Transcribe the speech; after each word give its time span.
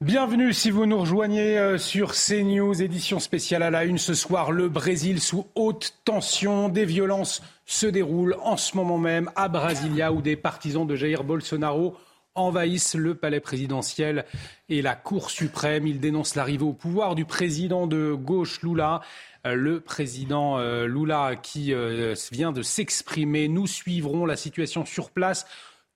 Bienvenue 0.00 0.52
si 0.52 0.70
vous 0.70 0.84
nous 0.84 0.98
rejoignez 0.98 1.58
euh, 1.58 1.78
sur 1.78 2.12
CNews, 2.12 2.82
édition 2.82 3.20
spéciale 3.20 3.62
à 3.62 3.70
la 3.70 3.84
une 3.84 3.98
ce 3.98 4.14
soir. 4.14 4.50
Le 4.50 4.68
Brésil 4.68 5.20
sous 5.20 5.46
haute 5.54 5.94
tension, 6.04 6.68
des 6.68 6.84
violences 6.84 7.40
se 7.66 7.86
déroulent 7.86 8.36
en 8.42 8.56
ce 8.56 8.76
moment 8.76 8.98
même 8.98 9.30
à 9.36 9.48
Brasilia 9.48 10.12
où 10.12 10.20
des 10.20 10.34
partisans 10.34 10.86
de 10.86 10.96
Jair 10.96 11.22
Bolsonaro 11.22 11.96
envahissent 12.34 12.94
le 12.94 13.14
palais 13.14 13.40
présidentiel 13.40 14.24
et 14.68 14.82
la 14.82 14.94
Cour 14.94 15.30
suprême. 15.30 15.86
Ils 15.86 16.00
dénoncent 16.00 16.34
l'arrivée 16.34 16.64
au 16.64 16.72
pouvoir 16.72 17.14
du 17.14 17.24
président 17.24 17.86
de 17.86 18.12
gauche 18.12 18.62
Lula. 18.62 19.02
Euh, 19.46 19.54
le 19.54 19.80
président 19.80 20.58
euh, 20.58 20.86
Lula 20.86 21.36
qui 21.36 21.74
vient 22.30 22.52
de 22.52 22.62
s'exprimer. 22.62 23.48
Nous 23.48 23.66
suivrons 23.66 24.26
la 24.26 24.36
situation 24.36 24.84
sur 24.84 25.10
place 25.10 25.46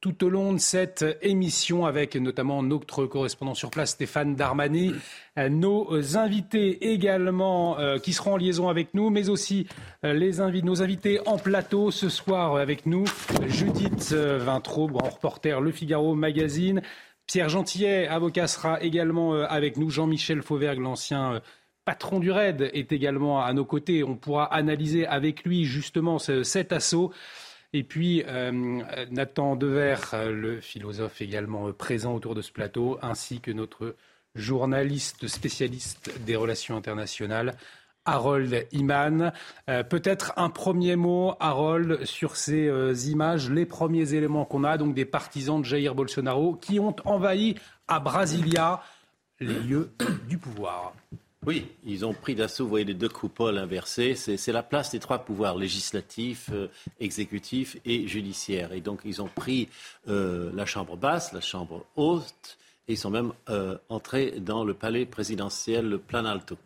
tout 0.01 0.25
au 0.25 0.29
long 0.29 0.53
de 0.53 0.59
cette 0.59 1.05
émission 1.23 1.87
avec 1.87 2.17
notamment 2.17 2.63
notre 2.63 3.07
correspondant 3.07 3.55
sur 3.55 3.71
place 3.71 3.91
Stéphane 3.91 4.37
Darmani, 4.37 4.95
euh, 5.39 5.49
nos 5.49 6.17
invités 6.17 6.93
également 6.93 7.79
euh, 7.79 7.99
qui 7.99 8.13
seront 8.13 8.35
en 8.35 8.37
liaison 8.37 8.69
avec 8.69 8.95
nous, 8.95 9.11
mais 9.11 9.31
aussi 9.31 9.67
euh, 10.05 10.13
les 10.13 10.37
nos 10.63 10.83
invités 10.83 11.19
en 11.27 11.39
plateau 11.39 11.91
ce 11.91 12.09
soir 12.09 12.57
avec 12.57 12.87
nous, 12.87 13.05
Judith 13.49 14.13
Vintraud, 14.13 14.89
grand 14.89 15.09
reporter 15.09 15.61
Le 15.61 15.73
Figaro 15.73 16.15
Magazine, 16.15 16.83
Pierre 17.27 17.49
Gentillet, 17.49 18.07
avocat, 18.07 18.47
sera 18.47 18.81
également 18.83 19.33
avec 19.33 19.77
nous, 19.77 19.91
Jean-Michel 19.91 20.43
Fauvergue, 20.43 20.79
l'ancien 20.79 21.41
patron 21.87 22.19
du 22.19 22.31
RAID, 22.31 22.71
est 22.75 22.93
également 22.93 23.43
à 23.43 23.55
nos 23.55 23.65
côtés. 23.65 24.05
On 24.05 24.17
pourra 24.17 24.53
analyser 24.53 25.07
avec 25.07 25.45
lui 25.45 25.65
justement 25.65 26.19
cet 26.19 26.73
assaut. 26.73 27.13
Et 27.73 27.85
puis 27.85 28.25
euh, 28.27 28.83
Nathan 29.11 29.55
Dever, 29.55 29.97
euh, 30.15 30.33
le 30.33 30.61
philosophe 30.61 31.21
également 31.21 31.69
euh, 31.69 31.73
présent 31.73 32.15
autour 32.15 32.35
de 32.35 32.43
ce 32.43 32.51
plateau, 32.51 32.99
ainsi 33.03 33.41
que 33.41 33.51
notre 33.51 33.95
journaliste 34.35 35.29
spécialiste 35.29 36.11
des 36.25 36.37
relations 36.37 36.77
internationales, 36.77 37.55
Harold 38.05 38.67
Iman. 38.73 39.33
Peut-être 39.67 40.33
un 40.37 40.49
premier 40.49 40.95
mot, 40.95 41.35
Harold, 41.41 42.05
sur 42.05 42.37
ces 42.37 43.11
images, 43.11 43.51
les 43.51 43.67
premiers 43.67 44.15
éléments 44.15 44.45
qu'on 44.45 44.63
a, 44.63 44.77
donc 44.77 44.95
des 44.95 45.07
partisans 45.07 45.61
de 45.61 45.65
Jair 45.65 45.95
Bolsonaro 45.95 46.55
qui 46.55 46.79
ont 46.79 46.95
envahi 47.05 47.57
à 47.89 47.99
Brasilia 47.99 48.81
les 49.41 49.59
lieux 49.59 49.91
du 50.29 50.39
pouvoir. 50.39 50.93
Oui, 51.47 51.69
ils 51.85 52.05
ont 52.05 52.13
pris 52.13 52.35
d'assaut, 52.35 52.65
vous 52.65 52.71
voyez 52.71 52.85
les 52.85 52.95
deux 52.95 53.09
coupoles 53.09 53.59
inversées, 53.59 54.17
c'est 54.17 54.51
la 54.51 54.65
place 54.65 54.91
des 54.91 54.99
trois 54.99 55.21
pouvoirs, 55.21 55.57
législatif, 55.57 56.51
euh, 56.53 56.67
exécutif 56.99 57.77
et 57.85 58.09
judiciaire. 58.09 58.73
Et 58.73 58.81
donc 58.81 59.03
ils 59.05 59.23
ont 59.23 59.29
pris 59.29 59.69
euh, 60.09 60.51
la 60.55 60.67
chambre 60.67 60.97
basse, 60.97 61.33
la 61.33 61.41
chambre 61.41 61.87
haute, 61.95 62.59
et 62.89 62.95
ils 62.95 62.99
sont 62.99 63.11
même 63.11 63.33
euh, 63.49 63.79
entrés 63.89 64.41
dans 64.41 64.65
le 64.65 64.75
palais 64.75 65.07
présidentiel, 65.07 65.89
le 65.89 65.99
Planalto. 65.99 66.59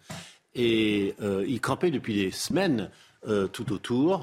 Et 0.54 1.14
ils 1.46 1.60
campaient 1.60 1.92
depuis 1.92 2.14
des 2.14 2.30
semaines 2.32 2.90
tout 3.52 3.72
autour, 3.72 4.20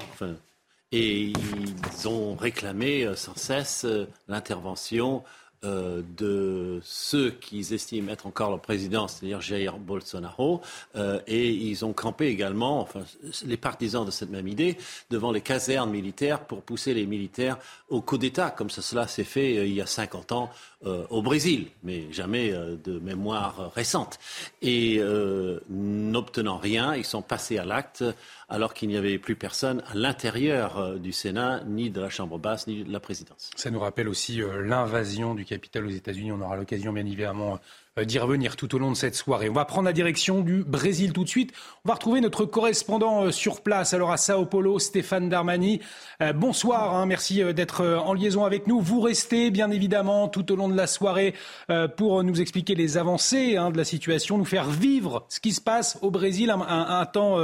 et 0.92 1.32
ils 1.32 2.08
ont 2.08 2.34
réclamé 2.34 3.10
sans 3.14 3.34
cesse 3.34 3.86
l'intervention 4.26 5.24
euh, 5.64 6.02
de 6.16 6.80
ceux 6.84 7.30
qui 7.32 7.58
estiment 7.74 8.12
être 8.12 8.28
encore 8.28 8.52
le 8.52 8.58
président, 8.58 9.08
c'est-à-dire 9.08 9.40
Jair 9.40 9.76
Bolsonaro, 9.78 10.60
euh, 10.94 11.20
et 11.26 11.50
ils 11.50 11.84
ont 11.84 11.92
campé 11.92 12.26
également, 12.26 12.80
enfin, 12.80 13.00
les 13.44 13.56
partisans 13.56 14.06
de 14.06 14.12
cette 14.12 14.30
même 14.30 14.46
idée, 14.46 14.78
devant 15.10 15.32
les 15.32 15.40
casernes 15.40 15.90
militaires 15.90 16.44
pour 16.44 16.62
pousser 16.62 16.94
les 16.94 17.06
militaires 17.06 17.58
au 17.88 18.00
coup 18.00 18.18
d'État, 18.18 18.50
comme 18.50 18.70
cela 18.70 19.08
s'est 19.08 19.24
fait 19.24 19.58
euh, 19.58 19.66
il 19.66 19.74
y 19.74 19.80
a 19.80 19.86
50 19.86 20.30
ans 20.30 20.50
au 20.84 21.22
Brésil, 21.22 21.66
mais 21.82 22.10
jamais 22.12 22.52
de 22.52 22.98
mémoire 23.00 23.72
récente. 23.74 24.18
Et 24.62 25.00
n'obtenant 25.68 26.58
rien, 26.58 26.94
ils 26.94 27.04
sont 27.04 27.22
passés 27.22 27.58
à 27.58 27.64
l'acte 27.64 28.04
alors 28.48 28.72
qu'il 28.72 28.88
n'y 28.88 28.96
avait 28.96 29.18
plus 29.18 29.36
personne 29.36 29.82
à 29.86 29.94
l'intérieur 29.94 30.78
euh, 30.78 30.98
du 30.98 31.12
Sénat, 31.12 31.62
ni 31.64 31.90
de 31.90 32.00
la 32.00 32.08
Chambre 32.08 32.38
basse, 32.38 32.66
ni 32.66 32.82
de 32.84 32.92
la 32.92 33.00
présidence. 33.00 33.50
Ça 33.56 33.70
nous 33.70 33.80
rappelle 33.80 34.08
aussi 34.08 34.40
euh, 34.42 34.62
l'invasion 34.62 35.34
du 35.34 35.44
Capitole 35.44 35.86
aux 35.86 35.90
États-Unis. 35.90 36.32
On 36.32 36.40
aura 36.40 36.56
l'occasion, 36.56 36.92
bien 36.92 37.04
évidemment, 37.04 37.54
euh, 37.54 37.58
d'y 38.04 38.18
revenir 38.18 38.56
tout 38.56 38.74
au 38.74 38.78
long 38.78 38.90
de 38.90 38.96
cette 38.96 39.14
soirée. 39.14 39.48
On 39.48 39.54
va 39.54 39.64
prendre 39.64 39.86
la 39.86 39.92
direction 39.92 40.40
du 40.40 40.64
Brésil 40.64 41.12
tout 41.12 41.24
de 41.24 41.28
suite. 41.28 41.52
On 41.84 41.88
va 41.88 41.94
retrouver 41.94 42.20
notre 42.20 42.44
correspondant 42.44 43.24
euh, 43.24 43.30
sur 43.30 43.62
place, 43.62 43.94
alors 43.94 44.10
à 44.10 44.16
Sao 44.16 44.44
Paulo, 44.46 44.78
Stéphane 44.78 45.28
Darmani. 45.28 45.80
Euh, 46.22 46.32
bonsoir, 46.32 46.94
hein, 46.94 47.06
merci 47.06 47.42
d'être 47.54 47.84
en 47.84 48.14
liaison 48.14 48.44
avec 48.44 48.66
nous. 48.66 48.80
Vous 48.80 49.00
restez 49.00 49.50
bien 49.50 49.70
évidemment 49.70 50.28
tout 50.28 50.50
au 50.52 50.56
long 50.56 50.68
de 50.68 50.76
la 50.76 50.86
soirée 50.86 51.34
pour 51.96 52.22
nous 52.24 52.40
expliquer 52.40 52.74
les 52.74 52.96
avancées 52.96 53.56
hein, 53.56 53.70
de 53.70 53.76
la 53.76 53.84
situation, 53.84 54.38
nous 54.38 54.44
faire 54.44 54.68
vivre 54.68 55.24
ce 55.28 55.40
qui 55.40 55.52
se 55.52 55.60
passe 55.60 55.98
au 56.02 56.10
Brésil, 56.10 56.50
un, 56.50 57.06
temps 57.06 57.36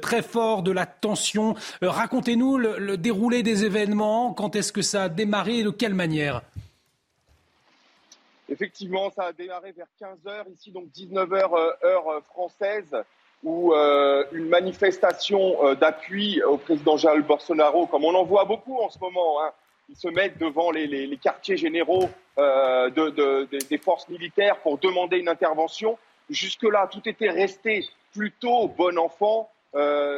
très 0.00 0.22
fort 0.22 0.62
de 0.62 0.70
la 0.70 0.86
tension. 0.86 1.54
Racontez-nous 1.82 2.58
le 2.58 2.96
déroulé 2.96 3.42
des 3.42 3.64
événements, 3.64 4.32
quand 4.32 4.56
est-ce 4.56 4.72
que 4.72 4.82
ça 4.82 5.04
a 5.04 5.08
démarré 5.08 5.58
et 5.58 5.64
de 5.64 5.70
quelle 5.70 5.94
manière? 5.94 6.42
Effectivement, 8.48 9.10
ça 9.10 9.24
a 9.24 9.32
démarré 9.32 9.72
vers 9.72 9.86
15h, 10.00 10.52
ici 10.52 10.70
donc 10.70 10.86
19h 10.94 11.32
euh, 11.32 11.72
heure 11.88 12.08
euh, 12.08 12.20
française, 12.20 12.94
où 13.42 13.72
euh, 13.72 14.24
une 14.32 14.48
manifestation 14.48 15.74
d'appui 15.74 16.42
au 16.42 16.56
président 16.56 16.96
Jair 16.96 17.22
Bolsonaro, 17.22 17.86
comme 17.86 18.04
on 18.04 18.14
en 18.14 18.24
voit 18.24 18.44
beaucoup 18.44 18.78
en 18.78 18.90
ce 18.90 18.98
moment, 18.98 19.42
hein, 19.42 19.50
ils 19.88 19.96
se 19.96 20.08
mettent 20.08 20.38
devant 20.38 20.70
les, 20.70 21.18
quartiers 21.22 21.58
généraux 21.58 22.08
des 22.38 23.78
forces 23.78 24.08
militaires 24.08 24.58
pour 24.60 24.78
demander 24.78 25.18
une 25.18 25.28
intervention. 25.28 25.98
Jusque-là, 26.30 26.88
tout 26.90 27.06
était 27.06 27.28
resté 27.28 27.86
plutôt 28.14 28.68
bon 28.68 28.96
enfant, 28.98 29.50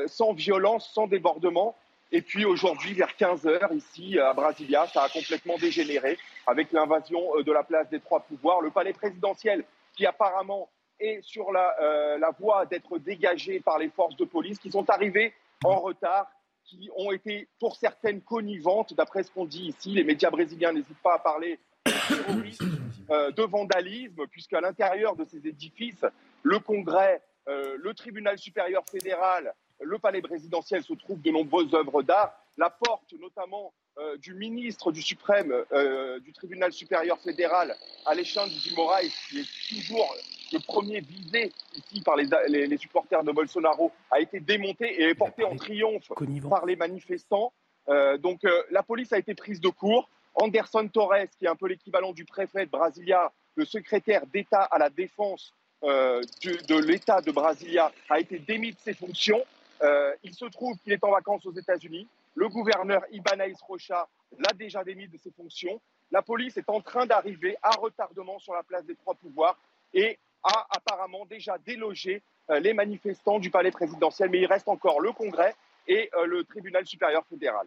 sans 0.07 0.33
violence, 0.33 0.89
sans 0.95 1.09
débordement. 1.09 1.75
Et 2.13 2.23
puis 2.23 2.45
aujourd'hui, 2.45 2.95
vers 2.95 3.17
15 3.17 3.47
heures, 3.47 3.73
ici 3.73 4.19
à 4.19 4.33
Brasilia, 4.33 4.87
ça 4.87 5.03
a 5.03 5.09
complètement 5.09 5.57
dégénéré 5.59 6.19
avec 6.47 6.71
l'invasion 6.73 7.21
euh, 7.37 7.43
de 7.43 7.53
la 7.53 7.65
place 7.65 7.89
des 7.91 8.01
trois 8.01 8.21
pouvoirs. 8.21 8.61
Le 8.61 8.71
palais 8.71 8.93
présidentiel, 8.93 9.65
qui 9.97 10.07
apparemment 10.07 10.71
est 11.01 11.21
sur 11.23 11.51
la, 11.53 11.75
euh, 11.81 12.19
la 12.19 12.31
voie 12.31 12.65
d'être 12.67 12.99
dégagé 12.99 13.61
par 13.61 13.79
les 13.79 13.89
forces 13.89 14.17
de 14.17 14.25
police, 14.25 14.59
qui 14.59 14.71
sont 14.71 14.89
arrivées 14.89 15.35
en 15.65 15.81
retard, 15.81 16.31
qui 16.65 16.89
ont 16.97 17.11
été 17.11 17.49
pour 17.59 17.77
certaines 17.77 18.21
connivantes, 18.21 18.95
d'après 18.95 19.25
ce 19.25 19.31
qu'on 19.33 19.45
dit 19.45 19.67
ici. 19.67 19.91
Les 19.91 20.05
médias 20.05 20.31
brésiliens 20.31 20.73
n'hésitent 20.73 21.03
pas 21.03 21.15
à 21.15 21.19
parler 21.19 21.59
de 21.87 21.93
euh, 23.11 23.31
de 23.33 23.43
vandalisme, 23.43 24.27
puisqu'à 24.29 24.61
l'intérieur 24.61 25.17
de 25.17 25.25
ces 25.25 25.45
édifices, 25.47 26.05
le 26.43 26.61
Congrès, 26.61 27.21
le 27.49 27.95
tribunal 27.95 28.37
supérieur 28.39 28.83
fédéral, 28.91 29.55
le 29.81 29.99
palais 29.99 30.23
présidentiel 30.23 30.83
se 30.83 30.95
trouvent 30.95 31.21
de 31.21 31.31
nombreuses 31.31 31.75
œuvres 31.75 32.03
d'art. 32.03 32.35
La 32.57 32.71
porte, 32.71 33.13
notamment 33.21 33.73
euh, 33.99 34.17
du 34.19 34.35
ministre 34.35 34.93
du 34.93 35.03
suprême 35.03 35.53
euh, 35.73 36.19
du 36.21 36.33
tribunal 36.33 36.73
supérieur 36.73 37.19
fédéral, 37.19 37.75
Alexandre 38.07 38.53
de 38.53 38.75
Moraes, 38.75 39.03
qui 39.29 39.41
est 39.41 39.83
toujours 39.83 40.15
le 40.53 40.59
premier 40.61 41.01
visé 41.01 41.53
ici 41.75 42.03
par 42.03 42.17
les, 42.17 42.77
supporters 42.77 43.25
de 43.25 43.33
Bolsonaro, 43.33 43.93
a 44.11 44.21
été 44.21 44.41
démonté 44.41 45.03
et 45.03 45.11
est 45.11 45.15
porté 45.15 45.45
en 45.45 45.57
triomphe 45.57 46.09
par 46.49 46.67
les 46.67 46.77
manifestants. 46.77 47.53
Euh, 47.89 48.17
donc 48.17 48.41
la 48.71 48.83
police 48.83 49.13
a 49.13 49.19
été 49.19 49.35
prise 49.35 49.61
de 49.61 49.69
court. 49.69 50.09
Anderson 50.35 50.89
Torres, 50.89 51.29
qui 51.39 51.47
est 51.47 51.49
un 51.49 51.57
peu 51.57 51.67
l'équivalent 51.67 52.13
du 52.13 52.25
préfet 52.25 52.67
de 52.67 52.71
Brasilia, 52.71 53.33
le 53.55 53.65
secrétaire 53.65 54.27
d'État 54.27 54.63
à 54.63 54.79
la 54.79 54.91
défense 54.91 55.55
de 55.83 56.79
l'État 56.79 57.21
de 57.21 57.33
Brasilia, 57.33 57.91
a 58.11 58.21
été 58.21 58.39
démis 58.39 58.73
de 58.73 58.79
ses 58.79 58.95
fonctions. 58.95 59.43
Euh, 59.83 60.13
il 60.23 60.35
se 60.35 60.45
trouve 60.47 60.77
qu'il 60.79 60.93
est 60.93 61.05
en 61.05 61.11
vacances 61.11 61.45
aux 61.47 61.53
États-Unis. 61.53 62.07
Le 62.35 62.49
gouverneur 62.49 63.03
Ibanaïs 63.13 63.61
Rocha 63.63 64.09
l'a 64.39 64.53
déjà 64.53 64.85
démis 64.85 65.09
de 65.09 65.19
ses 65.19 65.31
fonctions. 65.31 65.81
La 66.11 66.23
police 66.23 66.57
est 66.57 66.69
en 66.69 66.81
train 66.81 67.07
d'arriver 67.07 67.57
à 67.63 67.71
retardement 67.71 68.39
sur 68.39 68.55
la 68.55 68.63
place 68.63 68.85
des 68.85 68.95
trois 68.95 69.15
pouvoirs 69.15 69.59
et 69.95 70.19
a 70.43 70.67
apparemment 70.71 71.27
déjà 71.27 71.57
délogé 71.59 72.23
euh, 72.51 72.61
les 72.61 72.75
manifestants 72.75 73.39
du 73.39 73.51
palais 73.51 73.71
présidentiel. 73.71 74.31
Mais 74.31 74.41
il 74.41 74.47
reste 74.47 74.69
encore 74.69 75.01
le 75.01 75.13
Congrès 75.13 75.55
et 75.89 76.11
le 76.27 76.43
tribunal 76.43 76.85
supérieur 76.85 77.25
fédéral. 77.31 77.65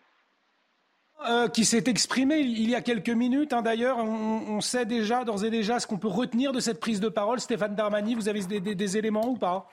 qui 1.53 1.63
s'est 1.63 1.85
exprimé 1.87 2.39
il 2.39 2.69
y 2.69 2.75
a 2.75 2.81
quelques 2.81 3.09
minutes. 3.09 3.53
Hein, 3.53 3.61
d'ailleurs, 3.61 3.97
on, 3.97 4.59
sait 4.59 4.85
déjà, 4.85 5.23
d'ores 5.23 5.45
et 5.45 5.49
déjà, 5.49 5.79
ce 5.79 5.87
qu'on 5.87 5.97
peut 5.97 6.09
retenir 6.09 6.51
de 6.51 6.59
cette 6.59 6.81
prise 6.81 6.99
de 6.99 7.07
parole. 7.07 7.39
Stéphane 7.39 7.75
Darmani, 7.75 8.15
vous 8.15 8.27
avez 8.27 8.41
des 8.41 8.97
éléments 8.97 9.29
ou 9.29 9.37
pas? 9.37 9.69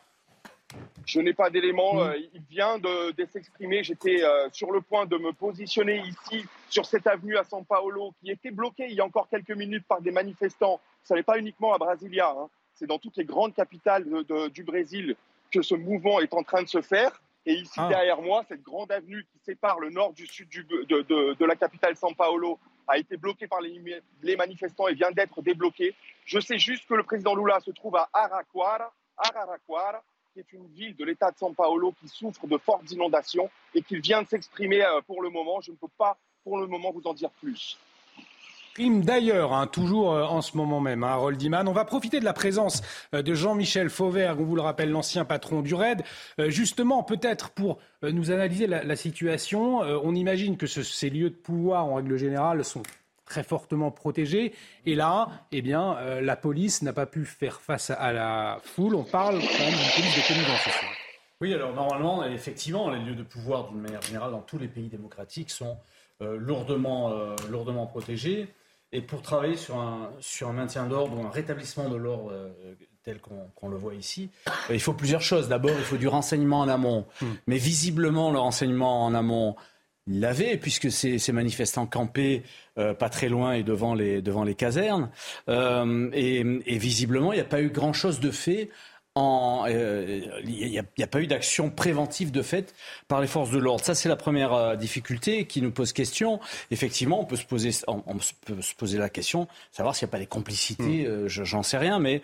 Je 1.06 1.20
n'ai 1.20 1.32
pas 1.32 1.50
d'éléments. 1.50 2.02
Euh, 2.02 2.16
il 2.34 2.42
vient 2.50 2.78
de, 2.78 3.14
s'exprimer. 3.32 3.84
J'étais 3.84 4.22
euh, 4.22 4.48
sur 4.52 4.72
le 4.72 4.80
point 4.80 5.06
de 5.06 5.16
me 5.16 5.32
positionner 5.32 5.98
ici, 6.00 6.44
sur 6.68 6.84
cette 6.84 7.06
avenue 7.06 7.36
à 7.36 7.42
São 7.42 7.64
Paulo, 7.64 8.12
qui 8.20 8.30
était 8.30 8.50
bloquée 8.50 8.86
il 8.88 8.94
y 8.94 9.00
a 9.00 9.04
encore 9.04 9.28
quelques 9.28 9.56
minutes 9.56 9.86
par 9.86 10.00
des 10.00 10.10
manifestants. 10.10 10.80
Ce 11.04 11.14
n'est 11.14 11.22
pas 11.22 11.38
uniquement 11.38 11.72
à 11.72 11.78
Brasilia. 11.78 12.30
Hein. 12.30 12.48
C'est 12.74 12.86
dans 12.86 12.98
toutes 12.98 13.16
les 13.16 13.24
grandes 13.24 13.54
capitales 13.54 14.04
du 14.52 14.64
Brésil 14.64 15.16
que 15.50 15.62
ce 15.62 15.74
mouvement 15.74 16.20
est 16.20 16.34
en 16.34 16.42
train 16.42 16.62
de 16.62 16.68
se 16.68 16.82
faire. 16.82 17.22
Et 17.46 17.54
ici, 17.54 17.78
ah. 17.78 17.88
derrière 17.88 18.20
moi, 18.20 18.44
cette 18.48 18.62
grande 18.62 18.90
avenue 18.90 19.24
qui 19.32 19.38
sépare 19.38 19.78
le 19.78 19.90
nord 19.90 20.12
du 20.12 20.26
sud 20.26 20.48
de, 20.50 21.44
la 21.44 21.54
capitale 21.54 21.94
São 21.94 22.14
Paulo 22.14 22.58
a 22.88 22.98
été 22.98 23.16
bloquée 23.16 23.46
par 23.46 23.60
les, 23.60 24.02
les 24.22 24.36
manifestants 24.36 24.88
et 24.88 24.94
vient 24.94 25.12
d'être 25.12 25.40
débloquée. 25.42 25.94
Je 26.24 26.40
sais 26.40 26.58
juste 26.58 26.86
que 26.88 26.94
le 26.94 27.04
président 27.04 27.36
Lula 27.36 27.60
se 27.60 27.70
trouve 27.70 27.96
à 27.96 28.08
Araraquara, 28.12 28.92
Araraquara 29.16 30.02
qui 30.36 30.40
est 30.40 30.52
une 30.52 30.68
ville 30.74 30.94
de 30.96 31.04
l'État 31.04 31.30
de 31.30 31.36
São 31.36 31.54
Paulo 31.54 31.94
qui 31.98 32.08
souffre 32.08 32.46
de 32.46 32.58
fortes 32.58 32.90
inondations 32.90 33.48
et 33.74 33.80
qu'il 33.80 34.00
vient 34.00 34.22
de 34.22 34.28
s'exprimer 34.28 34.82
euh, 34.82 35.00
pour 35.06 35.22
le 35.22 35.30
moment. 35.30 35.62
Je 35.62 35.70
ne 35.70 35.76
peux 35.76 35.88
pas 35.96 36.18
pour 36.44 36.58
le 36.58 36.66
moment 36.66 36.92
vous 36.92 37.06
en 37.06 37.14
dire 37.14 37.30
plus. 37.30 37.78
D'ailleurs, 38.78 39.54
hein, 39.54 39.66
toujours 39.66 40.12
euh, 40.12 40.24
en 40.24 40.42
ce 40.42 40.54
moment 40.58 40.80
même, 40.80 41.02
hein, 41.04 41.12
Harold. 41.12 41.42
On 41.66 41.72
va 41.72 41.86
profiter 41.86 42.20
de 42.20 42.26
la 42.26 42.34
présence 42.34 42.82
euh, 43.14 43.22
de 43.22 43.32
Jean-Michel 43.32 43.88
Fauvert, 43.88 44.38
on 44.38 44.44
vous 44.44 44.56
le 44.56 44.60
rappelle, 44.60 44.90
l'ancien 44.90 45.24
patron 45.24 45.62
du 45.62 45.72
RAID, 45.72 46.02
justement 46.48 47.02
peut-être 47.02 47.50
pour 47.52 47.78
nous 48.02 48.30
analyser 48.30 48.66
la, 48.66 48.96
situation. 48.96 49.78
on 49.78 50.14
imagine 50.14 50.58
que 50.58 50.66
ces 50.66 51.08
lieux 51.08 51.30
de 51.30 51.34
pouvoir, 51.34 51.86
en 51.86 51.94
règle 51.94 52.18
générale, 52.18 52.62
sont 52.62 52.82
très 53.26 53.42
fortement 53.42 53.90
protégés. 53.90 54.54
Et 54.86 54.94
là, 54.94 55.28
eh 55.52 55.60
bien, 55.60 55.96
euh, 55.98 56.20
la 56.20 56.36
police 56.36 56.82
n'a 56.82 56.92
pas 56.92 57.06
pu 57.06 57.24
faire 57.24 57.60
face 57.60 57.90
à 57.90 58.12
la 58.12 58.60
foule. 58.62 58.94
On 58.94 59.04
parle 59.04 59.40
quand 59.40 59.64
même 59.64 59.74
d'une 59.74 59.92
police 59.94 60.16
de 60.16 60.28
connivence. 60.28 60.68
Oui, 61.40 61.52
alors 61.52 61.74
normalement, 61.74 62.24
effectivement, 62.24 62.88
les 62.88 63.00
lieux 63.00 63.14
de 63.14 63.22
pouvoir, 63.22 63.68
d'une 63.68 63.80
manière 63.80 64.00
générale, 64.00 64.30
dans 64.30 64.40
tous 64.40 64.58
les 64.58 64.68
pays 64.68 64.88
démocratiques, 64.88 65.50
sont 65.50 65.76
euh, 66.22 66.38
lourdement, 66.38 67.10
euh, 67.10 67.34
lourdement 67.50 67.86
protégés. 67.86 68.48
Et 68.92 69.02
pour 69.02 69.20
travailler 69.20 69.56
sur 69.56 69.76
un, 69.76 70.12
sur 70.20 70.48
un 70.48 70.52
maintien 70.52 70.86
d'ordre 70.86 71.18
ou 71.18 71.26
un 71.26 71.30
rétablissement 71.30 71.88
de 71.90 71.96
l'ordre 71.96 72.32
tel 73.02 73.20
qu'on 73.20 73.68
le 73.68 73.76
voit 73.76 73.94
ici, 73.94 74.30
il 74.70 74.80
faut 74.80 74.92
plusieurs 74.92 75.20
choses. 75.20 75.48
D'abord, 75.48 75.72
il 75.76 75.84
faut 75.84 75.96
du 75.96 76.06
renseignement 76.06 76.60
en 76.60 76.68
amont. 76.68 77.04
Hmm. 77.20 77.26
Mais 77.48 77.58
visiblement, 77.58 78.30
le 78.30 78.38
renseignement 78.38 79.04
en 79.04 79.12
amont 79.12 79.56
il 80.06 80.20
l'avait, 80.20 80.56
puisque 80.56 80.90
ces, 80.90 81.32
manifestants 81.32 81.86
campaient 81.86 82.42
euh, 82.78 82.94
pas 82.94 83.08
très 83.08 83.28
loin 83.28 83.52
et 83.52 83.62
devant 83.62 83.94
les, 83.94 84.22
devant 84.22 84.44
les 84.44 84.54
casernes. 84.54 85.10
Euh, 85.48 86.10
et, 86.12 86.40
et, 86.66 86.78
visiblement, 86.78 87.32
il 87.32 87.36
n'y 87.36 87.42
a 87.42 87.46
pas 87.46 87.60
eu 87.60 87.70
grand-chose 87.70 88.20
de 88.20 88.30
fait 88.30 88.70
il 89.16 90.44
n'y 90.44 90.78
euh, 90.78 90.82
a, 91.00 91.06
pas 91.06 91.20
eu 91.20 91.26
d'action 91.26 91.70
préventive 91.70 92.30
de 92.30 92.42
fait 92.42 92.74
par 93.08 93.20
les 93.20 93.26
forces 93.26 93.50
de 93.50 93.58
l'ordre. 93.58 93.82
Ça, 93.82 93.94
c'est 93.94 94.10
la 94.10 94.16
première 94.16 94.52
euh, 94.52 94.76
difficulté 94.76 95.46
qui 95.46 95.62
nous 95.62 95.70
pose 95.70 95.92
question. 95.94 96.38
Effectivement, 96.70 97.20
on 97.20 97.24
peut 97.24 97.36
se 97.36 97.46
poser, 97.46 97.70
on, 97.86 98.00
peut 98.44 98.60
se 98.60 98.74
poser 98.74 98.98
la 98.98 99.08
question, 99.08 99.48
savoir 99.72 99.96
s'il 99.96 100.06
n'y 100.06 100.10
a 100.10 100.12
pas 100.12 100.18
des 100.18 100.26
complicités. 100.26 101.06
Hmm. 101.06 101.10
Euh, 101.10 101.28
j'en 101.28 101.62
sais 101.62 101.78
rien, 101.78 101.98
mais 101.98 102.20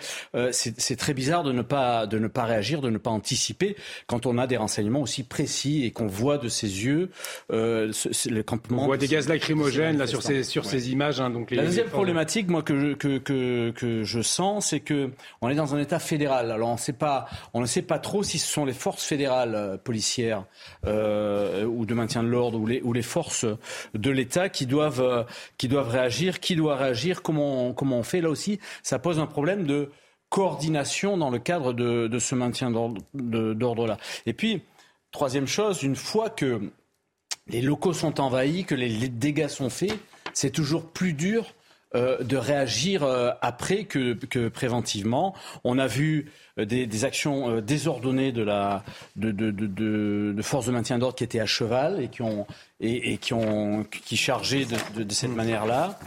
c'est 0.51 0.97
très 0.97 1.15
bizarre 1.15 1.45
de 1.45 1.53
ne 1.53 1.63
pas 1.63 2.07
de 2.07 2.19
ne 2.19 2.29
pas 2.29 2.45
réagir, 2.45 2.81
de 2.81 2.91
ne 2.91 2.99
pas 2.99 3.11
anticiper 3.11 3.77
quand 4.07 4.27
on 4.27 4.37
a 4.37 4.47
des 4.47 4.57
renseignements 4.57 5.01
aussi 5.01 5.23
précis 5.23 5.85
et 5.85 5.91
qu'on 5.93 6.07
voit 6.07 6.39
de 6.39 6.49
ses 6.49 6.85
yeux 6.85 7.11
le 7.49 8.41
campement. 8.43 8.83
On 8.83 8.87
voit 8.87 8.97
des 8.97 9.09
gaz 9.09 9.29
lacrymogènes 9.29 9.99
là 9.99 10.07
sur 10.07 10.23
ces 10.23 10.43
sur 10.43 10.65
ces 10.65 10.91
images. 10.91 11.21
Hein, 11.21 11.31
donc 11.31 11.51
la 11.51 11.65
deuxième 11.65 11.89
problématique, 11.89 12.49
moi 12.49 12.63
que 12.63 12.95
que 12.95 13.19
que, 13.19 13.71
que 13.71 14.05
je 14.05 14.21
sens, 14.21 14.69
c'est 14.69 14.81
que 14.81 15.11
on 15.41 15.49
est 15.49 15.55
dans 15.55 15.75
un 15.75 15.79
État 15.79 15.99
fédéral. 15.99 16.51
Alors 16.51 16.69
on 17.55 17.61
ne 17.61 17.67
sait 17.67 17.83
pas 17.83 17.99
trop 17.99 18.23
si 18.23 18.39
ce 18.39 18.47
sont 18.47 18.65
les 18.65 18.73
forces 18.73 19.05
fédérales 19.05 19.55
euh, 19.55 19.77
policières 19.77 20.45
euh, 20.87 21.65
ou 21.65 21.87
de 21.87 21.95
maintien 21.95 22.23
de 22.23 22.29
l'ordre 22.29 22.59
ou 22.59 22.93
les, 22.93 23.03
forces 23.03 23.45
de 23.95 24.11
l'État 24.11 24.49
qui 24.49 24.67
doivent, 24.67 25.01
euh, 25.01 25.25
qui 25.59 25.69
doivent 25.69 25.89
réagir, 25.89 26.41
qui 26.41 26.57
doit 26.57 26.77
réagir, 26.77 27.23
comment 27.23 27.75
on, 27.79 28.03
fait. 28.03 28.21
Là 28.21 28.31
aussi, 28.31 28.59
ça 28.83 28.99
pose 28.99 29.19
un 29.19 29.27
problème 29.27 29.67
de 29.67 29.91
coordination 30.29 31.17
dans 31.17 31.31
le 31.31 31.39
cadre 31.39 31.73
de, 31.73 32.07
de 32.07 32.19
ce 32.19 32.35
maintien 32.35 32.71
d'ordre-là. 32.71 33.99
Et 34.27 34.33
puis, 34.33 34.63
troisième 35.11 35.47
chose, 35.47 35.83
une 35.83 35.97
fois 35.97 36.31
que 36.31 36.73
les 37.49 37.61
locaux 37.61 37.93
sont 37.93 38.21
envahis, 38.21 38.65
que 38.65 38.75
les 38.75 39.09
dégâts 39.09 39.49
sont 39.49 39.69
faits, 39.69 39.99
c'est 40.33 40.51
toujours 40.51 40.91
plus 40.91 41.13
dur 41.13 41.55
euh, 41.95 42.23
de 42.23 42.37
réagir 42.37 43.03
euh, 43.03 43.31
après 43.43 43.85
que, 43.85 44.15
que, 44.15 44.49
préventivement. 44.49 45.35
On 45.63 45.79
a 45.79 45.87
vu 45.87 46.33
euh, 46.59 46.65
des, 46.65 46.87
des 46.87 47.05
actions 47.05 47.61
désordonnées 47.61 48.33
de, 48.33 48.43
la, 48.43 48.83
de, 49.17 49.31
de, 49.31 49.51
de, 49.51 50.33
de 50.35 50.43
forces 50.43 50.67
de 50.67 50.73
maintien 50.73 50.99
d'ordre 50.99 51.17
qui 51.17 51.25
étaient 51.25 51.41
à 51.41 51.47
cheval 51.47 52.03
et 52.03 52.09
qui 52.09 52.23
ont 52.23 52.47
et, 52.81 53.13
et 53.13 53.19
qui 53.19 53.35
ont 53.35 53.85
qui 53.85 54.17
chargeaient 54.17 54.65
de, 54.97 55.03
de, 55.03 55.13
cette 55.13 55.35
manière-là. 55.35 55.99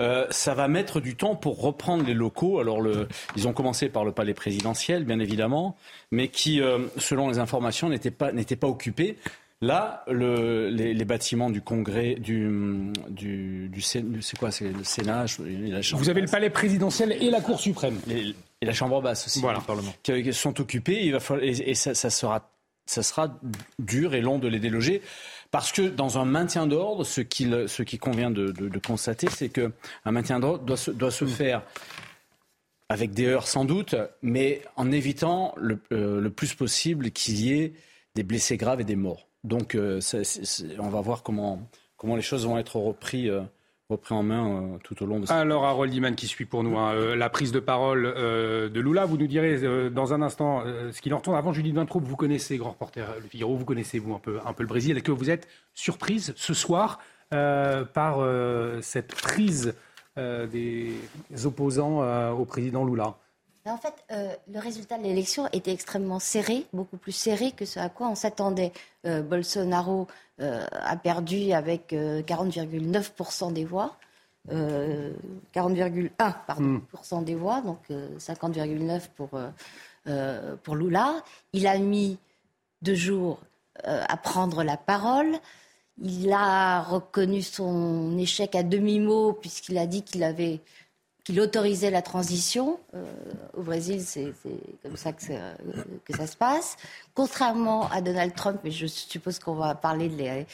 Euh, 0.00 0.26
ça 0.30 0.54
va 0.54 0.66
mettre 0.66 1.00
du 1.00 1.14
temps 1.14 1.36
pour 1.36 1.60
reprendre 1.60 2.04
les 2.04 2.14
locaux. 2.14 2.58
Alors 2.58 2.80
le, 2.80 3.06
ils 3.36 3.46
ont 3.46 3.52
commencé 3.52 3.88
par 3.88 4.04
le 4.04 4.12
palais 4.12 4.34
présidentiel, 4.34 5.04
bien 5.04 5.20
évidemment, 5.20 5.76
mais 6.10 6.28
qui, 6.28 6.60
selon 6.96 7.28
les 7.28 7.38
informations, 7.38 7.88
n'étaient 7.90 8.10
pas 8.10 8.32
n'étaient 8.32 8.56
pas 8.56 8.68
occupés. 8.68 9.18
Là, 9.64 10.04
le, 10.08 10.68
les, 10.68 11.04
bâtiments 11.06 11.48
du 11.48 11.62
Congrès, 11.62 12.16
du, 12.16 12.92
du, 13.08 13.70
du 13.70 13.80
c'est 13.80 14.04
quoi, 14.38 14.50
c'est 14.50 14.68
le 14.68 14.84
Sénat, 14.84 15.24
la 15.38 15.80
Vous 15.94 16.10
avez 16.10 16.20
le 16.20 16.28
palais 16.28 16.50
présidentiel 16.50 17.12
et 17.12 17.30
la 17.30 17.40
Cour 17.40 17.58
suprême. 17.58 17.98
Et, 18.10 18.34
la 18.60 18.72
Chambre 18.74 19.00
basse 19.00 19.26
aussi, 19.26 19.40
voilà. 19.40 19.60
le 19.60 19.64
Parlement. 19.64 19.94
Qui, 20.02 20.32
sont 20.34 20.60
occupés. 20.60 21.04
Il 21.06 21.12
va 21.12 21.20
falloir, 21.20 21.46
et, 21.46 21.74
ça, 21.74 21.94
ça, 21.94 22.10
sera, 22.10 22.50
ça 22.84 23.02
sera 23.02 23.38
dur 23.78 24.14
et 24.14 24.20
long 24.20 24.38
de 24.38 24.48
les 24.48 24.58
déloger. 24.58 25.00
Parce 25.50 25.72
que 25.72 25.82
dans 25.82 26.18
un 26.18 26.26
maintien 26.26 26.66
d'ordre, 26.66 27.04
ce 27.04 27.22
qu'il 27.22 27.64
ce 27.66 27.82
qui 27.82 27.96
convient 27.96 28.30
de, 28.30 28.52
de, 28.52 28.68
de 28.68 28.78
constater, 28.78 29.28
c'est 29.30 29.48
qu'un 29.48 29.72
maintien 30.04 30.40
d'ordre 30.40 30.64
doit 30.64 30.76
se, 30.76 30.90
doit 30.90 31.10
se 31.10 31.24
faire 31.24 31.62
avec 32.90 33.12
des 33.12 33.26
heures 33.26 33.48
sans 33.48 33.64
doute, 33.64 33.94
mais 34.20 34.62
en 34.76 34.92
évitant 34.92 35.54
le, 35.56 35.80
euh, 35.92 36.20
le 36.20 36.30
plus 36.30 36.54
possible 36.54 37.12
qu'il 37.12 37.40
y 37.40 37.52
ait 37.52 37.72
des 38.14 38.24
blessés 38.24 38.58
graves 38.58 38.82
et 38.82 38.84
des 38.84 38.96
morts. 38.96 39.26
Donc, 39.44 39.74
euh, 39.74 40.00
on 40.78 40.88
va 40.88 41.00
voir 41.02 41.22
comment, 41.22 41.60
comment 41.96 42.16
les 42.16 42.22
choses 42.22 42.46
vont 42.46 42.58
être 42.58 42.76
reprises 42.76 43.28
euh, 43.28 43.42
repris 43.90 44.14
en 44.14 44.22
main 44.22 44.48
euh, 44.48 44.78
tout 44.82 45.00
au 45.02 45.06
long 45.06 45.20
de 45.20 45.26
cette 45.26 45.36
Alors, 45.36 45.66
Harold 45.66 45.92
Iman 45.92 46.14
qui 46.14 46.26
suit 46.26 46.46
pour 46.46 46.64
nous 46.64 46.78
hein, 46.78 47.14
la 47.14 47.28
prise 47.28 47.52
de 47.52 47.60
parole 47.60 48.02
de 48.04 48.80
Lula. 48.80 49.04
Vous 49.04 49.18
nous 49.18 49.26
direz 49.26 49.90
dans 49.90 50.14
un 50.14 50.22
instant 50.22 50.64
ce 50.90 51.00
qu'il 51.02 51.12
en 51.12 51.18
retourne. 51.18 51.36
Avant, 51.36 51.52
Julie 51.52 51.72
Vintraud, 51.72 52.00
vous 52.00 52.16
connaissez, 52.16 52.56
grand 52.56 52.70
reporter 52.70 53.06
Le 53.22 53.28
Figaro, 53.28 53.54
vous 53.54 53.66
connaissez 53.66 53.98
vous 53.98 54.14
un 54.14 54.18
peu, 54.18 54.40
un 54.44 54.54
peu 54.54 54.62
le 54.62 54.68
Brésil. 54.68 54.96
Est-ce 54.96 55.04
que 55.04 55.12
vous 55.12 55.28
êtes 55.28 55.46
surprise 55.74 56.32
ce 56.36 56.54
soir 56.54 56.98
par 57.28 58.26
cette 58.80 59.14
prise 59.14 59.74
des 60.16 60.96
opposants 61.44 62.32
au 62.32 62.46
président 62.46 62.86
Lula? 62.86 63.18
En 63.66 63.78
fait, 63.78 63.94
euh, 64.10 64.34
le 64.52 64.58
résultat 64.58 64.98
de 64.98 65.04
l'élection 65.04 65.48
était 65.52 65.72
extrêmement 65.72 66.18
serré, 66.18 66.66
beaucoup 66.74 66.98
plus 66.98 67.12
serré 67.12 67.52
que 67.52 67.64
ce 67.64 67.80
à 67.80 67.88
quoi 67.88 68.08
on 68.08 68.14
s'attendait. 68.14 68.72
Euh, 69.06 69.22
Bolsonaro 69.22 70.06
euh, 70.40 70.66
a 70.70 70.96
perdu 70.96 71.52
avec 71.52 71.92
40,9% 71.92 73.52
des 73.52 73.64
voix. 73.64 73.96
40,1% 74.46 76.10
hmm. 76.60 77.24
des 77.24 77.34
voix, 77.34 77.62
donc 77.62 77.78
50,9% 77.88 79.08
pour, 79.16 79.30
pour 80.62 80.76
Lula. 80.76 81.14
Il 81.54 81.66
a 81.66 81.78
mis 81.78 82.18
deux 82.82 82.94
jours 82.94 83.40
à 83.82 84.18
prendre 84.18 84.62
la 84.62 84.76
parole. 84.76 85.38
Il 86.02 86.30
a 86.30 86.82
reconnu 86.82 87.40
son 87.40 88.18
échec 88.18 88.54
à 88.54 88.62
demi-mot 88.62 89.32
puisqu'il 89.32 89.78
a 89.78 89.86
dit 89.86 90.02
qu'il 90.02 90.22
avait 90.22 90.60
qu'il 91.24 91.40
autorisait 91.40 91.90
la 91.90 92.02
transition. 92.02 92.78
Euh, 92.94 93.02
au 93.56 93.62
Brésil, 93.62 94.02
c'est 94.04 94.32
comme 94.82 94.96
ça 94.96 95.12
que, 95.12 95.24
que, 96.04 96.16
ça 96.16 96.26
se 96.26 96.36
passe. 96.36 96.76
Contrairement 97.14 97.88
à 97.90 98.02
Donald 98.02 98.34
Trump, 98.34 98.60
mais 98.62 98.70
je 98.70 98.86
suppose 98.86 99.38
qu'on 99.38 99.54
va 99.54 99.74
parler 99.74 100.10
de, 100.10 100.22
euh, 100.22 100.44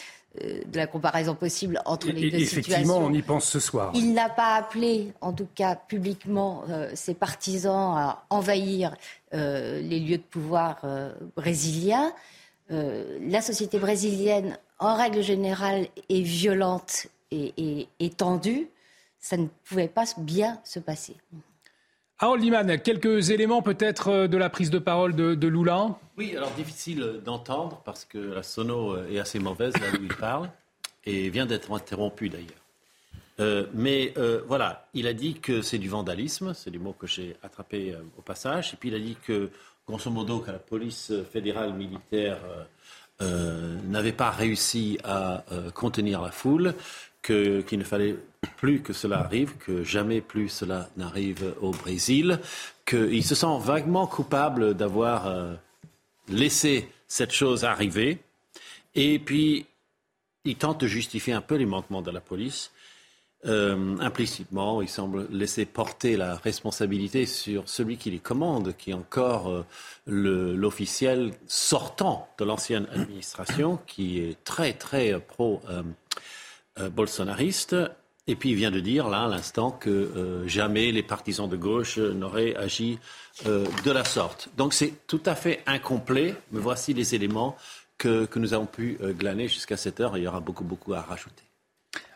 de, 0.64 0.76
la 0.76 0.86
comparaison 0.86 1.34
possible 1.34 1.82
entre 1.86 2.06
les 2.06 2.30
deux 2.30 2.38
Effectivement, 2.38 2.98
on 2.98 3.12
y 3.12 3.20
pense 3.20 3.46
ce 3.46 3.58
soir. 3.58 3.90
Il 3.94 4.14
n'a 4.14 4.28
pas 4.28 4.54
appelé, 4.54 5.12
en 5.20 5.32
tout 5.32 5.48
cas 5.56 5.74
publiquement, 5.74 6.62
euh, 6.70 6.88
ses 6.94 7.14
partisans 7.14 7.96
à 7.96 8.24
envahir 8.30 8.94
les 9.32 10.00
lieux 10.00 10.18
de 10.18 10.22
pouvoir 10.22 10.84
brésiliens. 11.36 12.12
la 12.68 13.40
société 13.40 13.78
brésilienne, 13.78 14.58
en 14.80 14.96
règle 14.96 15.22
générale, 15.22 15.86
est 16.08 16.22
violente 16.22 17.06
et, 17.30 17.54
et, 17.56 17.88
et 18.00 18.10
tendue 18.10 18.68
ça 19.20 19.36
ne 19.36 19.46
pouvait 19.64 19.88
pas 19.88 20.04
bien 20.18 20.60
se 20.64 20.78
passer. 20.80 21.16
Harold 22.18 22.42
Liman, 22.42 22.78
quelques 22.80 23.30
éléments 23.30 23.62
peut-être 23.62 24.26
de 24.26 24.36
la 24.36 24.50
prise 24.50 24.70
de 24.70 24.78
parole 24.78 25.14
de, 25.14 25.34
de 25.34 25.48
Lula? 25.48 25.98
Oui, 26.18 26.36
alors 26.36 26.50
difficile 26.50 27.20
d'entendre 27.24 27.80
parce 27.84 28.04
que 28.04 28.18
la 28.18 28.42
sono 28.42 29.02
est 29.04 29.18
assez 29.18 29.38
mauvaise 29.38 29.72
là 29.78 29.86
où 29.98 30.02
il 30.02 30.14
parle 30.14 30.50
et 31.04 31.30
vient 31.30 31.46
d'être 31.46 31.72
interrompu 31.72 32.28
d'ailleurs. 32.28 32.60
Euh, 33.40 33.66
mais 33.72 34.12
euh, 34.18 34.42
voilà, 34.46 34.86
il 34.92 35.06
a 35.06 35.14
dit 35.14 35.34
que 35.34 35.62
c'est 35.62 35.78
du 35.78 35.88
vandalisme, 35.88 36.52
c'est 36.52 36.70
du 36.70 36.78
mot 36.78 36.92
que 36.92 37.06
j'ai 37.06 37.36
attrapé 37.42 37.92
euh, 37.92 38.02
au 38.18 38.22
passage, 38.22 38.74
et 38.74 38.76
puis 38.76 38.90
il 38.90 38.94
a 38.94 38.98
dit 38.98 39.16
que, 39.26 39.50
grosso 39.86 40.10
modo, 40.10 40.40
que 40.40 40.50
la 40.50 40.58
police 40.58 41.12
fédérale 41.32 41.72
militaire 41.74 42.38
n'avait 43.20 44.12
pas 44.12 44.30
réussi 44.30 44.98
à 45.04 45.44
contenir 45.74 46.22
la 46.22 46.30
foule, 46.30 46.74
qu'il 47.22 47.64
ne 47.72 47.84
fallait 47.84 48.16
plus 48.56 48.82
que 48.82 48.92
cela 48.92 49.20
arrive, 49.20 49.56
que 49.58 49.84
jamais 49.84 50.20
plus 50.20 50.48
cela 50.48 50.88
n'arrive 50.96 51.54
au 51.60 51.70
Brésil, 51.70 52.40
qu'il 52.86 53.24
se 53.24 53.34
sent 53.34 53.58
vaguement 53.60 54.06
coupable 54.06 54.74
d'avoir 54.74 55.58
laissé 56.28 56.88
cette 57.06 57.32
chose 57.32 57.64
arriver, 57.64 58.18
et 58.94 59.18
puis 59.18 59.66
il 60.44 60.56
tente 60.56 60.80
de 60.80 60.86
justifier 60.86 61.32
un 61.32 61.40
peu 61.40 61.56
les 61.56 61.66
manquements 61.66 62.02
de 62.02 62.10
la 62.10 62.20
police. 62.20 62.70
Euh, 63.46 63.96
implicitement, 64.00 64.82
il 64.82 64.88
semble 64.88 65.26
laisser 65.30 65.64
porter 65.64 66.18
la 66.18 66.36
responsabilité 66.36 67.24
sur 67.24 67.66
celui 67.68 67.96
qui 67.96 68.10
les 68.10 68.18
commande, 68.18 68.76
qui 68.76 68.90
est 68.90 68.94
encore 68.94 69.48
euh, 69.48 69.64
l'officiel 70.06 71.32
sortant 71.46 72.28
de 72.38 72.44
l'ancienne 72.44 72.86
administration, 72.92 73.78
qui 73.86 74.20
est 74.20 74.44
très 74.44 74.74
très 74.74 75.18
pro-bolsonariste. 75.18 77.76
Euh, 78.28 78.32
et 78.32 78.36
puis 78.36 78.50
il 78.50 78.54
vient 78.54 78.70
de 78.70 78.80
dire 78.80 79.08
là 79.08 79.24
à 79.24 79.28
l'instant 79.28 79.70
que 79.70 80.44
jamais 80.46 80.92
les 80.92 81.02
partisans 81.02 81.48
de 81.48 81.56
gauche 81.56 81.98
n'auraient 81.98 82.54
agi 82.54 82.98
de 83.44 83.90
la 83.90 84.04
sorte. 84.04 84.50
Donc 84.56 84.72
c'est 84.72 85.06
tout 85.06 85.22
à 85.26 85.34
fait 85.34 85.62
incomplet, 85.66 86.36
mais 86.52 86.60
voici 86.60 86.94
les 86.94 87.14
éléments 87.14 87.56
que, 87.98 88.28
nous 88.36 88.54
avons 88.54 88.66
pu 88.66 88.98
glaner 89.18 89.48
jusqu'à 89.48 89.76
cette 89.76 90.00
heure. 90.00 90.16
il 90.16 90.22
y 90.22 90.28
aura 90.28 90.40
beaucoup 90.40 90.64
beaucoup 90.64 90.94
à 90.94 91.00
rajouter. 91.00 91.44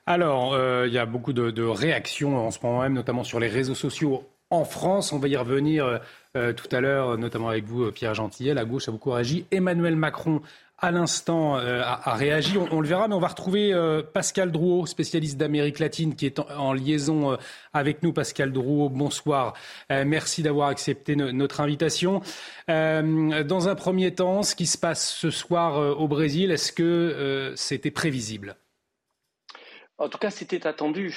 Alors, 0.07 0.53
euh, 0.53 0.87
il 0.87 0.93
y 0.93 0.99
a 0.99 1.07
beaucoup 1.07 1.33
de, 1.33 1.63
réactions 1.63 2.37
en 2.37 2.51
ce 2.51 2.59
moment 2.63 2.83
même, 2.83 2.93
notamment 2.93 3.25
sur 3.25 3.41
les 3.41 3.49
réseaux 3.49 3.75
sociaux 3.75 4.29
en 4.51 4.65
France. 4.65 5.13
On 5.13 5.19
va 5.19 5.29
y 5.29 5.37
revenir 5.37 5.87
euh, 5.87 5.99
euh, 6.37 6.53
tout 6.53 6.69
à 6.73 6.81
l'heure, 6.81 7.17
notamment 7.17 7.49
avec 7.49 7.65
vous, 7.65 7.91
Pierre 7.91 8.15
Gentillet. 8.15 8.53
La 8.53 8.67
gauche 8.67 8.87
a 8.89 8.93
beaucoup 8.93 9.11
réagi. 9.11 9.47
Emmanuel 9.51 9.97
Macron, 9.97 10.43
à 10.85 10.91
l'instant, 10.91 11.57
a, 11.57 12.15
réagi. 12.15 12.57
On, 12.59 12.81
le 12.81 12.89
verra, 12.89 13.09
mais 13.09 13.15
on 13.15 13.21
va 13.21 13.29
retrouver 13.29 13.73
Pascal 14.13 14.53
Drouot, 14.53 14.87
spécialiste 14.87 15.37
d'Amérique 15.37 15.79
latine, 15.79 16.15
qui 16.15 16.27
est 16.27 16.39
en, 16.39 16.73
liaison 16.73 17.37
avec 17.73 18.03
nous. 18.03 18.13
Pascal 18.13 18.53
Drouot, 18.53 18.91
bonsoir. 18.91 19.55
merci 19.91 20.43
d'avoir 20.43 20.69
accepté 20.69 21.17
notre 21.17 21.61
invitation. 21.61 22.21
dans 22.69 23.69
un 23.69 23.75
premier 23.75 24.15
temps, 24.15 24.43
ce 24.43 24.55
qui 24.55 24.67
se 24.67 24.79
passe 24.79 25.09
ce 25.09 25.31
soir 25.31 25.99
au 25.99 26.09
Brésil, 26.09 26.51
est-ce 26.51 26.73
que 26.73 27.53
c'était 27.57 27.91
prévisible? 27.91 28.57
En 29.99 30.09
tout 30.09 30.19
cas, 30.19 30.31
c'était 30.31 30.67
attendu. 30.67 31.17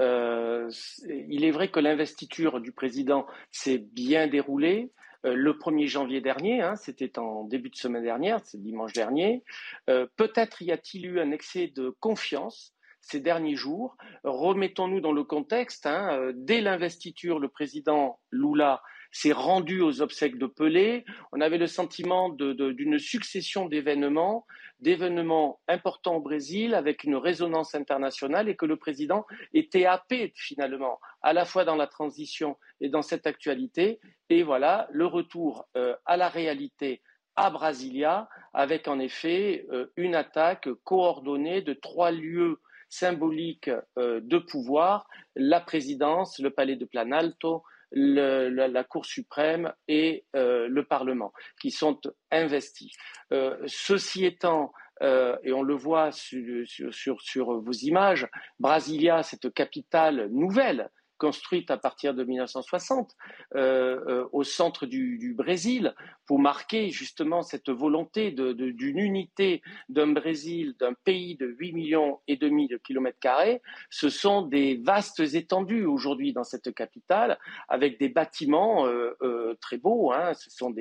Euh, 0.00 0.70
il 1.08 1.44
est 1.44 1.50
vrai 1.50 1.68
que 1.68 1.78
l'investiture 1.78 2.60
du 2.60 2.72
président 2.72 3.26
s'est 3.52 3.78
bien 3.78 4.26
déroulée. 4.26 4.90
Euh, 5.24 5.34
le 5.34 5.52
1er 5.52 5.86
janvier 5.86 6.20
dernier, 6.20 6.60
hein, 6.60 6.76
c'était 6.76 7.18
en 7.18 7.44
début 7.44 7.70
de 7.70 7.76
semaine 7.76 8.02
dernière, 8.02 8.40
c'est 8.44 8.62
dimanche 8.62 8.92
dernier. 8.92 9.42
Euh, 9.88 10.06
peut-être 10.16 10.62
y 10.62 10.72
a-t-il 10.72 11.06
eu 11.06 11.20
un 11.20 11.30
excès 11.30 11.68
de 11.68 11.94
confiance 12.00 12.74
ces 13.00 13.20
derniers 13.20 13.56
jours. 13.56 13.96
Remettons-nous 14.22 15.00
dans 15.00 15.12
le 15.12 15.24
contexte. 15.24 15.84
Hein, 15.84 16.32
dès 16.34 16.62
l'investiture, 16.62 17.38
le 17.38 17.48
président 17.48 18.18
Lula 18.30 18.82
s'est 19.14 19.32
rendu 19.32 19.80
aux 19.80 20.02
obsèques 20.02 20.38
de 20.38 20.46
Pelé. 20.46 21.04
On 21.32 21.40
avait 21.40 21.56
le 21.56 21.68
sentiment 21.68 22.28
d'une 22.30 22.98
succession 22.98 23.66
d'événements, 23.66 24.44
d'événements 24.80 25.60
importants 25.68 26.16
au 26.16 26.20
Brésil 26.20 26.74
avec 26.74 27.04
une 27.04 27.14
résonance 27.14 27.76
internationale 27.76 28.48
et 28.48 28.56
que 28.56 28.66
le 28.66 28.76
président 28.76 29.24
était 29.54 29.86
happé 29.86 30.32
finalement, 30.34 30.98
à 31.22 31.32
la 31.32 31.44
fois 31.44 31.64
dans 31.64 31.76
la 31.76 31.86
transition 31.86 32.58
et 32.80 32.88
dans 32.88 33.02
cette 33.02 33.28
actualité. 33.28 34.00
Et 34.30 34.42
voilà, 34.42 34.88
le 34.90 35.06
retour 35.06 35.68
euh, 35.76 35.94
à 36.06 36.16
la 36.16 36.28
réalité 36.28 37.00
à 37.36 37.50
Brasilia, 37.50 38.28
avec 38.52 38.88
en 38.88 38.98
effet 38.98 39.64
euh, 39.72 39.86
une 39.96 40.16
attaque 40.16 40.68
coordonnée 40.82 41.62
de 41.62 41.72
trois 41.72 42.10
lieux 42.10 42.60
symboliques 42.88 43.70
euh, 43.96 44.20
de 44.22 44.38
pouvoir, 44.38 45.06
la 45.36 45.60
présidence, 45.60 46.40
le 46.40 46.50
palais 46.50 46.76
de 46.76 46.84
Planalto, 46.84 47.62
la, 47.94 48.84
Cour 48.84 49.06
suprême 49.06 49.72
et 49.88 50.24
euh, 50.36 50.68
le 50.68 50.84
Parlement, 50.84 51.32
qui 51.60 51.70
sont 51.70 52.00
investis. 52.30 52.92
Euh, 53.32 53.56
ceci 53.66 54.24
étant, 54.24 54.72
euh, 55.02 55.36
et 55.42 55.52
on 55.52 55.62
le 55.62 55.74
voit 55.74 56.10
sur, 56.12 57.60
vos 57.60 57.72
images, 57.72 58.28
Brasilia, 58.58 59.22
cette 59.22 59.52
capitale 59.52 60.28
nouvelle, 60.30 60.90
construite 61.18 61.70
à 61.70 61.76
partir 61.76 62.14
de 62.14 62.24
1960 62.24 63.14
euh, 63.54 64.00
euh, 64.08 64.28
au 64.32 64.44
centre 64.44 64.86
du, 64.86 65.34
Brésil 65.36 65.94
pour 66.26 66.38
marquer 66.38 66.90
justement 66.90 67.42
cette 67.42 67.68
volonté 67.68 68.30
d'une 68.30 68.98
unité 68.98 69.62
d'un 69.88 70.08
Brésil, 70.08 70.74
d'un 70.78 70.92
pays 70.92 71.36
de 71.36 71.46
8 71.46 71.72
millions 71.72 72.20
et 72.28 72.36
demi 72.36 72.68
de 72.68 72.76
kilomètres 72.76 73.18
carrés. 73.18 73.62
Ce 73.90 74.08
sont 74.08 74.42
des 74.42 74.76
vastes 74.76 75.20
étendues 75.20 75.84
aujourd'hui 75.84 76.32
dans 76.32 76.44
cette 76.44 76.72
capitale 76.74 77.38
avec 77.68 77.98
des 77.98 78.08
bâtiments 78.08 78.86
euh, 78.86 79.54
très 79.60 79.76
beaux. 79.76 80.12
Hein. 80.12 80.34
Ce 80.34 80.50
sont 80.50 80.74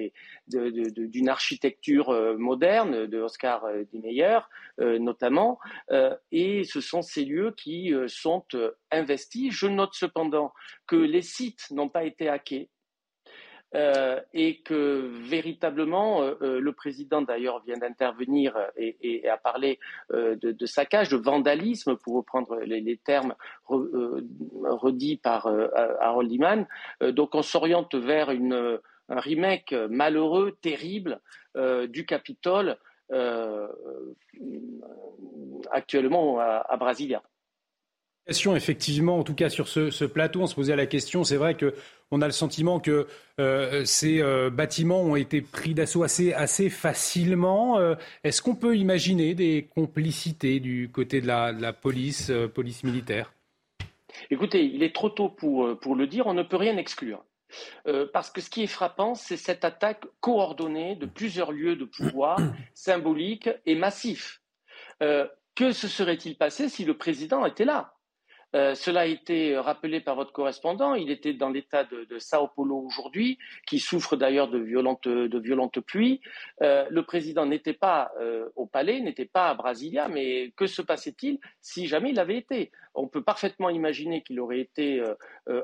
d'une 0.47 1.29
architecture 1.29 2.13
moderne 2.37 3.07
de 3.07 3.19
Oscar 3.19 3.65
Niemeyer 3.91 4.39
notamment. 4.79 5.59
et 6.31 6.63
ce 6.63 6.81
sont 6.81 7.01
ces 7.01 7.25
lieux 7.25 7.53
qui 7.57 7.93
sont 8.07 8.45
investis. 8.93 9.51
Je 9.51 9.67
note 9.67 9.93
cependant 9.93 10.53
que 10.87 10.95
les 10.95 11.21
sites 11.21 11.71
n'ont 11.71 11.89
pas 11.89 12.03
été 12.03 12.29
hackés. 12.29 12.69
Euh, 13.75 14.19
et 14.33 14.61
que 14.61 15.09
véritablement, 15.27 16.21
euh, 16.21 16.35
euh, 16.43 16.59
le 16.59 16.73
président 16.73 17.23
d'ailleurs 17.23 17.63
vient 17.63 17.77
d'intervenir 17.77 18.55
et, 18.77 19.27
a 19.27 19.37
parlé 19.37 19.79
de, 20.11 20.65
saccage, 20.65 21.09
de 21.09 21.17
vandalisme, 21.17 21.95
pour 21.95 22.15
reprendre 22.15 22.59
les, 22.59 22.97
termes 22.97 23.33
redits 23.67 25.17
par 25.17 25.47
Harold 25.99 26.31
Iman. 26.31 26.67
donc 27.01 27.33
on 27.33 27.41
s'oriente 27.41 27.95
vers 27.95 28.29
une, 28.29 28.79
un 29.09 29.19
remake 29.19 29.73
malheureux, 29.89 30.55
terrible 30.61 31.19
du 31.89 32.05
Capitole 32.05 32.77
actuellement 35.71 36.39
à, 36.39 36.65
à 36.69 36.77
Brasilia 36.77 37.23
effectivement, 38.27 39.19
en 39.19 39.23
tout 39.23 39.35
cas 39.35 39.49
sur 39.49 39.67
ce, 39.67 40.05
plateau, 40.05 40.41
on 40.41 40.47
se 40.47 40.55
posait 40.55 40.75
la 40.75 40.85
question. 40.85 41.23
C'est 41.23 41.35
vrai 41.35 41.55
qu'on 41.57 42.21
a 42.21 42.25
le 42.25 42.31
sentiment 42.31 42.79
que 42.79 43.07
euh, 43.39 43.83
ces 43.85 44.21
euh, 44.21 44.49
bâtiments 44.49 45.01
ont 45.01 45.15
été 45.15 45.41
pris 45.41 45.73
d'assaut 45.73 46.03
assez, 46.03 46.69
facilement. 46.69 47.79
Euh, 47.79 47.95
est-ce 48.23 48.41
qu'on 48.41 48.55
peut 48.55 48.77
imaginer 48.77 49.33
des 49.33 49.67
complicités 49.75 50.59
du 50.59 50.89
côté 50.91 51.21
de 51.21 51.27
la, 51.27 51.73
police, 51.73 52.31
police 52.53 52.83
militaire? 52.83 53.33
Écoutez, 54.29 54.63
il 54.63 54.83
est 54.83 54.93
trop 54.93 55.09
tôt 55.09 55.29
pour, 55.29 55.95
le 55.95 56.07
dire. 56.07 56.27
On 56.27 56.33
ne 56.33 56.43
peut 56.43 56.57
rien 56.57 56.77
exclure. 56.77 57.25
parce 58.13 58.29
que 58.31 58.41
ce 58.41 58.49
qui 58.49 58.63
est 58.63 58.67
frappant, 58.67 59.15
c'est 59.15 59.37
cette 59.37 59.65
attaque 59.65 60.05
coordonnée 60.21 60.95
de 60.95 61.05
plusieurs 61.05 61.51
lieux 61.51 61.75
de 61.75 61.85
pouvoir 61.85 62.39
symboliques 62.73 63.49
et 63.65 63.75
massifs. 63.75 64.41
que 64.99 65.71
se 65.71 65.87
serait-il 65.87 66.37
passé 66.37 66.69
si 66.69 66.85
le 66.85 66.95
président 66.95 67.45
était 67.45 67.65
là? 67.65 67.92
Euh, 68.55 68.75
cela 68.75 69.01
a 69.01 69.05
été 69.05 69.57
rappelé 69.57 69.99
par 69.99 70.15
votre 70.15 70.31
correspondant. 70.31 70.93
Il 70.93 71.09
était 71.09 71.33
dans 71.33 71.49
l'état 71.49 71.83
de, 71.83 72.05
Sao 72.19 72.47
Paulo 72.47 72.77
aujourd'hui, 72.77 73.37
qui 73.65 73.79
souffre 73.79 74.15
d'ailleurs 74.15 74.47
de 74.47 74.59
violentes, 74.59 75.07
de 75.07 75.39
violentes 75.39 75.79
pluies. 75.79 76.21
Euh, 76.61 76.85
le 76.89 77.03
président 77.03 77.45
n'était 77.45 77.73
pas 77.73 78.11
euh, 78.19 78.49
au 78.55 78.65
palais, 78.65 78.99
n'était 78.99 79.25
pas 79.25 79.49
à 79.49 79.53
Brasilia, 79.55 80.07
mais 80.07 80.51
que 80.55 80.67
se 80.67 80.81
passait-il 80.81 81.39
si 81.61 81.87
jamais 81.87 82.11
il 82.11 82.19
avait 82.19 82.37
été? 82.37 82.71
On 82.95 83.07
peut 83.07 83.23
parfaitement 83.23 83.71
imaginer 83.71 84.21
qu'il 84.21 84.39
aurait 84.39 84.59
été 84.59 85.01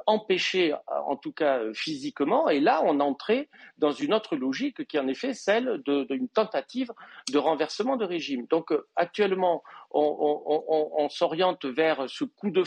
empêché, 0.07 0.73
en 0.87 1.15
tout 1.15 1.31
cas 1.31 1.61
physiquement, 1.75 2.49
et 2.49 2.59
là 2.59 2.81
on 2.83 2.99
entrait 2.99 3.49
dans 3.77 3.91
une 3.91 4.15
autre 4.15 4.35
logique 4.35 4.87
qui 4.87 4.97
est 4.97 4.99
en 4.99 5.07
effet 5.07 5.35
celle 5.35 5.83
d'une 5.85 6.27
tentative 6.27 6.91
de 7.31 7.37
renversement 7.37 7.97
de 7.97 8.05
régime. 8.05 8.47
Donc 8.49 8.73
actuellement, 8.95 9.61
on, 9.91 11.07
s'oriente 11.09 11.65
vers 11.65 12.09
ce 12.09 12.23
coup 12.23 12.51
de 12.51 12.63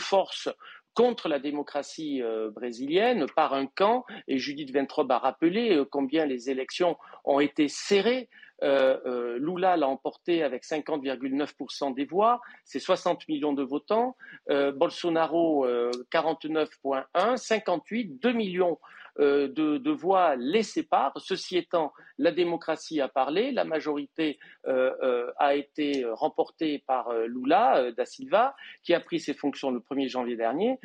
contre 0.93 1.27
la 1.27 1.39
démocratie 1.39 2.21
euh, 2.21 2.51
brésilienne 2.51 3.25
par 3.35 3.53
un 3.53 3.65
camp, 3.65 4.05
et 4.27 4.37
Judith 4.37 4.71
Ventrobe 4.73 5.11
a 5.11 5.17
rappelé 5.17 5.75
euh, 5.75 5.85
combien 5.85 6.25
les 6.25 6.49
élections 6.49 6.97
ont 7.25 7.39
été 7.39 7.67
serrées. 7.67 8.29
Euh, 8.61 9.37
Lula 9.39 9.75
l'a 9.75 9.87
emporté 9.87 10.43
avec 10.43 10.63
50,9% 10.63 11.93
des 11.95 12.05
voix, 12.05 12.39
c'est 12.63 12.79
60 12.79 13.27
millions 13.27 13.53
de 13.53 13.63
votants. 13.63 14.15
Bolsonaro 14.47 15.67
49,1, 16.13 17.35
58, 17.35 18.21
2 18.21 18.31
millions 18.31 18.79
de, 19.19 19.77
de, 19.77 19.91
voix 19.91 20.35
les 20.35 20.63
séparent. 20.63 21.13
Ceci 21.17 21.57
étant, 21.57 21.93
la 22.17 22.31
démocratie 22.31 23.01
a 23.01 23.07
parlé, 23.07 23.51
la 23.51 23.63
majorité 23.63 24.39
a 24.65 25.55
été 25.55 26.05
remportée 26.11 26.83
par 26.87 27.13
Lula 27.27 27.91
da 27.91 28.05
Silva, 28.05 28.55
qui 28.83 28.93
a 28.93 28.99
pris 28.99 29.19
ses 29.19 29.33
fonctions 29.33 29.71
le 29.71 29.79
1er 29.79 30.09
janvier 30.09 30.35
dernier. 30.35 30.79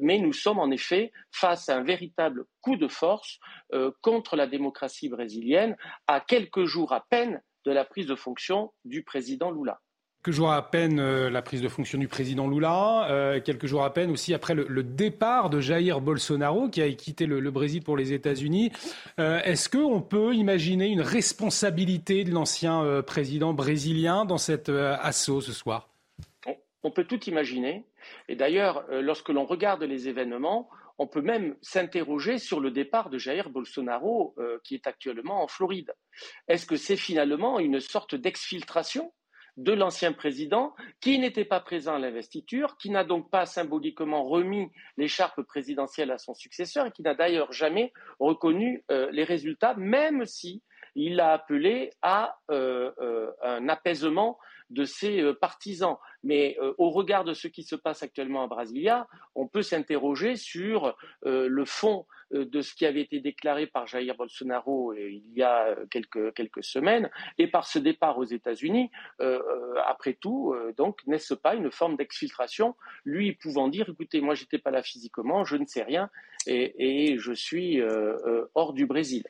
mais 0.00 0.18
nous 0.18 0.32
sommes 0.32 0.58
en 0.58 0.70
effet 0.70 1.12
face 1.32 1.68
à 1.68 1.76
un 1.76 1.82
véritable 1.82 2.44
coup 2.60 2.76
de 2.76 2.88
force 2.88 3.38
contre 4.02 4.36
la 4.36 4.46
démocratie 4.46 5.08
brésilienne, 5.08 5.76
à 6.06 6.20
quelques 6.20 6.64
jours 6.64 6.92
à 6.92 7.04
peine 7.08 7.42
de 7.64 7.72
la 7.72 7.84
prise 7.84 8.06
de 8.06 8.14
fonction 8.14 8.72
du 8.84 9.02
président 9.02 9.50
Lula 9.50 9.80
quelques 10.24 10.36
jours 10.36 10.52
à 10.52 10.70
peine 10.70 11.00
euh, 11.00 11.28
la 11.28 11.42
prise 11.42 11.60
de 11.60 11.68
fonction 11.68 11.98
du 11.98 12.08
président 12.08 12.48
Lula, 12.48 13.10
euh, 13.10 13.40
quelques 13.42 13.66
jours 13.66 13.84
à 13.84 13.92
peine 13.92 14.10
aussi 14.10 14.32
après 14.32 14.54
le, 14.54 14.82
départ 14.82 15.50
de 15.50 15.60
Jair 15.60 16.00
Bolsonaro 16.00 16.70
qui 16.70 16.80
a 16.80 16.90
quitté 16.92 17.26
le, 17.26 17.50
Brésil 17.50 17.82
pour 17.82 17.94
les 17.94 18.14
États-Unis. 18.14 18.72
Euh, 19.20 19.40
est-ce 19.42 19.68
qu'on 19.68 20.00
peut 20.00 20.34
imaginer 20.34 20.86
une 20.86 21.02
responsabilité 21.02 22.24
de 22.24 22.30
l'ancien 22.30 23.02
président 23.02 23.52
brésilien 23.52 24.24
dans 24.24 24.38
cet 24.38 24.70
assaut 24.70 25.42
ce 25.42 25.52
soir? 25.52 25.90
On, 26.82 26.90
peut 26.90 27.04
tout 27.04 27.22
imaginer. 27.24 27.84
Et 28.28 28.36
d'ailleurs, 28.36 28.84
lorsque 28.90 29.28
l'on 29.28 29.44
regarde 29.44 29.82
les 29.82 30.08
événements, 30.08 30.68
on 30.98 31.06
peut 31.06 31.22
même 31.22 31.56
s'interroger 31.60 32.38
sur 32.38 32.60
le 32.60 32.70
départ 32.70 33.10
de 33.10 33.18
Jair 33.18 33.50
Bolsonaro 33.50 34.34
qui 34.62 34.74
est 34.74 34.86
actuellement 34.86 35.42
en 35.42 35.48
Floride. 35.48 35.94
Est-ce 36.48 36.66
que 36.66 36.76
c'est 36.76 36.96
finalement 36.96 37.58
une 37.58 37.80
sorte 37.80 38.14
d'exfiltration? 38.14 39.12
De 39.56 39.72
l'ancien 39.72 40.12
président, 40.12 40.74
qui 41.00 41.18
n'était 41.18 41.44
pas 41.44 41.60
présent 41.60 41.94
à 41.94 41.98
l'investiture, 41.98 42.76
qui 42.76 42.90
n'a 42.90 43.04
donc 43.04 43.30
pas 43.30 43.46
symboliquement 43.46 44.24
remis 44.24 44.70
l'écharpe 44.96 45.42
présidentielle 45.42 46.10
à 46.10 46.18
son 46.18 46.34
successeur 46.34 46.86
et 46.86 46.90
qui 46.90 47.02
n'a 47.02 47.14
d'ailleurs 47.14 47.52
jamais 47.52 47.92
reconnu 48.18 48.84
euh, 48.90 49.08
les 49.12 49.24
résultats, 49.24 49.74
même 49.74 50.26
si 50.26 50.62
il 50.96 51.20
a 51.20 51.32
appelé 51.32 51.90
à 52.02 52.36
euh, 52.50 52.92
euh, 53.00 53.30
un 53.42 53.68
apaisement 53.68 54.38
de 54.70 54.84
ses 54.84 55.34
partisans. 55.34 55.98
Mais 56.22 56.56
au 56.78 56.90
regard 56.90 57.24
de 57.24 57.34
ce 57.34 57.48
qui 57.48 57.62
se 57.62 57.76
passe 57.76 58.02
actuellement 58.02 58.42
à 58.42 58.46
Brasilia, 58.46 59.06
on 59.34 59.46
peut 59.46 59.62
s'interroger 59.62 60.36
sur 60.36 60.96
le 61.22 61.64
fond 61.66 62.06
de 62.30 62.60
ce 62.62 62.74
qui 62.74 62.86
avait 62.86 63.02
été 63.02 63.20
déclaré 63.20 63.66
par 63.66 63.86
Jair 63.86 64.14
Bolsonaro 64.16 64.92
il 64.94 65.22
y 65.34 65.42
a 65.42 65.76
quelques, 65.90 66.34
quelques 66.34 66.64
semaines 66.64 67.10
et 67.38 67.46
par 67.46 67.66
ce 67.66 67.78
départ 67.78 68.18
aux 68.18 68.24
États-Unis. 68.24 68.90
après 69.86 70.14
tout, 70.14 70.54
donc, 70.76 70.98
n'est-ce 71.06 71.34
pas 71.34 71.54
une 71.54 71.70
forme 71.70 71.96
d'exfiltration 71.96 72.76
Lui 73.04 73.32
pouvant 73.32 73.68
dire, 73.68 73.88
écoutez, 73.88 74.20
moi, 74.20 74.34
j'étais 74.34 74.58
pas 74.58 74.70
là 74.70 74.82
physiquement, 74.82 75.44
je 75.44 75.56
ne 75.56 75.66
sais 75.66 75.82
rien 75.82 76.10
et, 76.46 77.16
je 77.18 77.32
suis 77.32 77.80
hors 78.54 78.72
du 78.72 78.86
Brésil. 78.86 79.24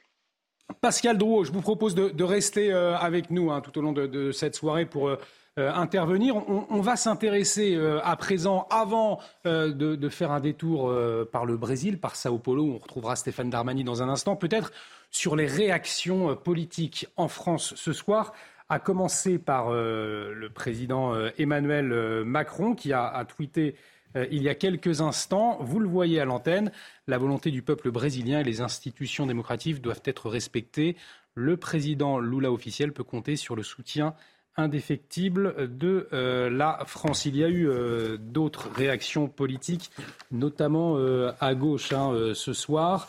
Pascal 0.81 1.19
Drouot, 1.19 1.45
je 1.45 1.53
vous 1.53 1.61
propose 1.61 1.95
de, 1.95 2.25
rester 2.25 2.73
euh, 2.73 2.97
avec 2.97 3.31
nous 3.31 3.51
hein, 3.51 3.61
tout 3.61 3.77
au 3.79 3.83
long 3.83 3.93
de, 3.93 4.33
cette 4.33 4.55
soirée 4.55 4.87
pour 4.87 5.09
euh, 5.09 5.17
euh, 5.17 5.19
intervenir. 5.57 6.37
On, 6.49 6.81
va 6.81 6.97
s'intéresser 6.97 7.79
à 8.03 8.17
présent, 8.17 8.67
avant 8.71 9.21
de, 9.45 10.09
faire 10.09 10.33
un 10.33 10.41
détour 10.41 10.93
par 11.31 11.47
le 11.47 11.57
Brésil, 11.57 11.99
par 11.99 12.17
Sao 12.17 12.39
Paulo, 12.39 12.65
on 12.75 12.79
retrouvera 12.79 13.15
Stéphane 13.15 13.51
Darmani 13.51 13.85
dans 13.85 14.03
un 14.03 14.09
instant, 14.09 14.35
peut-être 14.37 14.73
sur 15.11 15.37
les 15.37 15.47
réactions 15.47 16.35
politiques 16.35 17.07
en 17.17 17.29
France 17.29 17.75
ce 17.77 17.93
soir, 17.93 18.33
à 18.69 18.81
commencer 18.81 19.39
par 19.39 19.71
le 19.71 20.49
président 20.53 21.15
Emmanuel 21.39 22.25
Macron 22.25 22.75
qui 22.75 22.93
a 22.93 23.25
tweeté 23.25 23.77
euh, 24.17 24.27
il 24.31 24.43
y 24.43 24.49
a 24.49 24.55
quelques 24.55 25.01
instants. 25.01 25.59
Vous 25.61 25.81
le 25.81 25.89
voyez 25.89 26.21
à 26.21 26.25
l'antenne, 26.25 26.71
la 27.07 27.19
volonté 27.19 27.51
du 27.51 27.63
peuple 27.63 27.91
brésilien 27.91 28.41
et 28.41 28.45
les 28.45 28.61
institutions 28.61 29.27
démocratiques 29.27 29.81
doivent 29.81 30.03
être 30.05 30.29
respectées. 30.29 30.97
Le 31.35 31.57
président 31.57 32.19
Lula 32.19 32.53
officiel 32.53 32.93
peut 32.93 33.05
compter 33.05 33.37
sur 33.37 33.57
le 33.57 33.63
soutien 33.63 34.15
indéfectible 34.57 35.77
de 35.77 36.09
euh, 36.13 36.51
la 36.51 36.85
France. 36.87 37.25
Il 37.25 37.37
y 37.37 37.45
a 37.45 37.49
eu 37.49 37.69
euh, 37.69 38.17
d'autres 38.19 38.69
réactions 38.75 39.29
politiques, 39.29 39.91
notamment 40.31 40.97
à 41.41 41.55
gauche 41.55 41.93
hein, 41.93 42.33
ce 42.35 42.53
soir. 42.53 43.09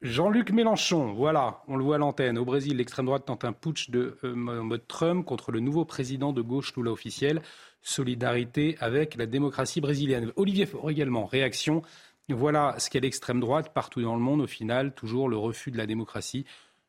Jean-Luc 0.00 0.52
Mélenchon, 0.52 1.12
voilà, 1.12 1.62
on 1.66 1.76
le 1.76 1.82
voit 1.82 1.96
à 1.96 1.98
l'antenne. 1.98 2.38
Au 2.38 2.44
Brésil, 2.44 2.76
l'extrême 2.76 3.06
droite 3.06 3.24
tente 3.26 3.44
un 3.44 3.52
putsch 3.52 3.90
de 3.90 4.16
mode 4.22 4.86
Trump 4.86 5.24
contre 5.24 5.50
le 5.50 5.60
nouveau 5.60 5.84
président 5.84 6.32
de 6.32 6.40
gauche 6.40 6.74
Lula 6.76 6.92
officiel 6.92 7.42
solidarité 7.82 8.76
avec 8.80 9.16
la 9.16 9.26
démocratie 9.26 9.80
brésilienne. 9.80 10.32
Olivier 10.36 10.66
Faure 10.66 10.90
également, 10.90 11.26
réaction. 11.26 11.82
Voilà 12.28 12.74
ce 12.78 12.90
qu'est 12.90 13.00
l'extrême 13.00 13.40
droite 13.40 13.72
partout 13.72 14.02
dans 14.02 14.14
le 14.14 14.20
monde. 14.20 14.42
Au 14.42 14.46
final, 14.46 14.92
toujours 14.92 15.28
le 15.28 15.36
refus 15.36 15.70
de 15.70 15.78
la 15.78 15.86
démocratie. 15.86 16.44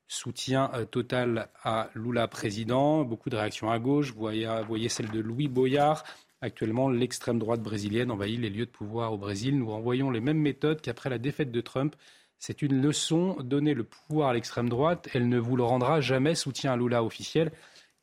Soutien 0.09 0.71
euh, 0.73 0.85
total 0.85 1.49
à 1.63 1.91
Lula 1.93 2.27
président. 2.27 3.03
Beaucoup 3.03 3.29
de 3.29 3.37
réactions 3.37 3.69
à 3.69 3.77
gauche. 3.77 4.11
Vous 4.11 4.21
voyez, 4.21 4.89
celle 4.89 5.09
de 5.11 5.19
Louis 5.19 5.47
Boyard. 5.47 6.03
Actuellement, 6.41 6.89
l'extrême 6.89 7.37
droite 7.37 7.61
brésilienne 7.61 8.09
envahit 8.09 8.39
les 8.39 8.49
lieux 8.49 8.65
de 8.65 8.71
pouvoir 8.71 9.13
au 9.13 9.17
Brésil. 9.17 9.57
Nous 9.57 9.69
renvoyons 9.69 10.09
les 10.09 10.19
mêmes 10.19 10.39
méthodes 10.39 10.81
qu'après 10.81 11.11
la 11.11 11.19
défaite 11.19 11.51
de 11.51 11.61
Trump. 11.61 11.95
C'est 12.39 12.63
une 12.63 12.81
leçon. 12.81 13.37
Donner 13.43 13.75
le 13.75 13.83
pouvoir 13.83 14.29
à 14.29 14.33
l'extrême 14.33 14.67
droite, 14.67 15.07
elle 15.13 15.29
ne 15.29 15.37
vous 15.37 15.55
le 15.55 15.63
rendra 15.63 16.01
jamais. 16.01 16.33
Soutien 16.33 16.73
à 16.73 16.77
Lula 16.77 17.03
officiel. 17.03 17.51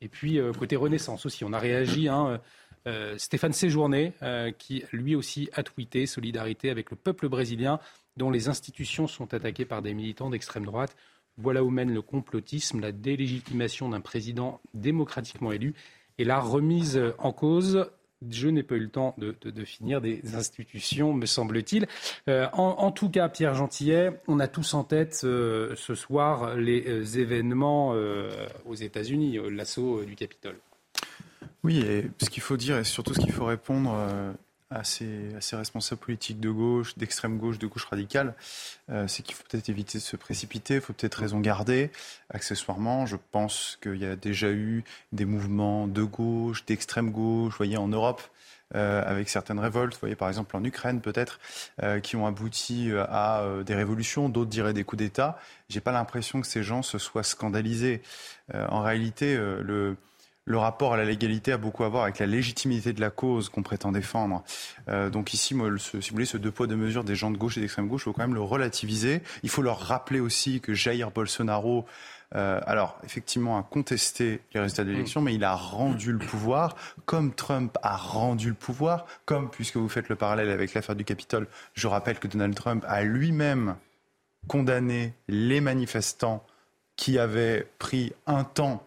Et 0.01 0.09
puis, 0.09 0.38
euh, 0.38 0.53
côté 0.53 0.77
Renaissance 0.77 1.27
aussi, 1.27 1.42
on 1.42 1.53
a 1.53 1.59
réagi. 1.59 2.09
Hein, 2.09 2.40
euh, 2.87 3.19
Stéphane 3.19 3.53
Séjourné, 3.53 4.12
qui 4.59 4.85
lui 4.92 5.16
aussi 5.16 5.49
a 5.55 5.64
tweeté 5.64 6.07
solidarité 6.07 6.71
avec 6.71 6.92
le 6.92 6.97
peuple 6.97 7.29
brésilien 7.29 7.81
dont 8.16 8.31
les 8.31 8.49
institutions 8.49 9.09
sont 9.09 9.35
attaquées 9.35 9.64
par 9.64 9.83
des 9.83 9.92
militants 9.92 10.31
d'extrême 10.31 10.64
droite. 10.64 10.95
Voilà 11.38 11.62
où 11.62 11.70
mène 11.70 11.92
le 11.92 12.03
complotisme, 12.03 12.81
la 12.81 12.92
délégitimation 12.92 13.88
d'un 13.88 14.01
président 14.01 14.61
démocratiquement 14.75 15.53
élu 15.53 15.75
et 16.18 16.25
la 16.25 16.40
remise 16.40 17.01
en 17.18 17.33
cause 17.33 17.90
je 18.31 18.49
n'ai 18.49 18.62
pas 18.62 18.77
eu 18.77 18.81
le 18.81 18.88
temps 18.88 19.14
de, 19.18 19.64
finir 19.64 20.01
des 20.01 20.35
institutions, 20.35 21.12
me 21.12 21.27
semble-t-il. 21.27 21.87
Euh, 22.29 22.49
en, 22.53 22.90
tout 22.90 23.11
cas, 23.11 23.29
Pierre 23.29 23.55
Gentillet, 23.55 24.20
on 24.27 24.40
a 24.40 24.49
tous 24.49 24.75
en 24.75 24.85
tête 24.85 25.14
ce 25.14 25.94
soir 25.94 26.57
les 26.57 27.18
événements 27.18 27.94
aux 28.64 28.75
États-Unis, 28.75 29.38
l'assaut 29.51 30.03
du 30.05 30.16
Capitole. 30.16 30.57
Oui, 31.62 31.81
et 31.81 32.11
ce 32.22 32.31
qu'il 32.31 32.42
faut 32.42 32.57
dire 32.57 32.79
et 32.79 32.85
surtout 32.85 33.12
ce 33.12 33.20
qu'il 33.20 33.33
faut 33.33 33.44
répondre 33.44 33.94
euh, 34.72 34.79
à 34.79 34.85
ces, 35.40 35.57
responsables 35.57 36.00
politiques 36.00 36.40
de 36.40 36.50
gauche, 36.50 36.98
d'extrême 36.98 37.38
gauche, 37.38 37.59
de 37.59 37.66
gauche 37.68 37.85
radicale, 37.85 38.35
euh, 38.90 39.07
c'est 39.07 39.22
qu'il 39.22 39.35
faut 39.35 39.44
peut-être 39.48 39.68
éviter 39.68 39.98
de 39.98 40.02
se 40.02 40.16
précipiter, 40.16 40.76
il 40.76 40.81
faut 40.81 40.92
peut-être 40.92 41.14
raison 41.14 41.38
garder. 41.40 41.90
Accessoirement, 42.31 43.07
je 43.07 43.16
pense 43.31 43.79
qu'il 43.81 43.96
y 43.96 44.07
a 44.07 44.16
déjà 44.16 44.50
eu 44.50 44.83
des 45.12 45.24
mouvements 45.24 45.87
de 45.87 46.02
gauche, 46.02 46.64
d'extrême 46.66 47.11
gauche, 47.11 47.52
vous 47.52 47.57
voyez, 47.59 47.76
en 47.76 47.88
Europe. 47.88 48.22
Euh, 48.74 49.00
avec 49.07 49.29
certaines 49.29 49.61
révoltes, 49.61 49.94
vous 49.94 50.00
voyez 50.00 50.16
par 50.16 50.26
exemple 50.26 50.57
en 50.57 50.64
Ukraine 50.64 51.00
peut-être, 51.00 51.38
qui 52.02 52.16
ont 52.16 52.26
abouti 52.26 52.90
à 52.98 53.44
des 53.64 53.76
révolutions, 53.76 54.29
d'autres 54.29 54.50
diraient 54.50 54.72
des 54.72 54.83
coups 54.83 54.98
d'État. 54.98 55.38
J'ai 55.68 55.81
pas 55.81 55.92
l'impression 55.92 56.40
que 56.40 56.48
ces 56.48 56.64
gens 56.64 56.83
se 56.83 56.98
soient 56.98 57.22
scandalisés. 57.22 58.02
en 58.52 58.83
réalité, 58.83 59.37
le, 59.37 59.96
le 60.46 60.59
rapport 60.59 60.94
à 60.94 60.96
la 60.96 61.04
légalité 61.04 61.52
a 61.52 61.59
beaucoup 61.59 61.82
à 61.82 61.88
voir 61.88 62.04
avec 62.04 62.20
la 62.20 62.26
légitimité 62.26 62.92
de 62.92 63.00
la 63.00 63.11
cause 63.11 63.48
qu'on 63.48 63.64
prétend 63.64 63.90
défendre. 63.90 64.44
Euh, 64.88 65.11
donc 65.11 65.35
ici, 65.35 65.54
moi, 65.54 65.68
si 65.76 65.96
vous 65.96 66.02
voulez, 66.12 66.24
ce 66.24 66.37
deux 66.37 66.52
poids 66.52 66.68
deux 66.68 66.76
mesures 66.76 67.02
des 67.02 67.16
gens 67.16 67.32
de 67.32 67.37
gauche 67.37 67.59
et 67.59 67.61
d'extrême 67.61 67.88
gauche, 67.88 68.02
il 68.02 68.04
faut 68.04 68.12
quand 68.12 68.22
même 68.22 68.35
le 68.35 68.40
relativiser. 68.40 69.22
Il 69.42 69.50
faut 69.50 69.62
leur 69.62 69.80
rappeler 69.80 70.20
aussi 70.20 70.61
que 70.61 70.72
Jair 70.72 71.11
Bolsonaro, 71.11 71.85
euh, 72.37 72.61
alors 72.64 72.96
effectivement, 73.04 73.59
a 73.59 73.64
contesté 73.64 74.40
les 74.54 74.61
résultats 74.61 74.85
de 74.85 74.90
l'élection, 74.90 75.20
mais 75.20 75.35
il 75.35 75.42
a 75.42 75.56
rendu 75.56 76.12
le 76.12 76.18
pouvoir, 76.18 76.76
comme 77.06 77.35
Trump 77.35 77.76
a 77.82 77.96
rendu 77.96 78.48
le 78.48 78.54
pouvoir, 78.54 79.04
comme 79.24 79.50
puisque 79.50 79.76
vous 79.76 79.88
faites 79.88 80.09
le 80.09 80.14
parallèle 80.14 80.50
avec 80.50 80.74
l'affaire 80.74 80.94
du 80.94 81.04
Capitole, 81.04 81.48
je 81.74 81.88
rappelle 81.88 82.20
que 82.20 82.28
Donald 82.28 82.54
Trump 82.54 82.85
a 82.87 83.02
lui-même 83.02 83.74
condamné 84.46 85.12
les 85.26 85.61
manifestants 85.61 86.46
qui 86.94 87.18
avaient 87.18 87.66
pris 87.80 88.12
un 88.28 88.44
temps 88.44 88.87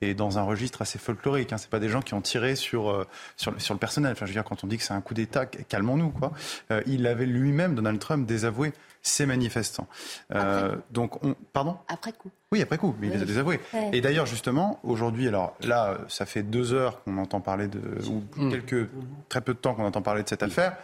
et 0.00 0.14
dans 0.14 0.38
un 0.38 0.42
registre 0.42 0.82
assez 0.82 0.98
folklorique. 0.98 1.52
Hein. 1.52 1.58
C'est 1.58 1.70
pas 1.70 1.78
des 1.78 1.88
gens 1.88 2.02
qui 2.02 2.14
ont 2.14 2.20
tiré 2.20 2.56
sur, 2.56 2.90
euh, 2.90 3.06
sur, 3.36 3.60
sur, 3.60 3.74
le 3.74 3.80
personnel. 3.80 4.12
Enfin, 4.12 4.26
je 4.26 4.30
veux 4.30 4.34
dire, 4.34 4.44
quand 4.44 4.64
on 4.64 4.66
dit 4.66 4.76
que 4.76 4.82
c'est 4.82 4.94
un 4.94 5.00
coup 5.00 5.14
d'État, 5.14 5.46
calmons-nous, 5.46 6.10
quoi. 6.10 6.32
Euh, 6.70 6.82
il 6.86 7.06
avait 7.06 7.26
lui-même, 7.26 7.74
Donald 7.74 7.98
Trump, 7.98 8.26
désavoué 8.26 8.72
ses 9.02 9.26
manifestants. 9.26 9.86
Euh, 10.34 10.74
donc, 10.90 11.24
on, 11.24 11.36
pardon? 11.52 11.76
Après 11.88 12.12
coup. 12.12 12.30
Oui, 12.50 12.60
après 12.60 12.78
coup, 12.78 12.94
mais 13.00 13.06
il 13.06 13.12
les 13.12 13.22
a 13.22 13.24
désavoués. 13.24 13.60
Et 13.92 14.00
d'ailleurs, 14.00 14.26
justement, 14.26 14.80
aujourd'hui, 14.82 15.28
alors 15.28 15.56
là, 15.60 15.98
ça 16.08 16.26
fait 16.26 16.42
deux 16.42 16.72
heures 16.72 17.02
qu'on 17.04 17.18
entend 17.18 17.40
parler 17.40 17.68
de, 17.68 17.80
ou 18.08 18.24
mm. 18.36 18.50
quelques, 18.50 18.88
très 19.28 19.40
peu 19.40 19.54
de 19.54 19.58
temps 19.58 19.74
qu'on 19.74 19.84
entend 19.84 20.02
parler 20.02 20.22
de 20.22 20.28
cette 20.28 20.42
affaire. 20.42 20.76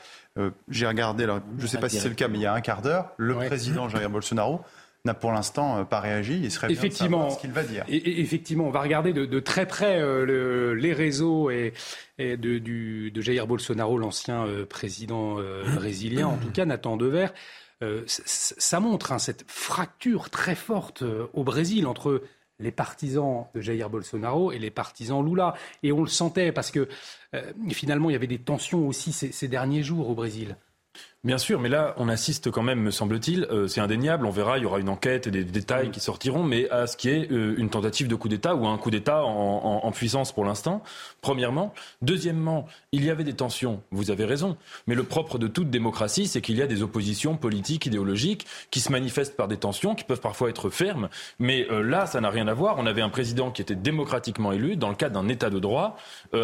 J'ai 0.68 0.86
regardé, 0.86 1.24
alors, 1.24 1.40
je 1.58 1.62
ne 1.62 1.68
sais 1.68 1.78
pas 1.78 1.88
si 1.88 1.98
c'est 1.98 2.08
le 2.08 2.14
cas, 2.14 2.28
mais 2.28 2.38
il 2.38 2.42
y 2.42 2.46
a 2.46 2.54
un 2.54 2.60
quart 2.60 2.80
d'heure, 2.80 3.12
le 3.16 3.34
président 3.34 3.88
Jair 3.88 4.08
Bolsonaro 4.10 4.64
n'a 5.04 5.14
pour 5.14 5.32
l'instant 5.32 5.84
pas 5.84 6.00
réagi. 6.00 6.40
Il 6.42 6.50
serait 6.50 6.70
effectivement, 6.70 7.18
bien 7.18 7.28
de 7.28 7.32
ce 7.32 7.38
qu'il 7.40 7.52
va 7.52 7.62
dire. 7.64 7.84
Et, 7.88 8.20
effectivement, 8.20 8.66
on 8.66 8.70
va 8.70 8.80
regarder 8.80 9.12
de, 9.12 9.40
très 9.40 9.66
près 9.66 10.00
les 10.26 10.92
réseaux 10.92 11.50
et, 11.50 11.72
de, 12.18 12.58
du, 12.58 13.10
de, 13.10 13.20
Jair 13.20 13.46
Bolsonaro, 13.46 13.98
l'ancien 13.98 14.46
président 14.68 15.38
brésilien, 15.74 16.28
en 16.28 16.36
tout 16.36 16.50
cas 16.50 16.64
Nathan 16.64 16.96
Dever. 16.96 17.28
ça 18.06 18.80
montre 18.80 19.12
hein, 19.12 19.18
cette 19.18 19.44
fracture 19.48 20.30
très 20.30 20.54
forte 20.54 21.02
au 21.32 21.42
Brésil 21.42 21.86
entre 21.86 22.22
les 22.62 22.70
partisans 22.70 23.46
de 23.54 23.60
Jair 23.60 23.90
Bolsonaro 23.90 24.52
et 24.52 24.58
les 24.58 24.70
partisans 24.70 25.24
Lula. 25.24 25.54
Et 25.82 25.92
on 25.92 26.02
le 26.02 26.08
sentait 26.08 26.52
parce 26.52 26.70
que 26.70 26.88
euh, 27.34 27.52
finalement, 27.70 28.08
il 28.08 28.14
y 28.14 28.16
avait 28.16 28.26
des 28.26 28.38
tensions 28.38 28.86
aussi 28.86 29.12
ces 29.12 29.48
derniers 29.48 29.82
jours 29.82 30.08
au 30.08 30.14
Brésil. 30.14 30.56
Bien 31.24 31.38
sûr, 31.38 31.60
mais 31.60 31.68
là, 31.68 31.94
on 31.98 32.08
assiste 32.08 32.50
quand 32.50 32.64
même, 32.64 32.80
me 32.80 32.90
semble-t-il, 32.90 33.44
euh, 33.44 33.68
c'est 33.68 33.80
indéniable, 33.80 34.26
on 34.26 34.32
verra, 34.32 34.58
il 34.58 34.64
y 34.64 34.66
aura 34.66 34.80
une 34.80 34.88
enquête 34.88 35.28
et 35.28 35.30
des 35.30 35.44
détails 35.44 35.92
qui 35.92 36.00
sortiront, 36.00 36.42
mais 36.42 36.68
à 36.70 36.88
ce 36.88 36.96
qui 36.96 37.10
est 37.10 37.30
euh, 37.30 37.54
une 37.58 37.70
tentative 37.70 38.08
de 38.08 38.16
coup 38.16 38.28
d'État 38.28 38.56
ou 38.56 38.66
un 38.66 38.76
coup 38.76 38.90
d'État 38.90 39.22
en, 39.22 39.92
puissance 39.92 40.32
pour 40.32 40.44
l'instant, 40.44 40.82
premièrement. 41.20 41.74
Deuxièmement, 42.00 42.66
il 42.90 43.04
y 43.04 43.10
avait 43.10 43.22
des 43.22 43.34
tensions, 43.34 43.84
vous 43.92 44.10
avez 44.10 44.24
raison, 44.24 44.56
mais 44.88 44.96
le 44.96 45.04
propre 45.04 45.38
de 45.38 45.46
toute 45.46 45.70
démocratie, 45.70 46.26
c'est 46.26 46.40
qu'il 46.40 46.56
y 46.56 46.62
a 46.62 46.66
des 46.66 46.82
oppositions 46.82 47.36
politiques, 47.36 47.86
idéologiques, 47.86 48.44
qui 48.72 48.80
se 48.80 48.90
manifestent 48.90 49.36
par 49.36 49.46
des 49.46 49.58
tensions, 49.58 49.94
qui 49.94 50.02
peuvent 50.02 50.20
parfois 50.20 50.50
être 50.50 50.70
fermes, 50.70 51.08
mais 51.38 51.68
euh, 51.70 51.84
là, 51.84 52.06
ça 52.06 52.20
n'a 52.20 52.30
rien 52.30 52.48
à 52.48 52.54
voir. 52.54 52.78
On 52.78 52.86
avait 52.86 53.02
un 53.02 53.10
président 53.10 53.52
qui 53.52 53.62
était 53.62 53.76
démocratiquement 53.76 54.50
élu, 54.50 54.74
dans 54.74 54.88
le 54.88 54.96
cadre 54.96 55.22
d'un 55.22 55.28
État 55.28 55.50
de 55.50 55.60
droit, 55.60 55.96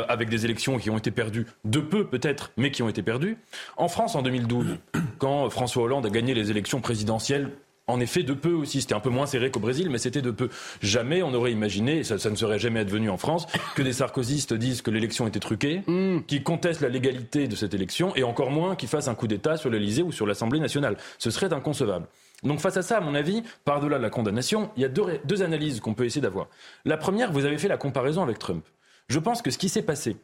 avec 0.09 0.29
des 0.29 0.45
élections 0.45 0.79
qui 0.79 0.91
ont 0.91 0.99
été 0.99 1.11
perdues, 1.11 1.47
de 1.65 1.81
peu 1.81 2.07
peut-être, 2.07 2.53
mais 2.57 2.71
qui 2.71 2.85
ont 2.85 2.89
été 2.89 3.03
perdues. 3.03 3.39
En 3.77 3.89
France, 3.89 4.15
en 4.15 4.23
2012, 4.23 4.68
quand 5.19 5.49
François 5.51 5.85
Hollande 5.85 6.07
a 6.07 6.11
gagné 6.11 6.35
les 6.35 6.51
élections 6.51 6.81
présidentielles 6.81 7.51
en 7.89 8.01
effet, 8.01 8.23
de 8.23 8.35
peu 8.35 8.53
aussi. 8.53 8.83
C'était 8.83 8.95
un 8.95 9.01
peu 9.01 9.11
moins 9.11 9.27
serré 9.27 9.51
qu'au 9.51 9.61
Brésil, 9.61 9.89
mais 9.91 9.99
c'était 9.99 10.23
de 10.23 10.31
peu. 10.31 10.51
Jamais 10.83 11.23
on 11.23 11.35
aurait 11.35 11.53
imaginé, 11.53 11.99
et 11.99 12.05
ça, 12.05 12.17
ne 12.31 12.37
serait 12.37 12.59
jamais 12.59 12.81
advenu 12.81 13.11
en 13.11 13.17
France, 13.17 13.47
que 13.75 13.83
des 13.83 13.95
sarkozystes 13.95 14.53
disent 14.53 14.83
que 14.83 14.91
l'élection 14.91 15.27
était 15.27 15.41
truquée, 15.41 15.83
mm. 15.87 16.21
qu'ils 16.27 16.43
contestent 16.43 16.83
la 16.83 16.91
légalité 16.91 17.49
de 17.49 17.57
cette 17.57 17.75
élection, 17.75 18.15
et 18.15 18.23
encore 18.23 18.51
moins 18.51 18.77
qu'ils 18.77 18.89
fassent 18.89 19.09
un 19.09 19.15
coup 19.15 19.27
d'État 19.27 19.57
sur 19.57 19.71
l'Elysée 19.71 20.03
ou 20.03 20.13
sur 20.13 20.27
l'Assemblée 20.27 20.61
nationale. 20.61 20.97
Ce 21.19 21.31
serait 21.31 21.53
inconcevable. 21.53 22.07
Donc 22.45 22.61
face 22.61 22.77
à 22.77 22.83
ça, 22.83 22.99
à 22.99 23.01
mon 23.01 23.15
avis, 23.15 23.43
par-delà 23.65 23.99
la 23.99 24.11
condamnation, 24.11 24.71
il 24.77 24.83
y 24.83 24.85
a 24.85 24.89
deux 24.89 25.43
analyses 25.43 25.81
qu'on 25.81 25.95
peut 25.95 26.05
essayer 26.05 26.21
d'avoir. 26.21 26.47
La 26.85 26.97
première, 26.97 27.33
vous 27.33 27.45
avez 27.47 27.59
fait 27.59 27.67
la 27.67 27.79
comparaison 27.79 28.23
avec 28.23 28.39
Trump. 28.39 28.65
Je 29.09 29.19
pense 29.19 29.43
que 29.43 29.51
ce 29.51 29.59
qui 29.59 29.69
s'est 29.69 29.83
passé 29.83 30.17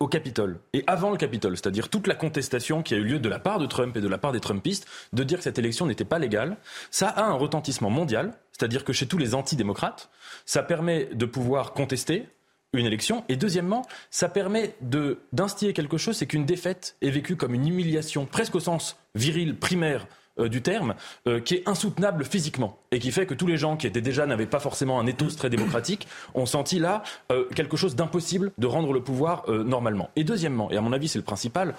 au 0.00 0.06
Capitole 0.06 0.60
et 0.72 0.84
avant 0.86 1.10
le 1.10 1.16
Capitole, 1.16 1.56
c'est-à-dire 1.56 1.88
toute 1.88 2.06
la 2.06 2.14
contestation 2.14 2.82
qui 2.82 2.94
a 2.94 2.98
eu 2.98 3.04
lieu 3.04 3.18
de 3.18 3.28
la 3.28 3.38
part 3.38 3.58
de 3.58 3.66
Trump 3.66 3.96
et 3.96 4.00
de 4.00 4.08
la 4.08 4.18
part 4.18 4.32
des 4.32 4.40
Trumpistes 4.40 4.86
de 5.12 5.24
dire 5.24 5.38
que 5.38 5.44
cette 5.44 5.58
élection 5.58 5.86
n'était 5.86 6.04
pas 6.04 6.18
légale, 6.18 6.56
ça 6.90 7.08
a 7.08 7.24
un 7.24 7.32
retentissement 7.32 7.90
mondial, 7.90 8.32
c'est-à-dire 8.52 8.84
que 8.84 8.92
chez 8.92 9.06
tous 9.06 9.18
les 9.18 9.34
antidémocrates, 9.34 10.10
ça 10.44 10.62
permet 10.62 11.06
de 11.06 11.26
pouvoir 11.26 11.72
contester 11.72 12.28
une 12.74 12.84
élection 12.84 13.24
et 13.28 13.36
deuxièmement, 13.36 13.86
ça 14.10 14.28
permet 14.28 14.74
d'instiller 15.32 15.72
quelque 15.72 15.96
chose, 15.96 16.16
c'est 16.16 16.26
qu'une 16.26 16.44
défaite 16.44 16.96
est 17.00 17.10
vécue 17.10 17.36
comme 17.36 17.54
une 17.54 17.66
humiliation 17.66 18.26
presque 18.26 18.56
au 18.56 18.60
sens 18.60 18.96
viril 19.14 19.56
primaire 19.56 20.06
euh, 20.38 20.48
du 20.48 20.62
terme, 20.62 20.94
euh, 21.26 21.40
qui 21.40 21.54
est 21.54 21.68
insoutenable 21.68 22.24
physiquement 22.24 22.78
et 22.90 22.98
qui 22.98 23.10
fait 23.10 23.26
que 23.26 23.34
tous 23.34 23.46
les 23.46 23.56
gens 23.56 23.76
qui 23.76 23.86
étaient 23.86 24.00
déjà 24.00 24.26
n'avaient 24.26 24.46
pas 24.46 24.60
forcément 24.60 25.00
un 25.00 25.06
ethos 25.06 25.36
très 25.36 25.50
démocratique 25.50 26.06
ont 26.34 26.46
senti 26.46 26.78
là 26.78 27.02
euh, 27.32 27.44
quelque 27.54 27.76
chose 27.76 27.96
d'impossible 27.96 28.52
de 28.58 28.66
rendre 28.66 28.92
le 28.92 29.02
pouvoir 29.02 29.44
normalement. 29.48 30.10
Et 30.16 30.24
deuxièmement, 30.24 30.70
et 30.70 30.76
à 30.76 30.80
mon 30.80 30.92
avis 30.92 31.08
c'est 31.08 31.18
le 31.18 31.24
principal, 31.24 31.74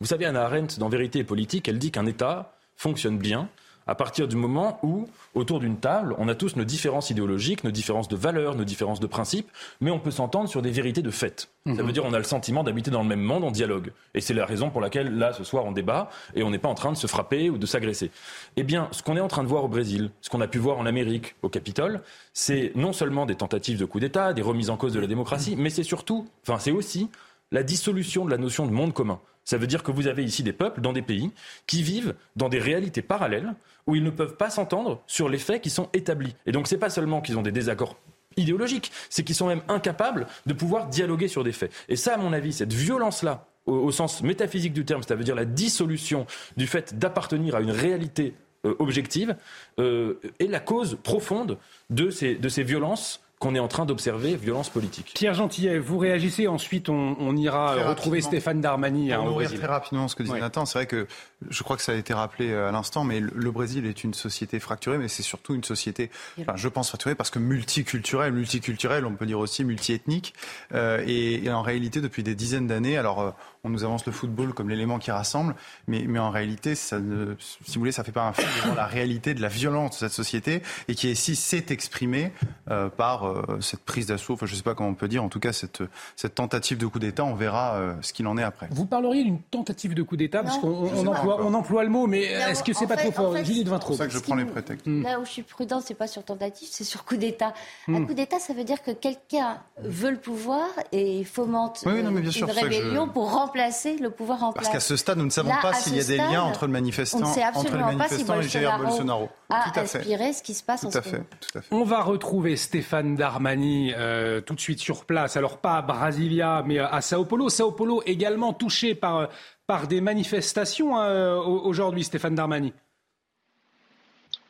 vous 0.00 0.06
savez 0.06 0.24
Anna 0.24 0.44
Arendt 0.44 0.78
dans 0.78 0.88
Vérité 0.88 1.20
et 1.20 1.24
politique, 1.24 1.68
elle 1.68 1.78
dit 1.78 1.90
qu'un 1.90 2.06
État 2.06 2.54
fonctionne 2.76 3.18
bien 3.18 3.48
à 3.90 3.96
partir 3.96 4.28
du 4.28 4.36
moment 4.36 4.78
où, 4.84 5.08
autour 5.34 5.58
d'une 5.58 5.76
table, 5.76 6.14
on 6.18 6.28
a 6.28 6.36
tous 6.36 6.54
nos 6.54 6.62
différences 6.62 7.10
idéologiques, 7.10 7.64
nos 7.64 7.72
différences 7.72 8.06
de 8.06 8.14
valeurs, 8.14 8.54
nos 8.54 8.62
différences 8.62 9.00
de 9.00 9.08
principes, 9.08 9.50
mais 9.80 9.90
on 9.90 9.98
peut 9.98 10.12
s'entendre 10.12 10.48
sur 10.48 10.62
des 10.62 10.70
vérités 10.70 11.02
de 11.02 11.10
fait. 11.10 11.50
Ça 11.66 11.72
veut 11.72 11.82
mhm. 11.82 11.90
dire 11.90 12.02
qu'on 12.04 12.12
a 12.12 12.18
le 12.18 12.22
sentiment 12.22 12.62
d'habiter 12.62 12.92
dans 12.92 13.02
le 13.02 13.08
même 13.08 13.20
monde, 13.20 13.42
on 13.42 13.50
dialogue. 13.50 13.90
Et 14.14 14.20
c'est 14.20 14.32
la 14.32 14.46
raison 14.46 14.70
pour 14.70 14.80
laquelle, 14.80 15.18
là, 15.18 15.32
ce 15.32 15.42
soir, 15.42 15.64
on 15.64 15.72
débat 15.72 16.08
et 16.36 16.44
on 16.44 16.50
n'est 16.50 16.60
pas 16.60 16.68
en 16.68 16.76
train 16.76 16.92
de 16.92 16.96
se 16.96 17.08
frapper 17.08 17.50
ou 17.50 17.58
de 17.58 17.66
s'agresser. 17.66 18.12
Eh 18.56 18.62
bien, 18.62 18.86
ce 18.92 19.02
qu'on 19.02 19.16
est 19.16 19.20
en 19.20 19.26
train 19.26 19.42
de 19.42 19.48
voir 19.48 19.64
au 19.64 19.68
Brésil, 19.68 20.12
ce 20.20 20.30
qu'on 20.30 20.40
a 20.40 20.46
pu 20.46 20.58
voir 20.58 20.78
en 20.78 20.86
Amérique, 20.86 21.34
au 21.42 21.48
Capitole, 21.48 22.00
c'est 22.32 22.70
non 22.76 22.92
seulement 22.92 23.26
des 23.26 23.34
tentatives 23.34 23.80
de 23.80 23.86
coup 23.86 23.98
d'État, 23.98 24.34
des 24.34 24.42
remises 24.42 24.70
en 24.70 24.76
cause 24.76 24.92
de 24.92 25.00
la 25.00 25.08
démocratie, 25.08 25.56
mais 25.58 25.68
c'est 25.68 25.82
surtout, 25.82 26.28
enfin, 26.46 26.60
c'est 26.60 26.70
aussi 26.70 27.10
la 27.50 27.64
dissolution 27.64 28.24
de 28.24 28.30
la 28.30 28.38
notion 28.38 28.66
de 28.66 28.70
monde 28.70 28.94
commun. 28.94 29.18
Ça 29.44 29.58
veut 29.58 29.66
dire 29.66 29.82
que 29.82 29.90
vous 29.90 30.06
avez 30.06 30.22
ici 30.22 30.44
des 30.44 30.52
peuples 30.52 30.80
dans 30.80 30.92
des 30.92 31.02
pays 31.02 31.32
qui 31.66 31.82
vivent 31.82 32.14
dans 32.36 32.48
des 32.48 32.60
réalités 32.60 33.02
parallèles 33.02 33.54
où 33.86 33.94
ils 33.94 34.04
ne 34.04 34.10
peuvent 34.10 34.36
pas 34.36 34.50
s'entendre 34.50 35.02
sur 35.06 35.28
les 35.28 35.38
faits 35.38 35.62
qui 35.62 35.70
sont 35.70 35.88
établis. 35.92 36.34
Et 36.46 36.52
donc, 36.52 36.68
ce 36.68 36.74
n'est 36.74 36.78
pas 36.78 36.90
seulement 36.90 37.20
qu'ils 37.20 37.38
ont 37.38 37.42
des 37.42 37.52
désaccords 37.52 37.96
idéologiques, 38.36 38.92
c'est 39.08 39.24
qu'ils 39.24 39.34
sont 39.34 39.48
même 39.48 39.62
incapables 39.68 40.26
de 40.46 40.52
pouvoir 40.52 40.86
dialoguer 40.86 41.28
sur 41.28 41.44
des 41.44 41.52
faits. 41.52 41.72
Et 41.88 41.96
ça, 41.96 42.14
à 42.14 42.16
mon 42.16 42.32
avis, 42.32 42.52
cette 42.52 42.72
violence-là, 42.72 43.46
au, 43.66 43.90
sens 43.90 44.22
métaphysique 44.22 44.72
du 44.72 44.84
terme, 44.84 45.02
c'est-à-dire 45.02 45.34
la 45.34 45.44
dissolution 45.44 46.26
du 46.56 46.66
fait 46.66 46.98
d'appartenir 46.98 47.56
à 47.56 47.60
une 47.60 47.70
réalité 47.70 48.34
euh, 48.66 48.74
objective, 48.78 49.36
euh, 49.78 50.20
est 50.38 50.46
la 50.46 50.60
cause 50.60 50.98
profonde 51.02 51.58
de 51.90 52.10
ces 52.10 52.62
violences 52.62 53.20
qu'on 53.40 53.54
est 53.54 53.58
en 53.58 53.68
train 53.68 53.86
d'observer 53.86 54.36
violence 54.36 54.68
politique. 54.68 55.12
Pierre 55.14 55.32
Gentillet, 55.32 55.78
vous 55.78 55.96
réagissez, 55.96 56.46
ensuite 56.46 56.90
on, 56.90 57.36
ira 57.36 57.88
retrouver 57.88 58.20
Stéphane 58.20 58.60
Darmani 58.60 59.14
hein, 59.14 59.20
au 59.20 59.32
Brésil. 59.32 59.58
Très 59.58 59.66
rapidement 59.66 60.08
ce 60.08 60.14
que 60.14 60.22
disait 60.22 60.38
Nathan, 60.38 60.66
c'est 60.66 60.78
vrai 60.78 60.86
que 60.86 61.06
je 61.48 61.62
crois 61.62 61.78
que 61.78 61.82
ça 61.82 61.92
a 61.92 61.94
été 61.94 62.12
rappelé 62.12 62.50
euh, 62.50 62.68
à 62.68 62.72
l'instant, 62.72 63.02
mais 63.02 63.18
le 63.18 63.50
Brésil 63.50 63.86
est 63.86 64.04
une 64.04 64.12
société 64.12 64.60
fracturée, 64.60 64.98
mais 64.98 65.08
c'est 65.08 65.22
surtout 65.22 65.54
une 65.54 65.64
société, 65.64 66.10
enfin, 66.38 66.52
je 66.56 66.68
pense 66.68 66.90
fracturée 66.90 67.14
parce 67.14 67.30
que 67.30 67.38
multiculturelle, 67.38 68.34
multiculturelle, 68.34 69.06
on 69.06 69.14
peut 69.14 69.24
dire 69.24 69.38
aussi 69.38 69.64
multiethnique, 69.64 70.34
euh, 70.74 71.02
et, 71.06 71.44
et, 71.44 71.50
en 71.50 71.62
réalité 71.62 72.02
depuis 72.02 72.22
des 72.22 72.34
dizaines 72.34 72.66
d'années, 72.66 72.98
alors 72.98 73.20
euh, 73.20 73.30
on 73.64 73.68
nous 73.68 73.84
avance 73.84 74.06
le 74.06 74.12
football 74.12 74.54
comme 74.54 74.68
l'élément 74.68 74.98
qui 74.98 75.10
rassemble, 75.10 75.54
mais, 75.86 76.04
mais 76.06 76.18
en 76.18 76.30
réalité, 76.30 76.74
ça 76.74 76.98
ne, 76.98 77.34
si 77.38 77.74
vous 77.74 77.80
voulez, 77.80 77.92
ça 77.92 78.04
fait 78.04 78.12
pas 78.12 78.26
un 78.26 78.32
film 78.32 78.48
devant 78.62 78.74
la 78.74 78.86
réalité 78.86 79.34
de 79.34 79.42
la 79.42 79.48
violence 79.48 79.92
de 79.92 79.96
cette 79.96 80.12
société 80.12 80.62
et 80.88 80.94
qui 80.94 81.10
ici 81.10 81.36
s'est 81.36 81.66
exprimée 81.68 82.32
euh, 82.70 82.88
par 82.88 83.24
euh, 83.30 83.60
cette 83.60 83.80
prise 83.80 84.06
d'assaut, 84.06 84.34
enfin 84.34 84.46
je 84.46 84.52
ne 84.52 84.56
sais 84.56 84.62
pas 84.62 84.74
comment 84.74 84.88
on 84.88 84.94
peut 84.94 85.08
dire, 85.08 85.22
en 85.22 85.28
tout 85.28 85.40
cas 85.40 85.52
cette, 85.52 85.82
cette 86.16 86.34
tentative 86.34 86.78
de 86.78 86.86
coup 86.86 86.98
d'État, 86.98 87.24
on 87.24 87.34
verra 87.34 87.74
euh, 87.74 87.94
ce 88.00 88.12
qu'il 88.12 88.26
en 88.26 88.36
est 88.38 88.42
après. 88.42 88.68
Vous 88.70 88.86
parleriez 88.86 89.24
d'une 89.24 89.40
tentative 89.40 89.94
de 89.94 90.02
coup 90.02 90.16
d'État, 90.16 90.42
parce 90.42 90.58
qu'on 90.58 91.06
emploie, 91.06 91.40
on 91.44 91.54
emploie 91.54 91.84
le 91.84 91.90
mot, 91.90 92.06
mais 92.06 92.22
est-ce 92.22 92.62
que 92.62 92.72
c'est 92.72 92.86
pas 92.86 92.96
trop 92.96 93.12
fort 93.12 93.36
Julie 93.44 93.64
de 93.64 93.70
C'est 93.70 93.94
ça 93.94 94.06
que 94.06 94.12
je 94.12 94.18
prends 94.18 94.34
les 94.34 94.44
prétextes. 94.44 94.86
Là 94.86 95.20
où 95.20 95.24
je 95.24 95.30
suis 95.30 95.42
prudent, 95.42 95.80
c'est 95.80 95.94
pas 95.94 96.06
sur 96.06 96.24
tentative, 96.24 96.68
c'est 96.70 96.84
sur 96.84 97.04
coup 97.04 97.16
d'État. 97.16 97.54
Un 97.88 98.00
hmm. 98.00 98.06
coup 98.06 98.14
d'État, 98.14 98.38
ça 98.38 98.52
veut 98.52 98.64
dire 98.64 98.82
que 98.82 98.90
quelqu'un 98.90 99.58
veut 99.82 100.10
le 100.10 100.18
pouvoir 100.18 100.66
et 100.92 101.24
fomente 101.24 101.84
une 101.86 102.50
rébellion 102.50 103.08
pour 103.08 103.30
remplacer 103.32 103.96
le 103.96 104.10
pouvoir 104.10 104.40
parce 104.54 104.68
qu'à 104.68 104.80
ce 104.80 104.96
stade, 104.96 105.18
nous 105.18 105.24
ne 105.24 105.30
savons 105.30 105.52
pas 105.62 105.72
s'il 105.74 105.96
y 105.96 106.00
a 106.00 106.04
des 106.04 106.16
liens 106.16 106.42
entre 106.42 106.66
le 106.66 106.72
manifestant, 106.72 107.32
entre 107.54 107.76
les 107.76 107.82
manifestants 107.82 108.40
et 108.40 108.48
Jair 108.48 108.78
Bolsonaro. 108.78 109.28
A 109.48 109.70
tout 109.70 109.80
à 109.80 109.84
fait. 109.84 110.32
ce 110.32 110.42
qui 110.42 110.54
se 110.54 110.62
passe 110.62 110.82
tout 110.82 110.86
en 110.86 110.90
à 110.90 111.02
fait, 111.02 111.22
tout 111.40 111.58
à 111.58 111.60
fait. 111.60 111.74
On 111.74 111.82
va 111.82 112.02
retrouver 112.02 112.56
Stéphane 112.56 113.16
Darmani 113.20 113.92
euh, 113.94 114.40
tout 114.40 114.54
de 114.54 114.60
suite 114.60 114.80
sur 114.80 115.04
place. 115.04 115.36
Alors 115.36 115.58
pas 115.58 115.76
à 115.76 115.82
Brasilia, 115.82 116.64
mais 116.66 116.78
à 116.78 117.00
Sao 117.02 117.26
Paulo. 117.26 117.50
Sao 117.50 117.70
Paulo 117.70 118.02
également 118.06 118.54
touché 118.54 118.94
par, 118.94 119.28
par 119.66 119.86
des 119.86 120.00
manifestations 120.00 120.96
hein, 120.96 121.36
aujourd'hui, 121.36 122.02
Stéphane 122.02 122.34
Darmani. 122.34 122.72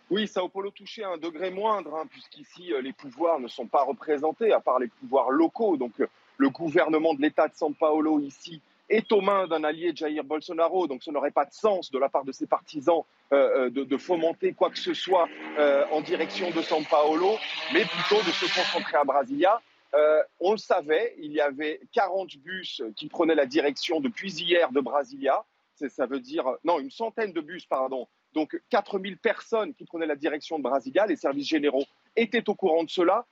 Oui, 0.08 0.28
Sao 0.28 0.48
Paulo 0.48 0.70
touché 0.70 1.02
à 1.02 1.10
un 1.10 1.18
degré 1.18 1.50
moindre, 1.50 1.96
hein, 1.96 2.06
puisqu'ici 2.08 2.72
euh, 2.72 2.80
les 2.80 2.92
pouvoirs 2.92 3.40
ne 3.40 3.48
sont 3.48 3.66
pas 3.66 3.82
représentés, 3.82 4.52
à 4.52 4.60
part 4.60 4.78
les 4.78 4.88
pouvoirs 4.88 5.30
locaux. 5.30 5.76
Donc 5.76 6.00
euh, 6.00 6.06
le 6.36 6.48
gouvernement 6.50 7.14
de 7.14 7.22
l'État 7.22 7.48
de 7.48 7.54
São 7.54 7.74
Paulo 7.74 8.20
ici 8.20 8.60
est 8.90 9.12
aux 9.12 9.20
mains 9.20 9.46
d'un 9.46 9.64
allié 9.64 9.92
de 9.92 9.96
Jair 9.96 10.24
Bolsonaro, 10.24 10.86
donc 10.86 11.02
ce 11.02 11.10
n'aurait 11.10 11.30
pas 11.30 11.44
de 11.44 11.52
sens 11.52 11.90
de 11.90 11.98
la 11.98 12.08
part 12.08 12.24
de 12.24 12.32
ses 12.32 12.46
partisans 12.46 13.04
euh, 13.32 13.66
euh, 13.66 13.70
de, 13.70 13.96
fomenter 13.96 14.52
quoi 14.52 14.70
que 14.70 14.78
ce 14.78 14.92
soit 14.92 15.28
euh, 15.58 15.84
en 15.92 16.00
direction 16.00 16.50
de 16.50 16.60
São 16.60 16.84
Paulo, 16.88 17.36
mais 17.72 17.84
plutôt 17.84 18.20
de 18.22 18.32
se 18.32 18.44
concentrer 18.46 18.96
à 18.96 19.04
Brasilia. 19.04 19.60
on 20.40 20.52
le 20.52 20.58
savait, 20.58 21.14
il 21.18 21.32
y 21.32 21.40
avait 21.40 21.80
40 21.92 22.36
bus 22.38 22.82
qui 22.96 23.08
prenaient 23.08 23.36
la 23.36 23.46
direction 23.46 24.00
depuis 24.00 24.32
hier 24.32 24.72
de 24.72 24.80
Brasilia. 24.80 25.44
Ça 25.88 26.06
veut 26.06 26.20
dire, 26.20 26.44
non, 26.64 26.78
une 26.78 26.90
centaine 26.90 27.32
de 27.32 27.40
bus, 27.40 27.66
pardon. 27.66 28.06
Donc 28.32 28.60
4000 28.70 29.16
personnes 29.16 29.74
qui 29.74 29.84
prenaient 29.84 30.06
la 30.06 30.16
direction 30.16 30.58
de 30.58 30.62
Brasilia. 30.62 31.06
Les 31.06 31.16
services 31.16 31.48
généraux 31.48 31.84
étaient 32.16 32.48
au 32.48 32.54
courant 32.54 32.84
de 32.84 32.90
cela. 32.90 33.26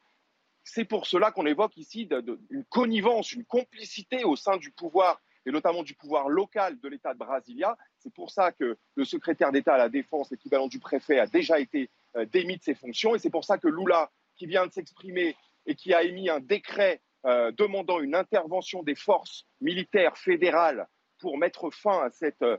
C'est 0.64 0.84
pour 0.84 1.06
cela 1.06 1.30
qu'on 1.30 1.46
évoque 1.46 1.76
ici 1.76 2.08
une 2.50 2.64
connivence, 2.64 3.32
une 3.32 3.44
complicité 3.44 4.24
au 4.24 4.36
sein 4.36 4.56
du 4.56 4.70
pouvoir 4.70 5.20
et 5.46 5.50
notamment 5.50 5.82
du 5.82 5.94
pouvoir 5.94 6.28
local 6.28 6.78
de 6.80 6.88
l'État 6.88 7.14
de 7.14 7.18
Brasilia. 7.18 7.76
C'est 7.98 8.12
pour 8.12 8.30
ça 8.30 8.52
que 8.52 8.76
le 8.94 9.04
secrétaire 9.04 9.52
d'État 9.52 9.74
à 9.74 9.78
la 9.78 9.88
Défense, 9.88 10.32
équivalent 10.32 10.68
du 10.68 10.78
préfet, 10.78 11.18
a 11.18 11.26
déjà 11.26 11.58
été 11.58 11.90
euh, 12.16 12.24
démis 12.26 12.56
de 12.56 12.62
ses 12.62 12.74
fonctions. 12.74 13.14
Et 13.14 13.18
c'est 13.18 13.30
pour 13.30 13.44
ça 13.44 13.58
que 13.58 13.68
Lula, 13.68 14.10
qui 14.36 14.46
vient 14.46 14.66
de 14.66 14.72
s'exprimer 14.72 15.36
et 15.66 15.74
qui 15.74 15.92
a 15.94 16.02
émis 16.02 16.30
un 16.30 16.40
décret 16.40 17.00
euh, 17.26 17.50
demandant 17.52 18.00
une 18.00 18.14
intervention 18.14 18.82
des 18.82 18.94
forces 18.94 19.44
militaires 19.60 20.16
fédérales 20.16 20.86
pour 21.18 21.36
mettre 21.36 21.70
fin 21.70 22.04
à 22.04 22.10
cette, 22.10 22.42
euh, 22.42 22.58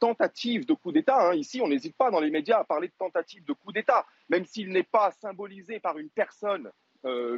tentative 0.00 0.66
de 0.66 0.74
coup 0.74 0.90
d'État. 0.90 1.28
Hein. 1.28 1.34
Ici, 1.34 1.60
on 1.60 1.68
n'hésite 1.68 1.96
pas 1.96 2.10
dans 2.10 2.18
les 2.18 2.30
médias 2.30 2.58
à 2.58 2.64
parler 2.64 2.88
de 2.88 2.94
tentative 2.98 3.44
de 3.44 3.52
coup 3.52 3.70
d'État, 3.70 4.04
même 4.28 4.44
s'il 4.44 4.70
n'est 4.70 4.82
pas 4.82 5.12
symbolisé 5.12 5.78
par 5.78 5.98
une 5.98 6.10
personne 6.10 6.70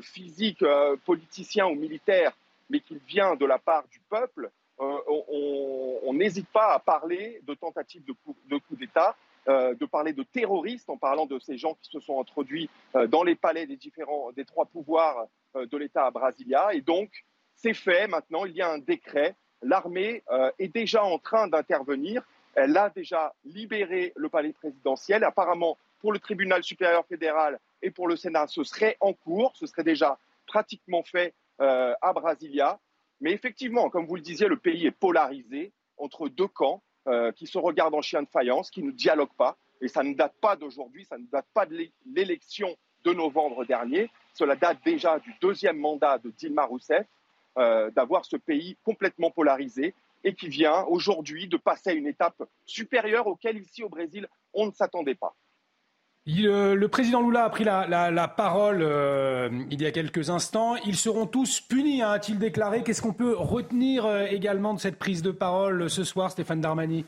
physique, 0.01 0.65
politicien 1.05 1.67
ou 1.67 1.75
militaire, 1.75 2.33
mais 2.71 2.81
qu'il 2.81 2.97
vient 3.01 3.37
de 3.37 3.45
la 3.45 3.59
part 3.59 3.87
du 3.89 4.01
peuple. 4.09 4.51
On 4.81 6.13
n'hésite 6.15 6.49
pas 6.49 6.75
à 6.75 6.79
parler 6.79 7.41
de 7.47 7.55
tentative 7.55 8.05
de 8.05 8.13
coup, 8.13 8.77
d'État, 8.77 9.15
de 9.47 9.85
parler 9.87 10.13
de 10.13 10.23
terroristes 10.23 10.89
en 10.89 10.97
parlant 10.97 11.27
de 11.27 11.39
ces 11.39 11.59
gens 11.59 11.75
qui 11.75 11.91
se 11.91 12.01
sont 12.01 12.21
introduits 12.21 12.69
dans 13.09 13.23
les 13.23 13.35
palais 13.35 13.67
des 13.67 13.77
différents, 13.77 14.33
des 14.33 14.45
trois 14.45 14.65
pouvoirs 14.65 15.27
de 15.55 15.77
l'État 15.77 16.07
à 16.07 16.11
Brasilia. 16.11 16.73
Et 16.73 16.81
donc, 16.81 17.25
c'est 17.55 17.75
fait. 17.75 18.09
Maintenant, 18.09 18.45
il 18.47 18.53
y 18.57 18.63
a 18.63 18.71
un 18.71 18.79
décret 18.79 19.37
l'armée 19.63 20.23
euh, 20.31 20.51
est 20.59 20.69
déjà 20.69 21.05
en 21.05 21.19
train 21.19 21.49
d'intervenir. 21.49 22.23
Elle 22.55 22.77
a 22.77 22.91
déjà 22.91 23.35
libéré 23.45 24.13
le 24.17 24.29
palais 24.29 24.53
présidentiel. 24.53 25.25
Apparemment, 25.25 25.79
pour 26.01 26.13
le 26.13 26.19
tribunal 26.19 26.63
supérieur 26.63 27.05
fédéral 27.07 27.59
et 27.83 27.91
pour 27.91 28.09
le 28.09 28.17
Sénat, 28.17 28.47
ce 28.47 28.65
serait 28.65 28.97
en 29.01 29.13
cours, 29.13 29.53
ce 29.55 29.67
serait 29.67 29.85
déjà 29.85 30.19
pratiquement 30.47 31.03
fait 31.03 31.35
euh, 31.61 31.95
à 32.01 32.13
Brasilia. 32.13 32.79
Mais 33.21 33.33
effectivement, 33.33 33.91
comme 33.91 34.07
vous 34.07 34.17
le 34.17 34.23
disiez, 34.23 34.49
le 34.49 34.57
pays 34.57 34.87
est 34.87 34.91
polarisé 34.91 35.73
entre 35.97 36.29
deux 36.29 36.49
camps 36.49 36.83
euh, 37.09 37.33
qui 37.33 37.47
se 37.47 37.59
regardent 37.59 37.95
en 37.95 38.03
chien 38.03 38.23
de 38.23 38.29
faïence, 38.29 38.71
qui 38.71 38.83
ne 38.83 38.91
dialoguent 38.91 39.37
pas. 39.37 39.57
Et 39.81 39.89
ça 39.89 40.03
ne 40.03 40.15
date 40.15 40.35
pas 40.41 40.57
d'aujourd'hui, 40.57 41.05
ça 41.05 41.19
ne 41.19 41.25
date 41.27 41.47
pas 41.55 41.67
de 41.67 41.89
l'élection 42.15 42.77
de 43.05 43.13
novembre 43.13 43.65
dernier. 43.65 44.11
Cela 44.35 44.57
date 44.57 44.79
déjà 44.85 45.19
du 45.19 45.35
deuxième 45.41 45.79
mandat 45.79 46.19
de 46.19 46.31
Dilma 46.31 46.65
Rousseff. 46.65 47.07
Euh, 47.59 47.91
d'avoir 47.91 48.25
ce 48.25 48.37
pays 48.37 48.77
complètement 48.85 49.33
polarisé 49.33 49.93
et 50.23 50.37
qui 50.37 50.49
vient 50.49 50.85
aujourd'hui 50.85 51.49
de 51.49 51.57
passer 51.57 51.91
à 51.91 51.93
une 51.95 52.07
étape 52.07 52.45
supérieure 52.65 53.27
auquel 53.27 53.59
ici 53.59 53.83
au 53.83 53.89
Brésil 53.89 54.29
on 54.55 54.67
ne 54.67 54.71
s'attendait 54.71 55.17
pas. 55.17 55.35
Euh, 56.39 56.75
le 56.75 56.89
président 56.89 57.21
Lula 57.23 57.45
a 57.45 57.51
pris 57.51 57.65
la, 57.65 58.29
parole 58.29 58.83
euh, 58.83 59.49
il 59.71 59.81
y 59.81 59.87
a 59.87 59.91
quelques 59.91 60.31
instants. 60.31 60.77
Ils 60.85 60.97
seront 60.97 61.27
tous 61.27 61.61
punis, 61.61 62.03
hein, 62.03 62.11
a-t-il 62.11 62.39
déclaré. 62.39 62.83
Qu'est-ce 62.83 63.03
qu'on 63.03 63.13
peut 63.13 63.37
retenir 63.37 64.09
également 64.27 64.75
de 64.75 64.81
cette 64.81 64.99
prise 64.99 65.23
de 65.23 65.31
parole 65.31 65.89
ce 65.91 66.05
soir, 66.05 66.31
Stéphane 66.31 66.61
Darmani 66.61 67.05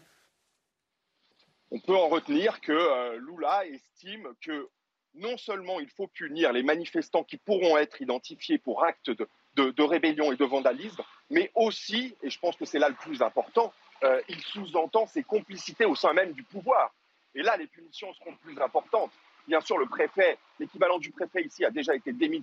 On 1.71 1.79
peut 1.81 1.97
en 1.97 2.09
retenir 2.09 2.61
que 2.61 3.19
Lula 3.19 3.67
estime 3.67 4.29
que 4.41 4.69
non 5.15 5.37
seulement 5.37 5.81
il 5.81 5.91
faut 5.91 6.07
punir 6.07 6.53
les 6.53 6.63
manifestants 6.63 7.25
qui 7.25 7.37
pourront 7.37 7.77
être 7.77 8.01
identifiés 8.01 8.59
pour 8.59 8.85
actes 8.85 9.11
de, 9.11 9.29
de, 9.57 9.83
rébellion 9.83 10.33
et 10.33 10.37
de 10.37 10.45
vandalisme, 10.45 11.03
mais 11.31 11.51
aussi, 11.55 12.17
et 12.23 12.31
je 12.31 12.39
pense 12.39 12.57
que 12.57 12.65
c'est 12.65 12.79
là 12.79 12.89
le 12.89 12.95
plus 12.95 13.23
important, 13.23 13.73
euh, 14.05 14.21
il 14.29 14.41
sous-entend 14.41 15.07
ses 15.07 15.23
complicités 15.23 15.85
au 15.85 15.95
sein 15.95 16.13
même 16.13 16.33
du 16.33 16.43
pouvoir. 16.43 16.95
Et 17.35 17.43
là, 17.43 17.57
les 17.57 17.67
punitions 17.67 18.13
seront 18.15 18.35
plus 18.37 18.61
importantes. 18.61 19.13
Bien 19.49 19.61
sûr, 19.61 19.79
le 19.79 19.87
préfet, 19.87 20.39
l'équivalent 20.61 20.99
du 20.99 21.11
préfet 21.11 21.43
ici, 21.43 21.65
a 21.65 21.71
déjà 21.71 21.95
été 21.95 22.13
démis 22.13 22.43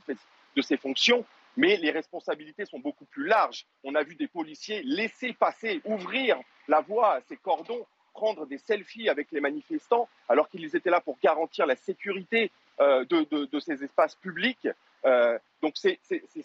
de 0.56 0.62
ses 0.62 0.78
fonctions, 0.78 1.26
mais 1.56 1.78
les 1.78 1.92
responsabilités 1.92 2.66
sont 2.66 2.80
beaucoup 2.80 3.06
plus 3.06 3.26
larges. 3.26 3.66
On 3.84 3.96
a 3.96 4.04
vu 4.04 4.16
des 4.16 4.28
policiers 4.28 4.82
laisser 4.84 5.34
passer, 5.34 5.82
ouvrir 5.86 6.40
la 6.68 6.82
voie 6.82 7.16
à 7.16 7.22
ces 7.22 7.38
cordons, 7.38 7.86
prendre 8.14 8.46
des 8.46 8.58
selfies 8.58 9.10
avec 9.10 9.32
les 9.32 9.40
manifestants, 9.40 10.10
alors 10.28 10.50
qu'ils 10.50 10.76
étaient 10.76 10.90
là 10.90 11.00
pour 11.00 11.18
garantir 11.22 11.66
la 11.66 11.76
sécurité 11.76 12.52
euh, 12.80 13.06
de, 13.06 13.60
ces 13.60 13.84
espaces 13.84 14.16
publics. 14.16 14.68
Euh, 15.06 15.38
donc 15.62 15.76
c'est 15.76 16.00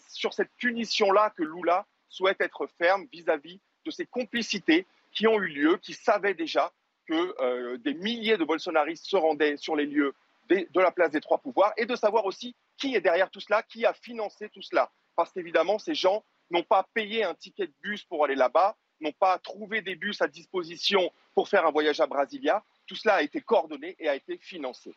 sur 0.07 0.33
cette 0.33 0.51
punition-là 0.57 1.33
que 1.35 1.43
Lula 1.43 1.85
souhaite 2.09 2.39
être 2.39 2.67
ferme 2.77 3.07
vis-à-vis 3.11 3.59
de 3.85 3.91
ces 3.91 4.05
complicités 4.05 4.85
qui 5.11 5.27
ont 5.27 5.39
eu 5.41 5.47
lieu, 5.47 5.77
qui 5.77 5.93
savaient 5.93 6.33
déjà 6.33 6.71
que 7.07 7.35
euh, 7.41 7.77
des 7.77 7.93
milliers 7.93 8.37
de 8.37 8.43
bolsonaristes 8.43 9.05
se 9.05 9.15
rendaient 9.15 9.57
sur 9.57 9.75
les 9.75 9.85
lieux 9.85 10.13
de 10.49 10.79
la 10.79 10.91
place 10.91 11.11
des 11.11 11.21
trois 11.21 11.39
pouvoirs 11.39 11.73
et 11.77 11.85
de 11.85 11.95
savoir 11.95 12.25
aussi 12.25 12.55
qui 12.77 12.95
est 12.95 13.01
derrière 13.01 13.29
tout 13.31 13.39
cela, 13.39 13.63
qui 13.63 13.85
a 13.85 13.93
financé 13.93 14.49
tout 14.49 14.61
cela. 14.61 14.91
Parce 15.15 15.31
qu'évidemment, 15.31 15.79
ces 15.79 15.95
gens 15.95 16.23
n'ont 16.51 16.63
pas 16.63 16.87
payé 16.93 17.23
un 17.23 17.33
ticket 17.33 17.67
de 17.67 17.73
bus 17.81 18.03
pour 18.03 18.23
aller 18.23 18.35
là-bas, 18.35 18.75
n'ont 19.01 19.13
pas 19.13 19.39
trouvé 19.39 19.81
des 19.81 19.95
bus 19.95 20.21
à 20.21 20.27
disposition 20.27 21.11
pour 21.33 21.49
faire 21.49 21.65
un 21.65 21.71
voyage 21.71 21.99
à 21.99 22.07
Brasilia. 22.07 22.63
Tout 22.87 22.95
cela 22.95 23.15
a 23.15 23.21
été 23.21 23.41
coordonné 23.41 23.95
et 23.99 24.07
a 24.07 24.15
été 24.15 24.37
financé. 24.37 24.93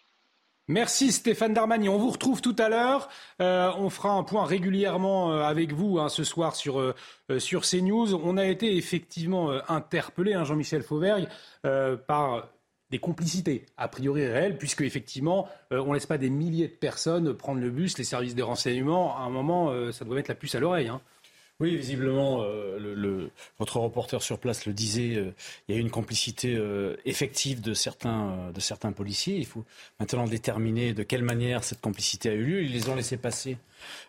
Merci 0.69 1.13
Stéphane 1.13 1.55
Darmani. 1.55 1.89
On 1.89 1.97
vous 1.97 2.11
retrouve 2.11 2.43
tout 2.43 2.55
à 2.59 2.69
l'heure. 2.69 3.09
Euh, 3.41 3.73
on 3.79 3.89
fera 3.89 4.11
un 4.11 4.23
point 4.23 4.45
régulièrement 4.45 5.33
euh, 5.33 5.41
avec 5.41 5.73
vous 5.73 5.99
hein, 5.99 6.11
ce 6.11 6.25
soir 6.25 6.55
sur, 6.55 6.79
euh, 6.79 6.95
sur 7.39 7.63
CNews. 7.63 8.15
On 8.15 8.37
a 8.37 8.45
été 8.45 8.77
effectivement 8.77 9.51
interpellé, 9.69 10.35
hein, 10.35 10.45
Jean-Michel 10.45 10.83
Fauvergue, 10.83 11.27
par 12.07 12.49
des 12.91 12.99
complicités 12.99 13.67
a 13.77 13.89
priori 13.89 14.27
réelles, 14.27 14.59
puisque 14.59 14.83
effectivement, 14.83 15.49
on 15.71 15.89
ne 15.89 15.95
laisse 15.95 16.07
pas 16.07 16.19
des 16.19 16.31
milliers 16.31 16.69
de 16.69 16.73
personnes 16.75 17.35
prendre 17.35 17.61
le 17.61 17.71
bus, 17.71 17.99
les 17.99 18.05
services 18.05 18.35
de 18.35 18.43
renseignement. 18.43 19.17
À 19.17 19.23
un 19.23 19.31
moment, 19.31 19.73
ça 19.93 20.05
doit 20.05 20.15
mettre 20.15 20.31
la 20.31 20.35
puce 20.35 20.55
à 20.55 20.61
l'oreille. 20.61 20.89
Hein. 20.89 21.01
Oui, 21.61 21.77
visiblement, 21.77 22.43
euh, 22.43 22.79
le, 22.79 23.31
votre 23.59 23.81
reporter 23.81 24.23
sur 24.23 24.39
place 24.39 24.65
le 24.67 24.73
disait, 24.73 25.17
euh, 25.17 25.35
il 25.67 25.75
y 25.75 25.77
a 25.77 25.81
eu 25.81 25.83
une 25.83 25.91
complicité 25.91 26.55
euh, 26.55 26.97
effective 27.05 27.61
de 27.61 27.75
certains, 27.75 28.53
de 28.55 28.61
certains 28.61 28.93
policiers. 28.93 29.35
Il 29.39 29.45
faut 29.47 29.65
maintenant 29.99 30.27
déterminer 30.29 30.93
de 30.95 31.03
quelle 31.03 31.25
manière 31.25 31.65
cette 31.65 31.81
complicité 31.81 32.29
a 32.29 32.35
eu 32.35 32.45
lieu. 32.45 32.63
Ils 32.63 32.73
les 32.73 32.89
ont 32.89 32.95
laissés 32.95 33.17
passer. 33.17 33.59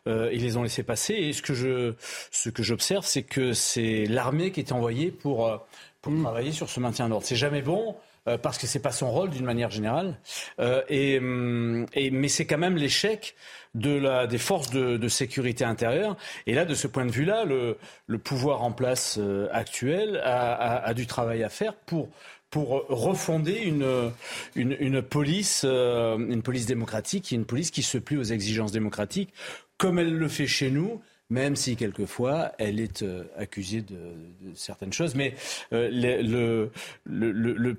ils 0.06 0.42
les 0.44 0.58
ont 0.58 0.64
laissés 0.64 0.84
passer. 0.84 1.16
Et 1.16 1.34
ce 1.34 1.42
que 1.42 1.56
je, 1.56 1.96
ce 2.30 2.52
que 2.52 2.62
j'observe, 2.62 3.04
c'est 3.04 3.24
que 3.24 3.54
c'est 3.54 4.06
l'armée 4.06 4.52
qui 4.52 4.60
est 4.60 4.72
envoyée 4.72 5.10
pour, 5.10 5.52
pour 6.04 6.12
mmh. 6.12 6.22
travailler 6.22 6.52
sur 6.52 6.70
ce 6.70 6.80
maintien 6.80 7.10
d'ordre. 7.10 7.26
C'est 7.26 7.36
jamais 7.36 7.64
bon 7.64 7.96
parce 8.42 8.58
que 8.58 8.68
c'est 8.68 8.80
pas 8.80 8.92
son 8.92 9.12
rôle 9.12 9.30
d'une 9.30 9.46
manière 9.46 9.70
générale. 9.70 10.20
et, 10.90 11.18
hum, 11.18 11.86
et, 11.94 12.12
mais 12.12 12.28
c'est 12.28 12.46
quand 12.46 12.58
même 12.58 12.78
l'échec 12.78 13.36
de 13.76 14.28
des 14.28 14.38
forces 14.38 14.70
de, 14.72 15.08
sécurité 15.08 15.64
intérieure. 15.64 16.18
Et 16.48 16.54
là, 16.54 16.66
de 16.66 16.74
ce 16.74 16.88
point 16.88 17.06
de 17.06 17.12
vue-là, 17.12 17.46
le, 17.46 17.78
pouvoir 18.18 18.64
en 18.64 18.72
place 18.72 19.18
euh, 19.20 19.48
actuel 19.52 20.22
a, 20.24 20.94
du 20.94 21.08
travail 21.08 21.44
à 21.44 21.50
faire 21.50 21.74
pour 21.74 22.10
pour 22.50 22.88
refonder 22.90 23.58
une, 23.58 24.12
une, 24.56 25.02
police, 25.04 25.62
euh, 25.66 26.18
une 26.18 26.42
police 26.42 26.66
démocratique, 26.66 27.32
une 27.32 27.46
police 27.46 27.70
qui 27.70 27.84
se 27.84 28.00
plie 28.00 28.18
aux 28.18 28.24
exigences 28.24 28.72
démocratiques, 28.72 29.32
comme 29.78 30.00
elle 30.00 30.16
le 30.16 30.28
fait 30.28 30.48
chez 30.48 30.72
nous, 30.72 31.00
même 31.30 31.56
si 31.56 31.76
quelquefois 31.76 32.54
elle 32.58 32.80
est 32.80 33.04
euh, 33.04 33.26
accusée 33.38 33.84
de, 33.84 34.16
certaines 34.56 34.92
choses. 34.92 35.14
Mais 35.14 35.36
le, 35.72 36.72
le, 37.06 37.32
le, 37.32 37.78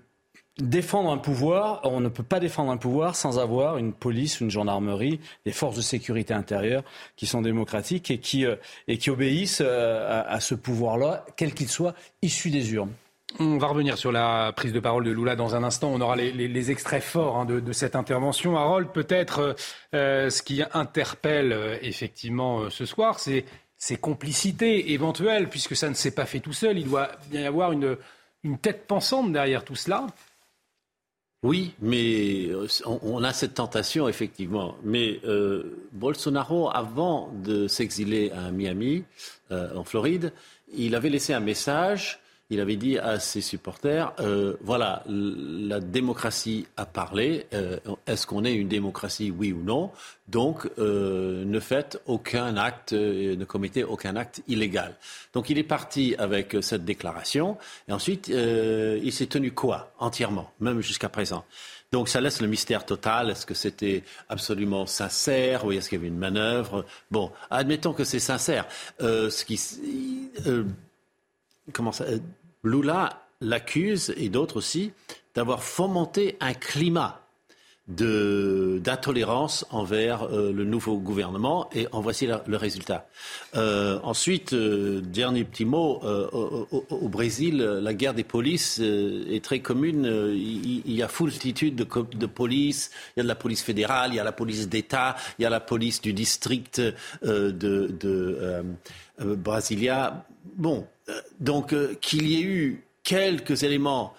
défendre 0.61 1.11
un 1.11 1.19
pouvoir, 1.19 1.81
on 1.85 2.01
ne 2.01 2.09
peut 2.09 2.23
pas 2.23 2.41
défendre 2.41 2.71
un 2.71 2.77
pouvoir 2.77 3.17
sans 3.17 3.39
avoir 3.39 3.79
une 3.79 3.93
police, 3.93 4.41
une 4.41 4.51
gendarmerie, 4.51 5.21
des 5.45 5.53
forces 5.53 5.77
de 5.77 5.83
sécurité 5.83 6.35
intérieure 6.35 6.83
qui 7.17 7.27
sont 7.27 7.43
démocratiques 7.43 8.11
et 8.11 8.19
qui, 8.19 8.45
euh, 8.45 8.57
et 8.89 8.99
qui 8.99 9.11
obéissent 9.11 9.63
euh, 9.65 10.23
à, 10.27 10.41
ce 10.41 10.55
pouvoir-là, 10.55 11.25
quel 11.37 11.55
qu'il 11.55 11.69
soit, 11.69 11.95
issu 12.23 12.51
des 12.51 12.73
urnes. 12.73 12.93
On 13.39 13.59
va 13.59 13.69
revenir 13.69 13.97
sur 13.97 14.11
la 14.11 14.53
prise 14.53 14.73
de 14.73 14.81
parole 14.81 15.05
de 15.05 15.13
Lula 15.13 15.37
dans 15.37 15.55
un 15.55 15.63
instant. 15.63 15.93
On 15.93 16.01
aura 16.01 16.17
les, 16.17 16.71
extraits 16.71 17.03
forts 17.03 17.37
hein, 17.37 17.45
de, 17.45 17.73
cette 17.73 17.95
intervention. 17.95 18.57
Harold, 18.57 18.89
peut-être 18.89 19.55
euh, 19.95 20.31
ce 20.31 20.43
qui 20.43 20.63
interpelle 20.73 21.79
effectivement 21.81 22.69
ce 22.71 22.85
soir, 22.85 23.21
c'est 23.21 23.45
ces 23.77 23.97
complicités 23.97 24.93
éventuelles, 24.93 25.49
puisque 25.49 25.77
ça 25.77 25.89
ne 25.89 25.95
s'est 25.95 26.11
pas 26.11 26.27
fait 26.27 26.41
tout 26.41 26.53
seul. 26.53 26.77
Il 26.77 26.89
doit 26.89 27.09
bien 27.31 27.43
y 27.43 27.47
avoir 27.47 27.71
une, 27.71 27.97
une 28.43 28.59
tête 28.59 28.87
pensante 28.89 29.33
derrière 29.33 29.65
tout 29.65 29.77
cela. 29.77 30.07
Oui, 31.43 31.73
mais 31.81 32.49
euh, 32.51 32.67
on 32.85 33.25
a 33.25 33.33
cette 33.33 33.55
tentation, 33.55 34.09
effectivement. 34.09 34.77
Mais 34.85 35.21
euh, 35.25 35.89
Bolsonaro, 35.93 36.71
avant 36.71 37.33
de 37.33 37.67
s'exiler 37.67 38.31
à 38.33 38.51
Miami, 38.51 39.05
euh, 39.51 39.75
en 39.75 39.83
Floride, 39.83 40.35
il 40.75 40.95
avait 40.95 41.09
laissé 41.09 41.33
un 41.33 41.41
message 41.41 42.21
il 42.51 42.59
avait 42.61 42.77
dit 42.77 42.99
à 42.99 43.21
ses 43.21 43.41
supporters, 43.41 44.13
euh, 44.19 44.57
voilà, 44.61 45.05
la 45.07 45.79
démocratie 45.79 46.67
a 46.77 46.85
parlé, 46.85 47.47
euh, 47.55 47.79
est-ce 48.09 48.27
qu'on 48.27 48.45
est 48.45 48.53
une 48.53 48.67
démocratie, 48.67 49.31
oui 49.31 49.53
ou 49.53 49.63
non? 49.63 49.93
Donc, 50.27 50.69
euh, 50.79 51.45
ne 51.45 51.61
faites 51.61 52.03
aucun 52.07 52.57
acte, 52.57 52.93
ne 52.93 53.45
commettez 53.45 53.85
aucun 53.85 54.17
acte 54.17 54.43
illégal. 54.49 54.97
Donc, 55.33 55.49
il 55.49 55.59
est 55.59 55.65
parti 55.65 56.17
avec 56.19 56.57
cette 56.61 56.85
déclaration, 56.85 57.57
et 57.89 57.93
ensuite, 57.93 58.29
il 58.29 59.13
s'est 59.13 59.27
tenu 59.27 59.53
quoi 59.53 59.93
Entièrement, 60.01 60.53
même 60.61 60.81
jusqu'à 60.81 61.09
présent? 61.09 61.45
Donc 61.93 62.09
ça 62.09 62.21
laisse 62.21 62.41
le 62.41 62.47
mystère 62.47 62.87
total. 62.87 63.31
Est-ce 63.31 63.45
que 63.45 63.55
c'était 63.55 64.05
absolument 64.29 64.87
sincère 64.87 65.65
ou 65.65 65.73
est-ce 65.73 65.89
qu'il 65.89 65.99
y 65.99 66.01
avait 66.01 66.07
une 66.07 66.19
manœuvre? 66.19 66.87
Bon, 67.11 67.33
admettons 67.51 67.93
que 67.93 68.05
c'est 68.05 68.21
sincère. 68.21 68.67
ce 69.01 69.45
qui, 69.45 69.59
comment 71.73 71.91
ça 71.91 72.05
Lula 72.63 73.23
l'accuse, 73.41 74.13
et 74.17 74.29
d'autres 74.29 74.57
aussi, 74.57 74.93
d'avoir 75.35 75.63
fomenté 75.63 76.37
un 76.41 76.55
climat 76.55 77.21
d'intolérance 77.91 79.67
envers 79.71 80.23
euh, 80.23 80.53
le 80.53 80.65
nouveau 80.65 80.99
gouvernement 80.99 81.69
et 81.75 81.89
en 81.91 82.01
voici 82.01 82.27
le 82.27 82.57
résultat. 82.57 83.09
Euh, 83.57 83.99
ensuite, 84.05 84.53
euh, 84.53 85.01
dernier 85.01 85.43
petit 85.43 85.65
mot, 85.65 86.01
au, 86.03 87.09
Brésil, 87.09 87.59
la 87.59 87.95
guerre 87.95 88.15
des 88.15 88.23
polices 88.23 88.79
est 88.79 89.45
très 89.45 89.59
commune. 89.59 90.05
Il, 90.33 90.93
y 90.93 91.03
a 91.03 91.09
foultitude 91.09 91.75
de, 91.75 91.85
de 91.85 92.27
polices, 92.27 92.93
il 93.17 93.19
y 93.19 93.21
a 93.21 93.23
de 93.25 93.29
la 93.29 93.35
police 93.35 93.63
fédérale, 93.63 94.13
il 94.13 94.17
y 94.17 94.21
a 94.21 94.25
la 94.25 94.33
police 94.33 94.69
d'État, 94.69 95.17
il 95.39 95.43
y 95.43 95.47
a 95.47 95.51
la 95.51 95.61
police 95.61 96.01
du 96.01 96.13
district 96.13 96.81
de, 97.23 97.51
de 97.51 98.65
Brasilia. 99.19 100.25
Bon, 100.57 100.87
donc 101.41 101.75
qu'il 102.01 102.27
y 102.27 102.41
ait 102.41 102.45
eu 102.45 102.83
quelques 103.03 103.63
éléments 103.63 104.15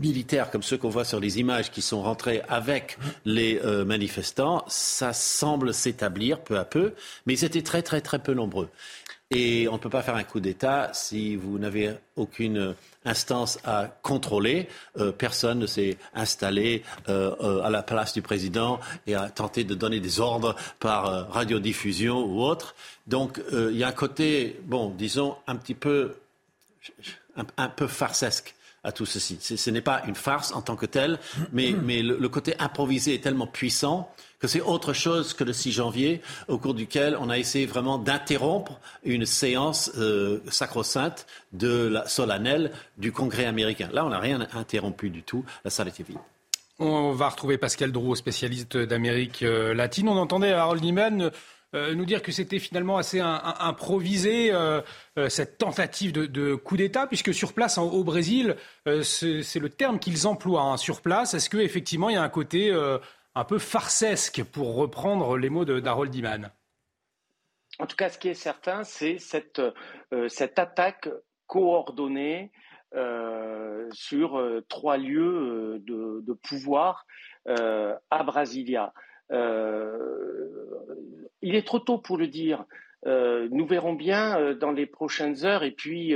militaires 0.00 0.50
comme 0.50 0.62
ceux 0.62 0.76
qu'on 0.76 0.88
voit 0.88 1.04
sur 1.04 1.20
les 1.20 1.38
images 1.38 1.70
qui 1.70 1.80
sont 1.80 2.02
rentrés 2.02 2.42
avec 2.48 2.98
les 3.24 3.60
euh, 3.64 3.84
manifestants, 3.84 4.64
ça 4.66 5.12
semble 5.12 5.72
s'établir 5.72 6.40
peu 6.40 6.58
à 6.58 6.64
peu, 6.64 6.94
mais 7.26 7.34
ils 7.34 7.44
étaient 7.44 7.62
très 7.62 7.82
très 7.82 8.00
très 8.00 8.18
peu 8.18 8.34
nombreux. 8.34 8.68
Et 9.30 9.66
on 9.68 9.72
ne 9.72 9.78
peut 9.78 9.90
pas 9.90 10.02
faire 10.02 10.16
un 10.16 10.22
coup 10.22 10.38
d'État 10.38 10.90
si 10.92 11.34
vous 11.34 11.58
n'avez 11.58 11.94
aucune 12.14 12.74
instance 13.04 13.58
à 13.64 13.88
contrôler. 14.02 14.68
Euh, 14.98 15.12
personne 15.12 15.58
ne 15.58 15.66
s'est 15.66 15.96
installé 16.14 16.82
euh, 17.08 17.62
à 17.62 17.70
la 17.70 17.82
place 17.82 18.12
du 18.12 18.22
président 18.22 18.80
et 19.06 19.14
a 19.14 19.30
tenté 19.30 19.64
de 19.64 19.74
donner 19.74 19.98
des 19.98 20.20
ordres 20.20 20.54
par 20.78 21.30
radiodiffusion 21.30 22.24
ou 22.24 22.42
autre. 22.42 22.74
Donc 23.06 23.40
il 23.52 23.76
y 23.76 23.82
a 23.82 23.88
un 23.88 23.92
côté, 23.92 24.60
bon, 24.64 24.90
disons, 24.90 25.36
un 25.46 25.56
petit 25.56 25.74
peu, 25.74 26.16
un 27.56 27.68
peu 27.68 27.86
farcesque 27.86 28.54
à 28.84 28.92
tout 28.92 29.06
ceci. 29.06 29.38
Ce 29.40 29.70
n'est 29.70 29.80
pas 29.80 30.02
une 30.06 30.14
farce 30.14 30.52
en 30.52 30.60
tant 30.60 30.76
que 30.76 30.86
telle, 30.86 31.18
mais, 31.52 31.72
le, 32.02 32.28
côté 32.28 32.54
improvisé 32.58 33.14
est 33.14 33.22
tellement 33.22 33.46
puissant 33.46 34.14
que 34.44 34.48
c'est 34.48 34.60
autre 34.60 34.92
chose 34.92 35.32
que 35.32 35.42
le 35.42 35.54
6 35.54 35.72
janvier, 35.72 36.20
au 36.48 36.58
cours 36.58 36.74
duquel 36.74 37.16
on 37.18 37.30
a 37.30 37.38
essayé 37.38 37.64
vraiment 37.64 37.96
d'interrompre 37.96 38.78
une 39.02 39.24
séance 39.24 39.90
euh, 39.96 40.40
sacro-sainte 40.48 41.26
de 41.54 41.88
la 41.88 42.06
solennelle 42.06 42.70
du 42.98 43.10
Congrès 43.10 43.46
américain. 43.46 43.88
Là, 43.94 44.04
on 44.04 44.10
n'a 44.10 44.18
rien 44.18 44.46
interrompu 44.52 45.08
du 45.08 45.22
tout. 45.22 45.46
La 45.64 45.70
salle 45.70 45.88
était 45.88 46.02
vide. 46.02 46.18
On 46.78 47.12
va 47.12 47.30
retrouver 47.30 47.56
Pascal 47.56 47.90
Drouot, 47.90 48.16
spécialiste 48.16 48.76
d'Amérique 48.76 49.42
euh, 49.42 49.72
latine. 49.72 50.10
On 50.10 50.18
entendait 50.18 50.52
Harold 50.52 50.82
Niemann 50.82 51.30
euh, 51.74 51.94
nous 51.94 52.04
dire 52.04 52.20
que 52.20 52.30
c'était 52.30 52.58
finalement 52.58 52.98
assez 52.98 53.20
improvisé 53.20 54.52
cette 55.28 55.56
tentative 55.56 56.12
de, 56.12 56.54
coup 56.54 56.76
d'État, 56.76 57.06
puisque 57.06 57.32
sur 57.32 57.54
place 57.54 57.78
au 57.78 58.04
Brésil, 58.04 58.56
c'est 59.02 59.58
le 59.58 59.68
terme 59.70 59.98
qu'ils 59.98 60.26
emploient 60.26 60.64
hein, 60.64 60.76
sur 60.76 61.00
place. 61.00 61.32
Est-ce 61.32 61.48
qu'effectivement 61.48 62.10
il 62.10 62.14
y 62.14 62.18
a 62.18 62.22
un 62.22 62.28
côté 62.28 62.70
un 63.34 63.44
peu 63.44 63.58
farcesque, 63.58 64.44
pour 64.44 64.76
reprendre 64.76 65.36
les 65.36 65.50
mots 65.50 65.64
d'Harold 65.64 66.14
Iman 66.14 66.50
En 67.78 67.86
tout 67.86 67.96
cas, 67.96 68.08
ce 68.08 68.18
qui 68.18 68.28
est 68.28 68.34
certain, 68.34 68.84
c'est 68.84 69.18
cette, 69.18 69.60
cette 70.28 70.58
attaque 70.58 71.08
coordonnée 71.46 72.52
sur 73.92 74.62
trois 74.68 74.96
lieux 74.96 75.82
de, 75.84 76.32
pouvoir 76.34 77.06
à 77.46 78.22
Brasilia. 78.24 78.92
Euh, 79.32 79.98
il 81.42 81.54
est 81.54 81.66
trop 81.66 81.78
tôt 81.78 81.98
pour 81.98 82.16
le 82.16 82.26
dire. 82.26 82.64
Euh, 83.06 83.48
nous 83.50 83.66
verrons 83.66 83.94
bien 83.94 84.38
euh, 84.38 84.54
dans 84.54 84.72
les 84.72 84.86
prochaines 84.86 85.44
heures 85.44 85.62
et 85.62 85.72
puis 85.72 86.14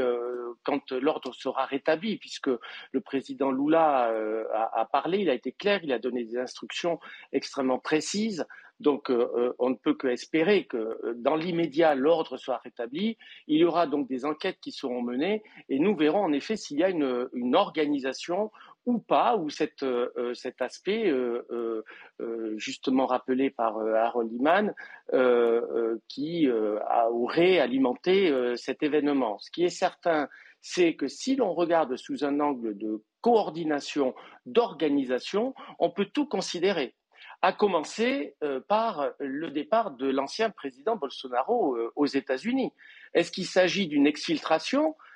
quand 0.64 0.92
l'ordre 0.92 1.32
sera 1.34 1.64
rétabli, 1.64 2.16
puisque 2.16 2.50
le 2.92 3.00
président 3.00 3.50
Lula 3.50 4.12
a, 4.52 4.84
parlé, 4.84 5.18
il 5.18 5.30
a 5.30 5.34
été 5.34 5.52
clair, 5.52 5.80
il 5.82 5.92
a 5.92 5.98
donné 5.98 6.24
des 6.24 6.36
instructions 6.36 6.98
extrêmement 7.32 7.78
précises. 7.78 8.46
Donc, 8.80 9.10
on 9.58 9.70
ne 9.70 9.74
peut 9.74 9.94
que 9.94 10.08
espérer 10.08 10.66
que 10.66 11.14
dans 11.16 11.36
l'immédiat, 11.36 11.94
l'ordre 11.94 12.36
soit 12.36 12.58
rétabli. 12.58 13.16
Il 13.46 13.58
y 13.58 13.64
aura 13.64 13.86
donc 13.86 14.08
des 14.08 14.24
enquêtes 14.24 14.58
qui 14.60 14.72
seront 14.72 15.00
menées 15.00 15.42
et 15.68 15.78
nous 15.78 15.96
verrons 15.96 16.22
en 16.22 16.32
effet 16.32 16.56
s'il 16.56 16.78
y 16.78 16.84
a 16.84 16.90
une 16.90 17.56
organisation 17.56 18.50
ou 18.88 18.98
pas, 18.98 19.36
ou 19.36 19.50
cet 19.50 19.82
aspect 20.60 21.12
justement 22.56 23.04
rappelé 23.04 23.50
par 23.50 23.78
Harold 23.78 24.32
Iman 24.32 24.74
qui 26.08 26.48
aurait 26.50 27.58
alimenté 27.58 28.32
cet 28.56 28.82
événement. 28.82 29.38
Ce 29.40 29.50
qui 29.50 29.64
est 29.64 29.68
certain, 29.68 30.28
c'est 30.62 30.94
que 30.94 31.06
si 31.06 31.36
l'on 31.36 31.52
regarde 31.52 31.96
sous 31.96 32.24
un 32.24 32.40
angle 32.40 32.78
de 32.78 33.04
coordination, 33.20 34.14
d'organisation, 34.46 35.54
on 35.78 35.90
peut 35.90 36.06
tout 36.06 36.26
considérer 36.26 36.94
à 37.42 37.52
commencer 37.52 38.36
par 38.68 39.10
le 39.18 39.50
départ 39.50 39.90
de 39.90 40.08
l'ancien 40.08 40.48
président 40.48 40.96
Bolsonaro 40.96 41.76
aux 41.94 42.06
États-Unis. 42.06 42.72
Est-ce 43.12 43.30
qu'il 43.30 43.46
s'agit 43.46 43.86
d'une 43.86 44.06
exfiltration 44.06 44.96
euh, 44.96 45.07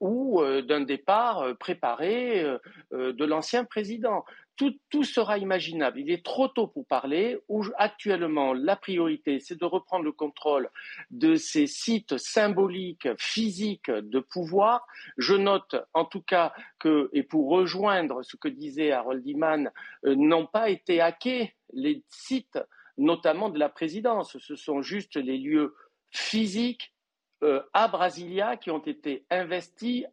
ou 0.00 0.40
euh, 0.40 0.62
d'un 0.62 0.80
départ 0.80 1.40
euh, 1.40 1.54
préparé 1.54 2.44
de 2.92 3.24
l'ancien 3.24 3.64
président. 3.64 4.24
Tout, 4.56 5.02
sera 5.02 5.38
imaginable. 5.38 5.98
Il 5.98 6.10
est 6.10 6.24
trop 6.24 6.46
tôt 6.46 6.68
pour 6.68 6.86
parler. 6.86 7.36
Actuellement, 7.78 8.52
la 8.52 8.76
priorité, 8.76 9.40
c'est 9.40 9.58
de 9.58 9.64
reprendre 9.64 10.04
le 10.04 10.12
contrôle 10.12 10.70
de 11.10 11.34
ces 11.34 11.66
sites 11.66 12.16
symboliques, 12.16 13.08
physiques 13.18 13.90
de 13.90 14.20
pouvoir. 14.20 14.86
Je 15.18 15.34
note 15.34 15.74
en 15.94 16.04
tout 16.04 16.20
cas 16.20 16.52
que, 16.78 17.10
et 17.12 17.24
pour 17.24 17.50
rejoindre 17.50 18.22
ce 18.22 18.36
que 18.36 18.46
disait 18.46 18.92
Harold 18.92 19.26
Iman, 19.26 19.70
n'ont 20.04 20.46
pas 20.46 20.70
été 20.70 21.00
hackés 21.00 21.54
les 21.72 22.04
sites, 22.08 22.60
notamment 22.98 23.48
de 23.48 23.58
la 23.58 23.68
présidence. 23.68 24.38
Ce 24.38 24.54
sont 24.54 24.80
juste 24.80 25.16
les 25.16 25.38
lieux 25.38 25.74
physiques 26.12 26.91
euh, 26.91 26.91
à 27.72 27.88
Brasilia 27.88 28.56
qui 28.56 28.70
ont 28.70 28.82
été 28.82 29.24
investis, 29.30 30.04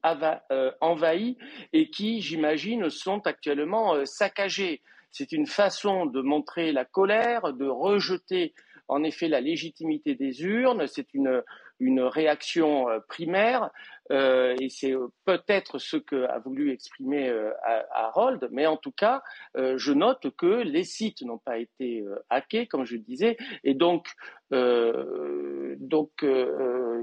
euh, 0.51 0.71
envahis 0.81 1.37
et 1.73 1.89
qui, 1.89 2.21
j'imagine, 2.21 2.89
sont 2.89 3.25
actuellement 3.27 3.95
euh, 3.95 4.05
saccagés. 4.05 4.81
C'est 5.11 5.31
une 5.31 5.47
façon 5.47 6.05
de 6.05 6.21
montrer 6.21 6.71
la 6.71 6.85
colère, 6.85 7.53
de 7.53 7.67
rejeter 7.67 8.53
en 8.87 9.03
effet 9.03 9.27
la 9.27 9.41
légitimité 9.41 10.15
des 10.15 10.43
urnes. 10.43 10.87
C'est 10.87 11.13
une, 11.13 11.43
une 11.79 12.01
réaction 12.01 12.87
primaire 13.07 13.71
euh, 14.11 14.55
et 14.59 14.69
c'est 14.69 14.93
euh, 14.93 15.07
peut-être 15.25 15.77
ce 15.77 15.97
qu'a 15.97 16.39
voulu 16.39 16.71
exprimer 16.71 17.29
euh, 17.29 17.51
Harold, 17.93 18.47
mais 18.51 18.65
en 18.65 18.77
tout 18.77 18.91
cas, 18.91 19.21
je 19.55 19.93
note 19.93 20.35
que 20.35 20.63
les 20.63 20.83
sites 20.83 21.21
n'ont 21.21 21.37
pas 21.37 21.57
été 21.57 22.03
hackés, 22.29 22.67
comme 22.67 22.85
je 22.85 22.97
disais, 22.97 23.37
et 23.63 23.73
donc, 23.73 24.07
donc 24.51 26.11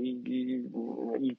il, 0.00 0.66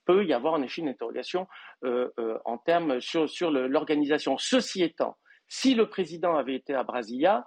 peut 0.06 0.26
y 0.26 0.34
avoir 0.34 0.54
en 0.54 0.62
effet 0.62 0.82
une 0.82 0.90
interrogation 0.90 1.48
en 1.84 2.58
termes 2.58 3.00
sur, 3.02 3.30
sur 3.30 3.52
l'organisation. 3.52 4.38
Ceci 4.38 4.84
étant, 4.84 5.18
si 5.48 5.76
le 5.76 5.90
président 5.90 6.36
avait 6.36 6.56
été 6.56 6.74
à 6.74 6.84
Brasilia, 6.84 7.46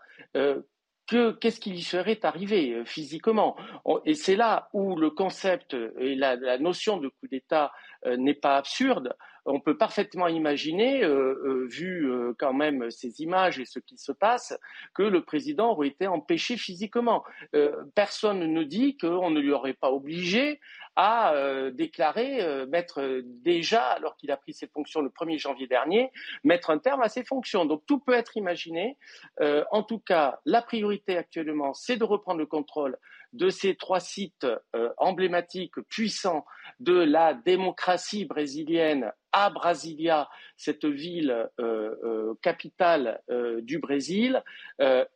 qu'est-ce 1.41 1.61
qui 1.61 1.71
lui 1.71 1.83
serait 1.83 2.21
arrivé 2.25 2.75
euh, 2.75 2.85
physiquement 2.85 3.57
Et 4.05 4.15
c'est 4.15 4.37
là 4.37 4.69
où 4.73 4.97
le 4.97 5.11
concept 5.11 5.77
et 5.99 6.15
la, 6.15 6.59
notion 6.59 6.99
de 6.99 7.09
coup 7.09 7.27
d'État 7.31 7.73
euh, 8.07 8.17
n'est 8.17 8.35
pas 8.35 8.57
absurde. 8.57 9.17
On 9.47 9.59
peut 9.59 9.77
parfaitement 9.77 10.29
imaginer, 10.29 11.03
euh, 11.03 11.67
vu 11.71 12.07
quand 12.39 12.53
même 12.53 12.91
ces 12.91 13.23
images 13.23 13.59
et 13.59 13.65
ce 13.65 13.79
qui 13.79 13.97
se 13.97 14.13
passe, 14.13 14.57
que 14.95 15.03
le 15.03 15.25
président 15.25 15.71
aurait 15.71 15.89
été 15.89 16.07
empêché 16.07 16.59
physiquement. 16.59 17.25
personne 17.95 18.41
ne 18.41 18.63
dit 18.65 18.99
qu'on 18.99 19.31
ne 19.31 19.41
lui 19.41 19.53
aurait 19.53 19.73
pas 19.73 19.91
obligé 19.91 20.61
a 20.97 21.35
euh, 21.35 21.71
déclaré 21.71 22.43
euh, 22.43 22.67
mettre 22.67 23.01
euh, 23.01 23.23
déjà, 23.25 23.83
alors 23.83 24.17
qu'il 24.17 24.31
a 24.31 24.37
pris 24.37 24.53
ses 24.53 24.67
fonctions 24.67 25.01
le 25.01 25.09
1er 25.09 25.39
janvier 25.39 25.67
dernier, 25.67 26.11
mettre 26.45 26.71
un 26.71 26.79
terme 26.79 27.03
à 27.03 27.09
ses 27.09 27.25
fonctions. 27.25 27.65
Donc 27.65 27.85
tout 27.87 27.99
peut 27.99 28.15
être 28.15 28.37
imaginé. 28.37 28.97
en 29.71 29.83
tout 29.83 29.99
cas, 29.99 30.41
la 30.45 30.63
priorité 30.63 31.17
actuellement, 31.17 31.75
c'est 31.75 31.97
de 31.97 32.05
reprendre 32.05 32.39
le 32.39 32.47
contrôle 32.47 32.97
de 33.33 33.49
ces 33.49 33.75
trois 33.77 34.01
sites 34.01 34.47
emblématiques, 34.97 35.81
puissants 35.89 36.45
de 36.81 36.95
la 36.95 37.35
démocratie 37.35 38.25
brésilienne 38.25 39.13
à 39.33 39.51
Brasilia, 39.51 40.29
cette 40.57 40.85
ville 40.85 41.49
capitale 42.43 43.21
du 43.63 43.79
Brésil, 43.79 44.43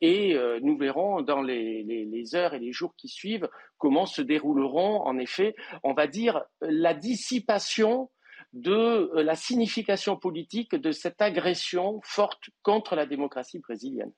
et 0.00 0.38
nous 0.62 0.78
verrons 0.78 1.22
dans 1.22 1.42
les, 1.42 2.36
heures 2.36 2.54
et 2.54 2.60
les 2.60 2.72
jours 2.72 2.94
qui 2.96 3.08
suivent 3.08 3.48
comment 3.78 4.06
se 4.06 4.22
dérouleront 4.22 5.02
en 5.02 5.18
effet, 5.18 5.54
on 5.82 5.92
va 5.92 6.06
dire, 6.06 6.44
la 6.60 6.94
dissipation 6.94 8.10
de 8.54 9.10
euh, 9.16 9.22
la 9.22 9.34
signification 9.34 10.16
politique 10.16 10.74
de 10.74 10.92
cette 10.92 11.20
agression 11.20 12.00
forte 12.04 12.50
contre 12.62 12.94
la 12.94 13.04
démocratie 13.04 13.58
brésilienne. 13.58 14.12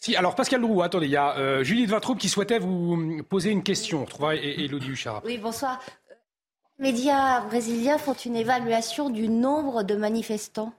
Si, 0.00 0.16
alors 0.16 0.34
Pascal 0.34 0.62
Leroux, 0.62 0.82
attendez, 0.82 1.06
il 1.06 1.12
y 1.12 1.16
a 1.16 1.36
euh, 1.38 1.62
Judith 1.62 1.90
Vatroub 1.90 2.16
qui 2.16 2.28
souhaitait 2.28 2.58
vous 2.58 3.22
poser 3.28 3.50
une 3.50 3.62
question. 3.62 4.06
On 4.18 4.30
et 4.30 4.64
Elodie 4.64 4.90
Huchard. 4.90 5.22
Oui, 5.24 5.38
bonsoir. 5.38 5.80
Les 6.78 6.92
médias 6.92 7.42
brésiliens 7.42 7.98
font 7.98 8.14
une 8.14 8.36
évaluation 8.36 9.10
du 9.10 9.28
nombre 9.28 9.82
de 9.82 9.94
manifestants 9.94 10.72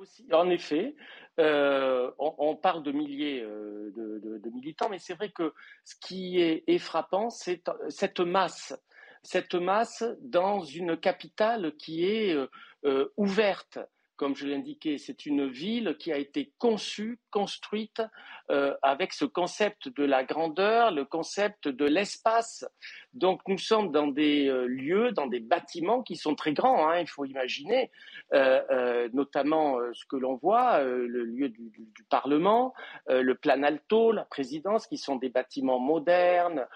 aussi, 0.00 0.26
en 0.32 0.48
effet, 0.50 0.94
euh, 1.38 2.10
on, 2.18 2.56
parle 2.56 2.82
de 2.82 2.92
milliers 2.92 3.42
euh, 3.42 3.92
de, 3.94 4.50
militants, 4.50 4.88
mais 4.88 4.98
c'est 4.98 5.14
vrai 5.14 5.30
que 5.30 5.54
ce 5.84 5.94
qui 6.00 6.40
est, 6.40 6.78
frappant, 6.78 7.30
c'est 7.30 7.62
cette 7.88 8.20
masse, 8.20 8.74
cette 9.22 9.54
masse 9.54 10.04
dans 10.20 10.60
une 10.62 10.96
capitale 10.96 11.74
qui 11.76 12.04
est 12.04 12.36
euh, 12.84 13.12
ouverte 13.16 13.78
comme 14.20 14.36
je 14.36 14.46
l'ai 14.46 14.54
indiqué, 14.54 14.98
c'est 14.98 15.24
une 15.24 15.48
ville 15.48 15.96
qui 15.98 16.12
a 16.12 16.18
été 16.18 16.52
conçue, 16.58 17.18
construite 17.30 18.02
euh, 18.50 18.74
avec 18.82 19.14
ce 19.14 19.24
concept 19.24 19.88
de 19.88 20.04
la 20.04 20.24
grandeur, 20.24 20.90
le 20.90 21.06
concept 21.06 21.68
de 21.68 21.86
l'espace. 21.86 22.66
Donc 23.14 23.40
nous 23.48 23.56
sommes 23.56 23.92
dans 23.92 24.08
des 24.08 24.46
euh, 24.46 24.66
lieux, 24.66 25.12
dans 25.12 25.26
des 25.26 25.40
bâtiments 25.40 26.02
qui 26.02 26.16
sont 26.16 26.34
très 26.34 26.52
grands, 26.52 26.86
hein, 26.86 26.98
il 27.00 27.06
faut 27.08 27.24
imaginer, 27.24 27.90
euh, 28.34 29.08
notamment 29.14 29.78
ce 29.94 30.04
que 30.04 30.16
l'on 30.16 30.34
voit, 30.34 30.82
le 30.82 31.24
lieu 31.24 31.48
du, 31.48 31.72
du 31.74 32.04
Parlement, 32.10 32.74
le 33.08 33.34
Planalto, 33.34 34.12
la 34.12 34.26
présidence, 34.26 34.86
qui 34.86 34.98
sont 34.98 35.16
des 35.16 35.30
bâtiments 35.30 35.78
modernes, 35.78 36.66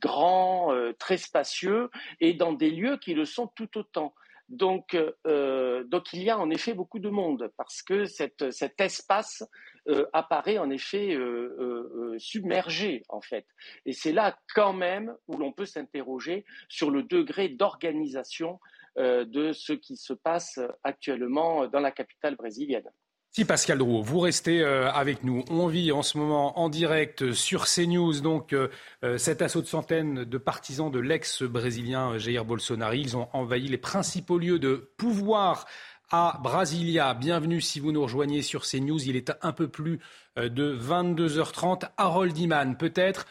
grands, 0.00 0.74
très 0.98 1.18
spacieux, 1.18 1.88
et 2.20 2.34
dans 2.34 2.52
des 2.52 2.70
lieux 2.70 2.96
qui 2.96 3.14
le 3.14 3.24
sont 3.24 3.46
tout 3.46 3.78
autant. 3.78 4.12
Donc, 4.48 4.96
euh, 5.26 5.84
donc 5.84 6.12
il 6.12 6.22
y 6.22 6.30
a 6.30 6.38
en 6.38 6.50
effet 6.50 6.72
beaucoup 6.72 7.00
de 7.00 7.08
monde 7.08 7.50
parce 7.56 7.82
que 7.82 8.04
cet 8.04 8.80
espace 8.80 9.42
euh, 9.88 10.06
apparaît 10.12 10.58
en 10.58 10.70
effet 10.70 11.14
euh, 11.14 12.14
submergé 12.18 13.02
en 13.08 13.20
fait. 13.20 13.46
Et 13.86 13.92
c'est 13.92 14.12
là 14.12 14.38
quand 14.54 14.72
même 14.72 15.16
où 15.26 15.36
l'on 15.36 15.52
peut 15.52 15.66
s'interroger 15.66 16.44
sur 16.68 16.90
le 16.90 17.02
degré 17.02 17.48
d'organisation 17.48 18.60
de 18.96 19.52
ce 19.52 19.74
qui 19.74 19.96
se 19.96 20.14
passe 20.14 20.58
actuellement 20.82 21.66
dans 21.68 21.80
la 21.80 21.90
capitale 21.90 22.34
brésilienne. 22.34 22.88
Si 23.36 23.44
Pascal 23.44 23.76
Drouot, 23.76 24.00
vous 24.00 24.20
restez 24.20 24.62
euh, 24.62 24.90
avec 24.90 25.22
nous. 25.22 25.44
On 25.50 25.66
vit 25.66 25.92
en 25.92 26.00
ce 26.00 26.16
moment 26.16 26.58
en 26.58 26.70
direct 26.70 27.34
sur 27.34 27.66
CNews 27.66 28.22
donc 28.22 28.54
euh, 28.54 28.68
euh, 29.04 29.18
cet 29.18 29.42
assaut 29.42 29.60
de 29.60 29.66
centaines 29.66 30.24
de 30.24 30.38
partisans 30.38 30.90
de 30.90 30.98
l'ex-brésilien 30.98 32.16
Jair 32.16 32.46
Bolsonaro. 32.46 32.94
Ils 32.94 33.14
ont 33.14 33.28
envahi 33.34 33.68
les 33.68 33.76
principaux 33.76 34.38
lieux 34.38 34.58
de 34.58 34.90
pouvoir 34.96 35.66
à 36.10 36.40
Brasilia. 36.42 37.12
Bienvenue 37.12 37.60
si 37.60 37.78
vous 37.78 37.92
nous 37.92 38.04
rejoignez 38.04 38.40
sur 38.40 38.62
CNews. 38.64 39.06
Il 39.06 39.16
est 39.16 39.30
un 39.42 39.52
peu 39.52 39.68
plus 39.68 40.00
de 40.38 40.74
22h30. 40.74 41.90
Harold 41.98 42.38
Iman, 42.38 42.74
peut-être 42.78 43.26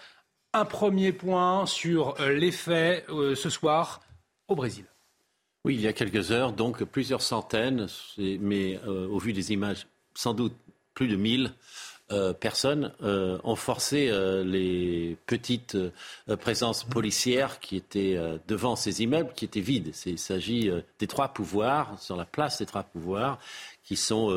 un 0.54 0.66
premier 0.66 1.14
point 1.14 1.66
sur 1.66 2.14
les 2.22 2.52
faits 2.52 3.08
ce 3.10 3.50
soir 3.50 4.02
au 4.48 4.54
Brésil. 4.54 4.86
Oui, 5.64 5.74
il 5.74 5.82
y 5.82 5.88
a 5.88 5.94
quelques 5.94 6.32
heures, 6.32 6.54
donc 6.54 6.84
plusieurs 6.84 7.24
centaines, 7.24 7.88
mais 8.20 8.80
au 8.86 9.18
vu 9.18 9.34
des 9.34 9.52
images 9.52 9.88
sans 10.16 10.34
doute 10.34 10.56
plus 10.96 11.08
de 11.08 11.16
1000 11.16 11.54
euh, 12.12 12.34
personnes 12.34 12.92
euh, 13.02 13.40
ont 13.44 13.56
forcé 13.56 14.10
euh, 14.12 14.44
les 14.44 15.18
petites 15.26 15.76
présences 16.40 16.84
policières 16.84 17.60
qui 17.60 17.78
étaient 17.78 18.16
devant 18.48 18.76
ces 18.76 19.02
immeubles 19.02 19.32
qui 19.36 19.46
étaient 19.46 19.60
vides. 19.60 19.92
Il 20.06 20.20
s'agit 20.20 20.72
des 21.00 21.08
trois 21.08 21.30
pouvoirs, 21.30 22.00
sur 22.00 22.16
la 22.16 22.26
place 22.26 22.60
des 22.60 22.68
trois 22.68 22.84
pouvoirs, 22.84 23.40
qui 23.84 23.96
sont 23.96 24.30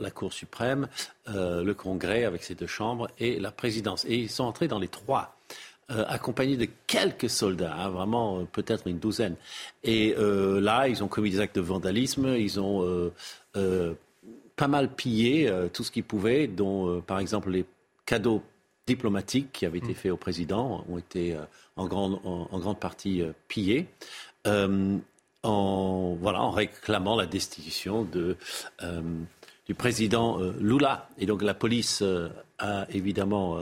la 0.00 0.10
Cour 0.10 0.32
suprême, 0.32 0.88
le 1.26 1.72
Congrès 1.72 2.24
avec 2.24 2.42
ses 2.42 2.54
deux 2.54 2.66
chambres 2.66 3.08
et 3.18 3.40
la 3.40 3.50
présidence. 3.50 4.04
Et 4.04 4.16
ils 4.16 4.30
sont 4.30 4.44
entrés 4.44 4.68
dans 4.68 4.78
les 4.78 4.88
trois. 4.88 5.34
accompagnés 5.88 6.58
de 6.58 6.68
quelques 6.86 7.30
soldats, 7.30 7.74
hein, 7.74 7.88
vraiment 7.88 8.44
peut-être 8.44 8.86
une 8.86 8.98
douzaine. 8.98 9.36
Et 9.82 10.14
là, 10.18 10.88
ils 10.88 11.02
ont 11.02 11.08
commis 11.08 11.30
des 11.30 11.40
actes 11.40 11.56
de 11.56 11.62
vandalisme, 11.62 12.34
ils 12.36 12.60
ont 12.60 13.10
pas 14.58 14.68
mal 14.68 14.92
pillé 14.92 15.48
euh, 15.48 15.68
tout 15.72 15.84
ce 15.84 15.90
qu'ils 15.90 16.04
pouvaient, 16.04 16.48
dont 16.48 16.88
euh, 16.88 17.00
par 17.00 17.20
exemple 17.20 17.50
les 17.50 17.64
cadeaux 18.04 18.42
diplomatiques 18.86 19.52
qui 19.52 19.64
avaient 19.64 19.78
été 19.78 19.92
mm. 19.92 19.94
faits 19.94 20.12
au 20.12 20.16
président 20.16 20.84
ont 20.88 20.98
été 20.98 21.34
euh, 21.34 21.42
en, 21.76 21.86
grande, 21.86 22.20
en, 22.24 22.58
grande 22.58 22.80
partie 22.80 23.22
pillés. 23.46 23.86
en, 24.44 26.16
voilà, 26.20 26.42
en 26.42 26.50
réclamant 26.50 27.16
la 27.16 27.26
destitution 27.26 28.02
de, 28.02 28.36
du 29.66 29.74
président 29.74 30.38
Lula. 30.58 31.08
Et 31.18 31.26
donc 31.26 31.42
la 31.42 31.54
police 31.54 32.02
a 32.58 32.86
évidemment 32.90 33.58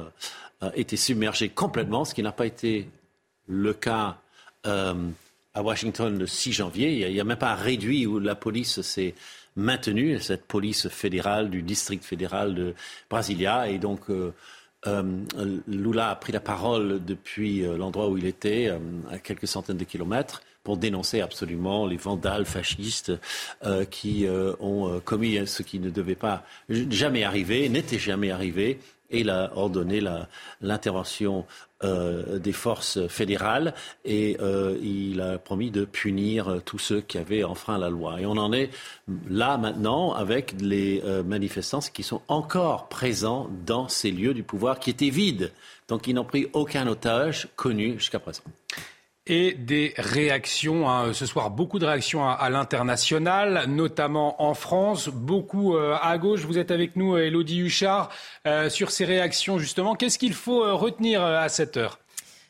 été 0.74 0.96
submergée 0.96 1.50
complètement, 1.50 2.06
ce 2.06 2.14
qui 2.14 2.22
n'a 2.22 2.32
pas 2.32 2.46
été 2.46 2.88
le 3.46 3.74
cas 3.74 4.16
à 4.64 5.62
Washington 5.62 6.18
le 6.18 6.26
6 6.26 6.52
janvier. 6.52 6.92
Il 6.92 7.12
n'y 7.12 7.18
a, 7.18 7.22
a, 7.22 7.24
même 7.24 7.36
pas 7.36 7.54
réduit 7.54 8.06
où 8.06 8.18
la 8.18 8.36
police 8.36 8.80
s'est 8.80 9.14
maintenu, 9.56 10.18
cette 10.20 10.46
police 10.46 10.88
fédérale 10.88 11.50
du 11.50 11.62
district 11.62 12.04
fédéral 12.04 12.54
de 12.54 12.74
Brasilia. 13.10 13.68
Et 13.68 13.78
donc, 13.78 14.10
euh, 14.10 14.32
euh, 14.86 15.24
Lula 15.66 16.10
a 16.10 16.16
pris 16.16 16.32
la 16.32 16.40
parole 16.40 17.04
depuis 17.04 17.64
euh, 17.64 17.76
l'endroit 17.76 18.08
où 18.08 18.18
il 18.18 18.26
était, 18.26 18.70
à 19.10 19.18
quelques 19.18 19.48
centaines 19.48 19.78
de 19.78 19.84
kilomètres, 19.84 20.42
pour 20.62 20.76
dénoncer 20.76 21.20
absolument 21.20 21.86
les 21.86 21.96
vandales 21.96 22.44
fascistes 22.44 23.12
qui 23.88 24.26
ont 24.58 25.00
commis 25.04 25.46
ce 25.46 25.62
qui 25.62 25.78
ne 25.78 25.90
devait 25.90 26.16
pas 26.16 26.42
jamais 26.68 27.22
arriver, 27.22 27.68
n'était 27.68 28.00
jamais 28.00 28.32
arrivé, 28.32 28.80
et 29.10 29.20
il 29.20 29.30
a 29.30 29.52
ordonné 29.56 30.02
l'intervention 30.60 31.46
euh, 31.84 32.38
des 32.38 32.52
forces 32.52 33.06
fédérales 33.06 33.74
et 34.06 34.38
euh, 34.40 34.78
il 34.82 35.20
a 35.20 35.36
promis 35.36 35.70
de 35.70 35.84
punir 35.84 36.62
tous 36.64 36.78
ceux 36.78 37.02
qui 37.02 37.18
avaient 37.18 37.44
enfreint 37.44 37.76
la 37.76 37.90
loi. 37.90 38.18
Et 38.18 38.24
on 38.24 38.38
en 38.38 38.50
est 38.50 38.70
là 39.28 39.58
maintenant 39.58 40.14
avec 40.14 40.54
les 40.58 41.02
euh, 41.04 41.22
manifestants 41.22 41.80
qui 41.92 42.02
sont 42.02 42.22
encore 42.28 42.88
présents 42.88 43.50
dans 43.66 43.88
ces 43.88 44.10
lieux 44.10 44.32
du 44.32 44.42
pouvoir 44.42 44.80
qui 44.80 44.88
étaient 44.88 45.10
vides. 45.10 45.52
Donc 45.88 46.06
ils 46.06 46.14
n'ont 46.14 46.24
pris 46.24 46.48
aucun 46.54 46.86
otage 46.86 47.48
connu 47.56 47.98
jusqu'à 47.98 48.20
présent 48.20 48.42
et 49.26 49.54
des 49.54 49.92
réactions. 49.96 50.88
Hein. 50.88 51.12
Ce 51.12 51.26
soir, 51.26 51.50
beaucoup 51.50 51.78
de 51.78 51.86
réactions 51.86 52.28
à, 52.28 52.48
l'international, 52.50 53.64
notamment 53.68 54.42
en 54.42 54.54
France, 54.54 55.08
beaucoup 55.08 55.76
euh, 55.76 55.96
à 56.00 56.16
gauche. 56.18 56.40
Vous 56.40 56.58
êtes 56.58 56.70
avec 56.70 56.96
nous, 56.96 57.16
Elodie 57.16 57.60
Huchard, 57.60 58.10
euh, 58.46 58.70
sur 58.70 58.90
ces 58.90 59.04
réactions 59.04 59.58
justement. 59.58 59.94
Qu'est-ce 59.94 60.18
qu'il 60.18 60.34
faut 60.34 60.64
euh, 60.64 60.74
retenir 60.74 61.22
à 61.22 61.48
cette 61.48 61.76
heure? 61.76 61.98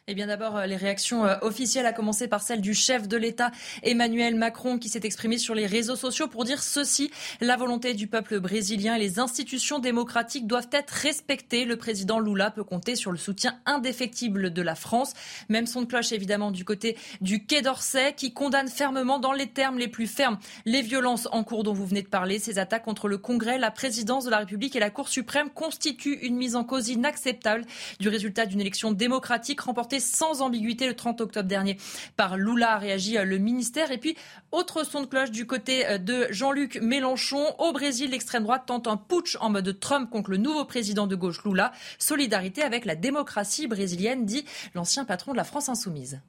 Eh 0.09 0.15
bien 0.15 0.29
d'abord, 0.29 0.57
euh, 0.57 0.67
les 0.67 0.77
réactions 0.77 1.27
euh, 1.27 1.35
officielles, 1.43 1.85
à 1.85 1.93
commencer 1.93 2.29
par 2.29 2.41
celle 2.41 2.61
du 2.61 2.75
chef 2.75 3.09
de 3.09 3.17
l'État, 3.17 3.51
Emmanuel 3.83 4.37
Macron, 4.37 4.79
qui 4.79 4.89
s'est 4.89 5.01
exprimé 5.03 5.37
sur 5.37 5.53
les 5.53 5.67
réseaux 5.67 5.97
sociaux 5.97 6.29
pour 6.29 6.45
dire 6.45 6.63
ceci. 6.63 7.11
La 7.41 7.57
volonté 7.57 7.93
du 7.93 8.07
peuple 8.07 8.39
brésilien 8.39 8.95
et 8.95 9.01
les 9.01 9.19
institutions 9.19 9.81
démocratiques 9.81 10.47
doivent 10.47 10.69
être 10.71 10.93
respectées. 10.93 11.65
Le 11.65 11.77
président 11.77 12.21
Lula 12.21 12.53
peut 12.53 12.63
compter 12.63 12.95
sur 12.95 13.11
le 13.11 13.19
soutien 13.19 13.59
indéfectible 13.67 14.53
de 14.53 14.63
la 14.63 14.77
France. 14.77 15.13
Même 15.49 15.67
son 15.67 15.81
de 15.81 15.87
cloche, 15.87 16.13
évidemment, 16.13 16.53
du 16.53 16.65
côté 16.65 16.97
du 17.21 17.45
Quai 17.45 17.63
d'Orsay, 17.63 18.15
qui 18.17 18.33
condamne 18.33 18.69
fermement, 18.69 19.19
dans 19.19 19.33
les 19.33 19.49
termes 19.49 19.77
les 19.77 19.89
plus 19.89 20.07
fermes, 20.07 20.39
les 20.67 20.83
violences 20.83 21.27
en 21.33 21.43
cours 21.43 21.65
dont 21.65 21.73
vous 21.73 21.85
venez 21.85 22.03
de 22.03 22.09
parler. 22.09 22.39
Ces 22.39 22.61
attaques 22.61 22.85
contre 22.85 23.09
le 23.09 23.19
Congrès, 23.19 23.59
la 23.59 23.73
présidence 23.73 24.25
de 24.25 24.31
la 24.31 24.39
République 24.39 24.77
et 24.77 24.81
la 24.81 24.91
Cour 24.91 25.09
suprême 25.09 25.51
constituent 25.51 26.21
une 26.23 26.37
mise 26.37 26.55
en 26.55 26.63
cause 26.63 26.91
inacceptable 26.91 27.65
du 27.99 28.09
résultat 28.09 28.47
d'une 28.47 28.61
élection 28.61 28.93
démocratique 28.93 29.63
remportée 29.63 29.96
sans 30.01 30.43
ambiguïté 30.43 30.87
le 30.87 30.95
30 30.95 31.21
octobre 31.21 31.49
dernier 31.49 31.77
par 32.17 32.37
Lula, 32.37 32.73
a 32.73 32.79
réagi 32.79 33.19
euh, 33.19 33.25
le 33.25 33.39
ministère. 33.39 33.91
Et 33.91 33.99
puis, 33.99 34.17
autre 34.53 34.85
son 34.85 35.03
de 35.03 35.07
cloche 35.07 35.31
du 35.31 35.47
côté 35.47 35.87
euh, 35.87 35.99
de 35.99 36.27
Jean-Luc 36.31 36.79
Mélenchon. 36.83 37.55
Au 37.59 37.73
Brésil, 37.73 38.11
l'extrême 38.11 38.45
droite 38.45 38.65
tente 38.67 38.87
un 38.87 38.97
putsch 38.97 39.37
en 39.41 39.51
mode 39.51 39.79
Trump 39.81 40.11
contre 40.11 40.31
le 40.31 40.37
nouveau 40.37 40.65
président 40.65 41.07
de 41.07 41.17
gauche 41.17 41.45
Lula. 41.45 41.73
Solidarité 41.99 42.63
avec 42.63 42.85
la 42.85 42.97
démocratie 42.97 43.67
brésilienne, 43.67 44.25
dit 44.25 44.45
l'ancien 44.75 45.05
patron 45.05 45.33
de 45.33 45.37
la 45.37 45.45
France 45.45 45.69
insoumise. 45.69 46.21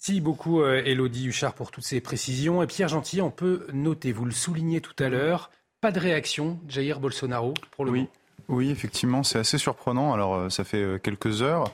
Merci 0.00 0.22
beaucoup, 0.22 0.64
Elodie 0.64 1.26
euh, 1.26 1.28
Huchard, 1.28 1.52
pour 1.52 1.70
toutes 1.70 1.84
ces 1.84 2.00
précisions. 2.00 2.62
Et 2.62 2.66
Pierre 2.66 2.88
Gentil, 2.88 3.20
on 3.20 3.30
peut 3.30 3.66
noter, 3.74 4.12
vous 4.12 4.24
le 4.24 4.30
soulignez 4.30 4.80
tout 4.80 4.94
à 4.98 5.10
l'heure, 5.10 5.50
pas 5.82 5.92
de 5.92 6.00
réaction 6.00 6.58
de 6.64 6.70
Jair 6.70 7.00
Bolsonaro 7.00 7.52
pour 7.70 7.84
le 7.84 7.90
oui. 7.90 8.08
Oui, 8.50 8.70
effectivement, 8.70 9.22
c'est 9.22 9.38
assez 9.38 9.58
surprenant. 9.58 10.12
Alors, 10.12 10.34
euh, 10.34 10.48
ça 10.50 10.64
fait 10.64 10.82
euh, 10.82 10.98
quelques 10.98 11.40
heures, 11.40 11.72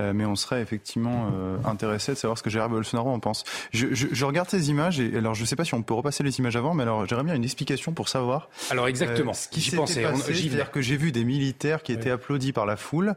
euh, 0.00 0.12
mais 0.12 0.24
on 0.24 0.34
serait 0.34 0.60
effectivement 0.60 1.30
intéressé 1.64 2.12
de 2.12 2.16
savoir 2.16 2.36
ce 2.36 2.42
que 2.42 2.50
Jair 2.50 2.68
Bolsonaro 2.68 3.10
en 3.10 3.20
pense. 3.20 3.44
Je, 3.72 4.24
regarde 4.24 4.50
ces 4.50 4.68
images 4.68 5.00
et 5.00 5.16
alors 5.16 5.34
je 5.34 5.42
ne 5.42 5.46
sais 5.46 5.56
pas 5.56 5.64
si 5.64 5.74
on 5.74 5.82
peut 5.82 5.94
repasser 5.94 6.24
les 6.24 6.38
images 6.38 6.56
avant, 6.56 6.74
mais 6.74 6.82
alors 6.82 7.06
j'aimerais 7.06 7.24
bien 7.24 7.34
une 7.34 7.44
explication 7.44 7.92
pour 7.92 8.08
savoir. 8.08 8.50
Alors 8.70 8.88
exactement. 8.88 9.32
ce 9.32 9.48
qui 9.48 9.60
s'est 9.60 9.76
passé. 9.76 10.04
C'est-à-dire 10.14 10.70
que 10.70 10.80
j'ai 10.80 10.96
vu 10.96 11.12
des 11.12 11.24
militaires 11.24 11.82
qui 11.82 11.92
étaient 11.92 12.10
applaudis 12.10 12.52
par 12.52 12.66
la 12.66 12.76
foule. 12.76 13.14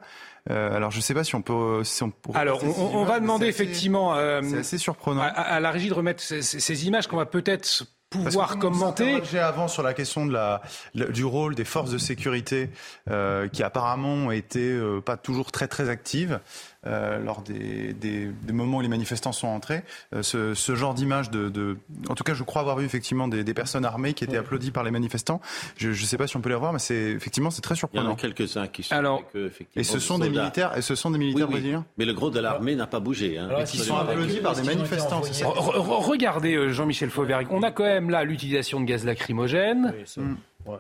alors 0.49 0.91
je 0.91 0.97
ne 0.97 1.01
sais 1.01 1.13
pas 1.13 1.23
si 1.23 1.35
on 1.35 1.41
peut. 1.41 1.83
Si 1.83 2.03
on 2.03 2.13
alors 2.33 2.63
on, 2.63 3.03
va 3.03 3.19
demander 3.19 3.47
effectivement. 3.47 4.15
c'est 4.43 4.59
assez 4.59 4.77
surprenant. 4.77 5.21
À, 5.21 5.59
la 5.59 5.71
régie 5.71 5.89
de 5.89 5.93
remettre 5.93 6.21
ces 6.21 6.87
images 6.87 7.07
qu'on 7.07 7.17
va 7.17 7.25
peut-être 7.25 7.85
pouvoir 8.11 8.59
commenter. 8.59 9.21
J'ai 9.31 9.39
avant 9.39 9.67
sur 9.67 9.83
la 9.83 9.93
question 9.93 10.25
de 10.25 10.33
la, 10.33 10.61
du 10.93 11.25
rôle 11.25 11.55
des 11.55 11.63
forces 11.63 11.91
de 11.91 11.97
sécurité 11.97 12.69
euh, 13.09 13.47
qui 13.47 13.63
apparemment 13.63 14.13
ont 14.13 14.31
été 14.31 14.59
euh, 14.59 15.01
pas 15.01 15.17
toujours 15.17 15.51
très 15.51 15.67
très 15.67 15.89
actives. 15.89 16.39
Lors 16.85 17.41
des, 17.41 17.93
des, 17.93 18.27
des, 18.27 18.53
moments 18.53 18.77
où 18.77 18.81
les 18.81 18.87
manifestants 18.87 19.31
sont 19.31 19.47
entrés. 19.47 19.83
Ce, 20.21 20.53
ce, 20.53 20.75
genre 20.75 20.93
d'image 20.93 21.29
de, 21.29 21.49
de, 21.49 21.77
En 22.09 22.15
tout 22.15 22.23
cas, 22.23 22.33
je 22.33 22.43
crois 22.43 22.61
avoir 22.61 22.77
vu 22.77 22.85
effectivement 22.85 23.27
des, 23.27 23.43
des 23.43 23.53
personnes 23.53 23.85
armées 23.85 24.13
qui 24.13 24.23
étaient 24.23 24.37
applaudies 24.37 24.71
par 24.71 24.83
les 24.83 24.91
manifestants. 24.91 25.41
Je 25.77 25.89
ne 25.89 25.93
sais 25.93 26.17
pas 26.17 26.27
si 26.27 26.37
on 26.37 26.41
peut 26.41 26.49
les 26.49 26.55
voir, 26.55 26.73
mais 26.73 26.79
c'est 26.79 26.95
effectivement 27.11 27.51
c'est 27.51 27.61
très 27.61 27.75
surprenant. 27.75 28.03
Il 28.03 28.07
y 28.07 28.11
en 28.11 28.13
a 28.13 28.15
quelques-uns 28.15 28.67
qui 28.67 28.83
sont 28.83 28.95
Alors, 28.95 29.15
avec 29.19 29.35
eux, 29.35 29.45
effectivement. 29.45 29.81
Et 29.81 29.83
ce 29.83 29.99
sont 29.99 30.17
des 30.19 30.29
militaires, 30.29 30.77
et 30.77 30.81
ce 30.81 30.95
sont 30.95 31.11
des 31.11 31.19
militaires 31.19 31.47
Oui, 31.47 31.53
oui. 31.55 31.59
brésiliens. 31.61 31.85
Mais 31.97 32.05
le 32.05 32.13
gros 32.13 32.29
de 32.29 32.39
l'armée 32.39 32.75
n'a 32.75 32.87
pas 32.87 32.99
bougé. 32.99 33.37
Hein. 33.37 33.49
Qui 33.65 33.77
sont 33.77 33.95
applaudis 33.97 34.39
par 34.39 34.55
des 34.55 34.63
manifestants. 34.63 35.21
c'est 35.23 35.33
ça 35.33 35.45
Re- 35.45 35.77
re- 35.77 36.03
Regardez, 36.03 36.55
euh, 36.55 36.69
Jean-Michel 36.71 37.09
Fauvergue, 37.09 37.47
on 37.51 37.63
a 37.63 37.71
quand 37.71 37.83
même 37.83 38.09
là 38.09 38.23
l'utilisation 38.23 38.79
de 38.79 38.85
gaz 38.85 39.05
lacrymogène. 39.05 39.93
Oui, 40.17 40.23
ouais. 40.65 40.77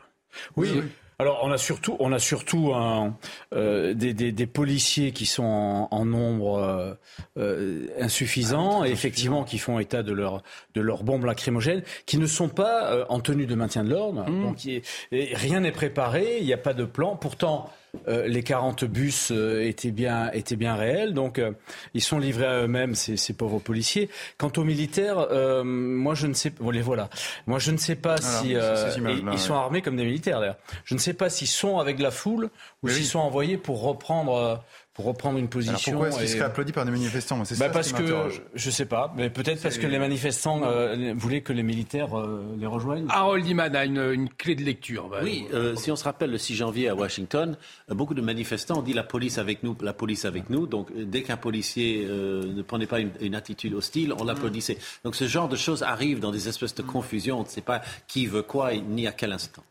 Oui. 0.55 0.83
Alors 1.21 1.39
on 1.43 1.51
a 1.51 1.57
surtout, 1.59 1.95
on 1.99 2.11
a 2.13 2.19
surtout 2.19 2.73
un, 2.73 3.15
euh, 3.53 3.93
des, 3.93 4.13
des, 4.13 4.31
des 4.31 4.47
policiers 4.47 5.11
qui 5.11 5.25
sont 5.27 5.43
en, 5.43 5.87
en 5.91 6.03
nombre 6.05 6.57
euh, 6.57 6.93
euh, 7.37 7.85
insuffisant 7.99 8.83
et 8.83 8.89
effectivement 8.89 9.43
qui 9.43 9.59
font 9.59 9.77
état 9.79 10.01
de 10.03 10.13
leur 10.13 10.41
de 10.73 10.81
leurs 10.81 11.03
bombes 11.03 11.25
lacrymogènes, 11.25 11.83
qui 12.07 12.17
ne 12.17 12.25
sont 12.25 12.49
pas 12.49 12.91
euh, 12.91 13.05
en 13.09 13.19
tenue 13.19 13.45
de 13.45 13.53
maintien 13.55 13.83
de 13.83 13.91
l'ordre. 13.91 14.25
Donc 14.25 14.65
y 14.65 14.75
est- 14.77 14.85
et 15.11 15.35
rien 15.35 15.59
n'est 15.59 15.71
préparé, 15.71 16.37
il 16.39 16.45
n'y 16.45 16.53
a 16.53 16.57
pas 16.57 16.73
de 16.73 16.85
plan. 16.85 17.15
Pourtant. 17.15 17.69
Euh, 18.07 18.25
les 18.27 18.41
40 18.41 18.85
bus 18.85 19.31
euh, 19.31 19.67
étaient 19.67 19.91
bien 19.91 20.31
étaient 20.31 20.55
bien 20.55 20.75
réels, 20.75 21.13
donc 21.13 21.39
euh, 21.39 21.51
ils 21.93 22.01
sont 22.01 22.19
livrés 22.19 22.45
à 22.45 22.61
eux-mêmes 22.61 22.95
ces, 22.95 23.17
ces 23.17 23.33
pauvres 23.33 23.59
policiers. 23.59 24.09
Quant 24.37 24.51
aux 24.55 24.63
militaires, 24.63 25.19
euh, 25.31 25.63
moi 25.63 26.15
je 26.15 26.27
ne 26.27 26.33
sais, 26.33 26.51
bon, 26.51 26.69
les 26.69 26.81
voilà. 26.81 27.09
Moi 27.47 27.59
je 27.59 27.71
ne 27.71 27.77
sais 27.77 27.95
pas 27.95 28.17
si 28.17 28.55
euh, 28.55 28.89
ils 29.33 29.39
sont 29.39 29.55
armés 29.55 29.81
comme 29.81 29.97
des 29.97 30.05
militaires 30.05 30.39
d'ailleurs. 30.39 30.57
Je 30.85 30.93
ne 30.93 30.99
sais 30.99 31.13
pas 31.13 31.29
s'ils 31.29 31.47
sont 31.47 31.79
avec 31.79 31.99
la 31.99 32.11
foule 32.11 32.49
ou 32.81 32.87
s'ils 32.87 32.99
oui. 32.99 33.05
sont 33.05 33.19
envoyés 33.19 33.57
pour 33.57 33.81
reprendre 33.83 34.35
euh, 34.35 34.55
pour 34.93 35.05
reprendre 35.05 35.37
une 35.37 35.45
Alors 35.45 35.49
position. 35.51 35.91
pourquoi 35.93 36.09
est-ce 36.09 36.17
qu'ils 36.17 36.25
et- 36.25 36.27
seraient 36.29 36.43
applaudis 36.45 36.73
par 36.73 36.83
des 36.85 36.91
manifestants 36.91 37.43
C'est 37.45 37.57
Bah, 37.57 37.67
ça 37.67 37.71
parce 37.71 37.93
qui 37.93 38.01
que 38.03 38.13
je 38.53 38.69
sais 38.69 38.85
pas, 38.85 39.13
mais 39.15 39.29
peut-être 39.29 39.61
parce 39.63 39.77
que 39.77 39.87
les 39.87 39.99
manifestants 39.99 40.61
euh, 40.65 41.13
voulaient 41.15 41.41
que 41.41 41.53
les 41.53 41.63
militaires 41.63 42.19
euh, 42.19 42.43
les 42.59 42.65
rejoignent. 42.67 43.05
Harold 43.09 43.47
Iman 43.47 43.73
a 43.75 43.85
une, 43.85 43.99
une 44.11 44.27
clé 44.29 44.53
de 44.55 44.63
lecture. 44.63 45.07
Bah, 45.07 45.19
Oui, 45.23 45.45
euh, 45.53 45.75
si 45.77 45.91
on 45.91 45.95
se 45.95 46.03
rappelle 46.03 46.29
le 46.31 46.37
6 46.37 46.55
janvier 46.55 46.89
à 46.89 46.95
Washington, 46.95 47.55
euh, 47.89 47.93
beaucoup 47.93 48.13
de 48.13 48.21
manifestants 48.21 48.79
ont 48.79 48.83
dit 48.83 48.93
la 48.93 49.03
police 49.03 49.37
avec 49.37 49.63
nous, 49.63 49.77
la 49.81 49.93
police 49.93 50.25
avec 50.25 50.49
nous. 50.49 50.67
Donc 50.67 50.89
euh, 50.91 51.05
dès 51.05 51.21
qu'un 51.23 51.37
policier 51.37 52.05
euh, 52.09 52.43
ne 52.53 52.61
prenait 52.61 52.85
pas 52.87 52.99
une, 52.99 53.11
une 53.21 53.35
attitude 53.35 53.73
hostile, 53.73 54.13
on 54.19 54.25
l'applaudissait. 54.25 54.77
Donc 55.05 55.15
ce 55.15 55.25
genre 55.25 55.47
de 55.47 55.55
choses 55.55 55.83
arrive 55.83 56.19
dans 56.19 56.31
des 56.31 56.49
espèces 56.49 56.75
de 56.75 56.81
confusion. 56.81 57.39
On 57.39 57.43
ne 57.43 57.47
sait 57.47 57.61
pas 57.61 57.81
qui 58.07 58.25
veut 58.25 58.41
quoi 58.43 58.73
et 58.73 58.81
ni 58.81 59.07
à 59.07 59.13
quel 59.13 59.31
instant. 59.31 59.63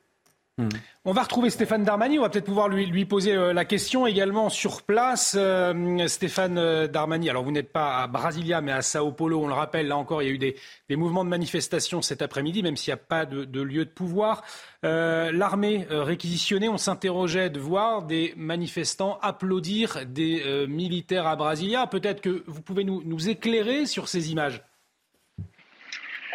On 1.05 1.13
va 1.13 1.23
retrouver 1.23 1.49
Stéphane 1.51 1.85
Darmani. 1.85 2.19
On 2.19 2.23
va 2.23 2.29
peut-être 2.29 2.45
pouvoir 2.45 2.69
lui, 2.69 3.05
poser 3.05 3.35
euh, 3.35 3.53
la 3.53 3.65
question 3.65 4.07
également 4.07 4.51
sur 4.51 4.83
place. 4.83 5.35
Euh, 5.39 6.07
Stéphane 6.07 6.59
euh, 6.59 6.87
Darmani, 6.87 7.31
alors 7.31 7.43
vous 7.43 7.53
n'êtes 7.53 7.73
pas 7.73 8.03
à 8.03 8.07
Brasilia, 8.07 8.61
mais 8.61 8.73
à 8.73 8.83
Sao 8.83 9.11
Paulo. 9.13 9.41
On 9.43 9.49
le 9.49 9.55
rappelle, 9.55 9.89
là 9.89 9.97
encore, 9.97 10.23
il 10.23 10.27
y 10.27 10.31
a 10.31 10.35
eu 10.35 10.39
des, 10.39 10.57
des 10.89 10.97
mouvements 10.97 11.25
de 11.25 11.31
manifestation 11.31 12.03
cet 12.03 12.21
après-midi, 12.21 12.63
même 12.63 12.77
s'il 12.77 12.93
n'y 12.93 13.01
a 13.01 13.03
pas 13.03 13.25
de, 13.25 13.63
lieu 13.63 13.85
de 13.85 13.91
pouvoir. 13.91 14.43
L'armée 14.83 15.87
réquisitionnée, 15.91 16.69
on 16.69 16.79
s'interrogeait 16.79 17.51
de 17.51 17.61
voir 17.61 18.03
des 18.03 18.33
manifestants 18.37 19.19
applaudir 19.21 20.07
des 20.07 20.67
militaires 20.67 21.27
à 21.27 21.37
Brasilia. 21.37 21.87
Peut-être 21.87 22.21
que 22.21 22.45
vous 22.47 22.63
pouvez 22.63 22.85
nous, 22.85 23.03
nous 23.05 23.29
éclairer 23.29 23.87
sur 23.87 24.09
ces 24.09 24.33
images. 24.33 24.63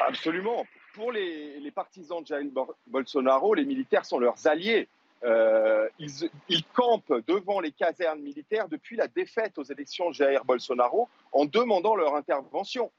Absolument. 0.07 0.65
Pour 0.95 1.11
les, 1.11 1.71
partisans 1.71 2.21
de 2.21 2.27
Jair 2.27 2.45
Bol- 2.45 2.73
Bolsonaro, 2.87 3.53
les 3.53 3.65
militaires 3.65 4.05
sont 4.05 4.17
leurs 4.17 4.47
alliés. 4.47 4.87
Euh, 5.23 5.89
ils, 5.99 6.63
campent 6.73 7.21
devant 7.27 7.59
les 7.59 7.71
casernes 7.71 8.21
militaires 8.21 8.69
depuis 8.69 8.95
la 8.95 9.09
défaite 9.09 9.57
aux 9.57 9.63
élections 9.63 10.09
de 10.09 10.15
Jair 10.15 10.45
Bolsonaro 10.45 11.09
en 11.33 11.45
demandant 11.45 11.95
leur 11.95 12.15
intervention. 12.15 12.91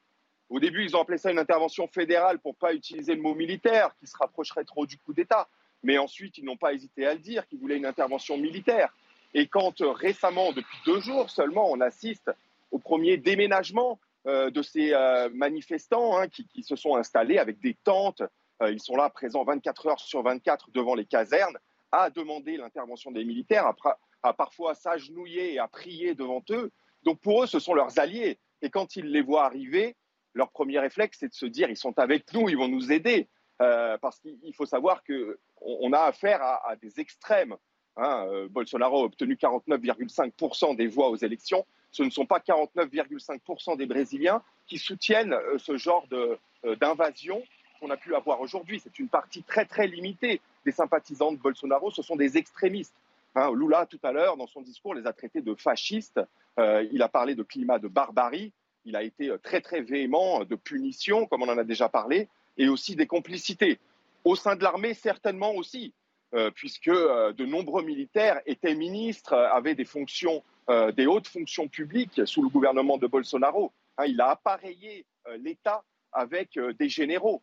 Au 0.51 0.61
début, 0.61 0.85
ils 0.85 0.95
ont 0.95 1.01
appelé 1.01 1.17
ça 1.17 1.31
une 1.31 1.39
intervention 1.39 1.89
fédérale 1.89 2.39
pour 2.39 2.55
pas 2.55 2.75
utiliser 2.75 3.15
le 3.15 3.23
mot 3.23 3.35
militaire, 3.35 3.95
qui 3.99 4.07
se 4.07 4.17
rapprocherait 4.19 4.65
trop 4.65 4.85
du 4.85 4.99
coup 4.99 5.15
d'État. 5.15 5.49
Mais 5.83 5.97
ensuite, 5.97 6.37
ils 6.37 6.45
n'ont 6.45 6.57
pas 6.59 6.75
hésité 6.75 7.07
à 7.07 7.15
le 7.15 7.21
dire, 7.21 7.47
qu'ils 7.49 7.59
voulaient 7.59 7.79
une 7.79 7.87
intervention 7.87 8.37
militaire. 8.37 8.93
Et 9.33 9.47
quand 9.47 9.81
euh, 9.81 9.93
récemment, 9.93 10.53
depuis 10.53 10.79
deux 10.85 11.01
jours 11.01 11.31
seulement, 11.31 11.71
on 11.71 11.81
assiste 11.81 12.31
au 12.73 12.79
premier 12.79 13.17
déménagement 13.17 13.99
de 14.27 14.63
ces 14.63 14.93
euh, 14.93 15.29
manifestants 15.33 16.19
hein, 16.19 16.29
qui, 16.29 16.63
se 16.63 16.77
sont 16.77 16.97
installés 16.97 17.39
avec 17.39 17.61
des 17.61 17.75
tentes, 17.85 18.23
euh, 18.63 18.73
ils 18.73 18.81
sont 18.81 18.97
là 18.97 19.11
présents 19.11 19.45
24 19.45 19.87
heures 19.87 20.01
sur 20.01 20.23
24 20.23 20.71
devant 20.73 20.95
les 20.95 21.05
casernes, 21.05 21.57
à 21.93 22.11
demander 22.11 22.57
l'intervention 22.57 23.11
des 23.11 23.25
militaires, 23.25 23.67
à, 23.67 23.99
à 24.23 24.33
parfois 24.33 24.75
s'agenouiller 24.75 25.55
et 25.55 25.59
à 25.59 25.69
prier 25.69 26.15
devant 26.15 26.43
eux. 26.51 26.73
Donc 27.05 27.21
pour 27.21 27.45
eux, 27.45 27.47
ce 27.47 27.61
sont 27.61 27.75
leurs 27.75 27.99
alliés. 27.99 28.39
Et 28.63 28.71
quand 28.71 28.97
ils 28.97 29.07
les 29.07 29.23
voient 29.23 29.45
arriver, 29.45 29.97
leur 30.35 30.51
premier 30.51 30.79
réflexe, 30.79 31.19
c'est 31.21 31.29
de 31.29 31.35
se 31.35 31.47
dire, 31.47 31.71
ils 31.71 31.77
sont 31.77 31.99
avec 31.99 32.33
nous, 32.33 32.49
ils 32.49 32.57
vont 32.57 32.69
nous 32.69 32.93
aider. 32.93 33.29
Euh, 33.63 33.97
parce 33.99 34.21
qu'il 34.21 34.55
faut 34.55 34.67
savoir 34.67 35.03
qu'on 35.03 35.35
on 35.63 35.93
a 35.93 36.01
affaire 36.01 36.43
à, 36.43 36.77
des 36.77 37.01
extrêmes. 37.01 37.57
Hein, 37.97 38.27
euh, 38.29 38.49
Bolsonaro 38.49 39.01
a 39.01 39.05
obtenu 39.05 39.35
49,5% 39.35 40.77
des 40.77 40.87
voix 40.87 41.09
aux 41.09 41.17
élections. 41.17 41.67
Ce 41.97 42.03
ne 42.03 42.11
sont 42.11 42.27
pas 42.27 42.41
49,5% 42.41 43.79
des 43.79 43.87
Brésiliens 43.87 44.43
qui 44.67 44.77
soutiennent 44.77 45.33
euh, 45.33 45.57
ce 45.57 45.79
genre 45.79 46.07
euh, 46.13 46.37
d'invasion 46.77 47.43
qu'on 47.81 47.89
a 47.89 47.97
pu 47.97 48.15
avoir 48.15 48.43
aujourd'hui. 48.43 48.81
C'est 48.81 48.99
une 48.99 49.09
partie 49.09 49.43
très 49.43 49.65
très 49.65 49.87
limitée 49.87 50.43
des 50.67 50.73
sympathisants 50.73 51.33
de 51.33 51.39
Bolsonaro. 51.39 51.91
Ce 51.91 52.03
sont 52.03 52.17
des 52.17 52.37
extrémistes. 52.37 52.95
Hein, 53.35 53.51
Lula, 53.55 53.87
tout 53.87 53.99
à 54.03 54.13
l'heure, 54.13 54.37
dans 54.37 54.47
son 54.47 54.61
discours, 54.61 54.93
les 54.93 55.07
a 55.07 55.15
traités 55.15 55.41
de 55.41 55.55
fascistes. 55.55 56.21
Euh, 56.59 56.87
il 56.93 57.01
a 57.01 57.09
parlé 57.09 57.35
de 57.35 57.43
climat 57.43 57.79
de 57.79 57.89
barbarie. 57.89 58.53
Il 58.85 58.95
a 58.95 59.03
été 59.03 59.35
très 59.43 59.63
très 59.63 59.81
véhément 59.81 60.45
de 60.45 60.55
punition, 60.55 61.25
comme 61.25 61.45
on 61.45 61.49
en 61.49 61.57
a 61.57 61.65
déjà 61.65 61.89
parlé, 61.89 62.29
et 62.59 62.69
aussi 62.69 62.95
des 62.95 63.07
complicités. 63.07 63.79
Au 64.25 64.37
sein 64.37 64.55
de 64.55 64.63
l'armée, 64.63 64.93
certainement 64.93 65.55
aussi, 65.55 65.93
puisque 66.55 66.91
de 66.91 67.47
nombreux 67.47 67.83
militaires 67.83 68.41
étaient 68.47 68.77
ministres, 68.77 69.35
avaient 69.35 69.75
des 69.75 69.85
fonctions, 69.85 70.45
euh, 70.69 70.91
des 70.91 71.07
hautes 71.07 71.29
fonctions 71.29 71.69
publiques 71.69 72.27
sous 72.27 72.43
le 72.43 72.49
gouvernement 72.49 72.99
de 72.99 73.07
Bolsonaro. 73.07 73.73
Hein, 73.99 74.07
il 74.07 74.21
a 74.21 74.31
appareillé 74.31 75.07
euh, 75.29 75.37
l'État 75.37 75.85
avec 76.13 76.57
euh, 76.57 76.73
des 76.73 76.89
généraux, 76.89 77.43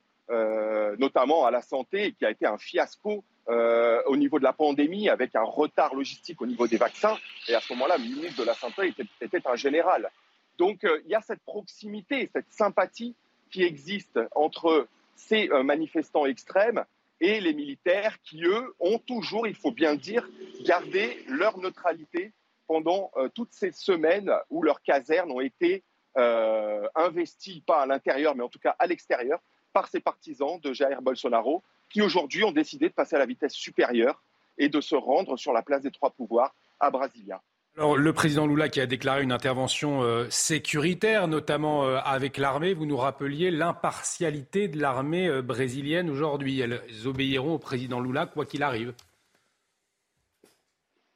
notamment 0.97 1.45
à 1.45 1.51
la 1.51 1.61
santé, 1.61 2.13
qui 2.13 2.25
a 2.25 2.31
été 2.31 2.45
un 2.45 2.57
fiasco 2.57 3.23
au 3.47 4.15
niveau 4.15 4.39
de 4.39 4.43
la 4.43 4.53
pandémie, 4.53 5.09
avec 5.09 5.35
un 5.35 5.43
retard 5.43 5.93
logistique 5.93 6.41
au 6.41 6.47
niveau 6.47 6.65
des 6.65 6.77
vaccins. 6.77 7.17
Et 7.49 7.53
à 7.53 7.59
ce 7.59 7.73
moment-là, 7.73 7.97
le 7.97 8.05
ministre 8.05 8.39
de 8.41 8.47
la 8.47 8.53
Santé 8.53 8.93
était, 9.21 9.47
un 9.47 9.55
général. 9.57 10.09
Donc 10.57 10.79
il 10.83 11.11
y 11.11 11.13
a 11.13 11.21
cette 11.21 11.41
proximité, 11.41 12.29
cette 12.33 12.49
sympathie 12.49 13.15
qui 13.51 13.63
existe 13.63 14.17
entre 14.33 14.87
ces 15.15 15.49
manifestants 15.49 16.25
extrêmes 16.25 16.83
et 17.19 17.41
les 17.41 17.53
militaires 17.53 18.17
qui, 18.23 18.43
eux, 18.45 18.73
ont 18.79 18.99
toujours, 18.99 19.45
il 19.45 19.55
faut 19.55 19.71
bien 19.71 19.91
le 19.91 19.97
dire, 19.97 20.27
gardé 20.63 21.21
leur 21.27 21.59
neutralité 21.59 22.31
pendant 22.67 23.11
euh, 23.17 23.29
toutes 23.29 23.53
ces 23.53 23.71
semaines 23.71 24.31
où 24.49 24.63
leurs 24.63 24.81
casernes 24.81 25.31
ont 25.31 25.41
été 25.41 25.83
euh, 26.17 26.87
investies, 26.95 27.63
pas 27.65 27.81
à 27.81 27.85
l'intérieur, 27.85 28.35
mais 28.35 28.43
en 28.43 28.49
tout 28.49 28.59
cas 28.59 28.75
à 28.79 28.87
l'extérieur, 28.87 29.39
par 29.73 29.87
ces 29.87 29.99
partisans 29.99 30.59
de 30.61 30.73
Jair 30.73 31.01
Bolsonaro, 31.01 31.63
qui 31.89 32.01
aujourd'hui 32.01 32.43
ont 32.43 32.51
décidé 32.51 32.89
de 32.89 32.93
passer 32.93 33.15
à 33.15 33.19
la 33.19 33.25
vitesse 33.25 33.53
supérieure 33.53 34.23
et 34.57 34.69
de 34.69 34.81
se 34.81 34.95
rendre 34.95 35.37
sur 35.37 35.51
la 35.51 35.63
place 35.63 35.81
des 35.81 35.91
trois 35.91 36.11
pouvoirs 36.11 36.53
à 36.79 36.91
Brasilia. 36.91 37.41
Alors, 37.75 37.97
le 37.97 38.13
président 38.13 38.45
Lula 38.45 38.69
qui 38.69 38.79
a 38.79 38.85
déclaré 38.85 39.23
une 39.23 39.31
intervention 39.31 40.03
euh, 40.03 40.27
sécuritaire, 40.29 41.27
notamment 41.27 41.85
avec 41.85 42.37
l'armée, 42.37 42.75
vous 42.75 42.85
nous 42.85 42.97
rappeliez 42.97 43.49
l'impartialité 43.49 44.67
de 44.67 44.79
l'armée 44.79 45.41
brésilienne 45.41 46.11
aujourd'hui. 46.11 46.59
Elles 46.59 46.81
obéiront 47.05 47.55
au 47.55 47.59
président 47.59 47.99
Lula 47.99 48.27
quoi 48.27 48.45
qu'il 48.45 48.61
arrive. 48.61 48.93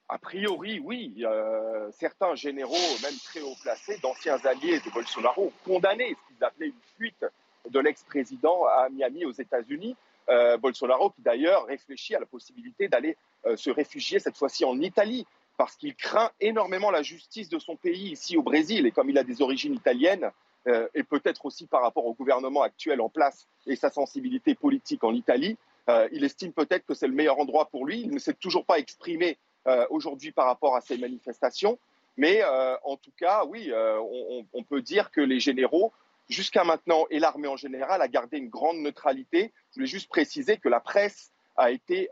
A 0.09 0.17
priori, 0.17 0.79
oui. 0.79 1.13
Euh, 1.25 1.89
certains 1.91 2.33
généraux, 2.35 2.75
même 3.03 3.15
très 3.25 3.41
haut 3.41 3.55
placés, 3.61 3.97
d'anciens 4.01 4.37
alliés 4.45 4.79
de 4.79 4.89
Bolsonaro, 4.89 5.47
ont 5.47 5.53
condamné 5.65 6.15
ce 6.15 6.27
qu'ils 6.33 6.43
appelaient 6.43 6.67
une 6.67 6.81
fuite 6.95 7.25
de 7.69 7.79
l'ex-président 7.79 8.65
à 8.65 8.87
Miami 8.89 9.25
aux 9.25 9.33
États-Unis. 9.33 9.97
Euh, 10.29 10.57
Bolsonaro, 10.57 11.09
qui 11.09 11.21
d'ailleurs 11.21 11.65
réfléchit 11.65 12.15
à 12.15 12.19
la 12.19 12.25
possibilité 12.25 12.87
d'aller 12.87 13.17
euh, 13.45 13.57
se 13.57 13.69
réfugier 13.69 14.19
cette 14.19 14.37
fois-ci 14.37 14.63
en 14.63 14.79
Italie, 14.79 15.25
parce 15.57 15.75
qu'il 15.75 15.95
craint 15.95 16.31
énormément 16.39 16.91
la 16.91 17.01
justice 17.01 17.49
de 17.49 17.59
son 17.59 17.75
pays 17.75 18.11
ici 18.11 18.37
au 18.37 18.43
Brésil. 18.43 18.85
Et 18.85 18.91
comme 18.91 19.09
il 19.09 19.17
a 19.17 19.23
des 19.23 19.41
origines 19.41 19.73
italiennes, 19.73 20.31
et 20.93 21.03
peut-être 21.03 21.45
aussi 21.45 21.65
par 21.65 21.81
rapport 21.81 22.05
au 22.05 22.13
gouvernement 22.13 22.61
actuel 22.61 22.99
en 22.99 23.07
place 23.07 23.47
et 23.67 23.77
sa 23.77 23.89
sensibilité 23.89 24.53
politique 24.53 25.01
en 25.05 25.13
Italie, 25.13 25.57
il 26.11 26.25
estime 26.25 26.51
peut-être 26.51 26.85
que 26.85 26.93
c'est 26.93 27.07
le 27.07 27.13
meilleur 27.13 27.39
endroit 27.39 27.69
pour 27.69 27.85
lui. 27.85 28.01
Il 28.01 28.11
ne 28.11 28.19
s'est 28.19 28.33
toujours 28.33 28.65
pas 28.65 28.77
exprimé 28.77 29.37
aujourd'hui 29.89 30.31
par 30.31 30.45
rapport 30.45 30.75
à 30.75 30.81
ces 30.81 30.97
manifestations. 30.97 31.77
Mais 32.17 32.41
euh, 32.43 32.75
en 32.83 32.97
tout 32.97 33.11
cas, 33.17 33.45
oui, 33.45 33.69
euh, 33.71 33.99
on, 34.53 34.63
peut 34.63 34.81
dire 34.81 35.11
que 35.11 35.21
les 35.21 35.39
généraux, 35.39 35.93
jusqu'à 36.29 36.63
maintenant, 36.63 37.05
et 37.11 37.19
l'armée 37.19 37.47
en 37.47 37.55
général, 37.55 38.01
a 38.01 38.07
gardé 38.07 38.37
une 38.37 38.49
grande 38.49 38.77
neutralité. 38.77 39.53
Je 39.69 39.75
voulais 39.75 39.87
juste 39.87 40.09
préciser 40.09 40.57
que 40.57 40.67
la 40.67 40.79
presse 40.79 41.31
a 41.55 41.71
été 41.71 42.07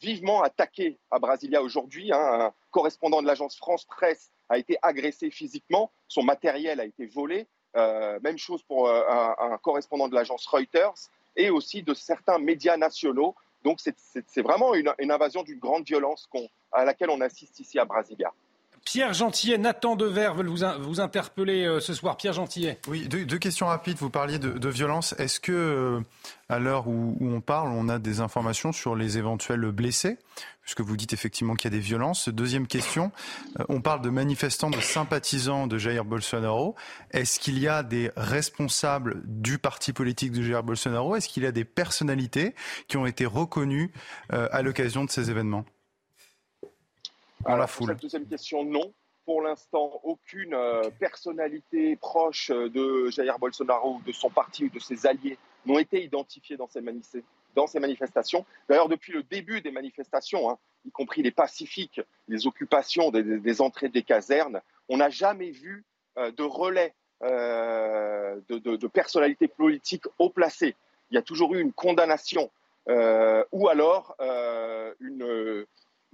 vivement 0.00 0.42
attaqué 0.42 0.96
à 1.10 1.18
Brasilia 1.18 1.62
aujourd'hui. 1.62 2.12
Hein. 2.12 2.18
un 2.20 2.52
correspondant 2.70 3.20
de 3.20 3.26
l'agence 3.26 3.56
France 3.56 3.84
Presse 3.84 4.30
a 4.48 4.58
été 4.58 4.76
agressé 4.80 5.30
physiquement, 5.30 5.90
son 6.06 6.22
matériel 6.22 6.78
a 6.78 6.84
été 6.84 7.06
volé. 7.06 7.48
même 7.74 8.38
chose 8.38 8.62
pour 8.62 8.88
un, 8.88 9.58
correspondant 9.60 10.06
de 10.06 10.14
l'agence 10.14 10.46
Reuters 10.46 11.10
et 11.34 11.50
aussi 11.50 11.82
de 11.82 11.94
certains 11.94 12.38
médias 12.38 12.76
nationaux. 12.76 13.34
Donc 13.66 13.80
c'est 13.80 14.42
vraiment 14.42 14.74
une, 14.74 15.10
invasion 15.10 15.42
d'une 15.42 15.58
grande 15.58 15.84
violence 15.84 16.30
à 16.70 16.84
laquelle 16.84 17.10
on 17.10 17.20
assiste 17.20 17.58
ici 17.58 17.80
à 17.80 17.84
Brasilia. 17.84 18.32
Pierre 18.86 19.14
Gentillet, 19.14 19.58
Nathan 19.58 19.96
Dever 19.96 20.30
veulent 20.36 20.46
vous, 20.46 20.64
vous 20.80 21.00
interpeller 21.00 21.66
euh, 21.66 21.80
ce 21.80 21.92
soir. 21.92 22.16
Pierre 22.16 22.32
Gentillet. 22.32 22.78
Oui, 22.86 23.08
deux, 23.08 23.38
questions 23.38 23.66
rapides. 23.66 23.96
Vous 23.98 24.10
parliez 24.10 24.38
de, 24.38 24.68
violence. 24.68 25.12
Est-ce 25.18 25.40
que, 25.40 25.52
euh, 25.52 26.00
à 26.48 26.60
l'heure 26.60 26.86
où, 26.86 27.18
on 27.20 27.40
parle, 27.40 27.70
on 27.70 27.88
a 27.88 27.98
des 27.98 28.20
informations 28.20 28.70
sur 28.70 28.94
les 28.94 29.18
éventuels 29.18 29.72
blessés 29.72 30.18
Puisque 30.62 30.80
vous 30.80 30.96
dites 30.96 31.12
effectivement 31.12 31.54
qu'il 31.54 31.72
y 31.72 31.74
a 31.74 31.76
des 31.76 31.82
violences? 31.82 32.28
Deuxième 32.28 32.68
question, 32.68 33.10
euh, 33.58 33.64
on 33.68 33.80
parle 33.80 34.02
de 34.02 34.10
manifestants, 34.10 34.70
de 34.70 34.80
sympathisants 34.80 35.66
de 35.66 35.78
Jair 35.78 36.04
Bolsonaro. 36.04 36.76
Est-ce 37.10 37.40
qu'il 37.40 37.58
y 37.58 37.66
a 37.66 37.82
des 37.82 38.10
responsables 38.16 39.22
du 39.24 39.58
parti 39.58 39.92
politique 39.92 40.30
de 40.30 40.42
Jair 40.42 40.62
Bolsonaro? 40.62 41.16
Est-ce 41.16 41.28
qu'il 41.28 41.42
y 41.42 41.46
a 41.46 41.52
des 41.52 41.64
personnalités 41.64 42.54
qui 42.86 42.96
ont 42.96 43.06
été 43.06 43.26
reconnues 43.26 43.92
à 44.30 44.62
l'occasion 44.62 45.04
de 45.04 45.10
ces 45.10 45.30
événements? 45.30 45.64
La 47.54 47.66
foule. 47.66 47.86
Pour 47.86 47.94
cette 47.94 48.02
deuxième 48.02 48.26
question, 48.26 48.64
non. 48.64 48.92
Pour 49.26 49.42
l'instant, 49.42 50.00
aucune 50.04 50.54
euh, 50.54 50.88
personnalité 51.00 51.96
proche 51.96 52.50
euh, 52.50 52.70
de 52.70 53.10
Jair 53.10 53.40
Bolsonaro, 53.40 54.00
de 54.06 54.12
son 54.12 54.30
parti 54.30 54.64
ou 54.64 54.68
de 54.68 54.78
ses 54.78 55.04
alliés 55.04 55.36
n'ont 55.66 55.80
été 55.80 56.04
identifiées 56.04 56.56
dans 56.56 56.68
ces, 56.68 56.80
dans 57.56 57.66
ces 57.66 57.80
manifestations. 57.80 58.46
D'ailleurs, 58.68 58.88
depuis 58.88 59.12
le 59.12 59.24
début 59.24 59.60
des 59.60 59.72
manifestations, 59.72 60.48
hein, 60.48 60.58
y 60.84 60.92
compris 60.92 61.22
les 61.22 61.32
pacifiques, 61.32 62.00
les 62.28 62.46
occupations 62.46 63.10
des, 63.10 63.60
entrées 63.60 63.88
des 63.88 64.04
casernes, 64.04 64.60
on 64.88 64.98
n'a 64.98 65.10
jamais 65.10 65.50
vu 65.50 65.84
euh, 66.18 66.30
de 66.30 66.44
relais 66.44 66.94
de, 67.22 68.58
de, 68.58 68.86
personnalités 68.86 69.48
politiques 69.48 70.04
haut 70.18 70.28
placées. 70.28 70.76
Il 71.10 71.14
y 71.14 71.18
a 71.18 71.22
toujours 71.22 71.54
eu 71.54 71.60
une 71.60 71.72
condamnation 71.72 72.50
ou 72.86 73.68
alors 73.68 74.14
une 75.00 75.66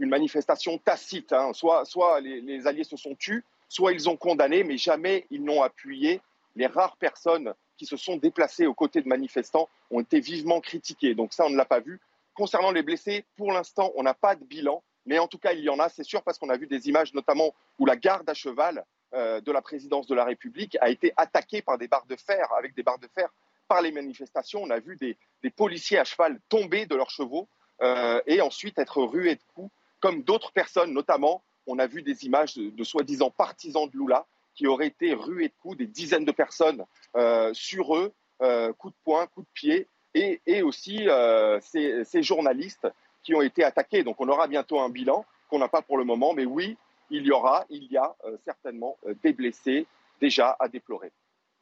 une 0.02 0.10
manifestation 0.10 0.78
tacite. 0.78 1.32
Hein. 1.32 1.52
Soit, 1.52 1.84
soit 1.84 2.20
les, 2.20 2.66
Alliés 2.66 2.84
se 2.84 2.96
sont 2.96 3.14
tus, 3.14 3.44
soit 3.68 3.92
ils 3.92 4.08
ont 4.08 4.16
condamné, 4.16 4.64
mais 4.64 4.76
jamais 4.76 5.26
ils 5.30 5.44
n'ont 5.44 5.62
appuyé. 5.62 6.20
Les 6.56 6.66
rares 6.66 6.96
personnes 6.96 7.54
qui 7.76 7.86
se 7.86 7.96
sont 7.96 8.16
déplacées 8.16 8.66
aux 8.66 8.74
côtés 8.74 9.00
de 9.00 9.08
manifestants 9.08 9.68
ont 9.90 10.00
été 10.00 10.18
vivement 10.18 10.60
critiquées. 10.60 11.14
Donc 11.14 11.32
ça, 11.32 11.46
on 11.46 11.50
ne 11.50 11.56
l'a 11.56 11.64
pas 11.64 11.78
vu. 11.78 12.00
Concernant 12.34 12.72
les 12.72 12.82
blessés, 12.82 13.24
pour 13.36 13.52
l'instant, 13.52 13.92
on 13.94 14.02
n'a 14.02 14.12
pas 14.12 14.34
de 14.34 14.44
bilan, 14.44 14.82
mais 15.06 15.18
en 15.20 15.28
tout 15.28 15.38
cas, 15.38 15.52
il 15.52 15.60
y 15.60 15.68
en 15.68 15.78
a, 15.78 15.88
c'est 15.88 16.02
sûr, 16.02 16.22
parce 16.22 16.38
qu'on 16.38 16.50
a 16.50 16.56
vu 16.56 16.66
des 16.66 16.88
images 16.88 17.14
notamment 17.14 17.54
où 17.78 17.86
la 17.86 17.96
garde 17.96 18.28
à 18.28 18.34
cheval 18.34 18.84
euh, 19.14 19.40
de 19.40 19.52
la 19.52 19.62
présidence 19.62 20.08
de 20.08 20.14
la 20.16 20.24
République 20.24 20.76
a 20.80 20.90
été 20.90 21.12
attaquée 21.16 21.62
par 21.62 21.78
des 21.78 21.86
barres 21.86 22.06
de 22.06 22.16
fer, 22.16 22.52
avec 22.58 22.74
des 22.74 22.82
barres 22.82 22.98
de 22.98 23.08
fer 23.14 23.28
par 23.68 23.80
les 23.82 23.92
manifestations. 23.92 24.62
On 24.62 24.70
a 24.70 24.80
vu 24.80 24.96
des, 24.96 25.16
policiers 25.50 25.98
à 25.98 26.04
cheval 26.04 26.40
tomber 26.48 26.86
de 26.86 26.96
leurs 26.96 27.10
chevaux 27.10 27.46
euh, 27.82 28.20
et 28.26 28.40
ensuite 28.40 28.78
être 28.78 29.02
rués 29.02 29.36
de 29.36 29.42
coups 29.54 29.70
comme 30.02 30.22
d'autres 30.22 30.52
personnes, 30.52 30.92
notamment, 30.92 31.42
on 31.66 31.78
a 31.78 31.86
vu 31.86 32.02
des 32.02 32.26
images 32.26 32.56
de, 32.56 32.84
soi-disant 32.84 33.30
partisans 33.30 33.88
de 33.88 33.96
Lula 33.96 34.26
qui 34.54 34.66
auraient 34.66 34.88
été 34.88 35.14
rués 35.14 35.48
de 35.48 35.54
coups, 35.62 35.78
des 35.78 35.86
dizaines 35.86 36.26
de 36.26 36.32
personnes 36.32 36.84
euh, 37.16 37.54
sur 37.54 37.96
eux, 37.96 38.12
euh, 38.42 38.72
coups 38.74 38.92
de 38.92 38.98
poing, 39.04 39.26
coups 39.28 39.46
de 39.46 39.52
pied, 39.54 39.88
et, 40.14 40.62
aussi 40.62 41.08
euh, 41.08 41.58
ces, 41.62 42.22
journalistes 42.22 42.86
qui 43.22 43.34
ont 43.34 43.40
été 43.40 43.64
attaqués. 43.64 44.02
Donc 44.02 44.20
on 44.20 44.28
aura 44.28 44.46
bientôt 44.48 44.80
un 44.80 44.90
bilan 44.90 45.24
qu'on 45.48 45.60
n'a 45.60 45.68
pas 45.68 45.80
pour 45.80 45.96
le 45.96 46.04
moment, 46.04 46.34
mais 46.34 46.44
oui, 46.44 46.76
il 47.08 47.24
y 47.24 47.30
aura, 47.30 47.64
il 47.70 47.84
y 47.84 47.96
a 47.96 48.14
certainement 48.44 48.98
des 49.22 49.32
blessés 49.32 49.86
déjà 50.20 50.56
à 50.58 50.68
déplorer. 50.68 51.12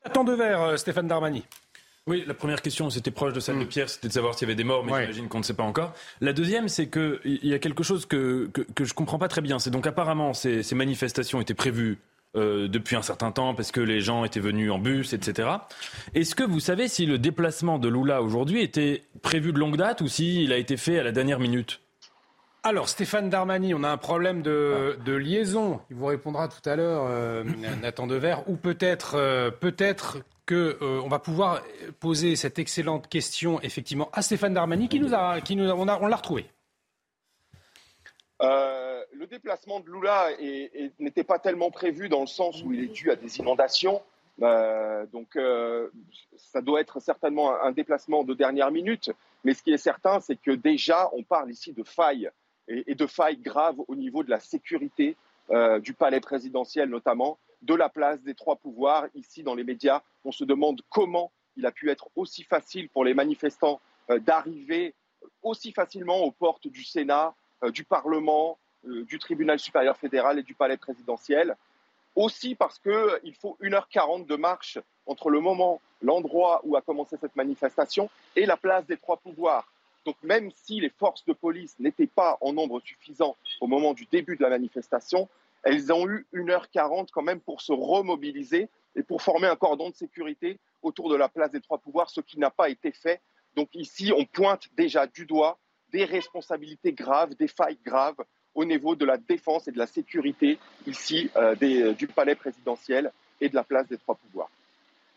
Attends 0.03 0.25
de 0.25 0.33
verre, 0.33 0.79
Stéphane 0.79 1.07
Darmani. 1.07 1.45
Oui, 2.11 2.25
la 2.27 2.35
première 2.35 2.61
question, 2.61 2.91
c'était 2.91 3.13
proche 3.13 3.33
de 3.35 3.39
celle 3.39 3.61
de 3.61 3.65
mm. 3.65 3.69
Pierre, 3.69 3.89
c'était 3.89 4.09
de 4.09 4.13
savoir 4.13 4.35
s'il 4.35 4.49
y 4.49 4.51
avait 4.51 4.57
des 4.57 4.65
morts, 4.65 4.85
mais 4.85 4.91
j'imagine 5.01 5.29
qu'on 5.29 5.39
ne 5.39 5.45
sait 5.45 5.55
pas 5.55 5.63
encore. 5.63 5.95
La 6.21 6.33
deuxième, 6.33 6.67
c'est 6.69 6.89
qu'il 6.89 7.21
y 7.45 7.55
a 7.55 7.61
quelque 7.61 7.85
chose 7.85 8.05
que, 8.05 8.51
que, 8.53 8.85
je 8.85 8.91
ne 8.91 8.95
comprends 8.95 9.19
pas 9.19 9.29
très 9.29 9.43
bien. 9.43 9.61
C'est 9.61 9.71
donc 9.71 9.87
apparemment, 9.87 10.35
ces, 10.35 10.65
ces 10.65 10.75
manifestations 10.75 11.41
étaient 11.41 11.55
prévues 11.55 11.99
euh, 12.35 12.67
depuis 12.67 12.97
un 12.97 13.03
certain 13.03 13.31
temps 13.31 13.55
parce 13.55 13.71
que 13.71 13.81
les 13.81 14.01
gens 14.01 14.25
étaient 14.25 14.41
venus 14.41 14.73
en 14.73 14.81
bus, 14.81 15.13
etc. 15.13 15.51
Est-ce 16.17 16.35
que 16.35 16.43
vous 16.43 16.59
savez 16.59 16.89
si 16.89 17.07
le 17.07 17.17
déplacement 17.17 17.79
de 17.79 17.89
Lula 17.89 18.23
aujourd'hui 18.23 18.61
était 18.61 19.05
prévu 19.23 19.53
de 19.53 19.59
longue 19.61 19.77
date 19.77 20.01
ou 20.01 20.09
s'il 20.09 20.53
a 20.53 20.57
été 20.57 20.77
fait 20.77 20.99
à 20.99 21.05
la 21.05 21.13
dernière 21.13 21.39
minute? 21.39 21.81
Alors, 22.65 22.89
Stéphane 22.89 23.31
Darmani, 23.31 23.73
on 23.73 23.85
a 23.85 23.89
un 23.89 23.97
problème 23.97 24.43
de, 24.43 24.99
de 25.05 25.13
liaison. 25.13 25.81
Il 25.91 25.97
vous 25.97 26.07
répondra 26.07 26.49
tout 26.49 26.69
à 26.69 26.75
l'heure, 26.75 27.07
euh, 27.09 27.45
Nathan 27.81 28.09
Dever. 28.09 28.37
Ou 28.49 28.57
peut-être 28.57 29.15
euh, 29.15 29.51
peut-être 29.51 30.19
qu'on 30.51 30.57
euh, 30.57 31.09
va 31.09 31.21
pouvoir 31.21 31.63
poser 32.01 32.35
cette 32.35 32.59
excellente 32.59 33.09
question 33.09 33.61
effectivement 33.61 34.11
à 34.13 34.21
Stéphane 34.21 34.53
Darmani 34.53 34.89
qui 34.89 34.99
nous 34.99 35.15
a, 35.15 35.41
qui 35.41 35.55
nous 35.55 35.71
on, 35.71 35.85
l'a 35.85 36.17
retrouvé. 36.17 36.45
Euh, 38.43 39.05
le 39.13 39.27
déplacement 39.29 39.79
de 39.79 39.89
Lula 39.89 40.31
n'était 40.99 41.23
pas 41.23 41.39
tellement 41.39 41.71
prévu 41.71 42.09
dans 42.09 42.23
le 42.23 42.27
sens 42.27 42.65
où 42.65 42.73
il 42.73 42.81
est 42.81 42.89
dû 42.89 43.13
à 43.13 43.17
des 43.17 43.39
inondations. 43.39 44.03
Euh, 44.43 45.07
donc 45.13 45.39
ça 46.37 46.61
doit 46.61 46.81
être 46.81 46.99
certainement 46.99 47.55
un, 47.63 47.71
déplacement 47.71 48.25
de 48.25 48.35
dernière 48.35 48.73
minute. 48.73 49.13
Mais 49.45 49.55
ce 49.55 49.63
qui 49.63 49.73
est 49.73 49.79
certain, 49.79 50.19
c'est 50.19 50.37
que 50.37 50.51
déjà, 50.51 51.11
on 51.13 51.23
parle 51.23 51.51
ici 51.53 51.73
de 51.73 51.85
failles 51.85 52.29
et 52.67 52.95
de 52.95 53.07
failles 53.07 53.39
graves 53.39 53.79
au 53.87 53.95
niveau 53.95 54.25
de 54.25 54.31
la 54.31 54.41
sécurité 54.41 55.17
du 55.81 55.93
palais 55.93 56.21
présidentiel 56.21 56.89
notamment 56.89 57.39
de 57.63 57.75
la 57.75 57.89
place 57.89 58.23
des 58.23 58.35
trois 58.35 58.57
pouvoirs. 58.57 59.07
Ici, 59.15 59.43
dans 59.43 59.55
les 59.55 59.65
médias, 59.65 60.03
on 60.25 60.33
se 60.33 60.45
demande 60.45 60.81
comment 60.89 61.31
il 61.57 61.67
a 61.67 61.73
pu 61.73 61.91
être 61.91 62.09
aussi 62.17 62.43
facile 62.43 62.89
pour 62.89 63.05
les 63.05 63.15
manifestants 63.15 63.81
euh, 64.11 64.19
d'arriver 64.19 64.95
aussi 65.43 65.73
facilement 65.73 66.19
aux 66.21 66.31
portes 66.31 66.69
du 66.69 66.85
Sénat, 66.85 67.35
euh, 67.63 67.71
du 67.71 67.85
Parlement, 67.85 68.59
euh, 68.87 69.05
du 69.05 69.19
tribunal 69.19 69.59
supérieur 69.59 69.97
fédéral 69.97 70.39
et 70.39 70.43
du 70.43 70.55
palais 70.55 70.77
présidentiel. 70.77 71.57
Aussi 72.17 72.55
parce 72.55 72.79
qu'il 72.79 73.35
faut 73.35 73.57
1h40 73.61 74.27
de 74.27 74.37
marche 74.37 74.79
entre 75.07 75.31
le 75.31 75.41
moment, 75.41 75.81
l'endroit 76.03 76.61
où 76.65 76.77
a 76.77 76.81
commencé 76.81 77.17
cette 77.21 77.37
manifestation 77.37 78.11
et 78.37 78.47
la 78.47 78.57
place 78.57 78.87
des 78.87 78.97
trois 78.97 79.17
pouvoirs. 79.17 79.71
Donc 80.05 80.17
même 80.23 80.51
si 80.55 80.81
les 80.81 80.91
forces 80.91 81.25
de 81.27 81.33
police 81.33 81.79
n'étaient 81.79 82.07
pas 82.07 82.39
en 82.41 82.53
nombre 82.53 82.81
suffisant 82.81 83.37
au 83.61 83.67
moment 83.67 83.93
du 83.93 84.07
début 84.07 84.37
de 84.37 84.43
la 84.43 84.49
manifestation, 84.49 85.29
elles 85.63 85.93
ont 85.93 86.09
eu 86.09 86.27
1h40 86.33 87.09
quand 87.13 87.23
même 87.23 87.41
pour 87.41 87.61
se 87.61 87.73
remobiliser 87.73 88.69
et 88.97 89.03
pour 89.03 89.23
former 89.23 89.47
un 89.47 89.57
cordon 89.57 89.91
de 89.91 89.95
sécurité 89.95 90.59
autour 90.83 91.11
de 91.11 91.17
la 91.17 91.29
place 91.29 91.51
des 91.51 91.61
trois 91.61 91.79
pouvoirs, 91.79 92.11
ce 92.11 92.21
qui 92.21 92.39
n'a 92.39 92.51
pas 92.51 92.69
été 92.69 92.93
fait. 92.93 93.21
Donc 93.55 93.69
ici, 93.75 94.13
on 94.17 94.25
pointe 94.25 94.69
déjà 94.77 95.07
du 95.07 95.27
doigt 95.27 95.59
des 95.93 96.05
responsabilités 96.05 96.93
graves, 96.93 97.35
des 97.35 97.49
failles 97.49 97.79
graves 97.85 98.17
au 98.55 98.65
niveau 98.65 98.95
de 98.97 99.05
la 99.05 99.17
défense 99.17 99.69
et 99.69 99.73
de 99.73 99.79
la 99.79 99.87
sécurité 99.87 100.59
ici 100.87 101.31
euh, 101.37 101.55
des, 101.57 101.95
du 101.95 102.07
palais 102.07 102.35
présidentiel 102.35 103.13
et 103.41 103.49
de 103.49 103.55
la 103.55 103.65
place 103.65 103.87
des 103.89 103.99
trois 103.99 104.15
pouvoirs. 104.15 104.51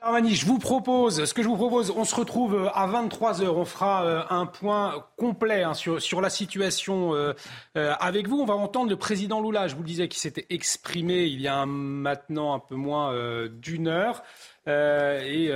Armani, 0.05 0.35
je 0.35 0.45
vous 0.45 0.59
propose, 0.59 1.23
ce 1.23 1.33
que 1.33 1.41
je 1.41 1.47
vous 1.47 1.55
propose, 1.55 1.89
on 1.89 2.03
se 2.03 2.13
retrouve 2.13 2.55
euh, 2.55 2.69
à 2.73 2.89
23h. 2.89 3.47
On 3.47 3.63
fera 3.63 4.05
euh, 4.05 4.21
un 4.29 4.45
point 4.45 5.05
complet 5.15 5.63
hein, 5.63 5.73
sur, 5.73 6.01
sur 6.01 6.19
la 6.19 6.29
situation 6.29 7.15
euh, 7.15 7.33
avec 7.73 8.27
vous. 8.27 8.41
On 8.41 8.45
va 8.45 8.53
entendre 8.53 8.89
le 8.89 8.97
président 8.97 9.41
Lula, 9.41 9.69
je 9.69 9.75
vous 9.75 9.81
le 9.81 9.87
disais, 9.87 10.09
qui 10.09 10.19
s'était 10.19 10.45
exprimé 10.49 11.23
il 11.23 11.39
y 11.39 11.47
a 11.47 11.65
maintenant 11.65 12.53
un 12.53 12.59
peu 12.59 12.75
moins 12.75 13.15
d'une 13.47 13.87
heure. 13.87 14.23
et 14.67 15.49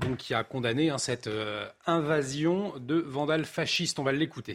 donc 0.00 0.16
qui 0.16 0.32
a 0.32 0.42
condamné 0.42 0.88
hein, 0.88 0.96
cette 0.96 1.28
invasion 1.86 2.72
de 2.78 2.94
vandales 2.94 3.44
fascistes. 3.44 3.98
On 3.98 4.04
va 4.04 4.12
l'écouter. 4.12 4.54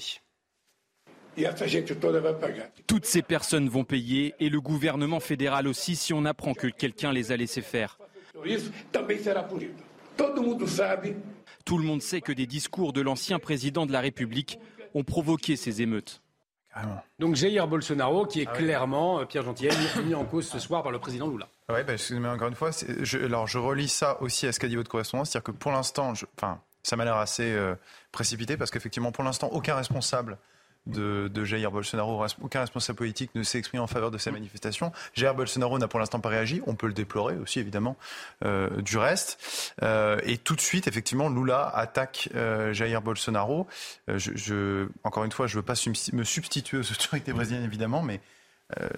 Toutes 2.88 3.06
ces 3.06 3.22
personnes 3.22 3.70
vont 3.70 3.84
payer 3.84 4.34
et 4.40 4.50
le 4.50 4.60
gouvernement 4.60 5.20
fédéral 5.20 5.68
aussi 5.68 5.96
si 5.96 6.12
on 6.12 6.26
apprend 6.26 6.56
que 6.56 6.68
quelqu'un 6.68 7.14
les 7.14 7.32
a 7.32 7.38
laissés 7.38 7.62
faire. 7.62 8.00
Tout 11.66 11.78
le 11.78 11.84
monde 11.84 12.02
sait 12.02 12.22
que 12.22 12.32
des 12.32 12.48
discours 12.48 12.94
de 12.94 13.02
l'ancien 13.02 13.40
président 13.40 13.86
de 13.86 13.92
la 13.92 14.02
République 14.02 14.60
ont 14.94 15.04
provoqué 15.04 15.56
ces 15.56 15.82
émeutes. 15.82 16.22
Donc 17.20 17.36
Jair 17.36 17.68
Bolsonaro, 17.68 18.26
qui 18.26 18.42
est 18.42 18.48
ah 18.50 18.56
clairement, 18.56 19.20
euh, 19.20 19.26
Pierre 19.26 19.44
Gentillet, 19.44 19.72
mis 20.06 20.16
en 20.16 20.24
cause 20.24 20.48
ce 20.48 20.58
soir 20.58 20.84
par 20.84 20.92
le 20.92 21.00
président 21.00 21.28
Lula. 21.28 21.50
Oui, 21.70 21.84
bah, 21.86 21.94
excusez-moi 21.94 22.32
encore 22.32 22.48
une 22.48 22.56
fois. 22.56 22.72
Je, 23.02 23.18
alors 23.20 23.46
je 23.48 23.58
relis 23.58 23.90
ça 23.90 24.22
aussi 24.22 24.48
à 24.48 24.54
ce 24.54 24.60
qu'a 24.60 24.68
dit 24.68 24.78
votre 24.78 24.90
correspondance, 24.90 25.32
c'est-à-dire 25.32 25.52
que 25.52 25.52
pour 25.52 25.72
l'instant, 25.72 26.14
enfin, 26.38 26.62
ça 26.84 26.96
m'a 26.96 27.04
l'air 27.04 27.18
assez 27.18 27.52
euh, 27.52 27.76
précipité 28.12 28.56
parce 28.56 28.72
qu'effectivement, 28.72 29.12
pour 29.12 29.24
l'instant, 29.24 29.50
aucun 29.50 29.76
responsable 29.76 30.38
de, 30.88 31.44
Jair 31.44 31.72
Bolsonaro. 31.72 32.26
Aucun 32.42 32.62
responsable 32.62 32.98
politique 32.98 33.32
ne 33.36 33.44
s'est 33.44 33.58
exprimé 33.58 33.82
en 33.82 33.88
faveur 33.88 34.12
de 34.12 34.18
ces 34.18 34.32
manifestations. 34.32 34.92
Jair 35.14 35.36
Bolsonaro 35.36 35.78
n'a 35.80 35.88
pour 35.88 36.00
l'instant 36.00 36.20
pas 36.20 36.30
réagi. 36.30 36.62
On 36.68 36.76
peut 36.76 36.88
le 36.88 36.94
déplorer 36.94 37.36
aussi, 37.38 37.60
évidemment, 37.60 37.96
euh, 38.44 38.82
du 38.82 38.98
reste. 38.98 39.74
Euh, 39.84 40.20
et 40.24 40.38
tout 40.38 40.56
de 40.56 40.62
suite, 40.62 40.88
effectivement, 40.88 41.30
Lula 41.30 41.70
attaque 41.74 42.30
euh, 42.36 42.74
Jair 42.74 43.02
Bolsonaro. 43.02 43.68
Je, 44.08 44.88
encore 45.04 45.24
une 45.24 45.32
fois, 45.32 45.48
je 45.48 45.56
ne 45.56 45.62
veux 45.62 45.66
pas 45.66 45.76
me 46.14 46.24
substituer 46.24 46.78
aux 46.78 46.92
autorités 46.92 47.34
brésiliennes, 47.34 47.66
évidemment, 47.66 48.02
mais 48.02 48.20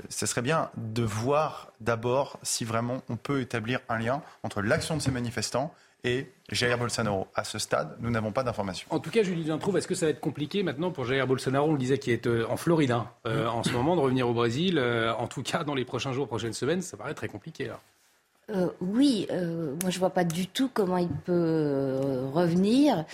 ce 0.07 0.27
serait 0.27 0.43
bien 0.43 0.69
de 0.77 1.01
voir 1.01 1.71
d'abord 1.81 2.39
si 2.43 2.63
vraiment 2.63 3.01
on 3.09 3.15
peut 3.15 3.41
établir 3.41 3.79
un 3.89 3.97
lien 3.97 4.21
entre 4.43 4.61
l'action 4.61 4.95
de 4.95 5.01
ces 5.01 5.09
manifestants 5.09 5.73
et 6.04 6.28
Jair 6.49 6.78
Bolsonaro. 6.78 7.28
À 7.36 7.43
ce 7.43 7.60
stade, 7.60 7.95
nous 7.99 8.10
n'avons 8.10 8.32
pas 8.32 8.43
d'informations. 8.43 8.88
En 8.89 8.99
tout 8.99 9.10
cas, 9.10 9.24
Julie 9.24 9.49
trouve 9.60 9.78
est-ce 9.78 9.88
que 9.88 9.95
ça 9.95 10.06
va 10.08 10.12
être 10.12 10.20
compliqué 10.20 10.64
maintenant 10.64 10.91
pour 10.91 11.06
Jair 11.06 11.28
Bolsonaro 11.28 11.70
On 11.70 11.74
le 11.74 11.78
disait 11.78 11.97
qu'il 11.97 12.14
est 12.14 12.28
euh, 12.28 12.45
en 12.49 12.58
Floride 12.58 12.91
hein, 12.91 13.10
euh, 13.26 13.47
en 13.47 13.64
ce 13.64 13.72
moment, 13.72 13.95
de 13.95 14.01
revenir 14.01 14.28
au 14.28 14.34
Brésil. 14.34 14.80
en 14.80 15.28
tout 15.28 15.43
cas, 15.43 15.64
dans 15.64 15.76
les 15.76 15.86
prochains 15.86 16.14
jours, 16.14 16.28
prochaines 16.28 16.54
semaines, 16.54 16.82
ça 16.82 16.97
paraît 16.97 17.14
très 17.14 17.28
compliqué. 17.28 17.72
oui, 18.82 19.28
moi 19.30 19.89
je 19.89 19.99
vois 19.99 20.10
pas 20.10 20.24
du 20.24 20.47
tout 20.47 20.70
comment 20.74 20.97
il 20.97 21.10
peut 21.10 22.28
revenir. 22.34 23.06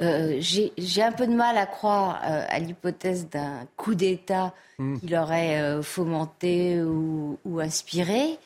Euh, 0.00 0.38
j'ai 0.40 1.02
un 1.02 1.12
peu 1.12 1.26
de 1.26 1.32
mal 1.32 1.56
à 1.56 1.66
croire 1.66 2.20
euh, 2.24 2.44
à 2.48 2.58
l'hypothèse 2.58 3.28
d'un 3.28 3.66
coup 3.76 3.94
d'État 3.94 4.52
hmm. 4.78 4.98
qui 4.98 5.06
l'aurait 5.06 5.60
euh, 5.60 5.82
fomenté 5.82 6.82
ou, 6.82 7.38
ou 7.44 7.60
inspiré. 7.60 8.38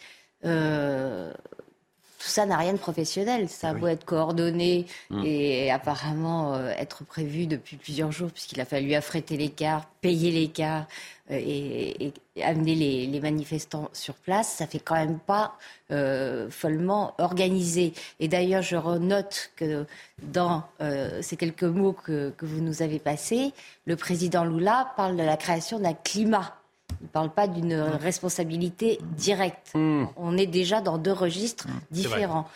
Tout 2.29 2.35
ça 2.35 2.45
n'a 2.45 2.59
rien 2.59 2.75
de 2.75 2.79
professionnel. 2.79 3.49
Ça 3.49 3.73
doit 3.73 3.93
être 3.93 4.05
coordonné 4.05 4.87
hmm. 5.11 5.23
et 5.25 5.71
apparemment 5.71 6.59
être 6.69 7.05
prévu 7.05 7.47
depuis 7.47 7.77
plusieurs 7.77 8.13
jours, 8.13 8.31
puisqu'il 8.31 8.61
a 8.61 8.65
fallu 8.65 8.95
affréter 8.95 9.37
l'écart, 9.37 9.87
payer 10.03 10.31
l'écart, 10.31 10.87
euh, 11.31 11.37
et, 11.37 12.13
amener 12.43 12.77
les, 13.07 13.21
manifestants 13.21 13.91
sur 13.93 14.15
place, 14.15 14.49
ça 14.59 14.67
fait 14.69 14.79
quand 14.79 14.95
même 14.95 15.19
pas 15.19 15.59
euh, 15.91 16.49
follement 16.51 17.15
organisé. 17.19 17.93
Et 18.21 18.29
d'ailleurs, 18.29 18.63
je 18.63 18.77
renote 18.77 19.51
que 19.57 19.87
dans 20.23 20.63
euh, 20.81 21.21
ces 21.21 21.37
quelques 21.37 21.65
mots 21.65 21.93
que, 21.93 22.33
vous 22.41 22.61
nous 22.61 22.81
avez 22.81 23.01
passés, 23.01 23.53
le 23.87 23.97
président 23.97 24.45
Lula 24.45 24.93
parle 24.97 25.17
de 25.17 25.25
la 25.25 25.37
création 25.37 25.81
d'un 25.81 25.95
climat. 25.95 26.55
Il 27.01 27.05
ne 27.05 27.09
parle 27.09 27.31
pas 27.31 27.47
d'une 27.47 27.75
responsabilité 27.75 28.99
directe. 29.17 29.73
Mmh. 29.75 30.07
On 30.17 30.37
est 30.37 30.47
déjà 30.47 30.81
dans 30.81 30.99
deux 30.99 31.13
registres 31.13 31.69
mmh. 31.69 31.81
différents. 31.91 32.47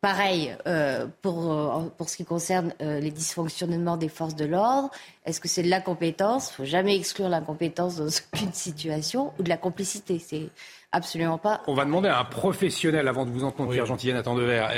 Pareil 0.00 0.56
euh, 0.66 1.06
pour, 1.20 1.52
euh, 1.52 1.82
pour 1.98 2.08
ce 2.08 2.16
qui 2.16 2.24
concerne 2.24 2.72
euh, 2.80 3.00
les 3.00 3.10
dysfonctionnements 3.10 3.98
des 3.98 4.08
forces 4.08 4.34
de 4.34 4.46
l'ordre. 4.46 4.90
Est-ce 5.26 5.40
que 5.40 5.48
c'est 5.48 5.62
de 5.62 5.68
l'incompétence? 5.68 6.52
Il 6.52 6.54
faut 6.54 6.64
jamais 6.64 6.96
exclure 6.96 7.28
l'incompétence 7.28 7.96
dans 7.96 8.06
aucune 8.34 8.52
situation 8.54 9.34
ou 9.38 9.42
de 9.42 9.50
la 9.50 9.58
complicité. 9.58 10.18
C'est 10.18 10.48
absolument 10.90 11.36
pas. 11.36 11.60
On 11.66 11.74
va 11.74 11.84
demander 11.84 12.08
à 12.08 12.18
un 12.18 12.24
professionnel 12.24 13.08
avant 13.08 13.26
de 13.26 13.30
vous 13.30 13.44
entendre, 13.44 13.72
Pierre 13.72 13.84
Gentillet, 13.84 14.14
Nathan 14.14 14.34
Devers. 14.34 14.70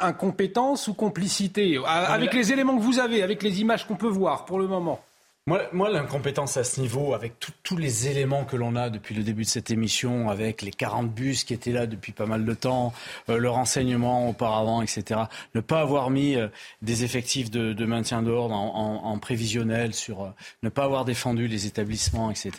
Incompétence 0.00 0.88
ou 0.88 0.94
complicité? 0.94 1.78
Avec 1.86 2.32
les 2.32 2.50
éléments 2.50 2.78
que 2.78 2.82
vous 2.82 3.00
avez, 3.00 3.22
avec 3.22 3.42
les 3.42 3.60
images 3.60 3.86
qu'on 3.86 3.96
peut 3.96 4.08
voir 4.08 4.46
pour 4.46 4.58
le 4.58 4.66
moment. 4.66 4.98
Moi, 5.46 5.60
moi 5.74 5.90
l'incompétence 5.90 6.56
à 6.56 6.64
ce 6.64 6.80
niveau, 6.80 7.12
avec 7.12 7.34
tous 7.62 7.76
les 7.76 8.08
éléments 8.08 8.46
que 8.46 8.56
l'on 8.56 8.76
a 8.76 8.88
depuis 8.88 9.14
le 9.14 9.22
début 9.22 9.42
de 9.42 9.48
cette 9.48 9.70
émission, 9.70 10.30
avec 10.30 10.62
les 10.62 10.70
40 10.70 11.10
bus 11.10 11.44
qui 11.44 11.52
étaient 11.52 11.70
là 11.70 11.86
depuis 11.86 12.12
pas 12.12 12.24
mal 12.24 12.46
de 12.46 12.54
temps, 12.54 12.94
euh, 13.28 13.36
le 13.36 13.50
renseignement 13.50 14.30
auparavant, 14.30 14.80
etc. 14.80 15.20
Ne 15.54 15.60
pas 15.60 15.82
avoir 15.82 16.08
mis 16.08 16.36
euh, 16.36 16.48
des 16.80 17.04
effectifs 17.04 17.50
de, 17.50 17.74
de 17.74 17.84
maintien 17.84 18.22
d'ordre 18.22 18.54
en, 18.54 19.04
en, 19.04 19.12
en, 19.12 19.18
prévisionnel, 19.18 19.92
sur 19.92 20.22
euh, 20.22 20.28
ne 20.62 20.70
pas 20.70 20.84
avoir 20.84 21.04
défendu 21.04 21.46
les 21.46 21.66
établissements, 21.66 22.30
etc. 22.30 22.50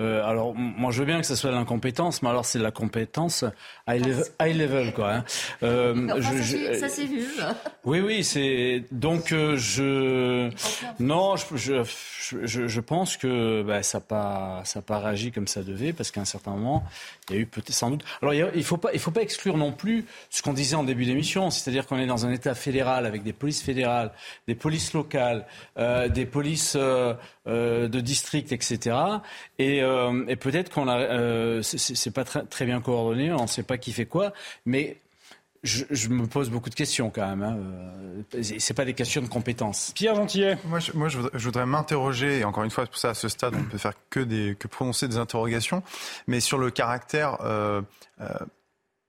Euh, 0.00 0.24
alors, 0.24 0.56
moi, 0.56 0.90
je 0.90 0.98
veux 0.98 1.06
bien 1.06 1.20
que 1.20 1.26
ce 1.26 1.36
soit 1.36 1.50
de 1.50 1.54
l'incompétence, 1.54 2.22
mais 2.22 2.30
alors 2.30 2.46
c'est 2.46 2.58
de 2.58 2.64
la 2.64 2.72
compétence 2.72 3.44
high 3.88 4.04
level, 4.04 4.24
high 4.42 4.56
level 4.56 4.92
quoi. 4.92 5.12
Hein. 5.12 5.24
Non, 5.94 6.20
je, 6.20 6.74
ça 6.80 6.88
s'est 6.88 7.06
vu. 7.06 7.24
Oui, 7.84 8.00
oui, 8.00 8.24
c'est 8.24 8.82
donc 8.90 9.28
je 9.28 10.50
non, 10.98 11.36
je, 11.36 11.56
je 11.56 11.82
je, 12.20 12.68
je, 12.68 12.80
pense 12.80 13.16
que 13.16 13.62
bah, 13.62 13.82
ça 13.82 13.98
n'a 13.98 14.82
pas, 14.82 14.98
réagi 14.98 15.32
comme 15.32 15.46
ça 15.46 15.62
devait, 15.62 15.92
parce 15.92 16.10
qu'à 16.10 16.20
un 16.20 16.24
certain 16.26 16.52
moment, 16.52 16.84
il 17.28 17.36
y 17.36 17.38
a 17.38 17.42
eu 17.42 17.46
peut-être 17.46 17.72
sans 17.72 17.90
doute. 17.90 18.04
Alors 18.22 18.34
il 18.34 18.44
ne 18.54 18.62
faut, 18.62 18.76
pas, 18.76 18.96
faut 18.98 19.10
pas 19.10 19.22
exclure 19.22 19.56
non 19.56 19.72
plus 19.72 20.04
ce 20.30 20.42
qu'on 20.42 20.52
disait 20.52 20.76
en 20.76 20.84
début 20.84 21.04
d'émission, 21.04 21.50
c'est-à-dire 21.50 21.86
qu'on 21.86 21.98
est 21.98 22.06
dans 22.06 22.26
un 22.26 22.32
État 22.32 22.54
fédéral 22.54 23.06
avec 23.06 23.22
des 23.22 23.32
polices 23.32 23.62
fédérales, 23.62 24.12
des 24.46 24.54
polices 24.54 24.92
locales, 24.92 25.46
euh, 25.78 26.08
des 26.08 26.26
polices 26.26 26.74
euh, 26.76 27.14
euh, 27.48 27.88
de 27.88 28.00
district, 28.00 28.52
etc. 28.52 28.94
Et, 29.58 29.82
euh, 29.82 30.24
et 30.28 30.36
peut-être 30.36 30.70
qu'on 30.70 30.86
a, 30.86 30.98
euh, 30.98 31.62
c'est 31.62 32.10
pas 32.10 32.24
très, 32.24 32.44
très 32.44 32.66
bien 32.66 32.82
coordonné, 32.82 33.32
on 33.32 33.42
ne 33.42 33.46
sait 33.46 33.62
pas 33.62 33.78
qui 33.78 33.92
fait 33.92 34.04
quoi, 34.04 34.34
mais 34.66 34.98
je, 35.62 36.08
me 36.08 36.26
pose 36.26 36.50
beaucoup 36.50 36.70
de 36.70 36.74
questions 36.74 37.10
quand 37.10 37.26
même. 37.26 37.42
Hein. 37.42 37.58
Euh, 38.34 38.42
c'est 38.58 38.74
pas 38.74 38.84
des 38.84 38.94
questions 38.94 39.22
de 39.22 39.28
compétences. 39.28 39.92
Pierre 39.94 40.14
Gentillet. 40.14 40.58
Moi, 40.64 40.78
je, 40.78 40.92
moi, 40.92 41.08
je 41.08 41.18
voudrais, 41.18 41.66
m'interroger, 41.66 42.40
et 42.40 42.44
encore 42.44 42.64
une 42.64 42.70
fois, 42.70 42.86
pour 42.86 42.96
ça, 42.96 43.10
à 43.10 43.14
ce 43.14 43.28
stade, 43.28 43.54
on 43.54 43.60
ne 43.60 43.64
peut 43.64 43.78
faire 43.78 43.94
que, 44.10 44.20
des, 44.20 44.56
que 44.58 44.68
prononcer 44.68 45.08
des 45.08 45.16
interrogations, 45.16 45.82
mais 46.26 46.40
sur 46.40 46.58
le 46.58 46.70
caractère 46.70 47.38
euh, 47.40 47.82
euh, 48.20 48.26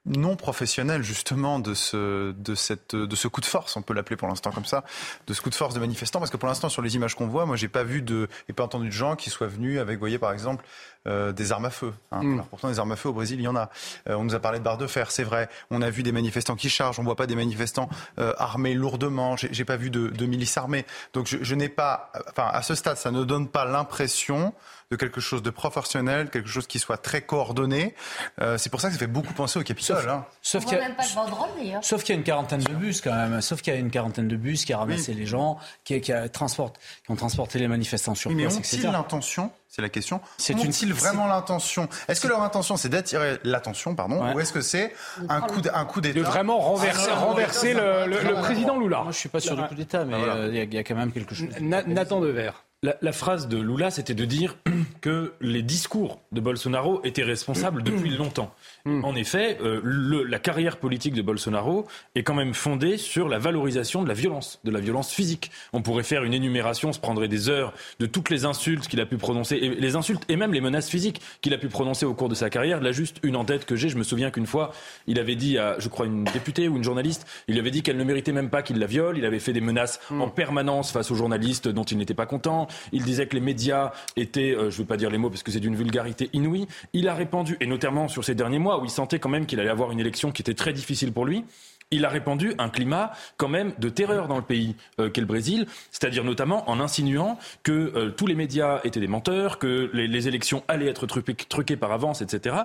non 0.05 0.35
professionnel 0.35 1.03
justement 1.03 1.59
de 1.59 1.73
ce, 1.73 2.31
de, 2.31 2.55
cette, 2.55 2.95
de 2.95 3.15
ce 3.15 3.27
coup 3.27 3.41
de 3.41 3.45
force, 3.45 3.75
on 3.75 3.81
peut 3.81 3.93
l'appeler 3.93 4.15
pour 4.15 4.27
l'instant 4.27 4.51
comme 4.51 4.65
ça, 4.65 4.83
de 5.27 5.33
ce 5.33 5.41
coup 5.41 5.49
de 5.49 5.55
force 5.55 5.73
de 5.73 5.79
manifestants, 5.79 6.19
parce 6.19 6.31
que 6.31 6.37
pour 6.37 6.47
l'instant 6.47 6.69
sur 6.69 6.81
les 6.81 6.95
images 6.95 7.15
qu'on 7.15 7.27
voit, 7.27 7.45
moi 7.45 7.55
j'ai 7.55 7.67
pas 7.67 7.83
vu 7.83 8.01
de, 8.01 8.27
et 8.47 8.53
pas 8.53 8.63
entendu 8.63 8.87
de 8.87 8.93
gens 8.93 9.15
qui 9.15 9.29
soient 9.29 9.47
venus 9.47 9.79
avec, 9.79 9.95
vous 9.95 10.01
voyez 10.01 10.19
par 10.19 10.31
exemple, 10.31 10.65
euh, 11.07 11.31
des 11.31 11.51
armes 11.51 11.65
à 11.65 11.69
feu. 11.69 11.93
Hein. 12.11 12.23
Mm. 12.23 12.33
Alors, 12.33 12.47
pourtant 12.47 12.69
des 12.69 12.79
armes 12.79 12.91
à 12.91 12.95
feu 12.95 13.09
au 13.09 13.13
Brésil 13.13 13.39
il 13.39 13.43
y 13.43 13.47
en 13.47 13.55
a. 13.55 13.69
Euh, 14.09 14.15
on 14.15 14.23
nous 14.25 14.35
a 14.35 14.39
parlé 14.39 14.59
de 14.59 14.63
barres 14.63 14.77
de 14.77 14.87
fer, 14.87 15.11
c'est 15.11 15.23
vrai. 15.23 15.49
On 15.71 15.81
a 15.81 15.89
vu 15.89 16.03
des 16.03 16.11
manifestants 16.11 16.55
qui 16.55 16.69
chargent, 16.69 16.99
on 16.99 17.03
voit 17.03 17.15
pas 17.15 17.27
des 17.27 17.35
manifestants 17.35 17.89
euh, 18.19 18.33
armés 18.37 18.73
lourdement. 18.73 19.35
J'ai 19.37 19.65
pas 19.65 19.77
vu 19.77 19.89
de, 19.89 20.07
de 20.07 20.25
milices 20.25 20.57
armées. 20.57 20.85
Donc 21.13 21.27
je, 21.27 21.37
je 21.41 21.55
n'ai 21.55 21.69
pas, 21.69 22.11
enfin 22.29 22.49
à 22.51 22.61
ce 22.61 22.75
stade, 22.75 22.97
ça 22.97 23.11
ne 23.11 23.23
donne 23.23 23.47
pas 23.47 23.65
l'impression 23.65 24.53
de 24.91 24.95
quelque 24.95 25.21
chose 25.21 25.43
de 25.43 25.49
professionnel, 25.49 26.29
quelque 26.29 26.49
chose 26.49 26.65
qui 26.65 26.79
soit 26.79 26.97
très 26.97 27.21
coordonné. 27.21 27.93
Euh, 28.41 28.57
c'est 28.57 28.69
pour 28.69 28.81
ça 28.81 28.87
que 28.87 28.93
ça 28.93 28.99
fait 28.99 29.07
beaucoup 29.07 29.33
penser 29.33 29.59
au 29.59 29.63
Capitole. 29.63 29.97
Sauf, 29.97 30.07
hein. 30.07 30.25
sauf 30.41 30.65
qu'il 30.65 30.77
y, 30.77 31.73
a, 31.73 31.81
sauf 31.81 32.03
qu'il 32.03 32.15
y 32.15 32.17
a 32.17 32.19
une 32.19 32.23
quarantaine 32.23 32.61
de 32.61 32.73
bus 32.73 33.01
quand 33.01 33.13
même. 33.13 33.41
Sauf 33.41 33.61
qu'il 33.61 33.73
y 33.73 33.75
a 33.75 33.79
une 33.79 33.91
quarantaine 33.91 34.27
de 34.27 34.35
bus 34.35 34.65
qui 34.65 34.73
a 34.73 34.79
ramassé 34.79 35.13
les 35.13 35.25
gens, 35.25 35.57
qui, 35.83 35.99
qui, 36.01 36.11
a 36.11 36.27
transporte, 36.27 36.79
qui 37.05 37.11
ont 37.11 37.15
transporté 37.15 37.59
les 37.59 37.67
manifestants 37.67 38.15
sur 38.15 38.31
oui, 38.31 38.37
place, 38.37 38.53
mais 38.53 38.59
ont-ils 38.59 38.91
l'intention 38.91 39.51
c'est 39.71 39.83
la 39.83 39.89
question. 39.89 40.19
C'est 40.37 40.53
une 40.53 40.93
vraiment 40.93 41.27
l'intention? 41.27 41.87
Est-ce 42.07 42.21
que 42.21 42.27
leur 42.27 42.41
intention 42.41 42.75
c'est 42.75 42.89
d'attirer 42.89 43.37
l'attention, 43.43 43.93
pardon, 43.93 44.33
ou 44.33 44.39
est-ce 44.39 44.51
que 44.51 44.61
c'est 44.61 44.95
un 45.29 45.41
coup 45.41 45.61
un 45.71 45.85
coup 45.85 46.01
d'État? 46.01 46.19
De 46.19 46.23
vraiment 46.23 46.57
renverser, 46.57 47.11
ah, 47.11 47.19
renverser 47.19 47.73
le, 47.75 48.07
le, 48.07 48.33
président 48.41 48.79
Lula 48.79 49.03
Moi, 49.03 49.11
je 49.11 49.17
suis 49.17 49.29
pas 49.29 49.39
sûr 49.39 49.55
du 49.55 49.61
coup 49.67 49.75
d'État, 49.75 50.05
mais 50.05 50.15
ah, 50.15 50.37
euh, 50.37 50.49
il 50.51 50.73
y, 50.73 50.77
a 50.77 50.83
quand 50.83 50.95
même 50.95 51.11
quelque 51.11 51.35
chose. 51.35 51.49
Nathan 51.61 52.19
Devers. 52.19 52.63
La, 52.81 52.95
la, 53.01 53.11
phrase 53.11 53.49
de 53.49 53.57
Lula, 53.57 53.91
c'était 53.91 54.13
de 54.13 54.23
dire 54.23 54.55
que 55.01 55.33
les 55.41 55.61
discours 55.61 56.21
de 56.31 56.39
Bolsonaro 56.39 57.01
étaient 57.03 57.23
responsables 57.23 57.83
depuis 57.83 58.09
longtemps. 58.17 58.55
Hmm. 58.85 59.03
En 59.03 59.15
effet, 59.15 59.57
euh, 59.61 59.81
le, 59.83 60.23
la 60.23 60.39
carrière 60.39 60.77
politique 60.77 61.13
de 61.13 61.21
Bolsonaro 61.21 61.85
est 62.15 62.23
quand 62.23 62.35
même 62.35 62.53
fondée 62.53 62.97
sur 62.97 63.27
la 63.27 63.37
valorisation 63.37 64.01
de 64.01 64.07
la 64.07 64.13
violence, 64.13 64.61
de 64.63 64.71
la 64.71 64.79
violence 64.79 65.11
physique. 65.11 65.51
On 65.73 65.81
pourrait 65.81 66.03
faire 66.03 66.23
une 66.23 66.33
énumération, 66.33 66.93
se 66.93 67.01
prendrait 67.01 67.27
des 67.27 67.49
heures 67.49 67.73
de 67.99 68.05
toutes 68.05 68.29
les 68.29 68.45
insultes 68.45 68.87
qu'il 68.87 69.01
a 69.01 69.05
pu 69.05 69.17
prononcer, 69.17 69.57
et 69.57 69.75
les 69.75 69.97
insultes 69.97 70.23
et 70.29 70.37
même 70.37 70.53
les 70.53 70.61
menaces 70.61 70.89
physiques 70.89 71.19
qu'il 71.41 71.53
a 71.53 71.57
pu 71.57 71.67
prononcer 71.67 72.05
au 72.05 72.13
cours 72.13 72.29
de 72.29 72.35
sa 72.35 72.49
carrière. 72.49 72.79
Là, 72.79 72.93
juste 72.93 73.17
une 73.23 73.35
en 73.35 73.43
tête 73.43 73.65
que 73.65 73.75
j'ai, 73.75 73.89
je 73.89 73.97
me 73.97 74.03
souviens 74.03 74.31
qu'une 74.31 74.47
fois, 74.47 74.71
il 75.05 75.19
avait 75.19 75.35
dit 75.35 75.57
à, 75.57 75.77
je 75.79 75.89
crois, 75.89 76.05
une 76.05 76.23
députée 76.23 76.69
ou 76.69 76.77
une 76.77 76.85
journaliste, 76.85 77.27
il 77.49 77.59
avait 77.59 77.71
dit 77.71 77.83
qu'elle 77.83 77.97
ne 77.97 78.05
méritait 78.05 78.31
même 78.31 78.49
pas 78.49 78.61
qu'il 78.61 78.79
la 78.79 78.87
viole. 78.87 79.17
Il 79.17 79.25
avait 79.25 79.39
fait 79.39 79.51
des 79.51 79.59
menaces 79.59 79.99
hmm. 80.09 80.21
en 80.21 80.29
permanence 80.29 80.93
face 80.93 81.11
aux 81.11 81.15
journalistes 81.15 81.67
dont 81.67 81.83
il 81.83 81.97
n'était 81.97 82.13
pas 82.13 82.25
content. 82.25 82.68
Il 82.91 83.03
disait 83.03 83.27
que 83.27 83.35
les 83.35 83.41
médias 83.41 83.91
étaient, 84.15 84.51
euh, 84.51 84.69
je 84.69 84.77
ne 84.77 84.81
veux 84.81 84.85
pas 84.85 84.97
dire 84.97 85.09
les 85.09 85.17
mots 85.17 85.29
parce 85.29 85.43
que 85.43 85.51
c'est 85.51 85.59
d'une 85.59 85.75
vulgarité 85.75 86.29
inouïe. 86.33 86.67
Il 86.93 87.07
a 87.07 87.13
répandu, 87.13 87.57
et 87.59 87.67
notamment 87.67 88.07
sur 88.07 88.23
ces 88.23 88.35
derniers 88.35 88.59
mois 88.59 88.79
où 88.79 88.85
il 88.85 88.91
sentait 88.91 89.19
quand 89.19 89.29
même 89.29 89.45
qu'il 89.45 89.59
allait 89.59 89.69
avoir 89.69 89.91
une 89.91 89.99
élection 89.99 90.31
qui 90.31 90.41
était 90.41 90.53
très 90.53 90.73
difficile 90.73 91.11
pour 91.11 91.25
lui 91.25 91.43
il 91.91 92.05
a 92.05 92.09
répandu 92.09 92.53
un 92.59 92.69
climat 92.69 93.11
quand 93.37 93.47
même 93.47 93.73
de 93.79 93.89
terreur 93.89 94.27
dans 94.27 94.35
le 94.35 94.43
pays 94.43 94.75
euh, 94.99 95.09
qu'est 95.09 95.21
le 95.21 95.27
Brésil, 95.27 95.65
c'est-à-dire 95.89 96.23
notamment 96.23 96.69
en 96.69 96.79
insinuant 96.79 97.39
que 97.63 97.71
euh, 97.71 98.09
tous 98.11 98.27
les 98.27 98.35
médias 98.35 98.79
étaient 98.83 98.99
des 98.99 99.07
menteurs, 99.07 99.57
que 99.57 99.89
les, 99.91 100.27
élections 100.27 100.63
allaient 100.67 100.87
être 100.87 101.07
truquées, 101.07 101.77
par 101.77 101.91
avance, 101.91 102.21
etc. 102.21 102.57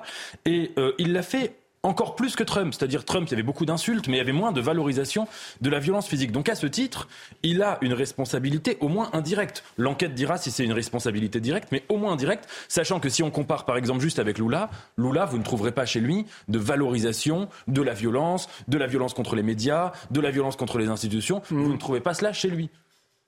Et 0.45 0.73
il 0.99 1.15
l'a 1.15 1.23
fait 1.23 1.55
encore 1.85 2.17
plus 2.17 2.35
que 2.35 2.43
Trump. 2.43 2.75
C'est-à-dire 2.75 3.05
Trump, 3.05 3.29
il 3.29 3.31
y 3.31 3.35
avait 3.35 3.43
beaucoup 3.43 3.67
d'insultes, 3.67 4.09
mais 4.09 4.15
il 4.15 4.19
y 4.19 4.23
avait 4.23 4.33
moins 4.33 4.53
de 4.53 4.61
valorisation 4.61 5.29
de 5.61 5.71
la 5.71 5.79
violence 5.79 6.09
physique. 6.09 6.33
Donc 6.33 6.49
à 6.49 6.55
ce 6.55 6.67
titre, 6.67 7.09
il 7.43 7.63
a 7.63 7.79
une 7.83 7.93
responsabilité 7.93 8.77
au 8.81 8.89
moins 8.89 9.11
indirecte. 9.13 9.63
L'enquête 9.77 10.15
dira 10.15 10.39
si 10.39 10.51
c'est 10.51 10.65
une 10.65 10.73
responsabilité 10.73 11.41
directe, 11.41 11.69
mais 11.71 11.85
au 11.89 11.99
moins 11.99 12.13
indirecte, 12.13 12.49
sachant 12.69 12.99
que 12.99 13.09
si 13.09 13.23
on 13.23 13.31
compare 13.31 13.65
par 13.65 13.77
exemple 13.77 14.01
juste 14.01 14.19
avec 14.19 14.39
Lula, 14.39 14.71
Lula, 14.97 15.27
vous 15.27 15.39
ne 15.39 15.45
trouverez 15.45 15.73
pas 15.73 15.87
chez 15.87 16.01
lui 16.01 16.27
de 16.49 16.59
valorisation 16.59 17.49
de 17.69 17.83
la 17.83 17.95
violence, 17.95 18.49
de 18.69 18.79
la 18.79 18.87
violence 18.87 19.15
contre 19.15 19.37
les 19.37 19.43
médias, 19.43 19.93
de 20.11 20.21
la 20.21 20.31
violence 20.31 20.57
contre 20.57 20.79
les 20.79 20.89
institutions. 20.89 21.43
Vous 21.51 21.73
ne 21.73 21.77
trouvez 21.77 22.01
pas 22.01 22.15
cela 22.15 22.33
chez 22.33 22.49
lui. 22.49 22.71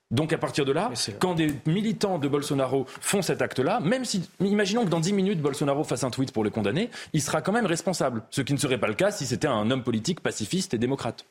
Donc 0.09 0.31
à 0.31 0.37
partir 0.37 0.63
de 0.63 0.71
là, 0.71 0.91
quand 1.19 1.35
des 1.35 1.53
militants 1.65 2.17
de 2.17 2.27
Bolsonaro 2.29 2.85
font 3.01 3.21
cet 3.21 3.41
acte-là, 3.41 3.81
même 3.81 4.05
si, 4.05 4.29
imaginons 4.39 4.85
que 4.85 4.89
dans 4.89 5.01
10 5.01 5.11
minutes, 5.11 5.41
Bolsonaro 5.41 5.83
fasse 5.83 6.05
un 6.05 6.11
tweet 6.11 6.31
pour 6.31 6.45
le 6.45 6.49
condamner, 6.49 6.89
il 7.11 7.21
sera 7.21 7.41
quand 7.41 7.51
même 7.51 7.65
responsable. 7.65 8.23
Ce 8.29 8.41
qui 8.41 8.53
ne 8.53 8.57
serait 8.57 8.77
pas 8.77 8.87
le 8.87 8.93
cas 8.93 9.11
si 9.11 9.25
c'était 9.25 9.47
un 9.47 9.69
homme 9.69 9.83
politique 9.83 10.21
pacifiste 10.21 10.73
et 10.73 10.77
démocrate. 10.77 11.25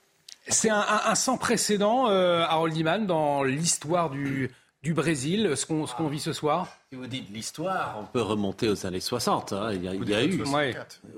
C'est 0.48 0.70
un, 0.70 1.14
sans 1.14 1.38
précédent, 1.38 2.08
euh, 2.08 2.42
Harold 2.42 2.76
Iman, 2.76 3.06
dans 3.06 3.42
l'histoire 3.42 4.10
du, 4.10 4.50
du 4.82 4.94
Brésil, 4.94 5.52
ce 5.56 5.66
qu'on 5.66 5.86
qu'on 5.86 6.08
vit 6.08 6.20
ce 6.20 6.32
soir? 6.32 6.68
Si 6.90 6.96
vous 6.96 7.06
dites 7.06 7.30
l'histoire, 7.32 7.96
on 8.00 8.04
peut 8.04 8.22
remonter 8.22 8.68
aux 8.68 8.86
années 8.86 9.00
60. 9.00 9.52
Hein. 9.52 9.70
Il, 9.72 9.84
y 9.84 9.88
a, 9.88 9.94
il 9.94 10.08
y 10.08 10.14
a 10.14 10.24
eu. 10.24 10.44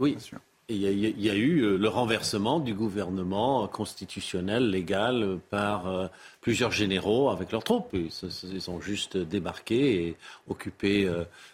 Oui. 0.00 0.16
Il 0.70 0.76
y, 0.76 1.30
a, 1.30 1.34
eu 1.34 1.78
le 1.78 1.88
renversement 1.88 2.60
du 2.60 2.74
gouvernement 2.74 3.66
constitutionnel, 3.68 4.68
légal, 4.68 5.38
par 5.48 5.86
euh, 5.86 6.08
plusieurs 6.48 6.72
généraux 6.72 7.28
avec 7.28 7.52
leurs 7.52 7.62
troupes. 7.62 7.94
Ils, 7.94 8.70
ont 8.70 8.80
juste 8.80 9.18
débarqué 9.18 10.06
et 10.06 10.16
occupé 10.48 11.06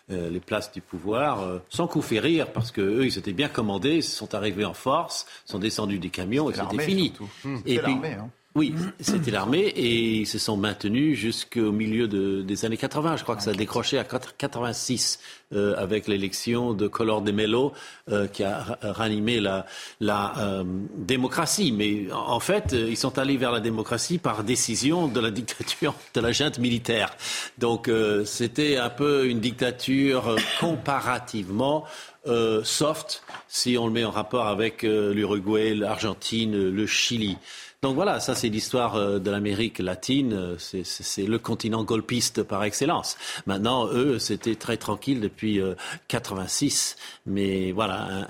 les 0.08 0.40
places 0.40 0.70
du 0.70 0.80
pouvoir 0.80 1.60
sans 1.68 1.88
coup 1.88 2.00
férir, 2.00 2.52
parce 2.52 2.70
qu'eux, 2.70 3.04
ils 3.04 3.12
s'étaient 3.12 3.32
bien 3.32 3.48
commandés, 3.48 3.96
ils 3.96 4.02
sont 4.02 4.34
arrivés 4.34 4.64
en 4.64 4.74
force, 4.74 5.26
sont 5.46 5.58
descendus 5.58 5.98
des 5.98 6.10
camions 6.10 6.48
et 6.48 6.54
c'était 6.54 6.84
fini. 6.84 7.12
Et 7.66 7.78
puis, 7.78 7.92
hein. 7.92 8.30
Oui, 8.56 8.72
c'était 9.00 9.32
l'armée 9.32 9.66
et 9.66 10.18
ils 10.18 10.28
se 10.28 10.38
sont 10.38 10.56
maintenus 10.56 11.18
jusqu'au 11.18 11.72
milieu 11.72 12.06
des 12.06 12.64
années 12.64 12.76
80. 12.76 13.16
Je 13.16 13.24
crois 13.24 13.34
que 13.34 13.42
ça 13.42 13.50
a 13.50 13.54
décroché 13.54 13.98
à 13.98 14.04
86 14.04 15.18
euh, 15.52 15.74
avec 15.76 16.06
l'élection 16.06 16.72
de 16.72 16.86
Collor 16.86 17.22
de 17.22 17.32
Mello 17.32 17.72
euh, 18.12 18.28
qui 18.28 18.44
a 18.44 18.78
ranimé 18.80 19.40
la, 19.40 19.66
euh, 20.38 20.62
démocratie. 20.96 21.72
Mais 21.72 22.06
en 22.12 22.38
fait, 22.38 22.76
ils 22.78 22.96
sont 22.96 23.18
allés 23.18 23.36
vers 23.36 23.50
la 23.50 23.58
démocratie 23.58 24.18
par 24.18 24.44
décision 24.44 25.08
de 25.08 25.18
la 25.18 25.32
dictature 25.32 25.96
de 26.14 26.20
la 26.20 26.30
junte 26.30 26.60
militaire. 26.60 27.16
Donc 27.58 27.90
c'était 28.24 28.76
un 28.76 28.90
peu 28.90 29.26
une 29.26 29.40
dictature 29.40 30.36
comparativement 30.60 31.84
soft 32.62 33.24
si 33.48 33.76
on 33.76 33.86
le 33.86 33.92
met 33.92 34.04
en 34.04 34.12
rapport 34.12 34.46
avec 34.46 34.82
l'Uruguay, 34.82 35.74
l'Argentine, 35.74 36.70
le 36.70 36.86
Chili. 36.86 37.36
Donc 37.84 37.96
voilà, 37.96 38.18
ça 38.18 38.34
c'est 38.34 38.48
l'histoire 38.48 38.94
euh, 38.94 39.18
de 39.18 39.30
l'Amérique 39.30 39.78
latine, 39.78 40.32
euh, 40.32 40.56
c'est 40.58 41.26
le 41.26 41.38
continent 41.38 41.84
golpiste 41.84 42.42
par 42.42 42.64
excellence. 42.64 43.18
Maintenant, 43.44 43.88
eux, 43.88 44.18
c'était 44.18 44.54
très 44.54 44.78
tranquille 44.78 45.20
depuis 45.20 45.60
86, 46.08 46.96
euh, 46.96 47.02
mais 47.26 47.72
voilà, 47.72 48.26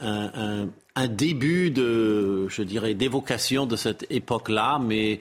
un, 0.96 1.06
début 1.06 1.70
de, 1.70 2.48
je 2.48 2.62
dirais, 2.64 2.94
d'évocation 2.94 3.64
de 3.66 3.76
cette 3.76 4.06
époque-là, 4.10 4.80
mais 4.80 5.20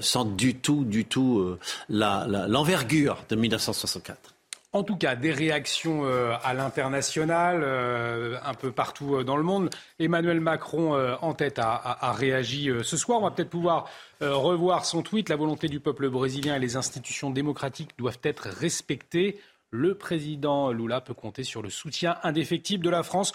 sans 0.00 0.24
du 0.24 0.56
tout, 0.56 0.84
du 0.84 1.04
tout 1.04 1.56
l'envergure 1.88 3.24
de 3.28 3.36
1964. 3.36 4.37
En 4.72 4.82
tout 4.82 4.96
cas, 4.96 5.16
des 5.16 5.32
réactions 5.32 6.04
euh, 6.04 6.34
à 6.44 6.52
l'international, 6.52 7.62
euh, 7.64 8.36
un 8.44 8.52
peu 8.52 8.70
partout 8.70 9.16
euh, 9.16 9.24
dans 9.24 9.38
le 9.38 9.42
monde. 9.42 9.70
Emmanuel 9.98 10.40
Macron, 10.40 10.92
en 11.22 11.32
tête, 11.32 11.58
a, 11.58 12.12
réagi 12.12 12.70
ce 12.82 12.96
soir. 12.98 13.20
On 13.20 13.24
va 13.24 13.30
peut-être 13.30 13.48
pouvoir 13.48 13.90
revoir 14.20 14.84
son 14.84 15.02
tweet. 15.02 15.30
La 15.30 15.36
volonté 15.36 15.68
du 15.68 15.80
peuple 15.80 16.10
brésilien 16.10 16.56
et 16.56 16.58
les 16.58 16.76
institutions 16.76 17.30
démocratiques 17.30 17.96
doivent 17.98 18.20
être 18.22 18.48
respectées. 18.48 19.40
Le 19.70 19.94
président 19.94 20.70
Lula 20.70 21.00
peut 21.00 21.14
compter 21.14 21.44
sur 21.44 21.62
le 21.62 21.70
soutien 21.70 22.16
indéfectible 22.22 22.84
de 22.84 22.90
la 22.90 23.02
France. 23.02 23.32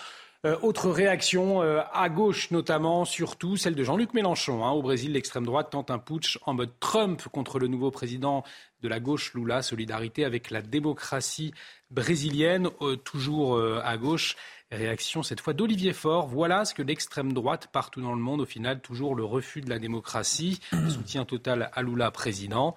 Autre 0.62 0.90
réaction, 0.90 1.62
à 1.62 2.10
gauche 2.10 2.52
notamment, 2.52 3.06
surtout 3.06 3.56
celle 3.56 3.76
de 3.76 3.84
Jean-Luc 3.84 4.14
Mélenchon. 4.14 4.66
Hein. 4.66 4.72
Au 4.72 4.82
Brésil, 4.82 5.14
l'extrême 5.14 5.46
droite 5.46 5.70
tente 5.72 5.90
un 5.90 6.00
putsch 6.00 6.38
en 6.46 6.54
mode 6.54 6.72
Trump 6.80 7.22
contre 7.32 7.60
le 7.60 7.68
nouveau 7.68 7.92
président 7.92 8.44
de 8.82 8.90
la 8.90 9.00
gauche 9.00 9.34
Lula, 9.34 9.62
solidarité 9.62 10.26
avec 10.26 10.52
la 10.52 10.62
démocratie 10.62 11.54
brésilienne, 11.90 12.70
euh, 12.82 12.98
toujours 12.98 13.56
euh, 13.56 13.82
à 13.84 13.98
gauche. 13.98 14.36
Réaction 14.72 15.22
cette 15.22 15.40
fois 15.40 15.54
d'Olivier 15.54 15.94
Faure. 15.94 16.28
Voilà 16.28 16.66
ce 16.66 16.74
que 16.74 16.82
l'extrême 16.82 17.32
droite 17.32 17.70
partout 17.72 18.02
dans 18.02 18.16
le 18.16 18.20
monde, 18.20 18.42
au 18.42 18.46
final, 18.46 18.82
toujours 18.82 19.14
le 19.14 19.24
refus 19.24 19.62
de 19.62 19.70
la 19.70 19.78
démocratie, 19.78 20.60
soutien 20.90 21.26
total 21.26 21.70
à 21.74 21.82
Lula 21.84 22.10
président. 22.10 22.76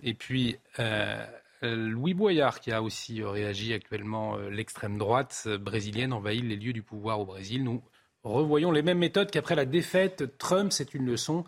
Et 0.00 0.14
puis 0.14 0.58
euh, 0.78 1.26
Louis 1.62 2.14
Boyard 2.14 2.60
qui 2.60 2.72
a 2.72 2.82
aussi 2.82 3.22
réagi 3.22 3.74
actuellement. 3.74 4.36
L'extrême 4.36 4.98
droite 4.98 5.48
brésilienne 5.60 6.12
envahit 6.12 6.44
les 6.44 6.56
lieux 6.56 6.72
du 6.72 6.82
pouvoir 6.82 7.20
au 7.20 7.26
Brésil. 7.26 7.64
Nous 7.64 7.82
revoyons 8.22 8.70
les 8.70 8.82
mêmes 8.82 8.98
méthodes 8.98 9.30
qu'après 9.30 9.54
la 9.54 9.64
défaite. 9.64 10.38
Trump, 10.38 10.72
c'est 10.72 10.94
une 10.94 11.06
leçon 11.06 11.44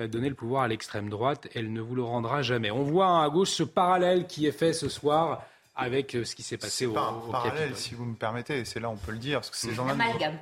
euh, 0.00 0.08
donner 0.08 0.28
le 0.28 0.34
pouvoir 0.34 0.62
à 0.62 0.68
l'extrême 0.68 1.08
droite. 1.08 1.48
Elle 1.54 1.72
ne 1.72 1.80
vous 1.80 1.94
le 1.94 2.02
rendra 2.02 2.42
jamais. 2.42 2.70
On 2.70 2.82
voit 2.82 3.22
à 3.22 3.28
gauche 3.28 3.50
ce 3.50 3.62
parallèle 3.62 4.26
qui 4.26 4.46
est 4.46 4.52
fait 4.52 4.72
ce 4.72 4.88
soir 4.88 5.44
avec 5.76 6.14
euh, 6.14 6.24
ce 6.24 6.36
qui 6.36 6.42
s'est 6.42 6.56
passé 6.56 6.86
au, 6.86 6.92
pas 6.92 7.08
un 7.08 7.30
parallèle, 7.30 7.76
si 7.76 7.94
vous 7.94 8.04
me 8.04 8.14
permettez, 8.14 8.64
c'est 8.64 8.78
là 8.78 8.88
on 8.88 8.96
peut 8.96 9.12
le 9.12 9.18
dire, 9.18 9.40
parce 9.40 9.50
que 9.50 9.56
ces 9.56 9.74
gens-là... 9.74 9.92
Amalgame. 9.92 10.38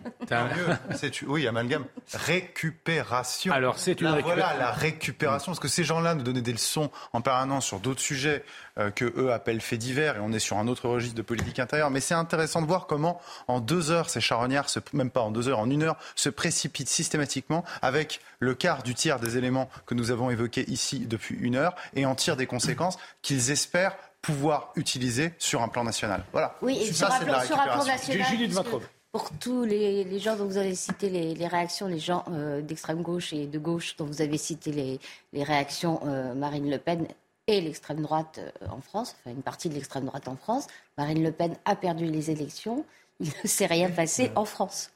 oui, 1.26 1.46
amalgame. 1.46 1.84
Récupération. 2.12 3.52
Alors 3.52 3.78
c'est 3.78 4.00
une 4.00 4.08
récupération. 4.08 4.44
Voilà, 4.46 4.58
la 4.58 4.72
récupération, 4.72 5.52
parce 5.52 5.60
que 5.60 5.68
ces 5.68 5.84
gens-là 5.84 6.14
nous 6.14 6.22
donnaient 6.22 6.42
des 6.42 6.52
leçons 6.52 6.90
en 7.12 7.22
permanence 7.22 7.64
sur 7.64 7.80
d'autres 7.80 8.00
sujets 8.00 8.44
euh, 8.78 8.90
que 8.90 9.04
eux 9.16 9.32
appellent 9.32 9.60
faits 9.60 9.78
divers, 9.78 10.16
et 10.16 10.20
on 10.20 10.32
est 10.32 10.38
sur 10.38 10.58
un 10.58 10.68
autre 10.68 10.88
registre 10.88 11.16
de 11.16 11.22
politique 11.22 11.58
intérieure. 11.58 11.90
Mais 11.90 12.00
c'est 12.00 12.14
intéressant 12.14 12.60
de 12.60 12.66
voir 12.66 12.86
comment, 12.86 13.20
en 13.48 13.60
deux 13.60 13.90
heures, 13.90 14.10
ces 14.10 14.20
charognards, 14.20 14.68
même 14.92 15.10
pas 15.10 15.20
en 15.20 15.30
deux 15.30 15.48
heures, 15.48 15.58
en 15.58 15.70
une 15.70 15.82
heure, 15.82 15.96
se 16.14 16.28
précipitent 16.28 16.88
systématiquement 16.88 17.64
avec 17.80 18.20
le 18.38 18.54
quart 18.54 18.82
du 18.82 18.94
tiers 18.94 19.18
des 19.18 19.38
éléments 19.38 19.70
que 19.86 19.94
nous 19.94 20.10
avons 20.10 20.30
évoqués 20.30 20.68
ici 20.70 21.00
depuis 21.06 21.36
une 21.40 21.56
heure, 21.56 21.74
et 21.94 22.04
en 22.04 22.14
tirent 22.14 22.36
des 22.36 22.46
conséquences 22.46 22.98
qu'ils 23.22 23.50
espèrent 23.50 23.96
pouvoir 24.22 24.72
utiliser 24.76 25.34
sur 25.38 25.62
un 25.62 25.68
plan 25.68 25.84
national. 25.84 26.24
Voilà. 26.32 26.56
Oui, 26.62 26.78
et 26.80 26.92
sur, 26.92 27.12
un 27.12 27.18
plan, 27.18 27.32
national. 27.32 28.50
Pour 29.10 29.30
tous 29.38 29.64
les, 29.64 30.18
gens 30.18 30.36
dont 30.36 30.46
vous 30.46 30.56
avez 30.56 30.74
cité 30.74 31.10
les, 31.10 31.46
réactions, 31.46 31.86
les 31.86 31.98
gens 31.98 32.24
euh, 32.30 32.62
d'extrême 32.62 33.02
gauche 33.02 33.32
et 33.32 33.46
de 33.46 33.58
gauche 33.58 33.96
dont 33.96 34.06
vous 34.06 34.22
avez 34.22 34.38
cité 34.38 34.98
les, 35.32 35.44
réactions, 35.44 36.00
euh, 36.06 36.34
Marine 36.34 36.70
Le 36.70 36.78
Pen 36.78 37.06
et 37.48 37.60
l'extrême 37.60 38.00
droite 38.00 38.38
euh, 38.38 38.66
en 38.70 38.80
France, 38.80 39.16
enfin 39.20 39.34
une 39.34 39.42
partie 39.42 39.68
de 39.68 39.74
l'extrême 39.74 40.06
droite 40.06 40.28
en 40.28 40.36
France, 40.36 40.68
Marine 40.96 41.22
Le 41.22 41.32
Pen 41.32 41.56
a 41.64 41.76
perdu 41.76 42.06
les 42.06 42.30
élections. 42.30 42.86
Il 43.20 43.32
ne 43.42 43.48
s'est 43.48 43.66
rien 43.66 43.90
passé 43.90 44.30
en 44.34 44.44
France. 44.44 44.90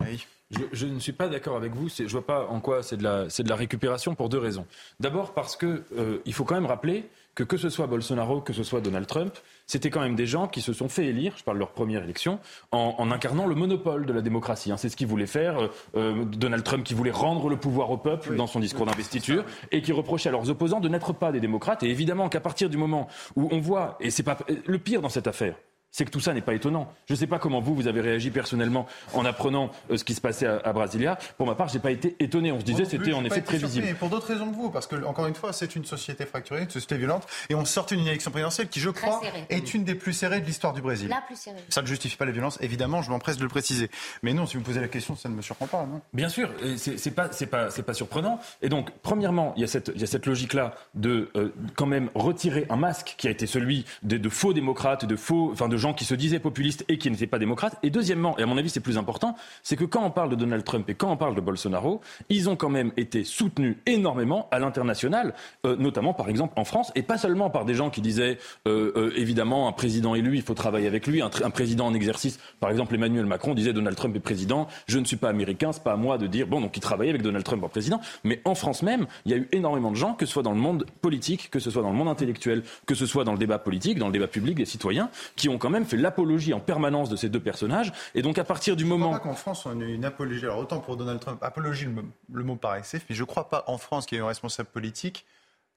Je, 0.72 0.86
ne 0.86 0.98
suis 0.98 1.12
pas 1.12 1.28
d'accord 1.28 1.56
avec 1.56 1.74
vous. 1.74 1.88
Je 1.88 2.04
ne 2.04 2.08
vois 2.08 2.26
pas 2.26 2.46
en 2.46 2.60
quoi 2.60 2.82
c'est 2.82 2.96
de, 2.96 3.02
la, 3.02 3.24
de 3.24 3.48
la 3.48 3.56
récupération 3.56 4.14
pour 4.14 4.28
deux 4.28 4.38
raisons. 4.38 4.66
D'abord 5.00 5.34
parce 5.34 5.56
qu'il 5.56 5.82
il 6.24 6.32
faut 6.32 6.44
quand 6.44 6.54
même 6.54 6.66
rappeler 6.66 7.08
que 7.36 7.44
que 7.44 7.58
ce 7.58 7.68
soit 7.68 7.86
Bolsonaro, 7.86 8.40
que 8.40 8.52
ce 8.54 8.64
soit 8.64 8.80
Donald 8.80 9.06
Trump, 9.06 9.32
c'était 9.66 9.90
quand 9.90 10.00
même 10.00 10.16
des 10.16 10.26
gens 10.26 10.48
qui 10.48 10.62
se 10.62 10.72
sont 10.72 10.88
fait 10.88 11.04
élire, 11.06 11.34
je 11.36 11.44
parle 11.44 11.58
de 11.58 11.60
leur 11.60 11.72
première 11.72 12.02
élection, 12.02 12.40
en, 12.72 13.10
incarnant 13.10 13.46
le 13.46 13.54
monopole 13.54 14.06
de 14.06 14.12
la 14.12 14.22
démocratie. 14.22 14.72
Hein. 14.72 14.78
C'est 14.78 14.88
ce 14.88 14.96
qu'ils 14.96 15.06
voulaient 15.06 15.26
faire. 15.26 15.60
Euh, 15.60 15.68
euh, 15.96 16.24
Donald 16.24 16.64
Trump 16.64 16.82
qui 16.82 16.94
voulait 16.94 17.10
rendre 17.10 17.48
le 17.50 17.58
pouvoir 17.58 17.90
au 17.90 17.98
peuple 17.98 18.34
dans 18.36 18.46
son 18.46 18.58
discours 18.58 18.86
d'investiture 18.86 19.44
et 19.70 19.82
qui 19.82 19.92
reprochait 19.92 20.30
à 20.30 20.32
leurs 20.32 20.48
opposants 20.48 20.80
de 20.80 20.88
n'être 20.88 21.12
pas 21.12 21.30
des 21.30 21.40
démocrates. 21.40 21.82
Et 21.82 21.90
évidemment 21.90 22.30
qu'à 22.30 22.40
partir 22.40 22.70
du 22.70 22.78
moment 22.78 23.06
où 23.36 23.48
on 23.52 23.60
voit, 23.60 23.98
et 24.00 24.10
c'est 24.10 24.22
pas 24.22 24.38
le 24.66 24.78
pire 24.78 25.02
dans 25.02 25.10
cette 25.10 25.26
affaire, 25.26 25.56
c'est 25.96 26.04
que 26.04 26.10
tout 26.10 26.20
ça 26.20 26.34
n'est 26.34 26.42
pas 26.42 26.52
étonnant. 26.52 26.92
Je 27.06 27.14
ne 27.14 27.18
sais 27.18 27.26
pas 27.26 27.38
comment 27.38 27.58
vous, 27.62 27.74
vous 27.74 27.88
avez 27.88 28.02
réagi 28.02 28.30
personnellement 28.30 28.86
en 29.14 29.24
apprenant 29.24 29.70
euh, 29.90 29.96
ce 29.96 30.04
qui 30.04 30.12
se 30.12 30.20
passait 30.20 30.46
à, 30.46 30.72
Brasilia. 30.74 31.16
Pour 31.38 31.46
ma 31.46 31.54
part, 31.54 31.68
je 31.68 31.74
n'ai 31.74 31.80
pas 31.80 31.90
été 31.90 32.14
étonné. 32.20 32.52
On 32.52 32.60
se 32.60 32.66
disait 32.66 32.84
c'était 32.84 33.14
en 33.14 33.24
effet 33.24 33.40
prévisible. 33.40 33.94
pour 33.94 34.10
d'autres 34.10 34.26
raisons 34.26 34.50
que 34.50 34.56
vous, 34.56 34.68
parce 34.68 34.86
que, 34.86 35.02
encore 35.06 35.26
une 35.26 35.34
fois, 35.34 35.54
c'est 35.54 35.74
une 35.74 35.86
société 35.86 36.26
fracturée, 36.26 36.64
une 36.64 36.68
société 36.68 36.98
violente, 36.98 37.26
et 37.48 37.54
on 37.54 37.64
sort 37.64 37.86
d'une 37.86 38.06
élection 38.06 38.30
présidentielle 38.30 38.68
qui, 38.68 38.78
je 38.78 38.90
crois, 38.90 39.22
est 39.48 39.72
une 39.72 39.84
des 39.84 39.94
plus 39.94 40.12
serrées 40.12 40.42
de 40.42 40.44
l'histoire 40.44 40.74
du 40.74 40.82
Brésil. 40.82 41.08
La 41.08 41.22
plus 41.22 41.36
serrée. 41.36 41.64
Ça 41.70 41.80
ne 41.80 41.86
justifie 41.86 42.18
pas 42.18 42.26
la 42.26 42.32
violence, 42.32 42.58
évidemment, 42.60 43.00
je 43.00 43.08
m'empresse 43.08 43.38
de 43.38 43.44
le 43.44 43.48
préciser. 43.48 43.88
Mais 44.22 44.34
non, 44.34 44.44
si 44.44 44.58
vous 44.58 44.62
posez 44.62 44.82
la 44.82 44.88
question, 44.88 45.16
ça 45.16 45.30
ne 45.30 45.34
me 45.34 45.40
surprend 45.40 45.66
pas. 45.66 45.86
Non 45.86 46.02
Bien 46.12 46.28
sûr, 46.28 46.50
c'est 46.76 47.14
pas, 47.14 47.30
pas, 47.50 47.68
pas 47.70 47.94
surprenant. 47.94 48.38
Et 48.60 48.68
donc, 48.68 48.90
premièrement, 49.02 49.54
il 49.56 49.62
y 49.62 49.64
a 49.64 49.68
cette, 49.68 49.92
il 49.94 50.00
y 50.02 50.04
a 50.04 50.06
cette 50.06 50.26
logique-là 50.26 50.74
de 50.94 51.30
euh, 51.36 51.54
quand 51.74 51.86
même 51.86 52.10
retirer 52.14 52.66
un 52.68 52.76
masque 52.76 53.14
qui 53.16 53.28
a 53.28 53.30
été 53.30 53.46
celui 53.46 53.86
de, 54.02 54.18
de 54.18 54.28
faux 54.28 54.52
démocrates, 54.52 55.06
de 55.06 55.16
faux, 55.16 55.48
enfin 55.54 55.68
de 55.68 55.78
gens 55.78 55.85
qui 55.92 56.04
se 56.04 56.14
disaient 56.14 56.38
populistes 56.38 56.84
et 56.88 56.98
qui 56.98 57.10
n'étaient 57.10 57.26
pas 57.26 57.38
démocrates. 57.38 57.78
Et 57.82 57.90
deuxièmement, 57.90 58.38
et 58.38 58.42
à 58.42 58.46
mon 58.46 58.56
avis 58.56 58.70
c'est 58.70 58.80
plus 58.80 58.98
important, 58.98 59.36
c'est 59.62 59.76
que 59.76 59.84
quand 59.84 60.04
on 60.04 60.10
parle 60.10 60.30
de 60.30 60.36
Donald 60.36 60.64
Trump 60.64 60.88
et 60.88 60.94
quand 60.94 61.10
on 61.10 61.16
parle 61.16 61.34
de 61.34 61.40
Bolsonaro, 61.40 62.00
ils 62.28 62.48
ont 62.48 62.56
quand 62.56 62.70
même 62.70 62.92
été 62.96 63.24
soutenus 63.24 63.76
énormément 63.86 64.48
à 64.50 64.58
l'international, 64.58 65.34
euh, 65.64 65.76
notamment 65.76 66.14
par 66.14 66.28
exemple 66.28 66.54
en 66.56 66.64
France, 66.64 66.92
et 66.94 67.02
pas 67.02 67.18
seulement 67.18 67.50
par 67.50 67.64
des 67.64 67.74
gens 67.74 67.90
qui 67.90 68.00
disaient 68.00 68.38
euh, 68.66 68.92
euh, 68.96 69.12
évidemment 69.16 69.68
un 69.68 69.72
président 69.72 70.14
élu, 70.14 70.36
il 70.36 70.42
faut 70.42 70.54
travailler 70.54 70.86
avec 70.86 71.06
lui, 71.06 71.22
un, 71.22 71.30
président 71.50 71.86
en 71.86 71.94
exercice, 71.94 72.38
par 72.60 72.70
exemple 72.70 72.94
Emmanuel 72.94 73.26
Macron 73.26 73.54
disait 73.54 73.72
Donald 73.72 73.96
Trump 73.96 74.14
est 74.16 74.20
président, 74.20 74.66
je 74.86 74.98
ne 74.98 75.04
suis 75.04 75.16
pas 75.16 75.28
américain, 75.28 75.72
c'est 75.72 75.82
pas 75.82 75.92
à 75.92 75.96
moi 75.96 76.18
de 76.18 76.26
dire 76.26 76.46
bon 76.46 76.60
donc 76.60 76.76
il 76.76 76.80
travaillait 76.80 77.10
avec 77.10 77.22
Donald 77.22 77.44
Trump 77.44 77.62
en 77.64 77.68
président, 77.68 78.00
mais 78.24 78.40
en 78.44 78.54
France 78.54 78.82
même, 78.82 79.06
il 79.24 79.32
y 79.32 79.34
a 79.34 79.38
eu 79.38 79.48
énormément 79.52 79.90
de 79.90 79.96
gens, 79.96 80.14
que 80.14 80.26
ce 80.26 80.32
soit 80.32 80.42
dans 80.42 80.52
le 80.52 80.60
monde 80.60 80.86
politique, 81.00 81.50
que 81.50 81.58
ce 81.58 81.70
soit 81.70 81.82
dans 81.82 81.90
le 81.90 81.96
monde 81.96 82.08
intellectuel, 82.08 82.62
que 82.86 82.94
ce 82.94 83.06
soit 83.06 83.24
dans 83.24 83.32
le 83.32 83.38
débat 83.38 83.58
politique, 83.58 83.98
dans 83.98 84.06
le 84.06 84.12
débat 84.12 84.28
public 84.28 84.56
des 84.56 84.64
citoyens, 84.64 85.10
qui 85.36 85.48
ont 85.48 85.58
quand 85.66 85.70
même 85.70 85.84
fait 85.84 85.96
l'apologie 85.96 86.54
en 86.54 86.60
permanence 86.60 87.08
de 87.08 87.16
ces 87.16 87.28
deux 87.28 87.40
personnages. 87.40 87.92
Et 88.14 88.22
donc 88.22 88.38
à 88.38 88.44
partir 88.44 88.76
du 88.76 88.84
je 88.84 88.88
moment... 88.88 89.06
Je 89.06 89.14
ne 89.14 89.18
crois 89.18 89.24
pas 89.24 89.28
qu'en 89.30 89.34
France 89.34 89.66
on 89.66 89.80
ait 89.80 89.92
une 89.92 90.04
apologie. 90.04 90.44
Alors 90.44 90.58
autant 90.58 90.78
pour 90.78 90.96
Donald 90.96 91.18
Trump, 91.18 91.42
apologie, 91.42 91.88
le, 92.32 92.44
mot 92.44 92.54
paraît 92.54 92.78
excessif, 92.78 93.04
mais 93.10 93.16
je 93.16 93.22
ne 93.22 93.26
crois 93.26 93.48
pas 93.48 93.64
en 93.66 93.76
France 93.76 94.06
qu'il 94.06 94.16
y 94.16 94.20
ait 94.20 94.22
un 94.22 94.28
responsable 94.28 94.68
politique 94.68 95.26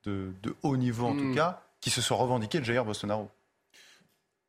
de, 0.05 0.31
haut 0.61 0.77
niveau 0.77 1.07
en 1.07 1.15
tout 1.15 1.23
hmm. 1.23 1.35
cas 1.35 1.61
qui 1.81 1.89
se 1.89 2.01
soit 2.01 2.17
revendiqué 2.17 2.59
de 2.59 2.65
Jair 2.65 2.85
Bolsonaro. 2.85 3.29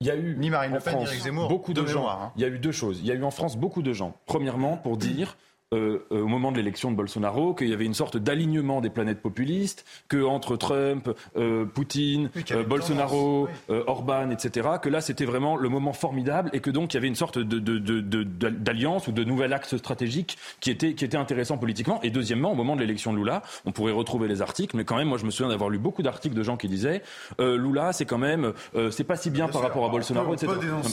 Il 0.03 0.09
y 0.09 0.11
a 0.11 0.17
eu 0.17 0.37
ni 0.37 0.51
Marine 0.51 0.73
en 0.73 0.75
Le 0.75 0.81
Pen, 0.83 0.93
France, 0.93 1.11
Zemmour, 1.11 1.49
beaucoup 1.49 1.73
de, 1.73 1.81
de 1.81 1.87
gens. 1.87 2.01
mémoire, 2.01 2.23
hein. 2.23 2.33
Il 2.37 2.43
y 2.43 2.45
a 2.45 2.49
eu 2.49 2.59
deux 2.59 2.73
choses. 2.73 3.01
Il 3.01 3.07
y 3.07 3.11
a 3.11 3.15
eu 3.15 3.25
en 3.25 3.31
France 3.31 3.57
beaucoup 3.57 3.81
de 3.81 3.95
gens. 3.95 4.15
Premièrement, 4.27 4.77
pour 4.77 4.99
dire 4.99 5.39
euh, 5.73 6.05
euh, 6.11 6.23
au 6.23 6.27
moment 6.27 6.51
de 6.51 6.57
l'élection 6.57 6.91
de 6.91 6.97
Bolsonaro 6.97 7.55
qu'il 7.55 7.69
y 7.69 7.73
avait 7.73 7.85
une 7.85 7.95
sorte 7.95 8.17
d'alignement 8.17 8.81
des 8.81 8.91
planètes 8.91 9.21
populistes, 9.23 9.85
que 10.09 10.23
entre 10.25 10.57
Trump, 10.57 11.09
euh, 11.37 11.65
Poutine, 11.65 12.29
Oui, 12.35 12.45
euh, 12.51 12.65
Bolsonaro, 12.65 13.47
tendance, 13.47 13.57
euh, 13.71 13.85
Orban, 13.87 14.31
etc., 14.31 14.69
que 14.83 14.89
là 14.89 15.01
c'était 15.01 15.25
vraiment 15.25 15.57
le 15.57 15.69
moment 15.69 15.93
formidable 15.93 16.51
et 16.53 16.61
que 16.61 16.71
donc 16.71 16.93
il 16.93 16.97
y 16.97 16.99
avait 16.99 17.07
une 17.07 17.15
sorte 17.15 17.39
de, 17.39 17.59
de- 17.61 17.79
de- 17.79 18.01
de- 18.01 18.23
d'alliance 18.51 19.07
ou 19.07 19.13
de 19.13 19.23
nouvel 19.23 19.53
axe 19.53 19.77
stratégique 19.77 20.39
qui 20.61 20.71
était, 20.73 20.95
qui 20.95 21.05
était 21.05 21.17
intéressant 21.17 21.57
politiquement. 21.57 22.01
Et 22.03 22.11
deuxièmement, 22.11 22.51
au 22.51 22.57
moment 22.57 22.75
de 22.75 22.81
l'élection 22.81 23.13
de 23.13 23.19
Lula, 23.19 23.43
on 23.65 23.71
pourrait 23.73 23.93
retrouver 23.93 24.27
les 24.27 24.43
articles, 24.43 24.77
mais 24.77 24.85
quand 24.85 24.97
même, 24.97 25.09
moi 25.09 25.19
je 25.19 25.25
me 25.25 25.31
souviens 25.31 25.51
d'avoir 25.51 25.71
lu 25.71 25.79
beaucoup 25.79 26.03
d'articles 26.03 26.35
de 26.35 26.43
gens 26.43 26.57
qui 26.57 26.67
disaient 26.69 27.03
euh, 27.41 27.57
Lula 27.57 27.93
c'est 27.93 28.07
quand 28.07 28.19
même, 28.19 28.53
euh, 28.75 28.91
c'est 28.91 29.05
pas 29.05 29.17
si 29.17 29.31
bien 29.31 29.45
Bien 29.45 29.53
par 29.53 29.61
sûr, 29.63 29.69
rapport 29.69 29.85
à 29.85 29.89
on 29.89 29.93
Bolsonaro, 29.93 30.35
etc. 30.35 30.53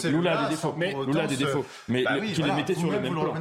Lula 0.10 0.40
a 0.40 0.44
des 0.46 0.50
défauts, 0.52 0.76
mais 0.78 0.94
Lula 1.08 1.24
a 1.24 1.28
des 1.28 1.36
défauts, 1.36 1.66
mais 1.90 2.04
Bah 2.04 2.12
oui, 2.22 2.28
qui 2.32 2.42
voilà. 2.42 2.54
les 2.54 2.62
mettait 2.62 2.76
sur 2.76 2.92
le 2.92 3.00
même 3.00 3.14
plan. 3.14 3.34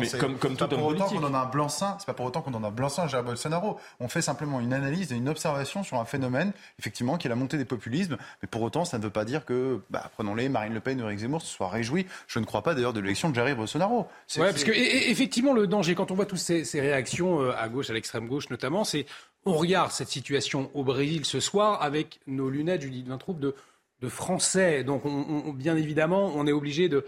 Mais 0.00 0.08
comme, 0.18 0.34
comme 0.36 0.56
tout 0.56 0.64
pour 0.78 0.86
autant 0.86 1.08
qu'on 1.08 1.24
en 1.24 1.34
a 1.34 1.38
un 1.38 1.46
blanc-seing, 1.46 1.96
c'est 1.98 2.06
pas 2.06 2.14
pour 2.14 2.26
autant 2.26 2.40
qu'on 2.42 2.54
en 2.54 2.64
a 2.64 2.68
un 2.68 2.70
blanc-seing 2.70 3.04
à 3.04 3.06
Jair 3.08 3.22
Bolsonaro. 3.22 3.78
On 4.00 4.08
fait 4.08 4.22
simplement 4.22 4.60
une 4.60 4.72
analyse 4.72 5.12
et 5.12 5.16
une 5.16 5.28
observation 5.28 5.82
sur 5.82 5.98
un 5.98 6.04
phénomène, 6.04 6.52
effectivement, 6.78 7.18
qui 7.18 7.26
est 7.26 7.30
la 7.30 7.36
montée 7.36 7.58
des 7.58 7.64
populismes. 7.64 8.16
Mais 8.42 8.48
pour 8.48 8.62
autant, 8.62 8.84
ça 8.84 8.98
ne 8.98 9.02
veut 9.02 9.10
pas 9.10 9.24
dire 9.24 9.44
que, 9.44 9.80
bah, 9.90 10.10
prenons-les, 10.14 10.48
Marine 10.48 10.74
Le 10.74 10.80
Pen 10.80 11.00
ou 11.02 11.04
Éric 11.06 11.18
Zemmour 11.20 11.42
se 11.42 11.48
soient 11.48 11.68
réjouis. 11.68 12.06
Je 12.26 12.38
ne 12.38 12.44
crois 12.44 12.62
pas 12.62 12.74
d'ailleurs 12.74 12.92
de 12.92 13.00
l'élection 13.00 13.28
de 13.30 13.34
Jair 13.34 13.54
Bolsonaro. 13.56 14.06
Ouais, 14.36 14.50
parce 14.50 14.64
que 14.64 14.72
effectivement, 14.72 15.52
le 15.52 15.66
danger, 15.66 15.94
quand 15.94 16.10
on 16.10 16.14
voit 16.14 16.26
toutes 16.26 16.38
ces, 16.38 16.64
ces 16.64 16.80
réactions 16.80 17.40
euh, 17.42 17.52
à 17.58 17.68
gauche, 17.68 17.90
à 17.90 17.92
l'extrême 17.92 18.26
gauche 18.28 18.48
notamment, 18.50 18.84
c'est 18.84 19.06
on 19.44 19.52
regarde 19.54 19.90
cette 19.92 20.08
situation 20.08 20.70
au 20.74 20.84
Brésil 20.84 21.24
ce 21.24 21.40
soir 21.40 21.80
avec 21.82 22.20
nos 22.26 22.50
lunettes, 22.50 22.82
Judith 22.82 23.06
Vintraube, 23.08 23.38
de, 23.40 23.54
de 24.00 24.08
français. 24.08 24.84
Donc, 24.84 25.06
on- 25.06 25.42
on- 25.46 25.52
bien 25.52 25.76
évidemment, 25.76 26.32
on 26.34 26.46
est 26.46 26.52
obligé 26.52 26.88
de 26.88 27.04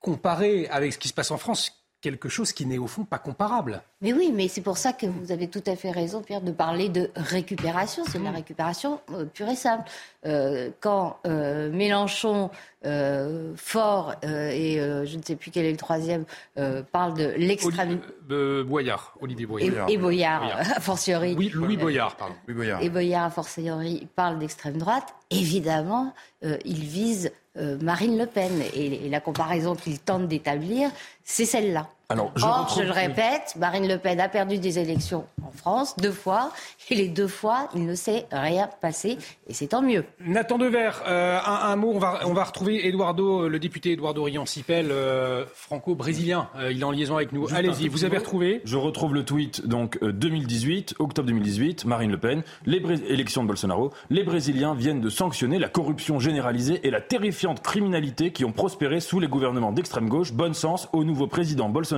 comparer 0.00 0.68
avec 0.68 0.92
ce 0.92 0.98
qui 0.98 1.08
se 1.08 1.14
passe 1.14 1.30
en 1.30 1.38
France 1.38 1.77
quelque 2.00 2.28
chose 2.28 2.52
qui 2.52 2.66
n'est 2.66 2.78
au 2.78 2.86
fond 2.86 3.04
pas 3.04 3.18
comparable. 3.18 3.82
Mais 4.00 4.12
oui, 4.12 4.30
mais 4.32 4.46
c'est 4.48 4.60
pour 4.60 4.78
ça 4.78 4.92
que 4.92 5.06
vous 5.06 5.32
avez 5.32 5.48
tout 5.48 5.62
à 5.66 5.74
fait 5.74 5.90
raison, 5.90 6.22
Pierre, 6.22 6.40
de 6.40 6.52
parler 6.52 6.88
de 6.88 7.10
récupération. 7.16 8.04
C'est 8.06 8.18
de 8.18 8.24
la 8.24 8.30
récupération 8.30 9.00
euh, 9.12 9.24
pure 9.24 9.48
et 9.48 9.56
simple. 9.56 9.90
Euh, 10.26 10.70
quand 10.80 11.18
euh, 11.26 11.70
Mélenchon, 11.72 12.50
euh, 12.86 13.52
Fort 13.56 14.14
euh, 14.24 14.50
et 14.50 14.80
euh, 14.80 15.04
je 15.04 15.16
ne 15.16 15.22
sais 15.22 15.36
plus 15.36 15.50
quel 15.50 15.64
est 15.64 15.70
le 15.70 15.76
troisième, 15.76 16.24
euh, 16.58 16.82
parlent 16.82 17.14
de 17.14 17.32
l'extrême... 17.36 17.92
Oli- 17.92 18.00
euh, 18.30 18.64
Boyard, 18.64 19.14
Olivier 19.20 19.44
Et, 19.44 19.46
Boyard. 19.46 19.88
et 19.90 19.96
Boyard, 19.96 20.40
Boyard. 20.42 20.60
a 20.76 20.80
fortiori. 20.80 21.34
Oui, 21.36 21.50
Louis 21.52 21.76
Boyard, 21.76 22.16
pardon. 22.16 22.34
Oui, 22.46 22.54
Boyard. 22.54 22.82
Et 22.82 22.88
Boyard, 22.90 23.24
a 23.24 23.30
fortiori, 23.30 24.06
parle 24.14 24.38
d'extrême 24.38 24.76
droite. 24.78 25.14
Évidemment, 25.30 26.14
euh, 26.44 26.56
il 26.64 26.80
vise 26.80 27.30
euh, 27.56 27.78
Marine 27.82 28.16
Le 28.18 28.26
Pen. 28.26 28.52
Et, 28.74 29.06
et 29.06 29.08
la 29.08 29.20
comparaison 29.20 29.74
qu'il 29.74 29.98
tente 29.98 30.28
d'établir, 30.28 30.90
c'est 31.24 31.44
celle-là. 31.46 31.88
Alors, 32.10 32.32
je 32.36 32.44
Or, 32.46 32.60
retrouve- 32.62 32.82
je 32.84 32.86
le 32.86 32.92
répète, 32.92 33.54
Marine 33.58 33.86
Le 33.86 33.98
Pen 33.98 34.18
a 34.18 34.30
perdu 34.30 34.56
des 34.56 34.78
élections 34.78 35.26
en 35.46 35.50
France 35.50 35.94
deux 35.98 36.10
fois, 36.10 36.50
et 36.88 36.94
les 36.94 37.08
deux 37.08 37.28
fois, 37.28 37.68
il 37.74 37.84
ne 37.84 37.94
s'est 37.94 38.24
rien 38.32 38.70
passé, 38.80 39.18
et 39.46 39.52
c'est 39.52 39.66
tant 39.66 39.82
mieux. 39.82 40.06
Nathan 40.24 40.56
Dever, 40.56 40.90
euh, 41.06 41.38
un, 41.38 41.70
un 41.70 41.76
mot, 41.76 41.92
on 41.94 41.98
va, 41.98 42.20
on 42.24 42.32
va 42.32 42.44
retrouver 42.44 42.86
Eduardo, 42.88 43.42
euh, 43.42 43.48
le 43.50 43.58
député 43.58 43.92
Eduardo 43.92 44.22
Riancipel, 44.22 44.88
euh, 44.90 45.44
franco-brésilien. 45.54 46.48
Euh, 46.56 46.72
il 46.72 46.80
est 46.80 46.84
en 46.84 46.92
liaison 46.92 47.16
avec 47.16 47.32
nous. 47.32 47.46
Allez-y, 47.54 47.88
vous 47.88 48.06
avez 48.06 48.16
retrouvé 48.16 48.62
Je 48.64 48.78
retrouve 48.78 49.12
le 49.12 49.22
tweet, 49.26 49.66
donc 49.66 49.98
euh, 50.02 50.10
2018, 50.10 50.94
octobre 51.00 51.26
2018, 51.28 51.84
Marine 51.84 52.10
Le 52.12 52.18
Pen, 52.18 52.42
les 52.64 52.80
Bré- 52.80 53.02
élections 53.08 53.42
de 53.42 53.48
Bolsonaro. 53.48 53.92
Les 54.08 54.22
Brésiliens 54.24 54.72
viennent 54.74 55.02
de 55.02 55.10
sanctionner 55.10 55.58
la 55.58 55.68
corruption 55.68 56.18
généralisée 56.20 56.80
et 56.84 56.90
la 56.90 57.02
terrifiante 57.02 57.60
criminalité 57.62 58.32
qui 58.32 58.46
ont 58.46 58.52
prospéré 58.52 59.00
sous 59.00 59.20
les 59.20 59.28
gouvernements 59.28 59.72
d'extrême 59.72 60.08
gauche. 60.08 60.32
Bon 60.32 60.54
sens 60.54 60.88
au 60.94 61.04
nouveau 61.04 61.26
président 61.26 61.68
Bolsonaro. 61.68 61.97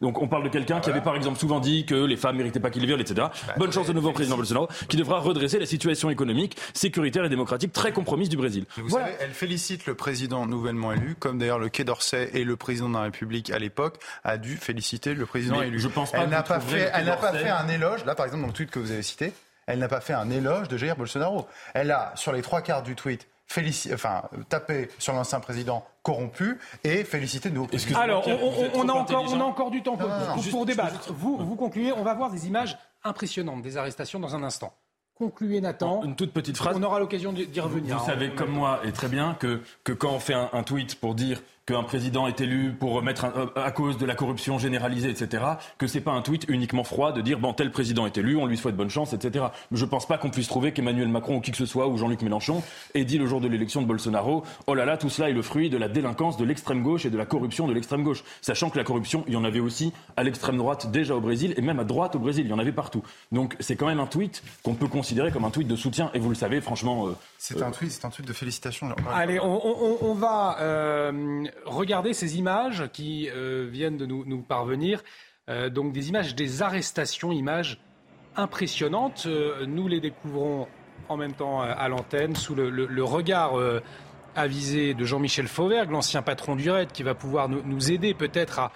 Donc 0.00 0.20
on 0.22 0.28
parle 0.28 0.44
de 0.44 0.48
quelqu'un 0.48 0.80
qui 0.80 0.90
avait 0.90 1.00
par 1.00 1.16
exemple 1.16 1.38
souvent 1.38 1.60
dit 1.60 1.84
que 1.86 1.94
les 1.94 2.16
femmes 2.16 2.36
méritaient 2.36 2.60
pas 2.60 2.70
qu'il 2.70 2.82
les 2.82 2.86
viole, 2.88 3.00
etc. 3.00 3.28
Bonne 3.56 3.72
chance 3.72 3.88
au 3.88 3.92
nouveau 3.92 4.12
président 4.12 4.36
Bolsonaro 4.36 4.68
qui 4.88 4.96
devra 4.96 5.18
redresser 5.20 5.58
la 5.58 5.66
situation 5.66 6.10
économique, 6.10 6.56
sécuritaire 6.74 7.24
et 7.24 7.28
démocratique 7.28 7.72
très 7.72 7.92
compromise 7.92 8.28
du 8.28 8.36
Brésil. 8.36 8.64
Vous 8.76 8.88
Voilà. 8.88 9.06
savez, 9.06 9.16
elle 9.20 9.30
félicite 9.32 9.86
le 9.86 9.94
président 9.94 10.46
nouvellement 10.46 10.92
élu, 10.92 11.16
comme 11.18 11.38
d'ailleurs 11.38 11.58
le 11.58 11.68
Quai 11.68 11.84
d'Orsay 11.84 12.30
et 12.34 12.44
le 12.44 12.56
président 12.56 12.88
de 12.88 12.94
la 12.94 13.02
République 13.02 13.50
à 13.50 13.58
l'époque 13.58 13.96
a 14.24 14.36
dû 14.38 14.56
féliciter 14.56 15.14
le 15.14 15.26
président 15.26 15.58
Mais 15.60 15.68
élu. 15.68 15.78
je 15.80 15.88
pense 15.88 16.12
pas 16.12 16.18
elle 16.18 16.28
n'a 16.30 16.42
pas 16.42 16.60
fait, 16.60 16.90
elle 16.94 17.06
n'a 17.06 17.16
pas 17.16 17.32
fait 17.32 17.48
un 17.48 17.68
éloge. 17.68 18.04
Là, 18.04 18.14
par 18.14 18.26
exemple, 18.26 18.42
dans 18.42 18.48
le 18.48 18.52
tweet 18.54 18.70
que 18.70 18.78
vous 18.78 18.90
avez 18.90 19.02
cité, 19.02 19.32
elle 19.66 19.78
n'a 19.78 19.88
pas 19.88 20.00
fait 20.00 20.12
un 20.12 20.30
éloge 20.30 20.68
de 20.68 20.76
Jair 20.76 20.96
Bolsonaro. 20.96 21.46
Elle 21.72 21.90
a, 21.90 22.12
sur 22.16 22.32
les 22.32 22.42
trois 22.42 22.60
quarts 22.60 22.82
du 22.82 22.94
tweet, 22.94 23.26
félici- 23.54 23.92
enfin, 23.94 24.22
tapé 24.48 24.88
sur 24.98 25.12
l'ancien 25.12 25.40
président 25.40 25.84
corrompu 26.02 26.58
et 26.82 27.04
président. 27.04 27.66
Excusez-moi, 27.72 28.02
Alors, 28.02 28.26
on, 28.26 28.32
a 28.32 28.34
encore, 28.34 28.70
on 28.74 28.88
a 28.88 29.00
intelligent. 29.00 29.40
encore 29.46 29.70
du 29.70 29.82
temps 29.82 29.96
pour, 29.96 30.08
Non, 30.08 30.14
non, 30.14 30.20
non. 30.20 30.32
pour- 30.34 30.42
Juste- 30.42 30.50
pour 30.50 30.66
juste- 30.66 30.76
débattre. 30.78 31.12
Vous, 31.12 31.36
vous 31.38 31.56
concluez, 31.56 31.92
on 31.92 32.02
va 32.02 32.14
voir 32.14 32.30
des 32.30 32.46
images 32.46 32.76
impressionnantes 33.04 33.62
des 33.62 33.76
arrestations 33.76 34.18
dans 34.20 34.34
un 34.34 34.42
instant. 34.42 34.74
Concluez, 35.16 35.60
Nathan. 35.60 36.02
Une 36.02 36.16
toute 36.16 36.32
petite 36.32 36.56
phrase. 36.56 36.76
On 36.76 36.82
aura 36.82 36.98
l'occasion 36.98 37.32
d'y 37.32 37.60
revenir. 37.60 37.98
Vous 37.98 38.06
savez 38.06 38.34
comme 38.34 38.50
moi 38.50 38.80
et 38.84 38.90
très 38.90 39.06
bien 39.08 39.34
que, 39.34 39.62
que 39.84 39.92
quand 39.92 40.10
on 40.10 40.18
fait 40.18 40.34
un, 40.34 40.50
un 40.52 40.62
tweet 40.64 40.96
pour 40.96 41.14
dire 41.14 41.40
qu'un 41.66 41.82
président 41.82 42.26
est 42.26 42.40
élu 42.42 42.72
pour 42.78 42.92
remettre 42.92 43.24
un- 43.24 43.32
euh, 43.36 43.46
à 43.56 43.70
cause 43.70 43.96
de 43.96 44.04
la 44.04 44.14
corruption 44.14 44.58
généralisée, 44.58 45.08
etc., 45.08 45.42
que 45.78 45.86
c'est 45.86 46.02
pas 46.02 46.10
un 46.12 46.20
tweet 46.20 46.44
uniquement 46.48 46.84
froid 46.84 47.12
de 47.12 47.22
dire 47.22 47.38
bon 47.38 47.54
tel 47.54 47.70
président 47.70 48.04
est 48.04 48.18
élu, 48.18 48.36
on 48.36 48.44
lui 48.46 48.58
souhaite 48.58 48.76
bonne 48.76 48.90
chance, 48.90 49.14
etc. 49.14 49.46
Mais 49.70 49.78
je 49.78 49.84
pense 49.86 50.06
pas 50.06 50.18
qu'on 50.18 50.28
puisse 50.30 50.46
trouver 50.48 50.72
qu'Emmanuel 50.72 51.08
Macron 51.08 51.36
ou 51.36 51.40
qui 51.40 51.52
que 51.52 51.56
ce 51.56 51.64
soit 51.64 51.88
ou 51.88 51.96
Jean-Luc 51.96 52.20
Mélenchon 52.20 52.62
ait 52.94 53.04
dit 53.04 53.16
le 53.16 53.26
jour 53.26 53.40
de 53.40 53.48
l'élection 53.48 53.80
de 53.80 53.86
Bolsonaro 53.86 54.44
oh 54.66 54.74
là 54.74 54.84
là 54.84 54.98
tout 54.98 55.08
cela 55.08 55.30
est 55.30 55.32
le 55.32 55.40
fruit 55.42 55.70
de 55.70 55.78
la 55.78 55.88
délinquance 55.88 56.36
de 56.36 56.44
l'extrême 56.44 56.82
gauche 56.82 57.06
et 57.06 57.10
de 57.10 57.16
la 57.16 57.24
corruption 57.24 57.66
de 57.66 57.72
l'extrême 57.72 58.02
gauche, 58.02 58.24
sachant 58.42 58.68
que 58.68 58.76
la 58.76 58.84
corruption 58.84 59.24
il 59.26 59.32
y 59.32 59.36
en 59.36 59.44
avait 59.44 59.60
aussi 59.60 59.92
à 60.18 60.22
l'extrême 60.22 60.58
droite 60.58 60.90
déjà 60.90 61.14
au 61.16 61.20
Brésil 61.20 61.54
et 61.56 61.62
même 61.62 61.78
à 61.80 61.84
droite 61.84 62.14
au 62.14 62.18
Brésil, 62.18 62.44
il 62.46 62.50
y 62.50 62.52
en 62.52 62.58
avait 62.58 62.72
partout. 62.72 63.02
Donc 63.32 63.56
c'est 63.60 63.76
quand 63.76 63.86
même 63.86 64.00
un 64.00 64.06
tweet 64.06 64.42
qu'on 64.62 64.74
peut 64.74 64.88
considérer 64.88 65.30
comme 65.32 65.44
un 65.46 65.50
tweet 65.50 65.68
de 65.68 65.76
soutien 65.76 66.10
et 66.12 66.18
vous 66.18 66.28
le 66.28 66.34
savez 66.34 66.60
franchement. 66.60 67.06
euh, 67.08 67.12
C'est 67.38 67.62
un 67.62 67.70
tweet, 67.70 67.90
c'est 67.90 68.04
un 68.04 68.10
tweet 68.10 68.28
de 68.28 68.32
félicitations. 68.34 68.88
Allez, 69.14 69.40
on, 69.40 69.66
on- 69.66 69.98
on 70.02 70.14
va 70.14 70.58
euh, 70.60 71.44
regarder 71.64 72.14
ces 72.14 72.38
images 72.38 72.88
qui 72.92 73.28
euh, 73.30 73.68
viennent 73.70 73.96
de 73.96 74.06
nous, 74.06 74.42
parvenir. 74.42 75.02
Euh, 75.48 75.68
donc 75.68 75.92
des 75.92 76.08
images 76.08 76.34
des 76.34 76.62
arrestations, 76.62 77.32
images 77.32 77.80
impressionnantes. 78.36 79.24
Euh, 79.26 79.66
nous 79.66 79.88
les 79.88 80.00
découvrons 80.00 80.68
en 81.08 81.16
même 81.16 81.34
temps 81.34 81.60
à 81.60 81.86
l'antenne 81.88 82.34
sous 82.34 82.54
le, 82.54 83.04
regard 83.04 83.56
avisé 84.34 84.94
de 84.94 85.04
Jean-Michel 85.04 85.48
Fauvergue, 85.48 85.90
l'ancien 85.90 86.22
patron 86.22 86.56
du 86.56 86.70
RAID, 86.70 86.92
qui 86.92 87.02
va 87.02 87.14
pouvoir 87.14 87.50
nous, 87.50 87.92
aider 87.92 88.14
peut-être 88.14 88.70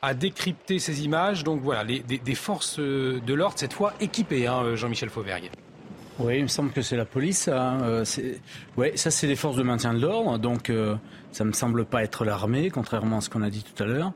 à, 0.00 0.14
décrypter 0.14 0.78
ces 0.78 1.04
images. 1.04 1.44
Donc 1.44 1.60
voilà, 1.60 1.84
des, 1.84 2.34
forces 2.34 2.78
de 2.78 3.34
l'ordre, 3.34 3.58
cette 3.58 3.74
fois 3.74 3.92
équipées, 4.00 4.46
hein, 4.46 4.74
Jean-Michel 4.74 5.10
Fauvergue. 5.10 5.50
Oui, 6.18 6.38
il 6.38 6.42
me 6.44 6.48
semble 6.48 6.72
que 6.72 6.80
c'est 6.80 6.96
la 6.96 7.04
police. 7.04 7.48
Hein. 7.48 7.78
Euh, 7.82 8.04
ouais, 8.76 8.96
ça 8.96 9.10
c'est 9.10 9.26
les 9.26 9.36
forces 9.36 9.56
de 9.56 9.62
maintien 9.62 9.92
de 9.92 10.00
l'ordre, 10.00 10.38
donc 10.38 10.70
euh, 10.70 10.96
ça 11.30 11.44
me 11.44 11.52
semble 11.52 11.84
pas 11.84 12.02
être 12.02 12.24
l'armée, 12.24 12.70
contrairement 12.70 13.18
à 13.18 13.20
ce 13.20 13.28
qu'on 13.28 13.42
a 13.42 13.50
dit 13.50 13.62
tout 13.62 13.82
à 13.82 13.86
l'heure, 13.86 14.12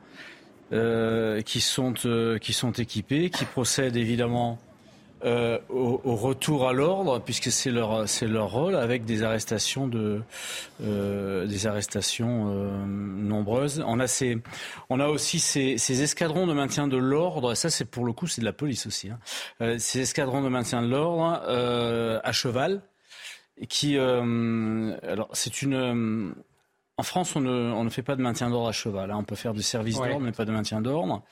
euh, 0.73 1.41
qui 1.41 1.61
sont 1.61 1.93
euh, 2.05 2.39
qui 2.39 2.53
sont 2.53 2.71
équipés, 2.71 3.29
qui 3.29 3.45
procèdent 3.45 3.97
évidemment 3.97 4.57
euh, 5.23 5.59
au, 5.69 6.01
au 6.03 6.15
retour 6.15 6.67
à 6.67 6.73
l'ordre, 6.73 7.19
puisque 7.19 7.51
c'est 7.51 7.71
leur 7.71 8.07
c'est 8.07 8.27
leur 8.27 8.51
rôle, 8.51 8.75
avec 8.75 9.05
des 9.05 9.23
arrestations 9.23 9.87
de 9.87 10.21
euh, 10.83 11.45
des 11.45 11.67
arrestations 11.67 12.51
euh, 12.51 12.85
nombreuses. 12.85 13.83
On 13.85 13.99
a 13.99 14.07
ces 14.07 14.37
on 14.89 14.99
a 14.99 15.07
aussi 15.07 15.39
ces, 15.39 15.77
ces 15.77 16.01
escadrons 16.01 16.47
de 16.47 16.53
maintien 16.53 16.87
de 16.87 16.97
l'ordre. 16.97 17.53
Ça 17.53 17.69
c'est 17.69 17.85
pour 17.85 18.05
le 18.05 18.13
coup 18.13 18.27
c'est 18.27 18.41
de 18.41 18.45
la 18.45 18.53
police 18.53 18.85
aussi. 18.87 19.09
Hein. 19.09 19.19
Euh, 19.61 19.77
ces 19.77 19.99
escadrons 20.01 20.41
de 20.41 20.49
maintien 20.49 20.81
de 20.81 20.87
l'ordre 20.87 21.41
euh, 21.47 22.19
à 22.23 22.31
cheval 22.31 22.81
qui 23.69 23.97
euh, 23.97 24.97
alors 25.03 25.29
c'est 25.33 25.61
une 25.61 26.33
en 27.01 27.03
France, 27.03 27.35
on 27.35 27.41
ne, 27.41 27.49
on 27.73 27.83
ne 27.83 27.89
fait 27.89 28.03
pas 28.03 28.15
de 28.15 28.21
maintien 28.21 28.51
d'ordre 28.51 28.67
à 28.69 28.71
cheval. 28.71 29.09
hein. 29.09 29.17
On 29.17 29.23
peut 29.23 29.35
faire 29.35 29.55
du 29.55 29.63
service 29.63 29.97
Ouais. 29.97 30.09
d'ordre, 30.09 30.23
mais 30.23 30.31
pas 30.31 30.45
de 30.45 30.51
maintien 30.51 30.81
d'ordre. 30.81 31.23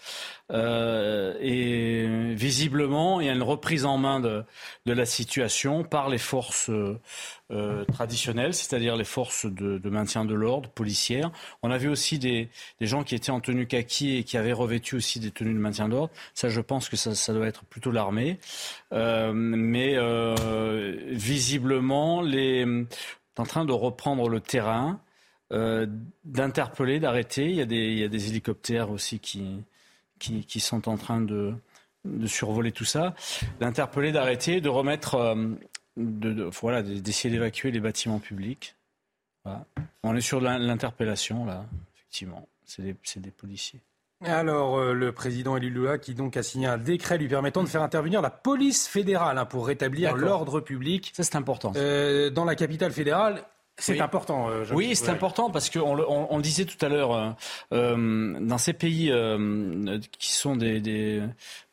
Euh, 0.51 1.35
et 1.39 2.33
visiblement, 2.33 3.21
il 3.21 3.27
y 3.27 3.29
a 3.29 3.33
une 3.33 3.43
reprise 3.43 3.85
en 3.85 3.99
main 3.99 4.19
de, 4.19 4.43
de 4.87 4.93
la 4.93 5.05
situation 5.05 5.83
par 5.83 6.09
les 6.09 6.17
forces 6.17 6.71
euh, 7.51 7.85
traditionnelles, 7.93 8.55
c'est-à-dire 8.55 8.95
les 8.95 9.03
forces 9.03 9.45
de, 9.45 9.77
de 9.77 9.89
maintien 9.91 10.25
de 10.25 10.33
l'ordre, 10.33 10.69
policières. 10.69 11.29
On 11.61 11.69
a 11.69 11.77
vu 11.77 11.87
aussi 11.87 12.17
des, 12.17 12.49
des 12.79 12.87
gens 12.87 13.03
qui 13.03 13.13
étaient 13.13 13.29
en 13.31 13.39
tenue 13.39 13.67
kaki 13.67 14.17
et 14.17 14.23
qui 14.23 14.37
avaient 14.37 14.53
revêtu 14.53 14.95
aussi 14.95 15.19
des 15.19 15.29
tenues 15.29 15.53
de 15.53 15.59
maintien 15.59 15.87
d'ordre. 15.87 16.09
Ça, 16.33 16.49
je 16.49 16.61
pense 16.61 16.89
que 16.89 16.97
ça, 16.97 17.13
ça 17.13 17.31
doit 17.31 17.45
être 17.47 17.63
plutôt 17.65 17.91
l'armée. 17.91 18.39
Euh, 18.91 19.31
mais 19.33 19.97
visiblement, 21.15 22.21
les, 22.21 22.61
est 22.61 23.39
en 23.39 23.45
train 23.45 23.65
de 23.65 23.71
reprendre 23.71 24.29
le 24.29 24.39
terrain 24.39 24.99
euh, 25.51 25.87
d'interpeller, 26.25 26.99
d'arrêter. 26.99 27.49
Il 27.49 27.55
y, 27.55 27.61
a 27.61 27.65
des, 27.65 27.75
il 27.75 27.99
y 27.99 28.03
a 28.03 28.07
des 28.07 28.29
hélicoptères 28.29 28.91
aussi 28.91 29.19
qui, 29.19 29.63
qui, 30.19 30.45
qui 30.45 30.59
sont 30.59 30.87
en 30.87 30.97
train 30.97 31.21
de, 31.21 31.53
de 32.05 32.27
survoler 32.27 32.71
tout 32.71 32.85
ça. 32.85 33.15
D'interpeller, 33.59 34.11
d'arrêter, 34.11 34.61
de 34.61 34.69
remettre, 34.69 35.15
euh, 35.15 35.35
de, 35.97 36.43
voilà, 36.61 36.81
d'essayer 36.83 37.31
d'évacuer 37.31 37.71
les 37.71 37.79
bâtiments 37.79 38.19
publics. 38.19 38.75
On 40.03 40.15
est 40.15 40.21
sur 40.21 40.41
l'interpellation, 40.41 41.45
là, 41.45 41.65
effectivement. 41.95 42.47
C'est 42.65 42.83
des, 42.83 42.95
des, 43.15 43.31
policiers. 43.31 43.79
Alors, 44.23 44.77
euh, 44.77 44.93
le 44.93 45.11
président 45.11 45.57
Elilula 45.57 45.97
qui 45.97 46.13
donc 46.13 46.37
a 46.37 46.43
signé 46.43 46.67
un 46.67 46.77
décret 46.77 47.17
lui 47.17 47.27
permettant 47.27 47.63
de 47.63 47.67
faire 47.67 47.81
intervenir 47.81 48.21
la 48.21 48.29
police 48.29 48.87
fédérale 48.87 49.39
hein, 49.39 49.45
pour 49.45 49.65
rétablir 49.65 50.15
l'ordre 50.15 50.59
public. 50.59 51.11
Ça, 51.15 51.23
c'est 51.23 51.35
important. 51.35 51.73
Euh, 51.77 52.29
dans 52.29 52.45
la 52.45 52.53
capitale 52.53 52.91
fédérale, 52.91 53.43
c'est 53.79 53.99
important. 54.01 54.49
Euh, 54.49 54.65
oui, 54.73 54.95
c'est 54.95 55.09
important 55.09 55.49
parce 55.49 55.69
qu'on 55.69 55.95
le, 55.95 56.03
on, 56.07 56.37
le 56.37 56.43
disait 56.43 56.65
tout 56.65 56.83
à 56.85 56.89
l'heure, 56.89 57.13
euh, 57.13 57.29
euh 57.73 58.39
dans 58.39 58.57
ces 58.57 58.73
pays 58.73 59.09
euh, 59.11 59.99
qui 60.17 60.33
sont 60.33 60.55
des, 60.55 60.79
des 60.79 61.21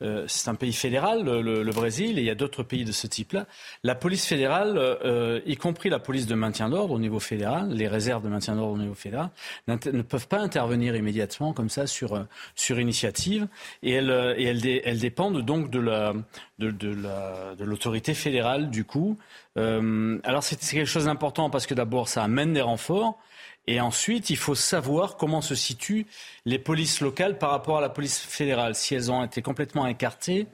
euh, 0.02 0.24
c'est 0.28 0.48
un 0.48 0.54
pays 0.54 0.72
fédéral, 0.72 1.24
le, 1.24 1.62
le, 1.62 1.72
Brésil, 1.72 2.18
et 2.18 2.22
il 2.22 2.26
y 2.26 2.30
a 2.30 2.34
d'autres 2.34 2.62
pays 2.62 2.84
de 2.84 2.92
ce 2.92 3.06
type-là. 3.06 3.46
La 3.82 3.94
police 3.94 4.26
fédérale, 4.26 4.80
y 5.46 5.56
compris 5.56 5.90
la 5.90 5.98
police 5.98 6.26
de 6.26 6.34
maintien 6.34 6.68
d'ordre 6.68 6.94
au 6.94 6.98
niveau 6.98 7.20
fédéral, 7.20 7.70
les 7.70 7.88
réserves 7.88 8.22
de 8.22 8.28
maintien 8.28 8.56
d'ordre 8.56 8.74
au 8.74 8.78
niveau 8.78 8.94
fédéral, 8.94 9.30
ne 9.68 10.02
peuvent 10.02 10.28
pas 10.28 10.40
intervenir 10.40 10.96
immédiatement 10.96 11.52
comme 11.52 11.68
ça 11.68 11.86
sur 11.86 12.24
sur 12.54 12.80
initiative, 12.80 13.46
et 13.82 13.92
elles 13.92 14.34
et 14.38 14.44
elles, 14.44 14.80
elles 14.84 15.00
dépendent 15.00 15.42
donc 15.42 15.70
de 15.70 15.80
la 15.80 16.14
de, 16.58 17.64
l'autorité 17.64 18.14
fédérale 18.14 18.70
du 18.70 18.84
coup. 18.84 19.18
Euh, 19.56 20.18
alors 20.24 20.42
c'est 20.42 20.58
quelque 20.58 20.86
chose 20.86 21.06
d'important 21.06 21.50
parce 21.50 21.66
que 21.66 21.74
d'abord 21.74 22.08
ça 22.08 22.22
amène 22.22 22.52
des 22.52 22.60
renforts 22.60 23.18
et 23.66 23.80
ensuite 23.80 24.30
il 24.30 24.36
faut 24.36 24.54
savoir 24.54 25.16
comment 25.16 25.40
se 25.40 25.54
situent 25.54 26.06
les 26.44 26.58
polices 26.58 27.00
locales 27.00 27.38
par 27.38 27.50
rapport 27.50 27.78
à 27.78 27.80
la 27.80 27.88
police 27.88 28.18
fédérale. 28.18 28.74
Si 28.74 28.94
elles 28.94 29.10
ont 29.10 29.24
été 29.24 29.42
complètement 29.42 29.86
écartées, 29.86 30.46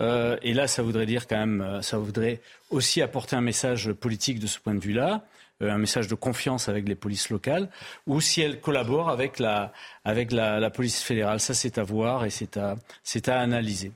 euh, 0.00 0.36
et 0.42 0.54
là 0.54 0.66
ça 0.66 0.82
voudrait 0.82 1.06
dire 1.06 1.26
quand 1.26 1.38
même, 1.38 1.60
euh, 1.60 1.82
ça 1.82 1.98
voudrait 1.98 2.40
aussi 2.70 3.02
apporter 3.02 3.36
un 3.36 3.42
message 3.42 3.92
politique 3.92 4.38
de 4.38 4.46
ce 4.46 4.58
point 4.58 4.74
de 4.74 4.80
vue-là 4.80 5.24
un 5.60 5.78
message 5.78 6.08
de 6.08 6.14
confiance 6.14 6.68
avec 6.68 6.86
les 6.86 6.94
polices 6.94 7.30
locales, 7.30 7.70
ou 8.06 8.20
si 8.20 8.42
elles 8.42 8.60
collaborent 8.60 9.08
avec 9.08 9.38
la, 9.38 9.72
avec 10.04 10.30
la, 10.30 10.60
la 10.60 10.68
police 10.68 11.00
fédérale. 11.02 11.40
Ça, 11.40 11.54
c'est 11.54 11.78
à 11.78 11.84
voir 11.84 12.26
et 12.26 12.30
c'est 12.30 12.58
à, 12.58 12.76
c'est 13.02 13.28
à 13.28 13.40
analyser. 13.40 13.92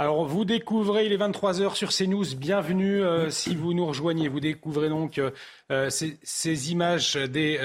Alors 0.00 0.24
vous 0.24 0.44
découvrez, 0.44 1.06
il 1.06 1.12
est 1.12 1.16
23h 1.16 1.74
sur 1.74 1.88
CNews, 1.88 2.36
bienvenue 2.36 3.02
euh, 3.02 3.30
si 3.30 3.56
vous 3.56 3.74
nous 3.74 3.84
rejoignez. 3.84 4.28
Vous 4.28 4.38
découvrez 4.38 4.88
donc 4.88 5.18
euh, 5.18 5.32
euh, 5.72 5.90
ces, 5.90 6.70
images 6.70 7.16
des 7.16 7.58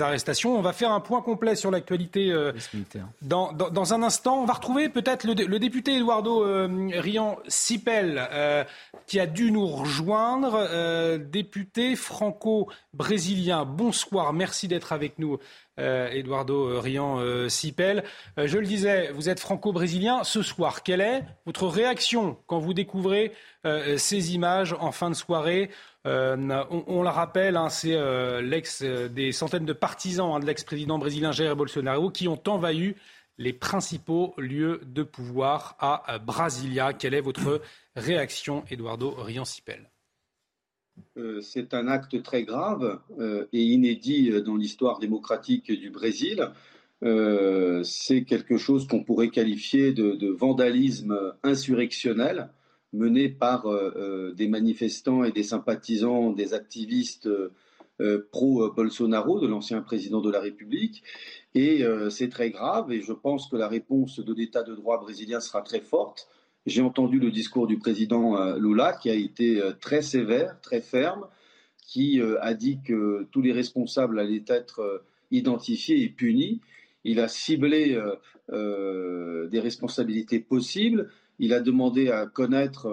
arrestations. 0.00 0.58
On 0.58 0.62
va 0.62 0.72
faire 0.72 0.90
un 0.90 0.98
point 0.98 1.22
complet 1.22 1.54
sur 1.54 1.70
l'actualité 1.70 2.34
dans, 3.22 3.52
dans, 3.52 3.94
un 3.94 4.02
instant. 4.02 4.42
On 4.42 4.46
va 4.46 4.54
retrouver 4.54 4.88
peut-être 4.88 5.22
le, 5.22 5.58
député 5.60 5.94
Eduardo 5.94 6.44
Rian 6.92 7.38
Sipel 7.46 8.28
qui 9.06 9.20
a 9.20 9.26
dû 9.26 9.52
nous 9.52 9.68
rejoindre. 9.68 11.18
député 11.18 11.94
franco-brésilien, 11.94 13.64
bonsoir, 13.64 14.32
merci 14.32 14.66
d'être 14.66 14.92
avec 14.92 15.20
nous 15.20 15.38
Eduardo 15.78 16.68
euh, 16.68 16.80
Rian 16.80 17.18
euh, 17.18 17.48
Sipel. 17.48 18.04
je 18.36 18.58
le 18.58 18.66
disais, 18.66 19.10
vous 19.12 19.28
êtes 19.28 19.40
franco-brésilien. 19.40 20.24
Ce 20.24 20.42
soir, 20.42 20.82
quelle 20.82 21.00
est 21.00 21.24
votre 21.44 21.66
réaction 21.66 22.38
quand 22.46 22.58
vous 22.58 22.74
découvrez 22.74 23.32
ces 23.96 24.32
images 24.32 24.76
en 24.78 24.92
fin 24.92 25.10
de 25.10 25.16
soirée? 25.16 25.70
On, 26.04 27.02
la 27.02 27.10
rappelle, 27.10 27.56
hein, 27.56 27.68
c'est 27.68 27.96
l'ex 28.40 28.82
des 28.82 29.32
centaines 29.32 29.66
de 29.66 29.72
partisans 29.72 30.34
hein, 30.34 30.40
de 30.40 30.46
l'ex-président 30.46 30.98
brésilien 30.98 31.32
Jair 31.32 31.56
Bolsonaro 31.56 32.10
qui 32.10 32.28
ont 32.28 32.40
envahi 32.46 32.94
les 33.38 33.52
principaux 33.52 34.34
lieux 34.38 34.80
de 34.84 35.02
pouvoir 35.02 35.76
à 35.80 36.18
Brasilia. 36.18 36.92
Quelle 36.92 37.14
est 37.14 37.20
votre 37.20 37.60
réaction, 37.96 38.64
Eduardo 38.70 39.10
Rian 39.10 39.44
Sipel 39.44 39.80
euh, 39.80 39.95
c'est 41.40 41.74
un 41.74 41.88
acte 41.88 42.22
très 42.22 42.44
grave 42.44 43.00
euh, 43.18 43.46
et 43.52 43.62
inédit 43.62 44.30
euh, 44.30 44.42
dans 44.42 44.56
l'histoire 44.56 44.98
démocratique 44.98 45.72
du 45.72 45.90
Brésil. 45.90 46.50
c'est 47.84 48.24
quelque 48.24 48.56
chose 48.56 48.86
qu'on 48.86 49.04
pourrait 49.04 49.28
qualifier 49.28 49.92
de, 49.92 50.28
vandalisme 50.28 51.34
insurrectionnel 51.42 52.48
mené 52.92 53.28
par 53.28 53.66
des 54.34 54.48
manifestants 54.48 55.22
et 55.22 55.30
des 55.30 55.42
sympathisants, 55.42 56.30
des 56.30 56.54
activistes 56.54 57.28
pro-Bolsonaro, 58.32 59.40
de 59.40 59.46
l'ancien 59.46 59.82
président 59.82 60.22
de 60.22 60.30
la 60.30 60.40
République. 60.40 61.02
Et 61.54 61.84
c'est 62.08 62.30
très 62.30 62.48
grave 62.50 62.90
et 62.90 63.02
je 63.02 63.12
pense 63.12 63.46
que 63.48 63.56
la 63.56 63.68
réponse 63.68 64.20
de 64.20 64.32
l'État 64.32 64.62
de 64.62 64.74
droit 64.74 64.98
brésilien 64.98 65.40
sera 65.40 65.60
très 65.60 65.80
forte 65.80 66.28
j'ai 66.66 66.82
entendu 66.82 67.20
le 67.20 67.30
discours 67.30 67.68
du 67.68 67.78
président 67.78 68.36
euh, 68.36 68.58
Lula 68.58 68.92
qui 69.00 69.08
a 69.08 69.14
été 69.14 69.60
euh, 69.60 69.72
très 69.80 70.02
sévère, 70.02 70.60
très 70.60 70.80
ferme, 70.80 71.26
qui 71.86 72.20
euh, 72.20 72.36
a 72.42 72.54
dit 72.54 72.80
que 72.84 73.26
tous 73.30 73.40
les 73.40 73.52
responsables 73.52 74.18
allaient 74.18 74.44
être 74.48 75.04
identifiés 75.30 76.02
et 76.02 76.08
punis. 76.08 76.60
Il 77.04 77.20
a 77.20 77.28
ciblé 77.28 77.96
des 78.50 79.60
responsabilités 79.60 80.40
possibles. 80.40 81.08
Il 81.38 81.52
a 81.52 81.60
demandé 81.60 82.10
à 82.10 82.26
connaître 82.26 82.88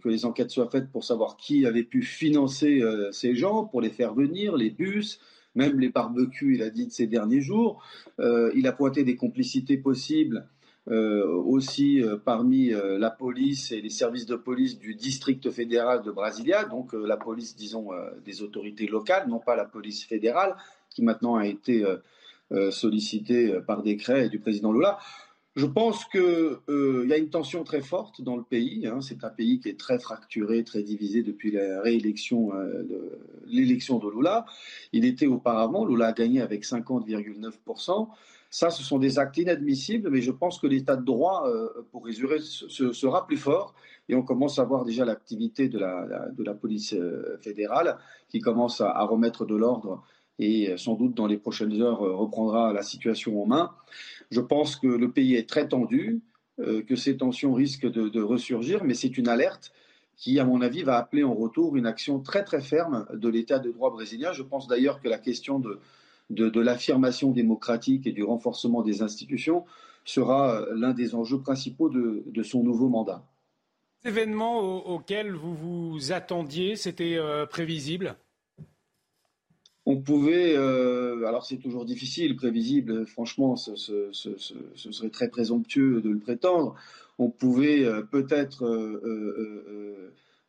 que 0.00 0.08
les 0.08 0.24
enquêtes 0.24 0.50
soient 0.50 0.70
faites 0.70 0.88
pour 0.92 1.02
savoir 1.02 1.36
qui 1.36 1.66
avait 1.66 1.82
pu 1.82 2.02
financer 2.02 2.80
ces 3.10 3.34
gens, 3.34 3.64
pour 3.64 3.80
les 3.80 3.90
faire 3.90 4.14
venir, 4.14 4.56
les 4.56 4.70
bus, 4.70 5.18
même 5.56 5.80
les 5.80 5.88
barbecues, 5.88 6.54
il 6.54 6.62
a 6.62 6.70
dit 6.70 6.86
de 6.86 6.92
ces 6.92 7.08
derniers 7.08 7.40
jours. 7.40 7.82
il 8.20 8.66
a 8.68 8.72
pointé 8.72 9.02
des 9.02 9.16
complicités 9.16 9.78
possibles 9.78 10.48
aussi 10.88 12.00
euh, 12.00 12.16
parmi 12.16 12.72
euh, 12.72 12.98
la 12.98 13.10
police 13.10 13.72
et 13.72 13.80
les 13.80 13.90
services 13.90 14.26
de 14.26 14.36
police 14.36 14.78
du 14.78 14.94
district 14.94 15.50
fédéral 15.50 16.02
de 16.02 16.10
Brasilia, 16.12 16.64
donc 16.64 16.92
la 16.92 17.16
police, 17.16 17.56
disons, 17.56 17.88
des 18.24 18.42
autorités 18.42 18.86
locales, 18.86 19.28
non 19.28 19.40
pas 19.40 19.56
la 19.56 19.64
police 19.64 20.04
fédérale, 20.04 20.56
qui 20.90 21.02
maintenant 21.02 21.36
a 21.36 21.46
été 21.46 21.84
sollicitée 22.70 23.60
par 23.66 23.82
décret 23.82 24.28
du 24.28 24.38
président 24.38 24.72
Lula. 24.72 24.98
Je 25.56 25.66
pense 25.66 26.04
qu'il 26.04 26.22
y 26.68 27.12
a 27.12 27.16
une 27.16 27.30
tension 27.30 27.64
très 27.64 27.80
forte 27.80 28.22
dans 28.22 28.36
le 28.36 28.42
pays. 28.42 28.86
Hein. 28.86 29.00
C'est 29.00 29.24
un 29.24 29.30
pays 29.30 29.58
qui 29.58 29.68
est 29.68 29.78
très 29.78 29.98
fracturé, 29.98 30.62
très 30.64 30.82
divisé 30.82 31.22
depuis 31.22 31.50
la 31.50 31.80
réélection, 31.80 32.52
l'élection 33.46 33.98
de 33.98 34.08
Lula. 34.10 34.46
Il 34.92 35.04
était 35.04 35.26
auparavant, 35.26 35.84
Lula 35.84 36.08
a 36.08 36.12
gagné 36.12 36.40
avec 36.40 36.64
50,9%. 36.64 38.08
Ça, 38.58 38.70
ce 38.70 38.82
sont 38.82 38.98
des 38.98 39.18
actes 39.18 39.36
inadmissibles, 39.36 40.08
mais 40.08 40.22
je 40.22 40.30
pense 40.30 40.58
que 40.58 40.66
l'état 40.66 40.96
de 40.96 41.04
droit, 41.04 41.46
euh, 41.46 41.68
pour 41.92 42.06
résurer, 42.06 42.38
sera 42.40 43.26
plus 43.26 43.36
fort. 43.36 43.74
Et 44.08 44.14
on 44.14 44.22
commence 44.22 44.58
à 44.58 44.64
voir 44.64 44.86
déjà 44.86 45.04
l'activité 45.04 45.68
de 45.68 45.78
la, 45.78 46.54
police 46.54 46.94
euh, 46.94 47.36
fédérale 47.42 47.98
qui 48.30 48.40
commence 48.40 48.80
à, 48.80 49.02
remettre 49.02 49.44
de 49.44 49.54
l'ordre 49.54 50.02
et 50.38 50.70
euh, 50.70 50.78
sans 50.78 50.94
doute 50.94 51.12
dans 51.12 51.26
les 51.26 51.36
prochaines 51.36 51.82
heures 51.82 51.98
reprendra 51.98 52.72
la 52.72 52.82
situation 52.82 53.42
en 53.42 53.44
main. 53.44 53.74
Je 54.30 54.40
pense 54.40 54.76
que 54.76 54.86
le 54.86 55.12
pays 55.12 55.34
est 55.34 55.46
très 55.46 55.68
tendu, 55.68 56.22
que 56.56 56.96
ces 56.96 57.18
tensions 57.18 57.52
risquent 57.52 57.90
de 57.90 58.22
ressurgir, 58.22 58.84
mais 58.84 58.94
c'est 58.94 59.18
une 59.18 59.28
alerte 59.28 59.74
qui, 60.16 60.40
à 60.40 60.46
mon 60.46 60.62
avis, 60.62 60.82
va 60.82 60.96
appeler 60.96 61.24
en 61.24 61.34
retour 61.34 61.76
une 61.76 61.84
action 61.84 62.20
très 62.20 62.42
très 62.42 62.62
ferme 62.62 63.04
de 63.12 63.28
l'état 63.28 63.58
de 63.58 63.70
droit 63.70 63.90
brésilien. 63.90 64.32
Je 64.32 64.42
pense 64.42 64.66
d'ailleurs 64.66 65.02
que 65.02 65.08
la 65.10 65.18
question 65.18 65.58
de, 65.58 65.78
de, 66.30 66.60
l'affirmation 66.60 67.30
démocratique 67.30 68.06
et 68.06 68.12
du 68.12 68.22
renforcement 68.22 68.82
des 68.82 69.02
institutions 69.02 69.64
sera 70.04 70.60
euh, 70.60 70.74
l'un 70.74 70.92
des 70.92 71.14
enjeux 71.14 71.40
principaux 71.40 71.88
de, 71.88 72.42
son 72.42 72.62
nouveau 72.62 72.88
mandat. 72.88 73.24
Événement 74.04 74.60
auquel 74.86 75.32
vous 75.32 75.54
vous 75.54 76.12
attendiez, 76.12 76.76
c'était 76.76 77.16
euh, 77.16 77.46
prévisible? 77.46 78.16
On 79.84 80.00
pouvait, 80.00 80.56
euh, 80.56 81.26
alors 81.26 81.46
c'est 81.46 81.58
toujours 81.58 81.84
difficile, 81.84 82.34
prévisible, 82.34 83.06
franchement, 83.06 83.54
ce, 83.54 84.10
serait 84.12 85.10
très 85.10 85.28
présomptueux 85.28 86.00
de 86.00 86.10
le 86.10 86.18
prétendre. 86.18 86.74
On 87.18 87.30
pouvait 87.30 87.86
peut-être 88.10 88.66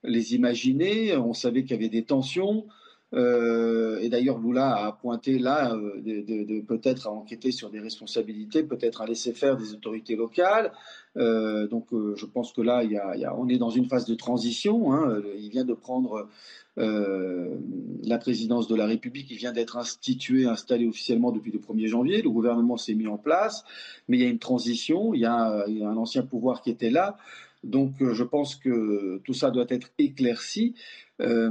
les 0.04 0.36
imaginer, 0.36 1.16
on 1.16 1.34
savait 1.34 1.62
qu'il 1.62 1.72
y 1.72 1.76
avait 1.76 1.90
des 1.90 2.04
tensions, 2.04 2.66
euh, 3.14 4.00
et 4.00 4.10
d'ailleurs, 4.10 4.40
Lula 4.40 4.86
a 4.86 4.92
pointé 4.92 5.40
là 5.40 5.74
euh, 5.74 6.02
de, 6.02 6.62
peut-être 6.62 7.08
à 7.08 7.12
enquêter 7.12 7.52
sur 7.52 7.70
des 7.70 7.80
responsabilités, 7.80 8.64
peut-être 8.64 9.02
à 9.02 9.06
laisser 9.06 9.34
faire 9.34 9.56
des 9.56 9.74
autorités 9.74 10.16
locales. 10.16 10.74
Euh, 11.16 11.68
donc, 11.68 11.88
je 11.92 12.26
pense 12.26 12.52
que 12.52 12.62
là, 12.62 12.84
y 12.84 12.98
a, 12.98 13.36
on 13.38 13.48
est 13.48 13.58
dans 13.58 13.70
une 13.70 13.86
phase 13.86 14.06
de 14.06 14.16
transition. 14.16 14.94
Hein. 14.94 15.22
Il 15.38 15.50
vient 15.50 15.66
de 15.66 15.74
prendre 15.74 16.28
la 16.76 18.20
présidence 18.20 18.68
de 18.68 18.76
la 18.76 18.86
République, 18.86 19.32
il 19.32 19.38
vient 19.38 19.52
d'être 19.52 19.78
institué, 19.78 20.46
installé 20.46 20.88
officiellement 20.88 21.32
depuis 21.32 21.52
le 21.52 21.58
1er 21.58 21.88
janvier. 21.88 22.22
Le 22.22 22.30
gouvernement 22.30 22.78
s'est 22.78 22.94
mis 22.94 23.08
en 23.08 23.18
place, 23.18 23.64
mais 24.08 24.18
il 24.18 24.24
y 24.24 24.26
a 24.28 24.30
une 24.30 24.38
transition. 24.38 25.16
Il 25.16 25.22
y 25.22 25.26
a 25.26 25.66
un 25.66 25.98
ancien 25.98 26.22
pouvoir 26.22 26.62
qui 26.62 26.70
était 26.70 26.92
là. 26.92 27.18
Donc, 27.64 27.96
je 28.00 28.24
pense 28.24 28.56
que 28.56 29.18
tout 29.24 29.34
ça 29.34 29.52
doit 29.52 29.66
être 29.70 29.90
éclairci. 29.98 30.76
Euh, 31.22 31.50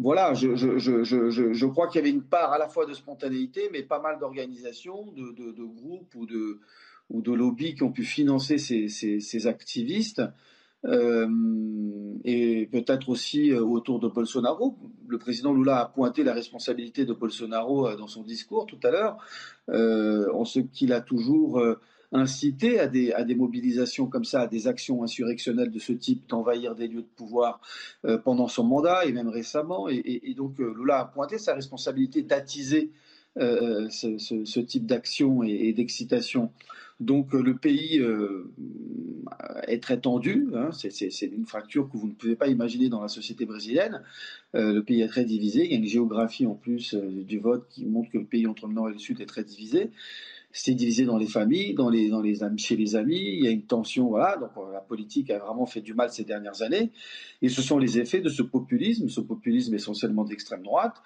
voilà, 0.00 0.34
je, 0.34 1.66
crois 1.66 1.86
qu'il 1.86 2.00
y 2.00 2.02
avait 2.02 2.10
une 2.10 2.24
part 2.24 2.52
à 2.52 2.58
la 2.58 2.68
fois 2.68 2.86
de 2.86 2.92
spontanéité, 2.92 3.70
mais 3.72 3.82
pas 3.82 4.00
mal 4.00 4.18
d'organisations, 4.18 5.12
de, 5.12 5.64
groupes 5.64 6.14
ou 6.16 6.26
de, 6.26 6.58
ou 7.10 7.22
de 7.22 7.32
lobbies 7.32 7.74
qui 7.74 7.84
ont 7.84 7.92
pu 7.92 8.04
financer 8.04 8.58
ces, 8.58 9.46
activistes. 9.46 10.22
et 10.84 12.68
peut-être 12.72 13.08
aussi 13.08 13.54
autour 13.54 14.00
de 14.00 14.08
Bolsonaro. 14.08 14.76
Le 15.06 15.18
président 15.18 15.54
Lula 15.54 15.78
a 15.78 15.86
pointé 15.86 16.24
la 16.24 16.34
responsabilité 16.34 17.04
de 17.04 17.12
Bolsonaro 17.12 17.94
dans 17.94 18.08
son 18.08 18.24
discours 18.24 18.66
tout 18.66 18.80
à 18.82 18.90
l'heure, 18.90 19.18
en 19.68 20.44
ce 20.44 20.58
qu'il 20.58 20.92
a 20.92 21.00
toujours 21.00 21.62
des, 22.12 23.12
à 23.12 23.24
des 23.24 23.34
mobilisations 23.34 24.06
comme 24.06 24.24
ça, 24.24 24.42
à 24.42 24.46
des 24.46 24.68
actions 24.68 25.02
insurrectionnelles 25.02 25.70
de 25.70 25.78
ce 25.78 25.92
type, 25.92 26.28
d'envahir 26.28 26.74
des 26.74 26.88
lieux 26.88 27.02
de 27.02 27.16
pouvoir 27.16 27.60
euh, 28.04 28.18
pendant 28.18 28.48
son 28.48 28.64
mandat 28.64 29.06
et 29.06 29.12
même 29.12 29.28
récemment. 29.28 29.88
Et, 29.88 30.34
donc 30.36 30.60
euh, 30.60 30.74
Lula 30.76 31.00
a 31.00 31.04
pointé 31.06 31.38
sa 31.38 31.54
responsabilité 31.54 32.22
d'attiser 32.22 32.90
euh, 33.38 33.88
ce, 33.88 34.60
type 34.60 34.86
d'action 34.86 35.42
et, 35.42 35.72
d'excitation. 35.72 36.50
Donc 37.00 37.32
le 37.32 37.56
pays 37.56 38.00
est 39.66 39.82
très 39.82 39.98
tendu, 39.98 40.48
hein. 40.54 40.70
c'est 40.72 41.26
une 41.26 41.46
fracture 41.46 41.90
que 41.90 41.96
vous 41.96 42.06
ne 42.06 42.12
pouvez 42.12 42.36
pas 42.36 42.46
imaginer 42.46 42.88
dans 42.88 43.00
la 43.00 43.08
société 43.08 43.44
brésilienne. 43.44 44.02
le 44.52 44.80
pays 44.82 45.00
est 45.00 45.08
très 45.08 45.24
divisé, 45.24 45.64
il 45.64 45.72
y 45.72 45.74
a 45.74 45.78
une 45.78 45.86
géographie 45.86 46.46
en 46.46 46.54
plus 46.54 46.94
du 46.94 47.40
vote 47.40 47.66
qui 47.70 47.86
montre 47.86 48.08
que 48.12 48.18
le 48.18 48.24
pays 48.24 48.46
entre 48.46 48.68
le 48.68 48.74
nord 48.74 48.88
et 48.88 48.92
le 48.92 49.00
sud 49.00 49.20
est 49.20 49.26
très 49.26 49.42
divisé 49.42 49.90
c'est 50.52 50.74
divisé 50.74 51.04
dans 51.04 51.16
les 51.16 51.26
familles, 51.26 51.74
dans 51.74 51.88
les, 51.88 52.10
chez 52.58 52.76
les 52.76 52.94
amis, 52.94 53.20
il 53.20 53.44
y 53.44 53.48
a 53.48 53.50
une 53.50 53.64
tension, 53.64 54.08
voilà, 54.08 54.36
donc 54.36 54.50
euh, 54.56 54.72
la 54.72 54.80
politique 54.80 55.30
a 55.30 55.38
vraiment 55.38 55.66
fait 55.66 55.80
du 55.80 55.94
mal 55.94 56.10
ces 56.10 56.24
dernières 56.24 56.62
années, 56.62 56.92
et 57.40 57.48
ce 57.48 57.62
sont 57.62 57.78
les 57.78 57.98
effets 57.98 58.20
de 58.20 58.28
ce 58.28 58.42
populisme, 58.42 59.08
ce 59.08 59.20
populisme 59.20 59.74
essentiellement 59.74 60.24
d'extrême 60.24 60.62
droite. 60.62 60.96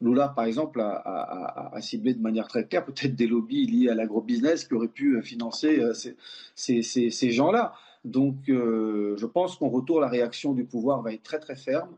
Lula, 0.00 0.28
par 0.28 0.44
exemple, 0.44 0.80
a, 0.80 1.72
ciblé 1.80 2.14
de 2.14 2.20
manière 2.20 2.48
très 2.48 2.66
claire 2.66 2.84
peut-être 2.84 3.14
des 3.14 3.28
lobbies 3.28 3.66
liés 3.66 3.88
à 3.88 3.94
l'agrobusiness 3.94 4.64
qui 4.64 4.74
auraient 4.74 4.88
pu 4.88 5.16
euh, 5.16 5.22
financer 5.22 5.78
euh, 5.78 5.94
ces, 5.94 6.82
ces, 6.82 7.10
ces, 7.10 7.30
gens-là. 7.30 7.74
Donc, 8.04 8.36
je 8.48 9.24
pense 9.24 9.56
qu'en 9.56 9.70
retour, 9.70 9.98
la 9.98 10.08
réaction 10.08 10.52
du 10.52 10.64
pouvoir 10.64 11.00
va 11.00 11.14
être 11.14 11.22
très 11.22 11.38
très 11.38 11.56
ferme 11.56 11.96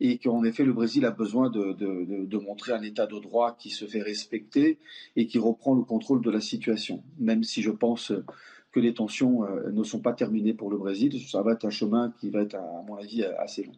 et 0.00 0.18
qu'en 0.18 0.44
effet 0.44 0.64
le 0.64 0.72
Brésil 0.72 1.04
a 1.04 1.10
besoin 1.10 1.50
de, 1.50 2.38
montrer 2.38 2.72
un 2.72 2.82
état 2.82 3.06
de 3.06 3.18
droit 3.18 3.56
qui 3.56 3.70
se 3.70 3.86
fait 3.86 4.02
respecter 4.02 4.78
et 5.16 5.26
qui 5.26 5.38
reprend 5.38 5.74
le 5.74 5.82
contrôle 5.82 6.22
de 6.22 6.30
la 6.30 6.40
situation, 6.40 7.02
même 7.18 7.42
si 7.42 7.62
je 7.62 7.70
pense 7.70 8.12
que 8.72 8.80
les 8.80 8.94
tensions 8.94 9.44
euh, 9.44 9.70
ne 9.70 9.82
sont 9.82 10.00
pas 10.00 10.12
terminées 10.12 10.52
pour 10.52 10.70
le 10.70 10.76
Brésil, 10.76 11.20
ça 11.26 11.42
va 11.42 11.52
être 11.52 11.64
un 11.64 11.70
chemin 11.70 12.12
qui 12.20 12.30
va 12.30 12.42
être 12.42 12.56
à 12.56 12.82
mon 12.86 12.96
avis 12.96 13.24
assez 13.24 13.64
long. 13.64 13.72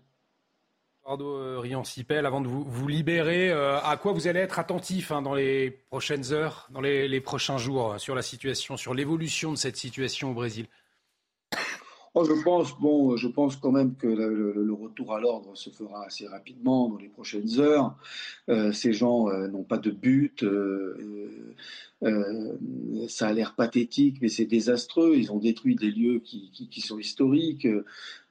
Eduardo 1.02 1.36
euh, 1.36 1.58
Rian-Sipel, 1.60 2.26
avant 2.26 2.40
de 2.40 2.48
vous, 2.48 2.64
vous 2.64 2.88
libérer, 2.88 3.50
euh, 3.50 3.80
à 3.80 3.96
quoi 3.96 4.12
vous 4.12 4.26
allez 4.26 4.40
être 4.40 4.58
attentif 4.58 5.10
hein, 5.12 5.22
dans 5.22 5.34
les 5.34 5.70
prochaines 5.70 6.32
heures, 6.32 6.68
dans 6.70 6.82
les 6.82 7.20
prochains 7.20 7.56
jours, 7.56 7.98
sur 7.98 8.14
la 8.14 8.22
situation, 8.22 8.76
sur 8.76 8.92
l'évolution 8.92 9.52
de 9.52 9.56
cette 9.56 9.76
situation 9.76 10.32
au 10.32 10.34
Brésil? 10.34 10.66
Oh, 12.14 12.24
je 12.24 12.32
pense, 12.42 12.78
bon, 12.80 13.16
je 13.16 13.28
pense 13.28 13.56
quand 13.56 13.70
même 13.70 13.94
que 13.94 14.06
le, 14.06 14.72
retour 14.72 15.14
à 15.14 15.20
l'ordre 15.20 15.56
se 15.56 15.70
fera 15.70 16.06
assez 16.06 16.26
rapidement 16.26 16.88
dans 16.88 16.96
les 16.96 17.08
prochaines 17.08 17.60
heures. 17.60 17.96
Euh, 18.48 18.72
ces 18.72 18.92
gens 18.92 19.28
euh, 19.28 19.46
n'ont 19.48 19.62
pas 19.62 19.78
de 19.78 19.90
but. 19.90 20.42
Euh, 20.42 21.54
ça 23.08 23.28
a 23.28 23.32
l'air 23.32 23.54
pathétique, 23.56 24.18
mais 24.22 24.28
c'est 24.28 24.46
désastreux. 24.46 25.16
Ils 25.16 25.32
ont 25.32 25.38
détruit 25.38 25.74
des 25.74 25.90
lieux 25.90 26.20
qui, 26.20 26.80
sont 26.80 26.98
historiques, 26.98 27.66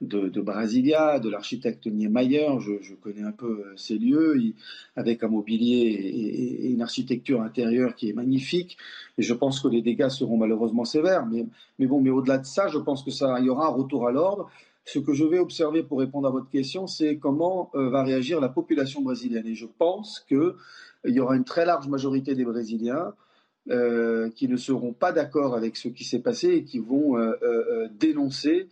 de, 0.00 0.40
Brasilia, 0.40 1.20
de 1.20 1.28
l'architecte 1.28 1.86
Niemeyer. 1.86 2.48
Je, 2.60 2.72
je, 2.80 2.94
connais 2.94 3.22
un 3.22 3.32
peu 3.32 3.64
ces 3.76 3.98
lieux, 3.98 4.54
avec 4.96 5.22
un 5.22 5.28
mobilier 5.28 5.80
et, 5.80 6.70
une 6.70 6.82
architecture 6.82 7.42
intérieure 7.42 7.94
qui 7.94 8.08
est 8.08 8.14
magnifique. 8.14 8.78
Et 9.18 9.22
je 9.22 9.34
pense 9.34 9.60
que 9.60 9.68
les 9.68 9.82
dégâts 9.82 10.08
seront 10.08 10.36
malheureusement 10.36 10.84
sévères. 10.84 11.26
Mais, 11.26 11.86
bon, 11.86 12.00
mais 12.00 12.10
au-delà 12.10 12.38
de 12.38 12.46
ça, 12.46 12.68
je 12.68 12.78
pense 12.78 13.02
que 13.02 13.10
ça, 13.10 13.38
y 13.40 13.50
aura 13.50 13.66
un 13.66 13.70
retour 13.70 14.06
à 14.06 14.12
l'ordre. 14.12 14.48
Ce 14.84 14.98
que 14.98 15.12
je 15.12 15.24
vais 15.24 15.38
observer 15.38 15.82
pour 15.82 15.98
répondre 15.98 16.26
à 16.26 16.30
votre 16.30 16.48
question, 16.48 16.86
c'est 16.86 17.16
comment 17.16 17.70
euh, 17.74 17.90
va 17.90 18.02
réagir 18.04 18.40
la 18.40 18.48
population 18.48 19.02
brésilienne. 19.02 19.46
Et 19.46 19.54
je 19.54 19.66
pense 19.66 20.20
qu'il 20.20 20.54
y 21.04 21.20
aura 21.20 21.36
une 21.36 21.44
très 21.44 21.66
large 21.66 21.88
majorité 21.88 22.34
des 22.34 22.44
Brésiliens 22.44 23.12
euh, 23.70 24.30
qui 24.30 24.48
ne 24.48 24.56
seront 24.56 24.92
pas 24.92 25.12
d'accord 25.12 25.54
avec 25.54 25.76
ce 25.76 25.88
qui 25.88 26.04
s'est 26.04 26.20
passé 26.20 26.48
et 26.48 26.64
qui 26.64 26.78
vont 26.78 27.18
euh, 27.18 27.88
dénoncer 27.98 28.68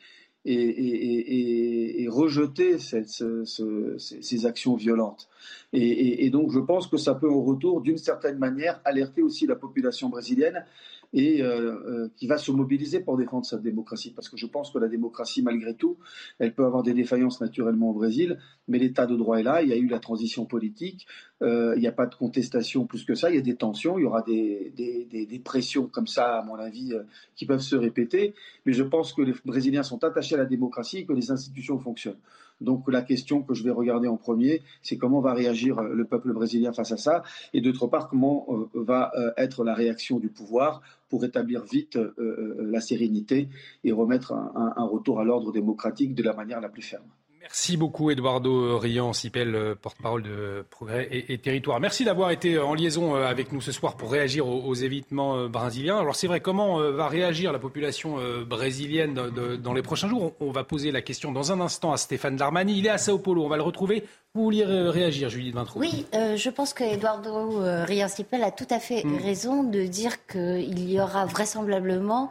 et, 0.47 2.06
rejeter 2.09 2.78
ces, 2.78 4.47
actions 4.47 4.77
violentes. 4.77 5.28
Et, 5.73 6.31
donc 6.31 6.52
je 6.52 6.60
pense 6.60 6.86
que 6.86 6.97
ça 6.97 7.14
peut 7.14 7.31
en 7.31 7.43
retour, 7.43 7.81
d'une 7.81 7.98
certaine 7.98 8.39
manière, 8.39 8.81
alerter 8.85 9.23
aussi 9.23 9.47
la 9.47 9.56
population 9.56 10.09
brésilienne 10.09 10.64
et 11.12 11.43
euh, 11.43 11.74
euh, 11.87 12.09
qui 12.16 12.27
va 12.27 12.39
se 12.39 12.51
mobiliser 12.51 13.01
pour 13.01 13.16
défendre 13.16 13.45
sa 13.45 13.59
démocratie. 13.59 14.12
Parce 14.12 14.28
que 14.28 14.37
je 14.37 14.47
pense 14.47 14.70
que 14.70 14.78
la 14.78 14.89
démocratie, 14.89 15.43
malgré 15.43 15.74
tout, 15.74 15.97
elle 16.39 16.55
peut 16.55 16.65
avoir 16.65 16.83
des 16.83 16.95
défaillances 16.95 17.41
naturellement 17.41 17.91
au 17.91 17.95
Brésil, 17.95 18.39
mais 18.69 18.78
l'état 18.78 19.07
de 19.07 19.16
droit 19.16 19.39
est 19.39 19.43
là, 19.43 19.62
il 19.62 19.69
y 19.69 19.73
a 19.73 19.77
eu 19.77 19.87
la 19.87 19.99
transition 19.99 20.45
politique, 20.45 21.07
euh, 21.43 21.74
il 21.77 21.81
n'y 21.81 21.87
a 21.87 21.93
pas 21.93 22.07
de 22.07 22.15
contestation 22.15 22.87
plus 22.87 23.05
que 23.05 23.15
ça, 23.15 23.31
il 23.31 23.37
y 23.37 23.39
a 23.39 23.43
des 23.43 23.57
tensions, 23.57 23.99
il 23.99 24.03
y 24.03 24.07
aura 24.07 24.23
des, 24.23 24.73
des, 24.77 25.39
pressions 25.45 25.87
comme 25.87 26.07
ça, 26.07 26.39
à 26.39 26.43
mon 26.43 26.57
avis, 26.57 26.93
qui 27.37 27.47
peuvent 27.47 27.61
se 27.61 27.77
répéter, 27.77 28.35
mais 28.65 28.73
je 28.73 28.83
pense 28.83 29.12
que 29.12 29.23
les 29.23 29.35
Brésiliens 29.45 29.83
sont 29.83 30.03
attachés 30.03 30.35
à 30.35 30.39
la 30.39 30.47
démocratie 30.47 30.99
et 30.99 31.07
que 31.07 31.12
les 31.12 31.31
institutions 31.31 31.78
fonctionnent. 31.78 32.16
Donc 32.61 32.91
la 32.91 33.03
question 33.03 33.43
que 33.43 33.55
je 33.55 33.62
vais 33.62 33.70
regarder 33.70 34.09
en 34.09 34.16
premier, 34.16 34.62
c'est 34.83 34.97
comment 34.97 35.20
va 35.20 35.35
réagir 35.35 35.83
le 35.83 36.05
peuple 36.05 36.33
brésilien 36.33 36.73
face 36.73 36.93
à 36.93 36.97
ça, 36.97 37.23
et 37.53 37.61
d'autre 37.61 37.87
part, 37.87 38.09
comment 38.09 38.47
va 38.74 39.12
être 39.37 39.65
la 39.65 39.74
réaction 39.74 40.19
du 40.19 40.28
pouvoir 40.28 40.81
pour 41.09 41.23
rétablir 41.23 41.65
vite 41.65 41.97
euh, 41.97 42.15
euh, 42.19 42.57
la 42.70 42.81
sérénité 42.81 43.49
et 43.85 43.93
remettre 43.93 44.33
un, 44.33 44.85
retour 44.85 45.20
à 45.20 45.24
l'ordre 45.24 45.53
démocratique 45.53 46.15
de 46.15 46.23
la 46.23 46.33
manière 46.33 46.61
la 46.61 46.69
plus 46.69 46.83
ferme. 46.83 47.09
Merci 47.48 47.77
beaucoup, 47.77 48.10
Eduardo 48.10 48.78
Rian, 48.78 49.12
Sipel, 49.12 49.55
euh, 49.55 49.74
porte-parole 49.74 50.23
de 50.23 50.64
Progrès 50.70 51.09
et, 51.10 51.39
Territoire. 51.39 51.81
Merci 51.81 52.05
d'avoir 52.05 52.31
été 52.31 52.59
en 52.59 52.74
liaison 52.74 53.14
avec 53.14 53.52
nous 53.52 53.60
ce 53.60 53.73
soir 53.73 53.97
pour 53.97 54.12
réagir 54.12 54.47
aux, 54.47 54.74
évitements 54.74 55.48
brésiliens. 55.48 55.98
Alors, 55.98 56.16
c'est 56.16 56.27
vrai, 56.27 56.40
comment 56.40 56.78
va 56.78 57.09
réagir 57.09 57.52
la 57.52 57.59
population 57.59 58.18
brésilienne 58.47 59.14
dans 59.14 59.73
les 59.73 59.82
prochains 59.82 60.09
jours? 60.09 60.35
On, 60.40 60.51
va 60.51 60.64
poser 60.64 60.90
la 60.90 61.02
question 61.02 61.32
dans 61.32 61.52
un 61.52 61.60
instant 61.60 61.93
à 61.93 61.97
Stéphane 61.97 62.36
Darmani. 62.36 62.78
Il 62.78 62.86
est 62.86 62.90
à 62.90 62.98
Sao 62.98 63.18
Paulo. 63.18 63.44
On 63.44 63.48
va 63.48 63.56
le 63.56 63.62
retrouver 63.62 64.05
vous 64.36 64.43
vouliez 64.43 64.66
réagir, 64.66 65.31
Judith 65.31 65.55
Vintraud? 65.55 65.81
Oui, 65.81 66.05
euh, 66.14 66.36
je 66.36 66.51
pense 66.51 66.74
qu'Eduardo 66.74 67.62
euh, 67.62 67.85
Riancipel 67.85 68.44
a 68.44 68.51
tout 68.51 68.66
à 68.68 68.78
fait 68.78 69.02
mm. 69.02 69.16
raison 69.16 69.62
de 69.62 69.85
dire 69.85 70.27
qu'il 70.27 70.90
y 70.90 71.01
aura 71.01 71.24
vraisemblablement 71.24 72.31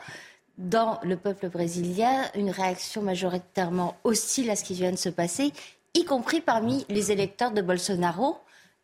dans 0.58 1.00
le 1.04 1.18
peuple 1.18 1.50
brésilien 1.50 2.24
une 2.36 2.50
réaction 2.50 3.02
majoritairement 3.02 3.96
hostile 4.04 4.50
à 4.50 4.56
ce 4.56 4.64
qui 4.64 4.74
vient 4.74 4.92
de 4.92 4.98
se 4.98 5.10
passer, 5.10 5.52
y 5.94 6.06
compris 6.06 6.42
parmi 6.42 6.86
les 6.90 7.12
électeurs 7.12 7.52
de 7.52 7.62
Bolsonaro, 7.62 8.38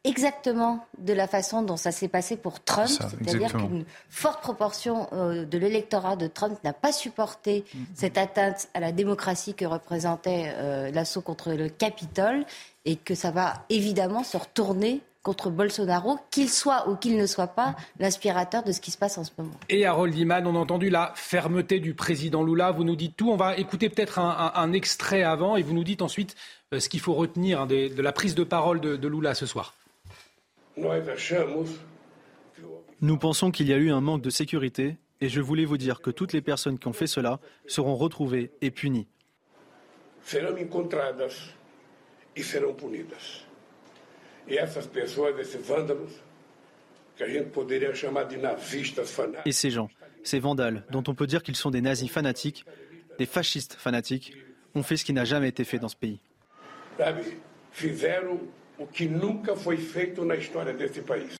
exactement 0.03 0.85
de 0.97 1.13
la 1.13 1.27
façon 1.27 1.61
dont 1.61 1.77
ça 1.77 1.91
s'est 1.91 2.07
passé 2.07 2.35
pour 2.35 2.63
Trump, 2.63 2.89
c'est-à-dire 2.89 3.53
qu'une 3.53 3.85
forte 4.09 4.41
proportion 4.41 5.07
euh, 5.13 5.45
de 5.45 5.57
l'électorat 5.57 6.15
de 6.15 6.27
Trump 6.27 6.57
n'a 6.63 6.73
pas 6.73 6.91
supporté 6.91 7.65
cette 7.93 8.17
atteinte 8.17 8.69
à 8.73 8.79
la 8.79 8.91
démocratie 8.91 9.53
que 9.53 9.65
représentait 9.65 10.91
l'assaut 10.91 11.21
contre 11.21 11.51
le 11.51 11.69
Capitole 11.69 12.45
et 12.85 12.95
que 12.95 13.13
ça 13.13 13.31
va 13.31 13.65
évidemment 13.69 14.23
se 14.23 14.37
retourner 14.37 15.01
contre 15.23 15.49
Bolsonaro, 15.49 16.17
qu'il 16.31 16.49
soit 16.49 16.89
ou 16.89 16.95
qu'il 16.95 17.17
ne 17.17 17.25
soit 17.25 17.47
pas 17.47 17.75
l'inspirateur 17.99 18.63
de 18.63 18.71
ce 18.71 18.81
qui 18.81 18.91
se 18.91 18.97
passe 18.97 19.17
en 19.17 19.23
ce 19.23 19.31
moment. 19.37 19.53
Et 19.69 19.85
Harold 19.85 20.15
Iman, 20.15 20.45
on 20.47 20.55
a 20.55 20.59
entendu 20.59 20.89
la 20.89 21.13
fermeté 21.15 21.79
du 21.79 21.93
président 21.93 22.43
Lula. 22.43 22.71
Vous 22.71 22.83
nous 22.83 22.95
dites 22.95 23.15
tout. 23.15 23.29
On 23.29 23.35
va 23.35 23.57
écouter 23.57 23.89
peut-être 23.89 24.19
un, 24.19 24.73
extrait 24.73 25.23
avant 25.23 25.55
et 25.55 25.63
vous 25.63 25.73
nous 25.73 25.83
dites 25.83 26.01
ensuite 26.01 26.35
euh, 26.73 26.79
ce 26.79 26.89
qu'il 26.89 26.99
faut 26.99 27.13
retenir 27.13 27.61
hein, 27.61 27.67
de, 27.67 28.01
la 28.01 28.11
prise 28.11 28.35
de 28.35 28.43
parole 28.43 28.79
de, 28.79 28.95
de 28.95 29.07
Lula 29.07 29.35
ce 29.35 29.45
soir. 29.45 29.73
Nous 33.01 33.17
pensons 33.17 33.51
qu'il 33.51 33.67
y 33.67 33.73
a 33.73 33.77
eu 33.77 33.91
un 33.91 34.01
manque 34.01 34.21
de 34.21 34.29
sécurité 34.29 34.97
et 35.19 35.29
je 35.29 35.41
voulais 35.41 35.65
vous 35.65 35.77
dire 35.77 36.01
que 36.01 36.09
toutes 36.09 36.33
les 36.33 36.41
personnes 36.41 36.79
qui 36.79 36.87
ont 36.87 36.93
fait 36.93 37.07
cela 37.07 37.39
seront 37.67 37.95
retrouvées 37.95 38.51
et 38.61 38.71
punies 38.71 39.07
e 42.35 42.43
serão 42.43 42.73
punidas. 42.73 43.50
E 44.47 44.57
essas 44.57 44.87
pessoas, 44.87 45.37
esses 45.39 45.65
vândalos, 45.65 46.11
que 47.15 47.23
a 47.23 47.27
gente 47.27 47.49
poderia 47.51 47.93
chamar 47.93 48.25
de 48.25 48.37
nazistas 48.37 49.11
fanáticos. 49.11 49.45
Et 49.45 49.51
ces 49.51 49.69
gens, 49.71 49.89
ces 50.23 50.39
vandales, 50.39 50.83
dont 50.89 51.03
on 51.07 51.13
peut 51.15 51.27
dire 51.27 51.43
qu'ils 51.43 51.55
sont 51.55 51.71
des 51.71 51.81
nazis 51.81 52.09
fanatiques, 52.09 52.65
des 53.17 53.25
fascistes 53.25 53.75
fanatiques, 53.75 54.33
ont 54.73 54.83
fait 54.83 54.97
ce 54.97 55.05
qui 55.05 55.13
n'a 55.13 55.25
jamais 55.25 55.49
été 55.49 55.63
fait 55.63 55.79
dans 55.79 55.89
ce 55.89 55.95
pays. 55.95 56.19
Sabe, 56.97 57.23
fizeram 57.71 58.39
o 58.77 58.85
que 58.85 59.05
nunca 59.05 59.55
foi 59.55 59.77
feito 59.77 60.25
na 60.25 60.35
história 60.35 60.73
desse 60.73 61.01
país. 61.03 61.35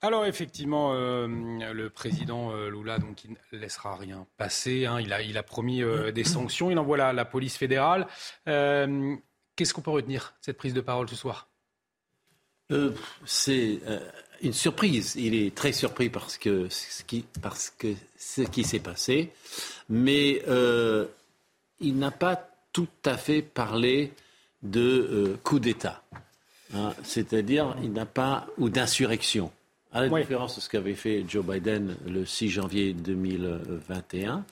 Alors 0.00 0.26
effectivement, 0.26 0.94
euh, 0.94 1.26
le 1.26 1.90
président 1.90 2.52
euh, 2.52 2.70
Lula 2.70 2.98
donc 2.98 3.24
il 3.24 3.32
ne 3.32 3.58
laissera 3.58 3.96
rien 3.96 4.26
passer. 4.36 4.86
Hein. 4.86 5.00
Il, 5.00 5.12
a, 5.12 5.22
il 5.22 5.36
a 5.36 5.42
promis 5.42 5.82
euh, 5.82 6.12
des 6.12 6.22
sanctions. 6.22 6.70
Il 6.70 6.78
envoie 6.78 6.96
la, 6.96 7.12
la 7.12 7.24
police 7.24 7.56
fédérale. 7.56 8.06
Qu'est-ce 9.58 9.74
qu'on 9.74 9.82
peut 9.82 9.90
retenir 9.90 10.34
de 10.40 10.44
cette 10.44 10.56
prise 10.56 10.72
de 10.72 10.80
parole 10.80 11.08
ce 11.08 11.16
soir? 11.16 11.48
C'est 13.26 13.80
une 14.40 14.52
surprise. 14.52 15.16
Il 15.16 15.34
est 15.34 15.52
très 15.52 15.72
surpris 15.72 16.10
parce 16.10 16.38
que 16.38 16.68
ce 16.68 17.02
qui, 17.02 17.24
parce 17.42 17.70
que 17.76 17.88
ce 18.16 18.42
qui 18.42 18.62
s'est 18.62 18.78
passé, 18.78 19.32
mais 19.88 20.42
euh, 20.46 21.06
il 21.80 21.98
n'a 21.98 22.12
pas 22.12 22.48
tout 22.72 22.86
à 23.04 23.16
fait 23.16 23.42
parlé 23.42 24.12
de 24.62 24.80
euh, 24.80 25.36
coup 25.42 25.58
d'État. 25.58 26.04
Hein. 26.72 26.92
C'est-à-dire, 27.02 27.76
il 27.82 27.92
n'a 27.92 28.06
pas, 28.06 28.46
ou 28.58 28.68
d'insurrection. 28.68 29.50
À 29.92 30.02
la 30.02 30.20
différence 30.20 30.54
de 30.54 30.60
ce 30.60 30.68
qu'avait 30.68 30.94
fait 30.94 31.24
Joe 31.26 31.44
Biden 31.44 31.96
le 32.06 32.24
6 32.24 32.50
janvier 32.50 32.92
2021, 32.92 34.44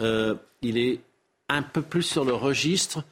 euh, 0.00 0.36
il 0.60 0.78
est 0.78 1.00
un 1.48 1.62
peu 1.62 1.82
plus 1.82 2.02
sur 2.02 2.24
le 2.24 2.34
registre 2.34 3.02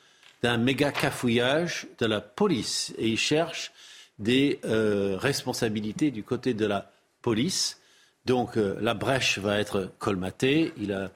d'un 0.42 0.56
méga 0.56 0.90
cafouillage 0.90 1.86
de 1.98 2.06
la 2.06 2.20
police 2.20 2.94
et 2.98 3.08
il 3.08 3.18
cherche 3.18 3.72
des 4.18 4.60
euh, 4.64 5.16
responsabilités 5.18 6.10
du 6.10 6.22
côté 6.22 6.54
de 6.54 6.66
la 6.66 6.90
police. 7.22 7.80
Donc 8.26 8.56
euh, 8.56 8.76
la 8.80 8.94
brèche 8.94 9.38
va 9.38 9.58
être 9.58 9.90
colmatée. 9.98 10.72
Il 10.76 10.92
a 10.92 11.10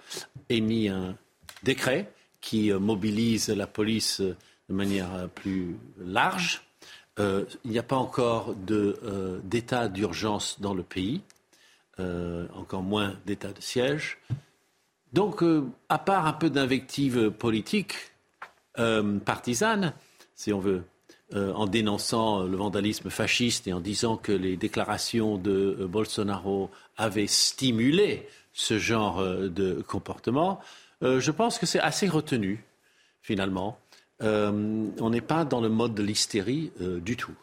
émis 0.48 0.88
un 0.88 1.16
décret 1.62 2.10
qui 2.40 2.72
euh, 2.72 2.78
mobilise 2.78 3.48
la 3.48 3.66
police 3.66 4.20
de 4.20 4.74
manière 4.74 5.28
plus 5.34 5.76
large. 5.98 6.62
il 7.18 7.70
n'y 7.70 7.78
a 7.78 7.82
pas 7.82 7.96
encore 7.96 8.54
d'état 9.44 9.88
d'urgence 9.88 10.58
dans 10.58 10.72
le 10.72 10.82
pays, 10.82 11.20
encore 11.98 12.82
moins 12.82 13.14
d'état 13.26 13.52
de 13.52 13.60
siège. 13.60 14.18
Donc, 15.12 15.44
à 15.90 15.98
part 15.98 16.26
un 16.26 16.32
peu 16.32 16.48
d'invective 16.48 17.30
politique 18.74 19.24
partisane, 19.24 19.92
si 20.34 20.52
on 20.52 20.58
veut, 20.58 20.82
euh, 21.34 21.52
en 21.54 21.66
dénonçant 21.66 22.42
le 22.42 22.56
vandalisme 22.56 23.08
fasciste 23.08 23.66
et 23.66 23.72
en 23.72 23.80
disant 23.80 24.16
que 24.16 24.30
les 24.30 24.56
déclarations 24.56 25.38
de 25.38 25.76
euh, 25.80 25.86
Bolsonaro 25.86 26.70
avaient 26.96 27.26
stimulé 27.26 28.28
ce 28.52 28.78
genre 28.78 29.20
euh, 29.20 29.48
de 29.48 29.82
comportement, 29.88 30.60
je 31.02 31.30
pense 31.30 31.58
que 31.58 31.66
c'est 31.66 31.80
assez 31.80 32.08
retenu, 32.08 32.64
finalement. 33.20 33.78
on 34.20 35.10
n'est 35.10 35.20
pas 35.20 35.44
dans 35.44 35.60
le 35.60 35.68
mode 35.68 35.94
de 35.94 36.02
l'hystérie 36.02 36.72
du 36.80 37.14
tout. 37.14 37.34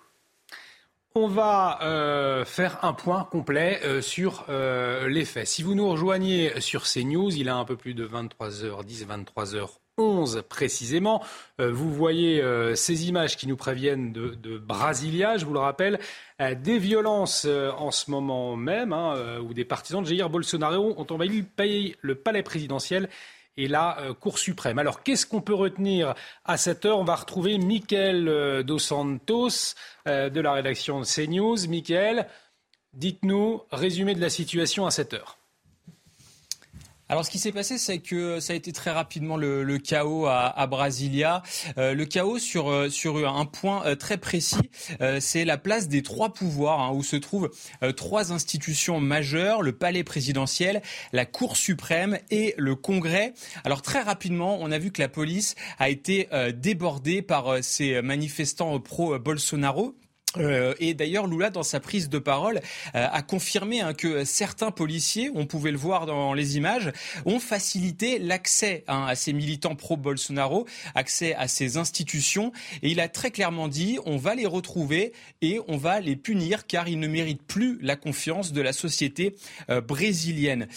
On 1.14 1.28
va 1.28 2.44
faire 2.48 2.84
un 2.84 2.94
point 2.94 3.24
complet 3.26 4.02
sur 4.02 4.46
les 4.50 5.26
faits. 5.26 5.46
Si 5.46 5.62
vous 5.62 5.76
nous 5.76 5.88
rejoignez 5.88 6.60
sur 6.60 6.86
CNews, 6.86 7.36
il 7.36 7.50
est 7.50 7.52
un 7.52 7.66
peu 7.66 7.76
plus 7.76 7.94
de 7.94 8.08
23h10, 8.08 9.06
23h 9.06 9.81
11 9.98 10.44
précisément. 10.50 11.24
Euh, 11.60 11.72
vous 11.72 11.94
voyez 11.94 12.42
euh, 12.42 12.76
ces 12.76 13.08
images 13.08 13.38
qui 13.38 13.48
nous 13.48 13.58
préviennent 13.58 14.12
de, 14.12 14.58
Brasilia, 14.58 15.38
je 15.38 15.46
vous 15.46 15.54
le 15.54 15.60
rappelle, 15.60 16.00
euh, 16.40 16.56
des 16.56 16.78
violences 16.78 17.46
en 17.46 17.92
ce 17.92 18.10
moment 18.10 18.56
même, 18.56 18.94
hein, 18.94 19.40
où 19.40 19.54
des 19.54 19.66
partisans 19.66 20.04
de 20.04 20.08
Jair 20.08 20.30
Bolsonaro 20.30 20.96
ont 20.98 21.08
envahi 21.10 21.46
le 22.02 22.16
palais 22.16 22.44
présidentiel 22.44 23.10
et 23.58 23.68
la 23.68 23.98
Cour 24.20 24.40
suprême. 24.40 24.80
Alors, 24.80 25.04
qu'est-ce 25.04 25.26
qu'on 25.26 25.42
peut 25.42 25.54
retenir 25.54 26.16
à 26.46 26.58
cette 26.58 26.86
heure? 26.86 27.00
On 27.00 27.04
va 27.04 27.16
retrouver 27.16 27.58
Michael 27.58 28.64
Dos 28.64 28.80
Santos 28.80 29.76
de 30.06 30.40
la 30.40 30.54
rédaction 30.54 31.02
de 31.02 31.06
CNews. 31.06 31.68
Michael, 31.68 32.28
dites-nous, 32.94 33.62
résumé 33.72 34.16
de 34.16 34.22
la 34.22 34.30
situation 34.30 34.86
à 34.86 34.92
cette 34.92 35.14
heure. 35.14 35.41
Alors, 37.12 37.26
ce 37.26 37.30
qui 37.30 37.40
s'est 37.40 37.52
passé, 37.52 37.78
c'est 37.78 38.00
que 38.00 38.40
ça 38.40 38.54
a 38.54 38.56
été 38.56 38.72
très 38.72 38.90
rapidement 38.90 39.36
le, 39.36 39.78
chaos 39.80 40.28
à, 40.28 40.66
Brasilia. 40.68 41.44
Euh, 41.78 41.94
le 41.94 42.06
chaos 42.06 42.40
sur, 42.40 42.72
euh, 42.72 42.88
sur 42.88 43.28
un 43.28 43.46
point 43.46 43.86
euh, 43.86 43.96
très 43.98 44.18
précis, 44.18 44.70
c'est 45.20 45.44
la 45.44 45.58
place 45.58 45.90
des 45.90 46.04
trois 46.04 46.32
pouvoirs, 46.32 46.80
hein, 46.80 46.92
où 46.94 47.04
se 47.04 47.18
trouvent 47.18 47.52
trois 47.98 48.32
institutions 48.32 49.02
majeures, 49.02 49.62
le 49.62 49.74
palais 49.74 50.06
présidentiel, 50.06 50.82
la 51.12 51.26
Cour 51.26 51.58
suprême 51.58 52.18
et 52.30 52.56
le 52.58 52.76
Congrès. 52.76 53.34
Alors, 53.66 53.82
très 53.82 54.00
rapidement, 54.00 54.58
on 54.62 54.72
a 54.72 54.78
vu 54.78 54.94
que 54.94 55.02
la 55.02 55.10
police 55.10 55.56
a 55.80 55.90
été 55.90 56.30
débordée 56.56 57.22
par 57.22 57.62
ces 57.62 58.02
manifestants 58.02 58.80
pro-Bolsonaro 58.80 59.98
euh, 60.38 60.74
et 60.80 60.94
d'ailleurs, 60.94 61.28
Lula, 61.28 61.50
dans 61.50 61.64
sa 61.64 61.80
prise 61.80 62.10
de 62.10 62.20
parole, 62.20 62.62
euh, 62.96 63.08
a 63.12 63.22
confirmé 63.22 63.82
hein, 63.82 63.94
que 63.94 64.24
certains 64.24 64.72
policiers, 64.72 65.32
on 65.34 65.46
pouvait 65.46 65.72
le 65.72 65.78
voir 65.78 66.06
dans 66.06 66.34
les 66.34 66.58
images, 66.58 66.92
ont 67.26 67.40
facilité 67.40 68.20
l'accès 68.20 68.84
hein, 68.88 69.06
à 69.08 69.16
ces 69.16 69.34
militants 69.34 69.76
pro-Bolsonaro, 69.76 70.68
accès 70.96 71.36
à 71.36 71.48
ces 71.48 71.78
institutions. 71.78 72.52
Et 72.82 72.92
il 72.92 73.00
a 73.00 73.08
très 73.08 73.32
clairement 73.32 73.68
dit, 73.68 74.00
on 74.06 74.18
va 74.18 74.36
les 74.36 74.46
retrouver 74.46 75.14
et 75.42 75.60
on 75.68 75.78
va 75.78 76.00
les 76.00 76.16
punir 76.16 76.66
car 76.68 76.88
ils 76.88 77.00
ne 77.00 77.08
méritent 77.08 77.44
plus 77.44 77.78
la 77.82 77.96
confiance 77.96 78.54
de 78.54 78.62
la 78.62 78.74
société 78.74 79.36
euh, 79.70 79.82
brésilienne. 79.82 80.68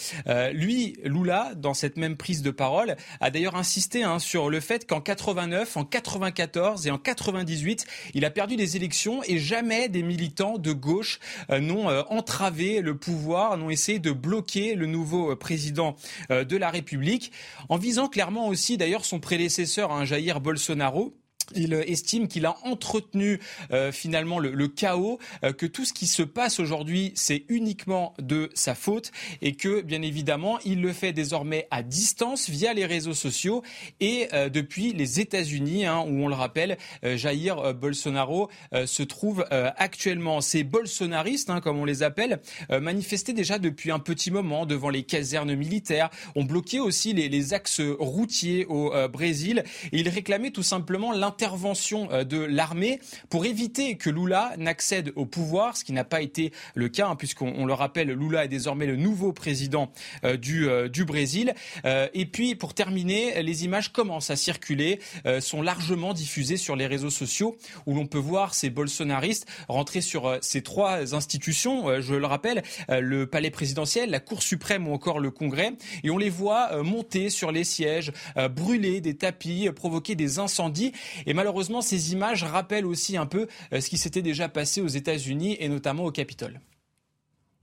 lui, 0.51 0.97
Lula, 1.03 1.53
dans 1.55 1.73
cette 1.73 1.97
même 1.97 2.17
prise 2.17 2.41
de 2.41 2.51
parole, 2.51 2.95
a 3.21 3.29
d'ailleurs 3.29 3.55
insisté 3.55 4.03
hein, 4.03 4.19
sur 4.19 4.49
le 4.49 4.59
fait 4.59 4.87
qu'en 4.87 5.01
89, 5.01 5.77
en 5.77 5.85
94 5.85 6.87
et 6.87 6.91
en 6.91 6.97
98, 6.97 7.85
il 8.13 8.25
a 8.25 8.29
perdu 8.29 8.55
des 8.55 8.75
élections 8.75 9.21
et 9.23 9.37
jamais 9.45 9.87
des 9.87 10.03
militants 10.03 10.57
de 10.57 10.73
gauche 10.73 11.19
euh, 11.49 11.59
n'ont 11.59 11.89
euh, 11.89 12.01
entravé 12.09 12.81
le 12.81 12.97
pouvoir, 12.97 13.57
n'ont 13.57 13.69
essayé 13.69 13.99
de 13.99 14.11
bloquer 14.11 14.75
le 14.75 14.87
nouveau 14.87 15.31
euh, 15.31 15.35
président 15.35 15.95
de 16.29 16.57
la 16.57 16.69
République, 16.69 17.31
en 17.69 17.77
visant 17.77 18.07
clairement 18.07 18.47
aussi 18.47 18.77
d'ailleurs 18.77 19.05
son 19.05 19.19
prédécesseur, 19.19 19.91
hein, 19.91 20.05
Jair 20.05 20.41
Bolsonaro 20.41 21.13
il 21.53 21.73
euh, 21.73 21.89
estime 21.89 22.27
qu'il 22.27 22.45
a 22.45 22.55
entretenu 22.63 23.39
euh, 23.71 23.91
finalement 23.91 24.39
le, 24.39 24.67
chaos, 24.67 25.19
euh, 25.43 25.53
que 25.53 25.65
tout 25.65 25.85
ce 25.85 25.93
qui 25.93 26.07
se 26.07 26.23
passe 26.23 26.59
aujourd'hui, 26.59 27.11
c'est 27.15 27.45
uniquement 27.49 28.13
de 28.19 28.49
sa 28.53 28.75
faute 28.75 29.11
et 29.41 29.55
que 29.55 29.81
bien 29.81 30.01
évidemment, 30.01 30.59
il 30.65 30.81
le 30.81 30.93
fait 30.93 31.13
désormais 31.13 31.67
à 31.71 31.83
distance 31.83 32.49
via 32.49 32.73
les 32.73 32.85
réseaux 32.85 33.13
sociaux 33.13 33.63
et 33.99 34.27
depuis 34.51 34.93
les 34.93 35.19
États-Unis, 35.19 35.85
hein, 35.85 35.99
où 35.99 36.23
on 36.23 36.27
le 36.27 36.35
rappelle, 36.35 36.77
Jair 37.03 37.73
Bolsonaro 37.73 38.49
se 38.85 39.03
trouve 39.03 39.45
actuellement. 39.49 40.41
Ces 40.41 40.63
bolsonaristes, 40.63 41.49
hein, 41.49 41.61
comme 41.61 41.77
on 41.77 41.85
les 41.85 42.03
appelle, 42.03 42.41
manifestaient 42.69 43.33
déjà 43.33 43.59
depuis 43.59 43.91
un 43.91 43.99
petit 43.99 44.31
moment 44.31 44.65
devant 44.65 44.89
les 44.89 45.03
casernes 45.03 45.55
militaires, 45.55 46.09
ont 46.35 46.43
bloqué 46.43 46.79
aussi 46.79 47.13
les, 47.13 47.29
les 47.29 47.53
axes 47.53 47.81
routiers 47.99 48.65
au 48.65 48.91
Brésil 49.09 49.63
et 49.91 49.99
ils 49.99 50.09
réclamaient 50.09 50.51
tout 50.51 50.63
simplement 50.63 51.11
intervention 51.35 52.07
euh, 52.11 52.23
de 52.23 52.37
l'armée 52.37 53.01
pour 53.29 53.45
éviter 53.45 53.97
que 53.97 54.09
Lula 54.09 54.53
n'accède 54.57 55.11
au 55.17 55.25
pouvoir, 55.25 55.75
ce 55.75 55.83
qui 55.83 55.91
n'a 55.91 56.05
pas 56.05 56.21
été 56.21 56.53
le 56.75 56.87
cas, 56.87 57.07
hein, 57.09 57.17
puisqu'on 57.17 57.65
le 57.65 57.73
rappelle, 57.73 58.09
Lula 58.11 58.45
est 58.45 58.47
désormais 58.47 58.85
le 58.85 58.95
nouveau 58.95 59.33
président 59.33 59.91
euh, 60.23 60.37
du, 60.37 60.69
euh, 60.69 60.87
du 60.87 61.03
Brésil. 61.03 61.53
et 61.83 62.25
puis, 62.25 62.55
pour 62.55 62.73
terminer, 62.73 63.43
les 63.43 63.65
images 63.65 63.91
commencent 63.91 64.29
à 64.29 64.35
circuler, 64.35 64.99
sont 65.39 65.61
largement 65.61 66.13
diffusées 66.13 66.57
sur 66.57 66.75
les 66.75 66.87
réseaux 66.87 67.09
sociaux, 67.09 67.57
où 67.85 67.93
l'on 67.93 68.05
peut 68.05 68.17
voir 68.17 68.53
ces 68.53 68.69
bolsonaristes 68.69 69.45
rentrer 69.67 70.01
sur 70.01 70.37
ces 70.41 70.61
trois 70.61 71.13
institutions, 71.15 72.01
je 72.01 72.15
le 72.15 72.25
rappelle, 72.25 72.63
le 72.89 73.27
palais 73.27 73.51
présidentiel, 73.51 74.09
la 74.09 74.19
Cour 74.19 74.41
suprême 74.41 74.87
ou 74.87 74.93
encore 74.93 75.19
le 75.19 75.31
Congrès, 75.31 75.73
et 76.03 76.09
on 76.09 76.17
les 76.17 76.29
voit 76.29 76.81
monter 76.83 77.29
sur 77.29 77.51
les 77.51 77.63
sièges, 77.63 78.11
brûler 78.51 79.01
des 79.01 79.15
tapis, 79.15 79.69
provoquer 79.75 80.15
des 80.15 80.39
incendies. 80.39 80.91
Et 81.25 81.33
malheureusement, 81.33 81.81
ces 81.81 82.13
images 82.13 82.43
rappellent 82.43 82.85
aussi 82.85 83.17
un 83.17 83.25
peu 83.25 83.47
euh, 83.73 83.81
ce 83.81 83.89
qui 83.89 83.97
s'était 83.97 84.21
déjà 84.21 84.49
passé 84.49 84.81
aux 84.81 84.87
États-Unis 84.87 85.57
et 85.59 85.69
notamment 85.69 86.05
au 86.05 86.11
Capitole. 86.11 86.59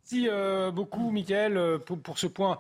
Merci 0.05 0.29
euh, 0.31 0.71
beaucoup, 0.71 1.11
Michael, 1.11 1.57
euh, 1.57 1.79
pour, 1.79 2.19
ce 2.19 2.27
point 2.27 2.59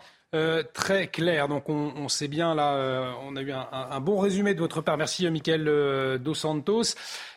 très 0.72 1.08
clair. 1.08 1.46
Donc, 1.46 1.68
on, 1.68 2.08
sait 2.08 2.26
bien 2.26 2.54
là, 2.54 3.14
on 3.22 3.36
a 3.36 3.42
eu 3.42 3.52
un, 3.52 4.00
bon 4.00 4.18
résumé 4.18 4.54
de 4.54 4.60
votre 4.60 4.80
part. 4.80 4.96
Merci, 4.96 5.30
Michael 5.30 6.18
Dos 6.22 6.34
Santos. 6.34 6.94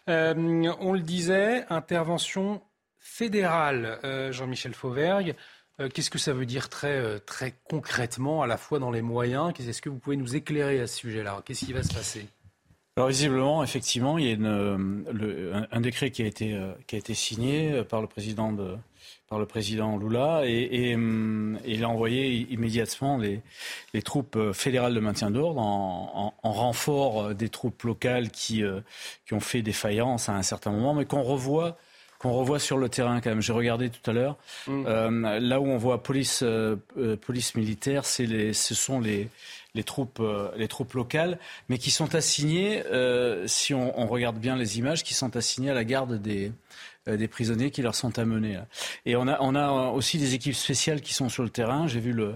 on 0.07 0.93
le 0.93 0.99
disait, 1.01 1.65
intervention 1.69 2.61
fédérale, 2.97 3.99
Jean-Michel 4.31 4.73
Fauvergue. 4.73 5.35
Qu'est-ce 5.93 6.09
que 6.09 6.17
ça 6.17 6.31
veut 6.31 6.45
dire 6.45 6.69
très, 6.69 7.19
très 7.19 7.53
concrètement, 7.69 8.43
à 8.43 8.47
la 8.47 8.55
fois 8.55 8.79
dans 8.79 8.91
les 8.91 9.01
moyens? 9.01 9.51
Est-ce 9.59 9.81
que 9.81 9.89
vous 9.89 9.99
pouvez 9.99 10.15
nous 10.15 10.37
éclairer 10.37 10.79
à 10.79 10.87
ce 10.87 10.95
sujet-là? 10.95 11.41
Qu'est-ce 11.43 11.65
qui 11.65 11.73
va 11.73 11.83
se 11.83 11.93
passer? 11.93 12.29
Alors 12.97 13.09
visiblement, 13.09 13.61
effectivement, 13.61 14.17
il 14.17 14.25
y 14.25 14.29
a 14.29 14.33
une, 14.33 15.65
un, 15.69 15.81
décret 15.81 16.11
qui 16.11 16.23
a 16.23 16.25
été 16.25 16.53
euh, 16.53 16.71
qui 16.87 16.95
a 16.95 16.99
été 16.99 17.13
signé 17.13 17.73
euh, 17.73 17.83
par 17.83 17.99
le 17.99 18.07
président 18.07 18.53
de 18.53 18.77
par 19.27 19.37
le 19.37 19.45
président 19.45 19.97
Lula 19.97 20.43
et, 20.45 20.69
et, 20.71 20.95
hum, 20.95 21.59
il 21.65 21.83
a 21.83 21.89
envoyé 21.89 22.47
immédiatement 22.51 23.17
les, 23.17 23.41
les 23.93 24.01
troupes 24.01 24.37
euh, 24.37 24.53
fédérales 24.53 24.93
de 24.93 24.99
maintien 25.01 25.29
d'ordre 25.29 25.59
en, 25.59 26.33
en, 26.41 26.47
en, 26.47 26.53
renfort 26.53 27.35
des 27.35 27.49
troupes 27.49 27.83
locales 27.83 28.29
qui 28.29 28.63
qui 29.25 29.33
ont 29.33 29.41
fait 29.41 29.61
défaillance 29.61 30.29
à 30.29 30.33
un 30.33 30.43
certain 30.43 30.71
moment, 30.71 30.93
mais 30.93 31.03
qu'on 31.03 31.23
revoit 31.23 31.77
qu'on 32.19 32.31
revoit 32.31 32.59
sur 32.59 32.77
le 32.77 32.89
terrain 32.89 33.21
quand 33.21 33.29
même. 33.29 33.41
J'ai 33.41 33.53
regardé 33.53 33.89
tout 33.89 34.09
à 34.09 34.13
l'heure. 34.13 34.37
Mmh. 34.67 34.83
Euh, 34.87 35.39
là 35.39 35.59
où 35.59 35.65
on 35.65 35.77
voit 35.77 36.01
police, 36.01 36.41
euh, 36.43 36.77
police 37.21 37.55
militaire, 37.55 38.05
c'est 38.05 38.25
les, 38.25 38.53
ce 38.53 38.73
sont 38.73 38.99
les, 38.99 39.29
les 39.75 39.83
troupes, 39.83 40.19
euh, 40.19 40.49
les 40.55 40.67
troupes 40.67 40.93
locales, 40.93 41.37
mais 41.69 41.77
qui 41.77 41.91
sont 41.91 42.15
assignées, 42.15 42.83
euh, 42.87 43.45
si 43.45 43.73
on, 43.73 43.99
on, 43.99 44.07
regarde 44.07 44.37
bien 44.37 44.55
les 44.55 44.79
images, 44.79 45.03
qui 45.03 45.13
sont 45.13 45.35
assignées 45.35 45.69
à 45.69 45.73
la 45.73 45.83
garde 45.83 46.19
des, 46.21 46.51
des 47.05 47.27
prisonniers 47.27 47.69
qui 47.69 47.81
leur 47.81 47.93
sont 47.93 48.17
amenés. 48.17 48.59
Et 49.05 49.15
on 49.15 49.27
a, 49.27 49.37
on 49.41 49.53
a 49.53 49.91
aussi 49.91 50.17
des 50.17 50.33
équipes 50.33 50.55
spéciales 50.55 51.01
qui 51.01 51.13
sont 51.13 51.29
sur 51.29 51.43
le 51.43 51.49
terrain. 51.49 51.87
J'ai 51.87 51.99
vu 51.99 52.13
le, 52.13 52.35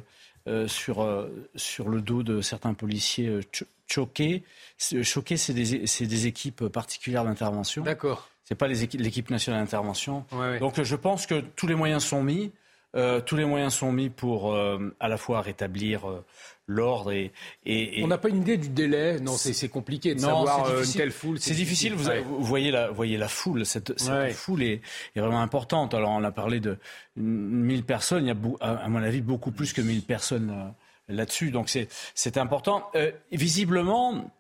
sur, 0.68 1.28
sur 1.56 1.90
le 1.90 2.02
dos 2.02 2.22
de 2.22 2.42
certains 2.42 2.74
policiers 2.74 3.40
choqués. 3.88 4.44
Choqués, 4.78 5.38
c'est 5.38 5.54
des, 5.54 5.86
des 6.06 6.28
équipes 6.28 6.68
particulières 6.68 7.24
d'intervention. 7.24 7.84
D'accord. 7.84 8.30
C'est 8.44 8.56
pas 8.56 8.68
l'équipe 8.68 9.30
nationale 9.30 9.62
d'intervention. 9.62 10.26
Donc 10.60 10.82
je 10.82 10.96
pense 10.96 11.28
que 11.28 11.42
tous 11.56 11.68
les 11.68 11.76
moyens 11.76 12.04
sont 12.04 12.24
mis. 12.24 12.52
Euh, 12.96 13.22
tous 13.22 13.36
les 13.36 13.46
moyens 13.46 13.74
sont 13.76 13.92
mis 13.92 14.10
pour 14.10 14.52
euh, 14.52 14.96
à 15.00 15.08
la 15.08 15.18
fois 15.18 15.42
rétablir 15.42 16.10
euh, 16.10 16.26
l'ordre 16.66 17.12
et, 17.12 17.32
et, 17.64 18.04
On 18.04 18.08
n'a 18.08 18.18
pas 18.18 18.30
une 18.30 18.42
idée 18.42 18.58
du 18.58 18.70
délai. 18.70 19.20
Non, 19.20 19.38
c'est 19.38 19.70
compliqué 19.70 20.16
de 20.16 20.20
savoir 20.20 20.80
une 20.80 20.92
telle 20.92 21.12
foule. 21.12 21.40
C'est 21.40 21.54
difficile. 21.54 21.94
Vous, 21.94 22.10
vous, 22.24 22.44
voyez 22.44 22.72
la, 22.72 22.90
voyez 22.90 23.18
la 23.18 23.28
foule. 23.28 23.66
Cette, 23.66 24.00
cette 24.00 24.34
foule 24.34 24.64
est, 24.64 24.82
est, 25.16 25.20
vraiment 25.20 25.42
importante. 25.42 25.94
Alors 25.94 26.10
on 26.12 26.24
a 26.24 26.32
parlé 26.32 26.60
de 26.60 26.78
1000 27.16 27.84
personnes. 27.84 28.26
Il 28.26 28.30
y 28.30 28.32
a 28.62 28.68
à 28.68 28.88
mon 28.88 29.04
avis 29.04 29.22
beaucoup 29.22 29.52
plus 29.52 29.72
que 29.72 29.82
1000 29.82 30.02
personnes 30.02 30.74
là-dessus. 31.08 31.52
Donc 31.52 31.70
c'est 31.70 32.38
important. 32.38 32.90
visiblement 33.32 34.32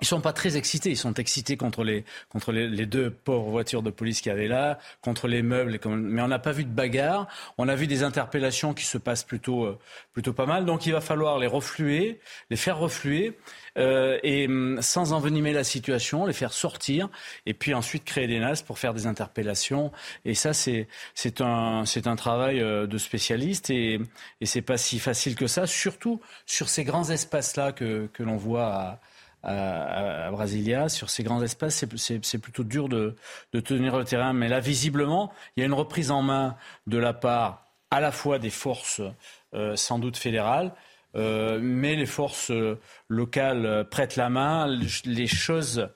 ils 0.00 0.06
sont 0.06 0.20
pas 0.20 0.32
très 0.32 0.56
excités. 0.56 0.90
Ils 0.90 0.96
sont 0.96 1.14
excités 1.14 1.56
contre 1.56 1.84
les, 1.84 2.04
contre 2.28 2.52
les, 2.52 2.86
deux 2.86 3.10
pauvres 3.10 3.50
voitures 3.50 3.82
de 3.82 3.90
police 3.90 4.20
qu'il 4.20 4.30
y 4.30 4.34
avait 4.34 4.48
là, 4.48 4.78
contre 5.00 5.28
les 5.28 5.42
meubles. 5.42 5.78
Mais 5.86 6.22
on 6.22 6.28
n'a 6.28 6.38
pas 6.38 6.52
vu 6.52 6.64
de 6.64 6.70
bagarre. 6.70 7.28
On 7.58 7.68
a 7.68 7.74
vu 7.74 7.86
des 7.86 8.02
interpellations 8.02 8.74
qui 8.74 8.84
se 8.84 8.98
passent 8.98 9.24
plutôt, 9.24 9.64
euh, 9.64 9.78
plutôt 10.12 10.32
pas 10.32 10.46
mal. 10.46 10.66
Donc 10.66 10.86
il 10.86 10.92
va 10.92 11.00
falloir 11.00 11.38
les 11.38 11.46
refluer, 11.46 12.20
les 12.50 12.56
faire 12.56 12.78
refluer. 12.78 13.38
Euh, 13.78 14.18
et 14.22 14.46
hum, 14.46 14.80
sans 14.80 15.12
envenimer 15.12 15.52
la 15.52 15.64
situation, 15.64 16.26
les 16.26 16.32
faire 16.32 16.52
sortir, 16.52 17.08
et 17.44 17.52
puis 17.52 17.74
ensuite 17.74 18.04
créer 18.04 18.26
des 18.26 18.38
NAS 18.38 18.62
pour 18.66 18.78
faire 18.78 18.94
des 18.94 19.06
interpellations. 19.06 19.92
Et 20.24 20.34
ça, 20.34 20.54
c'est 20.54 20.88
c'est 21.14 21.40
un 21.42 21.84
c'est 21.84 22.06
un 22.06 22.16
travail 22.16 22.60
euh, 22.60 22.86
de 22.86 22.98
spécialiste, 22.98 23.70
et 23.70 24.00
et 24.40 24.46
c'est 24.46 24.62
pas 24.62 24.78
si 24.78 24.98
facile 24.98 25.34
que 25.34 25.46
ça, 25.46 25.66
surtout 25.66 26.20
sur 26.46 26.68
ces 26.68 26.84
grands 26.84 27.10
espaces 27.10 27.56
là 27.56 27.72
que 27.72 28.08
que 28.14 28.22
l'on 28.22 28.36
voit 28.36 28.66
à 28.66 29.00
à, 29.46 30.30
Brasilia, 30.32 30.88
sur 30.88 31.08
ces 31.08 31.22
grands 31.22 31.42
espaces, 31.42 31.84
c'est 31.96 32.38
plutôt 32.38 32.64
dur 32.64 32.88
de, 32.88 33.14
tenir 33.60 33.96
le 33.96 34.04
terrain. 34.04 34.32
Mais 34.32 34.48
là, 34.48 34.60
visiblement, 34.60 35.32
il 35.56 35.60
y 35.60 35.62
a 35.62 35.66
une 35.66 35.74
reprise 35.74 36.10
en 36.10 36.22
main 36.22 36.56
de 36.86 36.98
la 36.98 37.12
part 37.12 37.64
à 37.90 38.00
la 38.00 38.10
fois 38.10 38.38
des 38.38 38.50
forces 38.50 39.00
euh, 39.54 39.76
sans 39.76 39.98
doute 39.98 40.16
fédérales, 40.16 40.72
euh, 41.14 41.60
mais 41.62 41.94
les 41.94 42.06
forces 42.06 42.50
euh, 42.50 42.78
locales 43.08 43.86
prêtent 43.88 44.16
la 44.16 44.28
main. 44.28 44.66
Les 45.04 45.28
choses 45.28 45.88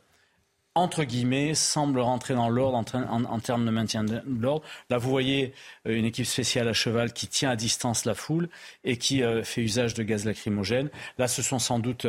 entre 0.75 1.03
guillemets, 1.03 1.55
semble 1.55 1.99
rentrer 1.99 2.35
dans 2.35 2.49
l'ordre 2.49 2.77
en, 2.77 3.41
termes 3.41 3.67
de 3.67 3.71
maintien 3.71 4.05
de 4.05 4.23
l'ordre. 4.27 4.65
Là, 4.89 4.99
vous 4.99 5.11
voyez 5.11 5.53
euh, 5.87 5.97
une 5.97 6.05
équipe 6.05 6.27
spéciale 6.27 6.69
à 6.69 6.73
cheval 6.73 7.13
qui 7.13 7.27
tient 7.27 7.51
à 7.51 7.57
distance 7.57 8.05
la 8.05 8.15
foule 8.15 8.49
et 8.85 8.97
qui 8.97 9.23
euh, 9.23 9.43
fait 9.43 9.63
usage 9.63 9.95
de 9.95 10.05
gaz 10.05 10.25
lacrymogène. 10.25 10.89
Là, 11.19 11.27
ce 11.27 11.43
sont 11.43 11.59
sans 11.59 11.81
doute 11.81 12.07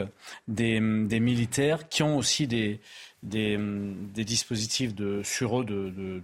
des, 0.48 0.80
militaires 0.80 1.90
qui 1.90 2.04
ont 2.04 2.18
aussi 2.18 2.46
des, 2.46 2.80
des, 3.24 3.58
dispositifs 4.24 4.94
de, 4.94 5.24
sur 5.24 5.62
eux 5.62 5.66
de, 5.66 5.90
de, 5.90 6.22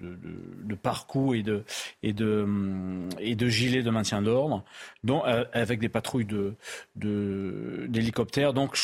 de, 0.63 0.75
parcours 0.75 1.33
et 1.33 1.41
de, 1.41 1.63
et, 2.03 2.13
de, 2.13 2.47
et 3.19 3.35
de 3.35 3.47
gilets 3.47 3.83
de 3.83 3.89
maintien 3.89 4.21
d'ordre, 4.21 4.63
euh, 5.09 5.43
avec 5.53 5.79
des 5.79 5.89
patrouilles 5.89 6.27
d'hélicoptères. 6.95 8.53
Donc, 8.53 8.77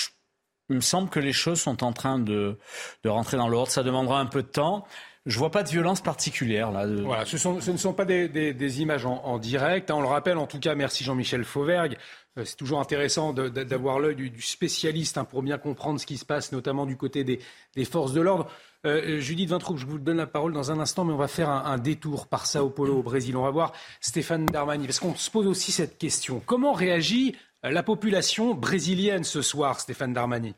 il 0.70 0.78
me 0.78 0.82
semble 0.82 1.10
que 1.10 1.20
les 1.20 1.34
choses 1.34 1.60
sont 1.60 1.84
en 1.84 1.94
train 1.94 2.20
de, 2.20 2.58
rentrer 3.06 3.38
dans 3.38 3.48
l'ordre. 3.48 3.72
Ça 3.72 3.84
demandera 3.84 4.20
un 4.20 4.26
peu 4.26 4.42
de 4.42 4.48
temps. 4.48 4.86
Je 5.26 5.38
vois 5.40 5.52
pas 5.52 5.64
de 5.64 5.70
violence 5.70 6.02
particulière 6.02 6.72
là. 6.72 6.86
Voilà, 6.86 7.26
ce, 7.26 7.72
ne 7.72 7.78
sont 7.78 7.94
pas 7.94 8.04
des, 8.04 8.82
images 8.82 9.06
en, 9.06 9.38
direct. 9.38 9.90
On 9.92 10.02
le 10.02 10.08
rappelle, 10.08 10.38
en 10.38 10.48
tout 10.48 10.60
cas, 10.60 10.76
merci 10.76 11.04
Jean-Michel 11.04 11.46
Fauvergue. 11.46 11.98
Euh, 12.38 12.44
c'est 12.46 12.58
toujours 12.58 12.80
intéressant 12.82 13.32
d'avoir 13.32 14.00
l'œil 14.00 14.16
du, 14.16 14.42
spécialiste 14.42 15.18
hein, 15.18 15.24
pour 15.24 15.42
bien 15.42 15.58
comprendre 15.58 16.00
ce 16.00 16.06
qui 16.06 16.18
se 16.18 16.26
passe, 16.26 16.52
notamment 16.52 16.86
du 16.86 16.98
côté 16.98 17.24
des, 17.24 17.40
forces 17.86 18.12
de 18.12 18.20
l'ordre. 18.20 18.50
Euh, 18.86 19.22
Judith 19.22 19.50
Vintraud, 19.50 19.78
je 19.78 19.86
vous 19.86 19.98
donne 19.98 20.18
la 20.18 20.28
parole 20.28 20.52
dans 20.52 20.72
un 20.72 20.80
instant, 20.80 21.06
mais 21.06 21.14
on 21.14 21.18
va 21.18 21.30
faire 21.30 21.50
un, 21.50 21.64
un, 21.66 21.78
détour 21.78 22.28
par 22.28 22.46
Sao 22.46 22.70
Paulo 22.70 22.98
au 22.98 23.04
Brésil. 23.04 23.38
On 23.38 23.44
va 23.44 23.52
voir 23.52 23.72
Stéphane 24.02 24.46
Darmani, 24.46 24.88
parce 24.88 25.00
qu'on 25.00 25.16
se 25.16 25.32
pose 25.32 25.48
aussi 25.48 25.72
cette 25.72 25.98
question. 25.98 26.42
Comment 26.46 26.74
réagit 26.74 27.34
la 27.64 27.84
population 27.84 28.54
brésilienne 28.54 29.24
ce 29.24 29.42
soir, 29.42 29.80
Stéphane 29.80 30.14
Darmani 30.14 30.54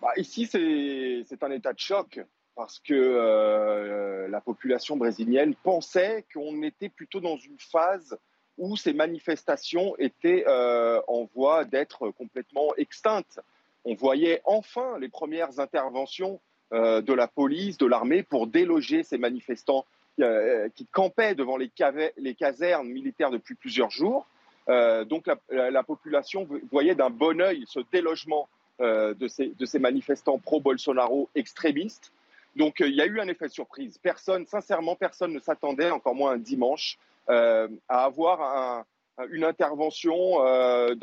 bah, 0.00 0.12
Ici, 0.16 0.46
c'est 0.46 1.42
un 1.42 1.50
état 1.50 1.72
de 1.72 1.78
choc 1.78 2.20
parce 2.54 2.80
que 2.80 2.92
euh, 2.94 4.28
la 4.28 4.40
population 4.40 4.96
brésilienne 4.96 5.54
pensait 5.54 6.24
qu'on 6.34 6.62
était 6.62 6.88
plutôt 6.88 7.20
dans 7.20 7.36
une 7.36 7.58
phase 7.58 8.18
où 8.58 8.76
ces 8.76 8.92
manifestations 8.92 9.96
étaient 9.98 10.44
euh, 10.46 11.00
en 11.08 11.24
voie 11.34 11.64
d'être 11.64 12.10
complètement 12.10 12.74
extinctes. 12.76 13.40
On 13.84 13.94
voyait 13.94 14.42
enfin 14.44 14.98
les 14.98 15.08
premières 15.08 15.60
interventions 15.60 16.40
euh, 16.72 17.00
de 17.00 17.12
la 17.14 17.26
police, 17.26 17.78
de 17.78 17.86
l'armée 17.86 18.22
pour 18.22 18.46
déloger 18.46 19.02
ces 19.02 19.18
manifestants 19.18 19.86
qui 20.74 20.86
campaient 20.86 21.34
devant 21.34 21.56
les, 21.56 21.70
casernes 21.70 22.86
militaires 22.86 23.30
depuis 23.30 23.54
plusieurs 23.54 23.90
jours. 23.90 24.28
Euh, 24.68 25.04
donc 25.04 25.28
la, 25.50 25.82
population 25.82 26.46
voyait 26.70 26.94
d'un 26.94 27.10
bon 27.10 27.40
œil 27.40 27.64
ce 27.66 27.80
délogement 27.92 28.48
euh, 28.80 29.14
de, 29.14 29.26
ces, 29.28 29.78
manifestants 29.78 30.38
pro-Bolsonaro 30.38 31.28
extrémistes. 31.34 32.12
Donc 32.56 32.80
il 32.80 32.94
y 32.94 33.00
a 33.00 33.06
eu 33.06 33.20
un 33.20 33.28
effet 33.28 33.48
surprise. 33.48 33.98
Personne, 33.98 34.46
sincèrement, 34.46 34.94
personne 34.94 35.32
ne 35.32 35.40
s'attendait, 35.40 35.90
encore 35.90 36.14
moins 36.14 36.32
un 36.32 36.38
dimanche, 36.38 36.98
à 37.28 37.68
avoir 37.88 38.84
une 39.30 39.44
intervention 39.44 40.38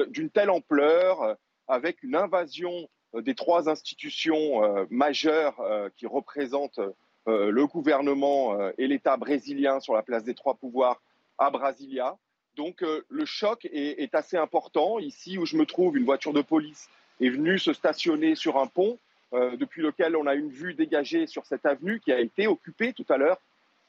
d'une 0.10 0.30
telle 0.30 0.50
ampleur, 0.50 1.38
avec 1.68 2.04
une 2.04 2.16
invasion 2.16 2.88
des 3.14 3.34
trois 3.34 3.68
institutions 3.68 4.86
majeures 4.90 5.60
qui 5.96 6.06
représentent 6.06 6.82
euh, 7.30 7.52
le 7.52 7.68
gouvernement 7.68 8.60
euh, 8.60 8.72
et 8.78 8.88
l'État 8.88 9.18
brésilien 9.18 9.80
sur 9.80 9.94
la 9.94 10.02
place 10.02 10.24
des 10.24 10.34
trois 10.34 10.56
pouvoirs 10.56 11.02
à 11.38 11.50
Brasilia. 11.52 12.18
Donc 12.60 12.84
euh, 12.84 13.06
le 13.08 13.24
choc 13.24 13.66
est, 13.72 14.14
assez 14.14 14.36
important. 14.36 15.00
Ici 15.00 15.38
où 15.38 15.46
je 15.46 15.56
me 15.56 15.66
trouve, 15.66 15.96
une 15.96 16.04
voiture 16.04 16.34
de 16.34 16.42
police 16.42 16.90
est 17.22 17.30
venue 17.30 17.58
se 17.58 17.72
stationner 17.72 18.36
sur 18.36 18.58
un 18.58 18.68
pont 18.68 19.00
depuis 19.32 19.84
lequel 19.84 20.16
on 20.16 20.26
a 20.26 20.34
une 20.34 20.50
vue 20.50 20.74
dégagée 20.74 21.28
sur 21.28 21.46
cette 21.46 21.66
avenue 21.66 22.00
qui 22.00 22.12
a 22.12 22.20
été 22.20 22.48
occupée 22.48 22.94
tout 22.94 23.06
à 23.10 23.18
l'heure 23.18 23.40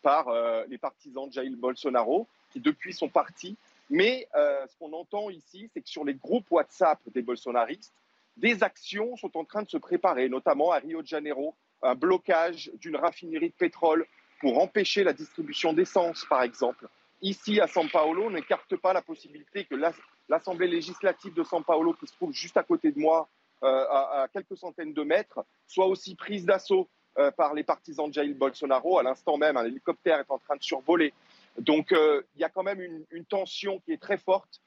par 0.02 0.26
les 0.68 0.76
partisans 0.76 1.26
de 1.28 1.32
Jair 1.32 1.50
Bolsonaro 1.56 2.26
qui 2.52 2.60
depuis 2.60 2.92
sont 2.92 3.08
partis. 3.08 3.56
Mais 3.88 4.28
ce 4.34 4.76
qu'on 4.78 4.92
entend 4.92 5.30
ici, 5.30 5.70
c'est 5.72 5.80
que 5.80 5.88
sur 5.88 6.04
les 6.04 6.12
groupes 6.12 6.44
WhatsApp 6.50 6.98
des 7.14 7.22
bolsonaristes, 7.22 7.94
des 8.36 8.62
actions 8.62 9.16
sont 9.16 9.34
en 9.38 9.44
train 9.44 9.62
de 9.62 9.70
se 9.70 9.78
préparer, 9.78 10.28
notamment 10.28 10.72
à 10.72 10.78
Rio 10.78 11.00
de 11.00 11.06
Janeiro, 11.06 11.54
un 11.82 11.94
blocage 11.94 12.70
d'une 12.74 12.96
raffinerie 12.96 13.48
de 13.48 13.54
pétrole 13.54 14.04
pour 14.40 14.58
empêcher 14.62 15.04
la 15.04 15.14
distribution 15.14 15.72
d'essence, 15.72 16.26
par 16.28 16.42
exemple. 16.42 16.86
Ici, 17.22 17.60
à 17.60 17.66
São 17.66 17.88
Paulo, 17.90 18.30
n'écarte 18.30 18.76
pas 18.76 18.92
la 18.92 19.02
possibilité 19.02 19.64
que 19.64 19.74
l'Assemblée 20.28 20.68
législative 20.68 21.34
de 21.34 21.42
São 21.42 21.62
Paulo, 21.62 21.92
qui 21.92 22.06
se 22.06 22.14
trouve 22.14 22.32
juste 22.32 22.56
à 22.56 22.62
côté 22.62 22.92
de 22.92 22.98
moi, 22.98 23.28
euh, 23.62 23.86
à, 23.90 24.26
quelques 24.32 24.56
centaines 24.56 24.94
de 24.94 25.02
mètres, 25.02 25.44
soit 25.66 25.86
aussi 25.86 26.14
prise 26.14 26.46
d'assaut 26.46 26.88
euh, 27.18 27.30
par 27.30 27.52
les 27.52 27.62
partisans 27.62 28.08
de 28.08 28.14
Jair 28.14 28.34
Bolsonaro. 28.34 28.98
À 28.98 29.02
l'instant 29.02 29.36
même, 29.36 29.58
un 29.58 29.66
hélicoptère 29.66 30.18
est 30.18 30.30
en 30.30 30.38
train 30.38 30.56
de 30.56 30.62
survoler. 30.62 31.12
Donc, 31.58 31.92
euh, 31.92 32.22
il 32.36 32.40
y 32.40 32.44
a 32.44 32.48
quand 32.48 32.62
même 32.62 32.80
une, 33.10 33.24
tension 33.26 33.80
qui 33.80 33.92
est 33.92 34.00
très 34.00 34.18
forte 34.18 34.60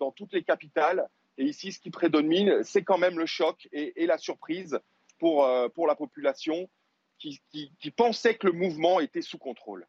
dans 0.00 0.10
toutes 0.10 0.32
les 0.32 0.42
capitales. 0.42 1.06
Et 1.38 1.44
ici, 1.44 1.70
ce 1.70 1.78
qui 1.78 1.90
prédomine, 1.90 2.64
c'est 2.64 2.82
quand 2.82 2.98
même 2.98 3.16
le 3.16 3.26
choc 3.26 3.68
et 3.70 4.06
la 4.06 4.18
surprise 4.18 4.80
pour, 5.20 5.48
pour 5.72 5.86
la 5.86 5.94
population 5.94 6.68
qui, 7.18 7.90
pensait 7.96 8.34
que 8.34 8.46
le 8.46 8.52
mouvement 8.52 9.00
était 9.00 9.22
sous 9.22 9.38
contrôle. 9.38 9.86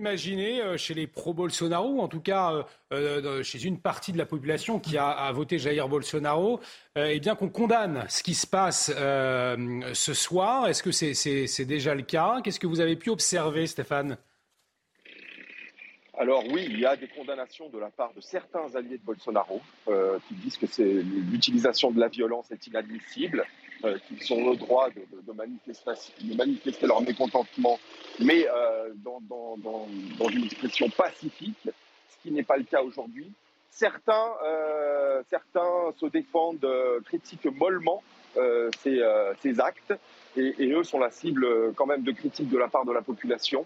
Imaginez 0.00 0.62
euh, 0.62 0.78
chez 0.78 0.94
les 0.94 1.06
pro-Bolsonaro, 1.06 2.00
en 2.00 2.08
tout 2.08 2.22
cas 2.22 2.64
euh, 2.90 3.42
chez 3.42 3.62
une 3.62 3.78
partie 3.78 4.12
de 4.12 4.18
la 4.18 4.24
population 4.24 4.80
qui 4.80 4.96
a, 4.96 5.30
voté 5.32 5.58
Jair 5.58 5.90
Bolsonaro, 5.90 6.58
eh 6.96 7.20
bien 7.20 7.34
qu'on 7.34 7.50
condamne 7.50 8.06
ce 8.08 8.22
qui 8.22 8.32
se 8.32 8.46
passe 8.46 8.86
ce 8.86 10.14
soir. 10.14 10.68
Est-ce 10.68 10.82
que 10.82 10.90
c'est 10.90 11.64
déjà 11.66 11.94
le 11.94 12.00
cas? 12.00 12.40
Qu'est-ce 12.42 12.58
que 12.58 12.66
vous 12.66 12.80
avez 12.80 12.96
pu 12.96 13.10
observer, 13.10 13.66
Stéphane? 13.66 14.16
Alors 16.16 16.44
oui, 16.50 16.66
il 16.70 16.80
y 16.80 16.86
a 16.86 16.96
des 16.96 17.08
condamnations 17.08 17.68
de 17.68 17.78
la 17.78 17.90
part 17.90 18.14
de 18.14 18.22
certains 18.22 18.74
alliés 18.74 18.96
de 18.96 19.04
Bolsonaro 19.04 19.60
qui 20.28 20.34
disent 20.34 20.56
que 20.56 20.66
l'utilisation 21.30 21.90
de 21.90 22.00
la 22.00 22.08
violence 22.08 22.50
est 22.50 22.66
inadmissible. 22.66 23.44
Euh, 23.84 23.96
qu'ils 24.06 24.32
ont 24.34 24.50
le 24.50 24.56
droit 24.56 24.88
de, 24.90 25.32
manifester, 25.32 26.86
leur 26.86 27.00
mécontentement, 27.00 27.78
mais 28.18 28.46
euh, 28.46 28.90
dans, 28.96 30.28
une 30.28 30.44
expression 30.44 30.90
pacifique, 30.90 31.56
ce 31.64 32.22
qui 32.22 32.30
n'est 32.30 32.42
pas 32.42 32.58
le 32.58 32.64
cas 32.64 32.82
aujourd'hui. 32.82 33.32
certains, 33.70 34.32
certains 35.30 35.92
se 35.98 36.06
défendent, 36.06 36.66
critiquent 37.06 37.46
mollement 37.56 38.02
ces, 38.82 39.02
ces, 39.40 39.60
actes, 39.60 39.94
et, 40.36 40.54
et, 40.58 40.72
eux 40.72 40.84
sont 40.84 40.98
la 40.98 41.10
cible 41.10 41.72
quand 41.74 41.86
même 41.86 42.02
de 42.02 42.12
critiques 42.12 42.50
de 42.50 42.58
la 42.58 42.68
part 42.68 42.84
de 42.84 42.92
la 42.92 43.02
population 43.02 43.64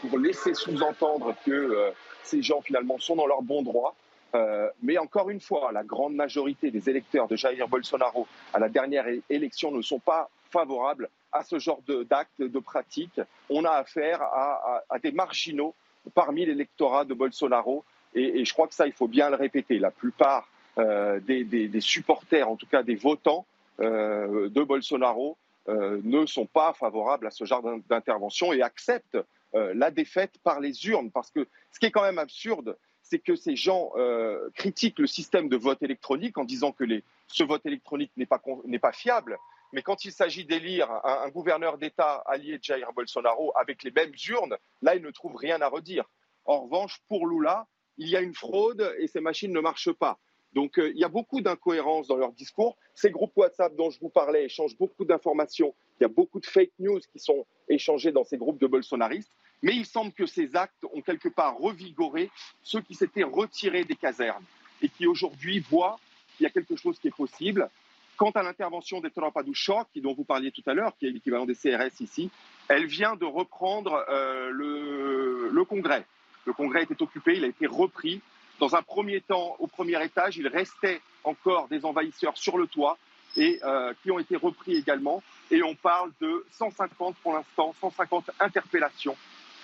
pour 0.00 0.18
laisser 0.18 0.54
sous-entendre 0.54 1.34
que 1.44 1.92
ces 2.22 2.40
gens 2.42 2.60
finalement 2.60 2.98
sont 2.98 3.16
dans 3.16 3.26
leur 3.26 3.42
bon 3.42 3.62
droit. 3.62 3.96
Euh, 4.34 4.68
mais 4.82 4.98
encore 4.98 5.30
une 5.30 5.40
fois, 5.40 5.70
la 5.72 5.84
grande 5.84 6.14
majorité 6.14 6.70
des 6.70 6.90
électeurs 6.90 7.28
de 7.28 7.36
Jair 7.36 7.68
Bolsonaro 7.68 8.26
à 8.52 8.58
la 8.58 8.68
dernière 8.68 9.06
élection 9.30 9.70
ne 9.70 9.82
sont 9.82 9.98
pas 9.98 10.28
favorables 10.50 11.08
à 11.32 11.42
ce 11.42 11.58
genre 11.58 11.80
d'actes, 12.08 12.40
de, 12.40 12.58
pratiques. 12.58 13.20
On 13.50 13.64
a 13.64 13.70
affaire 13.70 14.22
à, 14.22 14.98
des 15.02 15.12
marginaux 15.12 15.74
parmi 16.14 16.46
l'électorat 16.46 17.04
de 17.04 17.14
Bolsonaro. 17.14 17.84
Et, 18.14 18.44
je 18.44 18.52
crois 18.52 18.66
que 18.66 18.74
ça, 18.74 18.86
il 18.86 18.92
faut 18.92 19.08
bien 19.08 19.30
le 19.30 19.36
répéter. 19.36 19.78
La 19.78 19.90
plupart 19.90 20.48
euh, 20.78 21.20
des, 21.20 21.80
supporters, 21.80 22.48
en 22.48 22.56
tout 22.56 22.66
cas 22.66 22.82
des 22.82 22.94
votants 22.94 23.46
euh, 23.80 24.48
de 24.48 24.62
Bolsonaro, 24.62 25.36
ne 25.68 26.24
sont 26.26 26.46
pas 26.46 26.72
favorables 26.74 27.26
à 27.26 27.32
ce 27.32 27.44
genre 27.44 27.60
d'intervention 27.88 28.52
et 28.52 28.62
acceptent 28.62 29.18
la 29.52 29.90
défaite 29.90 30.38
par 30.44 30.60
les 30.60 30.86
urnes. 30.86 31.10
Parce 31.10 31.32
que 31.32 31.48
ce 31.72 31.80
qui 31.80 31.86
est 31.86 31.90
quand 31.90 32.02
même 32.02 32.20
absurde, 32.20 32.76
c'est 33.08 33.18
que 33.18 33.36
ces 33.36 33.56
gens 33.56 33.92
euh, 33.96 34.50
critiquent 34.54 34.98
le 34.98 35.06
système 35.06 35.48
de 35.48 35.56
vote 35.56 35.82
électronique 35.82 36.38
en 36.38 36.44
disant 36.44 36.72
que 36.72 36.84
ce 37.28 37.44
vote 37.44 37.64
électronique 37.64 38.10
n'est 38.16 38.26
pas, 38.26 38.92
fiable. 38.92 39.38
Mais 39.72 39.82
quand 39.82 40.04
il 40.04 40.12
s'agit 40.12 40.44
d'élire 40.44 40.90
un, 40.90 41.22
un, 41.24 41.28
gouverneur 41.28 41.78
d'État 41.78 42.22
allié 42.26 42.58
de 42.58 42.64
Jair 42.64 42.92
Bolsonaro 42.92 43.52
avec 43.56 43.84
les 43.84 43.90
mêmes 43.90 44.12
urnes, 44.28 44.56
là, 44.82 44.96
ils 44.96 45.02
ne 45.02 45.10
trouvent 45.10 45.36
rien 45.36 45.60
à 45.60 45.68
redire. 45.68 46.04
En 46.44 46.62
revanche, 46.62 47.00
pour 47.08 47.26
Lula, 47.26 47.66
il 47.98 48.08
y 48.08 48.16
a 48.16 48.20
une 48.20 48.34
fraude 48.34 48.94
et 48.98 49.06
ces 49.06 49.20
machines 49.20 49.52
ne 49.52 49.60
marchent 49.60 49.92
pas. 49.92 50.18
Donc 50.52 50.78
euh, 50.78 50.90
il 50.90 50.98
y 50.98 51.04
a 51.04 51.08
beaucoup 51.08 51.40
d'incohérences 51.40 52.08
dans 52.08 52.16
leur 52.16 52.32
discours. 52.32 52.76
Ces 52.94 53.10
groupes 53.10 53.36
WhatsApp 53.36 53.74
dont 53.76 53.90
je 53.90 54.00
vous 54.00 54.08
parlais 54.08 54.46
échangent 54.46 54.76
beaucoup 54.78 55.04
d'informations. 55.04 55.74
Il 56.00 56.04
y 56.04 56.06
a 56.06 56.08
beaucoup 56.08 56.40
de 56.40 56.46
fake 56.46 56.72
news 56.78 57.00
qui 57.12 57.18
sont 57.18 57.46
échangées 57.68 58.10
dans 58.10 58.24
ces 58.24 58.38
groupes 58.38 58.58
de 58.58 58.66
bolsonaristes. 58.66 59.32
Mais 59.62 59.74
il 59.74 59.86
semble 59.86 60.12
que 60.12 60.26
ces 60.26 60.54
actes 60.54 60.84
ont 60.92 61.00
quelque 61.00 61.28
part 61.28 61.56
revigoré 61.56 62.30
ceux 62.62 62.80
qui 62.80 62.94
s'étaient 62.94 63.24
retirés 63.24 63.84
des 63.84 63.96
casernes 63.96 64.44
et 64.82 64.88
qui 64.88 65.06
aujourd'hui 65.06 65.60
voient 65.60 65.98
qu'il 66.36 66.44
y 66.44 66.46
a 66.46 66.50
quelque 66.50 66.76
chose 66.76 66.98
qui 66.98 67.08
est 67.08 67.16
possible. 67.16 67.68
Quant 68.16 68.30
à 68.30 68.42
l'intervention 68.42 69.00
des 69.00 69.10
Tropa 69.10 69.42
du 69.42 69.54
Choc, 69.54 69.88
dont 69.96 70.14
vous 70.14 70.24
parliez 70.24 70.50
tout 70.50 70.62
à 70.66 70.74
l'heure, 70.74 70.92
qui 70.98 71.06
est 71.06 71.10
l'équivalent 71.10 71.44
des 71.44 71.54
CRS 71.54 72.00
ici, 72.00 72.30
elle 72.68 72.86
vient 72.86 73.14
de 73.14 73.26
reprendre 73.26 74.04
euh, 74.08 74.50
le, 74.50 75.50
le 75.50 75.64
Congrès. 75.64 76.04
Le 76.46 76.52
Congrès 76.52 76.84
était 76.84 77.00
occupé, 77.02 77.36
il 77.36 77.44
a 77.44 77.48
été 77.48 77.66
repris. 77.66 78.20
Dans 78.58 78.74
un 78.74 78.82
premier 78.82 79.20
temps, 79.20 79.56
au 79.58 79.66
premier 79.66 80.02
étage, 80.02 80.38
il 80.38 80.48
restait 80.48 81.00
encore 81.24 81.68
des 81.68 81.84
envahisseurs 81.84 82.36
sur 82.36 82.56
le 82.56 82.66
toit 82.66 82.96
et 83.36 83.60
euh, 83.64 83.92
qui 84.02 84.10
ont 84.10 84.18
été 84.18 84.36
repris 84.36 84.76
également. 84.76 85.22
Et 85.50 85.62
on 85.62 85.74
parle 85.74 86.10
de 86.20 86.46
150 86.52 87.16
pour 87.16 87.34
l'instant, 87.34 87.74
150 87.80 88.30
interpellations 88.40 89.16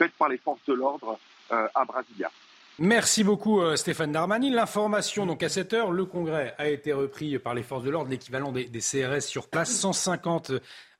faites 0.02 0.12
par 0.18 0.28
les 0.28 0.38
forces 0.38 0.64
de 0.66 0.74
l'ordre 0.74 1.18
euh, 1.52 1.68
à 1.74 1.84
Brasilia. 1.84 2.30
Merci 2.78 3.22
beaucoup 3.22 3.60
euh, 3.60 3.76
Stéphane 3.76 4.12
Darmani. 4.12 4.50
L'information, 4.50 5.26
donc 5.26 5.42
à 5.42 5.48
7 5.48 5.72
heures, 5.74 5.92
le 5.92 6.04
Congrès 6.06 6.54
a 6.58 6.68
été 6.68 6.92
repris 6.92 7.38
par 7.38 7.54
les 7.54 7.62
forces 7.62 7.84
de 7.84 7.90
l'ordre, 7.90 8.10
l'équivalent 8.10 8.50
des, 8.50 8.64
des, 8.64 8.80
CRS 8.80 9.20
sur 9.20 9.48
place, 9.48 9.70
150 9.70 10.52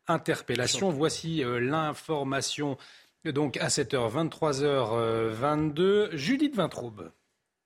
interpellations. 0.07 0.91
Voici 0.91 1.43
euh, 1.43 1.59
l'information 1.59 2.77
donc 3.25 3.57
à 3.57 3.69
7h, 3.69 4.31
23h22. 4.31 6.15
Judith 6.15 6.55
Vintraube. 6.55 7.11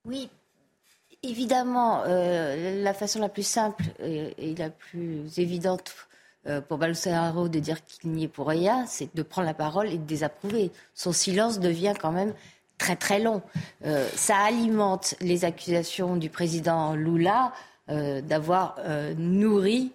Oui, 0.04 0.30
évidemment, 1.22 2.02
euh, 2.06 2.82
la 2.82 2.94
façon 2.94 3.20
la 3.20 3.28
plus 3.28 3.46
simple 3.46 3.84
et, 3.98 4.32
et 4.38 4.54
la 4.54 4.70
plus 4.70 5.38
évidente 5.38 5.94
pour 6.68 6.78
Bolsonaro 6.78 7.48
de 7.48 7.58
dire 7.58 7.84
qu'il 7.84 8.10
n'y 8.10 8.24
est 8.24 8.28
pour 8.28 8.48
rien, 8.48 8.86
c'est 8.86 9.14
de 9.14 9.22
prendre 9.22 9.46
la 9.46 9.54
parole 9.54 9.88
et 9.88 9.98
de 9.98 10.04
désapprouver. 10.04 10.70
Son 10.94 11.12
silence 11.12 11.58
devient 11.58 11.94
quand 12.00 12.12
même 12.12 12.32
très 12.78 12.96
très 12.96 13.18
long. 13.18 13.42
Euh, 13.84 14.06
ça 14.14 14.36
alimente 14.38 15.14
les 15.20 15.44
accusations 15.44 16.16
du 16.16 16.30
président 16.30 16.94
Lula 16.94 17.52
euh, 17.88 18.20
d'avoir 18.20 18.76
euh, 18.80 19.14
nourri 19.16 19.92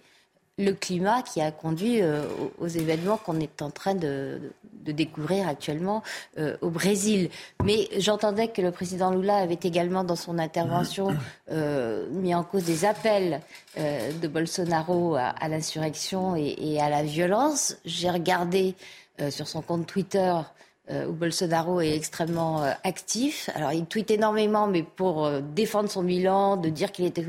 le 0.62 0.72
climat 0.72 1.22
qui 1.22 1.40
a 1.40 1.50
conduit 1.50 2.00
euh, 2.00 2.24
aux, 2.58 2.64
aux, 2.64 2.68
événements 2.68 3.16
qu'on 3.16 3.38
est 3.40 3.62
en 3.62 3.70
train 3.70 3.94
de, 3.94 4.40
de 4.72 4.92
découvrir 4.92 5.48
actuellement 5.48 6.02
euh, 6.38 6.56
au 6.60 6.70
Brésil. 6.70 7.28
Mais 7.64 7.88
j'entendais 7.98 8.48
que 8.48 8.62
le 8.62 8.70
président 8.70 9.10
Lula 9.10 9.36
avait 9.36 9.58
également 9.62 10.04
dans 10.04 10.16
son 10.16 10.38
intervention 10.38 11.16
euh, 11.50 12.08
mis 12.10 12.34
en 12.34 12.44
cause 12.44 12.64
des 12.64 12.84
appels 12.84 13.40
de 13.76 14.28
Bolsonaro 14.28 15.14
à, 15.14 15.28
à 15.28 15.48
l'insurrection 15.48 16.36
et, 16.36 16.54
et, 16.58 16.80
à 16.80 16.90
la 16.90 17.02
violence. 17.02 17.76
J'ai 17.84 18.10
regardé 18.10 18.74
sur 19.30 19.48
son 19.48 19.62
compte 19.62 19.86
Twitter 19.86 20.34
où 20.90 21.12
Bolsonaro 21.12 21.80
est 21.80 21.94
extrêmement 21.94 22.62
euh, 22.62 22.72
actif. 22.82 23.48
Alors 23.54 23.72
il 23.72 23.86
tweet 23.86 24.10
énormément, 24.10 24.66
mais 24.66 24.82
pour 24.82 25.24
euh, 25.24 25.40
défendre 25.40 25.88
son 25.88 26.02
bilan, 26.02 26.56
de 26.56 26.68
dire 26.68 26.90
qu'il 26.90 27.04
était, 27.04 27.24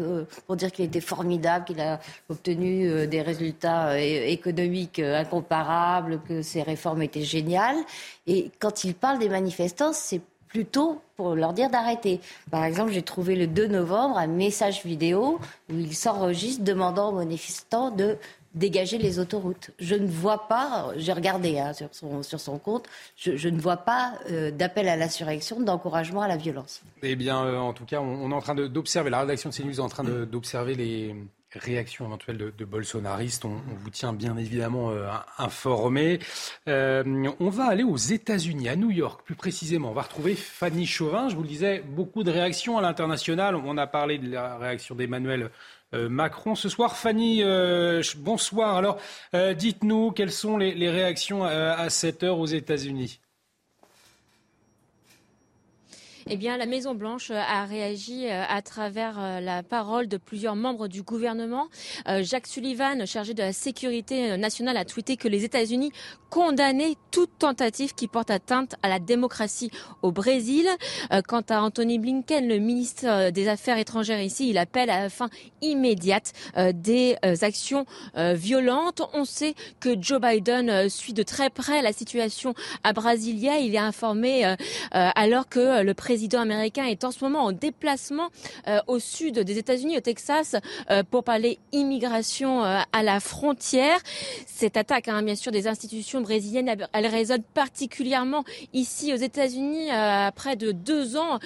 pour 0.48 0.56
dire 0.56 0.72
qu'il 0.72 0.86
était 0.86 1.02
formidable, 1.02 1.66
qu'il 1.66 1.80
a 1.80 2.00
obtenu 2.30 3.08
des 3.08 3.22
résultats 3.22 4.00
économiques 4.00 5.00
incomparables, 5.00 6.20
que 6.28 6.42
ses 6.42 6.64
réformes 6.64 7.04
étaient 7.04 7.24
géniales. 7.24 7.78
Et 8.28 8.52
quand 8.60 8.84
il 8.84 8.96
parle 8.96 9.20
des 9.20 9.30
manifestants, 9.30 9.94
c'est 9.94 10.22
plutôt 10.54 11.02
pour 11.16 11.36
leur 11.36 11.54
dire 11.54 11.70
d'arrêter. 11.70 12.22
Par 12.52 12.64
exemple, 12.64 12.92
j'ai 12.92 13.02
trouvé 13.02 13.36
le 13.36 13.48
2 13.48 13.68
novembre 13.68 14.18
un 14.18 14.28
message 14.28 14.84
vidéo 14.86 15.40
où 15.70 15.74
il 15.74 15.96
s'enregistre 15.96 16.64
demandant 16.64 17.10
aux 17.10 17.16
manifestants 17.16 17.90
de 17.90 18.18
dégager 18.54 18.98
les 18.98 19.20
autoroutes. 19.20 19.72
Je 19.80 19.96
ne 19.96 20.08
vois 20.08 20.48
pas, 20.48 20.92
j'ai 20.96 21.14
regardé 21.14 21.60
hein, 21.60 21.74
sur, 21.74 22.40
son, 22.40 22.60
compte, 22.60 22.86
je, 23.16 23.50
ne 23.50 23.60
vois 23.60 23.78
pas 23.78 24.14
euh, 24.30 24.52
d'appel 24.52 24.88
à 24.88 24.96
l'insurrection, 24.96 25.60
d'encouragement 25.62 26.22
à 26.22 26.28
la 26.28 26.38
violence. 26.38 26.82
Eh 27.02 27.16
bien, 27.16 27.44
euh, 27.46 27.58
en 27.58 27.74
tout 27.74 27.86
cas, 27.86 28.00
on, 28.00 28.32
est 28.32 28.34
en 28.34 28.42
train 28.42 28.56
d'observer, 28.56 29.10
la 29.10 29.22
rédaction 29.22 29.50
de 29.50 29.56
CNews 29.56 29.76
est 29.76 29.80
en 29.80 29.90
train 29.90 30.04
d'observer 30.04 30.76
les 30.76 31.16
réactions 31.60 32.06
éventuelles 32.06 32.54
de, 32.58 32.66
bolsonaristes. 32.66 33.46
On, 33.46 33.62
vous 33.78 33.90
tient 33.90 34.14
bien 34.14 34.38
évidemment 34.38 34.92
euh, 34.92 35.08
informé. 35.38 36.20
Euh, 36.68 37.04
on 37.40 37.50
va 37.50 37.66
aller 37.66 37.84
aux 37.84 37.98
États-Unis, 37.98 38.70
à 38.70 38.76
New 38.76 38.92
York 38.92 39.22
plus 39.26 39.36
précisément. 39.36 39.92
On 39.92 39.94
va 39.94 40.04
retrouver 40.04 40.36
Fanny 40.36 40.86
Chauvin. 40.86 41.30
Je 41.30 41.36
vous 41.36 41.44
le 41.44 41.48
disais, 41.48 41.84
beaucoup 41.86 42.24
de 42.24 42.32
réactions 42.32 42.78
à 42.78 42.82
l'international. 42.82 43.56
On 43.56 43.78
a 43.78 43.88
parlé 43.88 44.18
de 44.18 44.32
la 44.32 44.58
réaction 44.58 44.96
d'Emmanuel 44.96 45.50
Macron 45.94 46.56
ce 46.56 46.70
soir. 46.70 46.98
Fanny, 46.98 47.44
euh, 47.44 48.02
bonsoir. 48.18 48.76
Alors, 48.78 48.98
euh, 49.34 49.54
dites-nous 49.54 50.12
quelles 50.12 50.32
sont 50.32 50.58
les, 50.58 50.74
les 50.74 50.90
réactions 50.90 51.44
à, 51.44 51.74
à 51.74 51.90
cette 51.90 52.24
heure 52.24 52.40
aux 52.40 52.46
États-Unis? 52.46 53.20
Eh 56.30 56.38
bien, 56.38 56.56
la 56.56 56.66
Maison 56.66 56.96
Blanche 56.96 57.32
a 57.32 57.66
réagi 57.66 58.30
à 58.30 58.62
travers 58.62 59.42
la 59.42 59.62
parole 59.62 60.08
de 60.08 60.16
plusieurs 60.16 60.56
membres 60.56 60.88
du 60.88 61.02
gouvernement. 61.04 61.68
Jacques 62.22 62.48
Sullivan, 62.48 63.06
chargé 63.06 63.34
de 63.34 63.42
la 63.42 63.52
sécurité 63.52 64.38
nationale, 64.38 64.78
a 64.78 64.86
tweeté 64.86 65.18
que 65.18 65.28
les 65.28 65.44
États-Unis 65.44 65.92
condamnaient 66.30 66.96
toute 67.12 67.38
tentative 67.38 67.94
qui 67.94 68.08
porte 68.08 68.32
atteinte 68.32 68.76
à 68.82 68.90
la 68.90 69.00
démocratie 69.00 69.70
au 70.02 70.14
Brésil. 70.14 70.68
Quant 71.28 71.44
à 71.50 71.62
Anthony 71.62 72.00
Blinken, 72.00 72.48
le 72.48 72.58
ministre 72.58 73.30
des 73.32 73.50
Affaires 73.50 73.78
étrangères 73.78 74.22
ici, 74.22 74.50
il 74.50 74.58
appelle 74.58 74.90
à 74.90 75.02
la 75.02 75.10
fin 75.10 75.30
immédiate 75.62 76.32
des 76.74 77.18
actions 77.42 77.86
violentes. 78.16 79.02
On 79.14 79.26
sait 79.26 79.56
que 79.82 80.02
Joe 80.02 80.22
Biden 80.22 80.90
suit 80.90 81.14
de 81.14 81.24
très 81.24 81.50
près 81.50 81.82
la 81.82 81.92
situation 81.92 82.54
à 82.86 82.94
Brasilia. 82.94 83.60
Il 83.60 83.76
est 83.76 83.78
informé 83.78 84.56
alors 84.92 85.50
que 85.50 85.84
le 85.84 85.94
président 85.94 86.13
président 86.14 86.42
américain 86.42 86.86
est 86.86 87.06
en 87.06 87.10
ce 87.10 87.24
moment 87.24 87.44
en 87.46 87.52
déplacement 87.52 88.30
euh, 88.68 88.78
au 88.86 89.00
sud 89.00 89.40
des 89.40 89.58
États-Unis, 89.58 89.98
au 89.98 90.00
Texas, 90.00 90.56
euh, 90.92 91.02
pour 91.02 91.24
parler 91.24 91.58
immigration 91.72 92.64
euh, 92.64 92.82
à 92.92 93.02
la 93.02 93.20
frontière. 93.20 93.98
Cette 94.46 94.78
attaque, 94.78 95.08
hein, 95.08 95.24
bien 95.24 95.34
sûr, 95.34 95.52
des 95.52 95.68
institutions 95.68 96.22
brésiliennes, 96.22 96.72
elle 96.94 97.08
résonne 97.08 97.42
particulièrement 97.56 98.44
ici 98.74 99.12
aux 99.12 99.18
États-Unis, 99.18 99.88
près 100.36 100.56
de 100.56 100.72
deux 100.72 101.18
ans, 101.18 101.40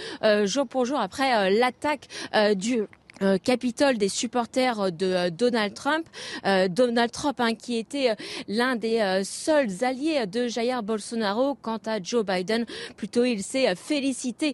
jour 0.43 0.67
pour 0.67 0.83
jour, 0.83 0.99
après 0.99 1.49
l'attaque 1.49 2.07
du 2.55 2.83
euh, 3.21 3.37
Capitole 3.37 3.97
des 3.97 4.09
supporters 4.09 4.91
de 4.91 5.05
euh, 5.05 5.29
Donald 5.29 5.73
Trump. 5.73 6.07
Euh, 6.45 6.67
Donald 6.67 7.11
Trump 7.11 7.39
hein, 7.39 7.55
qui 7.55 7.77
était 7.77 8.15
l'un 8.47 8.75
des 8.75 9.21
seuls 9.23 9.83
alliés 9.83 10.25
de 10.27 10.47
Jair 10.47 10.83
Bolsonaro. 10.83 11.55
Quant 11.55 11.79
à 11.85 12.01
Joe 12.01 12.25
Biden, 12.25 12.65
plutôt 12.95 13.23
il 13.23 13.43
s'est 13.43 13.75
félicité 13.75 14.53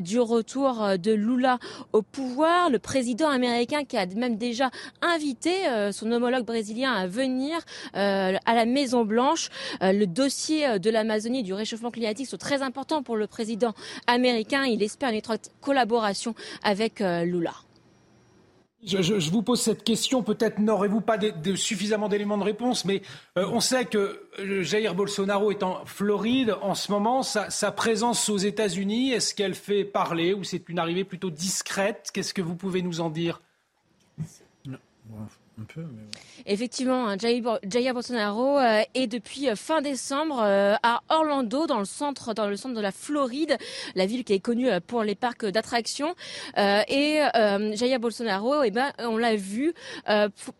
du 0.00 0.20
retour 0.20 0.98
de 0.98 1.12
Lula 1.12 1.58
au 1.92 2.02
pouvoir. 2.02 2.70
Le 2.70 2.78
président 2.78 3.28
américain 3.28 3.84
qui 3.84 3.96
a 3.96 4.06
même 4.06 4.36
déjà 4.36 4.70
invité 5.00 5.52
son 5.92 6.10
homologue 6.12 6.44
brésilien 6.44 6.92
à 6.92 7.06
venir 7.06 7.58
à 7.94 8.54
la 8.54 8.64
Maison 8.66 9.04
Blanche. 9.04 9.48
le 9.80 10.04
dossier 10.06 10.78
de 10.78 10.90
l'Amazonie 10.90 11.42
du 11.42 11.54
réchauffement 11.54 11.90
climatique 11.90 12.26
sont 12.26 12.36
très 12.36 12.62
importants 12.62 13.02
pour 13.02 13.16
le 13.16 13.26
président 13.26 13.74
américain. 14.06 14.64
Il 14.64 14.82
espère 14.82 15.10
une 15.10 15.16
étroite 15.16 15.50
collaboration 15.60 16.34
avec 16.62 17.00
Lula. 17.00 17.52
Je, 18.84 19.30
vous 19.30 19.42
pose 19.42 19.60
cette 19.60 19.84
question, 19.84 20.24
peut-être 20.24 20.58
n'aurez-vous 20.58 21.00
pas 21.00 21.16
suffisamment 21.54 22.08
d'éléments 22.08 22.36
de 22.36 22.42
réponse, 22.42 22.84
mais 22.84 23.02
euh, 23.38 23.46
on 23.52 23.60
sait 23.60 23.84
que 23.84 24.26
euh, 24.40 24.62
Jair 24.62 24.96
Bolsonaro 24.96 25.52
est 25.52 25.62
en 25.62 25.84
Floride 25.84 26.56
en 26.62 26.74
ce 26.74 26.90
moment. 26.90 27.22
Sa 27.22 27.70
présence 27.70 28.28
aux 28.28 28.38
États-Unis, 28.38 29.12
est-ce 29.12 29.34
qu'elle 29.34 29.54
fait 29.54 29.84
parler 29.84 30.34
ou 30.34 30.42
c'est 30.42 30.68
une 30.68 30.80
arrivée 30.80 31.04
plutôt 31.04 31.30
discrète? 31.30 32.10
Qu'est-ce 32.12 32.34
que 32.34 32.42
vous 32.42 32.56
pouvez 32.56 32.82
nous 32.82 33.00
en 33.00 33.08
dire? 33.08 33.40
Effectivement, 36.46 37.08
hein, 37.08 37.16
Jair, 37.18 37.94
Bolsonaro 37.94 38.58
euh, 38.58 38.82
est 38.94 39.06
depuis 39.06 39.48
euh, 39.48 39.54
fin 39.54 39.82
décembre 39.82 40.40
euh, 40.42 40.74
à 40.82 41.02
Orlando, 41.08 41.66
dans 41.66 41.78
le 41.78 41.84
centre, 41.84 42.32
dans 42.32 42.46
le 42.46 42.56
centre 42.56 42.74
de 42.74 42.80
la 42.80 42.90
Floride, 42.90 43.58
la 43.94 44.06
ville 44.06 44.24
qui 44.24 44.32
est 44.32 44.40
connue 44.40 44.68
pour 44.86 45.02
les 45.02 45.14
parcs 45.14 45.44
d'attractions. 45.44 46.14
et 46.56 47.20
Jair 47.74 48.00
Bolsonaro, 48.00 48.62
eh 48.62 48.70
ben, 48.70 48.92
on 48.98 49.16
l'a 49.16 49.36
vu 49.36 49.74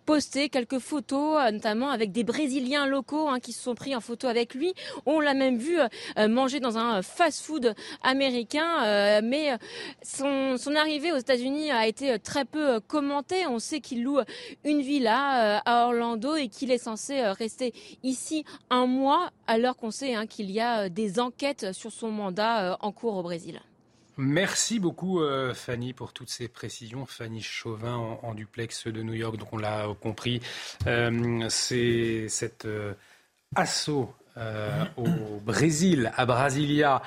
poster 0.07 0.49
quelques 0.49 0.79
photos, 0.79 1.51
notamment 1.53 1.91
avec 1.91 2.13
des 2.13 2.25
Brésiliens 2.25 2.87
locaux 2.87 3.29
hein, 3.29 3.41
qui 3.41 3.53
se 3.53 3.63
sont 3.63 3.75
pris 3.75 3.97
en 3.97 4.01
photo 4.01 4.27
avec 4.27 4.55
lui. 4.55 4.75
On 5.07 5.21
l'a 5.21 5.35
même 5.35 5.59
vu 5.59 5.79
manger 6.29 6.61
dans 6.61 6.79
un 6.79 7.03
fast-food 7.03 7.75
américain. 8.03 9.21
mais 9.23 9.57
son, 10.03 10.57
son 10.59 10.75
arrivée 10.75 11.13
aux 11.13 11.19
États-Unis 11.19 11.71
a 11.71 11.87
été 11.87 12.19
très 12.19 12.45
peu 12.45 12.81
commentée. 12.81 13.47
On 13.47 13.59
sait 13.59 13.81
qu'il 13.81 14.03
loue 14.03 14.21
une 14.65 14.82
villa 14.83 15.57
euh, 15.57 15.61
à 15.65 15.87
Orlando 15.87 16.37
et 16.37 16.49
qu'il 16.49 16.71
est 16.71 16.79
censé 16.79 17.21
euh, 17.21 17.33
rester 17.33 17.73
ici 18.03 18.45
un 18.71 18.87
mois 18.87 19.31
alors 19.47 19.77
qu'on 19.77 19.91
sait 19.91 20.15
hein, 20.15 20.27
qu'il 20.27 20.51
y 20.51 20.61
a 20.61 20.83
euh, 20.83 20.89
des 20.89 21.19
enquêtes 21.19 21.73
sur 21.73 21.93
son 21.93 22.11
mandat 22.11 22.77
en 22.81 22.93
cours 22.93 23.17
au 23.17 23.23
Brésil. 23.23 23.61
Merci 24.19 24.79
beaucoup 24.79 25.23
Fanny 25.55 25.95
pour 25.95 26.13
toutes 26.13 26.29
ces 26.29 26.47
précisions. 26.47 27.07
Fanny 27.07 27.41
Chauvin 27.41 27.97
en, 28.23 28.35
duplex 28.35 28.87
de 28.87 29.03
New 29.03 29.15
York, 29.15 29.39
donc 29.39 29.51
on 29.53 29.57
l'a 29.57 29.87
compris. 30.03 30.43
c'est 31.49 32.27
cet 32.29 32.69
assaut 33.55 34.15
au 34.97 35.41
Brésil, 35.43 36.13
à 36.15 36.27
Brasilia, 36.27 37.01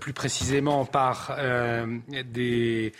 plus 0.00 0.12
précisément 0.12 0.84
par 0.84 1.34
des 2.26 2.92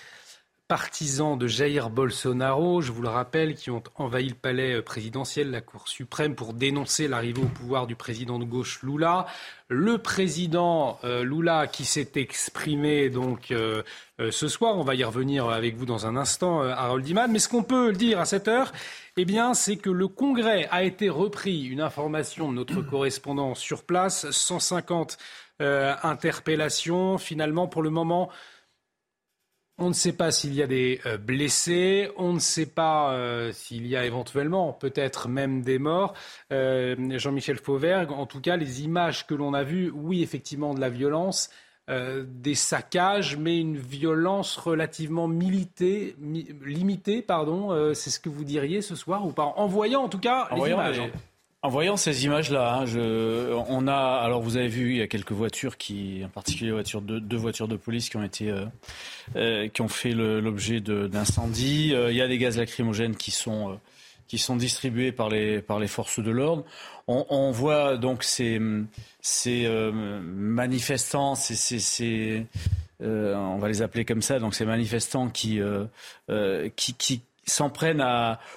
partisans 0.71 1.37
de 1.37 1.49
Jair 1.49 1.91
Bolsonaro, 1.91 2.81
je 2.81 2.93
vous 2.93 3.03
le 3.03 3.09
rappelle, 3.09 3.57
qui 3.57 3.73
ont 3.73 3.83
envahi 3.97 4.29
le 4.29 4.37
palais 4.37 4.75
euh, 4.75 4.83
présidentiel, 4.83 5.51
la 5.51 5.61
Cour 5.61 5.89
suprême, 5.89 6.37
pour 6.37 6.53
dénoncer 6.53 7.09
l'arrivée 7.09 7.43
au 7.43 7.47
pouvoir 7.47 7.89
du 7.89 7.97
président 7.97 8.39
de 8.39 8.45
gauche 8.45 8.81
Lula. 8.85 9.27
Le 9.67 9.99
président 9.99 11.01
euh, 11.03 11.25
Lula 11.25 11.67
qui 11.67 11.85
s'est 11.85 12.13
exprimé 12.15 13.11
donc 13.11 13.51
euh, 13.51 13.83
ce 14.31 14.47
soir, 14.47 14.77
on 14.77 14.85
va 14.85 14.95
y 14.95 15.03
revenir 15.03 15.49
avec 15.49 15.75
vous 15.75 15.87
dans 15.87 16.07
un 16.07 16.15
instant, 16.15 16.63
Harold 16.63 17.09
Iman. 17.09 17.33
Mais 17.33 17.41
ce 17.41 17.49
qu'on 17.49 17.65
peut 17.65 17.93
dire 17.93 18.21
à 18.21 18.25
cette 18.25 18.47
heure, 18.47 18.71
eh 19.17 19.25
bien, 19.25 19.55
c'est 19.55 19.77
que 19.77 19.91
le 19.91 20.07
Congrès 20.07 20.69
a 20.71 20.85
été 20.85 21.09
repris. 21.09 21.65
Une 21.65 21.81
information 21.81 22.49
de 22.49 22.55
notre 22.55 22.81
correspondant 22.81 23.57
sur 23.57 23.83
place, 23.83 24.31
150 24.31 25.19
interpellations. 25.59 27.19
Finalement, 27.19 27.67
pour 27.67 27.83
le 27.83 27.91
moment, 27.91 28.31
on 29.81 29.89
ne 29.89 29.95
sait 29.95 30.13
pas 30.13 30.31
s'il 30.31 30.55
y 30.55 30.63
a 30.63 30.67
des 30.67 31.01
euh, 31.07 31.17
blessés, 31.17 32.11
on 32.17 32.35
ne 32.35 32.39
sait 32.39 32.67
pas 32.67 33.15
euh, 33.15 33.51
s'il 33.53 33.87
y 33.87 33.97
a 33.97 34.05
éventuellement 34.05 34.73
peut-être 34.73 35.29
même 35.29 35.63
des 35.63 35.79
morts. 35.79 36.15
Euh, 36.53 36.95
Jean-Michel 37.19 37.57
Fauvergue, 37.57 38.13
en 38.13 38.27
tout 38.27 38.41
cas, 38.41 38.57
les 38.57 38.83
images 38.83 39.27
que 39.27 39.35
l'on 39.35 39.55
a 39.55 39.65
vues, 39.65 39.91
oui, 39.93 40.23
effectivement, 40.23 40.75
de 40.75 40.81
la 40.81 40.91
violence, 40.91 41.51
des 41.89 42.55
saccages, 42.55 43.37
mais 43.37 43.59
une 43.59 43.77
violence 43.77 44.57
relativement 44.57 45.27
militée, 45.27 46.15
limitée, 46.65 47.21
pardon. 47.21 47.93
C'est 47.95 48.11
ce 48.11 48.21
que 48.21 48.29
vous 48.29 48.45
diriez 48.45 48.81
ce 48.81 48.95
soir 48.95 49.27
ou 49.27 49.33
pas? 49.33 49.55
En 49.57 49.67
voyant 49.67 50.05
en 50.05 50.09
tout 50.09 50.21
cas 50.21 50.49
les 50.55 50.71
images. 50.71 51.03
En 51.63 51.69
voyant 51.69 51.99
ces 51.99 52.25
images-là, 52.25 52.75
hein, 52.75 53.65
on 53.69 53.87
a, 53.87 53.95
alors 53.95 54.41
vous 54.41 54.57
avez 54.57 54.69
vu, 54.69 54.93
il 54.93 54.97
y 54.97 55.03
a 55.03 55.07
quelques 55.07 55.33
voitures 55.33 55.77
qui, 55.77 56.23
en 56.25 56.31
particulier 56.31 56.73
deux, 57.03 57.37
voitures 57.37 57.69
de 57.69 57.77
police 57.77 58.09
qui 58.09 58.17
ont 58.17 58.23
été, 58.23 58.51
euh, 58.51 58.65
euh 59.37 59.69
qui 59.69 59.83
ont 59.83 59.89
fait 59.89 60.13
l'objet 60.13 60.81
d'incendies. 60.81 61.93
Euh, 61.95 62.11
il 62.11 62.17
y 62.17 62.23
a 62.23 62.29
des 62.29 62.39
gaz 62.39 62.57
lacrymogènes 62.57 63.15
qui 63.15 63.31
sont, 63.31 63.79
qui 64.27 64.39
sont 64.39 64.57
distribués 64.57 65.13
par 65.13 65.29
les, 65.29 65.61
par 65.61 65.79
les 65.79 65.87
forces 65.87 66.19
de 66.19 66.31
l'ordre. 66.31 66.65
On, 67.07 67.27
on, 67.29 67.51
voit 67.51 67.99
donc 67.99 68.25
ces, 68.25 68.59
ces 69.21 69.69
manifestants, 70.23 71.35
ces, 71.35 71.57
ces, 71.57 71.79
ces 71.79 72.47
on 73.01 73.59
va 73.59 73.69
les 73.69 73.83
appeler 73.83 74.07
comme 74.07 74.23
ça, 74.23 74.39
donc 74.39 74.55
ces 74.55 74.65
manifestants 74.65 75.29
qui, 75.29 75.61
qui, 76.77 76.95
qui 76.95 77.23
s'en 77.51 77.71
prennent 77.71 78.05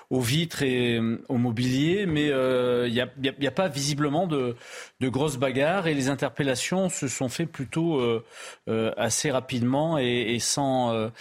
aux 0.10 0.22
vitres 0.22 0.64
et 0.64 0.98
euh, 0.98 1.24
au 1.30 1.38
mobilier, 1.38 2.06
mais 2.06 2.26
il 2.26 2.32
euh, 2.34 2.90
n'y 2.90 3.48
a, 3.48 3.52
pas 3.52 3.68
visiblement 3.68 4.28
de, 4.28 4.56
grosses 5.02 5.38
bagarres 5.38 5.88
et 5.88 5.94
les 5.94 6.10
interpellations 6.10 6.90
se 6.90 7.08
sont 7.08 7.30
faites 7.30 7.52
plutôt 7.52 8.00
euh, 8.00 8.94
assez 8.96 9.32
rapidement 9.32 9.98
et, 9.98 10.38
sans, 10.40 11.12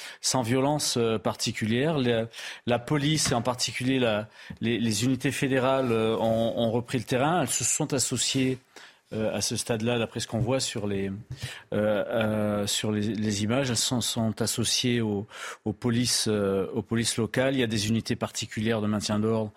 violence 0.43 0.99
particulière. 1.23 1.99
La, 2.67 2.79
police 2.79 3.33
et 3.33 3.35
en 3.35 3.43
particulier 3.43 4.01
les, 4.61 5.05
unités 5.05 5.33
fédérales 5.33 5.93
ont, 5.93 6.71
repris 6.71 6.99
le 6.99 7.05
terrain. 7.05 7.43
Elles 7.43 7.49
se 7.49 7.65
sont 7.65 7.93
associées 7.93 8.59
euh, 9.13 9.35
à 9.35 9.41
ce 9.41 9.57
stade-là, 9.57 9.99
d'après 9.99 10.21
ce 10.21 10.27
qu'on 10.27 10.39
voit 10.39 10.61
sur 10.61 10.87
les, 10.87 11.11
euh, 11.11 11.13
euh, 11.73 12.67
sur 12.67 12.91
les, 12.91 13.43
images, 13.43 13.69
elles 13.71 13.77
sont, 13.77 14.01
sont 14.01 14.41
associées 14.41 15.01
aux, 15.01 15.27
aux 15.65 15.73
polices, 15.73 16.29
aux 16.29 16.83
polices 16.83 17.17
locales. 17.17 17.55
Il 17.55 17.61
y 17.61 17.63
a 17.63 17.67
des 17.67 17.89
unités 17.89 18.17
particulières 18.17 18.81
de 18.81 18.87
maintien 18.87 19.19
d'ordre, 19.19 19.53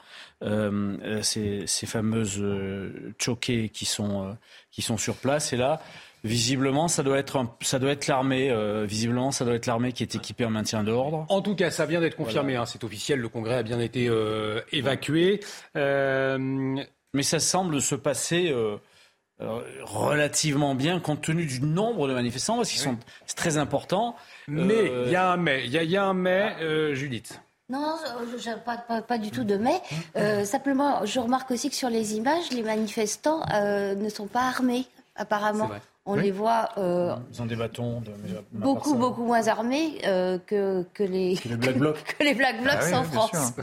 ces, 1.22 1.64
ces, 1.68 1.86
fameuses 1.86 2.44
choquées 3.20 3.70
qui 3.70 3.86
sont, 3.86 4.36
qui 4.72 4.82
sont 4.82 4.98
sur 4.98 5.16
place. 5.16 5.54
Et 5.54 5.58
là, 5.58 5.82
Visiblement, 6.24 6.88
ça 6.88 7.04
doit 7.04 7.20
être, 7.20 7.46
ça 7.62 7.78
doit 7.78 7.92
être 7.92 8.08
l'armée. 8.08 8.52
visiblement, 8.88 9.30
ça 9.30 9.46
doit 9.46 9.54
être 9.54 9.68
l'armée 9.68 9.92
qui 9.92 10.02
est 10.02 10.16
équipée 10.16 10.44
en 10.44 10.50
maintien 10.50 10.84
d'ordre. 10.84 11.28
En 11.30 11.44
tout 11.44 11.56
cas, 11.56 11.70
ça 11.70 11.86
vient 11.86 12.02
d'être 12.02 12.16
confirmé. 12.16 12.56
Hein, 12.56 12.66
c'est 12.66 12.84
officiel. 12.84 13.20
Le 13.20 13.30
Congrès 13.30 13.58
a 13.58 13.64
bien 13.64 13.80
été 13.80 14.10
évacué. 14.72 15.40
Mais 15.76 17.24
ça 17.24 17.40
semble 17.40 17.80
se 17.80 17.94
passer 17.94 18.52
relativement 19.40 20.76
bien 20.76 21.00
compte 21.00 21.22
tenu 21.22 21.46
du 21.46 21.60
nombre 21.62 22.08
de 22.08 22.14
manifestants, 22.14 22.58
parce 22.58 22.70
qu'ils 22.70 22.80
sont 22.80 22.98
c'est 23.26 23.36
très 23.36 23.58
important. 23.58 24.16
Mais 24.48 24.92
il 25.06 25.12
y 25.12 25.16
a 25.16 25.32
un 25.32 25.38
mais, 25.38 25.66
il 25.66 25.72
y, 25.72 25.98
a 25.98 26.06
un 26.06 26.14
mais, 26.14 26.56
euh, 26.62 26.94
Judith. 26.94 27.42
Non, 27.68 27.98
pas, 28.64 28.78
pas, 28.78 29.02
pas, 29.02 29.18
du 29.18 29.32
tout 29.32 29.44
de 29.44 29.58
mais. 29.58 29.82
Euh, 30.16 30.46
simplement, 30.46 31.04
je 31.06 31.20
remarque 31.20 31.50
aussi 31.52 31.70
que 31.70 31.76
sur 31.76 31.90
les 31.90 32.16
images, 32.16 32.52
les 32.52 32.64
manifestants 32.64 33.42
ne 33.52 34.10
sont 34.10 34.28
pas 34.28 34.44
armés, 34.44 34.86
apparemment. 35.16 35.70
On 36.08 36.16
les 36.16 36.32
voit. 36.32 36.70
Ils 36.78 37.42
ont 37.42 37.46
des 37.46 37.56
bâtons. 37.56 38.02
De, 38.02 38.12
beaucoup, 38.52 38.94
beaucoup 38.94 39.26
moins 39.26 39.48
armés 39.48 39.98
que, 40.46 40.86
que, 40.94 41.04
les, 41.04 41.36
que 41.36 41.50
les 41.50 41.58
Black 41.58 41.78
Blocs, 41.78 42.04
que 42.20 42.24
les 42.24 42.36
Black 42.36 42.62
Blocs 42.62 42.76
ah 42.94 43.00
en 43.00 43.04
France. 43.04 43.54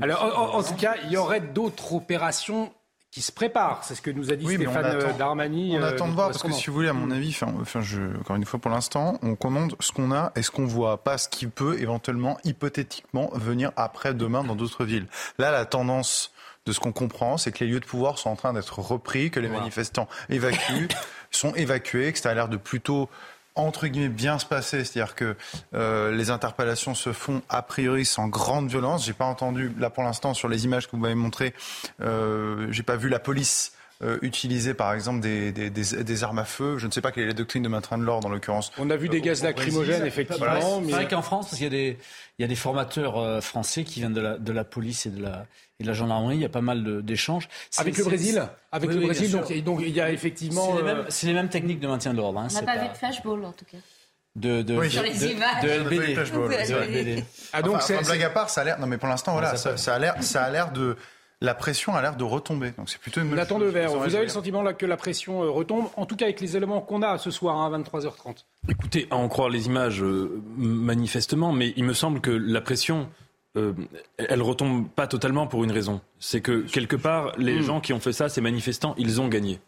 Alors, 0.00 0.54
en, 0.54 0.62
tout 0.62 0.74
cas, 0.74 0.94
il 1.04 1.12
y 1.12 1.16
aurait 1.16 1.40
d'autres 1.40 1.92
opérations 1.92 2.72
qui 3.12 3.20
se 3.20 3.30
prépare. 3.30 3.84
C'est 3.84 3.94
ce 3.94 4.00
que 4.00 4.10
nous 4.10 4.32
a 4.32 4.36
dit 4.36 4.46
Stéphane 4.46 4.86
euh, 4.86 5.12
Darmani. 5.12 5.76
On 5.78 5.82
attend 5.82 6.06
de 6.06 6.12
euh, 6.12 6.14
voir 6.14 6.28
parce 6.28 6.42
que 6.42 6.50
si 6.50 6.68
vous 6.68 6.72
voulez, 6.72 6.88
à 6.88 6.94
mon 6.94 7.10
avis, 7.10 7.38
enfin, 7.60 7.82
je, 7.82 8.00
encore 8.18 8.36
une 8.36 8.46
fois 8.46 8.58
pour 8.58 8.70
l'instant, 8.70 9.18
on 9.22 9.36
commande 9.36 9.76
ce 9.80 9.92
qu'on 9.92 10.12
a 10.12 10.32
et 10.34 10.42
ce 10.42 10.50
qu'on 10.50 10.64
voit, 10.64 11.04
pas 11.04 11.18
ce 11.18 11.28
qui 11.28 11.46
peut 11.46 11.78
éventuellement, 11.78 12.38
hypothétiquement, 12.42 13.30
venir 13.34 13.70
après 13.76 14.14
demain 14.14 14.42
dans 14.42 14.56
d'autres 14.56 14.86
villes. 14.86 15.06
Là, 15.38 15.50
la 15.50 15.66
tendance 15.66 16.32
de 16.64 16.72
ce 16.72 16.80
qu'on 16.80 16.92
comprend, 16.92 17.36
c'est 17.36 17.52
que 17.52 17.64
les 17.64 17.70
lieux 17.70 17.80
de 17.80 17.84
pouvoir 17.84 18.18
sont 18.18 18.30
en 18.30 18.36
train 18.36 18.54
d'être 18.54 18.78
repris, 18.78 19.30
que 19.30 19.40
les 19.40 19.48
manifestants 19.48 20.08
évacuent, 20.30 20.88
sont 21.30 21.54
évacués, 21.54 22.12
que 22.14 22.18
ça 22.18 22.30
a 22.30 22.34
l'air 22.34 22.48
de 22.48 22.56
plutôt 22.56 23.10
entre 23.54 23.86
guillemets 23.86 24.08
bien 24.08 24.38
se 24.38 24.46
passer, 24.46 24.84
c'est-à-dire 24.84 25.14
que 25.14 25.36
euh, 25.74 26.12
les 26.12 26.30
interpellations 26.30 26.94
se 26.94 27.12
font 27.12 27.42
a 27.48 27.62
priori 27.62 28.04
sans 28.04 28.28
grande 28.28 28.68
violence. 28.68 29.04
J'ai 29.04 29.12
pas 29.12 29.24
entendu 29.24 29.72
là 29.78 29.90
pour 29.90 30.04
l'instant 30.04 30.34
sur 30.34 30.48
les 30.48 30.64
images 30.64 30.86
que 30.86 30.92
vous 30.92 31.02
m'avez 31.02 31.14
montrées, 31.14 31.54
euh, 32.00 32.68
j'ai 32.70 32.82
pas 32.82 32.96
vu 32.96 33.08
la 33.08 33.18
police 33.18 33.72
euh, 34.04 34.18
utiliser 34.22 34.74
par 34.74 34.92
exemple 34.94 35.20
des, 35.20 35.52
des, 35.52 35.70
des, 35.70 36.24
armes 36.24 36.40
à 36.40 36.44
feu. 36.44 36.76
Je 36.76 36.86
ne 36.88 36.90
sais 36.90 37.00
pas 37.00 37.12
quelle 37.12 37.22
est 37.22 37.28
la 37.28 37.32
doctrine 37.34 37.62
de 37.62 37.68
maintien 37.68 37.98
de 37.98 38.02
l'ordre 38.02 38.26
en 38.26 38.30
l'occurrence. 38.30 38.72
On 38.78 38.90
a 38.90 38.96
vu 38.96 39.08
des 39.08 39.20
gaz 39.20 39.44
lacrymogènes 39.44 40.04
effectivement. 40.04 40.82
C'est 40.84 40.90
vrai 40.90 41.06
qu'en 41.06 41.22
France, 41.22 41.52
il 41.52 41.62
y 41.62 41.66
a 41.66 41.70
des, 41.70 41.98
il 42.38 42.42
y 42.42 42.44
a 42.44 42.48
des 42.48 42.56
formateurs 42.56 43.16
euh, 43.18 43.40
français 43.40 43.84
qui 43.84 44.00
viennent 44.00 44.12
de 44.12 44.20
la, 44.20 44.38
de 44.38 44.52
la 44.52 44.64
police 44.64 45.06
et 45.06 45.10
de 45.10 45.22
la, 45.22 45.46
et 45.78 45.84
de 45.84 45.88
la 45.88 45.94
gendarmerie. 45.94 46.36
Il 46.36 46.42
y 46.42 46.44
a 46.44 46.48
pas 46.48 46.60
mal 46.60 47.02
d'échanges. 47.02 47.48
Avec 47.78 47.96
le 47.96 48.02
Brésil 48.02 48.42
Avec 48.72 48.90
le 48.90 49.00
Brésil, 49.00 49.30
donc, 49.30 49.52
donc, 49.62 49.80
il 49.82 49.90
y 49.90 50.00
a 50.00 50.10
effectivement. 50.10 50.76
C'est 51.08 51.28
les, 51.28 51.34
mêmes 51.34 51.48
techniques 51.48 51.78
de 51.78 51.86
maintien 51.86 52.12
de 52.12 52.18
l'ordre. 52.18 52.40
Hein, 52.40 52.48
On 52.50 52.54
n'a 52.54 52.62
pas, 52.62 52.82
vu 52.82 52.88
de 52.88 52.94
flashball 52.94 53.44
en 53.44 53.52
tout 53.52 53.64
cas. 53.64 53.78
De, 54.34 54.62
de, 54.62 54.88
sur 54.88 55.02
les 55.02 55.26
images. 55.26 55.62
De, 55.62 55.68
LBD. 55.68 57.24
Ah 57.52 57.62
donc 57.62 57.76
enfin, 57.76 58.00
blague 58.02 58.22
à 58.22 58.30
part, 58.30 58.50
ça 58.50 58.62
a 58.62 58.64
l'air. 58.64 58.80
Non 58.80 58.86
mais 58.88 58.98
pour 58.98 59.08
l'instant 59.08 59.32
voilà, 59.32 59.54
ça, 59.56 59.76
ça, 59.76 59.94
a 59.94 59.98
l'air, 59.98 60.20
ça 60.22 60.42
a 60.42 60.50
l'air 60.50 60.72
de 60.72 60.96
la 61.42 61.54
pression 61.54 61.94
a 61.94 62.00
l'air 62.00 62.16
de 62.16 62.24
retomber. 62.24 62.70
Donc 62.78 62.88
c'est 62.88 63.00
plutôt 63.00 63.20
une. 63.20 63.34
Nathan 63.34 63.58
Devers, 63.58 63.90
vous 63.90 64.14
avez 64.14 64.24
le 64.24 64.28
sentiment 64.28 64.62
là 64.62 64.72
que 64.72 64.86
la 64.86 64.96
pression 64.96 65.42
euh, 65.42 65.50
retombe, 65.50 65.88
en 65.96 66.06
tout 66.06 66.16
cas 66.16 66.26
avec 66.26 66.40
les 66.40 66.56
éléments 66.56 66.80
qu'on 66.80 67.02
a 67.02 67.18
ce 67.18 67.30
soir 67.30 67.56
hein, 67.56 67.72
à 67.72 67.78
23h30. 67.78 68.44
Écoutez, 68.68 69.08
à 69.10 69.16
en 69.16 69.28
croire 69.28 69.48
les 69.48 69.66
images, 69.66 70.02
euh, 70.02 70.40
manifestement, 70.56 71.52
mais 71.52 71.74
il 71.76 71.84
me 71.84 71.94
semble 71.94 72.20
que 72.20 72.30
la 72.30 72.60
pression. 72.60 73.08
Euh, 73.58 73.74
elle 74.16 74.40
retombe 74.40 74.88
pas 74.88 75.06
totalement 75.06 75.46
pour 75.46 75.62
une 75.62 75.72
raison. 75.72 76.00
C'est 76.18 76.40
que 76.40 76.62
quelque 76.62 76.96
part, 76.96 77.36
les 77.36 77.58
hmm. 77.58 77.62
gens 77.62 77.80
qui 77.82 77.92
ont 77.92 78.00
fait 78.00 78.14
ça, 78.14 78.30
ces 78.30 78.40
manifestants, 78.40 78.94
ils 78.96 79.20
ont 79.20 79.28
gagné. 79.28 79.60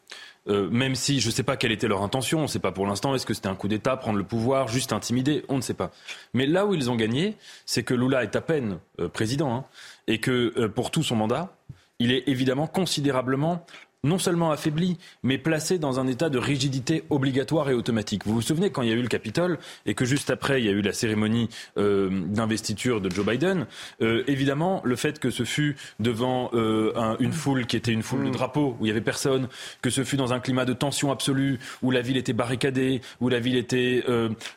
même 0.46 0.94
si 0.94 1.20
je 1.20 1.26
ne 1.26 1.32
sais 1.32 1.42
pas 1.42 1.58
quelle 1.58 1.72
était 1.72 1.86
leur 1.86 2.02
intention, 2.02 2.38
on 2.38 2.42
ne 2.42 2.46
sait 2.46 2.60
pas 2.60 2.72
pour 2.72 2.86
l'instant, 2.86 3.14
est-ce 3.14 3.26
que 3.26 3.34
c'était 3.34 3.48
un 3.48 3.54
coup 3.54 3.68
d'État, 3.68 3.98
prendre 3.98 4.16
le 4.16 4.24
pouvoir, 4.24 4.68
juste 4.68 4.94
intimider, 4.94 5.44
on 5.50 5.56
ne 5.56 5.60
sait 5.60 5.74
pas. 5.74 5.90
Mais 6.32 6.46
là 6.46 6.64
où 6.64 6.72
ils 6.72 6.90
ont 6.90 6.96
gagné, 6.96 7.36
c'est 7.66 7.82
que 7.82 7.92
Lula 7.92 8.22
est 8.22 8.34
à 8.36 8.40
peine 8.40 8.78
président, 9.12 9.54
hein, 9.54 9.64
et 10.06 10.18
que 10.18 10.66
pour 10.68 10.90
tout 10.90 11.02
son 11.02 11.16
mandat, 11.16 11.54
il 11.98 12.12
est 12.12 12.28
évidemment 12.28 12.66
considérablement 12.66 13.66
non 14.04 14.18
seulement 14.18 14.52
affaibli, 14.52 14.98
mais 15.22 15.38
placé 15.38 15.78
dans 15.78 15.98
un 15.98 16.06
état 16.06 16.28
de 16.28 16.38
rigidité 16.38 17.02
obligatoire 17.10 17.70
et 17.70 17.74
automatique. 17.74 18.26
Vous 18.26 18.34
vous 18.34 18.42
souvenez 18.42 18.70
quand 18.70 18.82
il 18.82 18.90
y 18.90 18.92
a 18.92 18.94
eu 18.94 19.02
le 19.02 19.08
Capitole 19.08 19.58
et 19.86 19.94
que 19.94 20.04
juste 20.04 20.30
après 20.30 20.60
il 20.60 20.66
y 20.66 20.68
a 20.68 20.72
eu 20.72 20.82
la 20.82 20.92
cérémonie 20.92 21.48
euh, 21.78 22.10
d'investiture 22.26 23.00
de 23.00 23.10
Joe 23.10 23.26
Biden, 23.26 23.66
euh, 24.02 24.22
évidemment 24.26 24.82
le 24.84 24.94
fait 24.94 25.18
que 25.18 25.30
ce 25.30 25.44
fut 25.44 25.76
devant 25.98 26.50
euh, 26.52 27.16
une 27.18 27.32
foule 27.32 27.66
qui 27.66 27.76
était 27.76 27.92
une 27.92 28.02
foule 28.02 28.26
de 28.26 28.30
drapeaux 28.30 28.76
où 28.78 28.86
il 28.86 28.88
y 28.88 28.90
avait 28.90 29.00
personne, 29.00 29.48
que 29.82 29.90
ce 29.90 30.04
fut 30.04 30.16
dans 30.16 30.32
un 30.32 30.40
climat 30.40 30.66
de 30.66 30.74
tension 30.74 31.10
absolue 31.10 31.58
où 31.82 31.90
la 31.90 32.02
ville 32.02 32.18
était 32.18 32.32
barricadée, 32.32 33.00
où 33.20 33.28
la 33.28 33.40
ville 33.40 33.56
était 33.56 34.04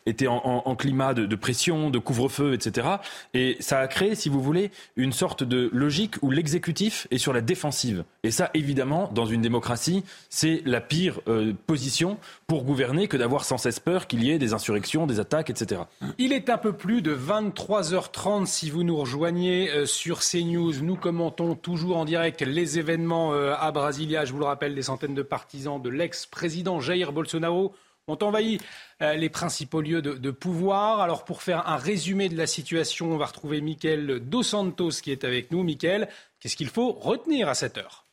était 0.06 0.28
en, 0.28 0.76
climat 0.76 1.14
de, 1.14 1.26
de, 1.26 1.36
pression, 1.36 1.90
de 1.90 2.00
couvre-feu, 2.00 2.54
etc. 2.54 2.88
Et 3.34 3.58
ça 3.60 3.80
a 3.80 3.88
créé, 3.88 4.16
si 4.16 4.30
vous 4.30 4.42
voulez, 4.42 4.72
une 4.96 5.14
sorte 5.14 5.44
de 5.44 5.70
logique 5.74 6.16
où 6.22 6.32
l'exécutif 6.32 7.08
est 7.12 7.18
sur 7.18 7.34
la 7.34 7.42
défensive. 7.42 8.04
Et 8.24 8.32
ça, 8.32 8.50
évidemment, 8.54 9.10
dans 9.14 9.26
une 9.26 9.37
une 9.38 9.42
démocratie, 9.42 10.04
c'est 10.30 10.62
la 10.66 10.82
pire 10.82 11.22
euh, 11.28 11.54
position 11.68 12.18
pour 12.48 12.64
gouverner 12.64 13.08
que 13.08 13.18
d'avoir 13.18 13.46
sans 13.46 13.58
cesse 13.58 13.80
peur 13.80 14.08
qu'il 14.08 14.24
y 14.24 14.32
ait 14.32 14.40
des 14.40 14.54
insurrections, 14.54 15.06
des 15.06 15.20
attaques, 15.20 15.50
etc. 15.50 15.82
Il 16.18 16.34
est 16.34 16.50
un 16.50 16.58
peu 16.58 16.74
plus 16.74 17.02
de 17.02 17.16
23h30 17.16 18.48
si 18.48 18.70
vous 18.70 18.84
nous 18.84 18.98
rejoignez 18.98 19.70
euh, 19.70 19.86
sur 19.86 20.20
CNews. 20.20 20.82
Nous 20.82 20.96
commentons 20.96 21.56
toujours 21.56 21.98
en 21.98 22.06
direct 22.06 22.42
les 22.42 22.80
événements 22.80 23.34
euh, 23.34 23.54
à 23.58 23.72
Brasilia. 23.72 24.26
Je 24.26 24.34
vous 24.34 24.40
le 24.40 24.46
rappelle, 24.46 24.74
des 24.74 24.82
centaines 24.82 25.16
de 25.16 25.22
partisans 25.22 25.82
de 25.82 25.90
l'ex-président 25.90 26.80
Jair 26.80 27.14
Bolsonaro 27.14 27.74
ont 28.10 28.18
envahi 28.22 28.58
les 29.02 29.28
principaux 29.28 29.82
lieux 29.82 30.02
de, 30.02 30.14
de, 30.14 30.32
pouvoir. 30.32 31.02
Alors 31.02 31.26
pour 31.26 31.42
faire 31.42 31.68
un 31.68 31.76
résumé 31.76 32.30
de 32.30 32.38
la 32.38 32.48
situation, 32.48 33.12
on 33.12 33.18
va 33.18 33.26
retrouver 33.26 33.60
Mickaël 33.60 34.22
Dos 34.22 34.44
Santos 34.44 34.92
qui 35.04 35.12
est 35.12 35.26
avec 35.26 35.52
nous. 35.52 35.62
Mickaël, 35.62 36.08
qu'est-ce 36.40 36.56
qu'il 36.56 36.70
faut 36.70 36.94
retenir 36.94 37.50
à 37.50 37.54
cette 37.54 37.78
heure? 37.78 38.07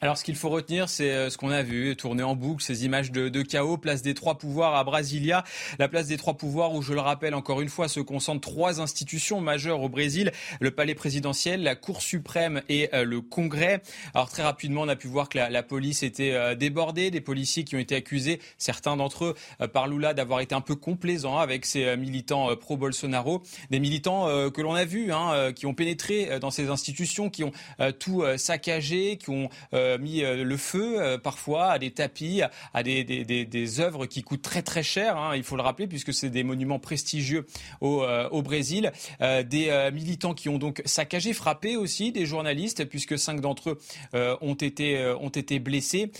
Alors, 0.00 0.16
ce 0.16 0.22
qu'il 0.22 0.36
faut 0.36 0.48
retenir, 0.48 0.88
c'est 0.88 1.10
euh, 1.10 1.28
ce 1.28 1.36
qu'on 1.36 1.50
a 1.50 1.64
vu 1.64 1.96
tourner 1.96 2.22
en 2.22 2.36
boucle, 2.36 2.62
ces 2.62 2.84
images 2.84 3.10
de, 3.10 3.28
de, 3.28 3.42
chaos, 3.42 3.78
place 3.78 4.00
des 4.00 4.14
trois 4.14 4.38
pouvoirs 4.38 4.76
à 4.76 4.84
Brasilia. 4.84 5.42
La 5.80 5.88
place 5.88 6.06
des 6.06 6.16
trois 6.16 6.34
pouvoirs 6.34 6.72
où, 6.72 6.82
je 6.82 6.92
le 6.92 7.00
rappelle 7.00 7.34
encore 7.34 7.60
une 7.60 7.68
fois, 7.68 7.88
se 7.88 7.98
concentrent 7.98 8.48
trois 8.48 8.80
institutions 8.80 9.40
majeures 9.40 9.82
au 9.82 9.88
Brésil, 9.88 10.30
le 10.60 10.70
palais 10.70 10.94
présidentiel, 10.94 11.64
la 11.64 11.74
Cour 11.74 12.00
suprême 12.00 12.62
et 12.68 12.94
euh, 12.94 13.02
le 13.02 13.20
Congrès. 13.20 13.82
Alors, 14.14 14.30
très 14.30 14.44
rapidement, 14.44 14.82
on 14.82 14.88
a 14.88 14.94
pu 14.94 15.08
voir 15.08 15.28
que 15.28 15.36
la, 15.36 15.50
la 15.50 15.64
police 15.64 16.04
était 16.04 16.30
euh, 16.30 16.54
débordée, 16.54 17.10
des 17.10 17.20
policiers 17.20 17.64
qui 17.64 17.74
ont 17.74 17.80
été 17.80 17.96
accusés, 17.96 18.38
certains 18.56 18.96
d'entre 18.96 19.24
eux 19.24 19.34
par 19.72 19.88
Lula, 19.88 20.14
d'avoir 20.14 20.38
été 20.38 20.54
un 20.54 20.60
peu 20.60 20.76
complaisants 20.76 21.38
avec 21.38 21.66
ces 21.66 21.96
militants 21.96 22.54
pro-Bolsonaro. 22.54 23.42
Des 23.70 23.80
militants 23.80 24.26
que 24.50 24.60
l'on 24.60 24.74
a 24.74 24.84
vus, 24.84 25.12
hein, 25.12 25.52
qui 25.52 25.66
ont 25.66 25.74
pénétré 25.74 26.38
dans 26.40 26.50
ces 26.50 26.68
institutions, 26.68 27.30
qui 27.30 27.44
ont 27.44 27.52
tout 27.98 28.22
saccagé, 28.36 29.16
qui 29.16 29.30
ont 29.30 29.48
mis 29.96 30.22
euh, 30.22 30.44
le 30.44 30.56
feu 30.56 31.00
euh, 31.00 31.18
parfois 31.18 31.70
à 31.70 31.78
des 31.78 31.90
tapis, 31.90 32.42
à 32.74 32.82
des, 32.82 33.80
œuvres 33.80 34.06
qui 34.06 34.22
coûtent 34.22 34.42
très 34.42 34.62
très 34.62 34.82
cher, 34.82 35.16
hein, 35.16 35.36
il 35.36 35.42
faut 35.42 35.56
le 35.56 35.62
rappeler, 35.62 35.86
puisque 35.86 36.12
c'est 36.12 36.30
des 36.30 36.42
monuments 36.42 36.78
prestigieux 36.78 37.46
au, 37.80 38.42
Brésil. 38.42 38.92
des 39.20 39.90
militants 39.92 40.34
qui 40.34 40.48
ont 40.48 40.58
donc 40.58 40.82
saccagé, 40.84 41.32
frappé 41.32 41.76
aussi 41.76 42.12
des 42.12 42.26
journalistes, 42.26 42.84
puisque 42.84 43.18
cinq 43.18 43.40
d'entre 43.40 43.70
eux 44.14 44.38
ont, 44.40 44.54
été, 44.54 45.14
ont 45.20 45.28
été 45.28 45.58
blessés. 45.58 46.10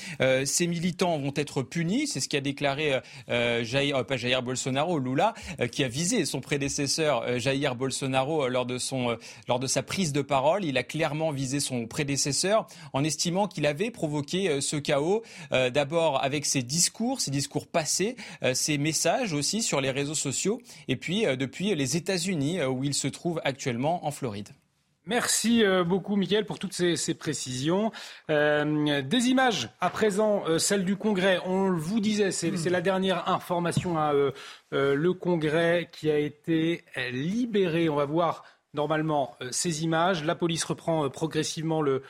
ces 0.45 0.67
militants 0.67 1.19
vont 1.19 1.33
être 1.37 1.63
punis, 1.63 2.07
c'est 2.07 2.21
ce 2.21 2.29
qu'a 2.29 2.41
déclaré 2.41 3.01
Jair 3.29 4.43
Bolsonaro, 4.43 4.99
Lula, 4.99 5.35
qui 5.73 5.85
a 5.85 5.89
visé 5.89 6.25
son 6.25 6.41
prédécesseur 6.41 7.39
Jair 7.39 7.75
Bolsonaro 7.75 8.49
lors 8.49 8.67
de, 8.67 8.79
son, 8.79 9.17
lors 9.49 9.59
de 9.59 9.67
sa 9.67 9.83
prise 9.83 10.13
de 10.13 10.23
parole. 10.23 10.65
Il 10.65 10.77
a 10.77 10.83
clairement 10.83 11.31
visé 11.31 11.61
son 11.61 11.87
prédécesseur 11.87 12.67
en 12.93 13.05
estimant 13.05 13.49
qu'il 13.49 13.58
il 13.59 13.67
avait 13.67 13.91
provoqué 13.91 14.49
euh, 14.49 14.61
ce 14.61 14.77
chaos, 14.77 15.23
euh, 15.53 15.69
d'abord 15.69 16.23
avec 16.23 16.47
ses 16.47 16.63
discours, 16.63 17.21
ses 17.21 17.33
discours 17.33 17.67
passés, 17.67 18.17
euh, 18.43 18.55
ses 18.55 18.79
messages 18.79 19.33
aussi 19.33 19.63
sur 19.63 19.81
les 19.81 19.91
réseaux 19.91 20.15
sociaux, 20.15 20.61
et 20.87 20.97
puis 20.97 21.25
depuis 21.37 21.75
les 21.75 21.97
États-Unis, 21.97 22.63
où 22.63 22.85
il 22.85 22.95
se 22.95 23.09
trouve 23.09 23.41
actuellement 23.45 24.07
en 24.07 24.11
Floride. 24.11 24.49
Merci 25.07 25.65
beaucoup, 25.87 26.17
Mickaël, 26.17 26.45
pour 26.45 26.59
toutes 26.59 26.75
ces, 26.75 27.15
précisions. 27.15 27.91
des 28.29 29.29
images, 29.29 29.71
à 29.81 29.91
présent, 29.91 30.45
celles 30.59 30.85
du 30.85 30.97
Congrès. 30.97 31.41
On 31.47 31.73
vous 31.73 32.01
disait, 32.01 32.31
c'est 32.31 32.71
la 32.71 32.81
dernière 32.81 33.29
information. 33.29 33.99
à 33.99 34.13
hein, 34.13 34.33
le 34.71 35.13
Congrès 35.15 35.89
qui 35.93 36.11
a 36.11 36.19
été 36.19 36.85
libéré. 37.11 37.89
On 37.89 37.97
va 37.97 38.05
voir 38.05 38.45
normalement 38.75 39.35
ces 39.51 39.83
images. 39.83 40.25
La 40.25 40.35
police 40.35 40.65
reprend 40.65 41.09
progressivement 41.09 41.81
le, 41.81 42.03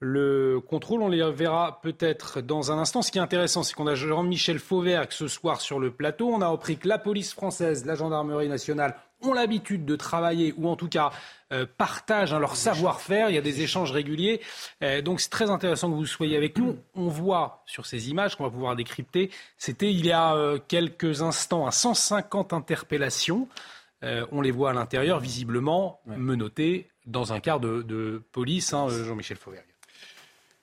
le 0.00 0.60
contrôle. 0.60 1.02
On 1.02 1.08
les 1.08 1.30
verra 1.30 1.80
peut-être 1.82 2.40
dans 2.40 2.72
un 2.72 2.78
instant. 2.78 3.02
Ce 3.02 3.12
qui 3.12 3.18
est 3.18 3.22
intéressant, 3.22 3.62
c'est 3.62 3.74
qu'on 3.74 3.86
a 3.86 3.94
Jean-Michel 3.94 4.58
Fauvert 4.58 5.06
ce 5.10 5.28
soir 5.28 5.60
sur 5.60 5.78
le 5.78 5.92
plateau. 5.92 6.28
On 6.28 6.40
a 6.40 6.48
appris 6.48 6.78
que 6.78 6.88
la 6.88 6.98
police 6.98 7.32
française, 7.32 7.84
la 7.84 7.94
gendarmerie 7.94 8.48
nationale 8.48 8.96
ont 9.22 9.34
l'habitude 9.34 9.84
de 9.84 9.96
travailler 9.96 10.54
ou 10.56 10.68
en 10.68 10.76
tout 10.76 10.88
cas 10.88 11.10
euh, 11.52 11.66
partagent 11.76 12.32
hein, 12.32 12.38
leur 12.38 12.56
savoir-faire. 12.56 13.28
Il 13.28 13.34
y 13.34 13.38
a 13.38 13.42
des 13.42 13.60
échanges 13.60 13.92
réguliers. 13.92 14.40
Euh, 14.82 15.02
donc 15.02 15.20
c'est 15.20 15.30
très 15.30 15.50
intéressant 15.50 15.90
que 15.90 15.96
vous 15.96 16.06
soyez 16.06 16.36
avec 16.36 16.56
nous. 16.58 16.78
On 16.94 17.08
voit 17.08 17.62
sur 17.66 17.86
ces 17.86 18.10
images 18.10 18.36
qu'on 18.36 18.44
va 18.44 18.50
pouvoir 18.50 18.76
décrypter, 18.76 19.30
c'était 19.58 19.92
il 19.92 20.06
y 20.06 20.12
a 20.12 20.34
euh, 20.34 20.58
quelques 20.66 21.22
instants 21.22 21.66
à 21.66 21.70
150 21.70 22.52
interpellations. 22.52 23.48
on 24.02 24.40
les 24.40 24.50
voit 24.50 24.70
à 24.70 24.72
l'intérieur, 24.72 25.20
visiblement 25.20 26.00
menottés 26.06 26.88
dans 27.06 27.32
un 27.34 27.40
quart 27.40 27.60
de, 27.60 28.22
police, 28.32 28.72
hein, 28.72 28.88
Jean-Michel 28.88 29.36
Fauvert. 29.36 29.62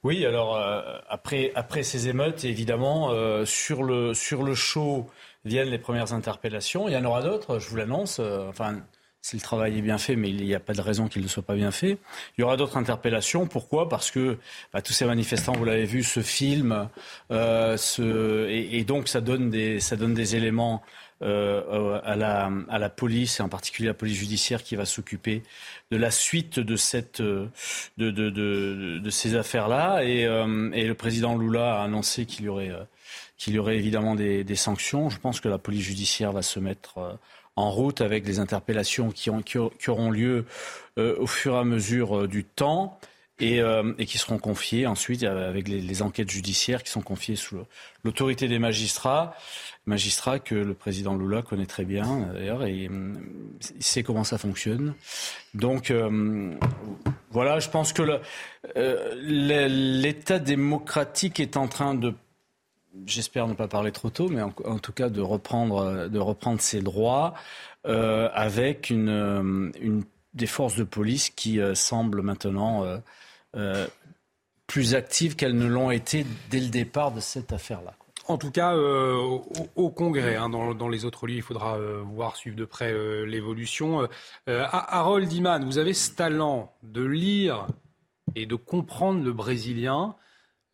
Oui, 0.07 0.25
alors 0.25 0.55
euh, 0.55 0.99
après, 1.09 1.51
après 1.53 1.83
ces 1.83 2.07
émeutes, 2.07 2.45
évidemment, 2.45 3.09
euh, 3.11 3.43
sur, 3.43 3.83
le, 3.83 4.13
sur 4.13 4.41
le 4.41 4.55
show 4.55 5.05
viennent 5.43 5.67
les 5.67 5.79
premières 5.79 6.13
interpellations. 6.13 6.87
Il 6.87 6.93
y 6.93 6.97
en 6.97 7.03
aura 7.03 7.21
d'autres, 7.21 7.59
je 7.59 7.67
vous 7.67 7.75
l'annonce. 7.75 8.19
Euh, 8.21 8.47
enfin, 8.47 8.79
si 9.21 9.35
le 9.35 9.41
travail 9.41 9.77
est 9.77 9.81
bien 9.81 9.97
fait, 9.97 10.15
mais 10.15 10.29
il 10.29 10.45
n'y 10.45 10.55
a 10.55 10.61
pas 10.61 10.71
de 10.71 10.79
raison 10.79 11.09
qu'il 11.09 11.23
ne 11.23 11.27
soit 11.27 11.43
pas 11.43 11.55
bien 11.55 11.71
fait. 11.71 11.97
Il 12.37 12.41
y 12.41 12.43
aura 12.45 12.55
d'autres 12.55 12.77
interpellations. 12.77 13.47
Pourquoi? 13.47 13.89
Parce 13.89 14.09
que 14.09 14.37
bah, 14.71 14.81
tous 14.81 14.93
ces 14.93 15.03
manifestants, 15.03 15.51
vous 15.51 15.65
l'avez 15.65 15.83
vu, 15.83 16.03
se 16.03 16.21
filment, 16.21 16.87
ce, 17.29 18.47
et, 18.47 18.77
et, 18.77 18.85
donc 18.85 19.09
ça 19.09 19.19
donne 19.19 19.49
des, 19.49 19.81
ça 19.81 19.97
donne 19.97 20.13
des 20.13 20.37
éléments 20.37 20.83
euh, 21.23 21.99
à, 22.03 22.15
la, 22.15 22.51
à 22.69 22.77
la 22.77 22.89
police, 22.89 23.39
et 23.39 23.43
en 23.43 23.49
particulier 23.49 23.87
la 23.87 23.95
police 23.95 24.17
judiciaire 24.17 24.61
qui 24.61 24.75
va 24.75 24.85
s'occuper 24.85 25.41
de 25.89 25.97
la 25.97 26.11
suite 26.11 26.59
de, 26.59 26.75
cette, 26.75 27.23
de, 27.23 27.49
de, 27.97 28.11
de, 28.11 28.99
de 28.99 29.09
ces 29.09 29.33
affaires-là. 29.35 30.03
Et, 30.03 30.25
euh, 30.25 30.69
et, 30.73 30.85
le 30.85 30.93
président 30.93 31.35
Lula 31.35 31.79
a 31.79 31.83
annoncé 31.83 32.27
qu'il 32.27 32.45
y 32.45 32.49
aurait, 32.49 32.71
qu'il 33.35 33.55
y 33.55 33.59
aurait 33.59 33.77
évidemment 33.77 34.13
des, 34.13 34.43
des, 34.43 34.55
sanctions. 34.55 35.09
Je 35.09 35.19
pense 35.19 35.41
que 35.41 35.49
la 35.49 35.57
police 35.57 35.85
judiciaire 35.85 36.33
va 36.33 36.43
se 36.43 36.59
mettre 36.59 36.99
euh, 36.99 37.13
en 37.55 37.71
route 37.71 38.01
avec 38.01 38.27
les 38.27 38.37
interpellations 38.37 39.09
qui, 39.09 39.31
ont, 39.31 39.41
qui, 39.41 39.57
auront 39.89 40.11
lieu 40.11 40.45
au 40.97 41.25
fur 41.25 41.55
et 41.55 41.57
à 41.57 41.63
mesure 41.63 42.27
du 42.27 42.43
temps. 42.43 42.99
Et, 43.39 43.59
et, 43.99 44.05
qui 44.07 44.17
seront 44.17 44.39
confiées 44.39 44.87
ensuite 44.87 45.21
avec 45.21 45.67
les, 45.67 46.01
enquêtes 46.01 46.31
judiciaires 46.31 46.81
qui 46.81 46.89
sont 46.89 47.03
confiées 47.03 47.35
sous 47.35 47.59
l'autorité 48.03 48.47
des 48.47 48.57
magistrats 48.57 49.35
magistrat 49.87 50.39
que 50.39 50.53
le 50.53 50.73
président 50.73 51.15
Lula 51.15 51.41
connaît 51.41 51.65
très 51.65 51.85
bien, 51.85 52.27
d'ailleurs, 52.33 52.65
et 52.65 52.89
il 52.89 53.83
sait 53.83 54.03
comment 54.03 54.25
ça 54.25 54.37
fonctionne. 54.37 54.93
Donc, 55.53 55.89
euh, 55.89 56.53
Voilà, 57.31 57.59
je 57.59 57.69
pense 57.69 57.93
que 57.93 58.19
euh, 58.75 59.15
l'État 59.15 60.39
démocratique 60.39 61.39
est 61.39 61.57
en 61.57 61.67
train 61.67 61.95
de, 61.95 62.13
j'espère 63.05 63.47
ne 63.47 63.53
pas 63.53 63.67
parler 63.67 63.91
trop 63.91 64.09
tôt, 64.09 64.27
mais 64.29 64.41
en, 64.41 64.79
tout 64.79 64.91
cas 64.91 65.09
de 65.09 65.21
reprendre, 65.21 66.09
de 66.09 66.19
reprendre 66.19 66.61
ses 66.61 66.81
droits 66.81 67.33
euh, 67.85 68.29
avec 68.33 68.89
une, 68.89 69.71
des 70.33 70.47
forces 70.47 70.75
de 70.75 70.83
police 70.83 71.29
qui 71.29 71.59
euh, 71.59 71.75
semblent 71.75 72.21
maintenant 72.21 72.83
plus 74.67 74.95
actives 74.95 75.35
qu'elles 75.35 75.57
ne 75.57 75.67
l'ont 75.67 75.91
été 75.91 76.25
dès 76.49 76.59
le 76.59 76.67
départ 76.67 77.11
de 77.11 77.19
cette 77.19 77.53
affaire-là. 77.53 77.93
En 78.27 78.37
tout 78.37 78.51
cas, 78.51 78.75
euh, 78.75 79.15
au, 79.75 79.89
Congrès, 79.89 80.35
hein, 80.35 80.49
dans, 80.49 80.89
les 80.89 81.05
autres 81.05 81.27
lieux, 81.27 81.35
il 81.35 81.41
faudra 81.41 81.77
euh, 81.77 82.03
voir, 82.05 82.35
suivre 82.35 82.57
de 82.57 82.65
près 82.65 82.91
euh, 82.91 83.23
l'évolution. 83.23 84.07
Harold 84.47 85.31
Iman, 85.31 85.63
vous 85.63 85.77
avez 85.77 85.93
ce 85.93 86.11
talent 86.11 86.73
de 86.83 87.03
lire 87.03 87.67
et 88.35 88.45
de 88.45 88.55
comprendre 88.55 89.23
le 89.23 89.31
brésilien. 89.31 90.15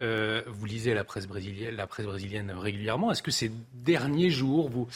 vous 0.01 0.65
lisez 0.65 0.95
la 0.95 1.03
presse 1.03 1.27
brésilienne, 1.27 1.75
la 1.75 1.85
presse 1.85 2.07
brésilienne 2.07 2.51
régulièrement. 2.51 3.11
Est-ce 3.11 3.21
que 3.23 3.31
ces 3.31 3.51
derniers 3.73 4.31
jours, 4.31 4.69
vous, 4.69 4.87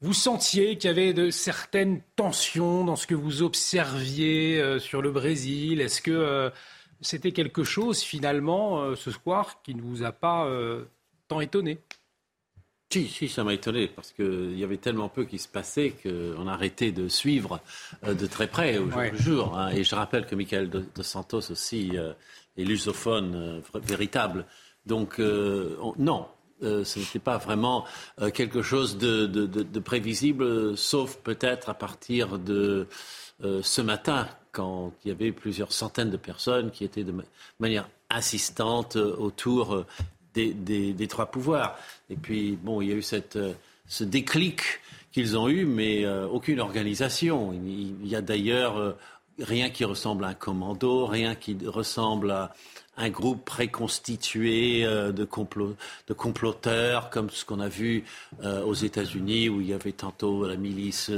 vous 0.00 0.14
sentiez 0.14 0.78
qu'il 0.78 0.88
y 0.88 0.90
avait 0.90 1.12
de 1.12 1.28
certaines 1.28 2.00
tensions 2.16 2.84
dans 2.84 2.96
ce 2.96 3.06
que 3.06 3.14
vous 3.14 3.42
observiez 3.42 4.78
sur 4.80 5.02
le 5.02 5.10
Brésil? 5.12 5.82
Est-ce 5.82 6.00
que 6.00 6.50
c'était 7.00 7.32
quelque 7.32 7.64
chose, 7.64 8.00
finalement, 8.00 8.94
ce 8.94 9.10
soir, 9.10 9.62
qui 9.62 9.74
ne 9.74 9.82
vous 9.82 10.02
a 10.02 10.12
pas 10.12 10.48
tant 11.28 11.40
étonné? 11.40 11.78
Si, 12.92 13.06
si, 13.06 13.28
ça 13.28 13.44
m'a 13.44 13.54
étonné 13.54 13.86
parce 13.86 14.10
qu'il 14.10 14.58
y 14.58 14.64
avait 14.64 14.76
tellement 14.76 15.08
peu 15.08 15.24
qui 15.24 15.38
se 15.38 15.46
passait 15.46 15.94
qu'on 16.02 16.48
a 16.48 16.52
arrêté 16.52 16.90
de 16.90 17.06
suivre 17.06 17.60
euh, 18.04 18.14
de 18.14 18.26
très 18.26 18.48
près 18.48 18.78
au 18.78 18.90
jour 18.90 19.00
le 19.00 19.16
jour. 19.16 19.56
Hein. 19.56 19.68
Et 19.68 19.84
je 19.84 19.94
rappelle 19.94 20.26
que 20.26 20.34
Michael 20.34 20.68
de, 20.68 21.02
Santos 21.04 21.52
aussi 21.52 21.92
euh, 21.94 22.12
est 22.58 22.64
lusophone 22.64 23.34
euh, 23.36 23.60
véritable. 23.74 24.44
Donc, 24.86 25.20
non, 25.98 26.26
ce 26.60 26.98
n'était 26.98 27.18
pas 27.18 27.36
vraiment 27.36 27.84
quelque 28.34 28.62
chose 28.62 28.96
de, 28.96 29.26
de 29.26 29.78
prévisible, 29.78 30.74
sauf 30.76 31.16
peut-être 31.18 31.68
à 31.68 31.74
partir 31.74 32.38
de 32.38 32.88
ce 33.40 33.82
matin, 33.82 34.26
quand 34.52 34.92
il 35.04 35.08
y 35.08 35.10
avait 35.10 35.32
plusieurs 35.32 35.72
centaines 35.72 36.10
de 36.10 36.16
personnes 36.16 36.70
qui 36.70 36.84
étaient 36.84 37.04
de 37.04 37.14
manière 37.58 37.88
insistante 38.10 38.96
autour 38.96 39.84
des, 40.34 41.06
trois 41.08 41.26
pouvoirs. 41.26 41.78
Et 42.08 42.16
puis, 42.16 42.58
bon, 42.62 42.80
il 42.80 42.88
y 42.88 42.92
a 42.92 42.96
eu 42.96 43.04
euh, 43.36 43.52
ce 43.86 44.04
déclic 44.04 44.62
qu'ils 45.12 45.36
ont 45.36 45.48
eu, 45.48 45.64
mais 45.64 46.04
euh, 46.04 46.26
aucune 46.26 46.60
organisation. 46.60 47.52
Il, 47.52 48.06
y 48.06 48.14
a 48.14 48.22
d'ailleurs 48.22 48.78
euh, 48.78 48.92
rien 49.38 49.70
qui 49.70 49.84
ressemble 49.84 50.24
à 50.24 50.28
un 50.28 50.34
commando, 50.34 51.06
rien 51.06 51.34
qui 51.34 51.56
ressemble 51.66 52.30
à 52.30 52.54
un 52.96 53.08
groupe 53.08 53.44
préconstitué 53.44 54.82
de, 54.82 55.12
de 55.12 56.14
comploteurs, 56.14 57.08
comme 57.08 57.30
ce 57.30 57.46
qu'on 57.46 57.60
a 57.60 57.68
vu 57.68 58.04
aux 58.42 58.74
États-Unis, 58.74 59.48
où 59.48 59.62
il 59.62 59.68
y 59.68 59.72
avait 59.72 59.92
tantôt 59.92 60.46
la 60.46 60.56
milice 60.56 61.10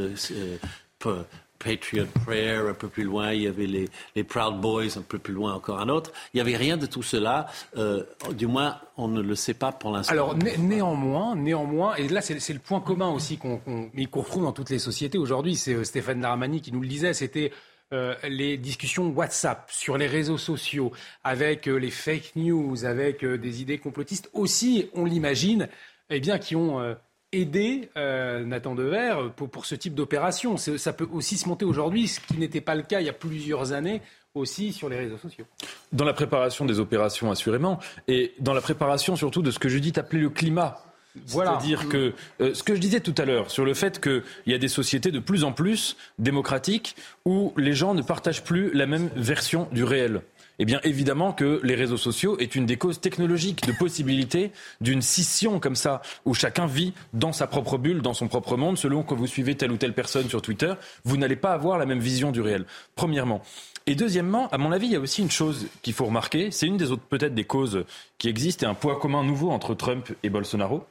Patriot 1.63 2.07
Prayer 2.25 2.61
un 2.69 2.75
peu 2.75 2.89
plus 2.89 3.05
loin, 3.05 3.33
il 3.33 3.43
y 3.43 3.47
avait 3.47 3.67
les, 3.67 4.25
Proud 4.25 4.61
Boys 4.61 4.97
un 4.97 5.03
peu 5.03 5.19
plus 5.19 5.35
loin 5.35 5.55
encore 5.55 5.81
un 5.81 5.89
autre. 5.89 6.13
Il 6.33 6.37
n'y 6.37 6.41
avait 6.41 6.57
rien 6.57 6.77
de 6.77 6.87
tout 6.87 7.03
cela, 7.03 7.47
euh, 7.77 8.03
du 8.33 8.47
moins 8.47 8.79
on 8.97 9.09
ne 9.09 9.23
le 9.23 9.35
sait 9.35 9.55
pas 9.55 9.73
pour 9.73 9.91
l'instant. 9.91 10.13
Alors 10.13 10.37
néanmoins, 10.37 11.35
néanmoins, 11.37 11.95
et 11.97 12.09
là 12.09 12.21
c'est 12.21 12.53
le 12.53 12.59
point 12.59 12.81
commun 12.81 13.11
aussi 13.11 13.39
qu'on 13.39 13.59
qu 13.59 14.09
retrouve 14.13 14.45
dans 14.45 14.53
toutes 14.53 14.71
les 14.71 14.79
sociétés 14.79 15.19
aujourd'hui, 15.19 15.57
c'est 15.57 15.75
euh, 15.75 15.85
Stéphane 15.85 16.21
Darmani 16.21 16.61
qui 16.61 16.73
nous 16.73 16.81
le 16.81 16.89
disait, 16.89 17.15
c'était 17.15 17.53
euh, 17.93 18.15
les 18.29 18.57
discussions 18.57 19.09
WhatsApp 19.11 19.71
sur 19.71 19.99
les 19.99 20.07
réseaux 20.07 20.39
sociaux, 20.39 20.93
avec 21.25 21.67
les 21.67 21.91
fake 21.91 22.33
news, 22.37 22.85
avec 22.85 23.25
des 23.25 23.63
idées 23.63 23.79
complotistes 23.79 24.31
aussi, 24.33 24.89
on 24.95 25.05
l'imagine, 25.05 25.69
eh 26.11 26.21
bien, 26.21 26.39
qui 26.39 26.57
ont 26.57 26.97
aider 27.33 27.89
euh, 27.97 28.45
Nathan 28.45 28.75
Dever 28.75 29.15
pour, 29.37 29.49
pour 29.49 29.67
ce 29.67 29.75
type 29.75 29.95
d'opération. 29.95 30.57
Ça 30.57 30.93
peut 30.93 31.09
aussi 31.13 31.37
se 31.37 31.49
monter 31.49 31.65
aujourd'hui, 31.65 32.09
ce 32.09 32.21
qui 32.21 32.37
n'était 32.39 32.61
pas 32.61 32.75
le 32.75 32.83
cas 32.83 33.01
il 33.01 33.07
y 33.07 33.11
a 33.11 33.15
plusieurs 33.15 33.73
années 33.73 34.03
aussi 34.35 34.73
sur 34.73 34.89
les 34.89 34.97
réseaux 34.97 35.19
sociaux. 35.19 35.45
Dans 35.93 36.05
la 36.05 36.15
préparation 36.15 36.65
des 36.65 36.81
opérations, 36.81 37.31
assurément, 37.31 37.79
et 38.09 38.33
dans 38.39 38.55
la 38.55 38.61
préparation 38.61 39.17
surtout 39.17 39.43
de 39.43 39.51
ce 39.51 39.59
que 39.59 39.69
Judith 39.69 39.99
appelait 39.99 40.21
le 40.21 40.31
climat. 40.31 40.79
Voilà. 41.27 41.51
C'est-à-dire 41.51 41.91
que 41.91 42.15
euh, 42.41 42.55
ce 42.55 42.63
que 42.63 42.75
je 42.75 42.81
disais 42.81 43.01
tout 43.01 43.15
à 43.19 43.27
l'heure 43.27 43.51
sur 43.51 43.67
le 43.67 43.75
fait 43.75 44.01
qu'il 44.01 44.23
y 44.47 44.55
a 44.55 44.59
des 44.59 44.69
sociétés 44.69 45.11
de 45.11 45.19
plus 45.19 45.45
en 45.45 45.53
plus 45.53 45.97
démocratiques 46.19 46.97
où 47.27 47.53
les 47.59 47.75
gens 47.75 47.93
ne 47.93 48.01
partagent 48.01 48.43
plus 48.43 48.73
la 48.73 48.87
même 48.87 49.11
version 49.15 49.69
du 49.73 49.85
réel 49.85 50.23
eh 50.59 50.65
bien 50.65 50.81
évidemment 50.85 51.33
que 51.33 51.61
les 51.63 51.75
réseaux 51.75 51.97
sociaux 51.97 52.39
est 52.39 52.55
une 52.55 52.67
des 52.67 52.77
causes 52.77 53.01
technologiques 53.01 53.67
de 53.67 53.73
possibilité 53.73 54.53
d'une 54.81 55.03
scission 55.03 55.61
comme 55.61 55.77
ça, 55.77 56.03
où 56.25 56.35
chacun 56.35 56.67
vit 56.67 56.93
dans 57.13 57.33
sa 57.33 57.47
propre 57.47 57.79
bulle, 57.79 58.03
dans 58.03 58.15
son 58.15 58.29
propre 58.29 58.57
monde, 58.57 58.79
selon 58.79 59.03
que 59.03 59.15
vous 59.15 59.27
suivez 59.27 59.55
telle 59.55 59.73
ou 59.73 59.77
telle 59.77 59.95
personne 59.95 60.29
sur 60.29 60.43
Twitter, 60.43 60.75
vous 61.05 61.17
n'allez 61.17 61.37
pas 61.37 61.53
avoir 61.53 61.79
la 61.79 61.87
même 61.87 62.01
vision 62.01 62.33
du 62.33 62.41
réel, 62.41 62.65
premièrement. 62.95 63.43
Et 63.87 63.95
deuxièmement, 63.95 64.49
à 64.51 64.59
mon 64.59 64.71
avis, 64.71 64.87
il 64.87 64.93
y 64.93 64.97
a 64.97 65.01
aussi 65.01 65.23
une 65.23 65.31
chose 65.31 65.67
qu'il 65.83 65.93
faut 65.93 66.05
remarquer, 66.05 66.51
c'est 66.51 66.67
une 66.67 66.77
des 66.77 66.93
autres 66.93 67.03
peut-être 67.03 67.35
des 67.35 67.45
causes 67.45 67.85
qui 68.19 68.29
existent 68.29 68.67
et 68.67 68.71
un 68.71 68.75
poids 68.75 68.99
commun 69.01 69.25
nouveau 69.25 69.51
entre 69.51 69.75
Trump 69.75 70.13
et 70.23 70.31
Bolsonaro, 70.31 70.85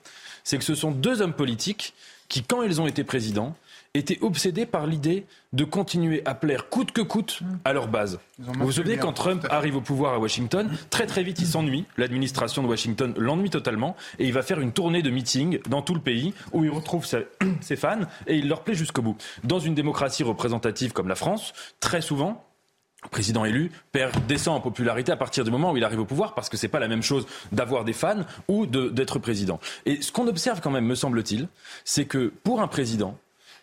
c'est 0.43 0.57
que 0.57 0.63
ce 0.63 0.75
sont 0.75 0.91
deux 0.91 1.21
hommes 1.21 1.33
politiques 1.33 1.93
qui, 2.27 2.43
quand 2.43 2.63
ils 2.63 2.81
ont 2.81 2.87
été 2.87 3.03
présidents, 3.03 3.55
étaient 3.93 4.19
obsédés 4.21 4.65
par 4.65 4.87
l'idée 4.87 5.25
de 5.51 5.65
continuer 5.65 6.21
à 6.25 6.33
plaire 6.33 6.69
coûte 6.69 6.91
que 6.91 7.01
coûte 7.01 7.41
à 7.65 7.73
leur 7.73 7.87
base. 7.87 8.19
Vous 8.39 8.53
vous 8.65 8.71
souvenez 8.71 8.97
quand 8.97 9.11
Trump 9.11 9.45
arrive 9.49 9.75
au 9.75 9.81
pouvoir 9.81 10.13
à 10.13 10.19
Washington, 10.19 10.69
très 10.89 11.05
très 11.07 11.23
vite 11.23 11.39
il 11.39 11.47
s'ennuie, 11.47 11.85
l'administration 11.97 12.63
de 12.63 12.67
Washington 12.67 13.13
l'ennuie 13.17 13.49
totalement 13.49 13.97
et 14.17 14.25
il 14.25 14.33
va 14.33 14.43
faire 14.43 14.61
une 14.61 14.71
tournée 14.71 15.01
de 15.01 15.09
meetings 15.09 15.59
dans 15.69 15.81
tout 15.81 15.93
le 15.93 15.99
pays 15.99 16.33
où 16.53 16.63
il 16.63 16.71
retrouve 16.71 17.05
ses 17.61 17.75
fans 17.75 18.01
et 18.27 18.37
il 18.37 18.47
leur 18.47 18.63
plaît 18.63 18.75
jusqu'au 18.75 19.01
bout. 19.01 19.17
Dans 19.43 19.59
une 19.59 19.75
démocratie 19.75 20.23
représentative 20.23 20.93
comme 20.93 21.09
la 21.09 21.15
France, 21.15 21.53
très 21.81 22.01
souvent, 22.01 22.45
président 23.09 23.43
élu 23.43 23.71
perd, 23.91 24.25
descend 24.27 24.55
en 24.55 24.61
popularité 24.61 25.11
à 25.11 25.17
partir 25.17 25.43
du 25.43 25.51
moment 25.51 25.71
où 25.71 25.77
il 25.77 25.83
arrive 25.83 25.99
au 25.99 26.05
pouvoir 26.05 26.33
parce 26.33 26.47
que 26.47 26.55
c'est 26.55 26.67
pas 26.69 26.79
la 26.79 26.87
même 26.87 27.01
chose 27.01 27.25
d'avoir 27.51 27.83
des 27.83 27.93
fans 27.93 28.25
ou 28.47 28.67
d'être 28.67 29.19
président. 29.19 29.59
Et 29.85 30.01
ce 30.01 30.11
qu'on 30.13 30.27
observe 30.27 30.61
quand 30.61 30.71
même, 30.71 30.85
me 30.85 30.95
semble-t-il, 30.95 31.49
c'est 31.83 32.05
que 32.05 32.31
pour 32.43 32.61
un 32.61 32.67
président, 32.67 33.17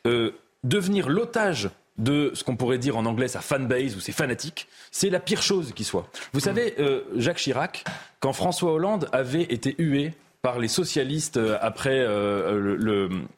euh, 0.06 0.32
devenir 0.64 1.08
l'otage 1.08 1.70
de 1.98 2.30
ce 2.34 2.44
qu'on 2.44 2.56
pourrait 2.56 2.78
dire 2.78 2.96
en 2.96 3.06
anglais 3.06 3.28
sa 3.28 3.40
fanbase 3.40 3.96
ou 3.96 4.00
ses 4.00 4.12
fanatiques, 4.12 4.68
c'est 4.92 5.10
la 5.10 5.20
pire 5.20 5.42
chose 5.42 5.72
qui 5.74 5.84
soit. 5.84 6.08
Vous 6.32 6.40
savez, 6.40 6.74
euh, 6.78 7.02
Jacques 7.16 7.38
Chirac, 7.38 7.84
quand 8.20 8.32
François 8.32 8.72
Hollande 8.72 9.08
avait 9.12 9.42
été 9.42 9.74
hué 9.78 10.14
par 10.42 10.58
les 10.58 10.68
socialistes 10.68 11.36
euh, 11.36 11.58
après 11.60 11.98
euh, 11.98 12.76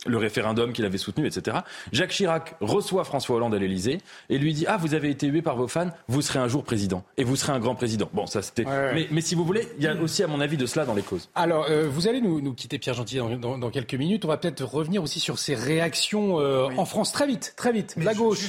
le, 0.07 0.19
référendum 0.19 0.73
qu'il 0.73 0.85
avait 0.85 0.99
soutenu, 0.99 1.27
etc. 1.27 1.59
Jacques 1.93 2.11
Chirac 2.11 2.57
reçoit 2.61 3.05
François 3.05 3.37
Hollande 3.37 3.55
à 3.55 3.59
l'Élysée 3.59 3.99
et 4.29 4.39
lui 4.39 4.53
dit 4.53 4.67
Ah, 4.69 4.77
vous 4.77 4.95
avez 4.95 5.09
été 5.09 5.27
hué 5.27 5.41
par 5.41 5.57
vos 5.57 5.67
fans, 5.67 5.91
vous 6.09 6.21
serez 6.21 6.39
un 6.39 6.49
jour 6.49 6.63
président. 6.63 7.05
Et 7.17 7.25
vous 7.25 7.37
serez 7.37 7.53
un 7.53 7.59
grand 7.59 7.75
président. 7.75 8.09
Bon, 8.13 8.27
ça 8.27 8.43
c'était. 8.43 8.65
Mais, 9.11 9.21
si 9.21 9.35
vous 9.35 9.45
voulez, 9.45 9.67
il 9.79 9.85
y 9.85 9.87
a 9.87 9.95
aussi, 9.95 10.23
à 10.23 10.27
mon 10.27 10.41
avis, 10.41 10.57
de 10.57 10.67
cela 10.67 10.85
dans 10.85 10.95
les 10.95 11.03
causes. 11.03 11.31
Alors, 11.35 11.67
euh, 11.71 11.89
vous 11.89 12.09
allez 12.09 12.21
nous, 12.21 12.53
quitter, 12.55 12.79
Pierre 12.79 12.95
Gentil, 12.95 13.19
dans, 13.19 13.71
quelques 13.71 13.95
minutes. 13.95 14.25
On 14.25 14.29
va 14.29 14.37
peut-être 14.37 14.65
revenir 14.65 15.03
aussi 15.03 15.21
sur 15.21 15.39
ces 15.39 15.55
réactions 15.55 16.37
en 16.37 16.85
France 16.85 17.13
très 17.13 17.27
vite, 17.27 17.55
très 17.57 17.73
vite. 17.73 17.95
la 17.97 18.15
gauche, 18.15 18.41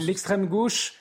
l'extrême 0.00 0.46
gauche 0.46 0.94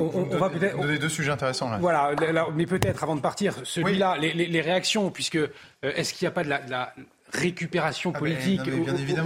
on, 0.00 0.36
va 0.36 0.50
peut-être 0.50 0.78
donner 0.80 0.98
deux 0.98 1.08
sujets 1.08 1.30
intéressants 1.30 1.70
là. 1.70 1.78
Voilà, 1.80 2.12
mais 2.54 2.66
peut-être 2.66 3.02
avant 3.02 3.16
de 3.16 3.20
partir, 3.20 3.54
celui-là, 3.64 4.16
les, 4.18 4.60
réactions, 4.60 5.10
puisque 5.10 5.36
euh, 5.36 5.48
est-ce 5.82 6.14
qu'il 6.14 6.26
n'y 6.26 6.28
a 6.28 6.32
pas 6.32 6.44
de 6.44 6.48
la, 6.48 6.92
récupération 7.32 8.12
ah, 8.14 8.18
politique 8.18 8.60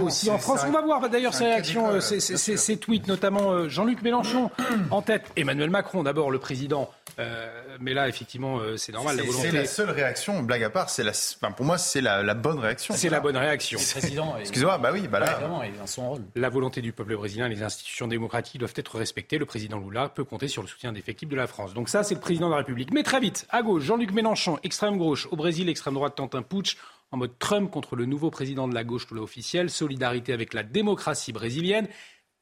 aussi 0.01 0.31
en 0.31 0.39
France. 0.39 0.61
On 0.67 0.71
va 0.71 0.81
voir 0.81 1.07
d'ailleurs 1.09 1.33
ces 1.33 1.45
réactions, 1.45 1.89
euh, 1.89 1.99
ces, 1.99 2.77
tweets, 2.77 3.07
notamment 3.07 3.51
euh, 3.51 3.69
Jean-Luc 3.69 4.01
Mélenchon 4.01 4.49
en 4.89 5.01
tête, 5.01 5.31
Emmanuel 5.35 5.69
Macron 5.69 6.01
d'abord, 6.01 6.31
le 6.31 6.39
président 6.39 6.89
euh, 7.19 7.77
mais 7.81 7.93
là, 7.93 8.07
effectivement, 8.07 8.59
euh, 8.59 8.77
c'est 8.77 8.93
normal. 8.93 9.19
C'est 9.31 9.51
la, 9.51 9.65
seule 9.65 9.89
réaction, 9.89 10.41
blague 10.41 10.63
à 10.63 10.69
part. 10.69 10.89
C'est 10.89 11.03
la, 11.03 11.11
pour 11.51 11.65
moi, 11.65 11.77
c'est 11.77 11.99
la, 11.99 12.33
bonne 12.33 12.59
réaction. 12.59 12.93
C'est 12.95 13.09
la 13.09 13.19
bonne 13.19 13.35
réaction. 13.35 13.77
Excusez-moi, 13.77 14.77
bah 14.77 14.91
oui, 14.93 15.07
bah 15.07 15.19
là. 15.19 15.39
son 15.85 16.11
rôle. 16.11 16.21
La 16.35 16.49
volonté 16.49 16.81
du 16.81 16.93
peuple 16.93 17.15
brésilien 17.15 17.47
et 17.47 17.49
les 17.49 17.63
institutions 17.63 18.07
démocratiques 18.07 18.59
doivent 18.59 18.73
être 18.75 18.97
respectées. 18.97 19.37
Le 19.37 19.45
président 19.45 19.79
Lula 19.79 20.09
peut 20.09 20.23
compter 20.23 20.47
sur 20.47 20.61
le 20.61 20.67
soutien 20.67 20.93
défectif 20.93 21.27
de 21.27 21.35
la 21.35 21.47
France. 21.47 21.73
Donc 21.73 21.89
ça, 21.89 22.03
c'est 22.03 22.15
le 22.15 22.21
président 22.21 22.47
de 22.47 22.51
la 22.51 22.59
République. 22.59 22.93
Mais 22.93 23.03
très 23.03 23.19
vite, 23.19 23.45
à 23.49 23.61
gauche, 23.63 23.83
Jean-Luc 23.83 24.11
Mélenchon, 24.13 24.57
extrême 24.63 24.97
gauche. 24.97 25.27
Au 25.31 25.35
Brésil, 25.35 25.67
extrême 25.67 25.95
droite 25.95 26.15
tente 26.15 26.35
un 26.35 26.41
putsch 26.41 26.77
en 27.11 27.17
mode 27.17 27.37
Trump 27.39 27.69
contre 27.69 27.95
le 27.95 28.05
nouveau 28.05 28.29
président 28.29 28.67
de 28.67 28.73
la 28.73 28.83
gauche 28.83 29.09
Lula 29.11 29.23
officiel. 29.23 29.69
Solidarité 29.69 30.31
avec 30.31 30.53
la 30.53 30.63
démocratie 30.63 31.33
brésilienne. 31.33 31.87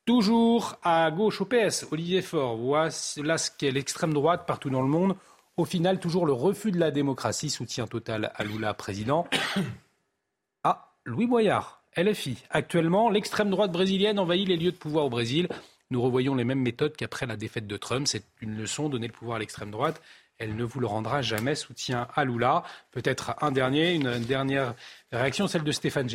Toujours 0.08 0.78
à 0.84 1.12
gauche 1.12 1.42
au 1.42 1.46
PS, 1.46 1.86
Olivier 1.92 2.22
Faure, 2.22 2.56
voilà 2.56 2.90
là 3.18 3.38
ce 3.38 3.52
qu'est 3.52 3.72
l'extrême 3.72 4.14
droite 4.14 4.46
partout 4.48 4.70
dans 4.70 4.82
le 4.82 4.88
monde. 4.88 5.18
Au 5.58 5.66
final, 5.66 6.00
toujours 6.00 6.26
le 6.26 6.32
refus 6.32 6.72
de 6.72 6.80
la 6.80 6.92
démocratie, 6.92 7.50
soutien 7.50 7.88
total 7.88 8.32
à 8.34 8.44
Lula 8.46 8.74
président. 8.74 9.28
Ah, 10.64 10.94
Louis 11.04 11.28
Boyard, 11.28 11.82
LFI. 11.98 12.42
Actuellement, 12.50 13.10
l'extrême 13.10 13.50
droite 13.50 13.72
brésilienne 13.72 14.18
envahit 14.18 14.48
les 14.48 14.56
lieux 14.56 14.72
de 14.72 14.78
pouvoir 14.78 15.06
au 15.06 15.10
Brésil. 15.10 15.50
nous 15.92 16.02
revoyons 16.02 16.36
les 16.36 16.46
mêmes 16.46 16.62
méthodes 16.62 16.96
qu'après 16.96 17.26
la 17.26 17.36
défaite 17.36 17.68
de 17.68 17.78
Trump. 17.78 18.08
C'est 18.08 18.24
une 18.40 18.58
leçon, 18.58 18.88
donner 18.88 19.08
le 19.08 19.14
pouvoir 19.14 19.36
à 19.36 19.40
l'extrême 19.40 19.72
droite. 19.72 20.02
Elle 20.40 20.56
ne 20.56 20.64
vous 20.64 20.80
le 20.80 20.88
rendra 20.88 21.22
jamais. 21.22 21.56
Soutien 21.56 22.08
à 22.16 22.24
Lula. 22.24 22.64
Peut-être 22.92 23.36
un 23.42 23.52
dernier, 23.52 23.94
une 23.94 24.20
dernière 24.20 24.74
réaction, 25.12 25.48
celle 25.48 25.64
de 25.64 25.72
Stéphane 25.72 26.10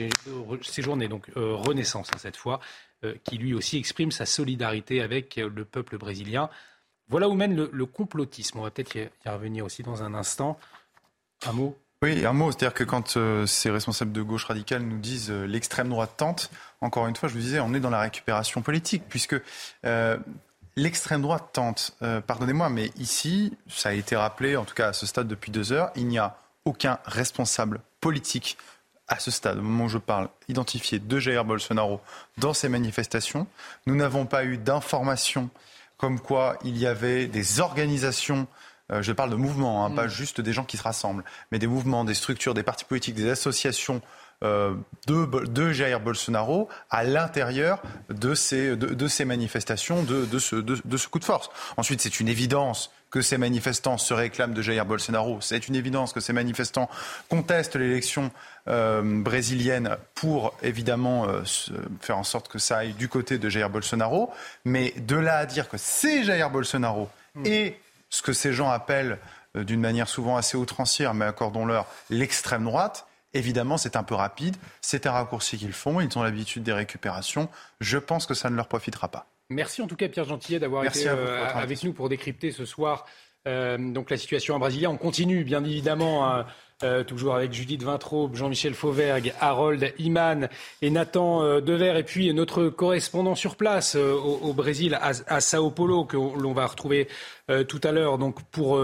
Séjourné, 0.62 1.09
donc 1.09 1.31
euh, 1.36 1.55
Renaissance 1.55 2.09
hein, 2.14 2.19
cette 2.19 2.36
fois, 2.36 2.60
euh, 3.05 3.14
qui 3.24 3.39
lui 3.39 3.55
aussi 3.55 3.78
exprime 3.78 4.10
sa 4.10 4.27
solidarité 4.27 5.02
avec 5.02 5.36
le 5.36 5.64
peuple 5.64 5.98
brésilien. 5.98 6.51
Voilà 7.09 7.28
où 7.28 7.35
mène 7.35 7.55
le, 7.55 7.86
complotisme. 7.86 8.59
On 8.59 8.62
va 8.62 8.70
peut-être 8.70 8.97
y, 8.97 9.09
revenir 9.27 9.64
aussi 9.64 9.82
dans 9.82 10.02
un 10.02 10.14
instant. 10.14 10.59
Un 11.47 11.52
mot? 11.52 11.77
Oui, 12.02 12.27
un 12.27 12.32
mot, 12.32 12.51
c'est-à-dire 12.51 12.74
que 12.74 12.85
quand 12.85 13.16
euh, 13.16 13.47
ces 13.47 13.70
responsables 13.70 14.12
de 14.12 14.23
gauche 14.23 14.47
radicale 14.47 14.82
nous 14.82 14.98
disent 14.98 15.31
euh, 15.31 15.44
l'extrême 15.44 15.89
droite 15.89 16.14
tente, 16.16 16.51
encore 16.81 17.06
une 17.06 17.14
fois, 17.14 17.28
je 17.28 17.35
vous 17.35 17.40
disais, 17.40 17.60
on 17.60 17.74
est 17.74 17.81
dans 17.81 17.90
la 17.90 18.01
récupération 18.01 18.60
politique, 18.60 19.05
puisque 19.09 19.36
euh, 19.85 20.16
l'extrême 20.74 21.23
droite 21.23 21.51
tente. 21.52 21.97
Pardonnez-moi, 22.27 22.70
mais 22.70 22.90
ici, 22.97 23.56
ça 23.69 23.90
a 23.90 23.93
été 23.93 24.16
rappelé, 24.16 24.56
en 24.56 24.64
tout 24.64 24.74
cas 24.74 24.89
à 24.89 24.93
ce 24.93 25.06
stade 25.06 25.28
depuis 25.28 25.52
deux 25.52 25.70
heures, 25.70 25.93
il 25.94 26.09
n'y 26.09 26.19
a 26.19 26.36
aucun 26.64 26.98
responsable 27.05 27.81
politique 28.01 28.56
à 29.08 29.18
ce 29.18 29.30
stade, 29.30 29.58
au 29.58 29.62
moment 29.62 29.84
où 29.84 29.88
je 29.88 29.98
parle, 29.98 30.28
identifié 30.48 30.98
de 30.98 31.18
Jair 31.18 31.44
Bolsonaro 31.44 32.00
dans 32.38 32.54
ces 32.54 32.68
manifestations. 32.68 33.46
Nous 33.86 33.96
n'avons 33.96 34.26
pas 34.26 34.44
eu 34.44 34.58
d'informations 34.58 35.50
comme 35.96 36.18
quoi 36.18 36.58
il 36.64 36.78
y 36.78 36.86
avait 36.86 37.26
des 37.26 37.60
organisations 37.60 38.46
euh, 38.90 39.02
je 39.02 39.12
parle 39.12 39.30
de 39.30 39.36
mouvements, 39.36 39.86
hein, 39.86 39.90
pas 39.90 40.06
mm. 40.06 40.10
juste 40.10 40.40
des 40.40 40.52
gens 40.52 40.64
qui 40.64 40.76
se 40.76 40.82
rassemblent, 40.82 41.24
mais 41.50 41.58
des 41.58 41.66
mouvements, 41.66 42.04
des 42.04 42.14
structures, 42.14 42.54
des 42.54 42.62
partis 42.62 42.84
politiques, 42.84 43.14
des 43.14 43.30
associations 43.30 44.02
euh, 44.42 44.74
de, 45.06 45.72
Jair 45.72 46.00
Bolsonaro 46.00 46.68
à 46.90 47.04
l'intérieur 47.04 47.80
de 48.10 48.34
ces, 48.34 48.76
de, 48.76 49.08
ces 49.08 49.24
manifestations, 49.24 50.02
de, 50.02 50.38
ce, 50.38 50.56
de, 50.56 50.96
ce 50.96 51.08
coup 51.08 51.20
de 51.20 51.24
force. 51.24 51.48
Ensuite, 51.76 52.00
c'est 52.00 52.18
une 52.18 52.28
évidence 52.28 52.90
que 53.12 53.22
ces 53.22 53.39
manifestants 53.39 53.98
se 53.98 54.12
réclament 54.12 54.55
de 54.55 54.62
Jair 54.62 54.84
Bolsonaro. 54.84 55.40
C'est 55.40 55.68
une 55.68 55.76
évidence 55.76 56.12
que 56.12 56.18
ces 56.18 56.32
manifestants 56.32 56.90
contestent 57.28 57.76
l'élection 57.76 58.32
euh, 58.66 59.02
brésilienne 59.05 59.97
pour 60.16 60.55
évidemment 60.62 61.28
faire 62.01 62.18
en 62.18 62.24
sorte 62.24 62.48
que 62.48 62.59
ça 62.59 62.78
aille 62.78 62.94
du 62.94 63.09
côté 63.09 63.39
de 63.39 63.48
Jair 63.48 63.70
Bolsonaro. 63.70 64.32
Mais 64.64 64.93
de 64.97 65.16
là 65.16 65.36
à 65.36 65.47
dire 65.47 65.68
que 65.68 65.76
c'est 65.76 66.24
Jair 66.24 66.51
Bolsonaro 66.51 67.09
mm. 67.36 67.47
et 67.47 67.78
ce 68.12 68.22
que 68.22 68.32
ces 68.32 68.52
gens 68.52 68.70
appellent 68.70 69.18
euh, 69.56 69.64
d'une 69.64 69.80
manière 69.80 70.09
souvent 70.09 70.36
assez 70.36 70.56
outrancière, 70.56 71.14
mais 71.14 71.24
accordons-leur, 71.24 71.86
l'extrême 72.10 72.64
droite, 72.64 73.06
évidemment, 73.34 73.76
c'est 73.76 73.97
un 73.97 74.02
peu 74.02 74.14
rapide, 74.14 74.56
c'est 74.80 75.06
un 75.06 75.12
raccourci 75.12 75.59
qu'ils 75.59 75.72
font, 75.72 76.01
ils 76.01 76.16
ont 76.16 76.22
l'habitude 76.22 76.62
des 76.62 76.72
récupérations. 76.72 77.48
Je 77.80 77.98
pense 77.98 78.26
que 78.26 78.34
ça 78.34 78.51
ne 78.51 78.56
leur 78.56 78.68
profitera 78.68 79.09
pas. 79.09 79.26
Merci 79.52 79.82
en 79.82 79.86
tout 79.86 79.96
cas, 79.96 80.08
Pierre 80.08 80.24
Gentillet, 80.24 80.58
d'avoir 80.58 80.84
été 80.84 81.08
euh, 81.08 81.46
avec 81.46 81.82
nous 81.84 81.92
pour 81.92 82.08
décrypter 82.08 82.50
ce 82.50 82.64
soir 82.64 83.06
euh, 83.48 83.76
donc 83.78 84.10
la 84.10 84.16
situation 84.16 84.54
en 84.54 84.58
Brasilia. 84.58 84.90
On 84.90 84.96
continue, 84.96 85.44
bien 85.44 85.64
évidemment. 85.64 86.26
Hein, 86.26 86.46
euh, 86.84 87.04
toujours 87.04 87.36
avec 87.36 87.52
Judith 87.52 87.82
Vintraube, 87.82 88.34
Jean-Michel 88.34 88.74
Fauvergue, 88.74 89.32
Harold 89.40 89.94
Iman 89.98 90.48
et 90.80 90.90
Nathan 90.90 91.42
euh, 91.42 91.60
Dever, 91.60 91.96
et 91.96 92.02
puis 92.02 92.32
notre 92.34 92.68
correspondant 92.68 93.36
sur 93.36 93.54
place 93.54 93.94
euh, 93.94 94.14
au, 94.14 94.52
Brésil, 94.52 94.94
à, 95.00 95.12
à, 95.28 95.40
Sao 95.40 95.70
Paulo, 95.70 96.04
que 96.04 96.16
l'on 96.16 96.52
va 96.52 96.66
retrouver 96.66 97.08
tout 97.68 97.80
à 97.84 97.92
l'heure, 97.92 98.18
donc 98.18 98.42
pour 98.50 98.80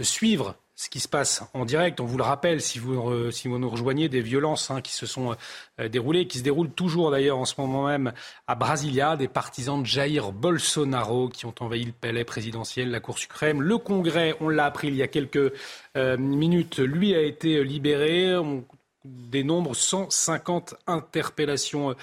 suivre 0.00 0.56
ce 0.78 0.88
qui 0.88 1.00
se 1.00 1.08
passe 1.08 1.42
en 1.54 1.64
direct. 1.64 1.98
On 1.98 2.04
vous 2.04 2.18
le 2.18 2.22
rappelle, 2.22 2.60
si 2.60 2.78
vous, 2.78 3.32
si 3.32 3.48
vous 3.48 3.58
nous 3.58 3.68
rejoignez, 3.68 4.08
des 4.08 4.20
violences 4.20 4.70
hein, 4.70 4.80
qui 4.80 4.92
se 4.92 5.06
sont 5.06 5.34
euh, 5.80 5.88
déroulées, 5.88 6.28
qui 6.28 6.38
se 6.38 6.44
déroulent 6.44 6.70
toujours 6.70 7.10
d'ailleurs 7.10 7.36
en 7.36 7.44
ce 7.44 7.60
moment 7.60 7.88
même 7.88 8.12
à 8.46 8.54
Brasilia, 8.54 9.16
des 9.16 9.26
partisans 9.26 9.82
de 9.82 9.86
Jair 9.86 10.30
Bolsonaro 10.30 11.30
qui 11.30 11.46
ont 11.46 11.54
envahi 11.58 11.84
le 11.84 11.90
palais 11.90 12.22
présidentiel, 12.22 12.92
la 12.92 13.00
Cour 13.00 13.18
suprême. 13.18 13.60
Le 13.60 13.76
Congrès, 13.76 14.36
on 14.40 14.48
l'a 14.48 14.66
appris 14.66 14.86
il 14.86 14.94
y 14.94 15.02
a 15.02 15.08
quelques 15.08 15.52
euh, 15.96 16.16
minutes, 16.16 16.78
lui 16.78 17.12
a 17.12 17.22
été 17.22 17.64
libéré. 17.64 18.36
On 18.36 18.64
dénombre 19.04 19.74
150 19.74 20.76
interpellations 20.86 21.96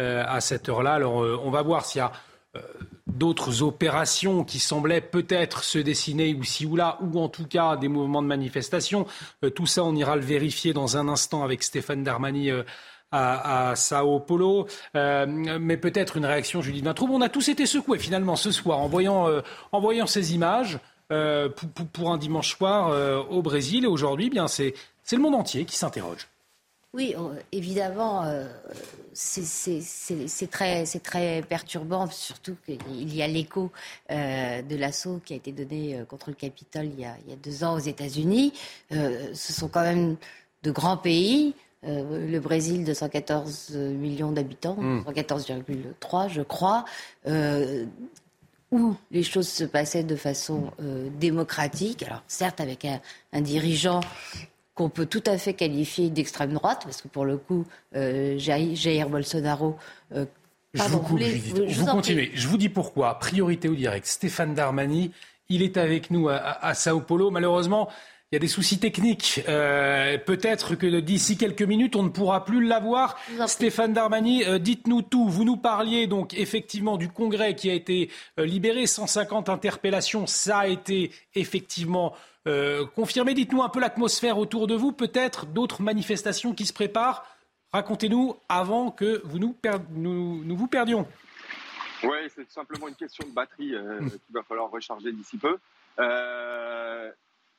euh, 0.00 0.24
à 0.26 0.40
cette 0.40 0.70
heure-là. 0.70 0.94
Alors 0.94 1.16
on 1.16 1.50
va 1.50 1.60
voir 1.60 1.84
s'il 1.84 1.98
y 1.98 2.02
a 2.02 2.12
d'autres 3.06 3.62
opérations 3.62 4.44
qui 4.44 4.58
semblaient 4.58 5.00
peut-être 5.00 5.64
se 5.64 5.78
dessiner 5.78 6.28
ici 6.28 6.66
ou 6.66 6.76
là, 6.76 6.98
ou 7.00 7.20
en 7.20 7.28
tout 7.28 7.46
cas 7.46 7.76
des 7.76 7.88
mouvements 7.88 8.22
de 8.22 8.26
manifestation. 8.26 9.06
Euh, 9.44 9.50
tout 9.50 9.66
ça, 9.66 9.84
on 9.84 9.94
ira 9.94 10.16
le 10.16 10.22
vérifier 10.22 10.72
dans 10.72 10.96
un 10.96 11.08
instant 11.08 11.42
avec 11.42 11.62
Stéphane 11.62 12.02
Darmani. 12.02 12.50
Euh, 12.50 12.62
à, 13.14 13.74
Sao 13.76 14.20
Paulo, 14.20 14.66
euh, 14.96 15.26
mais 15.28 15.76
peut-être 15.76 16.16
une 16.16 16.24
réaction, 16.24 16.62
Judith 16.62 16.82
Vintraube. 16.82 17.10
On 17.10 17.20
a 17.20 17.28
tous 17.28 17.46
été 17.50 17.66
secoués 17.66 17.98
finalement 17.98 18.36
ce 18.36 18.50
soir 18.50 18.78
en 18.78 18.88
voyant, 18.88 19.28
en 19.70 19.80
voyant 19.82 20.06
ces 20.06 20.34
images 20.34 20.78
pour, 21.10 22.10
un 22.10 22.16
dimanche 22.16 22.56
soir 22.56 23.28
au 23.30 23.42
Brésil. 23.42 23.84
Et 23.84 23.86
aujourd'hui, 23.86 24.30
bien 24.30 24.48
c'est 24.48 24.72
le 25.10 25.18
monde 25.18 25.34
entier 25.34 25.66
qui 25.66 25.76
s'interroge. 25.76 26.26
Oui, 26.94 27.14
évidemment, 27.52 28.24
c'est 29.14 30.50
très, 30.50 30.84
très 30.84 31.42
perturbant, 31.42 32.08
surtout 32.08 32.56
qu'il 32.64 33.14
y 33.14 33.22
a 33.22 33.26
l'écho 33.26 33.70
euh, 34.10 34.62
de 34.62 34.76
l'assaut 34.76 35.20
qui 35.24 35.34
a 35.34 35.36
été 35.36 35.52
donné 35.52 35.96
euh, 35.96 36.04
contre 36.04 36.30
le 36.30 36.36
Capitole 36.36 36.86
il 36.86 37.00
y 37.00 37.04
a, 37.04 37.16
deux 37.42 37.64
ans 37.64 37.74
aux 37.74 37.80
États-Unis. 37.80 38.52
ce 38.90 39.52
sont 39.52 39.68
quand 39.68 39.82
même 39.82 40.16
de 40.62 40.70
grands 40.70 40.96
pays. 40.96 41.54
le 41.82 42.38
Brésil, 42.38 42.84
214 42.84 43.74
millions 43.74 44.32
d'habitants, 44.32 44.76
114,3 44.78 46.26
hmm. 46.26 46.28
je 46.28 46.42
crois, 46.42 46.84
où 48.70 48.94
les 49.10 49.22
choses 49.22 49.48
se 49.48 49.64
passaient 49.64 50.04
de 50.04 50.16
façon 50.16 50.70
démocratique. 51.18 52.02
Alors 52.04 52.22
certes 52.28 52.60
avec 52.60 52.86
un 53.32 53.40
dirigeant 53.40 54.00
qu'on 54.74 54.88
peut 54.88 55.06
tout 55.06 55.22
à 55.26 55.38
fait 55.38 55.54
qualifier 55.54 56.10
d'extrême 56.10 56.54
droite, 56.54 56.82
parce 56.84 57.02
que 57.02 57.08
pour 57.08 57.24
le 57.24 57.36
coup, 57.36 57.66
euh, 57.94 58.38
Jair, 58.38 59.08
Bolsonaro. 59.08 59.76
Euh, 60.14 60.24
je 60.74 60.82
vous, 60.84 61.00
coupe, 61.00 61.18
je, 61.20 61.80
vous, 61.80 62.02
Je 62.34 62.48
vous 62.48 62.56
dis 62.56 62.70
pourquoi. 62.70 63.18
Priorité 63.18 63.68
au 63.68 63.74
direct. 63.74 64.06
Stéphane 64.06 64.54
Darmani, 64.54 65.10
il 65.50 65.62
est 65.62 65.76
avec 65.76 66.10
nous 66.10 66.30
à, 66.30 66.72
Sao 66.72 67.00
Paulo. 67.00 67.30
Malheureusement, 67.30 67.90
il 68.30 68.36
y 68.36 68.38
a 68.38 68.38
des 68.38 68.48
soucis 68.48 68.78
techniques. 68.78 69.42
Euh, 69.46 70.16
peut-être 70.16 70.74
que 70.74 71.00
d'ici 71.00 71.36
quelques 71.36 71.60
minutes, 71.60 71.94
on 71.94 72.04
ne 72.04 72.08
pourra 72.08 72.46
plus 72.46 72.66
l'avoir. 72.66 73.18
Stéphane 73.46 73.92
Darmani, 73.92 74.44
euh, 74.44 74.58
dites-nous 74.58 75.02
tout. 75.02 75.28
Vous 75.28 75.44
nous 75.44 75.58
parliez 75.58 76.06
donc 76.06 76.32
effectivement 76.32 76.96
du 76.96 77.10
Congrès 77.10 77.54
qui 77.54 77.68
a 77.68 77.74
été 77.74 78.08
libéré, 78.38 78.86
150 78.86 79.50
interpellations. 79.50 80.26
Ça 80.26 80.60
a 80.60 80.66
été 80.68 81.10
effectivement 81.34 82.14
euh, 82.48 82.86
confirmez, 82.86 83.34
dites-nous 83.34 83.62
un 83.62 83.68
peu 83.68 83.80
l'atmosphère 83.80 84.38
autour 84.38 84.66
de 84.66 84.74
vous, 84.74 84.92
peut-être 84.92 85.46
d'autres 85.46 85.82
manifestations 85.82 86.54
qui 86.54 86.66
se 86.66 86.72
préparent. 86.72 87.24
Racontez-nous 87.72 88.36
avant 88.48 88.90
que 88.90 89.22
vous 89.24 89.38
nous, 89.38 89.54
nous, 89.94 90.56
vous 90.56 90.66
perdions. 90.66 91.06
Oui, 92.02 92.18
c'est 92.34 92.50
simplement 92.50 92.88
une 92.88 92.96
question 92.96 93.26
de 93.26 93.32
batterie 93.32 93.74
euh, 93.74 94.00
hmm. 94.00 94.10
qu'il 94.10 94.34
va 94.34 94.42
falloir 94.42 94.70
recharger 94.70 95.12
d'ici 95.12 95.38
peu. 95.38 95.56
Euh, 96.00 97.10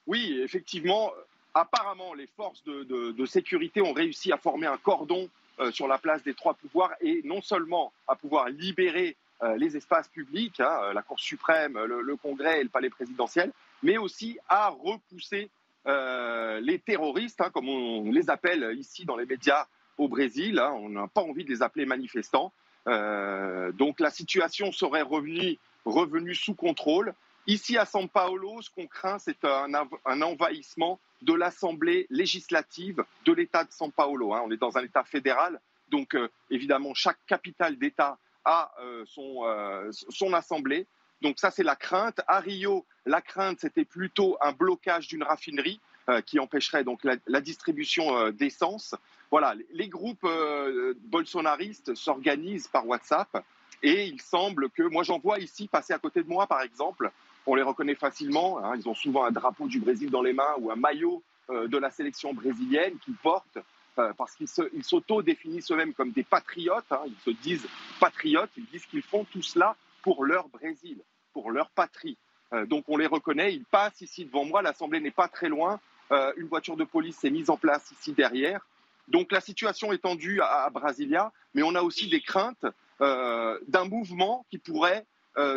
oui, 0.05 0.39
effectivement, 0.43 1.13
apparemment, 1.53 2.13
les 2.13 2.27
forces 2.27 2.63
de, 2.65 3.25
sécurité 3.25 3.81
ont 3.81 3.93
réussi 3.93 4.33
à 4.33 4.37
former 4.37 4.67
un 4.67 4.77
cordon 4.77 5.29
sur 5.71 5.87
la 5.87 5.97
place 5.97 6.23
des 6.23 6.33
trois 6.33 6.55
pouvoirs 6.55 6.91
et 6.99 7.21
non 7.23 7.41
seulement 7.41 7.93
à 8.07 8.15
pouvoir 8.15 8.49
libérer 8.49 9.15
les 9.55 9.77
espaces 9.77 10.09
publics, 10.09 10.59
hein, 10.59 10.91
la 10.93 11.01
Cour 11.03 11.19
suprême, 11.19 11.79
le, 11.79 12.15
Congrès 12.17 12.59
et 12.59 12.63
le 12.63 12.69
palais 12.69 12.89
présidentiel, 12.89 13.51
mais 13.83 13.97
aussi 13.97 14.39
à 14.47 14.69
repousser 14.69 15.51
euh, 15.85 16.61
les 16.61 16.79
terroristes, 16.79 17.41
hein, 17.41 17.49
comme 17.53 17.67
on 17.67 18.09
les 18.11 18.29
appelle 18.29 18.73
ici 18.77 19.05
dans 19.05 19.17
les 19.17 19.25
médias 19.25 19.67
au 19.97 20.07
Brésil. 20.07 20.57
Hein. 20.59 20.71
on 20.75 20.89
n'a 20.89 21.07
pas 21.07 21.21
envie 21.21 21.43
de 21.43 21.49
les 21.49 21.61
appeler 21.61 21.85
manifestants. 21.85 22.53
Euh, 22.87 23.71
donc 23.73 23.99
la 23.99 24.09
situation 24.09 24.71
serait 24.71 25.01
revenue, 25.01 26.35
sous 26.35 26.55
contrôle. 26.55 27.13
Ici 27.45 27.77
à 27.77 27.83
São 27.83 28.07
Paulo, 28.07 28.61
ce 28.61 28.69
qu'on 28.69 28.87
craint, 28.87 29.19
c'est 29.19 29.43
un, 29.43 30.21
envahissement 30.21 30.99
de 31.21 31.33
l'Assemblée 31.33 32.07
législative 32.09 33.03
de 33.25 33.33
l'État 33.33 33.65
de 33.65 33.71
São 33.71 33.91
Paulo. 33.91 34.33
Hein. 34.33 34.41
On 34.45 34.51
est 34.51 34.57
dans 34.57 34.77
un 34.77 34.83
État 34.83 35.03
fédéral, 35.03 35.59
donc 35.89 36.15
euh, 36.15 36.29
évidemment 36.49 36.93
chaque 36.93 37.19
capitale 37.27 37.77
d'État 37.77 38.17
a 38.45 38.71
son 39.05 40.33
assemblée. 40.33 40.85
Donc 41.23 41.39
ça, 41.39 41.49
c'est 41.49 41.63
la 41.63 41.77
crainte. 41.77 42.19
À 42.27 42.41
Rio, 42.41 42.85
la 43.05 43.21
crainte, 43.21 43.61
c'était 43.61 43.85
plutôt 43.85 44.37
un 44.41 44.51
blocage 44.51 45.07
d'une 45.07 45.23
raffinerie 45.23 45.79
euh, 46.09 46.19
qui 46.19 46.37
empêcherait 46.37 46.83
donc 46.83 46.99
la, 47.05 47.39
distribution 47.39 48.17
euh, 48.17 48.31
d'essence. 48.31 48.93
Voilà, 49.31 49.55
les 49.71 49.87
groupes 49.87 50.25
euh, 50.25 50.93
bolsonaristes 51.05 51.95
s'organisent 51.95 52.67
par 52.67 52.85
WhatsApp 52.85 53.41
et 53.81 54.07
il 54.07 54.21
semble 54.21 54.69
que, 54.69 54.83
moi 54.83 55.03
j'en 55.03 55.17
vois 55.17 55.39
ici 55.39 55.69
passer 55.69 55.93
à 55.93 55.99
côté 55.99 56.21
de 56.21 56.27
moi 56.27 56.45
par 56.45 56.61
exemple, 56.61 57.09
on 57.45 57.55
les 57.55 57.63
reconnaît 57.63 57.95
facilement, 57.95 58.63
hein. 58.63 58.75
ils 58.75 58.87
ont 58.89 58.93
souvent 58.93 59.23
un 59.23 59.31
drapeau 59.31 59.67
du 59.67 59.79
Brésil 59.79 60.11
dans 60.11 60.21
les 60.21 60.33
mains 60.33 60.55
ou 60.59 60.71
un 60.71 60.75
maillot 60.75 61.23
de 61.49 61.77
la 61.77 61.89
sélection 61.89 62.33
brésilienne 62.33 62.97
qu'ils 62.99 63.15
portent 63.15 63.57
parce 63.95 64.35
qu'ils 64.35 64.47
s'auto-définissent 64.83 65.71
eux-mêmes 65.71 65.93
comme 65.93 66.11
des 66.11 66.23
patriotes, 66.23 66.91
hein. 66.91 67.01
ils 67.07 67.19
se 67.23 67.31
disent 67.41 67.67
patriotes, 67.99 68.51
ils 68.57 68.65
disent 68.65 68.85
qu'ils 68.85 69.01
font 69.01 69.25
tout 69.25 69.41
cela 69.41 69.75
pour 70.01 70.25
leur 70.25 70.49
Brésil, 70.49 71.01
pour 71.33 71.51
leur 71.51 71.69
patrie. 71.71 72.17
Euh, 72.53 72.65
donc 72.65 72.85
on 72.87 72.97
les 72.97 73.07
reconnaît, 73.07 73.53
ils 73.53 73.65
passent 73.65 74.01
ici 74.01 74.25
devant 74.25 74.45
moi, 74.45 74.61
l'Assemblée 74.61 74.99
n'est 74.99 75.11
pas 75.11 75.27
très 75.27 75.49
loin, 75.49 75.79
euh, 76.11 76.31
une 76.37 76.47
voiture 76.47 76.77
de 76.77 76.83
police 76.83 77.17
s'est 77.17 77.31
mise 77.31 77.49
en 77.49 77.57
place 77.57 77.91
ici 77.91 78.13
derrière. 78.13 78.65
Donc 79.07 79.31
la 79.31 79.41
situation 79.41 79.91
est 79.91 79.97
tendue 79.97 80.39
à, 80.41 80.69
Brasilia, 80.69 81.31
mais 81.53 81.63
on 81.63 81.75
a 81.75 81.81
aussi 81.81 82.07
des 82.07 82.21
craintes 82.21 82.65
euh, 83.01 83.59
d'un 83.67 83.85
mouvement 83.85 84.45
qui 84.49 84.57
pourrait 84.57 85.05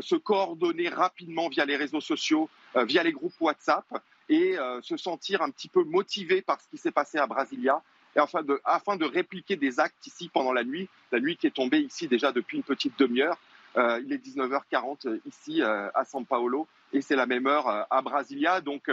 se 0.00 0.14
coordonner 0.14 0.88
rapidement 0.88 1.50
via 1.50 1.66
les 1.66 1.76
réseaux 1.76 2.00
sociaux, 2.00 2.48
via 2.74 3.02
les 3.02 3.12
groupes 3.12 3.34
WhatsApp, 3.40 3.84
et 4.30 4.56
se 4.80 4.96
sentir 4.96 5.42
un 5.42 5.50
petit 5.50 5.68
peu 5.68 5.84
motivé 5.84 6.40
par 6.40 6.62
ce 6.62 6.68
qui 6.70 6.78
s'est 6.78 6.90
passé 6.90 7.18
à 7.18 7.26
Brasilia, 7.26 7.82
et 8.16 8.20
afin 8.64 8.96
de 8.96 9.04
répliquer 9.04 9.56
des 9.56 9.78
actes 9.78 10.06
ici 10.06 10.30
pendant 10.32 10.54
la 10.54 10.64
nuit, 10.64 10.88
la 11.12 11.20
nuit 11.20 11.36
qui 11.36 11.46
est 11.46 11.54
tombée 11.54 11.80
ici 11.80 12.08
déjà 12.08 12.32
depuis 12.32 12.56
une 12.56 12.62
petite 12.62 12.98
demi-heure. 12.98 13.36
Il 13.76 14.12
est 14.12 14.24
19h40 14.24 15.20
ici 15.26 15.62
à 15.62 16.02
São 16.04 16.24
Paulo 16.24 16.66
et 16.92 17.02
c'est 17.02 17.16
la 17.16 17.26
même 17.26 17.46
heure 17.46 17.86
à 17.90 18.02
Brasilia. 18.02 18.60
Donc 18.60 18.88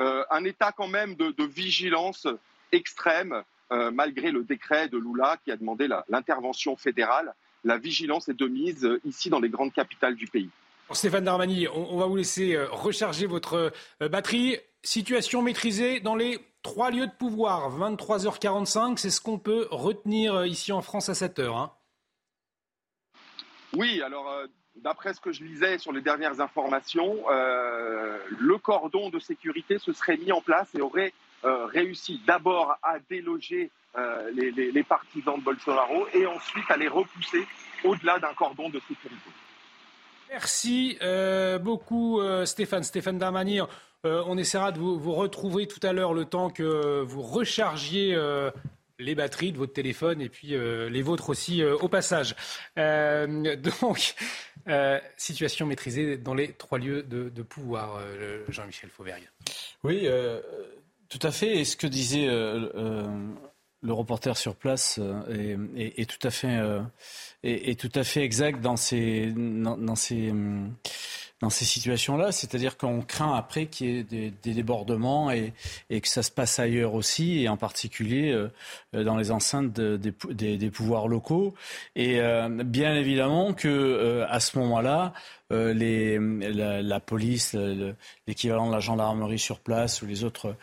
euh, 0.00 0.24
un 0.30 0.44
état 0.44 0.72
quand 0.72 0.86
même 0.86 1.14
de, 1.16 1.44
vigilance 1.44 2.26
extrême, 2.70 3.42
euh, 3.72 3.90
malgré 3.90 4.30
le 4.30 4.44
décret 4.44 4.88
de 4.88 4.96
Lula 4.96 5.36
qui 5.44 5.50
a 5.50 5.56
demandé 5.56 5.88
l'intervention 6.08 6.76
fédérale. 6.76 7.34
La 7.64 7.78
vigilance 7.78 8.28
est 8.28 8.38
de 8.38 8.46
mise 8.46 8.84
euh, 8.84 9.00
ici 9.04 9.28
dans 9.28 9.40
les 9.40 9.48
grandes 9.48 9.72
capitales 9.72 10.14
du 10.14 10.26
pays. 10.26 10.50
Stéphane 10.92 11.24
Darmani, 11.24 11.66
on, 11.68 11.98
va 11.98 12.06
vous 12.06 12.16
laisser 12.16 12.56
recharger 12.70 13.26
votre 13.26 13.72
batterie. 14.00 14.56
Situation 14.82 15.42
maîtrisée 15.42 16.00
dans 16.00 16.14
les 16.14 16.38
trois 16.62 16.90
lieux 16.90 17.06
de 17.06 17.12
pouvoir. 17.12 17.78
23h45, 17.78 18.96
c'est 18.96 19.10
ce 19.10 19.20
qu'on 19.20 19.38
peut 19.38 19.68
retenir 19.70 20.46
ici 20.46 20.72
en 20.72 20.80
France 20.80 21.10
à 21.10 21.14
cette 21.14 21.40
heure. 21.40 21.58
Hein. 21.58 21.72
Oui, 23.74 24.02
alors 24.02 24.48
d'après 24.82 25.14
ce 25.14 25.20
que 25.20 25.32
je 25.32 25.44
lisais 25.44 25.78
sur 25.78 25.92
les 25.92 26.00
dernières 26.00 26.40
informations, 26.40 27.16
euh, 27.30 28.18
le 28.38 28.58
cordon 28.58 29.10
de 29.10 29.18
sécurité 29.18 29.78
se 29.78 29.92
serait 29.92 30.16
mis 30.16 30.32
en 30.32 30.40
place 30.40 30.68
et 30.74 30.80
aurait 30.80 31.12
euh, 31.44 31.66
réussi 31.66 32.20
d'abord 32.26 32.76
à 32.82 32.98
déloger 33.10 33.70
euh, 33.96 34.30
les, 34.32 34.82
partisans 34.82 35.38
de 35.38 35.44
Bolsonaro 35.44 36.06
et 36.12 36.26
ensuite 36.26 36.70
à 36.70 36.76
les 36.76 36.88
repousser 36.88 37.46
au-delà 37.84 38.18
d'un 38.18 38.34
cordon 38.34 38.68
de 38.68 38.80
sécurité. 38.80 39.30
Merci 40.30 40.98
beaucoup 41.62 42.20
Stéphane. 42.44 42.82
Stéphane 42.82 43.18
Darmani, 43.18 43.60
on 44.04 44.36
essaiera 44.36 44.72
de 44.72 44.78
vous, 44.78 45.14
retrouver 45.14 45.66
tout 45.66 45.80
à 45.82 45.94
l'heure 45.94 46.12
le 46.12 46.26
temps 46.26 46.50
que 46.50 47.00
vous 47.00 47.22
rechargiez 47.22 48.14
les 48.98 49.14
batteries 49.14 49.52
de 49.52 49.58
votre 49.58 49.72
téléphone 49.72 50.20
et 50.20 50.28
puis 50.28 50.54
euh, 50.54 50.88
les 50.88 51.02
vôtres 51.02 51.30
aussi 51.30 51.62
euh, 51.62 51.76
au 51.76 51.88
passage. 51.88 52.34
Euh, 52.78 53.56
donc, 53.80 54.14
situation 55.16 55.66
maîtrisée 55.66 56.16
dans 56.18 56.34
les 56.34 56.52
trois 56.52 56.78
lieux 56.78 57.02
de, 57.02 57.42
pouvoir, 57.42 58.00
Jean-Michel 58.48 58.90
Fauvergue. 58.90 59.26
Oui, 59.82 60.06
tout 61.08 61.18
à 61.22 61.30
fait. 61.30 61.56
Et 61.56 61.64
ce 61.64 61.74
que 61.74 61.86
disait 61.86 62.26
le 62.26 63.92
reporter 63.92 64.36
sur 64.36 64.56
place 64.56 65.00
est, 65.78 66.10
tout 66.10 66.28
à 67.94 68.04
fait 68.04 68.22
exact 68.22 68.60
dans 68.60 68.76
ces 68.76 69.32
dans, 69.34 69.96
ces 69.96 70.34
dans 71.40 71.50
ces 71.50 71.64
situations-là, 71.64 72.32
c'est-à-dire 72.32 72.76
qu'on 72.76 73.00
craint 73.00 73.34
après 73.34 73.66
qu'il 73.66 73.86
y 73.88 73.98
ait 73.98 74.02
des, 74.02 74.54
débordements 74.54 75.30
et, 75.30 75.52
que 75.88 76.08
ça 76.08 76.22
se 76.22 76.30
passe 76.30 76.58
ailleurs 76.58 76.94
aussi, 76.94 77.42
et 77.42 77.48
en 77.48 77.56
particulier 77.56 78.32
euh, 78.32 79.04
dans 79.04 79.16
les 79.16 79.30
enceintes 79.30 79.72
des, 79.72 80.70
pouvoirs 80.70 81.06
locaux. 81.06 81.54
Et 81.94 82.20
euh, 82.20 82.48
bien 82.48 82.94
évidemment 82.94 83.52
que 83.52 83.68
euh, 83.68 84.26
à 84.28 84.40
ce 84.40 84.58
moment-là, 84.58 85.12
la, 85.50 87.00
police, 87.00 87.56
l'équivalent 88.26 88.66
de 88.66 88.72
la 88.72 88.80
gendarmerie 88.80 89.38
sur 89.38 89.60
place 89.60 90.02
ou 90.02 90.06
les 90.06 90.24
autres 90.24 90.54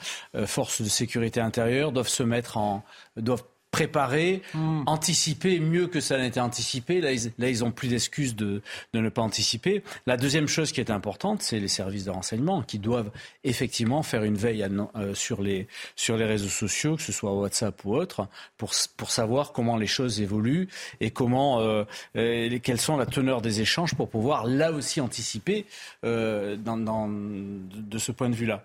forces 0.46 0.82
de 0.84 0.90
sécurité 0.90 1.40
intérieure 1.40 1.92
doivent 1.92 2.08
se 2.08 2.22
mettre 2.22 2.58
en 2.58 2.84
doivent 3.18 3.46
préparer, 3.76 4.42
hmm. 4.54 4.84
anticiper 4.86 5.60
mieux 5.60 5.88
que 5.88 6.00
ça 6.00 6.18
n'était 6.18 6.40
anticipé. 6.40 7.02
Là, 7.02 7.12
ils, 7.12 7.34
là, 7.38 7.50
ils 7.50 7.62
ont 7.62 7.72
plus 7.72 7.90
d'excuses 7.90 8.34
de, 8.34 8.62
de, 8.94 9.00
ne 9.02 9.10
pas 9.10 9.22
anticiper. 9.22 9.84
La 10.08 10.16
deuxième 10.16 10.48
chose 10.48 10.72
qui 10.72 10.80
est 10.80 10.92
importante, 10.92 11.42
c'est 11.42 11.60
les 11.60 11.68
services 11.68 12.06
de 12.06 12.12
renseignement 12.12 12.62
qui 12.62 12.80
doivent 12.80 13.12
effectivement 13.44 14.02
faire 14.02 14.24
une 14.24 14.38
veille 14.38 14.64
euh, 14.64 15.14
sur, 15.14 15.42
les, 15.42 15.68
sur 15.98 16.16
les 16.16 16.24
réseaux 16.24 16.48
sociaux, 16.48 16.96
que 16.96 17.02
ce 17.02 17.12
soit 17.12 17.34
WhatsApp 17.34 17.84
ou 17.84 17.96
autre, 17.96 18.30
pour, 18.58 18.72
pour 18.96 19.12
savoir 19.12 19.52
comment 19.52 19.76
les 19.76 19.88
choses 19.88 20.22
évoluent 20.22 20.70
et 21.02 21.12
comment, 21.12 21.60
euh, 21.60 21.84
euh 22.16 22.58
quelles 22.64 22.80
sont 22.80 22.96
la 22.96 23.06
teneur 23.06 23.42
des 23.42 23.60
échanges 23.60 23.94
pour 23.94 24.08
pouvoir 24.08 24.46
là 24.46 24.72
aussi 24.72 25.02
anticiper 25.02 25.66
euh, 26.06 26.56
dans, 26.56 26.78
dans, 26.78 27.10
de 27.10 27.98
ce 27.98 28.14
point 28.14 28.30
de 28.30 28.36
vue-là. 28.36 28.64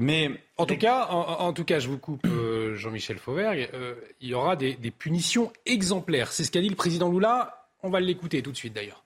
Mais 0.00 0.30
en 0.56 0.66
tout 0.66 0.76
cas, 0.76 1.06
en, 1.06 1.52
tout 1.52 1.64
cas, 1.64 1.78
je 1.78 1.88
vous 1.88 1.98
coupe, 1.98 2.26
euh, 2.26 2.74
Jean-Michel 2.76 3.18
Fauvergue. 3.18 3.68
Euh, 3.74 3.94
il 4.20 4.28
y 4.28 4.34
aura 4.34 4.56
des, 4.56 4.76
punitions 4.90 5.52
exemplaires. 5.66 6.32
C'est 6.32 6.44
ce 6.44 6.50
qu'a 6.50 6.60
dit 6.60 6.68
le 6.68 6.76
président 6.76 7.10
Lula. 7.10 7.68
On 7.82 7.90
va 7.90 8.00
l'écouter 8.00 8.42
tout 8.42 8.52
de 8.52 8.56
suite, 8.56 8.74
d'ailleurs. 8.74 9.04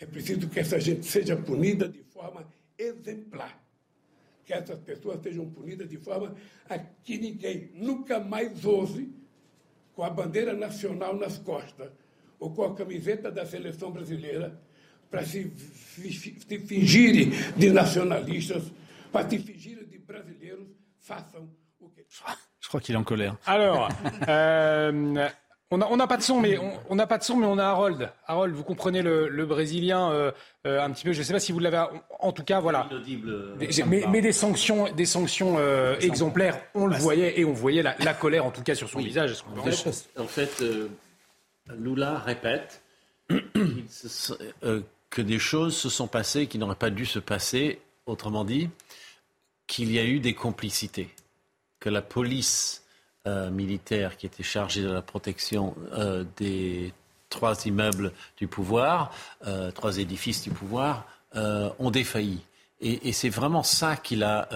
É 0.00 0.06
preciso 0.06 0.48
que 0.48 0.60
essa 0.60 0.78
gente 0.78 1.04
seja 1.04 1.36
punida 1.36 1.88
de 1.88 2.02
forma 2.04 2.44
exemplar. 2.78 3.52
Que 4.46 4.54
essas 4.54 4.78
pessoas 4.78 5.20
sejam 5.22 5.50
punidas 5.50 5.88
de 5.88 5.96
forma 5.98 6.34
a 6.68 6.78
que 6.78 7.18
ninguém 7.18 7.70
nunca 7.74 8.20
mais 8.20 8.64
ouse, 8.64 9.08
com 9.94 10.04
a 10.04 10.10
bandeira 10.10 10.54
nacional 10.54 11.16
nas 11.16 11.38
costas, 11.38 11.90
ou 12.38 12.50
com 12.54 12.62
a 12.62 12.74
camiseta 12.74 13.30
da 13.30 13.44
seleção 13.44 13.90
brasileira, 13.90 14.58
para 15.10 15.24
se, 15.24 15.50
se 15.56 16.58
fingirem 16.60 17.30
de 17.56 17.70
nacionalistas 17.70 18.62
Je 22.60 22.68
crois 22.68 22.80
qu'il 22.80 22.94
est 22.94 22.98
en 22.98 23.04
colère. 23.04 23.36
Alors, 23.46 23.88
euh, 24.28 25.28
on 25.70 25.96
n'a 25.96 26.06
pas 26.06 26.16
de 26.16 26.22
son, 26.22 26.40
mais 26.40 26.58
on 26.88 26.94
n'a 26.94 27.06
pas 27.06 27.18
de 27.18 27.22
son, 27.22 27.36
mais 27.36 27.46
on 27.46 27.58
a 27.58 27.64
Harold. 27.64 28.10
Harold, 28.26 28.54
vous 28.54 28.64
comprenez 28.64 29.02
le, 29.02 29.46
brésilien 29.46 30.10
euh, 30.10 30.32
euh, 30.66 30.82
un 30.82 30.90
petit 30.90 31.04
peu. 31.04 31.12
Je 31.12 31.20
ne 31.20 31.24
sais 31.24 31.32
pas 31.32 31.40
si 31.40 31.52
vous 31.52 31.60
l'avez. 31.60 31.82
En 32.20 32.32
tout 32.32 32.44
cas, 32.44 32.60
voilà. 32.60 32.88
mais, 33.86 34.20
des 34.20 34.32
sanctions, 34.32 34.92
des 34.92 35.06
sanctions 35.06 35.58
exemplaires, 36.00 36.60
on 36.74 36.86
le 36.86 36.96
voyait 36.96 37.40
et 37.40 37.44
on 37.44 37.52
voyait 37.52 37.82
la, 37.82 38.14
colère, 38.14 38.44
en 38.44 38.50
tout 38.50 38.62
cas, 38.62 38.74
sur 38.74 38.88
son 38.88 38.98
visage. 38.98 39.34
En 39.56 39.64
fait, 39.64 40.08
en 40.18 40.26
fait 40.26 40.62
Lula 41.74 42.18
répète 42.18 42.82
que 43.28 45.22
des 45.22 45.38
choses 45.38 45.76
se 45.76 45.88
sont 45.88 46.06
passées 46.06 46.46
qui 46.46 46.58
n'auraient 46.58 46.74
pas 46.74 46.90
dû 46.90 47.06
se 47.06 47.18
passer. 47.18 47.80
Autrement 48.06 48.44
dit, 48.44 48.70
qu'il 49.68 49.92
y 49.92 50.00
a 50.00 50.04
eu 50.04 50.18
des 50.18 50.34
complicités, 50.34 51.14
que 51.78 51.88
la 51.88 52.02
police 52.02 52.82
euh, 53.26 53.50
militaire 53.50 54.16
qui 54.16 54.26
était 54.26 54.42
chargée 54.42 54.82
de 54.82 54.90
la 54.90 55.02
protection 55.02 55.76
euh, 55.92 56.24
des 56.36 56.92
trois 57.28 57.66
immeubles 57.66 58.12
du 58.38 58.48
pouvoir, 58.48 59.12
euh, 59.46 59.70
trois 59.70 59.98
édifices 59.98 60.42
du 60.42 60.50
pouvoir, 60.50 61.06
ont 61.78 61.90
défailli. 61.90 62.40
Et, 62.80 63.12
c'est 63.12 63.28
vraiment 63.28 63.62
ça 63.62 63.96
qui 63.96 64.16
l'a 64.16 64.48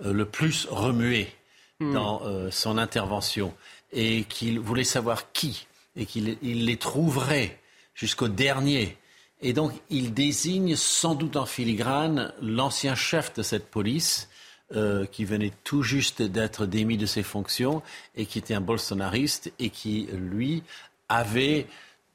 le 0.00 0.24
plus 0.24 0.66
remué 0.68 1.32
hmm. 1.78 1.94
dans 1.94 2.50
son 2.50 2.76
intervention. 2.76 3.54
Et 3.92 4.24
qu'il 4.24 4.58
voulait 4.58 4.82
savoir 4.82 5.30
qui, 5.30 5.68
et 5.94 6.04
qu'il 6.04 6.36
les 6.42 6.76
trouverait 6.76 7.60
jusqu'au 7.94 8.26
dernier 8.26 8.98
et 9.42 9.52
donc, 9.52 9.72
il 9.90 10.14
désigne 10.14 10.76
sans 10.76 11.16
doute 11.16 11.36
en 11.36 11.46
filigrane 11.46 12.32
l'ancien 12.40 12.94
chef 12.94 13.34
de 13.34 13.42
cette 13.42 13.68
police, 13.68 14.28
euh, 14.74 15.06
qui 15.06 15.24
venait 15.24 15.52
tout 15.64 15.82
juste 15.82 16.22
d'être 16.22 16.66
démis 16.66 16.96
de 16.96 17.06
ses 17.06 17.22
fonctions 17.22 17.82
et 18.14 18.26
qui 18.26 18.38
était 18.38 18.54
un 18.54 18.60
bolsonariste 18.60 19.52
et 19.58 19.70
qui, 19.70 20.08
lui, 20.12 20.62
avait 21.08 21.66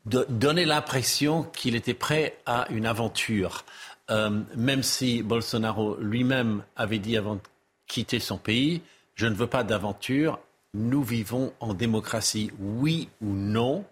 donné 0.05 0.65
l'impression 0.65 1.43
qu'il 1.43 1.75
était 1.75 1.93
prêt 1.93 2.37
à 2.45 2.67
une 2.69 2.85
aventure. 2.85 3.65
Euh, 4.09 4.41
même 4.55 4.83
si 4.83 5.21
Bolsonaro 5.21 5.97
lui-même 5.99 6.63
avait 6.75 6.99
dit 6.99 7.17
avant 7.17 7.35
de 7.35 7.41
quitter 7.87 8.19
son 8.19 8.37
pays, 8.37 8.81
je 9.15 9.27
ne 9.27 9.35
veux 9.35 9.47
pas 9.47 9.63
d'aventure, 9.63 10.39
nous 10.73 11.03
vivons 11.03 11.53
en 11.59 11.73
démocratie, 11.73 12.51
oui 12.59 13.09
ou 13.21 13.33
non, 13.33 13.83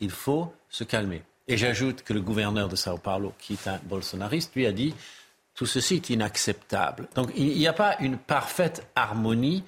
il 0.00 0.10
faut 0.10 0.52
se 0.68 0.84
calmer. 0.84 1.22
Et 1.48 1.56
j'ajoute 1.56 2.02
que 2.02 2.12
le 2.12 2.20
gouverneur 2.20 2.68
de 2.68 2.76
Sao 2.76 2.98
Paulo, 2.98 3.32
qui 3.38 3.54
est 3.54 3.68
un 3.68 3.78
bolsonariste, 3.84 4.54
lui 4.54 4.66
a 4.66 4.72
dit 4.72 4.94
tout 5.54 5.66
ceci 5.66 5.96
est 5.96 6.10
inacceptable. 6.10 7.08
Donc 7.14 7.30
il 7.36 7.56
n'y 7.56 7.66
a 7.66 7.72
pas 7.72 7.96
une 8.00 8.18
parfaite 8.18 8.86
harmonie 8.94 9.64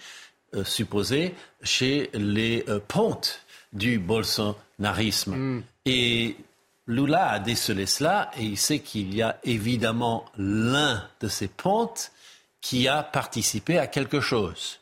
euh, 0.55 0.65
supposée 0.65 1.35
chez 1.63 2.11
les 2.15 2.65
euh, 2.69 2.81
pontes 2.87 3.43
du 3.73 3.99
bolsonarisme. 3.99 5.35
Hmm. 5.35 5.63
Et 5.85 6.37
Lula 6.87 7.31
a 7.31 7.39
décelé 7.39 7.87
cela 7.87 8.31
et 8.37 8.45
il 8.45 8.57
sait 8.57 8.81
qu'il 8.81 9.15
y 9.15 9.23
a 9.23 9.39
évidemment 9.45 10.27
l'un 10.37 11.03
de 11.21 11.29
ces 11.29 11.49
pontes 11.49 12.13
qui 12.61 12.89
a 12.89 13.03
participé 13.03 13.79
à 13.79 13.87
quelque 13.87 14.21
chose, 14.21 14.81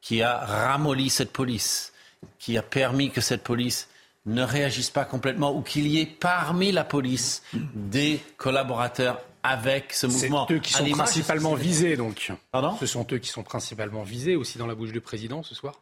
qui 0.00 0.22
a 0.22 0.38
ramolli 0.38 1.10
cette 1.10 1.32
police, 1.32 1.92
qui 2.38 2.56
a 2.58 2.62
permis 2.62 3.10
que 3.10 3.20
cette 3.20 3.42
police 3.42 3.88
ne 4.26 4.42
réagissent 4.42 4.90
pas 4.90 5.04
complètement 5.04 5.54
ou 5.54 5.62
qu'il 5.62 5.86
y 5.86 6.00
ait 6.00 6.06
parmi 6.06 6.72
la 6.72 6.84
police 6.84 7.42
des 7.52 8.20
collaborateurs 8.36 9.20
avec 9.44 9.92
ce 9.92 10.06
mouvement. 10.08 10.46
C'est 10.48 10.54
eux 10.54 10.58
qui 10.58 10.72
sont 10.72 10.90
principalement 10.90 11.54
visés, 11.54 11.96
donc. 11.96 12.32
Pardon 12.50 12.76
Ce 12.80 12.86
sont 12.86 13.06
eux 13.12 13.18
qui 13.18 13.28
sont 13.28 13.44
principalement 13.44 14.02
visés 14.02 14.34
aussi 14.34 14.58
dans 14.58 14.66
la 14.66 14.74
bouche 14.74 14.90
du 14.90 15.00
président 15.00 15.44
ce 15.44 15.54
soir 15.54 15.74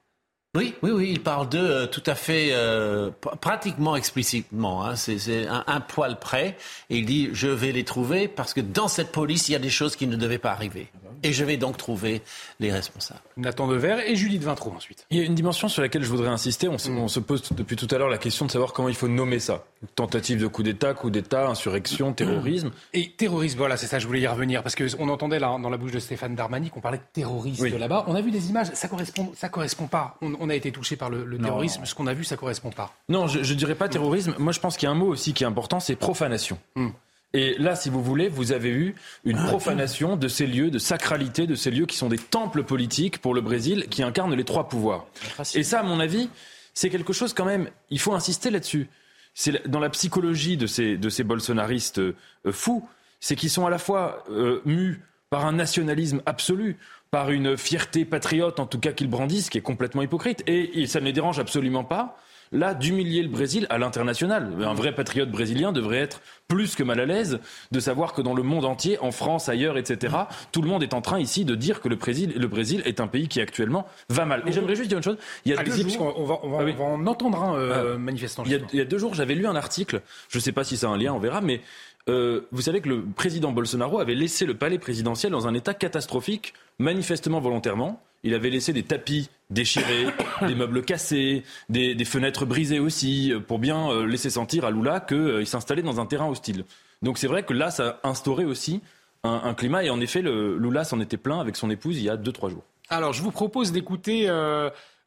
oui, 0.54 0.74
oui, 0.82 0.90
oui, 0.90 1.08
il 1.10 1.22
parle 1.22 1.48
d'eux 1.48 1.58
euh, 1.58 1.86
tout 1.86 2.02
à 2.04 2.14
fait, 2.14 2.50
euh, 2.52 3.10
pratiquement 3.40 3.96
explicitement. 3.96 4.84
Hein, 4.84 4.96
c'est 4.96 5.46
un, 5.46 5.64
un, 5.66 5.80
poil 5.80 6.18
près. 6.18 6.58
Et 6.90 6.98
il 6.98 7.06
dit, 7.06 7.30
je 7.32 7.48
vais 7.48 7.72
les 7.72 7.84
trouver 7.84 8.28
parce 8.28 8.52
que 8.52 8.60
dans 8.60 8.86
cette 8.86 9.12
police, 9.12 9.48
il 9.48 9.52
y 9.52 9.54
a 9.54 9.58
des 9.58 9.70
choses 9.70 9.96
qui 9.96 10.06
ne 10.06 10.14
devaient 10.14 10.36
pas 10.36 10.52
arriver. 10.52 10.88
Et 11.22 11.32
je 11.32 11.44
vais 11.44 11.56
donc 11.56 11.76
trouver 11.76 12.22
les 12.60 12.72
responsables. 12.72 13.20
Nathan 13.36 13.68
Dever 13.68 13.98
et 14.06 14.16
Judith 14.16 14.42
Vintraud 14.42 14.72
ensuite. 14.76 15.06
Il 15.10 15.18
y 15.18 15.20
a 15.20 15.24
une 15.24 15.34
dimension 15.34 15.68
sur 15.68 15.82
laquelle 15.82 16.02
je 16.02 16.08
voudrais 16.08 16.28
insister. 16.28 16.68
On, 16.68 16.76
mm. 16.76 16.98
on, 16.98 17.08
se 17.08 17.20
pose 17.20 17.42
depuis 17.52 17.76
tout 17.76 17.88
à 17.90 17.98
l'heure 17.98 18.08
la 18.08 18.18
question 18.18 18.46
de 18.46 18.50
savoir 18.50 18.72
comment 18.72 18.88
il 18.88 18.94
faut 18.94 19.08
nommer 19.08 19.38
ça. 19.38 19.64
Tentative 19.94 20.40
de 20.40 20.46
coup 20.46 20.62
d'État, 20.62 20.94
coup 20.94 21.10
d'État, 21.10 21.48
insurrection, 21.48 22.12
terrorisme. 22.12 22.70
Et 22.92 23.10
terrorisme, 23.10 23.58
voilà, 23.58 23.76
c'est 23.76 23.86
ça, 23.86 23.98
je 23.98 24.06
voulais 24.06 24.20
y 24.20 24.26
revenir. 24.26 24.62
Parce 24.62 24.74
qu'on 24.74 25.08
entendait 25.08 25.38
là, 25.38 25.56
dans 25.60 25.70
la 25.70 25.76
bouche 25.76 25.92
de 25.92 25.98
Stéphane 25.98 26.34
Darmani 26.34 26.70
qu'on 26.70 26.80
parlait 26.80 26.98
de 26.98 27.04
terrorisme 27.12 27.78
là-bas. 27.78 28.04
On 28.08 28.14
a 28.14 28.20
vu 28.20 28.30
des 28.30 28.50
images, 28.50 28.68
ça 28.74 28.88
correspond, 28.88 29.32
ça 29.36 29.48
correspond 29.48 29.86
pas. 29.86 30.16
On, 30.22 30.34
on 30.40 30.48
a 30.48 30.54
été 30.54 30.72
touché 30.72 30.96
par 30.96 31.10
le, 31.10 31.24
le 31.24 31.38
terrorisme. 31.38 31.84
Ce 31.84 31.94
qu'on 31.94 32.06
a 32.06 32.14
vu, 32.14 32.24
ça 32.24 32.36
correspond 32.36 32.70
pas. 32.70 32.92
Non, 33.08 33.26
je, 33.26 33.38
ne 33.38 33.58
dirais 33.58 33.74
pas 33.74 33.88
terrorisme. 33.88 34.34
Moi, 34.38 34.52
je 34.52 34.60
pense 34.60 34.76
qu'il 34.76 34.86
y 34.86 34.88
a 34.88 34.92
un 34.92 34.98
mot 34.98 35.08
aussi 35.08 35.32
qui 35.32 35.44
est 35.44 35.46
important, 35.46 35.80
c'est 35.80 35.96
profanation. 35.96 36.58
Mm. 36.76 36.88
Et 37.34 37.56
là, 37.58 37.76
si 37.76 37.88
vous 37.88 38.02
voulez, 38.02 38.28
vous 38.28 38.52
avez 38.52 38.68
eu 38.68 38.94
une 39.24 39.38
ah, 39.38 39.46
profanation 39.46 40.16
de 40.16 40.28
ces 40.28 40.46
lieux, 40.46 40.70
de 40.70 40.78
sacralité, 40.78 41.46
de 41.46 41.54
ces 41.54 41.70
lieux 41.70 41.86
qui 41.86 41.96
sont 41.96 42.08
des 42.08 42.18
temples 42.18 42.62
politiques 42.62 43.18
pour 43.18 43.34
le 43.34 43.40
Brésil, 43.40 43.86
qui 43.88 44.02
incarnent 44.02 44.34
les 44.34 44.44
trois 44.44 44.68
pouvoirs. 44.68 45.06
Et 45.54 45.62
ça, 45.62 45.80
à 45.80 45.82
mon 45.82 45.98
avis, 45.98 46.28
c'est 46.74 46.90
quelque 46.90 47.12
chose 47.12 47.32
quand 47.32 47.46
même, 47.46 47.70
il 47.90 47.98
faut 47.98 48.12
insister 48.12 48.50
là-dessus. 48.50 48.88
C'est 49.34 49.66
dans 49.66 49.80
la 49.80 49.88
psychologie 49.88 50.58
de 50.58 50.66
ces, 50.66 50.98
de 50.98 51.08
ces 51.08 51.24
bolsonaristes 51.24 52.00
euh, 52.00 52.14
fous, 52.50 52.86
c'est 53.18 53.34
qu'ils 53.34 53.50
sont 53.50 53.66
à 53.66 53.70
la 53.70 53.78
fois 53.78 54.24
euh, 54.30 54.60
mus 54.66 55.00
par 55.30 55.46
un 55.46 55.52
nationalisme 55.52 56.20
absolu, 56.26 56.76
par 57.10 57.30
une 57.30 57.56
fierté 57.56 58.04
patriote, 58.04 58.60
en 58.60 58.66
tout 58.66 58.78
cas 58.78 58.92
qu'ils 58.92 59.08
brandissent, 59.08 59.48
qui 59.48 59.56
est 59.56 59.62
complètement 59.62 60.02
hypocrite, 60.02 60.42
et, 60.46 60.82
et 60.82 60.86
ça 60.86 61.00
ne 61.00 61.06
les 61.06 61.14
dérange 61.14 61.38
absolument 61.38 61.84
pas 61.84 62.18
là, 62.52 62.74
d'humilier 62.74 63.22
le 63.22 63.28
Brésil 63.28 63.66
à 63.70 63.78
l'international. 63.78 64.52
Un 64.62 64.74
vrai 64.74 64.94
patriote 64.94 65.30
brésilien 65.30 65.72
devrait 65.72 65.98
être 65.98 66.20
plus 66.48 66.74
que 66.74 66.82
mal 66.82 67.00
à 67.00 67.06
l'aise 67.06 67.40
de 67.70 67.80
savoir 67.80 68.12
que 68.12 68.20
dans 68.20 68.34
le 68.34 68.42
monde 68.42 68.64
entier, 68.64 68.98
en 69.00 69.10
France, 69.10 69.48
ailleurs, 69.48 69.78
etc., 69.78 70.14
tout 70.52 70.62
le 70.62 70.68
monde 70.68 70.82
est 70.82 70.94
en 70.94 71.00
train 71.00 71.18
ici 71.18 71.44
de 71.44 71.54
dire 71.54 71.80
que 71.80 71.88
le 71.88 71.96
Brésil, 71.96 72.34
le 72.36 72.46
Brésil 72.46 72.82
est 72.84 73.00
un 73.00 73.06
pays 73.06 73.28
qui 73.28 73.40
actuellement 73.40 73.86
va 74.08 74.26
mal. 74.26 74.42
Et 74.46 74.52
j'aimerais 74.52 74.76
juste 74.76 74.88
dire 74.88 74.98
une 74.98 75.04
chose. 75.04 75.16
Il 75.44 75.52
y 75.52 75.56
a 75.56 75.62
deux 75.62 75.72
jours, 75.72 76.14
on 76.16 76.24
va, 76.24 76.38
on 76.42 76.50
va, 76.50 76.58
ah 76.78 76.82
en 76.82 77.06
entendre 77.06 77.42
un 77.42 77.56
euh, 77.56 77.94
ah. 77.94 77.98
manifestant. 77.98 78.42
Il 78.44 78.52
y, 78.52 78.54
a, 78.54 78.58
il 78.72 78.78
y, 78.78 78.82
a, 78.82 78.84
deux 78.84 78.98
jours, 78.98 79.14
j'avais 79.14 79.34
lu 79.34 79.46
un 79.46 79.56
article. 79.56 80.02
Je 80.28 80.38
ne 80.38 80.42
sais 80.42 80.52
pas 80.52 80.64
si 80.64 80.76
c'est 80.76 80.86
un 80.86 80.96
lien, 80.96 81.12
on 81.12 81.18
verra, 81.18 81.40
mais 81.40 81.60
euh, 82.08 82.40
vous 82.50 82.62
savez 82.62 82.80
que 82.80 82.88
le 82.88 83.02
président 83.02 83.52
Bolsonaro 83.52 84.00
avait 84.00 84.14
laissé 84.14 84.44
le 84.44 84.54
palais 84.54 84.78
présidentiel 84.78 85.30
dans 85.30 85.46
un 85.46 85.54
état 85.54 85.74
catastrophique, 85.74 86.54
manifestement 86.78 87.40
volontairement. 87.40 88.02
Il 88.24 88.34
avait 88.34 88.50
laissé 88.50 88.72
des 88.72 88.82
tapis 88.82 89.30
déchirés, 89.50 90.06
des 90.46 90.54
meubles 90.54 90.84
cassés, 90.84 91.44
des, 91.68 92.04
fenêtres 92.04 92.44
brisées 92.44 92.80
aussi, 92.80 93.32
pour 93.46 93.58
bien 93.58 93.90
euh, 93.90 94.06
laisser 94.06 94.30
sentir 94.30 94.64
à 94.64 94.70
Lula 94.70 95.00
qu'il 95.00 95.16
euh, 95.16 95.44
s'installait 95.44 95.82
dans 95.82 96.00
un 96.00 96.06
terrain 96.06 96.28
hostile. 96.28 96.64
Donc 97.02 97.18
c'est 97.18 97.28
vrai 97.28 97.44
que 97.44 97.52
là, 97.52 97.70
ça 97.70 98.00
a 98.02 98.08
instauré 98.08 98.44
aussi 98.44 98.80
un, 99.24 99.54
climat. 99.54 99.84
Et 99.84 99.90
en 99.90 100.00
effet, 100.00 100.22
le, 100.22 100.58
Lula 100.58 100.84
s'en 100.84 101.00
était 101.00 101.16
plein 101.16 101.40
avec 101.40 101.54
son 101.54 101.70
épouse 101.70 101.96
il 101.98 102.04
y 102.04 102.10
a 102.10 102.16
2-3 102.16 102.50
jours. 102.50 102.64
Alors, 102.88 103.12
je 103.12 103.22
vous 103.22 103.30
propose 103.30 103.70
d'écouter 103.70 104.26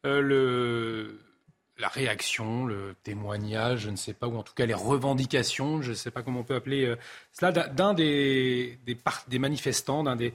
le, 0.04 1.20
la 1.78 1.88
réaction, 1.88 2.66
le 2.66 2.96
témoignage, 3.04 3.82
je 3.82 3.90
ne 3.90 3.96
sais 3.96 4.14
pas, 4.14 4.28
ou 4.28 4.38
en 4.38 4.44
tout 4.44 4.54
cas 4.54 4.66
les 4.66 4.74
revendications, 4.74 5.82
je 5.82 5.90
ne 5.92 5.96
sais 5.96 6.12
pas 6.12 6.22
comment 6.22 6.40
on 6.40 6.44
peut 6.44 6.56
appeler 6.56 6.94
cela, 7.34 7.52
d'un 7.52 7.94
des, 7.94 8.80
des, 8.86 8.98
des, 9.28 9.40
manifestants, 9.40 10.04
d'un 10.04 10.16
des, 10.16 10.34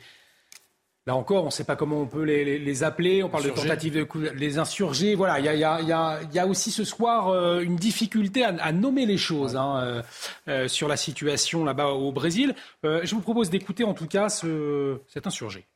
Là 1.07 1.17
encore, 1.17 1.45
on 1.45 1.47
ne 1.47 1.51
sait 1.51 1.65
pas 1.65 1.77
comment 1.77 2.03
on 2.03 2.07
peut 2.07 2.25
les, 2.25 2.85
appeler. 2.85 3.23
On 3.23 3.31
parle 3.31 3.45
de 3.45 3.51
tentatives 3.51 3.95
de 3.95 4.31
les 4.35 4.59
insurgés. 4.59 5.15
Voilà, 5.15 5.41
il 5.41 5.59
y 5.59 6.39
a, 6.39 6.47
aussi 6.47 6.71
ce 6.71 6.85
soir 6.85 7.29
euh, 7.29 7.61
une 7.61 7.77
difficulté 7.77 8.45
à, 8.45 8.73
nommer 8.73 9.07
les 9.07 9.17
choses 9.17 9.57
hein, 9.57 9.81
euh, 9.83 10.03
euh, 10.49 10.69
sur 10.69 10.89
la 10.89 10.97
situation 10.97 11.65
là-bas 11.65 11.89
au 11.89 12.13
Brésil. 12.13 12.55
je 12.85 13.15
vous 13.15 13.23
propose 13.23 13.49
d'écouter 13.49 13.85
en 13.85 13.95
tout 13.95 14.07
cas 14.07 14.29
ce, 14.29 14.99
cet 15.09 15.27
insurgé. 15.27 15.67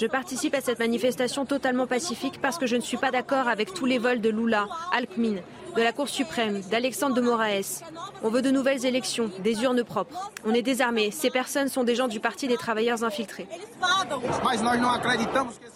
Je 0.00 0.06
participe 0.06 0.54
à 0.54 0.60
cette 0.60 0.78
manifestation 0.78 1.46
totalement 1.46 1.86
pacifique 1.86 2.40
parce 2.40 2.58
que 2.58 2.66
je 2.66 2.76
ne 2.76 2.80
suis 2.80 2.96
pas 2.96 3.10
d'accord 3.10 3.48
avec 3.48 3.72
tous 3.72 3.86
les 3.86 3.98
vols 3.98 4.20
de 4.20 4.28
Lula, 4.30 4.66
Alckmin, 4.92 5.36
de 5.76 5.82
la 5.82 5.92
Cour 5.92 6.08
suprême, 6.08 6.60
d'Alexandre 6.70 7.14
de 7.14 7.20
Moraes. 7.20 7.82
On 8.22 8.30
veut 8.30 8.42
de 8.42 8.50
nouvelles 8.50 8.84
élections, 8.84 9.30
des 9.42 9.62
urnes 9.62 9.84
propres. 9.84 10.30
On 10.44 10.52
est 10.52 10.62
désarmés. 10.62 11.10
Ces 11.10 11.30
personnes 11.30 11.68
sont 11.68 11.84
des 11.84 11.94
gens 11.94 12.08
du 12.08 12.20
Parti 12.20 12.48
des 12.48 12.56
travailleurs 12.56 13.04
infiltrés. 13.04 13.46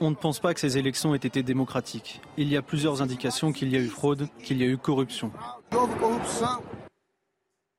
On 0.01 0.11
ne 0.11 0.17
pense 0.17 0.41
pas 0.41 0.55
que 0.55 0.61
ces 0.61 0.79
élections 0.79 1.15
aient 1.15 1.19
été 1.19 1.43
démocratiques. 1.43 2.21
Il 2.37 2.49
y 2.49 2.57
a 2.57 2.63
plusieurs 2.63 3.03
indications 3.03 3.53
qu'il 3.53 3.73
y 3.73 3.77
a 3.77 3.81
eu 3.81 3.89
fraude, 3.89 4.29
qu'il 4.43 4.59
y 4.59 4.65
a 4.65 4.67
eu 4.67 4.77
corruption. 4.77 5.31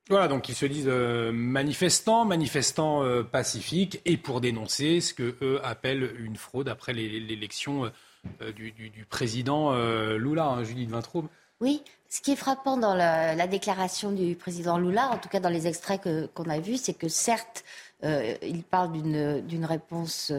Voilà, 0.10 0.28
donc 0.28 0.50
ils 0.50 0.56
se 0.56 0.66
disent 0.66 0.88
euh, 0.88 1.32
manifestants, 1.32 2.26
manifestants 2.26 3.04
euh, 3.04 3.22
pacifiques, 3.22 4.02
et 4.06 4.18
pour 4.18 4.42
dénoncer 4.42 5.02
ce 5.02 5.14
que 5.14 5.36
eux 5.44 5.62
appellent 5.64 6.16
une 6.20 6.36
fraude 6.36 6.68
après 6.68 6.94
l'élection 6.94 7.92
euh, 8.42 8.52
du, 8.52 9.06
président 9.08 9.72
Lula, 10.18 10.46
hein, 10.46 10.64
Judith 10.64 10.90
Vintraube. 10.90 11.28
Oui, 11.62 11.84
ce 12.10 12.22
qui 12.22 12.32
est 12.32 12.36
frappant 12.36 12.78
dans 12.78 12.96
la, 12.96 13.48
déclaration 13.48 14.12
du 14.12 14.36
président 14.36 14.80
Lula, 14.80 15.10
en 15.10 15.20
tout 15.20 15.30
cas 15.30 15.40
dans 15.40 15.50
les 15.50 15.68
extraits 15.68 16.02
qu'on 16.34 16.50
a 16.50 16.60
vus, 16.60 16.78
c'est 16.78 16.96
que 16.96 17.08
certes, 17.08 17.64
il 18.02 18.64
parle 18.64 18.94
d'une 18.94 19.66
réponse 19.66 20.32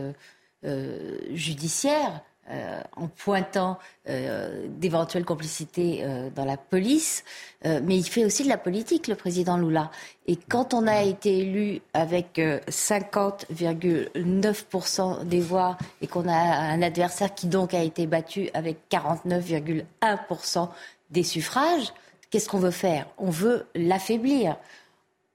judiciaire, 1.32 2.22
euh, 2.48 2.80
en 2.96 3.06
pointant 3.06 3.78
euh, 4.08 4.66
d'éventuelles 4.66 5.24
complicités 5.24 6.00
euh, 6.02 6.30
dans 6.34 6.44
la 6.44 6.56
police, 6.56 7.22
mais 7.64 7.96
il 7.96 8.02
fait 8.02 8.24
aussi 8.24 8.42
de 8.42 8.48
la 8.48 8.56
politique, 8.56 9.06
le 9.06 9.14
président 9.14 9.56
Lula. 9.56 9.92
Et 10.26 10.34
quand 10.36 10.74
on 10.74 10.88
a 10.88 11.02
été 11.02 11.38
élu 11.40 11.80
avec 11.92 12.38
50,9% 12.38 15.24
des 15.26 15.40
voix 15.40 15.76
et 16.00 16.06
qu'on 16.06 16.26
a 16.26 16.34
un 16.34 16.80
adversaire 16.82 17.34
qui 17.34 17.46
donc 17.46 17.74
a 17.74 17.82
été 17.82 18.06
battu 18.06 18.48
avec 18.54 18.78
49,1% 18.90 20.68
des 21.10 21.22
suffrages, 21.22 21.92
qu'est-ce 22.30 22.48
qu'on 22.48 22.58
veut 22.58 22.70
faire? 22.70 23.06
On 23.18 23.28
veut 23.30 23.66
l'affaiblir. 23.74 24.56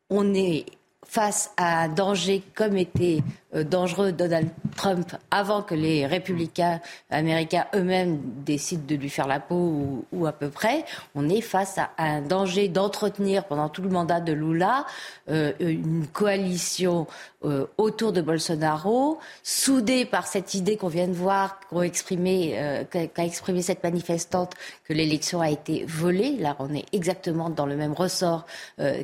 On 0.10 0.34
est 0.34 0.66
face 1.06 1.52
à 1.58 1.84
un 1.84 1.88
danger 1.88 2.42
comme 2.56 2.78
était 2.78 3.20
euh, 3.20 3.22
dangereux 3.64 4.12
Donald 4.12 4.50
Trump 4.76 5.16
avant 5.32 5.62
que 5.62 5.76
les 5.76 6.06
républicains 6.06 6.82
américains 7.10 7.66
eux-mêmes 7.74 8.20
décident 8.46 8.84
de 8.86 8.96
lui 8.96 9.10
faire 9.10 9.28
la 9.28 9.40
peau 9.40 10.04
ou, 10.12 10.26
à 10.26 10.34
peu 10.34 10.50
près, 10.50 10.84
on 11.16 11.30
est 11.30 11.42
face 11.42 11.78
à 11.78 11.90
un 11.98 12.22
danger 12.22 12.68
d'entretenir 12.68 13.46
pendant 13.46 13.70
tout 13.70 13.82
le 13.82 13.90
mandat 13.90 14.20
de 14.20 14.34
Lula 14.34 14.86
euh, 15.30 15.54
une 15.60 16.06
coalition 16.08 17.08
euh, 17.44 17.66
autour 17.78 18.12
de 18.12 18.22
Bolsonaro, 18.22 19.20
soudée 19.44 20.06
par 20.06 20.28
cette 20.28 20.54
idée 20.54 20.78
qu'on 20.78 20.88
vient 20.88 21.08
de 21.08 21.14
voir, 21.14 21.60
qu'a 21.70 21.82
exprimé, 21.82 22.58
qu'a 22.92 23.26
exprimé 23.26 23.62
cette 23.62 23.84
manifestante, 23.84 24.54
que 24.84 24.94
l'élection 24.94 25.42
a 25.42 25.50
été 25.50 25.86
volée. 25.86 26.38
Là, 26.38 26.56
on 26.60 26.74
est 26.74 26.86
exactement 26.92 27.50
dans 27.50 27.66
le 27.66 27.76
même 27.76 27.94
ressort 27.94 28.46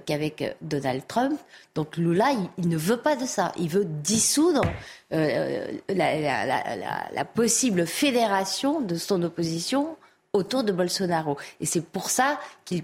qu'avec 0.06 0.56
Donald 0.62 1.04
Trump. 1.08 1.40
Donc 1.76 1.96
Lula, 1.98 2.32
il 2.58 2.68
ne 2.68 2.78
veut 2.78 2.98
pas 2.98 3.16
de 3.16 3.26
ça. 3.26 3.54
Il 3.58 3.70
veut 3.70 3.86
dissoudre 3.86 4.41
euh, 5.14 5.72
la, 5.90 7.26
possible 7.26 7.86
fédération 7.86 8.82
de 8.82 8.96
son 8.96 9.24
opposition 9.24 9.98
autour 10.34 10.64
de 10.64 10.72
Bolsonaro. 10.72 11.38
Et 11.60 11.66
c'est 11.66 11.84
pour 11.86 12.10
ça 12.10 12.40
qu'il 12.66 12.84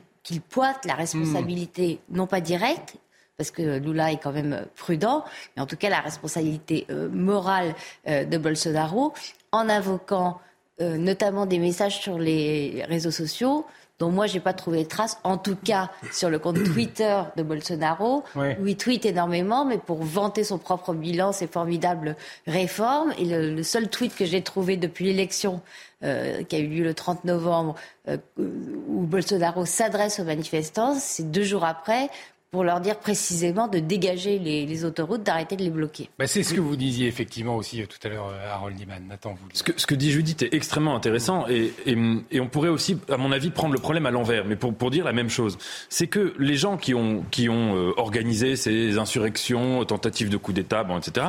pointe 0.50 0.86
la 0.86 0.96
responsabilité, 0.96 2.00
hmm. 2.10 2.18
non 2.18 2.28
pas 2.28 2.42
directe, 2.42 2.96
parce 3.38 3.52
que 3.52 3.78
Lula 3.78 4.12
est 4.12 4.18
quand 4.18 4.32
même 4.32 4.66
prudent, 4.76 5.24
mais 5.56 5.62
en 5.62 5.68
tout 5.68 5.78
cas 5.78 5.90
la 5.90 6.02
responsabilité 6.02 6.86
euh, 6.90 7.08
morale 7.10 7.76
euh, 8.08 8.26
de 8.26 8.38
Bolsonaro, 8.38 9.14
en 9.52 9.70
invoquant 9.70 10.40
notamment 10.80 11.48
des 11.48 11.58
messages 11.58 12.00
sur 12.02 12.20
les 12.20 12.86
réseaux 12.88 13.10
sociaux 13.10 13.66
dont 14.00 14.12
moi 14.12 14.28
j'ai 14.28 14.40
pas 14.40 14.54
trouvé 14.54 14.84
de 14.84 14.88
traces, 14.88 15.18
en 15.24 15.38
tout 15.38 15.56
cas 15.56 15.90
sur 16.12 16.30
le 16.30 16.40
compte 16.40 16.64
Twitter 16.64 17.22
de 17.36 17.44
Bolsonaro, 17.44 18.24
où 18.36 18.68
il 18.68 18.78
tweet 18.78 19.06
énormément, 19.06 19.66
mais 19.66 19.78
pour 19.78 20.04
vanter 20.04 20.44
son 20.44 20.58
propre 20.58 20.94
bilan, 20.94 21.32
ses 21.32 21.48
formidables 21.48 22.16
réformes. 22.46 23.14
Et 23.18 23.26
le, 23.26 23.64
seul 23.64 23.90
tweet 23.90 24.16
que 24.16 24.26
j'ai 24.26 24.42
trouvé 24.42 24.78
depuis 24.78 25.06
l'élection 25.06 25.62
euh, 26.04 26.44
qui 26.44 26.56
a 26.56 26.60
eu 26.60 26.68
lieu 26.68 26.84
le 26.84 26.94
30 26.94 27.26
novembre, 27.26 27.76
euh, 28.08 28.18
où 28.38 29.02
Bolsonaro 29.02 29.66
s'adresse 29.66 30.20
aux 30.20 30.26
manifestants, 30.26 30.96
c'est 30.96 31.32
deux 31.32 31.44
jours 31.44 31.66
après 31.66 32.10
pour 32.52 32.64
leur 32.64 32.80
dire 32.80 32.98
précisément 32.98 33.68
de 33.68 33.80
dégager 33.80 34.40
les, 34.40 34.86
autoroutes, 34.86 35.24
d'arrêter 35.24 35.56
de 35.56 35.64
les 35.64 35.70
bloquer. 35.70 36.10
Bah, 36.18 36.28
c'est 36.28 36.44
ce 36.44 36.54
que 36.54 36.62
vous 36.62 36.76
disiez 36.76 37.08
effectivement 37.08 37.56
aussi 37.58 37.86
tout 37.88 37.98
à 38.04 38.10
l'heure, 38.10 38.34
Harold 38.52 38.80
Liman. 38.80 39.06
Nathan, 39.08 39.34
vous... 39.34 39.48
ce, 39.54 39.64
que, 39.64 39.74
ce 39.76 39.86
que 39.86 39.96
dit 39.96 40.12
Judith 40.12 40.44
est 40.44 40.54
extrêmement 40.54 40.96
intéressant 40.96 41.46
et, 41.48 41.74
et, 41.86 42.40
on 42.40 42.48
pourrait 42.48 42.70
aussi, 42.70 42.98
à 43.10 43.18
mon 43.18 43.32
avis, 43.32 43.50
prendre 43.50 43.74
le 43.74 43.80
problème 43.80 44.06
à 44.06 44.12
l'envers, 44.12 44.46
mais 44.46 44.56
pour, 44.56 44.74
pour 44.74 44.92
dire 44.92 45.04
la 45.04 45.14
même 45.14 45.30
chose. 45.30 45.58
C'est 45.90 46.08
que 46.08 46.34
les 46.40 46.56
gens 46.56 46.78
qui 46.78 46.94
ont, 46.94 47.24
qui 47.32 47.50
ont 47.50 47.74
organisé 47.98 48.56
ces 48.56 48.98
insurrections, 48.98 49.84
tentatives 49.86 50.30
de 50.30 50.38
coup 50.38 50.54
d'État, 50.54 50.84
bon, 50.84 50.98
etc., 50.98 51.28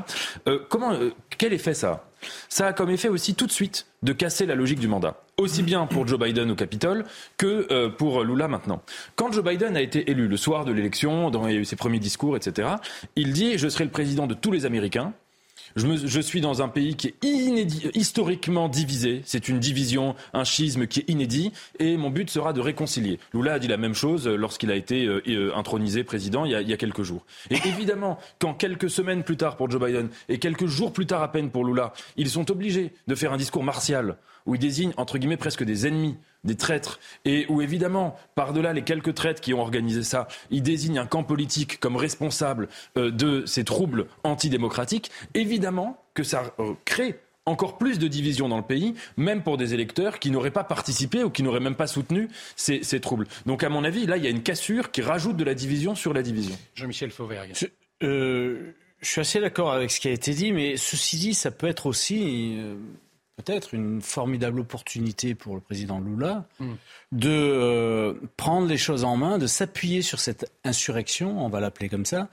comment, 0.68 0.92
quel 1.36 1.52
effet 1.52 1.74
ça 1.74 1.90
a? 1.90 2.04
Ça 2.48 2.66
a 2.66 2.72
comme 2.72 2.90
effet 2.90 3.08
aussi 3.08 3.34
tout 3.34 3.46
de 3.46 3.52
suite 3.52 3.86
de 4.02 4.12
casser 4.12 4.46
la 4.46 4.54
logique 4.54 4.78
du 4.78 4.88
mandat. 4.88 5.22
Aussi 5.38 5.62
bien 5.62 5.86
pour 5.86 6.04
Joe 6.04 6.18
Biden 6.18 6.50
au 6.50 6.56
Capitole 6.56 7.04
que 7.36 7.68
euh, 7.70 7.88
pour 7.88 8.24
Lula 8.24 8.48
maintenant. 8.48 8.82
Quand 9.14 9.30
Joe 9.30 9.44
Biden 9.44 9.76
a 9.76 9.80
été 9.80 10.10
élu 10.10 10.26
le 10.26 10.36
soir 10.36 10.64
de 10.64 10.72
l'élection, 10.72 11.30
dans 11.30 11.46
ses 11.62 11.76
premiers 11.76 12.00
discours, 12.00 12.36
etc., 12.36 12.68
il 13.14 13.32
dit 13.32 13.56
Je 13.56 13.68
serai 13.68 13.84
le 13.84 13.90
président 13.90 14.26
de 14.26 14.34
tous 14.34 14.50
les 14.50 14.66
Américains. 14.66 15.12
Je, 15.76 16.20
suis 16.20 16.40
dans 16.40 16.62
un 16.62 16.68
pays 16.68 16.96
qui 16.96 17.08
est 17.08 17.14
inédit, 17.22 17.88
historiquement 17.94 18.68
divisé. 18.68 19.22
C'est 19.24 19.48
une 19.48 19.60
division, 19.60 20.16
un 20.32 20.42
schisme 20.42 20.86
qui 20.86 21.00
est 21.00 21.10
inédit. 21.10 21.52
Et 21.78 21.96
mon 21.96 22.10
but 22.10 22.30
sera 22.30 22.52
de 22.52 22.60
réconcilier. 22.60 23.20
Lula 23.32 23.54
a 23.54 23.58
dit 23.58 23.68
la 23.68 23.76
même 23.76 23.94
chose 23.94 24.26
lorsqu'il 24.26 24.72
a 24.72 24.74
été 24.74 25.06
euh, 25.06 25.22
euh, 25.28 25.52
intronisé 25.54 26.04
président 26.04 26.44
il 26.44 26.52
y, 26.52 26.54
a, 26.54 26.62
il 26.62 26.68
y, 26.68 26.72
a, 26.72 26.76
quelques 26.76 27.02
jours. 27.02 27.24
Et 27.50 27.58
évidemment, 27.68 28.18
quand 28.38 28.54
quelques 28.54 28.90
semaines 28.90 29.22
plus 29.22 29.36
tard 29.36 29.56
pour 29.56 29.70
Joe 29.70 29.80
Biden 29.80 30.08
et 30.28 30.38
quelques 30.38 30.66
jours 30.66 30.92
plus 30.92 31.06
tard 31.06 31.22
à 31.22 31.30
peine 31.30 31.50
pour 31.50 31.64
Lula, 31.64 31.92
ils 32.16 32.30
sont 32.30 32.50
obligés 32.50 32.92
de 33.06 33.14
faire 33.14 33.32
un 33.32 33.36
discours 33.36 33.62
martial 33.62 34.16
où 34.48 34.54
ils 34.54 34.60
désignent 34.60 34.94
entre 34.96 35.18
guillemets 35.18 35.36
presque 35.36 35.62
des 35.62 35.86
ennemis 35.86 36.16
des 36.44 36.56
traîtres, 36.56 37.00
et 37.24 37.46
où 37.48 37.60
évidemment, 37.60 38.16
par-delà 38.34 38.72
les 38.72 38.82
quelques 38.82 39.14
traîtres 39.14 39.40
qui 39.40 39.54
ont 39.54 39.60
organisé 39.60 40.02
ça, 40.02 40.28
ils 40.50 40.62
désignent 40.62 40.98
un 40.98 41.06
camp 41.06 41.22
politique 41.22 41.78
comme 41.80 41.96
responsable 41.96 42.68
euh, 42.96 43.10
de 43.10 43.44
ces 43.44 43.64
troubles 43.64 44.06
antidémocratiques, 44.24 45.10
évidemment 45.34 46.02
que 46.14 46.22
ça 46.22 46.54
euh, 46.58 46.72
crée 46.84 47.20
encore 47.44 47.78
plus 47.78 47.98
de 47.98 48.08
divisions 48.08 48.48
dans 48.48 48.56
le 48.56 48.62
pays, 48.62 48.94
même 49.16 49.42
pour 49.42 49.56
des 49.56 49.74
électeurs 49.74 50.18
qui 50.18 50.30
n'auraient 50.30 50.50
pas 50.50 50.64
participé 50.64 51.24
ou 51.24 51.30
qui 51.30 51.42
n'auraient 51.42 51.60
même 51.60 51.76
pas 51.76 51.86
soutenu 51.86 52.28
ces, 52.56 52.82
troubles. 53.00 53.26
Donc, 53.46 53.64
à 53.64 53.70
mon 53.70 53.84
avis, 53.84 54.06
là, 54.06 54.18
il 54.18 54.24
y 54.24 54.26
a 54.26 54.30
une 54.30 54.42
cassure 54.42 54.90
qui 54.90 55.00
rajoute 55.00 55.36
de 55.36 55.44
la 55.44 55.54
division 55.54 55.94
sur 55.94 56.12
la 56.12 56.22
division. 56.22 56.56
Jean-Michel 56.74 57.10
Fauvergue. 57.10 57.52
Je, 57.54 57.66
euh, 58.02 58.74
je, 59.00 59.08
suis 59.08 59.20
assez 59.22 59.40
d'accord 59.40 59.72
avec 59.72 59.90
ce 59.90 59.98
qui 59.98 60.08
a 60.08 60.10
été 60.10 60.34
dit, 60.34 60.52
mais 60.52 60.76
ceci 60.76 61.16
dit, 61.16 61.32
ça 61.32 61.50
peut 61.50 61.68
être 61.68 61.86
aussi 61.86 62.58
peut-être 63.38 63.74
une 63.74 64.02
formidable 64.02 64.60
opportunité 64.60 65.34
pour 65.34 65.54
le 65.54 65.60
président 65.60 66.00
Lula 66.00 66.44
mm. 66.60 66.72
De 67.10 67.30
euh, 67.30 68.14
prendre 68.36 68.66
les 68.66 68.76
choses 68.76 69.04
en 69.04 69.16
main, 69.16 69.38
de 69.38 69.46
s'appuyer 69.46 70.02
sur 70.02 70.20
cette 70.20 70.52
insurrection, 70.64 71.42
on 71.42 71.48
va 71.48 71.58
l'appeler 71.58 71.88
comme 71.88 72.04
ça, 72.04 72.28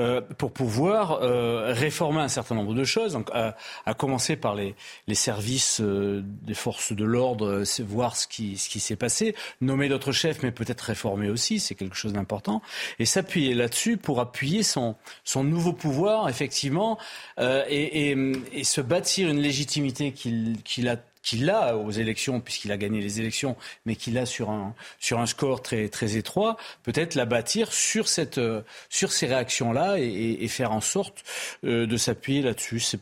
euh, 0.00 0.20
pour 0.20 0.52
pouvoir 0.52 1.22
euh, 1.22 1.72
réformer 1.72 2.20
un 2.20 2.28
certain 2.28 2.56
nombre 2.56 2.74
de 2.74 2.82
choses, 2.82 3.12
donc, 3.12 3.30
à, 3.32 3.54
commencer 3.94 4.36
par 4.36 4.56
les, 4.56 4.74
les 5.06 5.14
services 5.14 5.80
des 5.80 6.54
forces 6.54 6.92
de 6.92 7.04
l'ordre, 7.04 7.62
voir 7.86 8.16
ce 8.16 8.26
qui, 8.26 8.58
ce 8.58 8.68
qui 8.68 8.80
s'est 8.80 8.96
passé, 8.96 9.34
nommer 9.60 9.88
d'autres 9.88 10.12
chefs, 10.12 10.42
mais 10.42 10.50
peut-être 10.50 10.80
réformer 10.80 11.30
aussi, 11.30 11.60
c'est 11.60 11.76
quelque 11.76 11.96
chose 11.96 12.12
d'important, 12.12 12.62
et 12.98 13.04
s'appuyer 13.04 13.54
là-dessus 13.54 13.96
pour 13.96 14.20
appuyer 14.20 14.62
son, 14.64 14.96
son 15.24 15.44
nouveau 15.44 15.72
pouvoir, 15.72 16.28
effectivement, 16.28 16.98
et, 17.40 18.10
et, 18.10 18.16
et 18.52 18.64
se 18.64 18.80
bâtir 18.80 19.28
une 19.28 19.40
légitimité 19.40 20.12
qu'il 20.12 20.56
qu'il 20.64 20.88
a 20.88 20.96
qu'il 21.26 21.50
a 21.50 21.76
aux 21.76 21.90
élections, 21.90 22.40
puisqu'il 22.40 22.70
a 22.70 22.76
gagné 22.76 23.00
les 23.00 23.20
élections, 23.20 23.56
mais 23.84 23.96
qu'il 23.96 24.16
a 24.16 24.26
sur 24.26 24.48
un, 24.50 24.74
sur 25.00 25.18
un 25.18 25.26
score 25.26 25.60
très, 25.60 25.88
très 25.88 26.16
étroit, 26.16 26.56
peut-être 26.84 27.16
la 27.16 27.24
bâtir 27.24 27.72
sur, 27.72 28.08
cette, 28.08 28.40
sur 28.88 29.12
ces 29.12 29.26
réactions-là 29.26 29.96
et, 29.98 30.46
faire 30.46 30.70
en 30.70 30.80
sorte 30.80 31.24
euh, 31.64 31.88
de 31.88 31.96
s'appuyer 31.96 32.40
là-dessus. 32.40 32.78
C'est 32.78 32.98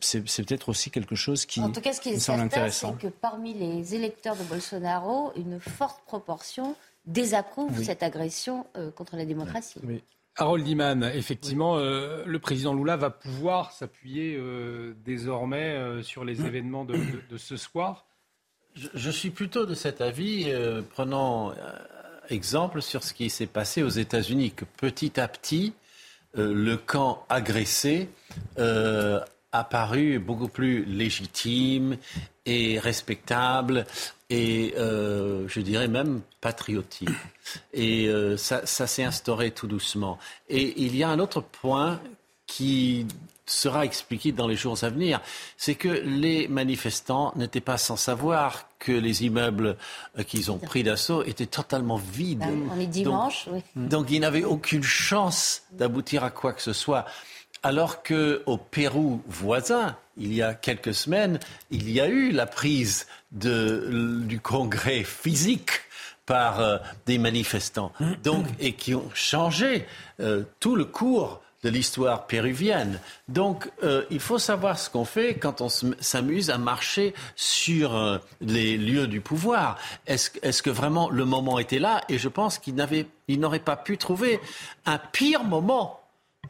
peut-être 0.46 0.70
aussi 0.70 0.90
quelque 0.90 1.14
chose 1.14 1.44
qui, 1.44 1.60
en 1.60 1.70
tout 1.70 1.82
cas, 1.82 1.92
ce 1.92 2.00
qui 2.00 2.08
est 2.08 2.18
certain, 2.18 2.70
c'est 2.70 2.96
que 2.96 3.08
parmi 3.08 3.52
les 3.52 3.94
électeurs 3.94 4.36
de 4.36 4.42
Bolsonaro, 4.44 5.32
une 5.36 5.60
forte 5.60 6.02
proportion 6.06 6.74
désapprouve 7.04 7.84
cette 7.84 8.02
agression 8.02 8.66
euh, 8.76 8.90
contre 8.90 9.16
la 9.16 9.26
démocratie. 9.26 9.80
Harold 10.36 10.66
Iman, 10.66 11.04
effectivement, 11.04 11.76
euh, 11.76 12.24
le 12.26 12.38
président 12.40 12.74
Lula 12.74 12.96
va 12.96 13.10
pouvoir 13.10 13.70
s'appuyer 13.70 14.36
euh, 14.36 14.94
désormais 15.04 15.74
euh, 15.74 16.02
sur 16.02 16.24
les 16.24 16.44
événements 16.44 16.84
de, 16.84 16.96
ce 17.36 17.56
soir. 17.56 18.04
Je, 18.74 19.10
suis 19.10 19.30
plutôt 19.30 19.66
de 19.66 19.74
cet 19.74 20.00
avis, 20.00 20.52
prenant 20.90 21.52
exemple 22.28 22.82
sur 22.82 23.04
ce 23.04 23.14
qui 23.14 23.30
s'est 23.30 23.46
passé 23.46 23.82
aux 23.82 23.88
États-Unis, 23.88 24.50
que 24.50 24.64
petit 24.64 25.20
à 25.20 25.28
petit, 25.28 25.74
le 26.34 26.74
camp 26.74 27.24
agressé 27.28 28.08
a 28.56 29.64
paru 29.64 30.18
beaucoup 30.18 30.48
plus 30.48 30.84
légitime 30.84 31.96
et 32.46 32.80
respectable 32.80 33.86
et 34.30 34.74
euh, 34.78 35.46
je 35.48 35.60
dirais 35.60 35.88
même 35.88 36.22
patriotique. 36.40 37.08
Et 37.72 38.08
euh, 38.08 38.36
ça, 38.36 38.66
s'est 38.66 39.04
instauré 39.04 39.52
tout 39.52 39.66
doucement. 39.68 40.18
Et 40.48 40.82
il 40.82 40.96
y 40.96 41.04
a 41.04 41.08
un 41.08 41.20
autre 41.20 41.40
point 41.40 42.00
qui 42.46 43.06
sera 43.46 43.84
expliqué 43.84 44.32
dans 44.32 44.46
les 44.46 44.56
jours 44.56 44.82
à 44.82 44.88
venir, 44.88 45.20
c'est 45.56 45.74
que 45.74 45.88
les 45.88 46.48
manifestants 46.48 47.32
n'étaient 47.36 47.60
pas 47.60 47.78
sans 47.78 47.96
savoir 47.96 48.68
que 48.78 48.92
les 48.92 49.24
immeubles 49.24 49.76
euh, 50.18 50.22
qu'ils 50.22 50.50
ont 50.50 50.58
pris 50.58 50.82
d'assaut 50.82 51.22
étaient 51.24 51.46
totalement 51.46 51.96
vides. 51.96 52.40
Bah, 52.40 52.46
on 52.74 52.80
est 52.80 52.86
dimanche, 52.86 53.46
donc, 53.46 53.54
oui. 53.54 53.86
Donc 53.88 54.10
ils 54.10 54.20
n'avaient 54.20 54.44
aucune 54.44 54.82
chance 54.82 55.62
d'aboutir 55.72 56.24
à 56.24 56.30
quoi 56.30 56.52
que 56.52 56.62
ce 56.62 56.72
soit. 56.72 57.04
Alors 57.62 58.02
qu'au 58.02 58.58
Pérou 58.58 59.22
voisin, 59.26 59.96
il 60.18 60.34
y 60.34 60.42
a 60.42 60.54
quelques 60.54 60.94
semaines, 60.94 61.40
il 61.70 61.90
y 61.90 62.00
a 62.00 62.08
eu 62.08 62.30
la 62.30 62.46
prise 62.46 63.06
du 63.32 64.40
Congrès 64.42 65.02
physique 65.02 65.70
par 66.26 66.60
euh, 66.60 66.78
des 67.06 67.18
manifestants, 67.18 67.92
donc 68.22 68.46
et 68.58 68.72
qui 68.72 68.94
ont 68.94 69.10
changé 69.12 69.86
euh, 70.20 70.44
tout 70.60 70.74
le 70.76 70.84
cours 70.84 71.42
de 71.64 71.68
l'histoire 71.68 72.26
péruvienne. 72.26 73.00
Donc, 73.26 73.70
euh, 73.82 74.04
il 74.10 74.20
faut 74.20 74.38
savoir 74.38 74.78
ce 74.78 74.88
qu'on 74.88 75.04
fait 75.04 75.34
quand 75.34 75.60
on 75.60 75.68
s'amuse 75.68 76.50
à 76.50 76.58
marcher 76.58 77.14
sur 77.34 78.20
les 78.40 78.76
lieux 78.76 79.08
du 79.08 79.20
pouvoir. 79.20 79.78
Est-ce 80.06 80.62
que 80.62 80.70
vraiment 80.70 81.10
le 81.10 81.24
moment 81.24 81.58
était 81.58 81.78
là? 81.78 82.02
Et 82.08 82.18
je 82.18 82.28
pense 82.28 82.58
qu'il 82.58 82.76
n'aurait 82.76 83.58
pas 83.58 83.76
pu 83.76 83.98
trouver 83.98 84.38
un 84.86 84.98
pire 84.98 85.42
moment 85.42 86.03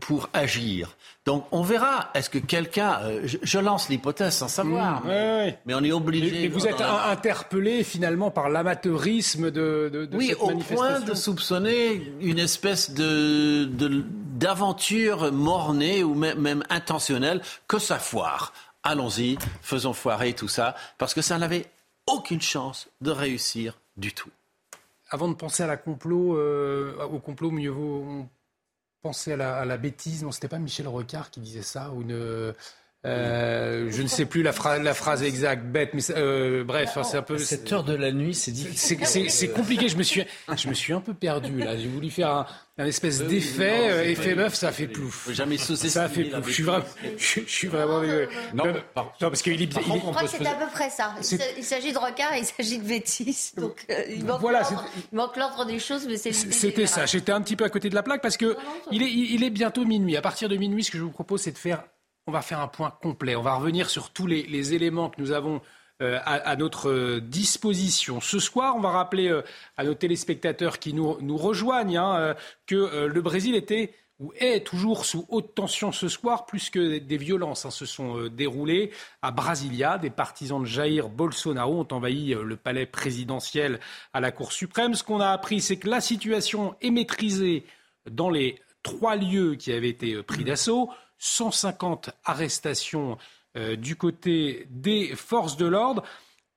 pour 0.05 0.29
agir. 0.35 0.99
Donc 1.25 1.47
on 1.51 1.63
verra. 1.63 2.11
Est-ce 2.13 2.29
que 2.29 2.37
quelqu'un, 2.37 2.99
euh, 3.05 3.23
je, 3.25 3.59
lance 3.59 3.89
l'hypothèse 3.89 4.35
sans 4.35 4.49
savoir, 4.49 5.03
mmh, 5.03 5.55
mais, 5.65 5.75
on 5.75 5.83
est 5.83 5.93
obligé. 5.93 6.45
Et, 6.45 6.49
vous 6.49 6.67
êtes 6.67 6.83
interpellé 6.83 7.83
finalement 7.85 8.31
par 8.31 8.51
l'amateurisme 8.51 9.51
de, 9.51 9.89
de, 9.91 10.05
de 10.05 10.17
oui, 10.17 10.29
cette 10.29 10.43
au 10.43 10.59
point 10.59 11.01
de 11.01 11.15
soupçonner 11.15 12.03
une 12.21 12.39
espèce 12.39 12.91
de 12.91 13.65
d'aventure 13.65 15.33
mornée 15.33 16.05
ou 16.05 16.15
même, 16.15 16.39
même 16.39 16.63
intentionnelle 16.69 17.41
que 17.67 17.79
ça 17.79 17.99
foire. 17.99 18.53
Allons-y, 18.83 19.39
faisons 19.63 19.95
foirer 19.95 20.35
tout 20.35 20.49
ça, 20.49 20.75
parce 20.99 21.15
que 21.15 21.23
ça 21.23 21.39
n'avait 21.39 21.65
aucune 22.07 22.43
chance 22.43 22.89
de 23.01 23.11
réussir 23.11 23.79
du 23.97 24.13
tout. 24.13 24.29
Avant 25.09 25.29
de 25.29 25.35
penser 25.35 25.63
à 25.63 25.67
la 25.67 25.79
complot, 25.79 26.37
euh, 26.37 26.95
au 27.11 27.21
complot, 27.21 27.51
mieux 27.51 27.71
vaut 27.71 28.27
penser 29.05 29.35
à 29.35 29.65
la, 29.67 29.77
bêtise. 29.77 30.25
Non, 30.25 30.33
c'était 30.33 30.49
pas 30.49 30.59
Michel 30.59 30.89
Rocard 30.89 31.31
qui 31.31 31.41
disait 31.41 31.63
ça 31.63 31.91
ou 31.93 32.01
une 32.01 32.55
euh, 33.07 33.89
je 33.91 34.03
ne 34.03 34.09
sais 34.09 34.25
plus 34.25 34.43
la, 34.43 34.53
la 34.79 34.95
phrase 34.95 35.23
exacte, 35.23 35.65
bête, 35.67 35.91
mais 35.93 36.01
euh, 36.17 36.65
bref, 36.65 36.97
c'est 37.03 37.19
un 37.19 37.23
peu. 37.23 37.37
Cette 37.37 37.71
heure 37.71 37.85
de 37.85 37.95
la 37.95 38.13
nuit, 38.13 38.35
c'est 38.35 38.51
difficile. 38.51 39.31
C'est 39.31 39.49
compliqué. 39.49 39.89
Je 39.89 39.97
me 39.97 40.03
suis, 40.03 40.25
je 40.57 40.69
me 40.69 40.75
suis 40.75 40.93
un 40.93 41.01
peu 41.01 41.13
perdu 41.13 41.59
là. 41.59 41.77
J'ai 41.77 41.89
voulu 41.89 42.09
faire 42.09 42.31
un, 42.31 42.47
un 42.79 42.87
espèce 42.87 43.23
d'effet, 43.23 43.91
euh, 43.91 44.05
effet 44.05 44.35
meuf, 44.35 44.55
ça 44.55 44.73
fait 44.73 44.87
plouf. 44.87 45.31
Jamais 45.33 45.59
Ça 45.59 46.09
fait 46.09 46.25
plouf. 46.25 46.47
Je 46.47 46.53
suis 46.53 46.63
vraiment, 46.63 46.85
je, 47.19 47.41
suis 47.47 47.69
vraiment. 47.69 48.01
Non, 48.55 48.65
non, 48.65 49.05
parce 49.19 49.43
qu'il 49.43 49.61
est. 49.61 49.71
Je 49.71 49.79
crois 49.81 50.23
que 50.23 50.29
c'est 50.29 50.47
à 50.47 50.55
peu 50.55 50.71
près 50.73 50.89
ça. 50.89 51.15
Il 51.59 51.65
s'agit 51.65 51.93
de 51.93 51.99
regard, 51.99 52.35
il 52.39 52.45
s'agit 52.47 52.79
de 52.79 52.89
bêtises. 52.89 53.53
Donc 53.57 53.85
il 54.09 54.25
manque 54.25 54.41
voilà, 54.41 54.63
l'ordre 55.13 55.67
des 55.67 55.79
choses, 55.79 56.07
mais 56.09 56.17
c'est. 56.17 56.33
C'était 56.33 56.87
ça. 56.87 57.05
J'étais 57.05 57.33
un 57.33 57.43
petit 57.43 57.57
peu 57.57 57.65
à 57.65 57.69
côté 57.69 57.91
de 57.91 57.95
la 57.95 58.03
plaque 58.03 58.23
parce 58.23 58.39
que 58.39 58.57
il 58.91 59.03
est, 59.03 59.11
il 59.11 59.45
est 59.45 59.51
bientôt 59.51 59.85
minuit. 59.85 60.17
À 60.17 60.23
partir 60.23 60.49
de 60.49 60.57
minuit, 60.57 60.85
ce 60.85 60.91
que 60.91 60.97
je 60.97 61.03
vous 61.03 61.11
propose, 61.11 61.43
c'est 61.43 61.53
de 61.53 61.59
faire 61.59 61.85
on 62.27 62.33
va 62.33 62.43
faire 62.43 62.61
un 62.61 62.69
point 62.69 62.91
complet. 62.91 63.37
On 63.37 63.43
va 63.43 63.55
revenir 63.55 63.91
sur 63.91 64.11
tous 64.11 64.27
les, 64.27 64.75
éléments 64.75 65.11
que 65.11 65.21
nous 65.21 65.33
avons 65.33 65.61
euh, 66.03 66.19
à, 66.25 66.57
notre 66.57 66.91
euh, 66.91 67.21
disposition. 67.21 68.21
Ce 68.21 68.39
soir, 68.39 68.75
on 68.77 68.81
va 68.81 68.91
rappeler 68.91 69.29
euh, 69.29 69.43
à 69.77 69.85
nos 69.85 69.95
téléspectateurs 69.95 70.79
qui 70.79 70.93
nous, 70.95 71.37
rejoignent 71.37 71.99
hein, 71.99 72.35
que 72.67 73.07
le 73.07 73.21
Brésil 73.21 73.55
était 73.55 73.95
ou 74.21 74.33
est 74.39 74.65
toujours 74.65 75.05
sous 75.05 75.27
haute 75.29 75.57
tension 75.57 75.91
ce 75.91 76.09
soir, 76.09 76.47
plus 76.47 76.71
que 76.71 76.99
des 76.99 77.17
violences 77.17 77.67
hein, 77.67 77.71
se 77.71 77.85
sont 77.85 78.29
déroulées 78.29 78.93
à 79.23 79.33
Brasilia. 79.33 79.99
Des 79.99 80.11
partisans 80.11 80.61
de 80.61 80.67
Jair 80.67 81.09
Bolsonaro 81.09 81.81
ont 81.81 81.89
envahi 81.91 82.35
le 82.35 82.57
palais 82.57 82.87
présidentiel 82.87 83.81
à 84.13 84.21
la 84.21 84.31
Cour 84.31 84.53
suprême. 84.53 84.95
Ce 84.95 85.03
qu'on 85.03 85.21
a 85.21 85.31
appris, 85.31 85.61
c'est 85.61 85.79
que 85.79 85.89
la 85.89 86.01
situation 86.01 86.77
est 86.81 86.91
maîtrisée 86.91 87.67
dans 88.09 88.31
les 88.31 88.61
trois 88.85 89.17
lieux 89.17 89.57
qui 89.57 89.73
avaient 89.73 89.89
été 89.89 90.23
pris 90.23 90.45
d'assaut, 90.45 90.91
150 91.25 92.11
arrestations 92.25 93.19
du 93.79 93.95
côté 93.95 94.67
des 94.71 95.15
forces 95.15 95.57
de 95.57 95.67
l'ordre. 95.67 96.03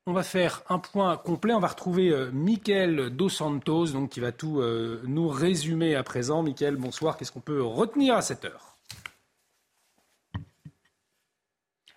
On 0.09 0.13
va 0.13 0.23
faire 0.23 0.63
un 0.69 0.79
point 0.79 1.17
complet. 1.17 1.53
On 1.53 1.59
va 1.59 1.67
retrouver 1.67 2.11
euh, 2.11 3.09
Dos 3.09 3.27
Santos, 3.27 3.87
donc, 3.87 4.11
qui 4.11 4.21
va 4.21 4.31
tout 4.31 4.61
euh, 4.61 5.01
nous 5.05 5.27
résumer 5.27 5.95
à 5.95 6.03
présent. 6.03 6.43
Mickaël, 6.43 6.77
bonsoir. 6.77 7.17
Qu'est-ce 7.17 7.33
qu'on 7.33 7.41
peut 7.41 7.61
retenir 7.61 8.15
à 8.15 8.21
cette 8.21 8.45
heure? 8.45 8.77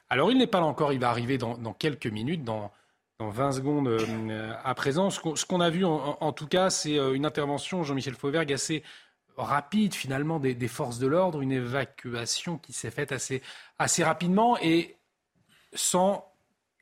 Alors, 0.09 0.33
il 0.33 0.39
n'est 0.39 0.49
pas 0.49 0.59
là 0.59 0.67
encore. 0.67 0.93
Il 0.93 0.99
va 0.99 1.09
arriver 1.09 1.39
dans, 1.39 1.73
quelques 1.73 2.09
minutes, 2.09 2.43
dans, 2.43 2.73
20 3.21 3.53
secondes 3.53 3.87
euh, 3.87 4.53
à 4.65 4.75
présent. 4.75 5.11
Ce 5.11 5.47
qu'on 5.47 5.61
a 5.61 5.71
vu, 5.71 5.85
en, 5.85 6.33
tout 6.33 6.49
cas, 6.49 6.69
c'est 6.69 6.97
une 6.97 7.25
intervention, 7.25 7.85
Jean-Michel 7.85 8.15
Fauvergue, 8.15 8.53
assez 8.53 8.83
rapide, 9.37 9.95
finalement, 9.95 10.39
des, 10.39 10.69
forces 10.69 10.99
de 10.99 11.07
l'ordre. 11.07 11.41
Une 11.41 11.53
évacuation 11.53 12.59
qui 12.59 12.73
s'est 12.73 12.91
faite 12.91 13.13
assez, 13.13 13.43
assez 13.79 14.05
rapidement 14.05 14.59
et 14.59 14.97
sans 15.75 16.27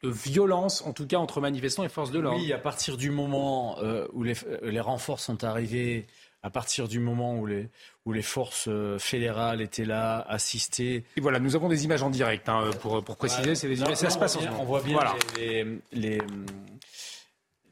violence, 0.03 0.83
en 0.87 0.93
tout 0.93 1.07
cas 1.07 1.17
entre 1.17 1.41
manifestants 1.41 1.85
et 1.85 1.89
forces 1.89 2.13
de 2.13 2.21
l'ordre. 2.21 2.41
Oui, 2.41 2.53
à 2.53 2.59
partir 2.59 2.97
du 2.97 3.11
moment 3.11 3.79
euh, 3.81 4.07
où 4.13 4.23
les, 4.23 4.35
les, 4.63 4.81
renforts 4.81 5.19
sont 5.19 5.43
arrivés, 5.43 6.07
à 6.43 6.51
partir 6.51 6.87
du 6.87 7.01
moment 7.01 7.37
où 7.37 7.47
les, 7.47 7.69
où 8.05 8.13
les 8.13 8.23
forces 8.23 8.69
euh, 8.69 8.99
fédérales 8.99 9.61
étaient 9.61 9.85
là, 9.85 10.25
assistées. 10.29 11.05
Et 11.17 11.21
voilà, 11.21 11.41
nous 11.41 11.57
avons 11.57 11.69
des 11.69 11.85
images 11.85 12.03
en 12.05 12.11
direct, 12.11 12.49
hein, 12.49 12.71
pour, 12.81 13.03
pour 13.03 13.17
préciser, 13.17 13.57
c'est 13.57 13.69
des 13.69 13.81
images, 13.81 13.97
ça 13.97 14.11
se 14.11 14.19
passe 14.19 14.37
en. 14.37 14.61
On 14.61 14.65
voit 14.65 14.83
bien 14.83 15.01
les, 15.37 15.65
les 15.93 16.19
les, 16.21 16.21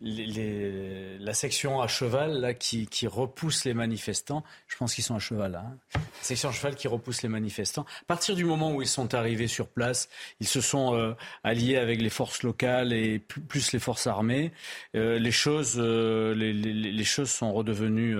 la 0.00 1.34
section 1.34 1.80
à 1.80 1.88
cheval 1.88 2.40
là, 2.40 2.54
qui, 2.54 2.86
qui, 2.86 3.06
repousse 3.06 3.64
les 3.64 3.74
manifestants, 3.74 4.44
je 4.66 4.76
pense 4.76 4.94
qu'ils 4.94 5.04
sont 5.04 5.14
à 5.14 5.18
cheval 5.18 5.52
là, 5.52 5.64
hein. 5.66 5.78
la 5.94 6.00
section 6.22 6.50
à 6.50 6.52
cheval 6.52 6.74
qui 6.76 6.88
repousse 6.88 7.22
les 7.22 7.28
manifestants. 7.28 7.86
À 8.02 8.04
partir 8.06 8.36
du 8.36 8.44
moment 8.44 8.72
où 8.74 8.82
ils 8.82 8.88
sont 8.88 9.14
arrivés 9.14 9.46
sur 9.46 9.68
place, 9.68 10.08
ils 10.40 10.46
se 10.46 10.60
sont 10.60 10.94
euh, 10.94 11.14
alliés 11.44 11.76
avec 11.76 12.02
les 12.02 12.10
forces 12.10 12.42
locales 12.42 12.92
et 12.92 13.18
plus, 13.18 13.72
les 13.72 13.78
forces 13.78 14.06
armées. 14.06 14.52
Euh, 14.94 15.18
les, 15.18 15.30
choses, 15.30 15.76
euh, 15.78 16.34
les, 16.34 16.52
les, 16.52 16.72
les, 16.72 17.04
choses 17.04 17.30
sont 17.30 17.52
redevenues 17.52 18.16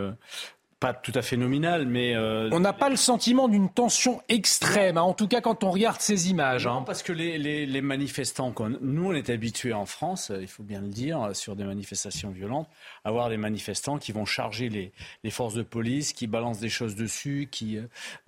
pas 0.79 0.93
tout 0.93 1.13
à 1.15 1.23
fait 1.23 1.37
nominal, 1.37 1.87
mais... 1.87 2.15
Euh, 2.15 2.51
on 2.53 2.61
n'a 2.61 2.75
pas 2.75 2.91
le 2.91 2.97
sentiment 2.97 3.49
d'une 3.49 3.71
tension 3.71 4.21
extrême, 4.29 4.99
hein, 4.99 5.03
en 5.03 5.15
tout 5.15 5.27
cas 5.27 5.41
quand 5.41 5.65
on 5.65 5.71
regarde 5.71 6.01
ces 6.01 6.29
images. 6.31 6.67
Non, 6.67 6.79
hein. 6.79 6.83
parce 6.83 7.03
que 7.03 7.13
les, 7.13 7.39
les, 7.39 7.65
les 7.65 7.81
manifestants, 7.81 8.55
nous 8.81 9.07
on 9.07 9.13
est 9.15 9.31
habitués 9.31 9.73
en 9.73 9.87
France, 9.87 10.31
il 10.39 10.49
faut 10.49 10.63
bien 10.63 10.83
le 10.83 10.89
dire, 10.89 11.31
sur 11.35 11.57
des 11.57 11.65
manifestations 11.65 12.31
violentes, 12.31 12.69
à 13.05 13.11
voir 13.11 13.31
des 13.31 13.39
manifestants 13.39 13.99
qui 13.99 14.13
vont 14.13 14.27
charger 14.27 14.69
les, 14.69 14.93
les 15.25 15.31
forces 15.31 15.55
de 15.55 15.63
police, 15.63 16.13
qui 16.13 16.27
balancent 16.27 16.61
des 16.61 16.69
choses 16.69 16.95
dessus, 16.95 17.49
qui, 17.51 17.79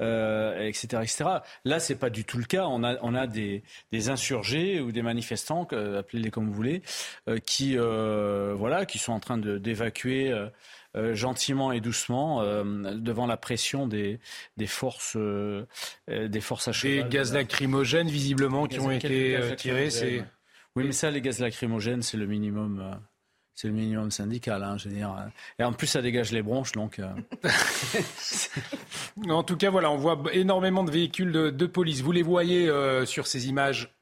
euh, 0.01 0.67
etc., 0.67 1.03
etc. 1.03 1.25
Là, 1.65 1.81
c'est 1.81 1.97
pas 1.97 2.11
du 2.11 2.25
tout 2.25 2.39
le 2.39 2.45
cas. 2.45 2.67
On 2.67 2.83
a, 2.83 2.97
on 3.03 3.15
a 3.15 3.27
des, 3.27 3.63
des 3.93 4.09
insurgés 4.09 4.81
ou 4.81 4.91
des 4.91 5.03
manifestants, 5.03 5.65
appelez-les 5.65 6.31
comme 6.31 6.47
vous 6.47 6.55
voulez, 6.55 6.83
euh, 7.29 7.39
qui, 7.39 7.77
euh, 7.77 8.55
voilà, 8.57 8.87
qui 8.87 8.99
sont 8.99 9.13
en 9.13 9.21
train 9.21 9.39
d'évacuer 9.39 10.33
euh, 10.99 11.15
gentiment 11.15 11.71
et 11.71 11.81
doucement 11.81 12.43
euh, 12.43 12.95
devant 12.95 13.27
la 13.27 13.37
pression 13.37 13.87
des, 13.87 14.19
des 14.57 14.67
forces, 14.67 15.17
euh, 15.17 15.65
des 16.09 16.41
forces 16.41 16.67
à 16.69 16.73
cheval. 16.73 17.05
Des 17.05 17.17
gaz 17.17 17.33
lacrymogènes, 17.33 18.09
visiblement, 18.09 18.67
qui 18.67 18.81
ont 18.81 18.91
été 18.91 19.39
tirés. 19.57 19.91
Oui, 20.77 20.85
mais 20.85 20.93
ça, 20.93 21.11
les 21.11 21.21
gaz 21.21 21.39
lacrymogènes, 21.39 22.03
c'est 22.03 22.17
le 22.17 22.27
minimum 22.27 22.99
c'est 23.55 23.67
le 23.67 23.75
minimum 23.75 24.13
syndical, 24.13 24.63
hein, 24.63 24.77
je 24.79 24.89
veux 24.89 24.95
dire. 24.95 25.13
Et 25.59 25.65
en 25.65 25.73
plus, 25.73 25.89
ça 25.89 26.01
dégage 26.01 26.31
les 26.31 26.43
bronches, 26.43 26.71
donc. 26.73 27.01
en 29.29 29.43
tout 29.43 29.57
cas, 29.57 29.71
voilà, 29.71 29.91
on 29.91 29.97
voit 29.97 30.23
énormément 30.33 30.85
de 30.85 30.93
véhicules 30.93 31.33
de, 31.33 31.51
de 31.51 31.67
police. 31.67 32.01
Vous 32.01 32.13
les 32.13 32.23
voyez 32.23 32.71
sur 33.05 33.27
ces 33.27 33.49
images 33.49 33.98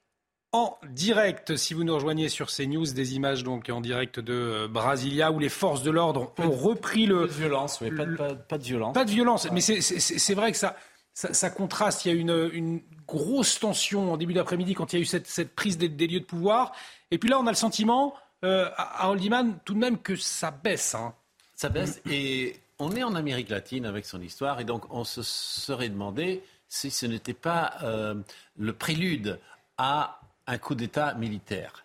en 0.53 0.79
direct, 0.91 1.57
si 1.57 1.75
vous 1.75 1.85
nous 1.85 1.95
rejoignez 1.95 2.29
sur 2.29 2.49
CNews, 2.49 2.87
des 2.93 3.15
images 3.15 3.45
donc 3.45 3.69
en 3.69 3.81
direct 3.81 4.21
de 4.21 4.33
euh, 4.33 4.69
Brasilia 4.69 5.31
où 5.33 5.39
les 5.39 5.49
forces 5.49 5.83
de 5.83 5.91
l'ordre 5.91 6.33
ont 6.39 6.51
repris 6.51 7.07
le. 7.07 7.23
Pas 7.23 7.27
de 7.27 7.39
violence, 7.39 7.79
oui, 7.81 7.91
pas, 7.91 8.07
de, 8.07 8.35
pas, 8.35 8.59
de 8.59 8.63
violence. 8.63 8.95
Pas 8.95 9.05
de 9.05 9.11
violence, 9.11 9.49
mais 9.51 9.61
c'est 9.61 10.35
vrai 10.35 10.53
que 10.53 10.59
ça, 10.59 10.77
ça, 11.13 11.51
contraste. 11.51 12.05
Il 12.05 12.13
y 12.13 12.17
a 12.17 12.19
une, 12.19 12.51
une 12.53 12.81
grosse 13.07 13.59
tension 13.59 14.13
en 14.13 14.17
début 14.17 14.35
d'après-midi 14.35 14.75
quand 14.75 14.93
il 14.93 14.97
y 14.97 14.99
a 14.99 15.03
eu 15.03 15.07
cette, 15.07 15.27
cette 15.27 15.55
prise 15.55 15.79
des, 15.79 15.89
lieux 15.89 16.21
de 16.21 16.25
pouvoir. 16.25 16.73
Et 17.11 17.19
puis 17.19 17.29
là, 17.29 17.39
on 17.39 17.47
a 17.47 17.51
le 17.51 17.57
sentiment, 17.57 18.15
euh, 18.45 18.69
à 18.77 19.11
Oldiman, 19.11 19.59
tout 19.65 19.75
de 19.75 19.79
même 19.79 19.99
que 19.99 20.17
ça 20.17 20.51
baisse. 20.51 20.95
Hein. 20.95 21.15
Ça 21.55 21.69
baisse 21.69 22.03
et 22.11 22.57
on 22.79 22.95
est 22.95 23.03
en 23.03 23.15
Amérique 23.15 23.49
latine 23.49 23.87
avec 23.87 24.05
son 24.05 24.21
histoire 24.21 24.61
et 24.61 24.65
donc 24.65 24.85
on 24.91 25.05
se 25.05 25.23
serait 25.23 25.89
demandé 25.89 26.43
si 26.69 26.91
ce 26.91 27.07
n'était 27.07 27.33
pas 27.33 27.75
euh, 27.83 28.15
le 28.59 28.73
prélude 28.75 29.39
à 29.79 30.21
un 30.47 30.59
coup 30.59 30.75
d'État 30.75 31.15
militaire. 31.15 31.85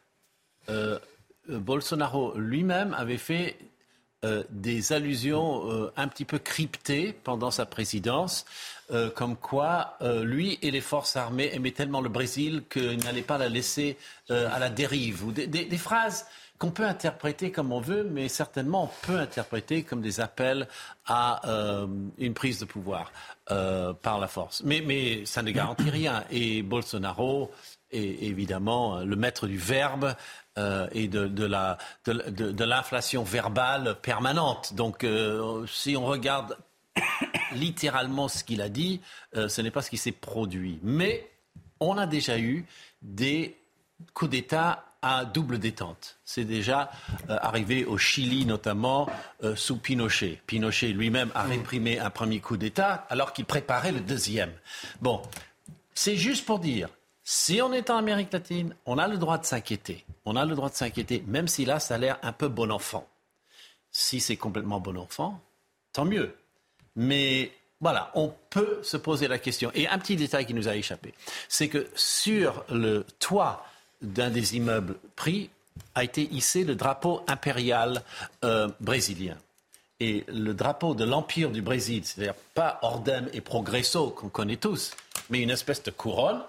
Euh, 0.70 1.00
euh, 1.50 1.60
Bolsonaro 1.60 2.38
lui-même 2.38 2.94
avait 2.94 3.18
fait 3.18 3.58
euh, 4.24 4.44
des 4.52 4.94
allusions 4.94 5.92
un 5.98 6.08
petit 6.08 6.26
peu 6.26 6.38
cryptées 6.38 7.14
pendant 7.24 7.52
sa 7.52 7.66
présidence, 7.66 8.46
comme 9.16 9.38
quoi 9.38 9.98
lui 10.24 10.60
et 10.62 10.70
les 10.70 10.82
forces 10.82 11.16
armées 11.16 11.50
aimaient 11.54 11.72
tellement 11.72 12.02
le 12.02 12.10
Brésil 12.10 12.64
qu'ils 12.70 13.04
n'allaient 13.04 13.22
pas 13.22 13.38
la 13.38 13.48
laisser 13.48 13.98
à 14.30 14.60
la 14.60 14.70
dérive. 14.70 15.32
Des, 15.32 15.78
phrases 15.78 16.26
qu'on 16.60 16.72
peut 16.72 16.86
interpréter 16.86 17.52
comme 17.52 17.72
on 17.72 17.80
veut, 17.80 18.04
mais 18.04 18.28
certainement 18.28 18.84
on 18.84 19.08
peut 19.08 19.18
interpréter 19.18 19.84
comme 19.84 20.02
des 20.02 20.20
appels 20.20 20.68
à 21.06 21.42
une 22.18 22.34
prise 22.34 22.60
de 22.60 22.66
pouvoir 22.66 23.14
par 23.46 24.20
la 24.20 24.28
force. 24.28 24.62
Mais, 24.66 24.84
mais 24.86 25.26
ça 25.26 25.42
ne 25.42 25.52
garantit 25.52 25.90
rien. 25.90 26.26
Et 26.30 26.62
Bolsonaro 26.62 27.50
est 27.92 28.24
évidemment 28.24 29.00
le 29.00 29.16
maître 29.16 29.48
du 29.48 29.58
verbe 29.58 30.16
euh, 30.58 30.90
et 30.92 31.08
de, 31.08 31.28
de 31.30 32.64
l'inflation 32.66 33.24
de, 33.24 33.28
verbale 33.30 33.96
permanente. 34.02 34.74
Donc 34.74 35.06
euh, 35.06 35.66
si 35.66 35.96
on 35.96 36.06
regarde 36.06 36.58
littéralement 37.54 38.28
ce 38.28 38.44
qu'il 38.44 38.62
a 38.62 38.68
dit, 38.68 39.00
euh, 39.38 39.48
ce 39.48 39.62
n'est 39.62 39.72
pas 39.72 39.82
ce 39.82 39.90
qui 39.90 39.98
s'est 39.98 40.12
produit. 40.12 40.78
Mais 40.84 41.32
on 41.80 41.98
a 41.98 42.06
déjà 42.06 42.38
eu 42.38 42.66
des 43.02 43.58
coups 44.14 44.32
d'État 44.32 44.84
à 45.02 45.24
double 45.24 45.58
détente. 45.58 46.20
C'est 46.26 46.44
déjà 46.44 46.92
arrivé 47.28 47.86
au 47.86 47.98
Chili 47.98 48.46
notamment 48.46 49.10
sous 49.56 49.78
Pinochet. 49.78 50.42
Pinochet 50.46 50.90
lui-même 50.90 51.32
a 51.34 51.42
réprimé 51.42 51.98
un 51.98 52.12
premier 52.12 52.40
coup 52.40 52.58
d'État 52.58 53.08
alors 53.10 53.34
qu'il 53.34 53.46
préparait 53.46 53.94
le 53.94 54.02
deuxième. 54.02 54.52
Bon, 55.02 55.24
c'est 55.96 56.18
juste 56.18 56.46
pour 56.46 56.60
dire 56.60 56.90
si 57.23 57.61
on 57.61 57.72
est 57.72 57.89
en 57.89 57.98
Amérique 57.98 58.34
latine, 58.34 58.76
on 58.85 58.98
a 58.98 59.07
le 59.07 59.18
droit 59.18 59.38
de 59.38 59.45
s'inquiéter. 59.45 60.06
On 60.26 60.35
a 60.35 60.45
le 60.45 60.56
droit 60.56 60.69
de 60.69 60.76
s'inquiéter, 60.76 61.23
même 61.27 61.48
si 61.48 61.65
là, 61.65 61.80
ça 61.80 61.95
a 61.95 61.98
l'air 61.98 62.19
un 62.23 62.31
peu 62.31 62.48
bon 62.48 62.72
enfant. 62.72 63.07
Si 63.91 64.19
c'est 64.19 64.38
complètement 64.38 64.80
bon 64.80 64.98
enfant, 64.98 65.39
tant 65.93 66.06
mieux. 66.06 66.35
Mais 66.95 67.52
voilà, 67.80 68.11
on 68.15 68.34
peut 68.49 68.80
se 68.84 68.98
poser 68.98 69.27
la 69.27 69.39
question. 69.39 69.72
Et 69.73 69.88
un 69.88 69.98
petit 69.99 70.15
détail 70.15 70.45
qui 70.45 70.53
nous 70.53 70.68
a 70.68 70.76
échappé, 70.76 71.14
c'est 71.48 71.68
que 71.68 71.88
sur 71.95 72.64
le 72.69 73.06
toit 73.19 73.65
d'un 74.02 74.30
des 74.30 74.56
immeubles 74.56 74.95
pris 75.15 75.49
a 75.95 76.03
été 76.03 76.23
hissé 76.31 76.64
le 76.64 76.76
drapeau 76.76 77.22
impérial 77.27 78.03
euh, 78.43 78.69
brésilien. 78.80 79.38
Et 79.99 80.26
le 80.27 80.53
drapeau 80.53 80.95
de 80.95 81.03
l'Empire 81.03 81.52
du 81.52 81.61
Brésil, 81.61 82.03
c'est-à-dire 82.03 82.34
pas 82.56 82.80
Ordem 82.81 83.30
et 83.34 83.41
Progresso 83.41 84.10
qu'on 84.10 84.30
connaît 84.30 84.57
tous, 84.57 84.91
mais 85.30 85.41
une 85.41 85.52
espèce 85.52 85.84
de 85.84 85.91
couronne 85.91 86.41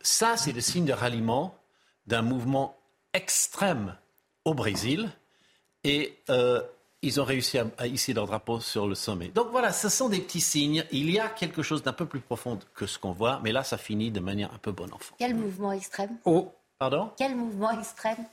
ça, 0.00 0.36
c'est 0.36 0.52
le 0.52 0.60
signe 0.60 0.84
de 0.84 0.92
ralliement 0.92 1.58
d'un 2.06 2.22
mouvement 2.22 2.76
extrême 3.12 3.96
au 4.44 4.54
Brésil. 4.54 5.10
Et 5.84 6.16
euh, 6.30 6.62
ils 7.02 7.20
ont 7.20 7.24
réussi 7.24 7.58
à, 7.58 7.86
hisser 7.86 8.14
leur 8.14 8.26
drapeau 8.26 8.58
sur 8.60 8.88
le 8.88 8.94
sommet. 8.94 9.28
Donc 9.28 9.48
voilà, 9.50 9.72
ce 9.72 9.88
sont 9.88 10.08
des 10.08 10.20
petits 10.20 10.40
signes. 10.40 10.84
Il 10.90 11.10
y 11.10 11.20
a 11.20 11.28
quelque 11.28 11.62
chose 11.62 11.82
d'un 11.82 11.92
peu 11.92 12.06
plus 12.06 12.20
profond 12.20 12.58
que 12.74 12.86
ce 12.86 12.98
qu'on 12.98 13.12
voit, 13.12 13.40
mais 13.44 13.52
là, 13.52 13.62
ça 13.62 13.76
finit 13.78 14.10
de 14.10 14.20
manière 14.20 14.52
un 14.52 14.58
peu 14.58 14.72
bon 14.72 14.92
enfant. 14.92 15.14
Quel 15.18 15.34
mouvement 15.34 15.72
extrême? 15.72 16.16
Oh, 16.24 16.52
pardon? 16.78 17.10
Quel 17.16 17.36
mouvement 17.36 17.78
extrême? 17.78 18.26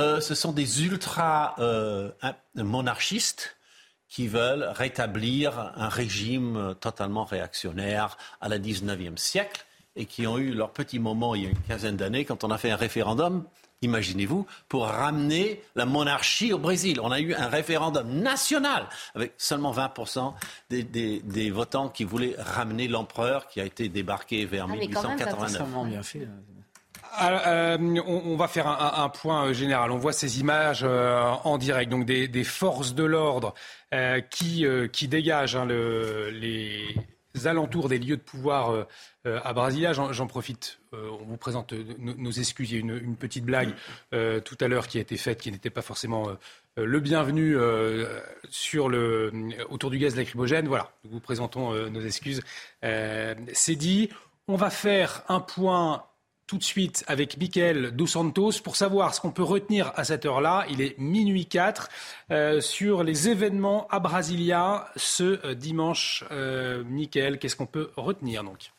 Euh, 0.00 0.20
Ce 0.20 0.34
sont 0.34 0.52
des 0.52 0.84
ultra-monarchistes 0.84 3.56
euh, 3.56 3.60
qui 4.08 4.28
veulent 4.28 4.64
rétablir 4.64 5.72
un 5.76 5.88
régime 5.88 6.74
totalement 6.80 7.24
réactionnaire 7.24 8.18
à 8.40 8.48
la 8.48 8.58
19e 8.58 9.16
siècle 9.16 9.64
et 9.96 10.06
qui 10.06 10.26
ont 10.26 10.38
eu 10.38 10.52
leur 10.52 10.70
petit 10.70 10.98
moment 10.98 11.34
il 11.34 11.42
y 11.44 11.46
a 11.46 11.50
une 11.50 11.60
quinzaine 11.68 11.96
d'années 11.96 12.24
quand 12.24 12.44
on 12.44 12.50
a 12.50 12.58
fait 12.58 12.70
un 12.70 12.76
référendum 12.76 13.44
imaginez-vous, 13.84 14.46
pour 14.68 14.86
ramener 14.86 15.62
la 15.76 15.86
monarchie 15.86 16.52
au 16.52 16.58
Brésil. 16.58 17.00
On 17.00 17.12
a 17.12 17.20
eu 17.20 17.34
un 17.34 17.48
référendum 17.48 18.08
national 18.08 18.88
avec 19.14 19.34
seulement 19.38 19.72
20% 19.72 20.32
des, 20.70 20.82
des, 20.82 21.20
des, 21.20 21.50
votants 21.50 21.88
qui 21.88 22.04
voulaient 22.04 22.34
ramener 22.38 22.88
l'empereur 22.88 23.46
qui 23.46 23.60
a 23.60 23.64
été 23.64 23.88
débarqué 23.88 24.44
vers 24.44 24.66
ah, 24.68 24.72
1889. 24.72 25.62
bien 25.86 26.02
fait. 26.02 26.28
Ah, 27.16 27.76
on, 27.78 28.34
va 28.36 28.48
faire 28.48 28.66
un, 28.66 29.08
point 29.08 29.52
général. 29.52 29.92
On 29.92 29.98
voit 29.98 30.12
ces 30.12 30.40
images 30.40 30.82
en 30.82 31.58
direct, 31.58 31.88
donc 31.88 32.06
des, 32.06 32.44
forces 32.44 32.92
de 32.92 33.04
l'ordre 33.04 33.54
qui, 34.30 34.66
qui 34.92 35.06
dégagent 35.06 35.54
hein, 35.54 35.64
les 35.66 36.96
alentours 37.46 37.88
des 37.88 37.98
lieux 37.98 38.16
de 38.16 38.22
pouvoir 38.22 38.86
euh, 39.26 39.40
à 39.42 39.52
Brasilia. 39.52 39.92
J'en 39.92 40.26
profite, 40.26 40.78
euh, 40.92 41.08
on 41.20 41.24
vous 41.24 41.36
présente 41.36 41.72
euh, 41.72 41.84
nos, 41.98 42.30
excuses. 42.30 42.72
Il 42.72 42.74
y 42.74 42.76
a 42.76 42.80
une, 42.80 42.96
une 42.96 43.16
petite 43.16 43.44
blague 43.44 43.74
tout 44.44 44.56
à 44.60 44.68
l'heure 44.68 44.86
qui 44.86 44.98
a 44.98 45.00
été 45.00 45.16
faite, 45.16 45.40
qui 45.40 45.50
n'était 45.50 45.70
pas 45.70 45.82
forcément 45.82 46.28
le 46.76 47.00
bienvenu 47.00 47.56
sur 48.48 48.88
le, 48.88 49.32
autour 49.68 49.90
du 49.90 49.98
gaz 49.98 50.16
lacrymogène. 50.16 50.68
Voilà, 50.68 50.90
nous 51.04 51.12
vous 51.12 51.20
présentons 51.20 51.72
nos 51.90 52.00
excuses. 52.00 52.40
C'est 52.82 53.76
dit. 53.76 54.10
On 54.46 54.56
va 54.56 54.68
faire 54.68 55.22
un 55.28 55.40
point 55.40 56.04
tout 56.46 56.58
de 56.58 56.62
suite 56.62 57.04
avec 57.06 57.38
Michael 57.38 57.92
Dos 57.92 58.06
Santos 58.06 58.52
pour 58.62 58.76
savoir 58.76 59.14
ce 59.14 59.20
qu'on 59.20 59.30
peut 59.30 59.42
retenir 59.42 59.92
à 59.96 60.04
cette 60.04 60.26
heure-là. 60.26 60.66
Il 60.70 60.80
est 60.80 60.98
minuit 60.98 61.46
4 61.46 61.88
sur 62.60 63.02
les 63.02 63.28
événements 63.28 63.86
à 63.88 64.00
Brasilia 64.00 64.88
ce 64.96 65.52
dimanche. 65.54 66.24
Euh, 66.30 66.82
qu'est-ce 67.10 67.56
qu'on 67.56 67.66
peut 67.66 67.90
retenir 67.96 68.44
donc? 68.44 68.72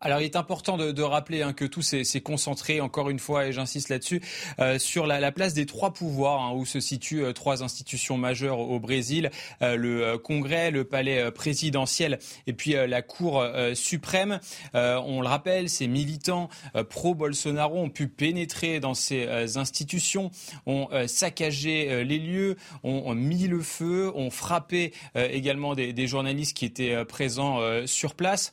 Alors, 0.00 0.20
il 0.20 0.24
est 0.24 0.36
important 0.36 0.76
de, 0.76 0.92
de 0.92 1.02
rappeler 1.02 1.42
hein, 1.42 1.52
que 1.52 1.64
tout 1.64 1.82
s'est 1.82 2.20
concentré, 2.20 2.80
encore 2.80 3.10
une 3.10 3.18
fois, 3.18 3.46
et 3.46 3.52
j'insiste 3.52 3.88
là-dessus, 3.88 4.20
euh, 4.60 4.78
sur 4.78 5.08
la, 5.08 5.18
la, 5.18 5.32
place 5.32 5.54
des 5.54 5.66
trois 5.66 5.92
pouvoirs, 5.92 6.40
hein, 6.40 6.52
où 6.54 6.64
se 6.64 6.78
situent 6.78 7.24
euh, 7.24 7.32
trois 7.32 7.64
institutions 7.64 8.16
majeures 8.16 8.60
au, 8.60 8.78
Brésil 8.78 9.30
euh, 9.60 9.74
le 9.74 10.16
Congrès, 10.18 10.70
le 10.70 10.84
Palais 10.84 11.32
présidentiel 11.32 12.20
et 12.46 12.52
puis 12.52 12.74
la 12.74 13.02
Cour 13.02 13.44
suprême. 13.74 14.38
on 14.74 15.20
le 15.20 15.26
rappelle, 15.26 15.68
ces 15.68 15.88
militants 15.88 16.48
pro-Bolsonaro 16.88 17.78
ont 17.78 17.90
pu 17.90 18.06
pénétrer 18.08 18.78
dans 18.78 18.94
ces 18.94 19.58
institutions, 19.58 20.30
ont 20.66 20.88
saccagé 21.06 22.04
les 22.04 22.18
lieux, 22.18 22.56
ont, 22.84 23.14
mis 23.14 23.48
le 23.48 23.60
feu, 23.60 24.12
ont 24.14 24.30
frappé 24.30 24.92
également 25.14 25.74
des, 25.74 25.92
des, 25.92 26.06
journalistes 26.06 26.56
qui 26.56 26.64
étaient 26.64 27.04
présents 27.04 27.60
sur 27.86 28.14
place. 28.14 28.52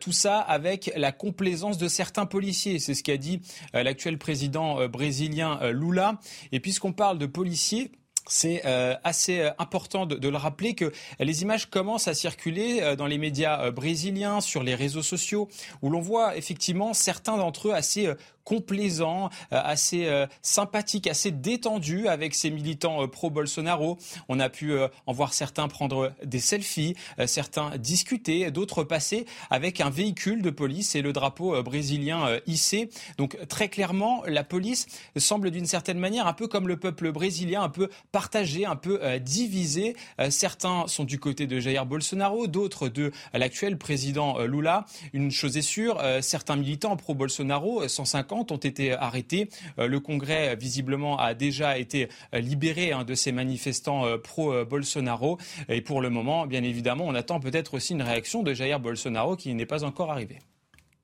tout 0.00 0.12
ça 0.12 0.38
avec 0.38 0.81
la 0.96 1.12
complaisance 1.12 1.78
de 1.78 1.88
certains 1.88 2.26
policiers. 2.26 2.78
C'est 2.78 2.94
ce 2.94 3.02
qu'a 3.02 3.16
dit 3.16 3.40
euh, 3.74 3.82
l'actuel 3.82 4.18
président 4.18 4.80
euh, 4.80 4.88
brésilien 4.88 5.58
euh, 5.62 5.72
Lula. 5.72 6.18
Et 6.52 6.60
puisqu'on 6.60 6.92
parle 6.92 7.18
de 7.18 7.26
policiers, 7.26 7.92
c'est 8.28 8.62
assez 9.02 9.50
important 9.58 10.06
de, 10.06 10.28
le 10.28 10.36
rappeler 10.36 10.74
que 10.74 10.92
les 11.18 11.42
images 11.42 11.68
commencent 11.68 12.06
à 12.06 12.14
circuler 12.14 12.94
dans 12.96 13.08
les 13.08 13.18
médias 13.18 13.72
brésiliens, 13.72 14.40
sur 14.40 14.62
les 14.62 14.76
réseaux 14.76 15.02
sociaux, 15.02 15.48
où 15.82 15.90
l'on 15.90 16.00
voit 16.00 16.36
effectivement 16.36 16.94
certains 16.94 17.36
d'entre 17.36 17.68
eux 17.68 17.72
assez 17.74 18.08
complaisant, 18.44 19.30
euh, 19.52 19.60
assez 19.62 20.06
euh, 20.06 20.26
sympathique, 20.42 21.06
assez 21.06 21.30
détendu 21.30 22.08
avec 22.08 22.34
ses 22.34 22.50
militants 22.50 23.02
euh, 23.02 23.06
pro-Bolsonaro. 23.06 23.98
On 24.28 24.40
a 24.40 24.48
pu 24.48 24.72
en 25.06 25.12
voir 25.12 25.34
certains 25.34 25.68
prendre 25.68 26.12
des 26.24 26.40
selfies, 26.40 26.94
certains 27.26 27.76
discuter, 27.76 28.50
d'autres 28.50 28.84
passer 28.84 29.26
avec 29.50 29.80
un 29.80 29.90
véhicule 29.90 30.42
de 30.42 30.50
police 30.50 30.94
et 30.94 31.02
le 31.02 31.12
drapeau 31.12 31.62
brésilien 31.62 32.38
hissé. 32.46 32.90
Donc 33.18 33.36
très 33.48 33.68
clairement, 33.68 34.22
la 34.26 34.44
police 34.44 34.86
semble 35.16 35.50
d'une 35.50 35.66
certaine 35.66 35.98
manière 35.98 36.26
un 36.26 36.32
peu 36.32 36.48
comme 36.48 36.68
le 36.68 36.76
peuple 36.76 37.12
brésilien, 37.12 37.62
un 37.62 37.68
peu 37.68 37.88
partagé, 38.10 38.64
un 38.64 38.76
peu 38.76 39.00
divisé. 39.18 39.94
Certains 40.30 40.86
sont 40.86 41.04
du 41.04 41.18
côté 41.18 41.46
de 41.46 41.60
Jair 41.60 41.86
Bolsonaro, 41.86 42.46
d'autres 42.46 42.88
de 42.88 43.12
l'actuel 43.32 43.76
président 43.78 44.38
Lula. 44.40 44.86
Une 45.12 45.30
chose 45.30 45.56
est 45.56 45.62
sûre, 45.62 46.00
certains 46.20 46.56
militants 46.56 46.96
pro-Bolsonaro, 46.96 47.86
150 47.86 48.31
ont 48.40 48.56
été 48.56 48.92
arrêtés. 48.92 49.48
Euh, 49.78 49.86
le 49.86 50.00
Congrès, 50.00 50.56
visiblement, 50.56 51.18
a 51.18 51.34
déjà 51.34 51.78
été 51.78 52.08
euh, 52.34 52.38
libéré 52.38 52.92
hein, 52.92 53.04
de 53.04 53.14
ces 53.14 53.32
manifestants 53.32 54.06
euh, 54.06 54.18
pro-Bolsonaro. 54.18 55.38
Et 55.68 55.80
pour 55.80 56.00
le 56.00 56.10
moment, 56.10 56.46
bien 56.46 56.62
évidemment, 56.62 57.04
on 57.06 57.14
attend 57.14 57.40
peut-être 57.40 57.74
aussi 57.74 57.92
une 57.92 58.02
réaction 58.02 58.42
de 58.42 58.54
Jair 58.54 58.80
Bolsonaro 58.80 59.36
qui 59.36 59.52
n'est 59.54 59.66
pas 59.66 59.84
encore 59.84 60.10
arrivée. 60.10 60.38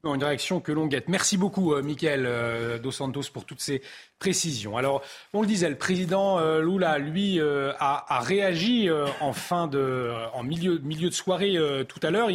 Une 0.04 0.22
réaction 0.22 0.60
que 0.60 0.70
l'on 0.72 0.86
guette. 0.86 1.08
Merci 1.08 1.36
beaucoup, 1.36 1.74
Michael 1.82 2.80
Dos 2.80 2.92
Santos, 2.92 3.24
pour 3.32 3.44
toutes 3.44 3.60
ces 3.60 3.82
précisions. 4.20 4.76
Alors, 4.76 5.02
on 5.34 5.40
le 5.40 5.46
disait, 5.46 5.68
le 5.68 5.76
président 5.76 6.38
Lula, 6.60 6.98
lui, 6.98 7.40
a, 7.40 8.20
réagi 8.20 8.88
en 9.20 9.32
fin 9.32 9.66
de, 9.66 10.12
en 10.32 10.44
milieu 10.44 10.78
de 10.78 11.10
soirée 11.10 11.56
tout 11.88 11.98
à 12.04 12.10
l'heure, 12.10 12.28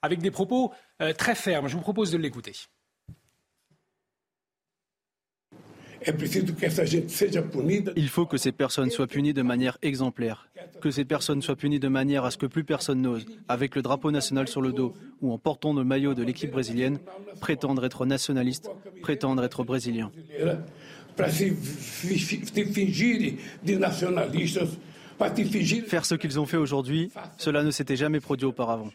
avec 0.00 0.20
des 0.20 0.30
propos 0.30 0.72
très 1.18 1.34
fermes. 1.34 1.68
Je 1.68 1.76
vous 1.76 1.82
propose 1.82 2.10
de 2.10 2.18
l'écouter. 2.18 2.54
Il 7.96 8.08
faut 8.08 8.26
que 8.26 8.36
ces 8.36 8.52
personnes 8.52 8.90
soient 8.90 9.06
punies 9.06 9.32
de 9.32 9.42
manière 9.42 9.78
exemplaire, 9.82 10.48
que 10.80 10.90
ces 10.90 11.04
personnes 11.04 11.42
soient 11.42 11.56
punies 11.56 11.78
de 11.78 11.88
manière 11.88 12.24
à 12.24 12.30
ce 12.30 12.38
que 12.38 12.46
plus 12.46 12.64
personne 12.64 13.00
n'ose, 13.02 13.26
avec 13.48 13.76
le 13.76 13.82
drapeau 13.82 14.10
national 14.10 14.48
sur 14.48 14.62
le 14.62 14.72
dos 14.72 14.94
ou 15.20 15.32
en 15.32 15.38
portant 15.38 15.72
le 15.72 15.84
maillot 15.84 16.14
de 16.14 16.22
l'équipe 16.22 16.50
brésilienne, 16.50 16.98
prétendre 17.40 17.84
être 17.84 18.06
nationaliste, 18.06 18.70
prétendre 19.02 19.44
être 19.44 19.64
brésilien. 19.64 20.10
Faire 25.86 26.04
ce 26.04 26.14
qu'ils 26.14 26.40
ont 26.40 26.46
fait 26.46 26.56
aujourd'hui, 26.56 27.10
cela 27.36 27.62
ne 27.62 27.70
s'était 27.70 27.96
jamais 27.96 28.20
produit 28.20 28.46
auparavant. 28.46 28.90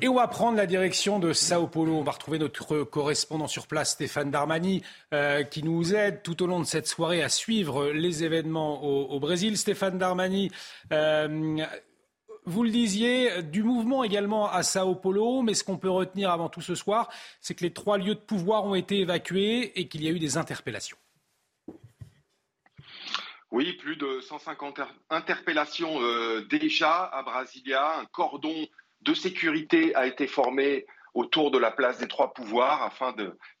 Et 0.00 0.08
on 0.08 0.14
va 0.14 0.28
prendre 0.28 0.56
la 0.56 0.66
direction 0.66 1.18
de 1.18 1.32
Sao 1.32 1.66
Paulo. 1.66 1.96
On 1.96 2.02
va 2.02 2.12
retrouver 2.12 2.38
notre 2.38 2.84
correspondant 2.84 3.48
sur 3.48 3.66
place, 3.66 3.92
Stéphane 3.92 4.30
Darmani, 4.30 4.82
euh, 5.12 5.42
qui 5.42 5.62
nous 5.62 5.94
aide 5.94 6.22
tout 6.22 6.42
au 6.42 6.46
long 6.46 6.60
de 6.60 6.64
cette 6.64 6.86
soirée 6.86 7.22
à 7.22 7.28
suivre 7.28 7.90
les 7.90 8.24
événements 8.24 8.82
au, 8.82 9.20
Brésil. 9.20 9.58
Stéphane 9.58 9.98
Darmani, 9.98 10.50
euh, 10.92 11.58
vous 12.46 12.62
le 12.62 12.70
disiez, 12.70 13.42
du 13.42 13.62
mouvement 13.62 14.02
également 14.02 14.50
à 14.50 14.62
Sao 14.62 14.94
Paulo, 14.94 15.42
mais 15.42 15.54
ce 15.54 15.64
qu'on 15.64 15.76
peut 15.76 15.90
retenir 15.90 16.30
avant 16.30 16.48
tout 16.48 16.62
ce 16.62 16.74
soir, 16.74 17.10
c'est 17.40 17.54
que 17.54 17.64
les 17.64 17.72
trois 17.72 17.98
lieux 17.98 18.14
de 18.14 18.20
pouvoir 18.20 18.64
ont 18.64 18.74
été 18.74 19.00
évacués 19.00 19.78
et 19.78 19.88
qu'il 19.88 20.02
y 20.02 20.08
a 20.08 20.10
eu 20.10 20.18
des 20.18 20.38
interpellations. 20.38 20.96
Oui, 23.50 23.72
plus 23.74 23.96
de 23.96 24.20
150 24.20 24.80
interpellations 25.10 26.00
euh, 26.00 26.46
déjà 26.48 27.04
à 27.04 27.22
Brasilia, 27.22 27.98
un 27.98 28.06
cordon 28.06 28.68
de 29.02 29.14
sécurité 29.14 29.94
a 29.94 30.06
été 30.06 30.26
formé 30.26 30.86
autour 31.14 31.50
de 31.50 31.58
la 31.58 31.70
place 31.70 31.98
des 31.98 32.08
trois 32.08 32.32
pouvoirs 32.32 32.82
afin 32.82 33.14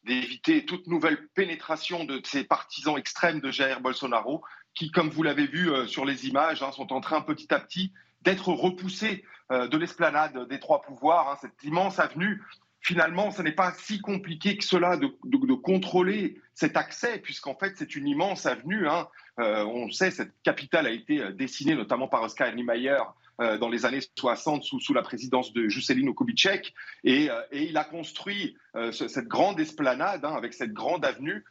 d'éviter 0.04 0.64
toute 0.64 0.86
nouvelle 0.86 1.28
pénétration 1.34 2.04
de 2.04 2.20
ces 2.24 2.44
partisans 2.44 2.96
extrêmes 2.96 3.40
de 3.40 3.50
Jair 3.50 3.80
Bolsonaro 3.80 4.42
qui, 4.74 4.90
comme 4.90 5.10
vous 5.10 5.22
l'avez 5.22 5.46
vu 5.46 5.70
euh, 5.70 5.86
sur 5.86 6.04
les 6.04 6.28
images, 6.28 6.62
hein, 6.62 6.70
sont 6.72 6.92
en 6.92 7.00
train 7.00 7.20
petit 7.22 7.52
à 7.52 7.58
petit 7.58 7.92
d'être 8.22 8.48
repoussés 8.48 9.24
euh, 9.50 9.66
de 9.66 9.76
l'esplanade 9.76 10.46
des 10.48 10.60
trois 10.60 10.82
pouvoirs, 10.82 11.28
hein, 11.28 11.38
cette 11.40 11.62
immense 11.64 11.98
avenue. 11.98 12.42
Finalement, 12.82 13.30
ce 13.30 13.42
n'est 13.42 13.52
pas 13.52 13.72
si 13.72 14.00
compliqué 14.00 14.56
que 14.56 14.64
cela 14.64 14.96
de, 14.96 15.08
contrôler 15.54 16.40
cet 16.54 16.76
accès, 16.76 17.18
puisqu'en 17.18 17.54
fait, 17.54 17.74
c'est 17.76 17.94
une 17.94 18.06
immense 18.06 18.46
avenue. 18.46 18.88
Hein. 18.88 19.08
Euh, 19.38 19.64
on 19.64 19.90
sait, 19.90 20.10
cette 20.10 20.32
capitale 20.42 20.86
a 20.86 20.90
été 20.90 21.32
dessinée 21.32 21.74
notamment 21.74 22.08
par 22.08 22.22
Oscar 22.22 22.54
Niemeyer 22.54 22.98
euh, 23.40 23.56
dans 23.56 23.70
les 23.70 23.86
années 23.86 24.00
60 24.16 24.64
sous, 24.64 24.92
la 24.92 25.00
présidence 25.00 25.54
de 25.54 25.66
Juscelino 25.68 26.12
Kubitschek. 26.12 26.74
Et, 27.04 27.30
euh, 27.30 27.40
et 27.52 27.64
il 27.64 27.76
a 27.78 27.84
construit 27.84 28.54
euh, 28.76 28.92
cette 28.92 29.28
grande 29.28 29.58
esplanade 29.58 30.26
hein, 30.26 30.34
avec 30.36 30.52
cette 30.52 30.72
grande 30.72 31.04
avenue 31.04 31.44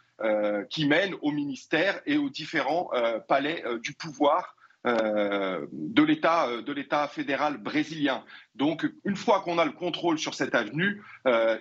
qui 0.70 0.86
mène 0.86 1.16
au 1.22 1.32
ministère 1.32 2.02
et 2.06 2.18
aux 2.18 2.30
différents 2.30 2.90
palais 3.30 3.64
du 3.82 3.94
pouvoir 3.94 4.57
de 4.84 6.03
l'État 6.03 6.61
de 6.61 6.74
l'État 6.74 7.07
fédéral 7.07 7.56
brésilien. 7.56 8.26
Donc, 8.53 8.86
une 9.06 9.16
fois 9.16 9.40
qu'on 9.40 9.57
a 9.57 9.64
le 9.64 9.72
contrôle 9.72 10.20
sur 10.20 10.34
cette 10.34 10.56
avenue, 10.56 11.02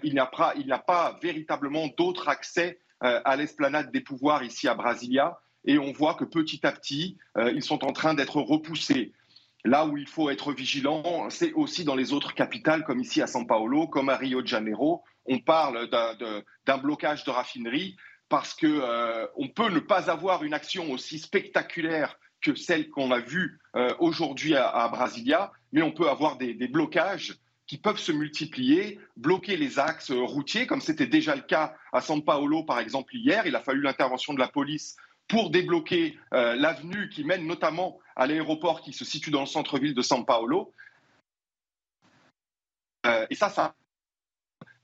il 0.02 0.12
n'y 0.12 0.18
a 0.18 0.26
pas 0.26 0.55
il 0.56 0.66
n'y 0.66 0.72
a 0.72 0.80
pas 0.80 1.20
véritablement 1.22 1.86
d'autre 1.96 2.28
accès 2.28 2.80
à 2.98 3.36
l'esplanade 3.36 3.92
des 3.92 4.00
pouvoirs 4.00 4.42
ici 4.42 4.66
à 4.66 4.74
Brasilia. 4.74 5.38
Et 5.64 5.78
on 5.78 5.92
voit 5.92 6.14
que 6.14 6.24
petit 6.24 6.66
à 6.66 6.72
petit, 6.72 7.16
ils 7.36 7.62
sont 7.62 7.84
en 7.84 7.92
train 7.92 8.14
d'être 8.14 8.40
repoussés. 8.40 9.12
Là 9.64 9.86
où 9.86 9.97
il 9.97 10.06
faut 10.06 10.30
être 10.30 10.52
vigilant, 10.52 11.28
c'est 11.30 11.52
aussi 11.52 11.85
dans 11.85 11.97
les 11.97 12.12
autres 12.12 12.35
capitales, 12.35 12.85
comme 12.85 13.01
ici 13.01 13.20
à 13.20 13.26
São 13.26 13.47
Paulo, 13.47 13.89
comme 13.89 14.09
à 14.09 14.16
Rio 14.16 14.40
de 14.40 14.47
Janeiro. 14.47 15.02
On 15.26 15.39
parle 15.40 15.89
d'un 15.90 16.78
blocage 16.78 17.24
de 17.24 17.30
raffinerie 17.30 17.97
parce 18.28 18.55
qu'on 18.55 18.66
euh, 18.66 19.26
peut 19.55 19.70
ne 19.70 19.80
pas 19.80 20.10
avoir 20.10 20.44
une 20.44 20.55
action 20.55 20.90
aussi 20.90 21.18
spectaculaire 21.18 22.18
que 22.40 22.55
celle 22.55 22.89
qu'on 22.90 23.10
a 23.10 23.20
vue 23.20 23.59
euh, 23.74 23.94
aujourd'hui 23.98 24.55
à, 24.55 24.89
Brasilia, 24.89 25.51
mais 25.72 25.82
on 25.82 25.90
peut 25.90 26.09
avoir 26.09 26.36
des, 26.36 26.55
blocages 26.68 27.36
qui 27.66 27.78
peuvent 27.78 27.98
se 27.98 28.12
multiplier, 28.12 29.01
bloquer 29.16 29.56
les 29.56 29.78
axes 29.78 30.12
routiers, 30.12 30.66
comme 30.66 30.80
c'était 30.80 31.06
déjà 31.06 31.35
le 31.35 31.43
cas 31.43 31.74
à 31.93 32.01
São 32.01 32.24
Paulo, 32.24 32.62
par 32.62 32.78
exemple, 32.78 33.14
hier. 33.16 33.47
Il 33.47 33.56
a 33.56 33.60
fallu 33.60 33.82
l'intervention 33.82 34.35
de 34.35 34.39
la 34.39 34.48
police 34.48 34.97
pour 35.26 35.51
débloquer 35.51 36.18
euh, 36.32 36.55
l'avenue 36.55 37.10
qui 37.10 37.24
mène 37.24 37.47
notamment 37.47 37.98
à 38.18 38.26
l'aéroport 38.26 38.82
qui 38.82 38.92
se 38.92 39.06
situe 39.06 39.30
dans 39.30 39.40
le 39.40 39.46
centre-ville 39.46 39.94
de 39.94 40.02
São 40.02 40.26
Paulo. 40.26 40.74
Euh, 43.06 43.26
et 43.30 43.34
ça, 43.34 43.48
ça 43.48 43.74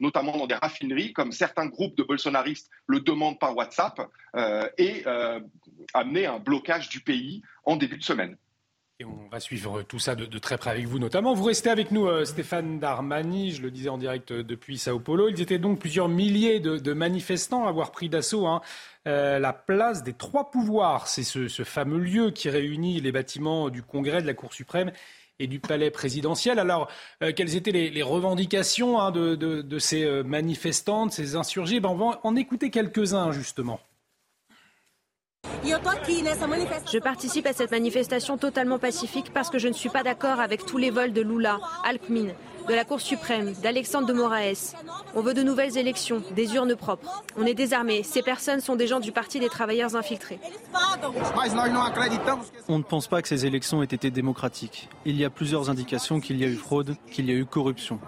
notamment 0.01 0.37
dans 0.37 0.47
des 0.47 0.55
raffineries, 0.55 1.13
comme 1.13 1.31
certains 1.31 1.67
groupes 1.67 1.97
de 1.97 2.03
bolsonaristes 2.03 2.71
le 2.87 3.01
demandent 3.01 3.39
par 3.39 3.57
WhatsApp, 3.57 4.01
et 4.77 5.05
amener 5.95 6.27
un 6.27 6.41
blocage 6.41 6.89
du 6.89 7.01
pays 7.01 7.43
en 7.65 7.77
début 7.77 7.97
de 7.97 8.03
semaine. 8.03 8.37
Et 9.01 9.05
on 9.05 9.29
va 9.29 9.41
suivre 9.41 9.83
tout 9.83 9.99
ça 9.99 10.15
de, 10.15 10.39
très 10.39 10.57
près 10.57 10.71
avec 10.71 10.87
vous 10.87 11.01
notamment. 11.01 11.35
Vous 11.35 11.43
restez 11.43 11.69
avec 11.69 11.91
nous, 11.91 12.07
euh, 12.07 12.25
Stéphane 12.25 12.79
Darmani, 12.79 13.51
je 13.51 13.61
le 13.61 13.73
disais 13.73 13.89
en 13.89 13.99
direct 13.99 14.31
euh, 14.31 14.45
depuis 14.45 14.79
Sao 14.79 15.01
Paulo. 15.01 15.29
Ils 15.29 15.41
étaient 15.41 15.59
donc 15.59 15.81
plusieurs 15.81 16.09
milliers 16.09 16.61
de, 16.61 16.93
manifestants 16.93 17.67
à 17.67 17.71
avoir 17.71 17.91
pris 17.91 18.09
d'assaut 18.09 18.47
hein, 18.47 18.61
euh, 19.09 19.41
la 19.41 19.53
place 19.53 20.05
des 20.05 20.13
trois 20.13 20.53
pouvoirs. 20.53 21.09
C'est 21.09 21.25
ce, 21.25 21.49
fameux 21.65 21.99
lieu 21.99 22.31
qui 22.31 22.49
réunit 22.49 23.01
les 23.01 23.11
bâtiments 23.11 23.69
du 23.69 23.83
Congrès, 23.83 24.23
de 24.23 24.29
la 24.29 24.35
Cour 24.35 24.55
suprême 24.55 24.93
et 25.41 25.49
du 25.49 25.59
palais 25.59 25.91
présidentiel. 25.91 26.61
Alors, 26.61 26.89
quelles 27.35 27.57
étaient 27.57 27.73
les, 27.73 28.03
revendications 28.05 29.01
hein, 29.01 29.11
de, 29.11 29.79
ces 29.81 30.23
manifestants, 30.23 31.07
de 31.07 31.11
ces 31.11 31.35
insurgés? 31.35 31.81
Ben, 31.81 31.89
On 31.89 31.97
va 31.97 32.21
en 32.23 32.37
écouter 32.37 32.71
quelques-uns 32.71 33.33
justement. 33.33 33.81
Je 35.65 36.99
participe 36.99 37.47
à 37.47 37.53
cette 37.53 37.71
manifestation 37.71 38.39
totalement 38.39 38.79
pacifique 38.79 39.33
parce 39.33 39.51
que 39.51 39.59
je 39.59 39.69
ne 39.69 39.73
suis 39.73 39.89
pas 39.89 40.03
d'accord 40.03 40.41
avec 40.41 40.65
tous 40.65 40.79
les 40.79 40.91
vols 40.91 41.13
de 41.13 41.21
Lula, 41.21 41.59
Alckmin, 41.85 42.29
de 42.69 42.75
la 42.75 42.85
Cour 42.85 43.01
suprême, 43.01 43.53
d'Alexandre 43.63 44.07
de 44.07 44.13
Moraes. 44.13 44.75
On 45.15 45.21
veut 45.21 45.35
de 45.35 45.43
nouvelles 45.43 45.77
élections, 45.77 46.23
des 46.35 46.55
urnes 46.55 46.77
propres. 46.77 47.23
On 47.37 47.47
est 47.47 47.55
désarmés. 47.55 48.03
Ces 48.03 48.23
personnes 48.23 48.61
sont 48.61 48.77
des 48.77 48.87
gens 48.87 49.01
du 49.01 49.13
Parti 49.13 49.41
des 49.41 49.49
travailleurs 49.49 49.97
infiltrés. 49.97 50.39
On 52.69 52.79
ne 52.79 52.83
pense 52.83 53.07
pas 53.07 53.23
que 53.23 53.29
ces 53.29 53.47
élections 53.47 53.83
aient 53.83 53.87
été 53.87 54.11
démocratiques. 54.11 54.89
Il 55.05 55.17
y 55.17 55.25
a 55.25 55.31
plusieurs 55.31 55.71
indications 55.71 56.21
qu'il 56.21 56.39
y 56.39 56.45
a 56.45 56.49
eu 56.49 56.57
fraude, 56.57 56.97
qu'il 57.11 57.27
y 57.27 57.31
a 57.31 57.35
eu 57.35 57.45
corruption. 57.45 57.99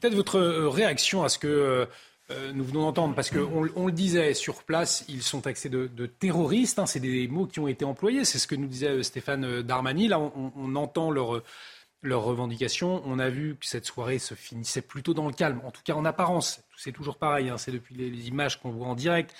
Peut-être 0.00 0.14
votre 0.14 0.38
euh, 0.38 0.68
réaction 0.68 1.24
à 1.24 1.28
ce 1.28 1.38
que 1.38 1.86
euh, 2.30 2.52
nous 2.52 2.64
venons 2.64 2.82
d'entendre, 2.82 3.14
parce 3.14 3.30
qu'on 3.30 3.68
on 3.74 3.86
le 3.86 3.92
disait 3.92 4.34
sur 4.34 4.62
place, 4.62 5.04
ils 5.08 5.22
sont 5.22 5.40
taxés 5.40 5.68
de, 5.68 6.06
terroristes, 6.06 6.78
hein, 6.78 6.86
c'est 6.86 7.00
des 7.00 7.26
mots 7.26 7.46
qui 7.46 7.58
ont 7.58 7.66
été 7.66 7.84
employés, 7.84 8.24
c'est 8.24 8.38
ce 8.38 8.46
que 8.46 8.54
nous 8.54 8.68
disait 8.68 8.88
euh, 8.88 9.02
Stéphane 9.02 9.44
euh, 9.44 9.62
Darmani. 9.62 10.06
Là, 10.06 10.20
on, 10.20 10.76
entend 10.76 11.10
leurs 11.10 11.42
revendications. 12.04 13.02
On 13.04 13.18
a 13.18 13.28
vu 13.28 13.56
que 13.56 13.66
cette 13.66 13.84
soirée 13.84 14.18
se 14.18 14.34
finissait 14.34 14.82
plutôt 14.82 15.12
dans 15.12 15.26
le 15.26 15.32
calme, 15.32 15.60
en 15.64 15.70
tout 15.70 15.82
cas 15.84 15.94
en 15.94 16.04
apparence. 16.04 16.62
C'est 16.76 16.92
toujours 16.92 17.16
pareil, 17.16 17.48
hein, 17.48 17.58
c'est 17.58 17.72
depuis 17.72 17.96
les, 17.96 18.28
images 18.28 18.60
qu'on 18.60 18.70
voit 18.70 18.86
en 18.86 18.94
direct. 18.94 19.34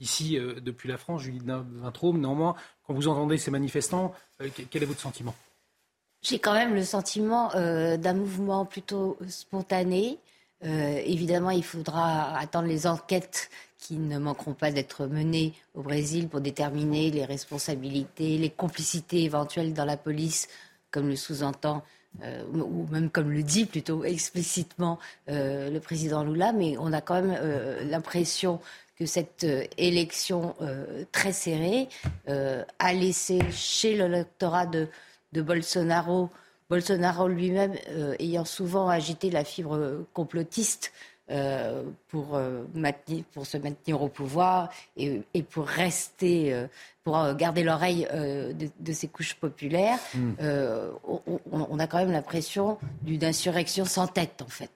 Ici, 0.00 0.36
depuis 0.36 0.88
la 0.88 0.98
France, 0.98 1.22
Julie 1.22 1.40
Vintraume, 1.40 2.20
néanmoins, 2.20 2.56
quand 2.84 2.92
vous 2.92 3.08
entendez 3.08 3.38
ces 3.38 3.52
manifestants, 3.52 4.12
quel 4.70 4.82
est 4.82 4.86
votre 4.86 5.00
sentiment? 5.00 5.34
J'ai 6.20 6.40
quand 6.40 6.52
même 6.52 6.74
le 6.74 6.82
sentiment 6.82 7.50
d'un 7.54 8.14
mouvement 8.14 8.66
plutôt 8.66 9.16
spontané, 9.28 10.18
euh, 10.64 11.02
évidemment, 11.04 11.50
il 11.50 11.64
faudra 11.64 12.36
attendre 12.38 12.68
les 12.68 12.86
enquêtes 12.86 13.50
qui 13.78 13.96
ne 13.96 14.18
manqueront 14.18 14.54
pas 14.54 14.70
d'être 14.70 15.06
menées 15.06 15.52
au 15.74 15.82
Brésil 15.82 16.28
pour 16.28 16.40
déterminer 16.40 17.10
les 17.10 17.24
responsabilités, 17.24 18.38
les 18.38 18.50
complicités 18.50 19.24
éventuelles 19.24 19.74
dans 19.74 19.84
la 19.84 19.98
police, 19.98 20.48
comme 20.90 21.08
le 21.08 21.16
sous-entend, 21.16 21.82
euh, 22.22 22.44
ou 22.52 22.86
même 22.90 23.10
comme 23.10 23.30
le 23.30 23.42
dit 23.42 23.66
plutôt 23.66 24.04
explicitement 24.04 24.98
euh, 25.28 25.70
le 25.70 25.80
président 25.80 26.24
Lula. 26.24 26.52
Mais 26.52 26.76
on 26.78 26.92
a 26.92 27.02
quand 27.02 27.20
même 27.20 27.38
l'impression 27.90 28.60
que 28.96 29.04
cette 29.04 29.44
élection 29.76 30.54
très 31.10 31.32
serrée 31.32 31.88
a 32.28 32.92
laissé 32.92 33.40
chez 33.50 33.96
l'électorat 33.96 34.66
de, 34.66 34.86
de 35.32 35.42
Bolsonaro 35.42 36.30
Bolsonaro 36.70 37.28
lui-même 37.28 37.74
euh, 37.90 38.16
ayant 38.18 38.44
souvent 38.44 38.88
agité 38.88 39.30
la 39.30 39.44
fibre 39.44 40.04
complotiste 40.12 40.92
euh, 41.30 41.82
pour, 42.08 42.34
euh, 42.34 42.64
pour 43.32 43.46
se 43.46 43.56
maintenir 43.56 44.02
au 44.02 44.08
pouvoir 44.08 44.70
et, 44.96 45.22
pour 45.50 45.66
rester, 45.66 46.66
pour 47.02 47.34
garder 47.34 47.62
l'oreille 47.62 48.06
de, 48.12 48.92
ces 48.92 49.08
couches 49.08 49.34
populaires, 49.34 49.98
hmm. 50.14 50.32
on, 51.50 51.78
a 51.78 51.86
quand 51.86 51.98
même 51.98 52.12
l'impression 52.12 52.78
d'une 53.02 53.24
insurrection 53.24 53.84
sans 53.84 54.06
tête, 54.06 54.42
en 54.42 54.48
fait. 54.48 54.70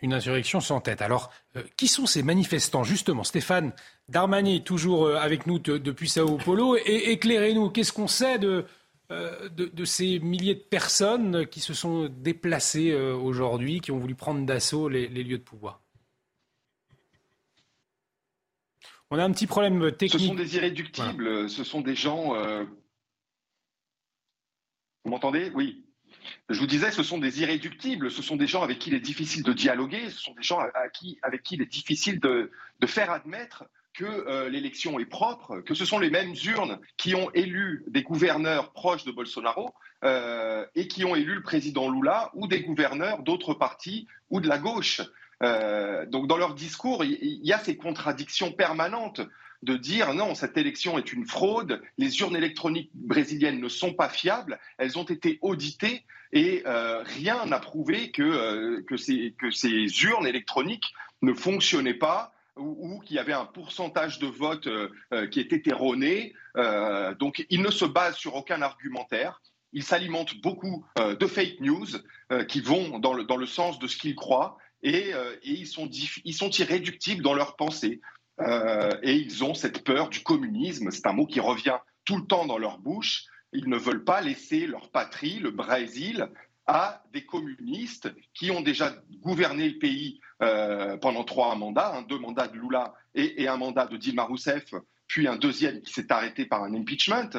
Une 0.00 0.12
insurrection 0.12 0.60
sans 0.60 0.80
tête. 0.80 1.02
Alors, 1.02 1.32
qui 1.76 1.88
sont 1.88 2.06
ces 2.06 2.22
manifestants, 2.22 2.84
justement 2.84 3.24
Stéphane 3.24 3.72
Darmani, 4.08 4.62
toujours 4.62 5.10
avec 5.10 5.48
nous 5.48 5.58
depuis 5.58 6.08
Sao 6.08 6.38
Paulo, 6.38 6.76
et 6.76 7.10
éclairez-nous, 7.10 7.70
qu'est-ce 7.70 7.92
qu'on 7.92 8.06
sait 8.06 8.38
de, 8.38 8.64
euh, 9.10 9.48
de, 9.48 9.84
ces 9.86 10.18
milliers 10.18 10.54
de 10.54 10.60
personnes 10.60 11.46
qui 11.46 11.60
se 11.60 11.72
sont 11.72 12.10
déplacées 12.10 12.90
euh, 12.90 13.14
aujourd'hui, 13.14 13.80
qui 13.80 13.90
ont 13.90 13.98
voulu 13.98 14.14
prendre 14.14 14.44
d'assaut 14.44 14.90
les, 14.90 15.08
lieux 15.08 15.38
de 15.38 15.42
pouvoir 15.42 15.80
On 19.10 19.18
a 19.18 19.24
un 19.24 19.32
petit 19.32 19.46
problème 19.46 19.92
technique. 19.92 20.20
Ce 20.20 20.26
sont 20.26 20.34
des 20.34 20.56
irréductibles, 20.56 21.48
ce 21.48 21.64
sont 21.64 21.80
des 21.80 21.94
gens. 21.94 22.34
Euh, 22.34 22.66
vous 25.04 25.10
m'entendez? 25.10 25.50
Oui. 25.54 25.86
Je 26.50 26.60
vous 26.60 26.66
disais, 26.66 26.90
ce 26.90 27.02
sont 27.02 27.16
des 27.16 27.40
irréductibles, 27.40 28.10
ce 28.10 28.20
sont 28.20 28.36
des 28.36 28.46
gens 28.46 28.62
avec 28.62 28.78
qui 28.78 28.90
il 28.90 28.94
est 28.94 29.00
difficile 29.00 29.42
de 29.42 29.54
dialoguer, 29.54 30.10
ce 30.10 30.20
sont 30.20 30.34
des 30.34 30.42
gens 30.42 30.58
avec 30.58 30.92
qui 31.42 31.54
il 31.54 31.62
est 31.62 31.72
difficile 31.72 32.20
de 32.20 32.50
faire 32.86 33.10
admettre 33.10 33.64
que 33.94 34.04
euh, 34.04 34.48
l'élection 34.48 34.98
est 34.98 35.06
propre, 35.06 35.60
que 35.60 35.74
ce 35.74 35.84
sont 35.84 35.98
les 35.98 36.10
mêmes 36.10 36.34
urnes 36.44 36.78
qui 36.96 37.14
ont 37.14 37.30
élu 37.32 37.84
des 37.88 38.02
gouverneurs 38.02 38.72
proches 38.72 39.04
de 39.04 39.10
Bolsonaro 39.10 39.74
euh, 40.04 40.64
et 40.74 40.88
qui 40.88 41.04
ont 41.04 41.16
élu 41.16 41.34
le 41.34 41.42
président 41.42 41.90
Lula 41.90 42.30
ou 42.34 42.46
des 42.46 42.62
gouverneurs 42.62 43.22
d'autres 43.22 43.54
partis 43.54 44.06
ou 44.30 44.40
de 44.40 44.48
la 44.48 44.58
gauche. 44.58 45.00
Euh, 45.42 46.06
donc 46.06 46.26
dans 46.26 46.36
leur 46.36 46.54
discours, 46.54 47.04
il 47.04 47.44
y, 47.44 47.52
a 47.52 47.58
ces 47.58 47.76
contradictions 47.76 48.52
permanentes 48.52 49.20
de 49.62 49.76
dire 49.76 50.14
non, 50.14 50.34
cette 50.34 50.56
élection 50.56 50.98
est 50.98 51.12
une 51.12 51.26
fraude, 51.26 51.82
les 51.96 52.20
urnes 52.20 52.36
électroniques 52.36 52.90
brésiliennes 52.94 53.60
ne 53.60 53.68
sont 53.68 53.92
pas 53.92 54.08
fiables, 54.08 54.58
elles 54.78 54.98
ont 54.98 55.04
été 55.04 55.38
auditées 55.42 56.04
et 56.32 56.62
rien 56.66 57.46
n'a 57.46 57.58
prouvé 57.58 58.10
que, 58.10 58.80
que, 58.80 58.96
ces, 58.96 59.34
que 59.38 59.50
ces 59.50 59.86
urnes 60.04 60.26
électroniques 60.26 60.92
ne 61.22 61.32
fonctionnaient 61.32 61.94
pas 61.94 62.32
ou, 62.58 63.00
qu'il 63.00 63.16
y 63.16 63.18
avait 63.18 63.32
un 63.32 63.46
pourcentage 63.46 64.18
de 64.18 64.26
vote 64.26 64.66
euh, 64.66 64.90
euh, 65.12 65.26
qui 65.26 65.40
était 65.40 65.62
erroné. 65.70 66.34
Euh, 66.56 67.14
donc, 67.14 67.44
il 67.50 67.62
ne 67.62 67.70
se 67.70 67.84
base 67.84 68.16
sur 68.16 68.34
aucun 68.34 68.62
argumentaire. 68.62 69.40
Il 69.72 69.82
s'alimente 69.82 70.40
beaucoup 70.40 70.86
de 70.96 71.26
fake 71.26 71.60
news 71.60 71.86
qui 72.48 72.62
vont 72.62 72.98
dans 73.00 73.12
le, 73.12 73.24
dans 73.24 73.36
le 73.36 73.44
sens 73.44 73.78
de 73.78 73.86
ce 73.86 73.98
qu'il 73.98 74.14
croit 74.14 74.56
et, 74.82 75.12
ils, 75.42 75.66
sont 75.66 75.90
ils 75.90 76.32
sont 76.32 76.48
irréductibles 76.48 77.22
dans 77.22 77.34
leur 77.34 77.54
pensée. 77.54 78.00
et 78.40 79.12
ils 79.12 79.44
ont 79.44 79.52
cette 79.52 79.84
peur 79.84 80.08
du 80.08 80.22
communisme. 80.22 80.90
C'est 80.90 81.06
un 81.06 81.12
mot 81.12 81.26
qui 81.26 81.40
revient 81.40 81.76
tout 82.06 82.16
le 82.16 82.24
temps 82.24 82.46
dans 82.46 82.56
leur 82.56 82.78
bouche. 82.78 83.26
Ils 83.52 83.68
ne 83.68 83.76
veulent 83.76 84.04
pas 84.04 84.22
laisser 84.22 84.66
leur 84.66 84.90
patrie, 84.90 85.38
le 85.38 85.50
Brésil, 85.50 86.30
à 86.68 87.02
des 87.14 87.24
communistes 87.24 88.14
qui 88.34 88.50
ont 88.50 88.60
déjà 88.60 88.94
gouverné 89.22 89.70
le 89.70 89.78
pays 89.78 90.20
euh, 90.42 90.98
pendant 90.98 91.24
trois 91.24 91.56
mandats, 91.56 91.96
hein, 91.96 92.02
deux 92.02 92.18
mandats 92.18 92.46
de 92.46 92.56
Lula 92.56 92.94
et, 93.14 93.48
un 93.48 93.56
mandat 93.56 93.86
de 93.86 93.96
Dilma 93.96 94.24
Rousseff, 94.24 94.74
puis 95.08 95.26
un 95.26 95.36
deuxième 95.36 95.80
qui 95.80 95.92
s'est 95.92 96.12
arrêté 96.12 96.44
par 96.44 96.62
un 96.62 96.74
impeachment. 96.74 97.30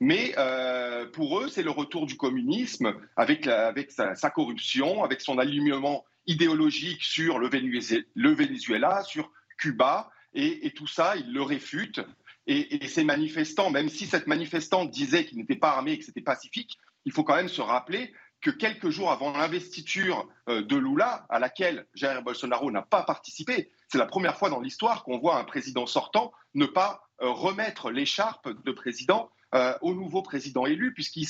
Mais 0.00 0.32
euh, 0.38 1.06
pour 1.10 1.40
eux, 1.40 1.48
c'est 1.48 1.62
le 1.62 1.70
retour 1.70 2.06
du 2.06 2.16
communisme 2.16 2.94
avec, 3.16 3.46
avec 3.46 3.92
sa, 3.92 4.30
corruption, 4.30 5.04
avec 5.04 5.20
son 5.20 5.38
alignement 5.38 6.04
idéologique 6.26 7.04
sur 7.04 7.38
le, 7.38 7.48
Venezuela, 7.48 9.02
sur 9.04 9.30
Cuba, 9.58 10.10
et, 10.32 10.70
tout 10.70 10.86
ça, 10.86 11.16
ils 11.16 11.32
le 11.32 11.42
réfutent. 11.42 12.00
Et, 12.46 12.86
ces 12.88 13.04
manifestants, 13.04 13.70
même 13.70 13.90
si 13.90 14.06
cette 14.06 14.26
manifestante 14.26 14.90
disait 14.90 15.26
qu'il 15.26 15.36
n'était 15.36 15.56
pas 15.56 15.72
armé 15.72 15.92
et 15.92 15.98
que 15.98 16.04
c'était 16.04 16.22
pacifique, 16.22 16.78
il 17.04 17.12
faut 17.12 17.24
quand 17.24 17.36
même 17.36 17.48
se 17.48 17.60
rappeler 17.60 18.12
que 18.40 18.50
quelques 18.50 18.90
jours 18.90 19.10
avant 19.10 19.32
l'investiture 19.32 20.28
euh, 20.48 20.62
de 20.62 20.76
Lula, 20.76 21.26
à 21.28 21.38
laquelle 21.38 21.86
Jair 21.94 22.22
Bolsonaro 22.22 22.70
n'a 22.70 22.82
pas 22.82 23.02
participé, 23.02 23.70
c'est 23.88 23.98
la 23.98 24.06
première 24.06 24.36
fois 24.36 24.50
dans 24.50 24.60
l'histoire 24.60 25.04
qu'on 25.04 25.18
voit 25.18 25.38
un 25.38 25.44
président 25.44 25.86
sortant 25.86 26.32
ne 26.54 26.66
pas 26.66 27.08
euh, 27.22 27.30
remettre 27.30 27.90
l'écharpe 27.90 28.48
de 28.64 28.72
président 28.72 29.30
euh, 29.54 29.74
au 29.82 29.94
nouveau 29.94 30.22
président 30.22 30.64
élu, 30.64 30.94
puisqu'il 30.94 31.26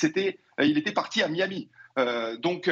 il 0.62 0.78
était 0.78 0.92
parti 0.92 1.22
à 1.22 1.28
Miami. 1.28 1.68
donc, 2.38 2.70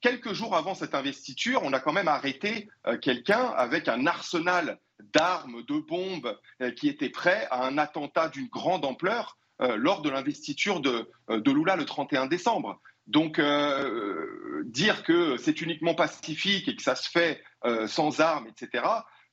quelques 0.00 0.32
jours 0.32 0.54
avant 0.54 0.74
cette 0.74 0.94
investiture, 0.94 1.60
on 1.62 1.72
a 1.72 1.80
quand 1.80 1.92
même 1.92 2.08
arrêté 2.08 2.68
quelqu'un 3.00 3.46
avec 3.56 3.88
un 3.88 4.06
arsenal 4.06 4.78
d'armes, 5.14 5.62
de 5.62 5.78
bombes, 5.78 6.36
qui 6.76 6.88
était 6.88 7.10
prêt 7.10 7.46
à 7.50 7.66
un 7.66 7.78
attentat 7.78 8.28
d'une 8.28 8.48
grande 8.48 8.84
ampleur 8.84 9.38
lors 9.60 10.02
de 10.02 10.10
l'investiture 10.10 10.80
de, 10.80 11.08
de 11.28 11.50
Lula 11.50 11.76
le 11.76 11.84
31 11.84 12.26
décembre. 12.26 12.80
Donc, 13.08 13.38
euh, 13.38 14.62
dire 14.66 15.02
que 15.02 15.38
c'est 15.38 15.62
uniquement 15.62 15.94
pacifique 15.94 16.68
et 16.68 16.76
que 16.76 16.82
ça 16.82 16.94
se 16.94 17.08
fait 17.08 17.42
euh, 17.64 17.86
sans 17.86 18.20
armes, 18.20 18.46
etc., 18.46 18.84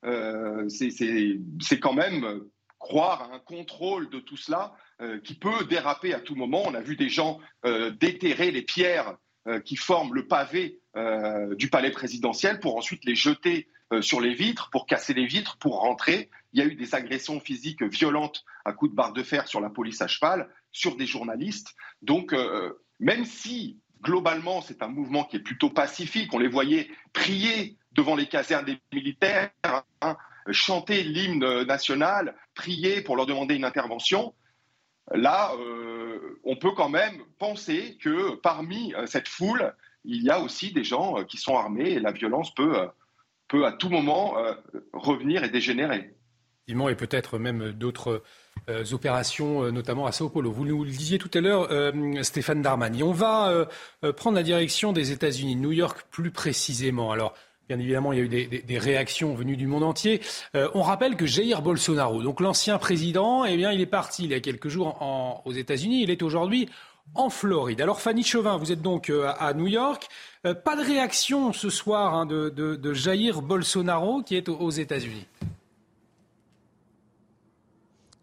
euh, 0.05 0.67
c'est 0.69 1.79
quand 1.79 1.93
même 1.93 2.41
croire 2.79 3.23
à 3.23 3.35
un 3.35 3.39
contrôle 3.39 4.09
de 4.09 4.19
tout 4.19 4.37
cela 4.37 4.73
qui 5.23 5.33
peut 5.33 5.65
déraper 5.65 6.13
à 6.13 6.21
tout 6.21 6.35
moment. 6.35 6.63
On 6.65 6.73
a 6.73 6.81
vu 6.81 6.95
des 6.95 7.09
gens 7.09 7.39
déterrer 7.99 8.51
les 8.51 8.61
pierres 8.61 9.17
qui 9.65 9.75
forment 9.75 10.13
le 10.13 10.27
pavé 10.27 10.79
du 11.57 11.69
palais 11.69 11.89
présidentiel 11.89 12.59
pour 12.59 12.77
ensuite 12.77 13.03
les 13.03 13.15
jeter 13.15 13.67
sur 14.01 14.21
les 14.21 14.35
vitres, 14.35 14.69
pour 14.69 14.85
casser 14.85 15.15
les 15.15 15.25
vitres, 15.25 15.57
pour 15.57 15.79
rentrer. 15.79 16.29
Il 16.53 16.59
y 16.59 16.63
a 16.63 16.65
eu 16.65 16.75
des 16.75 16.93
agressions 16.93 17.39
physiques 17.39 17.81
violentes 17.81 18.45
à 18.63 18.71
coups 18.71 18.91
de 18.91 18.95
barre 18.95 19.13
de 19.13 19.23
fer 19.23 19.47
sur 19.47 19.59
la 19.59 19.71
police 19.71 20.01
à 20.01 20.07
cheval, 20.07 20.47
sur 20.71 20.95
des 20.95 21.07
journalistes. 21.07 21.73
Donc, 22.03 22.33
même 22.99 23.25
si 23.25 23.79
globalement 24.01 24.61
c'est 24.61 24.83
un 24.83 24.87
mouvement 24.87 25.23
qui 25.23 25.37
est 25.37 25.41
plutôt 25.41 25.69
pacifique, 25.69 26.33
on 26.33 26.39
les 26.39 26.47
voyait 26.47 26.89
prier 27.13 27.77
devant 27.93 28.15
les 28.15 28.27
casernes 28.27 28.65
des 28.65 28.79
militaires, 28.93 29.51
hein, 30.01 30.17
chanter 30.51 31.03
l'hymne 31.03 31.63
national, 31.63 32.35
prier 32.53 33.01
pour 33.01 33.15
leur 33.15 33.25
demander 33.25 33.55
une 33.55 33.65
intervention. 33.65 34.33
Là, 35.11 35.53
euh, 35.59 36.39
on 36.43 36.55
peut 36.55 36.71
quand 36.71 36.89
même 36.89 37.21
penser 37.37 37.97
que 38.01 38.35
parmi 38.35 38.93
euh, 38.95 39.05
cette 39.05 39.27
foule, 39.27 39.75
il 40.03 40.23
y 40.23 40.29
a 40.29 40.39
aussi 40.39 40.71
des 40.71 40.83
gens 40.83 41.19
euh, 41.19 41.23
qui 41.23 41.37
sont 41.37 41.55
armés 41.55 41.91
et 41.91 41.99
la 41.99 42.11
violence 42.11 42.53
peut, 42.53 42.87
peut 43.47 43.65
à 43.65 43.71
tout 43.71 43.89
moment 43.89 44.35
revenir 44.93 45.43
et 45.43 45.49
dégénérer. 45.49 46.14
Et 46.67 46.95
peut-être 46.95 47.37
même 47.37 47.71
d'autres 47.71 48.23
opérations, 48.91 49.71
notamment 49.71 50.07
à 50.07 50.11
Sao 50.11 50.29
Paulo. 50.29 50.51
Vous 50.51 50.65
nous 50.65 50.83
le 50.83 50.89
disiez 50.89 51.19
tout 51.19 51.29
à 51.33 51.41
l'heure, 51.41 51.69
Stéphane 52.23 52.61
Darmani. 52.61 53.03
On 53.03 53.11
va 53.11 53.67
prendre 54.17 54.35
la 54.35 54.43
direction 54.43 54.91
des 54.91 55.11
États-Unis, 55.11 55.55
New 55.55 55.71
York 55.71 56.05
plus 56.09 56.31
précisément. 56.31 57.11
Alors, 57.11 57.35
Bien 57.67 57.79
évidemment, 57.79 58.13
il 58.13 58.19
y 58.19 58.21
a 58.21 58.25
eu 58.25 58.63
des, 58.63 58.77
réactions 58.77 59.33
venues 59.33 59.57
du 59.57 59.65
monde 59.65 59.83
entier. 59.83 60.21
Euh, 60.55 60.69
on 60.75 60.83
rappelle 60.83 61.15
que 61.15 61.25
Jair 61.25 61.63
Bolsonaro, 61.63 62.21
donc 62.21 62.39
l'ancien 62.39 62.77
président, 62.77 63.43
eh 63.43 63.57
bien, 63.57 63.71
il 63.71 63.81
est 63.81 63.87
parti 63.87 64.25
il 64.25 64.31
y 64.31 64.35
a 64.35 64.39
quelques 64.39 64.67
jours 64.67 65.41
aux 65.45 65.51
États-Unis. 65.51 66.03
Il 66.03 66.11
est 66.11 66.21
aujourd'hui 66.21 66.69
en 67.15 67.29
Floride. 67.29 67.81
Alors 67.81 68.01
Fanny 68.01 68.23
Chauvin, 68.23 68.57
vous 68.57 68.71
êtes 68.71 68.81
donc 68.81 69.09
euh, 69.09 69.31
à 69.39 69.53
New 69.53 69.67
York. 69.67 70.07
Euh, 70.45 70.53
pas 70.53 70.75
de 70.75 70.83
réaction 70.83 71.53
ce 71.53 71.71
soir 71.71 72.13
hein, 72.13 72.25
de, 72.27 72.93
Jair 72.93 73.41
Bolsonaro 73.41 74.21
qui 74.21 74.35
est 74.35 74.47
aux 74.47 74.71
États-Unis. 74.71 75.25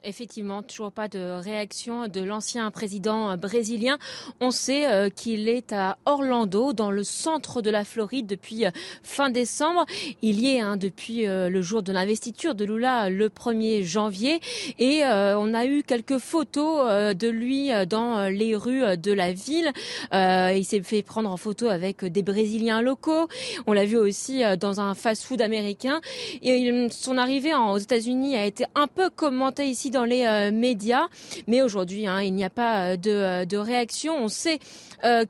Effectivement, 0.04 0.62
toujours 0.62 0.90
pas 0.90 1.06
de 1.06 1.40
réaction 1.40 2.08
de 2.08 2.20
l'ancien 2.22 2.70
président 2.72 3.36
brésilien. 3.36 3.98
On 4.40 4.50
sait 4.50 4.90
euh, 4.90 5.10
qu'il 5.10 5.48
est 5.48 5.72
à 5.72 5.96
Orlando, 6.06 6.72
dans 6.72 6.90
le 6.90 7.04
centre 7.04 7.62
de 7.62 7.70
la 7.70 7.84
Floride, 7.84 8.26
depuis 8.26 8.66
euh, 8.66 8.70
fin 9.04 9.30
décembre. 9.30 9.86
Il 10.20 10.40
y 10.40 10.56
est 10.56 10.60
hein, 10.60 10.76
depuis 10.76 11.28
euh, 11.28 11.48
le 11.48 11.62
jour 11.62 11.84
de 11.84 11.92
l'investiture 11.92 12.56
de 12.56 12.64
Lula, 12.64 13.10
le 13.10 13.28
1er 13.28 13.84
janvier. 13.84 14.40
Et 14.80 15.02
on 15.04 15.54
a 15.54 15.66
eu 15.66 15.82
quelques 15.82 16.18
photos 16.18 17.14
de 17.14 17.28
lui 17.28 17.70
dans 17.88 18.28
les 18.28 18.56
rues 18.56 18.96
de 18.96 19.12
la 19.12 19.32
ville. 19.32 19.70
il 20.12 20.64
s'est 20.64 20.82
fait 20.82 21.02
prendre 21.02 21.30
en 21.30 21.36
photo 21.36 21.68
avec 21.68 22.04
des 22.04 22.22
Brésiliens 22.22 22.82
locaux. 22.82 23.28
On 23.66 23.72
l'a 23.72 23.84
vu 23.84 23.96
aussi 23.96 24.42
dans 24.58 24.80
un 24.80 24.94
fast-food 24.94 25.40
américain. 25.40 26.00
Et 26.42 26.88
son 26.90 27.18
arrivée 27.18 27.54
aux 27.54 27.78
États-Unis 27.78 28.36
a 28.36 28.46
été 28.46 28.64
un 28.74 28.86
peu 28.86 29.10
commentée 29.10 29.66
ici 29.66 29.91
dans 29.92 30.04
les 30.04 30.26
euh, 30.26 30.50
médias. 30.50 31.06
Mais 31.46 31.62
aujourd'hui, 31.62 32.08
hein, 32.08 32.20
il 32.20 32.34
n'y 32.34 32.44
a 32.44 32.50
pas 32.50 32.94
euh, 32.94 32.96
euh, 33.06 33.44
de, 33.44 33.56
réaction. 33.56 34.16
On 34.16 34.28
sait 34.28 34.58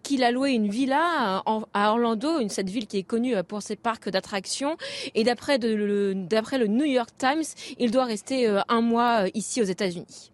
qu'il 0.03 0.23
a 0.23 0.31
loué 0.31 0.51
une 0.51 0.69
villa 0.69 1.43
à 1.73 1.91
Orlando, 1.91 2.47
cette 2.49 2.69
ville 2.69 2.87
qui 2.87 2.99
est 2.99 3.03
connue 3.03 3.35
pour 3.43 3.63
ses 3.63 3.75
parcs 3.75 4.11
d'attractions. 4.11 4.77
Et 5.15 5.25
d'après 5.25 5.57
le, 5.57 6.13
le 6.13 6.67
New 6.67 6.85
York 6.85 7.11
Times, 7.17 7.43
il 7.79 7.91
doit 7.91 8.05
rester 8.05 8.55
un 8.69 8.81
mois 8.83 9.25
ici 9.33 9.63
aux 9.63 9.65
États-Unis. 9.65 10.31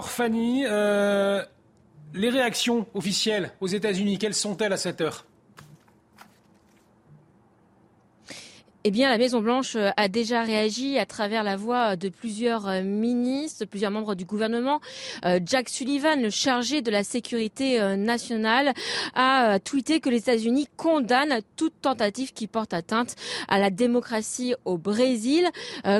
Fanny, 0.00 0.62
les 0.62 2.30
réactions 2.30 2.86
officielles 2.94 3.52
aux 3.60 3.66
États-Unis, 3.66 4.16
quelles 4.16 4.34
sont-elles 4.34 4.72
à 4.72 4.78
cette 4.78 5.02
heure? 5.02 5.26
Eh 8.88 8.90
bien, 8.90 9.10
la 9.10 9.18
Maison-Blanche 9.18 9.76
euh, 9.76 9.90
a 9.98 10.08
déjà 10.08 10.42
réagi 10.42 10.98
à 10.98 11.04
travers 11.04 11.42
la 11.42 11.56
voix 11.56 11.94
de 11.94 12.08
plusieurs 12.08 12.66
euh, 12.66 12.80
ministres, 12.80 13.66
plusieurs 13.66 13.90
membres 13.90 14.14
du 14.14 14.24
gouvernement. 14.24 14.80
Euh, 15.26 15.40
Jack 15.44 15.68
Sullivan, 15.68 16.22
le 16.22 16.30
chargé 16.30 16.80
de 16.80 16.90
la 16.90 17.04
sécurité 17.04 17.78
nationale, 17.98 18.72
a 19.14 19.58
tweeté 19.58 20.00
que 20.00 20.08
les 20.08 20.16
États-Unis 20.16 20.68
condamnent 20.78 21.40
toute 21.56 21.74
tentative 21.82 22.32
qui 22.32 22.46
porte 22.46 22.72
atteinte 22.72 23.14
à 23.48 23.58
la 23.58 23.68
démocratie 23.68 24.54
au 24.64 24.78
Brésil. 24.78 25.46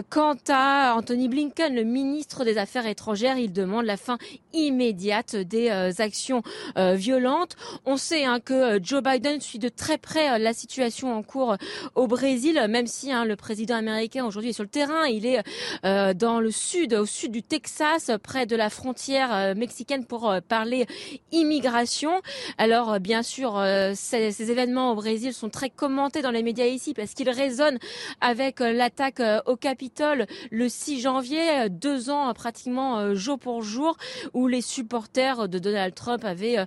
Quant 0.08 0.36
à 0.48 0.94
Anthony 0.96 1.28
Blinken, 1.28 1.74
le 1.74 1.84
ministre 1.84 2.44
des 2.44 2.56
Affaires 2.56 2.86
étrangères, 2.86 3.36
il 3.36 3.52
demande 3.52 3.84
la 3.84 3.96
fin 3.96 4.16
immédiate 4.52 5.36
des 5.36 5.70
actions 5.98 6.42
violentes. 6.76 7.56
On 7.84 7.96
sait 7.96 8.24
hein, 8.24 8.40
que 8.40 8.82
Joe 8.82 9.02
Biden 9.02 9.40
suit 9.40 9.58
de 9.58 9.68
très 9.68 9.98
près 9.98 10.38
la 10.38 10.52
situation 10.52 11.14
en 11.14 11.22
cours 11.22 11.56
au 11.94 12.06
Brésil 12.06 12.58
si 12.86 13.12
hein, 13.12 13.24
le 13.24 13.36
président 13.36 13.76
américain 13.76 14.24
aujourd'hui 14.24 14.50
est 14.50 14.54
sur 14.54 14.62
le 14.62 14.68
terrain, 14.68 15.06
il 15.06 15.26
est 15.26 15.42
euh, 15.84 16.14
dans 16.14 16.40
le 16.40 16.50
sud, 16.50 16.94
au 16.94 17.06
sud 17.06 17.32
du 17.32 17.42
Texas, 17.42 18.10
près 18.22 18.46
de 18.46 18.56
la 18.56 18.70
frontière 18.70 19.32
euh, 19.32 19.54
mexicaine 19.54 20.04
pour 20.04 20.30
euh, 20.30 20.40
parler 20.46 20.86
immigration. 21.32 22.20
Alors 22.58 23.00
bien 23.00 23.22
sûr, 23.22 23.62
ces, 23.94 24.32
ces, 24.32 24.50
événements 24.50 24.92
au 24.92 24.94
Brésil 24.94 25.32
sont 25.32 25.48
très 25.48 25.70
commentés 25.70 26.22
dans 26.22 26.30
les 26.30 26.42
médias 26.42 26.66
ici 26.66 26.94
parce 26.94 27.14
qu'ils 27.14 27.30
résonnent 27.30 27.78
avec 28.20 28.60
l'attaque 28.60 29.22
au 29.46 29.56
Capitole 29.56 30.26
le 30.50 30.68
6 30.68 31.00
janvier, 31.00 31.68
deux 31.70 32.10
ans 32.10 32.32
pratiquement 32.34 33.14
jour 33.14 33.38
pour 33.38 33.62
jour, 33.62 33.96
où 34.32 34.46
les 34.46 34.62
supporters 34.62 35.48
de 35.48 35.58
Donald 35.58 35.94
Trump 35.94 36.24
avaient 36.24 36.64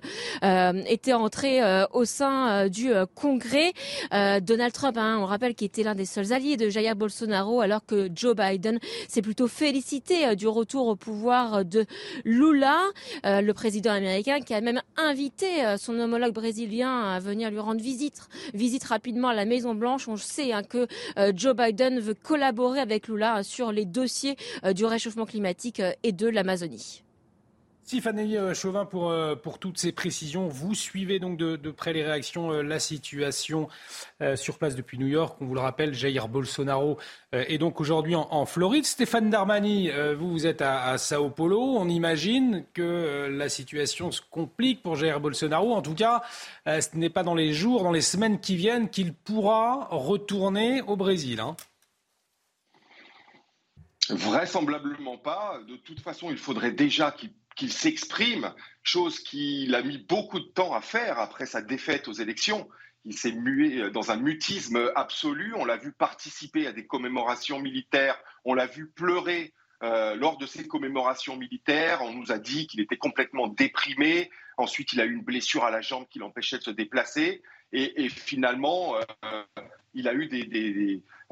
été 0.86 1.12
entrés 1.12 1.60
au 1.92 2.04
sein 2.04 2.68
du 2.68 2.92
Congrès. 3.14 3.72
Donald 4.10 4.72
Trump, 4.72 4.96
hein, 4.96 5.18
on 5.20 5.26
rappelle 5.26 5.54
qu'il 5.54 5.66
était 5.66 5.82
là 5.82 5.91
des 5.94 6.06
seuls 6.06 6.32
alliés 6.32 6.56
de 6.56 6.68
Jair 6.68 6.96
Bolsonaro, 6.96 7.60
alors 7.60 7.84
que 7.84 8.08
Joe 8.14 8.34
Biden 8.34 8.78
s'est 9.08 9.22
plutôt 9.22 9.48
félicité 9.48 10.26
euh, 10.26 10.34
du 10.34 10.48
retour 10.48 10.86
au 10.86 10.96
pouvoir 10.96 11.64
de 11.64 11.84
Lula, 12.24 12.80
euh, 13.26 13.40
le 13.40 13.54
président 13.54 13.92
américain, 13.92 14.40
qui 14.40 14.54
a 14.54 14.60
même 14.60 14.80
invité 14.96 15.64
euh, 15.64 15.76
son 15.76 15.98
homologue 15.98 16.34
brésilien 16.34 17.10
à 17.10 17.20
venir 17.20 17.50
lui 17.50 17.58
rendre 17.58 17.80
visite, 17.80 18.28
visite 18.54 18.84
rapidement 18.84 19.28
à 19.28 19.34
la 19.34 19.44
Maison 19.44 19.74
Blanche. 19.74 20.08
On 20.08 20.16
sait 20.16 20.52
hein, 20.52 20.62
que 20.62 20.86
Joe 21.34 21.54
Biden 21.54 22.00
veut 22.00 22.14
collaborer 22.14 22.80
avec 22.80 23.08
Lula 23.08 23.36
hein, 23.36 23.42
sur 23.42 23.72
les 23.72 23.84
dossiers 23.84 24.36
du 24.74 24.84
réchauffement 24.84 25.26
climatique 25.26 25.82
et 26.02 26.12
de 26.12 26.28
l'Amazonie. 26.28 27.02
Fanny 28.00 28.36
euh, 28.36 28.54
Chauvin 28.54 28.84
pour, 28.84 29.10
euh, 29.10 29.34
pour 29.34 29.58
toutes 29.58 29.78
ces 29.78 29.92
précisions, 29.92 30.48
vous 30.48 30.74
suivez 30.74 31.18
donc 31.18 31.36
de, 31.36 31.56
près 31.70 31.92
les 31.92 32.02
réactions, 32.02 32.50
euh, 32.52 32.62
la 32.62 32.78
situation 32.78 33.68
sur 34.36 34.58
place 34.58 34.76
depuis 34.76 34.98
New 34.98 35.06
York. 35.08 35.36
On 35.40 35.46
vous 35.46 35.54
le 35.54 35.60
rappelle, 35.60 35.94
Jair 35.94 36.28
Bolsonaro 36.28 36.98
est 37.32 37.58
donc 37.58 37.80
aujourd'hui 37.80 38.14
en, 38.14 38.46
Floride. 38.46 38.84
Stéphane 38.84 39.30
Darmani, 39.30 39.90
vous, 40.16 40.30
vous 40.30 40.46
êtes 40.46 40.62
à, 40.62 40.84
à, 40.84 40.98
Sao 40.98 41.28
Paulo. 41.30 41.60
On 41.60 41.88
imagine 41.88 42.64
que 42.72 43.28
la 43.30 43.48
situation 43.48 44.12
se 44.12 44.20
complique 44.30 44.82
pour 44.82 44.94
Jair 44.94 45.20
Bolsonaro. 45.20 45.74
En 45.74 45.82
tout 45.82 45.94
cas, 45.94 46.22
ce 46.66 46.96
n'est 46.96 47.10
pas 47.10 47.24
dans 47.24 47.34
les 47.34 47.52
jours, 47.52 47.82
dans 47.82 47.90
les 47.90 48.00
semaines 48.00 48.38
qui 48.38 48.54
viennent 48.54 48.88
qu'il 48.88 49.12
pourra 49.12 49.88
retourner 49.90 50.82
au 50.82 50.96
Brésil. 50.96 51.40
Hein. 51.40 51.56
Vraisemblablement 54.10 55.16
pas. 55.16 55.60
De 55.68 55.76
toute 55.76 56.00
façon, 56.00 56.30
il 56.30 56.36
faudrait 56.36 56.72
déjà 56.72 57.12
qu'il 57.12 57.30
qu'il 57.56 57.72
s'exprime, 57.72 58.54
chose 58.82 59.20
qu'il 59.20 59.74
a 59.74 59.82
mis 59.82 59.98
beaucoup 59.98 60.40
de 60.40 60.48
temps 60.48 60.74
à 60.74 60.80
faire 60.80 61.18
après 61.18 61.46
sa 61.46 61.62
défaite 61.62 62.08
aux 62.08 62.12
élections. 62.12 62.68
Il 63.04 63.16
s'est 63.16 63.32
mué 63.32 63.90
dans 63.90 64.12
un 64.12 64.16
mutisme 64.16 64.92
absolu. 64.94 65.54
On 65.56 65.64
l'a 65.64 65.76
vu 65.76 65.92
participer 65.92 66.66
à 66.66 66.72
des 66.72 66.86
commémorations 66.86 67.58
militaires. 67.58 68.18
On 68.44 68.54
l'a 68.54 68.66
vu 68.66 68.88
pleurer 68.88 69.52
euh, 69.82 70.14
lors 70.14 70.38
de 70.38 70.46
ces 70.46 70.68
commémorations 70.68 71.36
militaires. 71.36 72.02
On 72.02 72.12
nous 72.12 72.30
a 72.30 72.38
dit 72.38 72.68
qu'il 72.68 72.80
était 72.80 72.96
complètement 72.96 73.48
déprimé. 73.48 74.30
Ensuite, 74.56 74.92
il 74.92 75.00
a 75.00 75.04
eu 75.04 75.12
une 75.12 75.24
blessure 75.24 75.64
à 75.64 75.72
la 75.72 75.80
jambe 75.80 76.06
qui 76.08 76.20
l'empêchait 76.20 76.58
de 76.58 76.62
se 76.62 76.70
déplacer. 76.70 77.42
Et, 77.72 78.08
finalement, 78.08 78.96
euh, 78.96 79.42
il 79.94 80.06
a 80.06 80.12
eu 80.12 80.28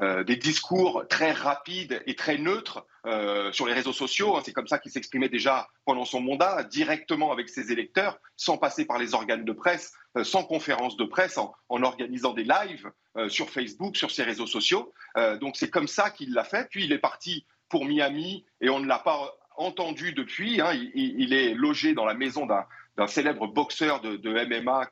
euh, 0.01 0.23
des, 0.23 0.35
discours 0.35 1.05
très 1.07 1.31
rapides 1.31 2.01
et 2.07 2.15
très 2.15 2.37
neutres 2.37 2.85
euh, 3.05 3.51
sur 3.51 3.65
les 3.65 3.73
réseaux 3.73 3.93
sociaux. 3.93 4.35
Hein. 4.35 4.41
C'est 4.45 4.53
comme 4.53 4.67
ça 4.67 4.79
qu'il 4.79 4.91
s'exprimait 4.91 5.29
déjà 5.29 5.67
pendant 5.85 6.05
son 6.05 6.21
mandat, 6.21 6.63
directement 6.63 7.31
avec 7.31 7.49
ses 7.49 7.71
électeurs, 7.71 8.19
sans 8.35 8.57
passer 8.57 8.85
par 8.85 8.99
les 8.99 9.13
organes 9.13 9.45
de 9.45 9.51
presse, 9.51 9.93
euh, 10.17 10.23
sans 10.23 10.43
conférence 10.43 10.97
de 10.97 11.05
presse, 11.05 11.37
en, 11.37 11.53
organisant 11.69 12.33
des 12.33 12.43
lives 12.43 12.91
sur 13.27 13.49
Facebook, 13.49 13.97
sur 13.97 14.09
ses 14.09 14.23
réseaux 14.23 14.47
sociaux. 14.47 14.93
donc 15.41 15.57
c'est 15.57 15.69
comme 15.69 15.89
ça 15.89 16.11
qu'il 16.11 16.33
l'a 16.33 16.45
fait. 16.45 16.69
Puis 16.69 16.85
il 16.85 16.93
est 16.93 16.97
parti 16.99 17.45
pour 17.67 17.83
Miami 17.83 18.45
et 18.61 18.69
on 18.69 18.79
ne 18.79 18.87
l'a 18.87 18.99
pas 18.99 19.33
entendu 19.57 20.13
depuis. 20.13 20.61
Hein. 20.61 20.71
Il, 20.93 21.33
est 21.33 21.53
logé 21.53 21.93
dans 21.93 22.05
la 22.05 22.13
maison 22.13 22.45
d'un 22.45 23.07
célèbre 23.07 23.47
boxeur 23.47 23.99
de 23.99 24.45
MMA 24.45 24.89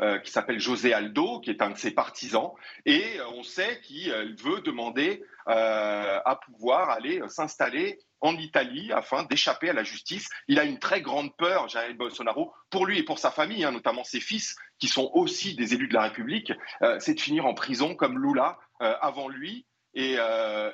euh, 0.00 0.18
qui 0.20 0.30
s'appelle 0.30 0.60
José 0.60 0.94
Aldo, 0.94 1.40
qui 1.40 1.50
est 1.50 1.60
un 1.60 1.70
de 1.70 1.76
ses 1.76 1.90
partisans, 1.90 2.52
et 2.86 3.18
euh, 3.18 3.26
on 3.34 3.42
sait 3.42 3.80
qu'il 3.80 4.12
euh, 4.12 4.32
veut 4.38 4.60
demander 4.60 5.24
à 5.46 6.38
pouvoir 6.44 6.90
aller 6.90 7.22
s'installer 7.28 7.98
en 8.20 8.36
Italie 8.36 8.92
afin 8.92 9.22
d'échapper 9.22 9.70
à 9.70 9.72
la 9.72 9.82
justice. 9.82 10.28
Il 10.46 10.58
a 10.58 10.64
une 10.64 10.78
très 10.78 11.00
grande 11.00 11.34
peur, 11.38 11.68
Jair 11.68 11.94
Bolsonaro, 11.94 12.52
pour 12.68 12.84
lui 12.84 12.98
et 12.98 13.02
pour 13.02 13.18
sa 13.18 13.30
famille, 13.30 13.64
hein, 13.64 13.72
notamment 13.72 14.04
ses 14.04 14.20
fils, 14.20 14.56
qui 14.78 14.88
sont 14.88 15.10
aussi 15.14 15.54
des 15.54 15.72
élus 15.72 15.88
de 15.88 15.94
la 15.94 16.02
République, 16.02 16.52
c'est 16.98 17.14
de 17.14 17.20
finir 17.20 17.46
en 17.46 17.54
prison 17.54 17.94
comme 17.94 18.22
Lula 18.22 18.58
avant 18.78 19.30
lui. 19.30 19.64
Et, 19.94 20.16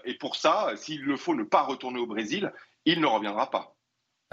et 0.04 0.14
pour 0.14 0.34
ça, 0.34 0.72
s'il 0.74 1.02
le 1.02 1.16
faut 1.16 1.36
ne 1.36 1.44
pas 1.44 1.62
retourner 1.62 2.00
au 2.00 2.06
Brésil, 2.08 2.52
il 2.84 3.00
ne 3.00 3.06
reviendra 3.06 3.50
pas. 3.50 3.73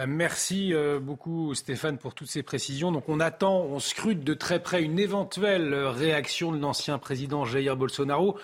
Merci 0.08 0.74
beaucoup 1.02 1.54
Stéphane 1.54 1.98
pour 1.98 2.14
toutes 2.14 2.30
ces 2.30 2.44
précisions. 2.44 2.92
Donc 2.92 3.10
on 3.10 3.20
attend, 3.20 3.62
on 3.62 3.80
scrute 3.80 4.24
de 4.24 4.34
très 4.34 4.62
près 4.62 4.84
une 4.84 5.00
éventuelle 5.00 5.74
réaction 5.74 6.52
de 6.52 6.60
l'ancien 6.60 6.98
président 6.98 7.46
Jair 7.46 7.76
Bolsonaro. 7.76 8.38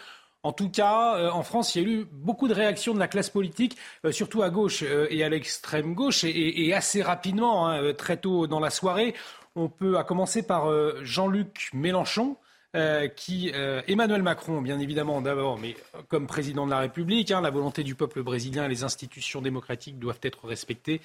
En 0.47 0.53
tout 0.53 0.69
cas, 0.69 1.17
euh, 1.17 1.29
en 1.29 1.43
France, 1.43 1.75
il 1.75 1.81
y 1.81 1.85
a 1.85 1.89
eu 1.89 2.07
beaucoup 2.09 2.47
de 2.47 2.53
réactions 2.53 2.93
de 2.93 2.99
la 2.99 3.09
classe 3.09 3.29
politique, 3.29 3.75
euh, 4.05 4.13
surtout 4.13 4.43
à 4.43 4.49
gauche 4.49 4.81
euh, 4.81 5.05
et 5.09 5.21
à 5.23 5.27
l'extrême 5.27 5.93
gauche, 5.93 6.23
et, 6.23 6.73
assez 6.73 7.01
rapidement, 7.01 7.67
hein, 7.67 7.93
très 7.93 8.15
tôt 8.15 8.47
dans 8.47 8.61
la 8.61 8.69
soirée. 8.69 9.13
On 9.55 9.67
peut 9.67 9.97
à 9.97 10.05
commencer 10.05 10.43
par 10.43 10.71
Jean-Luc 11.03 11.71
Mélenchon. 11.73 12.37
qui 13.15 13.51
Emmanuel 13.87 14.21
Macron, 14.21 14.61
bien 14.61 14.79
évidemment 14.79 15.19
d'abord, 15.19 15.57
mais 15.57 15.75
comme 16.09 16.27
président 16.27 16.65
de 16.67 16.71
la 16.71 16.79
République, 16.79 17.31
hein, 17.31 17.41
la 17.41 17.49
volonté 17.49 17.83
du 17.83 17.95
peuple 17.95 18.21
brésilien 18.21 18.65
et 18.65 18.69
les 18.69 18.83
institutions 18.83 19.41
démocratiques 19.41 19.97
doivent 19.97 20.19
être 20.21 20.45
respectées. 20.45 21.01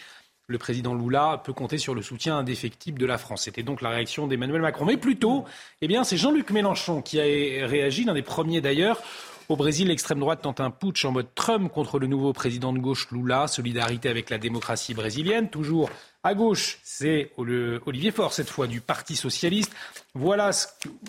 Le 0.48 0.58
président 0.58 0.94
Lula 0.94 1.40
peut 1.44 1.52
compter 1.52 1.78
sur 1.78 1.94
le 1.94 2.02
soutien 2.02 2.38
indéfectible 2.38 2.98
de 2.98 3.06
la 3.06 3.18
France. 3.18 3.44
C'était 3.44 3.62
donc 3.62 3.80
la 3.80 3.90
réaction 3.90 4.26
d'Emmanuel 4.26 4.60
Macron. 4.60 4.84
Mais 4.84 4.96
plutôt, 4.96 5.44
eh 5.80 5.88
bien, 5.88 6.04
c'est 6.04 6.16
Jean-Luc 6.16 6.50
Mélenchon 6.50 7.00
qui 7.00 7.20
a 7.20 7.66
réagi, 7.66 8.04
l'un 8.04 8.14
des 8.14 8.22
premiers 8.22 8.60
d'ailleurs, 8.60 9.02
au 9.48 9.56
Brésil, 9.56 9.88
l'extrême 9.88 10.20
droite 10.20 10.40
tente 10.42 10.60
un 10.60 10.70
putsch 10.70 11.04
en 11.04 11.12
mode 11.12 11.34
Trump 11.34 11.70
contre 11.70 11.98
le 11.98 12.06
nouveau 12.06 12.32
président 12.32 12.72
de 12.72 12.78
gauche 12.78 13.10
Lula. 13.10 13.48
Solidarité 13.48 14.08
avec 14.08 14.30
la 14.30 14.38
démocratie 14.38 14.94
brésilienne. 14.94 15.50
Toujours 15.50 15.90
à 16.22 16.34
gauche, 16.34 16.78
c'est 16.82 17.32
Olivier 17.36 18.12
Faure, 18.12 18.32
cette 18.32 18.48
fois 18.48 18.66
du 18.66 18.80
Parti 18.80 19.16
socialiste. 19.16 19.72
Voilà 20.14 20.52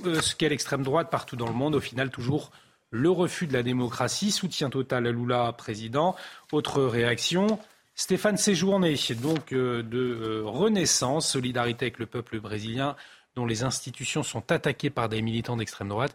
euh, 0.05 0.19
ce 0.19 0.35
qu'est 0.35 0.49
l'extrême 0.49 0.83
droite 0.83 1.09
partout 1.09 1.35
dans 1.35 1.47
le 1.47 1.53
monde. 1.53 1.75
Au 1.75 1.79
final, 1.79 2.09
toujours 2.09 2.51
le 2.89 3.09
refus 3.09 3.47
de 3.47 3.53
la 3.53 3.63
démocratie, 3.63 4.31
soutien 4.31 4.69
total 4.69 5.07
à 5.07 5.11
Lula 5.11 5.53
président. 5.53 6.15
Autre 6.51 6.83
réaction, 6.83 7.59
Stéphane 7.95 8.37
Séjourné, 8.37 8.95
donc 9.21 9.53
euh, 9.53 9.83
de 9.83 9.99
euh, 9.99 10.41
Renaissance, 10.45 11.29
solidarité 11.29 11.85
avec 11.85 11.99
le 11.99 12.07
peuple 12.07 12.39
brésilien 12.39 12.95
dont 13.35 13.45
les 13.45 13.63
institutions 13.63 14.23
sont 14.23 14.51
attaquées 14.51 14.89
par 14.89 15.09
des 15.09 15.21
militants 15.21 15.57
d'extrême 15.57 15.89
droite. 15.89 16.13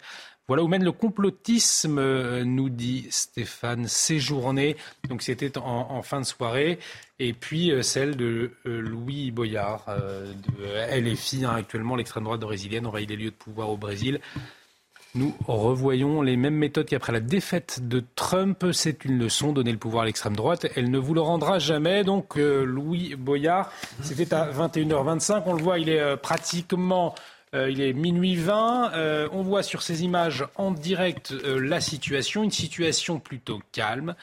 Voilà 0.48 0.62
où 0.65 0.68
mène 0.68 0.82
le 0.82 0.92
complotisme, 0.92 1.98
euh, 1.98 2.44
nous 2.44 2.68
dit 2.68 3.07
Stéphane 3.10 3.86
Séjourné. 3.86 4.76
Donc 5.08 5.23
c'était 5.23 5.57
en, 5.58 6.02
fin 6.02 6.20
de 6.20 6.26
soirée. 6.26 6.81
Et 7.20 7.32
puis 7.32 7.73
celle 7.82 8.16
de 8.16 8.52
Louis 8.65 9.31
Boyard, 9.31 9.84
de 9.89 11.00
LFI, 11.00 11.44
hein, 11.44 11.55
actuellement 11.57 11.97
l'extrême 11.97 12.24
droite 12.24 12.40
brésilienne, 12.40 12.86
envahit 12.86 13.08
les 13.08 13.16
lieux 13.16 13.31
de 13.31 13.36
pouvoir 13.36 13.70
au 13.70 13.76
Brésil. 13.76 14.20
Nous 15.15 15.35
revoyons 15.47 16.23
les 16.23 16.37
mêmes 16.37 16.55
méthodes 16.55 16.87
qu'après 16.87 17.12
la 17.12 17.20
défaite 17.20 17.89
de 17.89 18.05
Trump. 18.15 18.67
C'est 18.73 19.05
une 19.05 19.19
leçon, 19.19 19.53
donner 19.53 19.73
le 19.73 19.78
pouvoir 19.78 20.03
à 20.03 20.07
l'extrême 20.07 20.37
droite. 20.37 20.67
Elle 20.77 20.91
ne 20.91 20.99
vous 20.99 21.15
le 21.15 21.20
rendra 21.20 21.59
jamais. 21.59 22.05
Donc 22.05 22.37
Louis 22.37 23.15
Boyard, 23.17 23.73
c'était 24.03 24.35
à 24.35 24.51
21h25. 24.51 25.43
On 25.47 25.55
le 25.55 25.62
voit, 25.62 25.78
il 25.78 25.89
est 25.89 26.17
pratiquement 26.19 27.15
euh, 27.55 27.70
il 27.70 27.81
est 27.81 27.93
minuit 27.93 28.37
20. 28.37 28.93
Euh, 28.95 29.28
on 29.33 29.43
voit 29.43 29.62
sur 29.62 29.83
ces 29.83 30.05
images 30.05 30.47
en 30.57 30.70
direct 30.70 31.33
euh, 31.33 31.59
la 31.59 31.81
situation, 31.81 32.43
une 32.43 32.51
situation 32.51 33.20
plutôt 33.20 33.61
calme, 33.73 34.15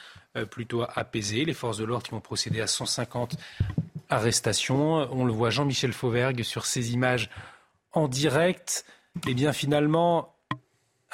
plutôt 0.51 0.83
apaisée. 0.95 1.45
Les 1.45 1.53
forces 1.53 1.77
de 1.77 1.85
l'ordre 1.85 2.03
qui 2.03 2.11
vont 2.11 2.19
procéder 2.19 2.59
à 2.59 2.67
150 2.67 3.37
arrestations. 4.09 5.07
On 5.13 5.23
le 5.23 5.31
voit 5.31 5.49
Jean-Michel 5.49 5.93
Fauvergue 5.93 6.43
sur 6.43 6.65
ces 6.65 6.91
images 6.91 7.29
en 7.93 8.09
direct. 8.09 8.85
Et 9.27 9.29
eh 9.29 9.33
bien 9.33 9.53
finalement, 9.53 10.34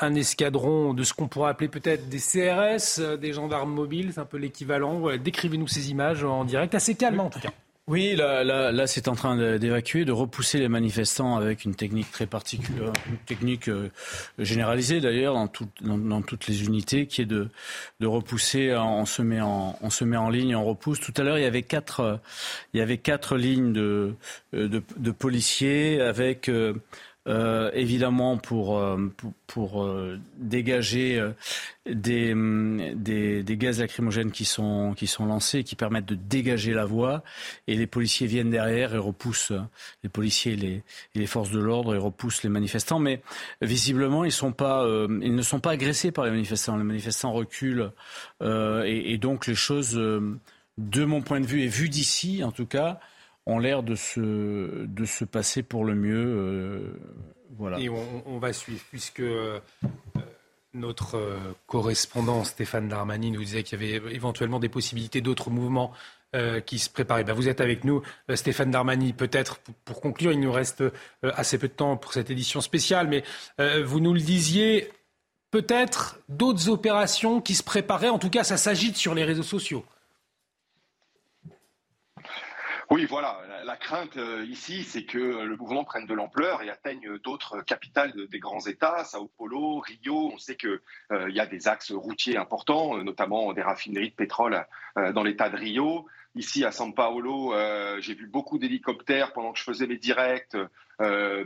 un 0.02 0.16
escadron 0.16 0.94
de 0.94 1.04
ce 1.04 1.14
qu'on 1.14 1.28
pourrait 1.28 1.52
appeler 1.52 1.70
peut-être 1.70 2.10
des 2.10 2.20
CRS, 2.20 3.18
des 3.20 3.34
gendarmes 3.34 3.74
mobiles, 3.74 4.12
c'est 4.14 4.20
un 4.20 4.26
peu 4.26 4.38
l'équivalent. 4.38 5.16
Décrivez-nous 5.18 5.68
ces 5.68 5.92
images 5.92 6.24
en 6.24 6.44
direct, 6.44 6.76
assez 6.76 6.96
calme 6.96 7.20
en 7.20 7.30
tout 7.30 7.40
cas. 7.40 7.52
Oui, 7.88 8.16
là, 8.16 8.44
là, 8.44 8.88
c'est 8.88 9.08
en 9.08 9.16
train 9.16 9.58
d'évacuer, 9.58 10.06
de 10.06 10.12
repousser 10.12 10.60
les 10.60 10.70
manifestants 10.70 11.36
avec 11.36 11.66
une 11.66 11.74
technique 11.74 12.10
très 12.12 12.28
particulière, 12.28 12.94
une 13.10 13.18
technique 13.18 13.68
euh, 13.68 13.90
généralisée 14.38 15.02
d'ailleurs 15.02 15.34
dans, 15.34 16.22
toutes 16.22 16.48
les 16.48 16.64
unités, 16.64 17.08
qui 17.08 17.24
est 17.24 17.26
de, 17.26 17.50
repousser. 18.02 18.74
On 18.76 19.06
se 19.06 19.22
met 19.22 19.42
en, 19.42 19.78
on 19.82 19.90
se 19.90 20.06
ligne, 20.06 20.56
on 20.56 20.64
repousse. 20.64 21.00
Tout 21.00 21.14
à 21.18 21.24
l'heure, 21.24 21.40
il 21.40 21.42
y 21.42 21.48
avait 21.48 21.64
quatre, 21.64 22.22
il 22.74 22.80
y 22.80 22.82
avait 22.82 23.00
quatre 23.00 23.36
lignes 23.36 23.74
de, 23.74 24.16
policiers 25.20 26.00
avec 26.00 26.50
euh, 26.50 26.76
euh, 27.28 27.70
évidemment 27.76 28.38
pour, 28.38 28.80
euh, 28.80 28.98
pour, 29.16 29.34
pour 29.46 29.84
euh, 29.84 30.20
dégager 30.38 31.24
des, 31.86 32.34
des, 32.96 33.44
des, 33.44 33.58
gaz 33.58 33.80
lacrymogènes 33.80 34.32
qui 34.32 34.44
sont, 34.44 34.96
qui 34.98 35.06
sont 35.06 35.28
lancés, 35.28 35.64
qui 35.64 35.76
permettent 35.76 36.08
de 36.08 36.16
dégager 36.16 36.74
la 36.74 36.86
voie. 36.86 37.24
Et 37.68 37.76
les 37.76 37.86
policiers 37.86 38.26
viennent 38.26 38.50
derrière 38.50 38.96
et 38.96 38.98
repoussent, 38.98 39.54
les 40.02 40.10
policiers 40.10 40.54
et 40.54 40.56
les, 40.56 40.84
les 41.14 41.28
forces 41.28 41.52
de 41.52 41.60
l'ordre 41.60 41.94
et 41.94 42.00
repoussent 42.00 42.42
les 42.42 42.50
manifestants. 42.50 43.00
Mais 43.00 43.22
visiblement, 43.62 44.24
ils, 44.24 44.32
sont 44.32 44.52
pas, 44.52 44.88
ils 45.22 45.36
ne 45.36 45.42
sont 45.44 45.60
pas 45.60 45.72
agressés 45.72 46.12
par 46.12 46.26
les 46.26 46.32
manifestants. 46.32 46.76
Les 46.76 46.84
manifestants 46.84 47.34
reculent. 47.34 47.92
Et, 48.44 49.14
et, 49.14 49.18
donc 49.20 49.46
les 49.46 49.56
choses, 49.56 49.94
de 49.94 51.06
mon 51.06 51.22
point 51.22 51.40
de 51.40 51.46
vue 51.46 51.62
et 51.62 51.68
vu 51.68 51.88
d'ici 51.88 52.44
en 52.44 52.52
tout 52.52 52.66
cas, 52.66 53.00
ont 53.52 53.60
l'air 53.60 53.84
de 53.84 53.96
se, 53.96 54.86
de 54.86 55.06
se 55.06 55.26
passer 55.26 55.64
pour 55.64 55.86
le 55.86 55.96
mieux. 55.96 56.26
Euh, 56.26 57.00
voilà. 57.58 57.80
Et 57.80 57.90
on, 57.90 58.40
va 58.40 58.54
suivre, 58.54 58.82
puisque 58.90 59.20
euh, 59.20 59.60
notre 60.74 61.16
euh, 61.16 61.38
correspondant 61.68 62.44
Stéphane 62.44 62.88
Darmani 62.88 63.32
nous 63.32 63.44
disait 63.44 63.64
qu'il 63.64 63.82
y 63.82 63.96
avait 63.96 64.16
éventuellement 64.16 64.60
des 64.60 64.70
possibilités 64.70 65.22
d'autres 65.22 65.50
mouvements 65.50 65.92
qui 66.66 66.80
se 66.80 66.90
préparaient. 66.90 67.26
Ben, 67.26 67.34
vous 67.34 67.50
êtes 67.50 67.60
avec 67.60 67.84
nous, 67.84 68.04
Stéphane 68.36 68.72
Darmani. 68.72 69.12
Peut-être, 69.12 69.60
pour 69.84 70.00
conclure, 70.00 70.32
il 70.32 70.40
nous 70.40 70.54
reste 70.54 70.82
assez 71.24 71.58
peu 71.58 71.68
de 71.68 71.74
temps 71.74 71.98
pour 71.98 72.14
cette 72.14 72.30
édition 72.30 72.62
spéciale, 72.62 73.10
mais 73.10 73.26
vous 73.84 74.00
nous 74.00 74.14
le 74.14 74.22
disiez, 74.22 74.90
peut-être 75.52 76.20
d'autres 76.30 76.70
opérations 76.70 77.42
qui 77.42 77.54
se 77.54 77.64
préparaient. 77.64 78.08
En 78.08 78.18
tout 78.18 78.30
cas, 78.30 78.46
ça 78.46 78.56
s'agite 78.56 78.96
sur 78.96 79.14
les 79.14 79.26
réseaux 79.26 79.44
sociaux. 79.44 79.84
Oui, 82.92 83.06
voilà. 83.06 83.40
La, 83.64 83.78
crainte 83.78 84.18
euh, 84.18 84.46
ici, 84.50 84.84
c'est 84.84 85.06
que 85.06 85.18
le 85.18 85.56
mouvement 85.56 85.86
prenne 85.86 86.06
de 86.06 86.14
l'ampleur 86.14 86.62
et 86.62 86.70
atteigne 86.70 87.18
d'autres 87.20 87.62
capitales 87.62 88.12
des 88.28 88.40
grands 88.40 88.60
États, 88.68 89.06
Sao 89.06 89.32
Paulo, 89.38 89.80
Rio. 89.80 90.30
On 90.34 90.38
sait 90.38 90.58
qu'il 90.58 90.82
euh, 91.14 91.30
y 91.30 91.40
a 91.40 91.46
des 91.46 91.70
axes 91.70 91.94
routiers 91.94 92.36
importants, 92.36 92.98
euh, 92.98 93.04
notamment 93.04 93.54
des 93.54 93.62
raffineries 93.62 94.10
de 94.10 94.16
pétrole 94.16 94.66
dans 94.98 95.24
l'État 95.24 95.48
de 95.48 95.56
Rio. 95.56 96.06
Ici, 96.36 96.66
à 96.66 96.72
São 96.72 96.94
Paulo, 96.94 97.54
j'ai 98.00 98.14
vu 98.14 98.28
beaucoup 98.28 98.58
d'hélicoptères 98.58 99.32
pendant 99.32 99.54
que 99.54 99.60
je 99.60 99.64
faisais 99.64 99.88
mes 99.88 99.98
directs, 99.98 100.58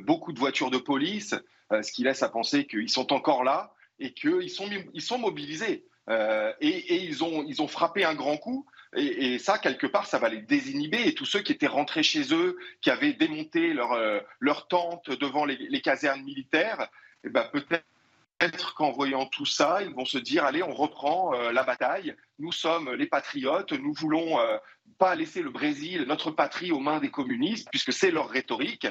beaucoup 0.01 0.33
de 0.33 0.39
voitures 0.39 0.71
de 0.71 0.79
police, 0.79 1.35
ce 1.69 1.91
qui 1.91 2.03
laisse 2.03 2.23
à 2.23 2.29
penser 2.29 2.65
qu'ils 2.65 2.89
sont 2.89 3.13
encore 3.13 3.43
là 3.43 3.73
et 3.99 4.13
qu'ils 4.13 4.49
sont, 4.49 5.19
mobilisés. 5.19 5.85
Et, 6.09 7.03
ils 7.03 7.23
ont 7.23 7.67
frappé 7.67 8.03
un 8.03 8.15
grand 8.15 8.37
coup 8.37 8.65
et, 8.95 9.39
ça, 9.39 9.57
quelque 9.57 9.87
part, 9.87 10.07
ça 10.07 10.19
va 10.19 10.29
les 10.29 10.41
désinhiber. 10.41 11.07
Et 11.07 11.13
tous 11.13 11.25
ceux 11.25 11.41
qui 11.41 11.51
étaient 11.51 11.67
rentrés 11.67 12.03
chez 12.03 12.33
eux, 12.33 12.57
qui 12.81 12.89
avaient 12.89 13.13
démonté 13.13 13.73
leur, 13.73 13.93
euh, 13.93 14.19
leur 14.39 14.67
tente 14.67 15.09
devant 15.09 15.45
les, 15.45 15.81
casernes 15.81 16.23
militaires, 16.23 16.89
eh 17.23 17.29
ben, 17.29 17.49
peut-être 17.51 18.73
qu'en 18.75 18.91
voyant 18.91 19.25
tout 19.25 19.45
ça, 19.45 19.81
ils 19.81 19.93
vont 19.93 20.05
se 20.05 20.17
dire 20.17 20.45
allez, 20.45 20.63
on 20.63 20.73
reprend 20.73 21.33
euh, 21.33 21.51
la 21.51 21.63
bataille. 21.63 22.15
Nous 22.39 22.51
sommes 22.51 22.93
les 22.93 23.07
patriotes. 23.07 23.73
Nous 23.73 23.93
voulons 23.93 24.39
euh, 24.39 24.57
pas 24.97 25.15
laisser 25.15 25.41
le 25.41 25.49
Brésil, 25.49 26.05
notre 26.07 26.31
patrie, 26.31 26.71
aux 26.71 26.79
mains 26.79 26.99
des 26.99 27.11
communistes, 27.11 27.67
puisque 27.69 27.93
c'est 27.93 28.11
leur 28.11 28.29
rhétorique. 28.29 28.87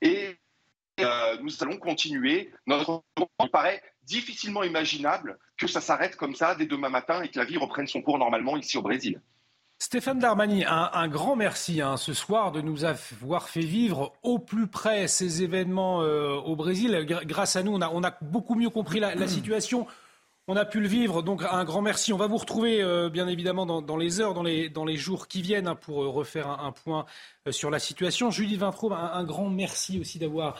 Et 0.00 0.36
nous 1.42 1.62
allons 1.62 1.76
continuer. 1.78 2.52
Notre 2.66 3.02
il 3.42 3.50
paraît 3.50 3.82
difficilement 4.04 4.62
imaginable 4.62 5.38
que 5.56 5.66
ça 5.66 5.80
s'arrête 5.80 6.16
comme 6.16 6.34
ça 6.34 6.54
dès 6.54 6.66
demain 6.66 6.88
matin 6.88 7.22
et 7.22 7.28
que 7.28 7.38
la 7.38 7.44
vie 7.44 7.56
reprenne 7.56 7.86
son 7.86 8.02
cours 8.02 8.18
normalement 8.18 8.56
ici 8.56 8.78
au 8.78 8.82
Brésil. 8.82 9.20
Stéphane 9.84 10.18
Darmani, 10.18 10.64
un, 10.64 11.08
grand 11.08 11.36
merci 11.36 11.82
hein, 11.82 11.98
ce 11.98 12.14
soir 12.14 12.52
de 12.52 12.62
nous 12.62 12.86
avoir 12.86 13.50
fait 13.50 13.60
vivre 13.60 14.14
au 14.22 14.38
plus 14.38 14.66
près 14.66 15.08
ces 15.08 15.42
événements 15.42 16.00
euh, 16.00 16.36
au 16.36 16.56
Brésil. 16.56 17.04
grâce 17.06 17.56
à 17.56 17.62
nous, 17.62 17.74
on 17.74 18.02
a, 18.02 18.16
beaucoup 18.22 18.54
mieux 18.54 18.70
compris 18.70 18.98
la, 18.98 19.28
situation. 19.28 19.86
On 20.48 20.56
a 20.56 20.64
pu 20.64 20.80
le 20.80 20.88
vivre, 20.88 21.20
donc 21.20 21.42
un 21.44 21.64
grand 21.64 21.82
merci. 21.82 22.14
On 22.14 22.16
va 22.16 22.28
vous 22.28 22.38
retrouver 22.38 22.80
euh, 22.82 23.10
bien 23.10 23.28
évidemment 23.28 23.66
dans, 23.66 23.96
les 23.98 24.22
heures, 24.22 24.32
dans 24.32 24.42
les, 24.42 24.96
jours 24.96 25.28
qui 25.28 25.42
viennent 25.42 25.68
hein, 25.68 25.76
pour 25.76 26.02
euh, 26.02 26.08
refaire 26.08 26.48
un, 26.48 26.72
point 26.72 27.04
sur 27.50 27.68
la 27.68 27.78
situation. 27.78 28.30
Julie 28.30 28.56
Vintraube, 28.56 28.94
un, 28.94 29.24
grand 29.24 29.50
merci 29.50 30.00
aussi 30.00 30.18
d'avoir 30.18 30.56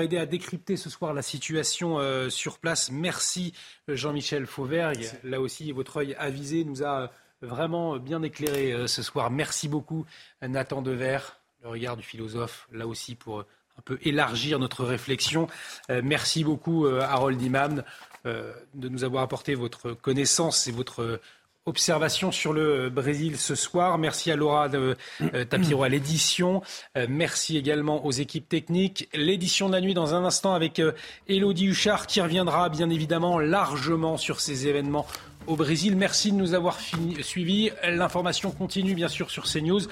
aidé 0.00 0.16
à 0.16 0.24
décrypter 0.24 0.78
ce 0.78 0.88
soir 0.88 1.12
la 1.12 1.20
situation 1.20 1.98
sur 2.30 2.58
place. 2.58 2.90
Merci 2.90 3.52
Jean-Michel 3.86 4.46
Fauvergue. 4.46 5.10
Là 5.24 5.42
aussi, 5.42 5.72
votre 5.72 5.98
œil 5.98 6.14
avisé 6.18 6.64
nous 6.64 6.82
a 6.82 7.10
vraiment 7.42 7.98
bien 7.98 8.22
éclairé 8.22 8.86
ce 8.86 9.02
soir. 9.02 9.30
Merci 9.30 9.68
beaucoup, 9.68 10.06
Nathan 10.40 10.82
Dever, 10.82 11.18
le 11.62 11.68
regard 11.68 11.96
du 11.96 12.02
philosophe, 12.02 12.68
là 12.72 12.86
aussi 12.86 13.14
pour 13.14 13.40
un 13.40 13.82
peu 13.84 13.98
élargir 14.02 14.58
notre 14.58 14.84
réflexion. 14.84 15.48
merci 15.88 16.44
beaucoup, 16.44 16.86
Harold 16.86 17.40
Imam, 17.40 17.82
de 18.24 18.88
nous 18.88 19.04
avoir 19.04 19.22
apporté 19.22 19.54
votre 19.54 19.92
connaissance 19.92 20.66
et 20.66 20.72
votre 20.72 21.20
observation 21.66 22.32
sur 22.32 22.52
le 22.52 22.90
Brésil 22.90 23.38
ce 23.38 23.54
soir. 23.54 23.96
Merci 23.98 24.30
à 24.30 24.36
Laura 24.36 24.68
de 24.68 24.96
euh, 25.34 25.44
Tapiro 25.44 25.84
à 25.84 25.88
l'édition. 25.88 26.62
Euh, 26.96 27.06
merci 27.08 27.56
également 27.56 28.04
aux 28.04 28.10
équipes 28.10 28.48
techniques. 28.48 29.08
L'édition 29.14 29.68
de 29.68 29.74
la 29.74 29.80
nuit 29.80 29.94
dans 29.94 30.14
un 30.14 30.24
instant 30.24 30.54
avec 30.54 30.80
euh, 30.80 30.92
Elodie 31.28 31.66
Huchard 31.66 32.06
qui 32.06 32.20
reviendra 32.20 32.68
bien 32.68 32.90
évidemment 32.90 33.38
largement 33.38 34.16
sur 34.16 34.40
ces 34.40 34.66
événements 34.66 35.06
au 35.46 35.56
Brésil. 35.56 35.96
Merci 35.96 36.32
de 36.32 36.36
nous 36.36 36.54
avoir 36.54 36.78
suivis. 37.20 37.70
L'information 37.84 38.50
continue 38.50 38.94
bien 38.94 39.08
sûr 39.08 39.30
sur 39.30 39.44
CNews. 39.44 39.82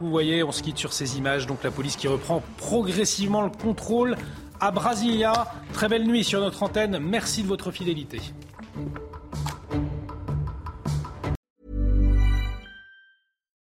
Vous 0.00 0.10
voyez, 0.10 0.42
on 0.42 0.52
se 0.52 0.62
quitte 0.62 0.78
sur 0.78 0.92
ces 0.92 1.18
images. 1.18 1.46
Donc 1.46 1.62
la 1.62 1.70
police 1.70 1.96
qui 1.96 2.08
reprend 2.08 2.42
progressivement 2.56 3.42
le 3.42 3.50
contrôle 3.50 4.16
à 4.60 4.70
Brasilia. 4.70 5.52
Très 5.72 5.88
belle 5.88 6.06
nuit 6.06 6.24
sur 6.24 6.40
notre 6.40 6.62
antenne. 6.62 6.98
Merci 6.98 7.42
de 7.42 7.48
votre 7.48 7.70
fidélité. 7.70 8.20